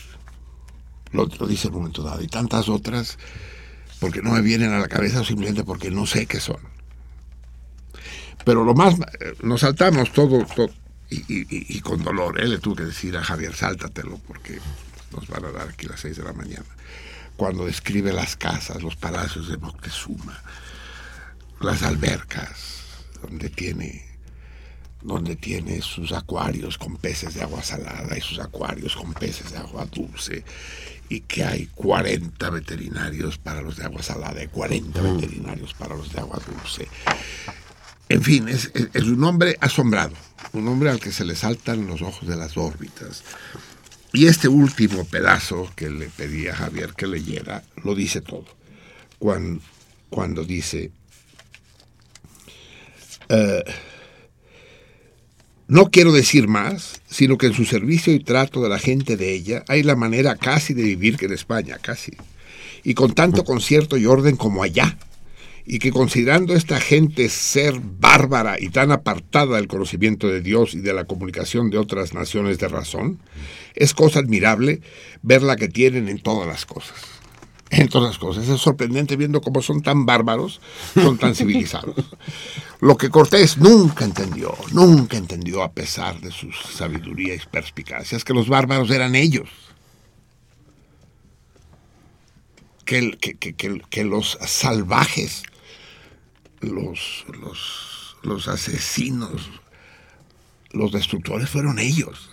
Lo, 1.12 1.26
lo 1.26 1.48
dice 1.48 1.70
en 1.70 1.74
un 1.74 1.80
momento 1.80 2.04
dado. 2.04 2.22
Y 2.22 2.28
tantas 2.28 2.70
otras, 2.70 3.18
porque 4.00 4.22
no 4.22 4.32
me 4.32 4.42
vienen 4.42 4.74
a 4.74 4.80
la 4.80 4.88
cabeza 4.88 5.22
o 5.22 5.26
simplemente 5.26 5.64
porque 5.64 5.90
no 5.90 6.06
sé 6.06 6.28
qué 6.28 6.40
son. 6.40 6.60
Pero 8.46 8.64
lo 8.64 8.76
más, 8.76 8.96
nos 9.42 9.62
saltamos 9.62 10.12
todo, 10.12 10.46
y, 11.10 11.80
con 11.82 12.04
dolor. 12.04 12.40
¿eh? 12.40 12.48
Le 12.48 12.60
tuve 12.60 12.76
que 12.76 12.86
decir 12.86 13.18
a 13.18 13.24
Javier, 13.24 13.56
sáltatelo, 13.56 14.20
porque 14.28 14.60
nos 15.12 15.28
van 15.28 15.46
a 15.46 15.52
dar 15.52 15.70
aquí 15.70 15.88
las 15.88 16.00
seis 16.00 16.18
de 16.18 16.24
la 16.24 16.34
mañana. 16.34 16.66
Cuando 17.38 17.66
describe 17.66 18.14
las 18.14 18.36
casas, 18.36 18.84
los 18.84 18.96
palacios 18.96 19.50
de 19.50 19.58
Moctezuma, 19.58 20.40
las 21.60 21.84
albercas, 21.84 22.84
donde 23.22 23.50
tiene, 23.50 24.06
donde 25.02 25.36
tiene 25.36 25.82
sus 25.82 26.12
acuarios 26.12 26.78
con 26.78 26.98
peces 26.98 27.34
de 27.36 27.42
agua 27.42 27.64
salada 27.64 28.18
y 28.18 28.22
sus 28.22 28.40
acuarios 28.40 28.96
con 28.96 29.14
peces 29.14 29.52
de 29.52 29.58
agua 29.58 29.86
dulce, 29.86 30.44
y 31.08 31.22
que 31.22 31.44
hay 31.44 31.68
40 31.68 32.50
veterinarios 32.50 33.38
para 33.38 33.62
los 33.62 33.78
de 33.78 33.86
agua 33.86 34.02
salada 34.02 34.44
y 34.44 34.48
40 34.48 35.02
veterinarios 35.02 35.74
para 35.74 35.96
los 35.96 36.12
de 36.12 36.20
agua 36.20 36.40
dulce. 36.46 36.88
En 38.10 38.22
fin, 38.22 38.48
es, 38.48 38.72
es, 38.74 38.90
es 38.94 39.04
un 39.04 39.24
hombre 39.24 39.58
asombrado, 39.62 40.16
un 40.54 40.68
hombre 40.68 40.90
al 40.90 41.00
que 41.00 41.12
se 41.12 41.26
le 41.26 41.36
saltan 41.36 41.88
los 41.88 42.02
ojos 42.02 42.28
de 42.28 42.36
las 42.36 42.58
órbitas. 42.58 43.24
Y 44.14 44.28
este 44.28 44.48
último 44.48 45.04
pedazo 45.06 45.70
que 45.76 45.90
le 45.90 46.08
pedí 46.08 46.48
a 46.48 46.56
Javier 46.56 46.94
que 46.94 47.08
leyera, 47.08 47.64
lo 47.84 47.96
dice 47.96 48.22
todo. 48.22 48.46
Cuando, 49.20 49.62
cuando 50.10 50.46
dice, 50.46 50.92
Uh, 53.30 53.70
no 55.68 55.90
quiero 55.90 56.12
decir 56.12 56.48
más, 56.48 57.02
sino 57.10 57.38
que 57.38 57.48
en 57.48 57.54
su 57.54 57.66
servicio 57.66 58.14
y 58.14 58.20
trato 58.20 58.62
de 58.62 58.70
la 58.70 58.78
gente 58.78 59.18
de 59.18 59.34
ella 59.34 59.64
hay 59.68 59.82
la 59.82 59.96
manera 59.96 60.36
casi 60.36 60.76
de 60.76 60.84
vivir 60.84 61.18
que 61.18 61.26
en 61.26 61.34
España, 61.34 61.80
casi, 61.82 62.12
y 62.84 62.94
con 62.94 63.14
tanto 63.14 63.44
concierto 63.44 63.98
y 63.98 64.06
orden 64.06 64.36
como 64.36 64.62
allá, 64.62 64.98
y 65.66 65.80
que 65.80 65.92
considerando 65.92 66.54
esta 66.54 66.80
gente 66.80 67.30
ser 67.30 67.80
bárbara 67.82 68.60
y 68.60 68.70
tan 68.70 68.92
apartada 68.92 69.56
del 69.56 69.68
conocimiento 69.68 70.28
de 70.28 70.42
Dios 70.42 70.76
y 70.76 70.82
de 70.82 70.94
la 70.94 71.06
comunicación 71.06 71.72
de 71.72 71.80
otras 71.80 72.14
naciones 72.14 72.60
de 72.60 72.68
razón, 72.68 73.20
es 73.74 73.96
cosa 73.96 74.20
admirable 74.20 74.82
ver 75.24 75.42
la 75.42 75.56
que 75.56 75.68
tienen 75.68 76.08
en 76.10 76.20
todas 76.20 76.48
las 76.48 76.68
cosas. 76.68 77.15
En 77.72 77.90
todas 77.90 78.10
las 78.10 78.20
cosas. 78.20 78.48
Es 78.48 78.62
sorprendente 78.62 79.16
viendo 79.16 79.42
cómo 79.42 79.62
son 79.62 79.82
tan 79.82 80.06
bárbaros, 80.06 80.62
son 80.94 81.18
tan 81.18 81.36
civilizados. 81.36 81.96
Lo 82.80 82.96
que 82.96 83.10
Cortés 83.10 83.58
nunca 83.58 84.06
entendió, 84.06 84.54
nunca 84.72 85.18
entendió 85.18 85.64
a 85.64 85.72
pesar 85.72 86.20
de 86.22 86.32
su 86.32 86.52
sabiduría 86.52 87.34
y 87.34 87.40
perspicacia, 87.52 88.18
es 88.18 88.24
que 88.24 88.34
los 88.34 88.48
bárbaros 88.48 88.92
eran 88.92 89.16
ellos. 89.16 89.50
Que, 92.86 93.18
que, 93.18 93.36
que, 93.36 93.56
que 93.56 94.04
los 94.04 94.38
salvajes, 94.46 95.42
los, 96.62 97.26
los, 97.42 98.16
los 98.22 98.48
asesinos, 98.48 99.50
los 100.70 100.92
destructores 100.92 101.50
fueron 101.50 101.80
ellos. 101.80 102.30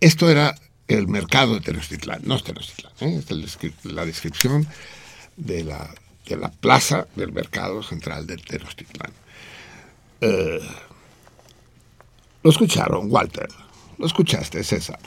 Esto 0.00 0.30
era 0.30 0.54
el 0.88 1.06
mercado 1.06 1.54
de 1.54 1.60
Tenochtitlán, 1.60 2.22
no 2.24 2.34
es 2.34 2.42
Tenochtitlán, 2.42 2.92
¿eh? 3.00 3.22
es 3.28 3.84
la 3.84 4.06
descripción 4.06 4.66
de 5.36 5.62
la, 5.62 5.94
de 6.26 6.36
la 6.36 6.50
plaza 6.50 7.06
del 7.14 7.30
mercado 7.32 7.82
central 7.82 8.26
de 8.26 8.38
Tenochtitlán. 8.38 9.12
Eh, 10.22 10.60
lo 12.42 12.50
escucharon, 12.50 13.10
Walter, 13.10 13.48
lo 13.98 14.06
escuchaste, 14.06 14.64
César. 14.64 14.98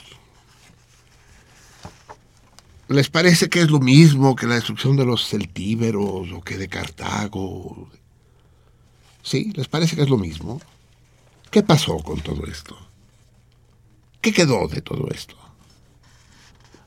¿Les 2.88 3.08
parece 3.08 3.48
que 3.48 3.62
es 3.62 3.70
lo 3.70 3.80
mismo 3.80 4.36
que 4.36 4.46
la 4.46 4.54
destrucción 4.54 4.96
de 4.96 5.04
los 5.04 5.28
celtíberos 5.28 6.30
o 6.30 6.42
que 6.42 6.58
de 6.58 6.68
Cartago? 6.68 7.90
¿Sí? 9.22 9.52
¿Les 9.54 9.66
parece 9.66 9.96
que 9.96 10.02
es 10.02 10.10
lo 10.10 10.18
mismo? 10.18 10.60
¿Qué 11.50 11.62
pasó 11.62 11.96
con 11.98 12.20
todo 12.20 12.44
esto? 12.46 12.76
¿Qué 14.20 14.32
quedó 14.32 14.68
de 14.68 14.82
todo 14.82 15.08
esto? 15.10 15.41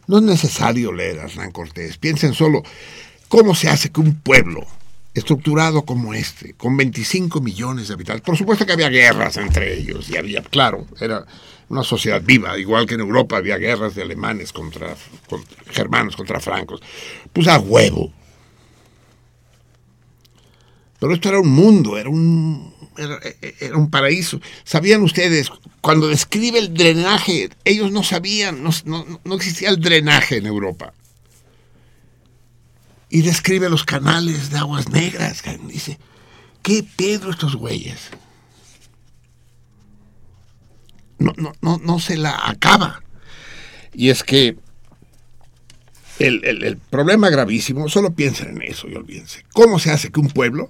No 0.08 0.18
es 0.18 0.24
necesario 0.24 0.92
leer 0.92 1.20
a 1.20 1.24
Hernán 1.26 1.52
Cortés. 1.52 1.98
Piensen 1.98 2.34
solo 2.34 2.64
cómo 3.28 3.56
se 3.56 3.70
hace 3.70 3.92
que 3.92 4.02
un 4.02 4.16
pueblo 4.16 4.66
estructurado 5.16 5.84
como 5.84 6.14
este, 6.14 6.54
con 6.54 6.76
25 6.76 7.40
millones 7.40 7.88
de 7.88 7.94
habitantes, 7.94 8.22
por 8.22 8.38
supuesto 8.38 8.66
que 8.66 8.74
había 8.74 8.90
guerras 8.90 9.38
entre 9.38 9.74
ellos, 9.74 10.10
y 10.10 10.18
había, 10.18 10.42
claro, 10.44 10.86
era 11.00 11.26
una 11.70 11.84
sociedad 11.84 12.22
viva, 12.22 12.58
igual 12.60 12.86
que 12.86 12.96
en 12.96 13.00
Europa 13.00 13.38
había 13.38 13.58
guerras 13.58 13.96
de 13.96 14.04
alemanes 14.04 14.52
contra, 14.52 14.94
contra 15.28 15.56
germanos 15.72 16.18
contra 16.18 16.42
francos, 16.42 16.82
pues 17.32 17.48
a 17.48 17.58
huevo. 17.60 18.12
Pero 21.00 21.14
esto 21.14 21.30
era 21.30 21.40
un 21.40 21.50
mundo, 21.50 21.98
era 21.98 22.10
un, 22.10 22.75
era, 22.98 23.20
era 23.60 23.78
un 23.78 23.90
paraíso. 23.90 24.40
¿Sabían 24.64 25.02
ustedes? 25.04 25.50
Cuando 25.82 26.08
describe 26.08 26.60
el 26.60 26.74
drenaje, 26.74 27.50
ellos 27.64 27.92
no 27.92 28.04
sabían, 28.04 28.64
no, 28.64 29.36
existía 29.36 29.70
el 29.70 29.80
drenaje 29.80 30.38
en 30.38 30.46
Europa. 30.46 30.94
Y 33.10 33.22
describe 33.22 33.70
los 33.70 33.84
canales 33.84 34.50
de 34.50 34.58
aguas 34.58 34.90
negras. 34.90 35.44
Dice, 35.68 36.00
¿qué 36.64 36.84
pedo 36.98 37.30
estos 37.30 37.56
güeyes? 37.56 38.10
No, 41.18 41.34
no, 41.38 41.54
no, 41.62 41.78
no 41.78 42.00
se 42.00 42.18
la 42.18 42.36
acaba. 42.50 43.02
Y 43.94 44.10
es 44.10 44.24
que 44.24 44.58
el, 46.20 46.44
el- 46.44 46.64
el 46.64 46.78
problema 46.78 47.30
gravísimo, 47.30 47.88
solo 47.90 48.14
piensen 48.14 48.50
en 48.50 48.62
eso 48.64 48.88
y 48.90 48.96
olvídense. 48.96 49.46
¿Cómo 49.54 49.80
se 49.80 49.92
hace 49.92 50.12
que 50.12 50.20
un 50.20 50.30
pueblo 50.30 50.70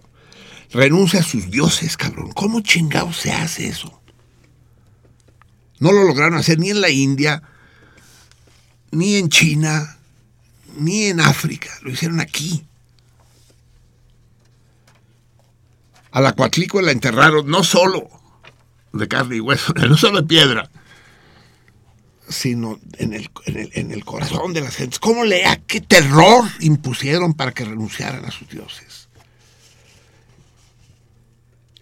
renuncie 0.72 1.20
a 1.20 1.24
sus 1.24 1.50
dioses, 1.50 1.98
cabrón? 1.98 2.32
¿Cómo 2.34 2.62
chingado 2.62 3.12
se 3.14 3.32
hace 3.32 3.68
eso? 3.68 4.02
No 5.80 5.92
lo 5.92 6.04
lograron 6.04 6.38
hacer 6.38 6.60
ni 6.60 6.70
en 6.70 6.82
la 6.82 6.90
India, 6.90 7.42
ni 8.92 9.16
en 9.16 9.30
China, 9.30 9.98
ni 10.78 11.06
en 11.06 11.20
África. 11.20 11.70
Lo 11.82 11.92
hicieron 11.92 12.20
aquí. 12.20 12.66
A 16.12 16.22
la 16.22 16.34
Coatlicue 16.34 16.82
la 16.82 16.92
enterraron 16.92 17.48
no 17.48 17.64
solo 17.64 18.10
de 18.94 19.08
carne 19.08 19.36
y 19.36 19.40
hueso, 19.42 19.74
no 19.90 19.98
solo 19.98 20.22
de 20.22 20.28
piedra, 20.28 20.70
sino 22.30 22.80
en 22.98 23.14
el, 23.14 23.30
en 23.46 23.58
el, 23.58 23.70
en 23.74 23.92
el 23.92 24.06
corazón 24.06 24.54
de 24.54 24.62
las 24.62 24.76
gentes. 24.76 25.00
¿Cómo 25.00 25.26
lea 25.26 25.62
qué 25.68 25.82
terror 25.82 26.46
impusieron 26.62 27.34
para 27.34 27.52
que 27.52 27.66
renunciaran 27.66 28.24
a 28.24 28.32
sus 28.32 28.48
dioses? 28.50 29.05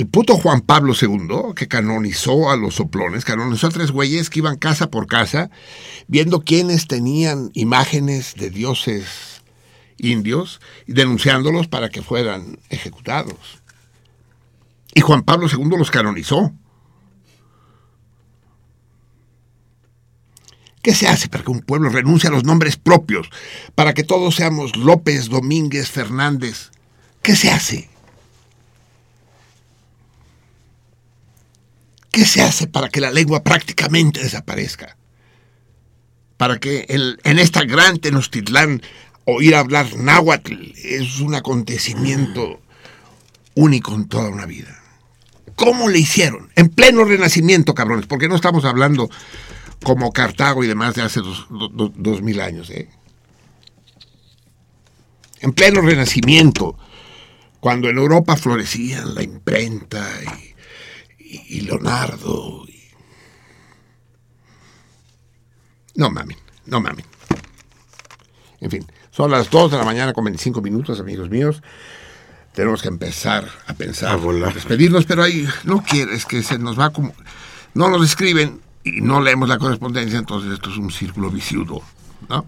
El 0.03 0.09
puto 0.09 0.35
Juan 0.35 0.59
Pablo 0.59 0.93
II, 1.01 1.53
que 1.55 1.69
canonizó 1.69 2.51
a 2.51 2.57
los 2.57 2.75
soplones, 2.75 3.23
canonizó 3.23 3.67
a 3.67 3.69
tres 3.69 3.91
güeyes 3.91 4.29
que 4.29 4.39
iban 4.39 4.57
casa 4.57 4.91
por 4.91 5.07
casa 5.07 5.49
viendo 6.09 6.41
quiénes 6.41 6.87
tenían 6.87 7.51
imágenes 7.53 8.33
de 8.35 8.49
dioses 8.49 9.43
indios 9.97 10.59
y 10.87 10.91
denunciándolos 10.91 11.69
para 11.69 11.87
que 11.87 12.01
fueran 12.01 12.59
ejecutados. 12.69 13.61
Y 14.93 14.99
Juan 14.99 15.23
Pablo 15.23 15.47
II 15.47 15.77
los 15.77 15.89
canonizó. 15.89 16.51
¿Qué 20.81 20.93
se 20.93 21.07
hace 21.07 21.29
para 21.29 21.45
que 21.45 21.51
un 21.51 21.61
pueblo 21.61 21.87
renuncie 21.87 22.27
a 22.27 22.33
los 22.33 22.43
nombres 22.43 22.75
propios? 22.75 23.29
Para 23.73 23.93
que 23.93 24.03
todos 24.03 24.35
seamos 24.35 24.75
López, 24.75 25.29
Domínguez, 25.29 25.89
Fernández. 25.89 26.71
¿Qué 27.21 27.37
se 27.37 27.49
hace? 27.49 27.92
¿Qué 32.13 32.25
se 32.27 32.43
hace 32.43 32.67
para 32.67 32.89
que 32.89 33.01
la 33.01 33.09
lengua 33.09 33.43
prácticamente 33.43 34.21
desaparezca? 34.21 34.97
Para 36.37 36.59
que 36.59 36.85
en, 36.87 37.17
en 37.23 37.39
esta 37.39 37.63
gran 37.63 37.97
Tenochtitlán 37.97 38.83
oír 39.25 39.55
hablar 39.55 39.95
náhuatl 39.97 40.73
es 40.83 41.19
un 41.21 41.33
acontecimiento 41.33 42.61
único 43.55 43.95
en 43.95 44.07
toda 44.07 44.29
una 44.29 44.45
vida. 44.45 44.79
¿Cómo 45.55 45.89
le 45.89 45.97
hicieron? 45.97 46.51
En 46.55 46.69
pleno 46.69 47.03
renacimiento, 47.03 47.73
cabrones, 47.73 48.05
porque 48.05 48.27
no 48.29 48.35
estamos 48.35 48.63
hablando 48.63 49.09
como 49.81 50.11
Cartago 50.11 50.63
y 50.63 50.67
demás 50.67 50.93
de 50.93 51.01
hace 51.01 51.19
dos, 51.19 51.47
do- 51.49 51.69
do- 51.69 51.93
dos 51.95 52.21
mil 52.21 52.39
años. 52.41 52.69
¿eh? 52.69 52.89
En 55.39 55.51
pleno 55.53 55.81
renacimiento, 55.81 56.77
cuando 57.59 57.89
en 57.89 57.97
Europa 57.97 58.35
florecían 58.37 59.15
la 59.15 59.23
imprenta 59.23 60.07
y, 60.21 60.52
y- 61.33 61.57
y 61.57 61.61
Leonardo. 61.61 62.65
y- 62.67 62.83
No 65.95 66.09
mamen, 66.09 66.37
no 66.65 66.81
mamen. 66.81 67.05
En 68.59 68.71
fin, 68.71 68.85
son 69.11 69.31
las 69.31 69.49
2 69.49 69.71
de 69.71 69.77
la 69.77 69.83
mañana 69.83 70.13
con 70.13 70.23
25 70.25 70.61
minutos, 70.61 70.99
amigos 70.99 71.29
míos. 71.29 71.61
Tenemos 72.53 72.81
que 72.81 72.87
empezar 72.87 73.49
a 73.67 73.73
pensar, 73.73 74.11
A 74.11 74.15
volar. 74.15 74.53
despedirnos, 74.53 75.05
pero 75.05 75.23
ahí 75.23 75.47
no 75.63 75.83
quieres 75.83 76.25
que 76.25 76.43
se 76.43 76.59
nos 76.59 76.79
va 76.79 76.91
como... 76.91 77.13
No 77.73 77.89
nos 77.89 78.05
escriben 78.05 78.61
y 78.83 79.01
no 79.01 79.21
leemos 79.21 79.49
la 79.49 79.57
correspondencia, 79.57 80.19
entonces 80.19 80.51
esto 80.53 80.69
es 80.69 80.77
un 80.77 80.91
círculo 80.91 81.31
vicioso, 81.31 81.81
¿no? 82.29 82.45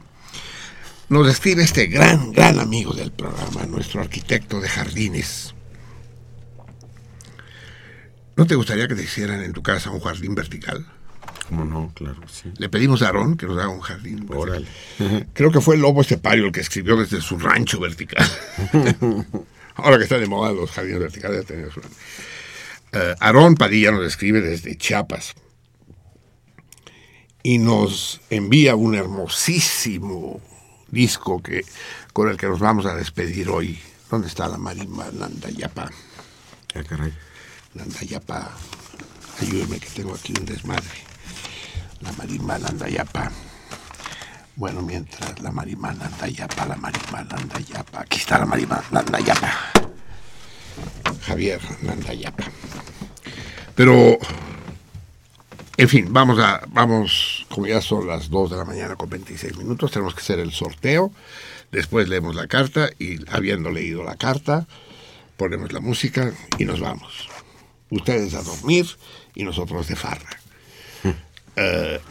Nos 1.10 1.28
escribe 1.28 1.64
este 1.64 1.88
gran, 1.88 2.32
gran 2.32 2.60
amigo 2.60 2.94
del 2.94 3.12
programa, 3.12 3.66
nuestro 3.66 4.02
arquitecto 4.02 4.60
de 4.60 4.70
jardines. 4.70 5.55
¿No 8.36 8.46
te 8.46 8.56
gustaría 8.56 8.88
que 8.88 8.96
te 8.96 9.04
hicieran 9.04 9.42
en 9.42 9.54
tu 9.54 9.64
casa 9.64 9.92
un 9.92 10.02
jardín 10.02 10.36
vertical? 10.36 10.86
¿Cómo 11.50 11.64
no? 11.64 11.92
Claro, 11.94 12.22
sí. 12.28 12.52
Le 12.58 12.70
pedimos 12.70 13.02
a 13.02 13.08
Aarón 13.08 13.38
que 13.38 13.46
nos 13.46 13.58
haga 13.58 13.70
un 13.70 13.82
jardín. 13.82 14.28
vertical. 14.28 14.38
Órale. 14.40 15.28
Creo 15.34 15.52
que 15.52 15.62
fue 15.62 15.76
el 15.76 15.82
lobo 15.82 16.02
estepario 16.02 16.46
el 16.46 16.52
que 16.52 16.60
escribió 16.62 16.98
desde 16.98 17.22
su 17.22 17.38
rancho 17.38 17.80
vertical. 17.80 18.28
Ahora 19.76 19.98
que 19.98 20.04
está 20.04 20.18
de 20.18 20.28
moda 20.28 20.52
los 20.54 20.72
jardines 20.72 21.00
verticales, 21.00 21.46
ya 21.48 21.56
Eh, 23.00 23.16
Aarón 23.20 23.56
Padilla 23.56 23.92
nos 23.92 24.06
escribe 24.06 24.42
desde 24.42 24.78
Chiapas 24.78 25.34
y 27.44 27.58
nos 27.58 28.22
envía 28.30 28.76
un 28.76 28.96
hermosísimo 28.96 30.42
disco 30.90 31.44
que, 31.44 31.64
con 32.14 32.30
el 32.30 32.38
que 32.38 32.48
nos 32.48 32.60
vamos 32.60 32.86
a 32.86 32.96
despedir 32.96 33.50
hoy. 33.50 33.78
¿Dónde 34.10 34.28
está 34.28 34.48
la 34.48 34.58
marimba 34.58 35.12
Nandayapa? 35.12 35.92
Ah, 36.74 36.84
caray. 36.84 37.14
Nandayapa, 37.76 38.52
ayúdeme 39.42 39.80
que 39.80 39.90
tengo 39.90 40.16
aquí 40.16 40.34
un 40.40 40.46
desmadre. 40.46 40.98
La 42.00 42.12
marimba 42.14 42.58
Nandayapa. 42.58 43.32
Bueno, 44.56 44.82
mientras 44.82 45.42
la 45.42 45.52
marimba 45.52 45.92
Nandayapa, 45.94 46.66
la 46.66 46.78
marimba 46.78 47.24
Nandayapa. 47.26 48.02
Aquí 48.02 48.18
está 48.18 48.40
la 48.40 48.46
marimba 48.46 48.82
Nandayapa. 48.92 49.52
Javier 51.26 51.60
Nandayapa. 51.82 52.46
Pero, 53.76 54.20
en 55.76 55.90
fin, 55.90 56.14
vamos 56.14 56.40
a, 56.40 56.62
vamos, 56.70 57.46
como 57.50 57.68
ya 57.68 57.82
son 57.82 58.08
las 58.08 58.30
2 58.30 58.52
de 58.52 58.58
la 58.58 58.64
mañana 58.64 58.96
con 58.96 59.10
26 59.10 59.58
minutos, 59.58 59.92
tenemos 59.92 60.16
que 60.16 60.22
hacer 60.22 60.40
el 60.40 60.54
sorteo. 60.54 61.12
Después 61.74 62.08
leemos 62.08 62.36
la 62.36 62.48
carta 62.48 62.90
y 63.00 63.20
habiendo 63.30 63.70
leído 63.70 64.02
la 64.02 64.16
carta, 64.16 64.66
ponemos 65.36 65.74
la 65.74 65.82
música 65.82 66.32
y 66.58 66.64
nos 66.64 66.80
vamos. 66.80 67.35
Ustedes 67.96 68.34
a 68.34 68.44
dormir 68.44 68.86
y 69.36 69.44
nosotros 69.44 69.88
de 69.88 69.96
farra. 69.96 70.40
Eh, 71.56 72.02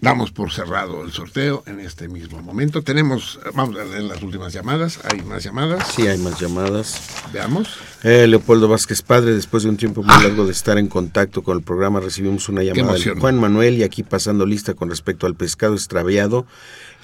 damos 0.00 0.30
por 0.30 0.50
cerrado 0.50 1.04
el 1.04 1.12
sorteo 1.12 1.62
en 1.66 1.80
este 1.80 2.08
mismo 2.08 2.40
momento. 2.40 2.82
Tenemos, 2.82 3.38
vamos 3.54 3.78
a 3.78 3.84
leer 3.84 4.04
las 4.04 4.22
últimas 4.22 4.54
llamadas. 4.54 5.00
Hay 5.04 5.20
más 5.22 5.44
llamadas. 5.44 5.92
Sí, 5.94 6.06
hay 6.06 6.16
más 6.16 6.40
llamadas. 6.40 7.02
Veamos. 7.34 7.68
Eh, 8.02 8.26
Leopoldo 8.26 8.68
Vázquez 8.68 9.02
Padre, 9.02 9.34
después 9.34 9.64
de 9.64 9.68
un 9.68 9.76
tiempo 9.76 10.02
muy 10.02 10.22
largo 10.22 10.46
de 10.46 10.52
estar 10.52 10.78
en 10.78 10.88
contacto 10.88 11.42
con 11.42 11.58
el 11.58 11.62
programa, 11.62 12.00
recibimos 12.00 12.48
una 12.48 12.62
llamada 12.62 12.94
de. 12.94 13.20
Juan 13.20 13.38
Manuel 13.38 13.74
y 13.74 13.82
aquí 13.82 14.02
pasando 14.02 14.46
lista 14.46 14.72
con 14.72 14.88
respecto 14.88 15.26
al 15.26 15.34
pescado 15.34 15.74
extraviado. 15.74 16.46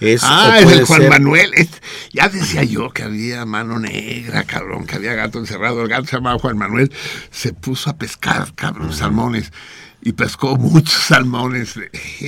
Es, 0.01 0.21
ah, 0.25 0.59
es 0.61 0.71
el 0.73 0.85
Juan 0.85 1.01
ser- 1.03 1.11
Manuel. 1.11 1.51
Es- 1.55 1.81
ya 2.13 2.29
decía 2.29 2.63
yo 2.65 2.91
que 2.91 3.03
había 3.03 3.45
mano 3.47 3.79
negra, 3.79 4.45
cabrón, 4.45 4.87
que 4.87 4.97
había 4.97 5.15
gato 5.15 5.39
encerrado. 5.39 5.83
El 5.83 5.89
gato 5.89 6.05
se 6.07 6.17
llamaba 6.17 6.39
Juan 6.39 6.59
Manuel. 6.59 6.93
Se 7.31 7.53
puso 7.53 7.91
a 7.91 7.97
pescar, 7.97 8.55
cabrón, 8.55 8.93
salmones. 8.93 9.53
Y 10.03 10.13
pescó 10.13 10.57
muchos 10.57 10.93
salmones. 11.07 11.75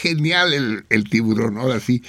Genial 0.00 0.52
el, 0.52 0.86
el 0.88 1.04
tiburón. 1.10 1.58
Ahora 1.58 1.80
sí, 1.80 2.02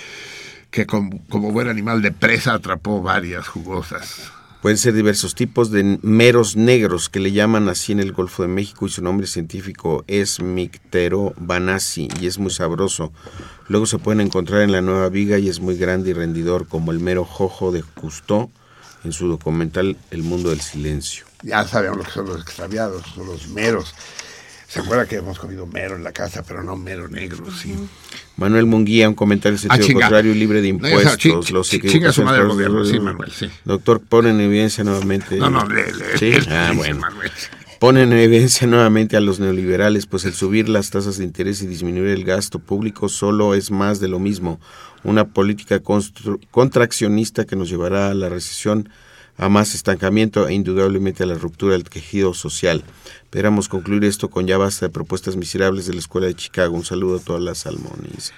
que 0.71 0.85
como, 0.85 1.25
como 1.27 1.51
buen 1.51 1.67
animal 1.67 2.01
de 2.01 2.11
presa 2.11 2.53
atrapó 2.53 3.01
varias 3.01 3.47
jugosas. 3.47 4.31
Pueden 4.65 4.79
ser 4.79 4.95
diversos 4.95 5.35
tipos 5.35 5.69
de 5.69 5.99
meros 6.01 6.55
negros 6.55 7.07
que 7.07 7.19
le 7.19 7.31
llaman 7.31 7.69
así 7.69 7.91
en 7.91 7.99
el 7.99 8.13
Golfo 8.13 8.41
de 8.41 8.49
México 8.49 8.87
y 8.87 8.89
su 8.89 9.03
nombre 9.03 9.27
científico 9.27 10.03
es 10.07 10.41
Micterobanasi 10.41 12.07
y 12.19 12.25
es 12.25 12.39
muy 12.39 12.49
sabroso. 12.49 13.13
Luego 13.67 13.85
se 13.85 13.99
pueden 13.99 14.21
encontrar 14.21 14.63
en 14.63 14.71
la 14.71 14.81
Nueva 14.81 15.09
Viga 15.09 15.37
y 15.37 15.49
es 15.49 15.59
muy 15.59 15.77
grande 15.77 16.09
y 16.09 16.13
rendidor 16.13 16.67
como 16.67 16.91
el 16.91 16.99
mero 16.99 17.25
jojo 17.25 17.71
de 17.71 17.83
Cousteau 17.83 18.49
en 19.03 19.11
su 19.11 19.27
documental 19.27 19.97
El 20.09 20.23
Mundo 20.23 20.49
del 20.49 20.61
Silencio. 20.61 21.25
Ya 21.43 21.67
sabemos 21.67 22.07
que 22.07 22.13
son 22.13 22.25
los 22.25 22.41
extraviados, 22.41 23.03
son 23.13 23.27
los 23.27 23.47
meros. 23.49 23.93
¿Se 24.67 24.79
acuerda 24.79 25.05
que 25.05 25.15
hemos 25.17 25.39
comido 25.39 25.65
mero 25.67 25.95
en 25.95 26.03
la 26.03 26.11
casa, 26.11 26.43
pero 26.45 26.63
no 26.63 26.75
mero 26.75 27.07
negro? 27.07 27.45
Sí. 27.51 27.75
Manuel 28.37 28.65
Munguía, 28.65 29.07
un 29.07 29.15
comentario 29.15 29.55
en 29.55 29.59
sentido 29.61 29.83
Ah, 29.83 29.85
chinga. 29.87 29.99
contrario 30.01 30.31
y 30.33 30.35
libre 30.35 30.61
de 30.61 30.73
No, 30.73 30.87
impuestos. 30.87 31.17
chi- 31.17 31.53
los 31.53 31.69
chi- 31.69 31.79
chinga 31.81 32.11
su 32.11 32.23
madre 32.23 32.41
el 32.41 32.47
gobierno. 32.49 32.83
Sí, 32.83 32.99
Manuel, 32.99 33.31
sí. 33.31 33.47
Doctor, 33.63 34.01
pone 34.01 34.31
en 34.31 34.41
evidencia 34.41 34.83
nuevamente. 34.83 35.37
No, 35.37 35.49
no, 35.49 35.65
le- 35.67 35.91
le- 35.93 36.17
Sí, 36.17 36.31
ah, 36.49 36.73
bueno. 36.75 36.99
Manuel. 36.99 37.31
Ponen 37.79 38.13
en 38.13 38.19
evidencia 38.19 38.65
nuevamente 38.67 39.15
a 39.17 39.19
los 39.21 39.39
neoliberales, 39.39 40.07
pues 40.07 40.25
el 40.25 40.33
subir 40.33 40.67
las 40.69 40.89
tasas 40.89 41.17
de 41.17 41.25
interés 41.25 41.61
y 41.61 41.67
disminuir 41.67 42.07
el 42.09 42.23
gasto 42.23 42.57
público 42.59 43.09
solo 43.09 43.53
es 43.53 43.69
más 43.69 43.99
de 43.99 44.07
lo 44.07 44.17
mismo, 44.17 44.59
una 45.03 45.25
política 45.27 45.81
contraccionista 46.51 47.45
que 47.45 47.55
nos 47.55 47.69
llevará 47.69 48.09
a 48.09 48.13
la 48.13 48.29
recesión 48.29 48.89
a 49.37 49.49
más 49.49 49.75
estancamiento 49.75 50.47
e 50.47 50.53
indudablemente 50.53 51.23
a 51.23 51.25
la 51.25 51.35
ruptura 51.35 51.73
del 51.73 51.83
tejido 51.83 52.33
social. 52.33 52.83
Esperamos 53.23 53.67
concluir 53.67 54.05
esto 54.05 54.29
con 54.29 54.47
ya 54.47 54.57
basta 54.57 54.85
de 54.85 54.91
propuestas 54.91 55.35
miserables 55.35 55.85
de 55.87 55.93
la 55.93 55.99
Escuela 55.99 56.27
de 56.27 56.35
Chicago. 56.35 56.75
Un 56.75 56.85
saludo 56.85 57.17
a 57.17 57.21
todas 57.21 57.41
las 57.41 57.59
salmones. 57.59 58.33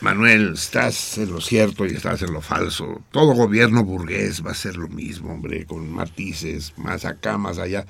Manuel, 0.00 0.52
estás 0.54 1.18
en 1.18 1.32
lo 1.32 1.40
cierto 1.40 1.84
y 1.84 1.90
estás 1.90 2.22
en 2.22 2.32
lo 2.32 2.40
falso. 2.40 3.02
Todo 3.10 3.34
gobierno 3.34 3.82
burgués 3.82 4.46
va 4.46 4.52
a 4.52 4.54
ser 4.54 4.76
lo 4.76 4.88
mismo, 4.88 5.32
hombre, 5.32 5.66
con 5.66 5.90
matices, 5.90 6.72
más 6.76 7.04
acá, 7.04 7.36
más 7.36 7.58
allá. 7.58 7.84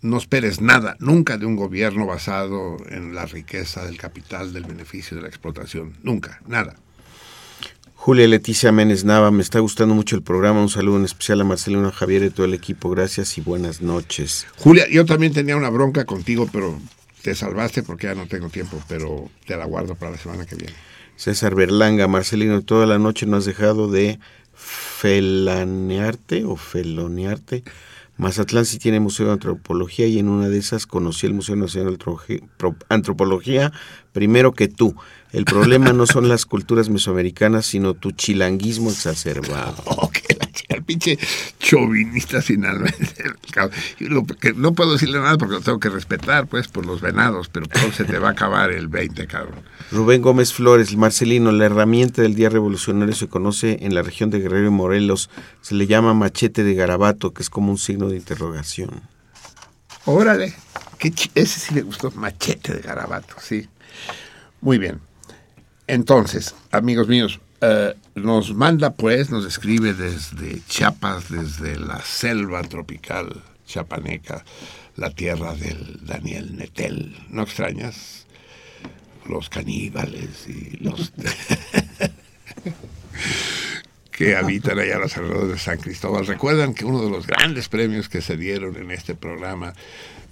No 0.00 0.16
esperes 0.16 0.62
nada, 0.62 0.96
nunca 1.00 1.36
de 1.36 1.44
un 1.44 1.56
gobierno 1.56 2.06
basado 2.06 2.78
en 2.88 3.14
la 3.14 3.26
riqueza 3.26 3.84
del 3.84 3.98
capital, 3.98 4.54
del 4.54 4.64
beneficio 4.64 5.16
de 5.16 5.22
la 5.24 5.28
explotación. 5.28 5.98
Nunca, 6.02 6.40
nada. 6.46 6.76
Julia 8.08 8.26
Leticia 8.26 8.72
Méndez 8.72 9.04
Nava, 9.04 9.30
me 9.30 9.42
está 9.42 9.60
gustando 9.60 9.94
mucho 9.94 10.16
el 10.16 10.22
programa. 10.22 10.62
Un 10.62 10.70
saludo 10.70 10.96
en 10.96 11.04
especial 11.04 11.42
a 11.42 11.44
Marcelino 11.44 11.92
Javier 11.92 12.22
y 12.22 12.30
todo 12.30 12.46
el 12.46 12.54
equipo. 12.54 12.88
Gracias 12.88 13.36
y 13.36 13.42
buenas 13.42 13.82
noches. 13.82 14.46
Julia, 14.56 14.86
yo 14.90 15.04
también 15.04 15.34
tenía 15.34 15.58
una 15.58 15.68
bronca 15.68 16.06
contigo, 16.06 16.48
pero 16.50 16.80
te 17.20 17.34
salvaste 17.34 17.82
porque 17.82 18.06
ya 18.06 18.14
no 18.14 18.26
tengo 18.26 18.48
tiempo, 18.48 18.82
pero 18.88 19.28
te 19.46 19.58
la 19.58 19.66
guardo 19.66 19.94
para 19.94 20.12
la 20.12 20.16
semana 20.16 20.46
que 20.46 20.56
viene. 20.56 20.72
César 21.16 21.54
Berlanga, 21.54 22.08
Marcelino, 22.08 22.62
toda 22.62 22.86
la 22.86 22.98
noche 22.98 23.26
no 23.26 23.36
has 23.36 23.44
dejado 23.44 23.90
de 23.90 24.18
felanearte 24.54 26.46
o 26.46 26.56
felonearte. 26.56 27.62
Mazatlán 28.16 28.64
sí 28.64 28.78
tiene 28.78 29.00
Museo 29.00 29.26
de 29.26 29.32
Antropología 29.32 30.06
y 30.06 30.18
en 30.18 30.30
una 30.30 30.48
de 30.48 30.56
esas 30.56 30.86
conocí 30.86 31.26
el 31.26 31.34
Museo 31.34 31.56
Nacional 31.56 31.98
de 31.98 32.74
Antropología 32.88 33.70
primero 34.12 34.52
que 34.52 34.66
tú. 34.66 34.96
El 35.32 35.44
problema 35.44 35.92
no 35.92 36.06
son 36.06 36.28
las 36.28 36.46
culturas 36.46 36.88
mesoamericanas, 36.88 37.66
sino 37.66 37.94
tu 37.94 38.12
chilanguismo 38.12 38.90
exacerbado. 38.90 39.76
Oh, 40.00 40.10
el 40.68 40.82
pinche 40.82 41.18
chauvinista 41.58 42.42
sin 42.42 42.64
alma. 42.64 42.88
No 44.56 44.74
puedo 44.74 44.92
decirle 44.92 45.18
nada 45.18 45.38
porque 45.38 45.54
lo 45.54 45.60
tengo 45.60 45.80
que 45.80 45.88
respetar, 45.88 46.46
pues, 46.46 46.68
por 46.68 46.84
los 46.84 47.00
venados, 47.00 47.48
pero 47.48 47.66
todo 47.66 47.90
se 47.92 48.04
te 48.04 48.18
va 48.18 48.28
a 48.28 48.32
acabar 48.32 48.70
el 48.70 48.88
20, 48.88 49.26
cabrón. 49.26 49.60
Rubén 49.90 50.20
Gómez 50.20 50.52
Flores, 50.52 50.94
Marcelino, 50.96 51.52
la 51.52 51.66
herramienta 51.66 52.22
del 52.22 52.34
Día 52.34 52.50
Revolucionario 52.50 53.14
se 53.14 53.28
conoce 53.28 53.78
en 53.80 53.94
la 53.94 54.02
región 54.02 54.30
de 54.30 54.40
Guerrero 54.40 54.66
y 54.66 54.70
Morelos. 54.70 55.30
Se 55.62 55.74
le 55.74 55.86
llama 55.86 56.14
machete 56.14 56.64
de 56.64 56.74
garabato, 56.74 57.32
que 57.32 57.42
es 57.42 57.50
como 57.50 57.70
un 57.70 57.78
signo 57.78 58.08
de 58.08 58.16
interrogación. 58.16 59.02
Órale, 60.04 60.54
qué 60.98 61.12
ese 61.34 61.60
sí 61.60 61.74
me 61.74 61.82
gustó, 61.82 62.10
machete 62.12 62.74
de 62.74 62.80
garabato, 62.80 63.34
sí. 63.40 63.68
Muy 64.60 64.78
bien. 64.78 65.07
Entonces, 65.88 66.54
amigos 66.70 67.08
míos, 67.08 67.40
eh, 67.62 67.94
nos 68.14 68.54
manda 68.54 68.92
pues, 68.92 69.30
nos 69.30 69.46
escribe 69.46 69.94
desde 69.94 70.60
Chiapas, 70.68 71.30
desde 71.30 71.76
la 71.78 72.02
selva 72.02 72.62
tropical 72.62 73.42
chapaneca, 73.66 74.44
la 74.96 75.10
tierra 75.10 75.54
del 75.54 76.00
Daniel 76.02 76.58
Netel. 76.58 77.16
¿No 77.30 77.42
extrañas? 77.42 78.26
Los 79.26 79.48
caníbales 79.48 80.46
y 80.46 80.76
los 80.76 81.12
que 84.10 84.36
habitan 84.36 84.78
allá 84.78 84.96
a 84.96 85.00
los 85.00 85.16
alrededores 85.16 85.52
de 85.52 85.58
San 85.58 85.78
Cristóbal. 85.78 86.26
Recuerdan 86.26 86.74
que 86.74 86.84
uno 86.84 87.02
de 87.02 87.10
los 87.10 87.26
grandes 87.26 87.70
premios 87.70 88.10
que 88.10 88.20
se 88.20 88.36
dieron 88.36 88.76
en 88.76 88.90
este 88.90 89.14
programa 89.14 89.72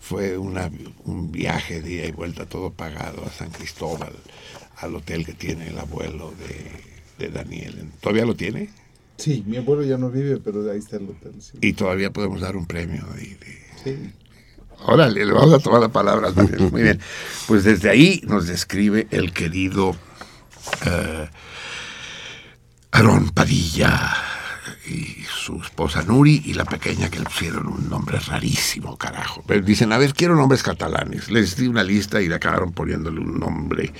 fue 0.00 0.36
una, 0.36 0.70
un 1.04 1.32
viaje 1.32 1.80
de 1.80 2.06
y 2.06 2.10
vuelta 2.12 2.44
todo 2.44 2.72
pagado 2.72 3.24
a 3.24 3.30
San 3.30 3.50
Cristóbal 3.50 4.12
al 4.78 4.94
hotel 4.94 5.24
que 5.24 5.32
tiene 5.32 5.68
el 5.68 5.78
abuelo 5.78 6.32
de, 7.18 7.28
Daniel. 7.28 7.90
¿Todavía 8.00 8.26
lo 8.26 8.34
tiene? 8.34 8.68
Sí, 9.16 9.42
mi 9.46 9.56
abuelo 9.56 9.82
ya 9.82 9.96
no 9.96 10.10
vive, 10.10 10.36
pero 10.38 10.70
ahí 10.70 10.78
está 10.78 10.96
el 10.96 11.04
hotel. 11.04 11.32
Y 11.60 11.72
todavía 11.72 12.12
podemos 12.12 12.40
dar 12.40 12.56
un 12.56 12.66
premio. 12.66 13.04
De, 13.14 13.36
Sí. 13.82 14.12
Órale, 14.84 15.24
le 15.24 15.32
vamos 15.32 15.54
a 15.54 15.58
tomar 15.58 15.80
la 15.80 15.88
palabra. 15.88 16.30
Muy 16.70 16.82
bien. 16.82 17.00
Pues 17.46 17.64
desde 17.64 17.88
ahí 17.88 18.20
nos 18.26 18.46
describe 18.46 19.06
el 19.10 19.32
querido 19.32 19.90
uh, 19.90 21.26
Aarón 22.90 23.30
Padilla 23.30 24.12
y 24.86 25.24
su 25.24 25.60
esposa 25.62 26.02
Nuri 26.02 26.42
y 26.44 26.54
la 26.54 26.64
pequeña 26.64 27.08
que 27.08 27.18
le 27.18 27.24
pusieron 27.24 27.66
un 27.68 27.88
nombre 27.88 28.18
rarísimo, 28.18 28.96
carajo. 28.96 29.42
dicen, 29.64 29.92
a 29.92 29.98
ver, 29.98 30.12
quiero 30.12 30.36
nombres 30.36 30.62
catalanes. 30.62 31.30
Les 31.30 31.56
di 31.56 31.66
una 31.66 31.82
lista 31.82 32.20
y 32.20 32.28
le 32.28 32.34
acabaron 32.34 32.72
poniéndole 32.72 33.20
un 33.20 33.38
nombre 33.38 33.92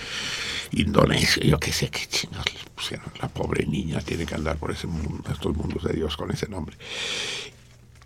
indonesio, 0.73 1.43
yo 1.43 1.59
qué 1.59 1.73
sé 1.73 1.89
qué 1.89 2.07
chinos 2.07 2.45
le 2.47 2.71
pusieron. 2.75 3.07
La 3.21 3.29
pobre 3.29 3.67
niña 3.67 4.01
tiene 4.01 4.27
que 4.27 4.35
andar 4.35 4.57
por 4.57 4.71
ese 4.71 4.87
mundo, 4.87 5.23
estos 5.31 5.57
mundos 5.57 5.83
de 5.85 5.95
Dios 5.95 6.17
con 6.17 6.31
ese 6.31 6.49
nombre. 6.49 6.77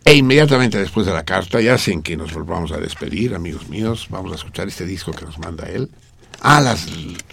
E 0.05 0.15
inmediatamente 0.15 0.79
después 0.79 1.07
de 1.07 1.13
la 1.13 1.25
carta, 1.25 1.61
ya 1.61 1.77
sin 1.77 2.03
que 2.03 2.17
nos 2.17 2.33
volvamos 2.33 2.73
a 2.73 2.79
despedir, 2.79 3.35
amigos 3.35 3.69
míos, 3.69 4.07
vamos 4.11 4.33
a 4.33 4.35
escuchar 4.37 4.69
este 4.69 4.87
disco 4.87 5.13
que 5.13 5.25
nos 5.25 5.39
manda 5.39 5.69
él. 5.69 5.91
Ah, 6.43 6.61
las, 6.61 6.87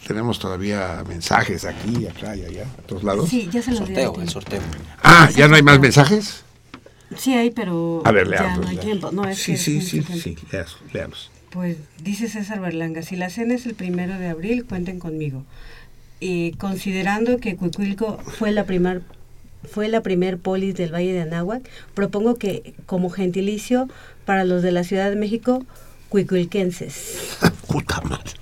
tenemos 0.06 0.38
todavía 0.38 1.04
mensajes 1.08 1.64
aquí, 1.64 2.06
acá 2.08 2.36
y 2.36 2.44
allá, 2.44 2.68
a 2.78 2.82
todos 2.82 3.04
lados. 3.04 3.30
Sí, 3.30 3.50
ya 3.52 3.62
se 3.62 3.72
los 3.72 3.80
sorteo, 3.80 4.22
el 4.22 4.30
sorteo. 4.30 4.62
Ah, 5.02 5.30
¿ya 5.34 5.48
no 5.48 5.56
hay 5.56 5.64
más 5.64 5.80
mensajes? 5.80 6.44
Sí 7.16 7.34
hay, 7.34 7.52
pero 7.52 8.02
a 8.04 8.12
ver, 8.12 8.30
ya 8.30 8.58
no 8.58 8.68
hay 8.68 8.78
tiempo. 8.78 9.12
No, 9.12 9.26
es 9.26 9.38
sí, 9.38 9.54
que 9.54 9.58
sí, 9.58 9.82
sí, 9.82 10.04
sí, 10.04 10.36
leamos, 10.52 10.78
leamos. 10.92 11.32
Pues 11.58 11.77
dice 12.03 12.30
César 12.30 12.60
Berlanga, 12.61 13.02
si 13.02 13.16
la 13.16 13.32
cena 13.32 13.56
es 13.56 13.66
el 13.66 13.74
primero 13.74 14.19
de 14.19 14.27
abril, 14.27 14.64
cuenten 14.64 15.00
conmigo. 15.00 15.44
Y 16.19 16.52
considerando 16.52 17.40
que 17.40 17.56
Cuicuilco 17.56 18.19
fue 18.19 18.52
la 18.52 18.66
primer 18.66 19.02
fue 19.68 19.88
la 19.88 20.02
primer 20.02 20.38
polis 20.38 20.76
del 20.76 20.94
Valle 20.94 21.14
de 21.14 21.22
Anáhuac, 21.22 21.68
propongo 21.95 22.36
que 22.36 22.76
como 22.86 23.10
gentilicio 23.10 23.90
para 24.24 24.45
los 24.45 24.61
de 24.61 24.72
la 24.72 24.84
Ciudad 24.84 25.10
de 25.10 25.16
México, 25.16 25.66
cuicuilquenses. 26.10 27.40
Puta 27.68 28.02
madre. 28.02 28.34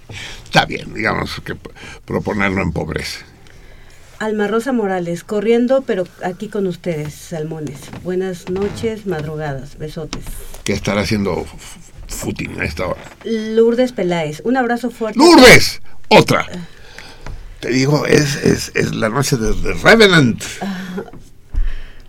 Está 0.44 0.66
bien, 0.66 0.94
digamos 0.94 1.40
que 1.46 1.56
proponerlo 2.04 2.62
empobrece. 2.62 3.20
Alma 4.20 4.50
Rosa 4.50 4.74
Morales, 4.74 5.24
corriendo, 5.24 5.84
pero 5.84 6.06
aquí 6.22 6.50
con 6.50 6.68
ustedes, 6.68 7.14
salmones. 7.14 7.80
Buenas 8.04 8.50
noches, 8.50 9.06
madrugadas, 9.06 9.78
besotes. 9.78 10.26
¿Qué 10.66 10.74
estará 10.74 11.02
haciendo 11.02 11.46
f- 12.16 12.22
f- 12.22 12.26
footing 12.26 12.60
a 12.60 12.66
esta 12.66 12.88
hora? 12.88 13.02
Lourdes 13.24 13.92
Peláez, 13.92 14.42
un 14.46 14.58
abrazo 14.58 14.90
fuerte. 14.92 15.20
¡Lourdes! 15.20 15.82
Otra. 16.10 16.48
Te 17.60 17.70
digo, 17.70 18.06
es, 18.06 18.36
es, 18.36 18.72
es 18.76 18.96
la 18.96 19.10
noche 19.10 19.38
de 19.38 19.74
Revenant. 19.74 20.44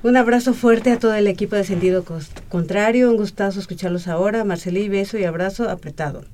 Un 0.03 0.17
abrazo 0.17 0.55
fuerte 0.55 0.93
a 0.93 0.99
todo 0.99 1.15
el 1.15 1.27
equipo 1.27 1.57
de 1.57 1.65
Sentido 1.65 2.05
Contrario. 2.49 3.11
Un 3.11 3.17
gustazo 3.17 3.59
escucharlos 3.61 4.07
ahora. 4.09 4.45
Marcelí, 4.45 4.89
beso 4.89 5.19
y 5.19 5.25
abrazo 5.25 5.71
apretado. 5.71 6.25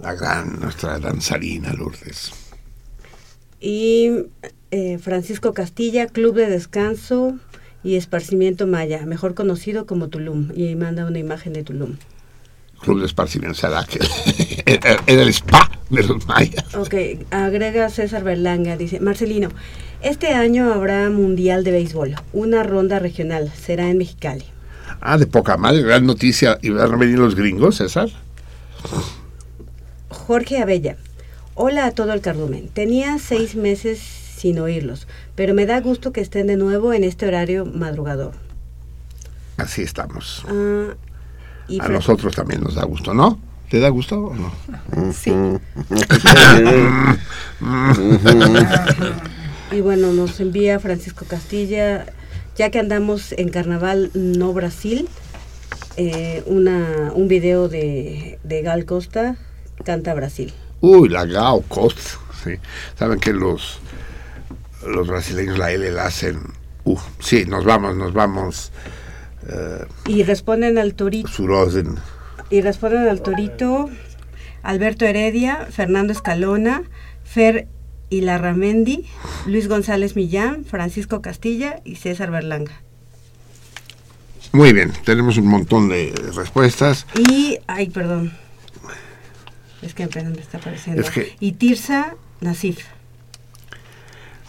La 0.00 0.14
gran, 0.14 0.60
nuestra 0.60 0.98
danzarina 0.98 1.72
Lourdes. 1.72 2.30
Y 3.60 4.10
eh, 4.70 4.98
Francisco 4.98 5.54
Castilla, 5.54 6.06
Club 6.06 6.36
de 6.36 6.48
Descanso 6.48 7.38
y 7.82 7.96
Esparcimiento 7.96 8.66
Maya, 8.66 9.04
mejor 9.06 9.34
conocido 9.34 9.86
como 9.86 10.08
Tulum. 10.08 10.50
Y 10.54 10.74
manda 10.76 11.06
una 11.06 11.18
imagen 11.18 11.52
de 11.52 11.64
Tulum. 11.64 11.96
Club 12.84 13.00
de 13.00 13.06
Esparcimiento 13.06 13.58
será 13.58 13.84
que 13.84 13.98
era 14.66 14.98
era 15.06 15.22
el 15.22 15.28
spa 15.28 15.70
de 15.90 16.02
los 16.02 16.26
mayas. 16.26 16.74
Ok, 16.74 16.94
agrega 17.30 17.88
César 17.88 18.24
Berlanga, 18.24 18.76
dice, 18.76 19.00
Marcelino, 19.00 19.48
este 20.02 20.34
año 20.34 20.72
habrá 20.72 21.08
Mundial 21.08 21.64
de 21.64 21.70
Béisbol, 21.70 22.16
una 22.32 22.62
ronda 22.62 22.98
regional, 22.98 23.50
será 23.54 23.90
en 23.90 23.98
Mexicali. 23.98 24.44
Ah, 25.00 25.18
de 25.18 25.26
poca 25.26 25.56
madre, 25.56 25.82
gran 25.82 26.06
noticia. 26.06 26.58
¿Y 26.62 26.70
van 26.70 26.92
a 26.92 26.96
venir 26.96 27.18
los 27.18 27.34
gringos, 27.34 27.76
César? 27.76 28.08
Jorge 30.08 30.58
Abella, 30.58 30.96
hola 31.54 31.86
a 31.86 31.90
todo 31.92 32.12
el 32.12 32.20
cardumen. 32.20 32.68
Tenía 32.68 33.18
seis 33.18 33.54
meses 33.54 33.98
sin 33.98 34.58
oírlos, 34.58 35.06
pero 35.34 35.54
me 35.54 35.66
da 35.66 35.80
gusto 35.80 36.12
que 36.12 36.20
estén 36.20 36.46
de 36.46 36.56
nuevo 36.56 36.92
en 36.92 37.04
este 37.04 37.26
horario 37.26 37.64
madrugador. 37.64 38.32
Así 39.56 39.82
estamos. 39.82 40.44
Ah, 40.48 40.94
y 41.68 41.80
A 41.80 41.88
nosotros 41.88 42.34
también 42.34 42.62
nos 42.62 42.74
da 42.74 42.84
gusto, 42.84 43.14
¿no? 43.14 43.38
¿Te 43.70 43.80
da 43.80 43.88
gusto 43.88 44.20
o 44.20 44.34
no? 44.34 44.52
Sí. 45.12 45.32
Y 49.72 49.80
bueno, 49.80 50.12
nos 50.12 50.38
envía 50.38 50.78
Francisco 50.78 51.24
Castilla, 51.24 52.06
ya 52.56 52.70
que 52.70 52.78
andamos 52.78 53.32
en 53.32 53.48
Carnaval 53.48 54.10
No 54.14 54.52
Brasil, 54.52 55.08
eh, 55.96 56.44
una, 56.46 57.10
un 57.12 57.26
video 57.26 57.68
de, 57.68 58.38
de 58.44 58.62
Gal 58.62 58.84
Costa, 58.84 59.36
Canta 59.84 60.14
Brasil. 60.14 60.52
Uy, 60.80 61.08
la 61.08 61.24
Gao 61.24 61.62
Cost. 61.62 61.98
Sí. 62.44 62.52
Saben 62.96 63.18
que 63.18 63.32
los, 63.32 63.80
los 64.86 65.08
brasileños 65.08 65.58
la 65.58 65.72
L 65.72 65.90
la 65.90 66.06
hacen. 66.06 66.40
Uh, 66.84 66.98
sí, 67.18 67.44
nos 67.46 67.64
vamos, 67.64 67.96
nos 67.96 68.12
vamos. 68.12 68.70
Eh, 69.48 69.84
Y 70.06 70.22
responden 70.24 70.78
al 70.78 70.94
Torito, 70.94 71.28
Surosen. 71.28 71.96
y 72.50 72.60
responden 72.60 73.08
al 73.08 73.20
Torito 73.22 73.90
Alberto 74.62 75.04
Heredia, 75.04 75.68
Fernando 75.70 76.12
Escalona, 76.12 76.82
Fer 77.24 77.68
Ilarramendi, 78.10 79.06
Luis 79.46 79.68
González 79.68 80.16
Millán, 80.16 80.64
Francisco 80.64 81.20
Castilla 81.20 81.80
y 81.84 81.96
César 81.96 82.30
Berlanga. 82.30 82.72
Muy 84.52 84.72
bien, 84.72 84.92
tenemos 85.04 85.36
un 85.36 85.46
montón 85.46 85.88
de 85.88 86.14
respuestas. 86.34 87.06
Y, 87.28 87.58
ay, 87.66 87.90
perdón. 87.90 88.32
Es 89.82 89.94
que 89.94 90.04
apenas 90.04 90.32
me 90.32 90.40
está 90.40 90.58
apareciendo. 90.58 91.02
Es 91.02 91.10
que- 91.10 91.34
Y 91.40 91.52
Tirsa 91.52 92.14
Nasif. 92.40 92.78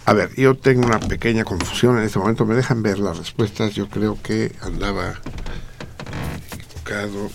A 0.07 0.13
ver, 0.13 0.35
yo 0.35 0.55
tengo 0.55 0.85
una 0.85 0.99
pequeña 0.99 1.43
confusión 1.43 1.97
en 1.97 2.03
este 2.03 2.19
momento. 2.19 2.45
¿Me 2.45 2.55
dejan 2.55 2.83
ver 2.83 2.99
las 2.99 3.17
respuestas? 3.17 3.73
Yo 3.73 3.89
creo 3.89 4.21
que 4.21 4.51
andaba 4.61 5.19
equivocado. 6.53 7.31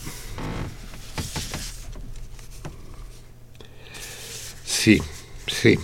Sí, 4.65 5.02
sí. 5.49 5.78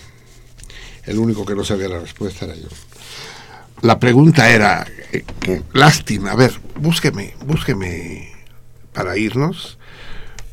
El 1.04 1.18
único 1.18 1.44
que 1.44 1.56
no 1.56 1.64
sabía 1.64 1.88
la 1.88 1.98
respuesta 1.98 2.44
era 2.44 2.54
yo. 2.54 2.68
La 3.82 3.98
pregunta 3.98 4.48
era, 4.48 4.86
eh, 5.12 5.24
que, 5.40 5.62
lástima, 5.72 6.30
a 6.30 6.36
ver, 6.36 6.52
búsqueme, 6.76 7.34
búsqueme 7.44 8.32
para 8.92 9.18
irnos, 9.18 9.78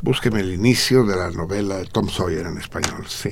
búsqueme 0.02 0.42
el 0.42 0.53
inicio 0.53 1.06
de 1.06 1.16
la 1.16 1.32
novela 1.32 1.78
de 1.78 1.86
Tom 1.86 2.10
Sawyer 2.10 2.45
en 2.48 2.58
español, 2.58 3.06
sí. 3.08 3.30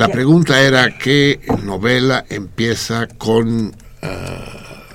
La 0.00 0.08
pregunta 0.08 0.62
era 0.62 0.96
qué 0.96 1.40
novela 1.62 2.24
empieza 2.30 3.06
con, 3.06 3.76
ah, 4.00 4.86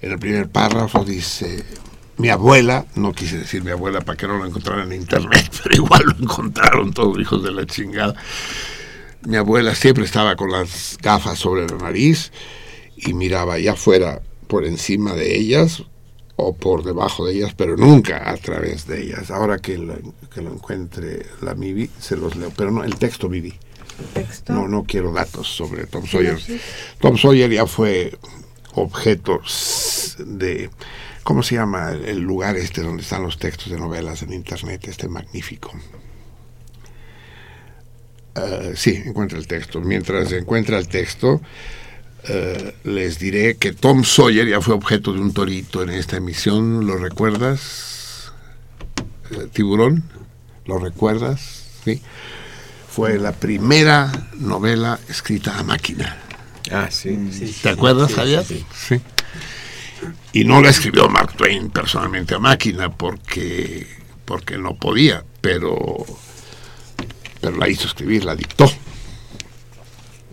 en 0.00 0.10
el 0.10 0.18
primer 0.18 0.48
párrafo 0.48 1.04
dice, 1.04 1.62
mi 2.16 2.30
abuela, 2.30 2.86
no 2.94 3.12
quise 3.12 3.36
decir 3.36 3.62
mi 3.62 3.72
abuela 3.72 4.00
para 4.00 4.16
que 4.16 4.26
no 4.26 4.38
lo 4.38 4.46
encontraran 4.46 4.90
en 4.90 5.02
internet, 5.02 5.50
pero 5.62 5.74
igual 5.74 6.02
lo 6.06 6.12
encontraron 6.18 6.94
todos 6.94 7.18
hijos 7.18 7.42
de 7.42 7.52
la 7.52 7.66
chingada. 7.66 8.14
Mi 9.26 9.36
abuela 9.36 9.74
siempre 9.74 10.06
estaba 10.06 10.34
con 10.34 10.50
las 10.50 10.96
gafas 11.02 11.38
sobre 11.38 11.66
la 11.66 11.76
nariz 11.76 12.32
y 12.96 13.12
miraba 13.12 13.56
allá 13.56 13.72
afuera 13.72 14.22
por 14.46 14.64
encima 14.64 15.12
de 15.12 15.36
ellas 15.36 15.82
o 16.36 16.56
por 16.56 16.84
debajo 16.84 17.26
de 17.26 17.34
ellas, 17.34 17.52
pero 17.54 17.76
nunca 17.76 18.30
a 18.30 18.38
través 18.38 18.86
de 18.86 19.02
ellas. 19.02 19.30
Ahora 19.30 19.58
que 19.58 19.76
lo, 19.76 19.94
que 20.34 20.40
lo 20.40 20.54
encuentre 20.54 21.26
la 21.42 21.54
Mivi, 21.54 21.90
se 21.98 22.16
los 22.16 22.34
leo, 22.34 22.50
pero 22.56 22.70
no, 22.70 22.82
el 22.82 22.96
texto 22.96 23.28
No, 24.48 24.68
no 24.68 24.84
quiero 24.84 25.12
datos 25.12 25.48
sobre 25.48 25.86
Tom 25.86 26.06
Sawyer. 26.06 26.38
Tom 27.00 27.16
Sawyer 27.16 27.50
ya 27.50 27.66
fue 27.66 28.16
objeto 28.74 29.40
de, 30.18 30.70
¿cómo 31.22 31.42
se 31.42 31.54
llama 31.56 31.92
el- 31.92 32.04
el 32.04 32.18
lugar 32.20 32.56
este 32.56 32.82
donde 32.82 33.02
están 33.02 33.22
los 33.22 33.38
textos 33.38 33.70
de 33.72 33.78
novelas 33.78 34.22
en 34.22 34.32
Internet? 34.32 34.86
Este 34.88 35.08
magnífico. 35.08 35.72
Eh, 38.34 38.72
sí, 38.76 39.02
encuentra 39.06 39.38
el 39.38 39.46
texto. 39.46 39.80
Mientras 39.80 40.30
encuentra 40.32 40.78
el 40.78 40.88
texto, 40.88 41.40
eh, 42.28 42.74
les 42.84 43.18
diré 43.18 43.56
que 43.56 43.72
Tom 43.72 44.04
Sawyer 44.04 44.46
ya 44.46 44.60
fue 44.60 44.74
objeto 44.74 45.12
de 45.12 45.20
un 45.20 45.32
torito 45.32 45.82
en 45.82 45.90
esta 45.90 46.16
emisión. 46.18 46.86
¿Lo 46.86 46.96
recuerdas? 46.98 48.32
Eh, 49.30 49.48
Tiburón, 49.52 50.04
¿lo 50.66 50.78
recuerdas? 50.78 51.64
Sí. 51.84 52.02
Fue 52.96 53.18
la 53.18 53.32
primera 53.32 54.10
novela 54.38 54.98
escrita 55.06 55.58
a 55.58 55.62
máquina. 55.62 56.16
Ah, 56.72 56.88
sí. 56.90 57.14
¿Te 57.62 57.68
acuerdas, 57.68 58.08
Sí, 58.08 58.16
Javier? 58.16 58.42
sí, 58.42 58.64
Sí. 58.74 59.00
Y 60.32 60.44
no 60.46 60.62
la 60.62 60.70
escribió 60.70 61.06
Mark 61.10 61.34
Twain 61.36 61.68
personalmente 61.68 62.34
a 62.34 62.38
máquina 62.38 62.90
porque, 62.90 63.86
porque 64.24 64.56
no 64.56 64.76
podía, 64.76 65.22
pero, 65.42 66.06
pero 67.42 67.56
la 67.58 67.68
hizo 67.68 67.86
escribir, 67.86 68.24
la 68.24 68.34
dictó. 68.34 68.64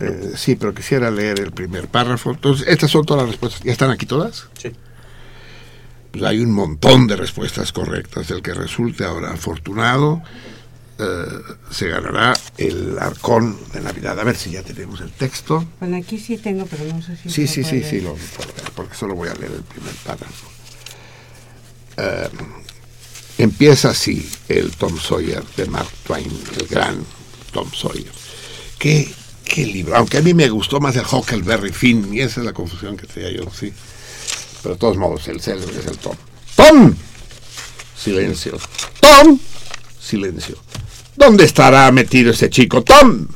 Eh, 0.00 0.32
sí, 0.34 0.56
pero 0.56 0.72
quisiera 0.72 1.10
leer 1.10 1.40
el 1.40 1.52
primer 1.52 1.88
párrafo. 1.88 2.30
Entonces, 2.30 2.66
estas 2.66 2.90
son 2.90 3.04
todas 3.04 3.24
las 3.24 3.32
respuestas. 3.32 3.62
¿Ya 3.62 3.72
están 3.72 3.90
aquí 3.90 4.06
todas? 4.06 4.48
Sí. 4.58 4.72
Pues 6.12 6.24
hay 6.24 6.40
un 6.40 6.52
montón 6.52 7.08
de 7.08 7.16
respuestas 7.16 7.72
correctas. 7.72 8.30
El 8.30 8.40
que 8.40 8.54
resulte 8.54 9.04
ahora 9.04 9.32
afortunado 9.34 10.22
eh, 10.98 11.26
se 11.70 11.88
ganará 11.88 12.32
el 12.56 12.98
arcón 12.98 13.58
de 13.72 13.80
Navidad. 13.80 14.18
A 14.18 14.24
ver 14.24 14.36
si 14.36 14.50
ya 14.50 14.62
tenemos 14.62 15.00
el 15.00 15.10
texto. 15.10 15.64
Bueno, 15.80 15.96
aquí 15.96 16.18
sí 16.18 16.38
tengo, 16.38 16.66
pero 16.66 16.84
no 16.84 17.02
sé 17.02 17.16
si. 17.16 17.30
Sí, 17.30 17.46
sí, 17.46 17.64
sí, 17.64 17.82
sí, 17.82 18.00
lo, 18.00 18.16
porque 18.76 18.94
solo 18.94 19.14
voy 19.14 19.28
a 19.28 19.34
leer 19.34 19.52
el 19.52 19.62
primer 19.62 19.94
párrafo. 20.04 20.48
Eh, 21.96 22.28
empieza 23.38 23.90
así 23.90 24.28
el 24.48 24.70
Tom 24.72 24.98
Sawyer 24.98 25.42
de 25.56 25.66
Mark 25.66 25.90
Twain, 26.06 26.30
el 26.58 26.66
gran 26.66 27.04
Tom 27.52 27.70
Sawyer. 27.72 28.12
¿Qué, 28.78 29.12
qué 29.44 29.66
libro? 29.66 29.96
Aunque 29.96 30.18
a 30.18 30.22
mí 30.22 30.34
me 30.34 30.48
gustó 30.48 30.80
más 30.80 30.96
el 30.96 31.04
Huckleberry 31.10 31.72
Finn, 31.72 32.12
y 32.12 32.20
esa 32.20 32.40
es 32.40 32.46
la 32.46 32.52
confusión 32.52 32.96
que 32.96 33.06
tenía 33.06 33.30
yo, 33.30 33.50
sí. 33.50 33.72
Pero 34.62 34.74
de 34.74 34.78
todos 34.78 34.96
modos, 34.96 35.28
el 35.28 35.40
célebre 35.40 35.78
es 35.78 35.86
el 35.86 35.98
Tom. 35.98 36.16
¡Tom! 36.56 36.94
Silencio. 37.96 38.58
¡Tom! 39.00 39.38
Silencio. 40.00 40.56
¿Dónde 41.16 41.44
estará 41.44 41.90
metido 41.92 42.32
ese 42.32 42.50
chico? 42.50 42.82
¡Tom! 42.82 43.26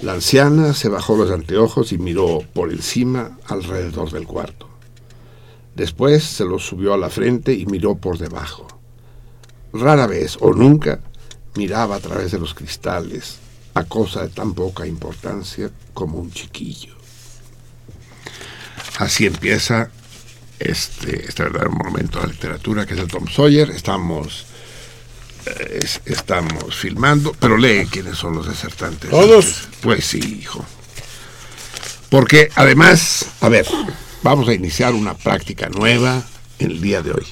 La 0.00 0.12
anciana 0.12 0.74
se 0.74 0.88
bajó 0.88 1.16
los 1.16 1.30
anteojos 1.30 1.92
y 1.92 1.98
miró 1.98 2.42
por 2.52 2.70
encima 2.70 3.38
alrededor 3.46 4.10
del 4.10 4.26
cuarto. 4.26 4.68
Después 5.74 6.24
se 6.24 6.44
los 6.44 6.64
subió 6.64 6.94
a 6.94 6.98
la 6.98 7.10
frente 7.10 7.52
y 7.52 7.66
miró 7.66 7.96
por 7.96 8.18
debajo. 8.18 8.66
Rara 9.72 10.06
vez 10.06 10.38
o 10.40 10.52
nunca 10.52 11.00
miraba 11.54 11.96
a 11.96 12.00
través 12.00 12.32
de 12.32 12.38
los 12.38 12.54
cristales 12.54 13.38
a 13.74 13.84
cosa 13.84 14.22
de 14.22 14.28
tan 14.28 14.54
poca 14.54 14.86
importancia 14.86 15.70
como 15.92 16.18
un 16.18 16.30
chiquillo. 16.30 16.94
Así 18.98 19.26
empieza 19.26 19.90
este, 20.58 21.28
este 21.28 21.42
verdadero 21.42 21.72
monumento 21.72 22.18
a 22.18 22.22
la 22.22 22.32
literatura 22.32 22.86
que 22.86 22.94
es 22.94 23.00
el 23.00 23.08
Tom 23.08 23.28
Sawyer. 23.28 23.70
Estamos, 23.70 24.46
es- 25.70 26.00
estamos 26.04 26.74
filmando, 26.76 27.34
pero 27.38 27.56
lee 27.56 27.86
quiénes 27.90 28.16
son 28.18 28.34
los 28.36 28.46
desertantes. 28.48 29.10
¿Todos? 29.10 29.68
Pues 29.80 30.04
sí, 30.06 30.18
hijo. 30.40 30.64
Porque 32.10 32.50
además, 32.54 33.26
a 33.40 33.48
ver, 33.48 33.66
vamos 34.22 34.48
a 34.48 34.54
iniciar 34.54 34.94
una 34.94 35.14
práctica 35.14 35.68
nueva 35.68 36.22
el 36.58 36.80
día 36.80 37.02
de 37.02 37.12
hoy. 37.12 37.26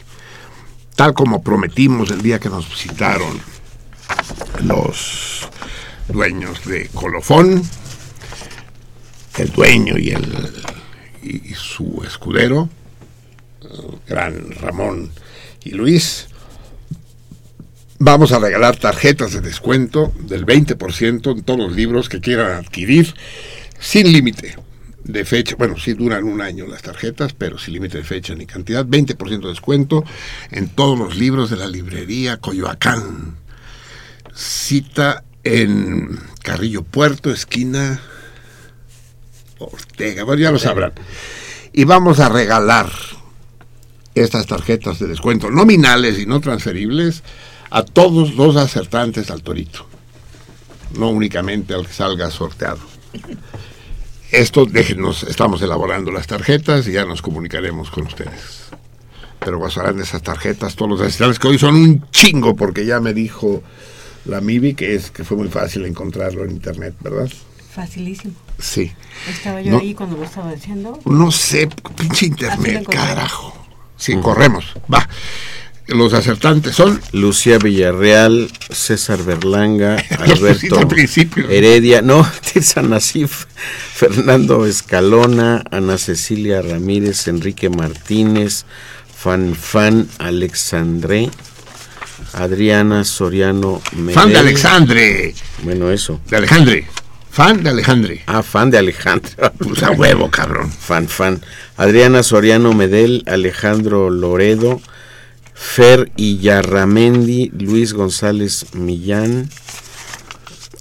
Tal 0.96 1.14
como 1.14 1.42
prometimos 1.42 2.10
el 2.10 2.22
día 2.22 2.38
que 2.38 2.48
nos 2.48 2.68
visitaron 2.68 3.40
los 4.62 5.48
dueños 6.08 6.64
de 6.64 6.88
Colofón, 6.88 7.62
el 9.38 9.50
dueño 9.52 9.98
y, 9.98 10.10
el, 10.10 10.52
y, 11.22 11.50
y 11.50 11.54
su 11.54 12.02
escudero, 12.06 12.68
el 13.62 13.98
gran 14.06 14.50
Ramón 14.52 15.10
y 15.64 15.70
Luis, 15.70 16.26
vamos 17.98 18.32
a 18.32 18.38
regalar 18.38 18.76
tarjetas 18.76 19.32
de 19.32 19.40
descuento 19.40 20.12
del 20.20 20.46
20% 20.46 21.32
en 21.32 21.42
todos 21.42 21.58
los 21.58 21.76
libros 21.76 22.08
que 22.08 22.20
quieran 22.20 22.52
adquirir 22.52 23.14
sin 23.78 24.12
límite 24.12 24.56
de 25.04 25.24
fecha. 25.24 25.56
Bueno, 25.56 25.78
sí 25.78 25.94
duran 25.94 26.24
un 26.24 26.40
año 26.40 26.66
las 26.66 26.82
tarjetas, 26.82 27.32
pero 27.34 27.58
sin 27.58 27.74
límite 27.74 27.98
de 27.98 28.04
fecha 28.04 28.34
ni 28.34 28.46
cantidad. 28.46 28.84
20% 28.84 29.40
de 29.40 29.48
descuento 29.48 30.04
en 30.50 30.68
todos 30.68 30.98
los 30.98 31.16
libros 31.16 31.50
de 31.50 31.56
la 31.56 31.66
librería 31.66 32.38
Coyoacán. 32.38 33.36
Cita 34.34 35.22
en 35.44 36.18
Carrillo 36.42 36.82
Puerto, 36.82 37.30
esquina 37.30 38.00
Ortega. 39.58 40.24
Bueno, 40.24 40.42
ya 40.42 40.50
lo 40.50 40.58
sabrán. 40.58 40.92
Y 41.72 41.84
vamos 41.84 42.20
a 42.20 42.28
regalar 42.28 42.90
estas 44.14 44.46
tarjetas 44.46 44.98
de 44.98 45.08
descuento 45.08 45.50
nominales 45.50 46.18
y 46.18 46.26
no 46.26 46.40
transferibles 46.40 47.22
a 47.74 47.82
todos 47.84 48.36
los 48.36 48.54
acertantes 48.54 49.32
al 49.32 49.42
torito. 49.42 49.84
No 50.96 51.08
únicamente 51.08 51.74
al 51.74 51.84
que 51.88 51.92
salga 51.92 52.30
sorteado. 52.30 52.78
Esto, 54.30 54.64
déjenos, 54.64 55.24
estamos 55.24 55.60
elaborando 55.60 56.12
las 56.12 56.28
tarjetas 56.28 56.86
y 56.86 56.92
ya 56.92 57.04
nos 57.04 57.20
comunicaremos 57.20 57.90
con 57.90 58.06
ustedes. 58.06 58.66
Pero 59.40 59.58
de 59.92 60.02
esas 60.04 60.22
tarjetas 60.22 60.76
todos 60.76 60.88
los 60.92 61.00
asistentes 61.00 61.40
que 61.40 61.48
hoy 61.48 61.58
son 61.58 61.74
un 61.74 62.08
chingo, 62.12 62.54
porque 62.54 62.86
ya 62.86 63.00
me 63.00 63.12
dijo 63.12 63.64
la 64.24 64.40
Mibi 64.40 64.74
que 64.74 64.94
es 64.94 65.10
que 65.10 65.24
fue 65.24 65.36
muy 65.36 65.48
fácil 65.48 65.84
encontrarlo 65.84 66.44
en 66.44 66.52
internet, 66.52 66.94
¿verdad? 67.00 67.28
Facilísimo. 67.74 68.34
Sí. 68.60 68.92
Estaba 69.28 69.60
yo 69.60 69.72
No. 69.72 69.78
ahí 69.80 69.94
cuando 69.94 70.16
lo 70.16 70.22
estaba 70.22 70.54
diciendo. 70.54 71.00
No 71.06 71.32
sé, 71.32 71.68
pinche 71.98 72.26
internet, 72.26 72.86
carajo. 72.88 73.52
Sí, 73.96 74.14
corremos. 74.22 74.74
Va. 74.92 75.08
Los 75.86 76.14
acertantes 76.14 76.74
son 76.74 77.00
Lucía 77.12 77.58
Villarreal, 77.58 78.50
César 78.70 79.22
Berlanga, 79.22 79.96
Alberto. 80.18 80.80
Heredia, 81.50 82.00
no, 82.00 82.26
Tirsa 82.52 82.80
Nasif, 82.82 83.44
Fernando 83.94 84.64
Escalona, 84.64 85.62
Ana 85.70 85.98
Cecilia 85.98 86.62
Ramírez, 86.62 87.28
Enrique 87.28 87.68
Martínez, 87.68 88.64
Fan 89.14 89.54
Fan 89.54 90.08
Alexandre, 90.18 91.30
Adriana 92.32 93.04
Soriano 93.04 93.82
Medel. 93.94 94.14
Fan 94.14 94.32
de 94.32 94.38
Alexandre. 94.38 95.34
Bueno, 95.62 95.90
eso. 95.90 96.20
De 96.28 96.38
Alejandre. 96.38 96.86
Fan 97.30 97.62
de 97.62 97.70
Alejandre. 97.70 98.22
Ah, 98.26 98.42
fan 98.42 98.70
de 98.70 98.78
Alejandro. 98.78 99.30
Pues 99.58 99.82
a 99.82 99.90
huevo, 99.90 100.30
cabrón. 100.30 100.70
Fan, 100.70 101.08
fan. 101.08 101.42
Adriana 101.76 102.22
Soriano 102.22 102.72
Medel, 102.72 103.22
Alejandro 103.26 104.08
Loredo, 104.08 104.80
Fer 105.54 106.10
Iyarramendi, 106.16 107.50
Luis 107.54 107.92
González 107.92 108.66
Millán, 108.74 109.48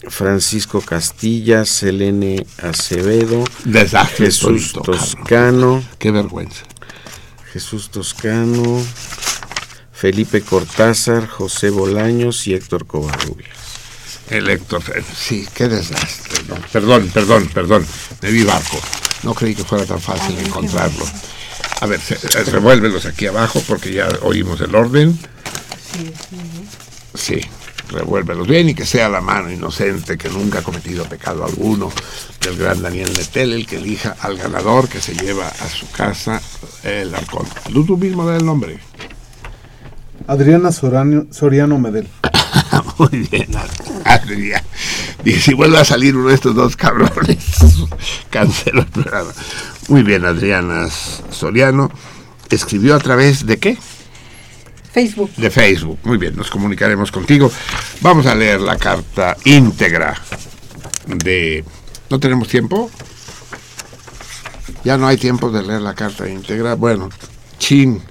Francisco 0.10 0.82
Castilla, 0.82 1.64
Selene 1.66 2.45
Acevedo, 2.61 3.43
Desastre 3.64 4.26
Jesús 4.26 4.72
solito, 4.72 4.82
cabrón. 4.82 5.00
Toscano, 5.00 5.84
Qué 6.00 6.11
vergüenza. 6.11 6.64
Jesús 7.53 7.92
Toscano, 7.92 8.84
Felipe 9.92 10.42
Cortázar, 10.42 11.27
José 11.27 11.69
Bolaños 11.69 12.48
y 12.48 12.56
Héctor 12.56 12.88
Covarrubias. 12.88 13.58
El 14.30 14.50
Héctor, 14.50 14.82
sí, 15.16 15.48
qué 15.53 15.68
desastre. 15.68 16.40
¿no? 16.48 16.56
Perdón, 16.72 17.10
perdón, 17.14 17.48
perdón. 17.53 17.85
Me 18.22 18.32
vi 18.32 18.43
barco. 18.43 18.80
No 19.22 19.34
creí 19.34 19.53
que 19.53 19.64
fuera 19.64 19.85
tan 19.85 20.02
fácil 20.02 20.38
encontrarlo. 20.40 21.06
A 21.84 21.86
ver, 21.86 22.00
se- 22.00 22.16
eh, 22.16 22.44
revuélvelos 22.45 23.06
aquí 23.06 23.28
abajo 23.28 23.62
porque 23.68 23.92
ya 23.92 24.08
oímos 24.22 24.62
el 24.62 24.74
orden. 24.74 25.20
Sí, 27.14 27.42
revuélvelos 27.90 28.48
bien 28.48 28.70
y 28.70 28.74
que 28.74 28.86
sea 28.86 29.10
la 29.10 29.20
mano 29.20 29.52
inocente 29.52 30.18
que 30.18 30.30
nunca 30.30 30.60
ha 30.60 30.62
cometido 30.64 31.03
pecado 31.06 31.45
alguno 31.45 31.92
del 32.42 32.58
gran 32.58 32.82
Daniel 32.82 33.12
Netel 33.16 33.52
el 33.53 33.68
que 33.68 33.78
elija 33.78 34.16
al 34.22 34.38
ganador 34.38 34.88
que 34.88 35.02
se 35.02 35.14
lleva 35.14 35.48
a 35.48 35.68
su 35.68 35.90
casa 35.92 36.42
el 36.84 37.14
alcohol. 37.14 37.48
Tú, 37.72 37.86
tú 37.86 37.98
mismo 37.98 38.26
da 38.26 38.38
el 38.38 38.45
nombre. 38.45 38.80
Adriana 40.28 40.70
Sorano- 40.72 41.28
Soriano 41.34 41.78
Medel. 41.80 42.08
Muy 42.98 43.28
bien, 43.30 43.50
Adrián. 44.06 44.64
Dije, 45.24 45.40
si 45.42 45.53
vuelve 45.53 45.78
a 45.80 45.86
salir 45.86 46.16
uno 46.16 46.30
de 46.30 46.36
estos 46.36 46.56
dos 46.56 46.76
cabrones, 46.76 47.38
cancelo 48.30 48.82
el 48.82 48.88
programa. 48.88 49.32
Muy 49.90 50.03
bien, 50.03 50.26
Adriana 50.26 50.88
Soriano. 51.30 51.92
¿Escribió 52.50 52.95
a 52.95 53.00
través 53.00 53.45
de 53.45 53.58
qué? 53.58 53.78
Facebook. 54.92 55.32
De 55.38 55.50
Facebook. 55.50 56.00
Muy 56.03 56.18
bien, 56.18 56.36
nos 56.36 56.50
comunicaremos 56.52 57.12
contigo. 57.12 57.52
Vamos 58.02 58.26
a 58.28 58.36
leer 58.36 58.62
la 58.62 58.78
carta 58.78 59.36
íntegra 59.44 60.16
de... 61.08 61.66
¿No 62.10 62.20
tenemos 62.20 62.48
tiempo? 62.48 62.92
Ya 64.84 64.98
no 64.98 65.08
hay 65.08 65.18
tiempo 65.18 65.50
de 65.50 65.64
leer 65.64 65.82
la 65.82 65.95
carta 65.95 66.30
íntegra. 66.30 66.76
Bueno, 66.76 67.10
chin, 67.58 68.02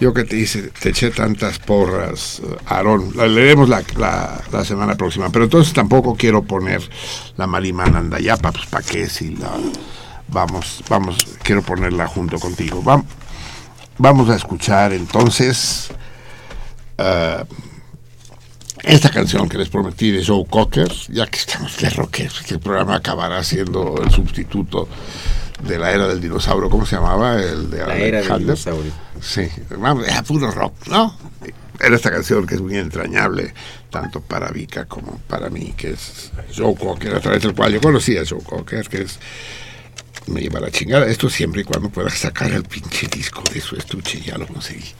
yo 0.00 0.12
que 0.12 0.24
te 0.24 0.36
hice, 0.36 0.72
te 0.80 0.88
eché 0.88 1.10
tantas 1.10 1.58
porras, 1.60 2.42
Aarón. 2.66 3.12
La 3.14 3.28
leeremos 3.28 3.68
la, 3.68 3.82
la- 3.96 4.42
la 4.50 4.64
semana 4.64 4.96
próxima. 4.96 5.30
Pero 5.30 5.44
entonces 5.44 5.72
tampoco 5.72 6.16
quiero 6.16 6.42
poner 6.42 6.82
la 7.36 7.46
Marimana 7.46 7.98
Andayapa, 8.00 8.50
pues 8.50 8.66
para 8.66 8.84
qué 8.84 9.08
si 9.08 9.36
la... 9.36 9.52
Vamos, 10.34 10.82
vamos, 10.88 11.16
quiero 11.44 11.62
ponerla 11.62 12.08
junto 12.08 12.40
contigo. 12.40 12.82
Vam- 12.82 13.04
vamos 13.98 14.28
a 14.28 14.34
escuchar 14.34 14.92
entonces 14.92 15.90
eh, 16.98 17.44
esta 18.82 19.10
canción 19.10 19.48
que 19.48 19.56
les 19.58 19.68
prometí 19.68 20.10
de 20.10 20.24
Joe 20.26 20.44
Cocker, 20.50 20.90
ya 21.08 21.26
que 21.28 21.38
estamos 21.38 21.76
de 21.78 21.88
rockeros, 21.90 22.42
que 22.42 22.54
el 22.54 22.60
programa 22.60 22.96
acabará 22.96 23.44
siendo 23.44 23.94
el 24.02 24.10
sustituto 24.10 24.88
de 25.62 25.78
la 25.78 25.92
era 25.92 26.08
del 26.08 26.20
dinosaurio, 26.20 26.68
¿cómo 26.68 26.84
se 26.84 26.96
llamaba? 26.96 27.40
El 27.40 27.70
de 27.70 27.78
La 27.86 27.96
era 27.96 28.18
del 28.18 28.28
dinosaurio. 28.40 28.92
Sí, 29.22 29.48
era 30.04 30.22
puro 30.24 30.50
rock, 30.50 30.74
¿no? 30.88 31.16
Era 31.80 31.94
esta 31.96 32.10
canción 32.10 32.44
que 32.46 32.56
es 32.56 32.60
muy 32.60 32.76
entrañable, 32.76 33.54
tanto 33.90 34.20
para 34.20 34.50
Vika 34.50 34.86
como 34.86 35.18
para 35.28 35.48
mí, 35.48 35.74
que 35.76 35.90
es 35.92 36.32
Joe 36.56 36.74
Cocker, 36.74 37.14
a 37.14 37.20
través 37.20 37.42
del 37.42 37.54
cual 37.54 37.72
yo 37.72 37.80
conocí 37.80 38.16
a 38.18 38.22
Joe 38.28 38.42
Cocker, 38.42 38.88
que 38.88 39.02
es 39.02 39.18
me 40.26 40.40
lleva 40.40 40.60
la 40.60 40.70
chingada. 40.70 41.06
Esto 41.06 41.28
siempre 41.28 41.62
y 41.62 41.64
cuando 41.64 41.88
pueda 41.88 42.10
sacar 42.10 42.52
el 42.52 42.64
pinche 42.64 43.06
disco 43.08 43.42
de 43.52 43.60
su 43.60 43.76
estuche, 43.76 44.20
ya 44.20 44.38
lo 44.38 44.46
conseguí. 44.46 44.92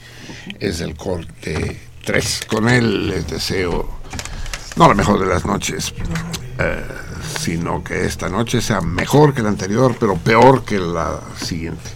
Es 0.59 0.81
el 0.81 0.97
corte 0.97 1.81
3. 2.05 2.43
Con 2.49 2.68
él 2.68 3.09
les 3.09 3.28
deseo, 3.28 3.89
no 4.76 4.89
la 4.89 4.94
mejor 4.94 5.18
de 5.18 5.26
las 5.26 5.44
noches, 5.44 5.94
eh, 6.59 6.84
sino 7.39 7.83
que 7.83 8.05
esta 8.05 8.28
noche 8.28 8.60
sea 8.60 8.81
mejor 8.81 9.34
que 9.34 9.43
la 9.43 9.49
anterior, 9.49 9.97
pero 9.99 10.17
peor 10.17 10.65
que 10.65 10.78
la 10.78 11.20
siguiente. 11.41 11.91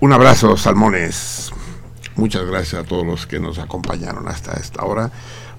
Un 0.00 0.12
abrazo, 0.12 0.56
salmones. 0.56 1.50
Muchas 2.16 2.46
gracias 2.46 2.82
a 2.82 2.86
todos 2.86 3.06
los 3.06 3.26
que 3.26 3.38
nos 3.38 3.58
acompañaron 3.58 4.26
hasta 4.28 4.54
esta 4.54 4.84
hora. 4.84 5.10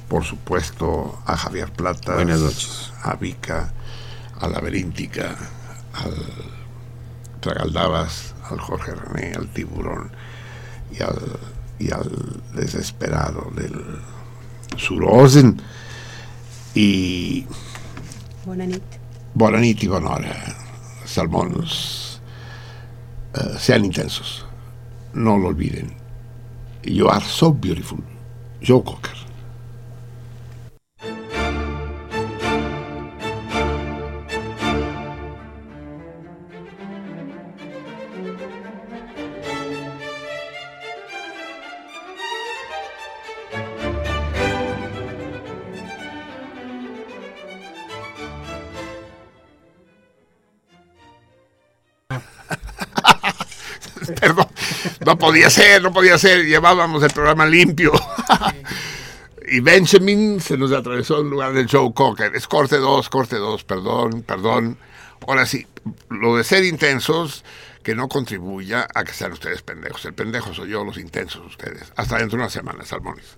Por 0.07 0.23
supuesto, 0.23 1.19
a 1.25 1.37
Javier 1.37 1.71
Plata. 1.71 2.15
Buenas 2.15 2.39
noches. 2.39 2.91
A 3.03 3.15
Vika, 3.15 3.73
a 4.39 4.47
Laberíntica, 4.47 5.35
al 6.03 6.15
Tragaldabas, 7.39 8.33
al 8.49 8.59
Jorge 8.59 8.93
René, 8.93 9.33
al 9.33 9.47
Tiburón 9.49 10.11
y 10.91 11.01
al, 11.01 11.19
y 11.79 11.91
al 11.91 12.41
desesperado 12.53 13.51
del 13.55 14.01
Surosen. 14.77 15.61
Y 16.73 17.45
Bona 18.45 18.65
nit. 18.65 18.83
Bona 19.35 19.59
nit 19.59 19.81
i 19.83 19.87
bona 19.91 20.13
hora, 20.15 20.35
salmons. 21.05 22.21
Eh, 23.35 23.57
sean 23.59 23.83
intensos. 23.83 24.45
No 25.13 25.37
lo 25.37 25.49
olviden. 25.49 25.91
You 26.83 27.09
are 27.09 27.25
so 27.25 27.51
beautiful. 27.51 27.99
Joe 28.61 28.81
Cocker. 28.83 29.16
No 55.07 55.17
podía 55.17 55.49
ser, 55.49 55.81
no 55.81 55.93
podía 55.93 56.17
ser. 56.17 56.45
Llevábamos 56.45 57.01
el 57.01 57.11
programa 57.11 57.45
limpio. 57.45 57.93
y 59.49 59.61
Benjamin 59.61 60.41
se 60.41 60.57
nos 60.57 60.73
atravesó 60.73 61.21
en 61.21 61.29
lugar 61.29 61.53
del 61.53 61.69
Joe 61.69 61.93
Cocker. 61.93 62.35
Es 62.35 62.45
corte 62.45 62.75
2, 62.75 63.07
corte 63.07 63.37
2, 63.37 63.63
perdón, 63.63 64.23
perdón. 64.23 64.77
Ahora 65.25 65.45
sí, 65.45 65.65
lo 66.09 66.35
de 66.35 66.43
ser 66.43 66.65
intensos, 66.65 67.45
que 67.83 67.95
no 67.95 68.09
contribuya 68.09 68.85
a 68.93 69.05
que 69.05 69.13
sean 69.13 69.31
ustedes 69.31 69.61
pendejos. 69.61 70.03
El 70.03 70.13
pendejo 70.13 70.53
soy 70.53 70.71
yo, 70.71 70.83
los 70.83 70.97
intensos 70.97 71.45
ustedes. 71.45 71.93
Hasta 71.95 72.17
dentro 72.17 72.37
de 72.37 72.43
una 72.43 72.49
semana, 72.49 72.83
salmones. 72.83 73.37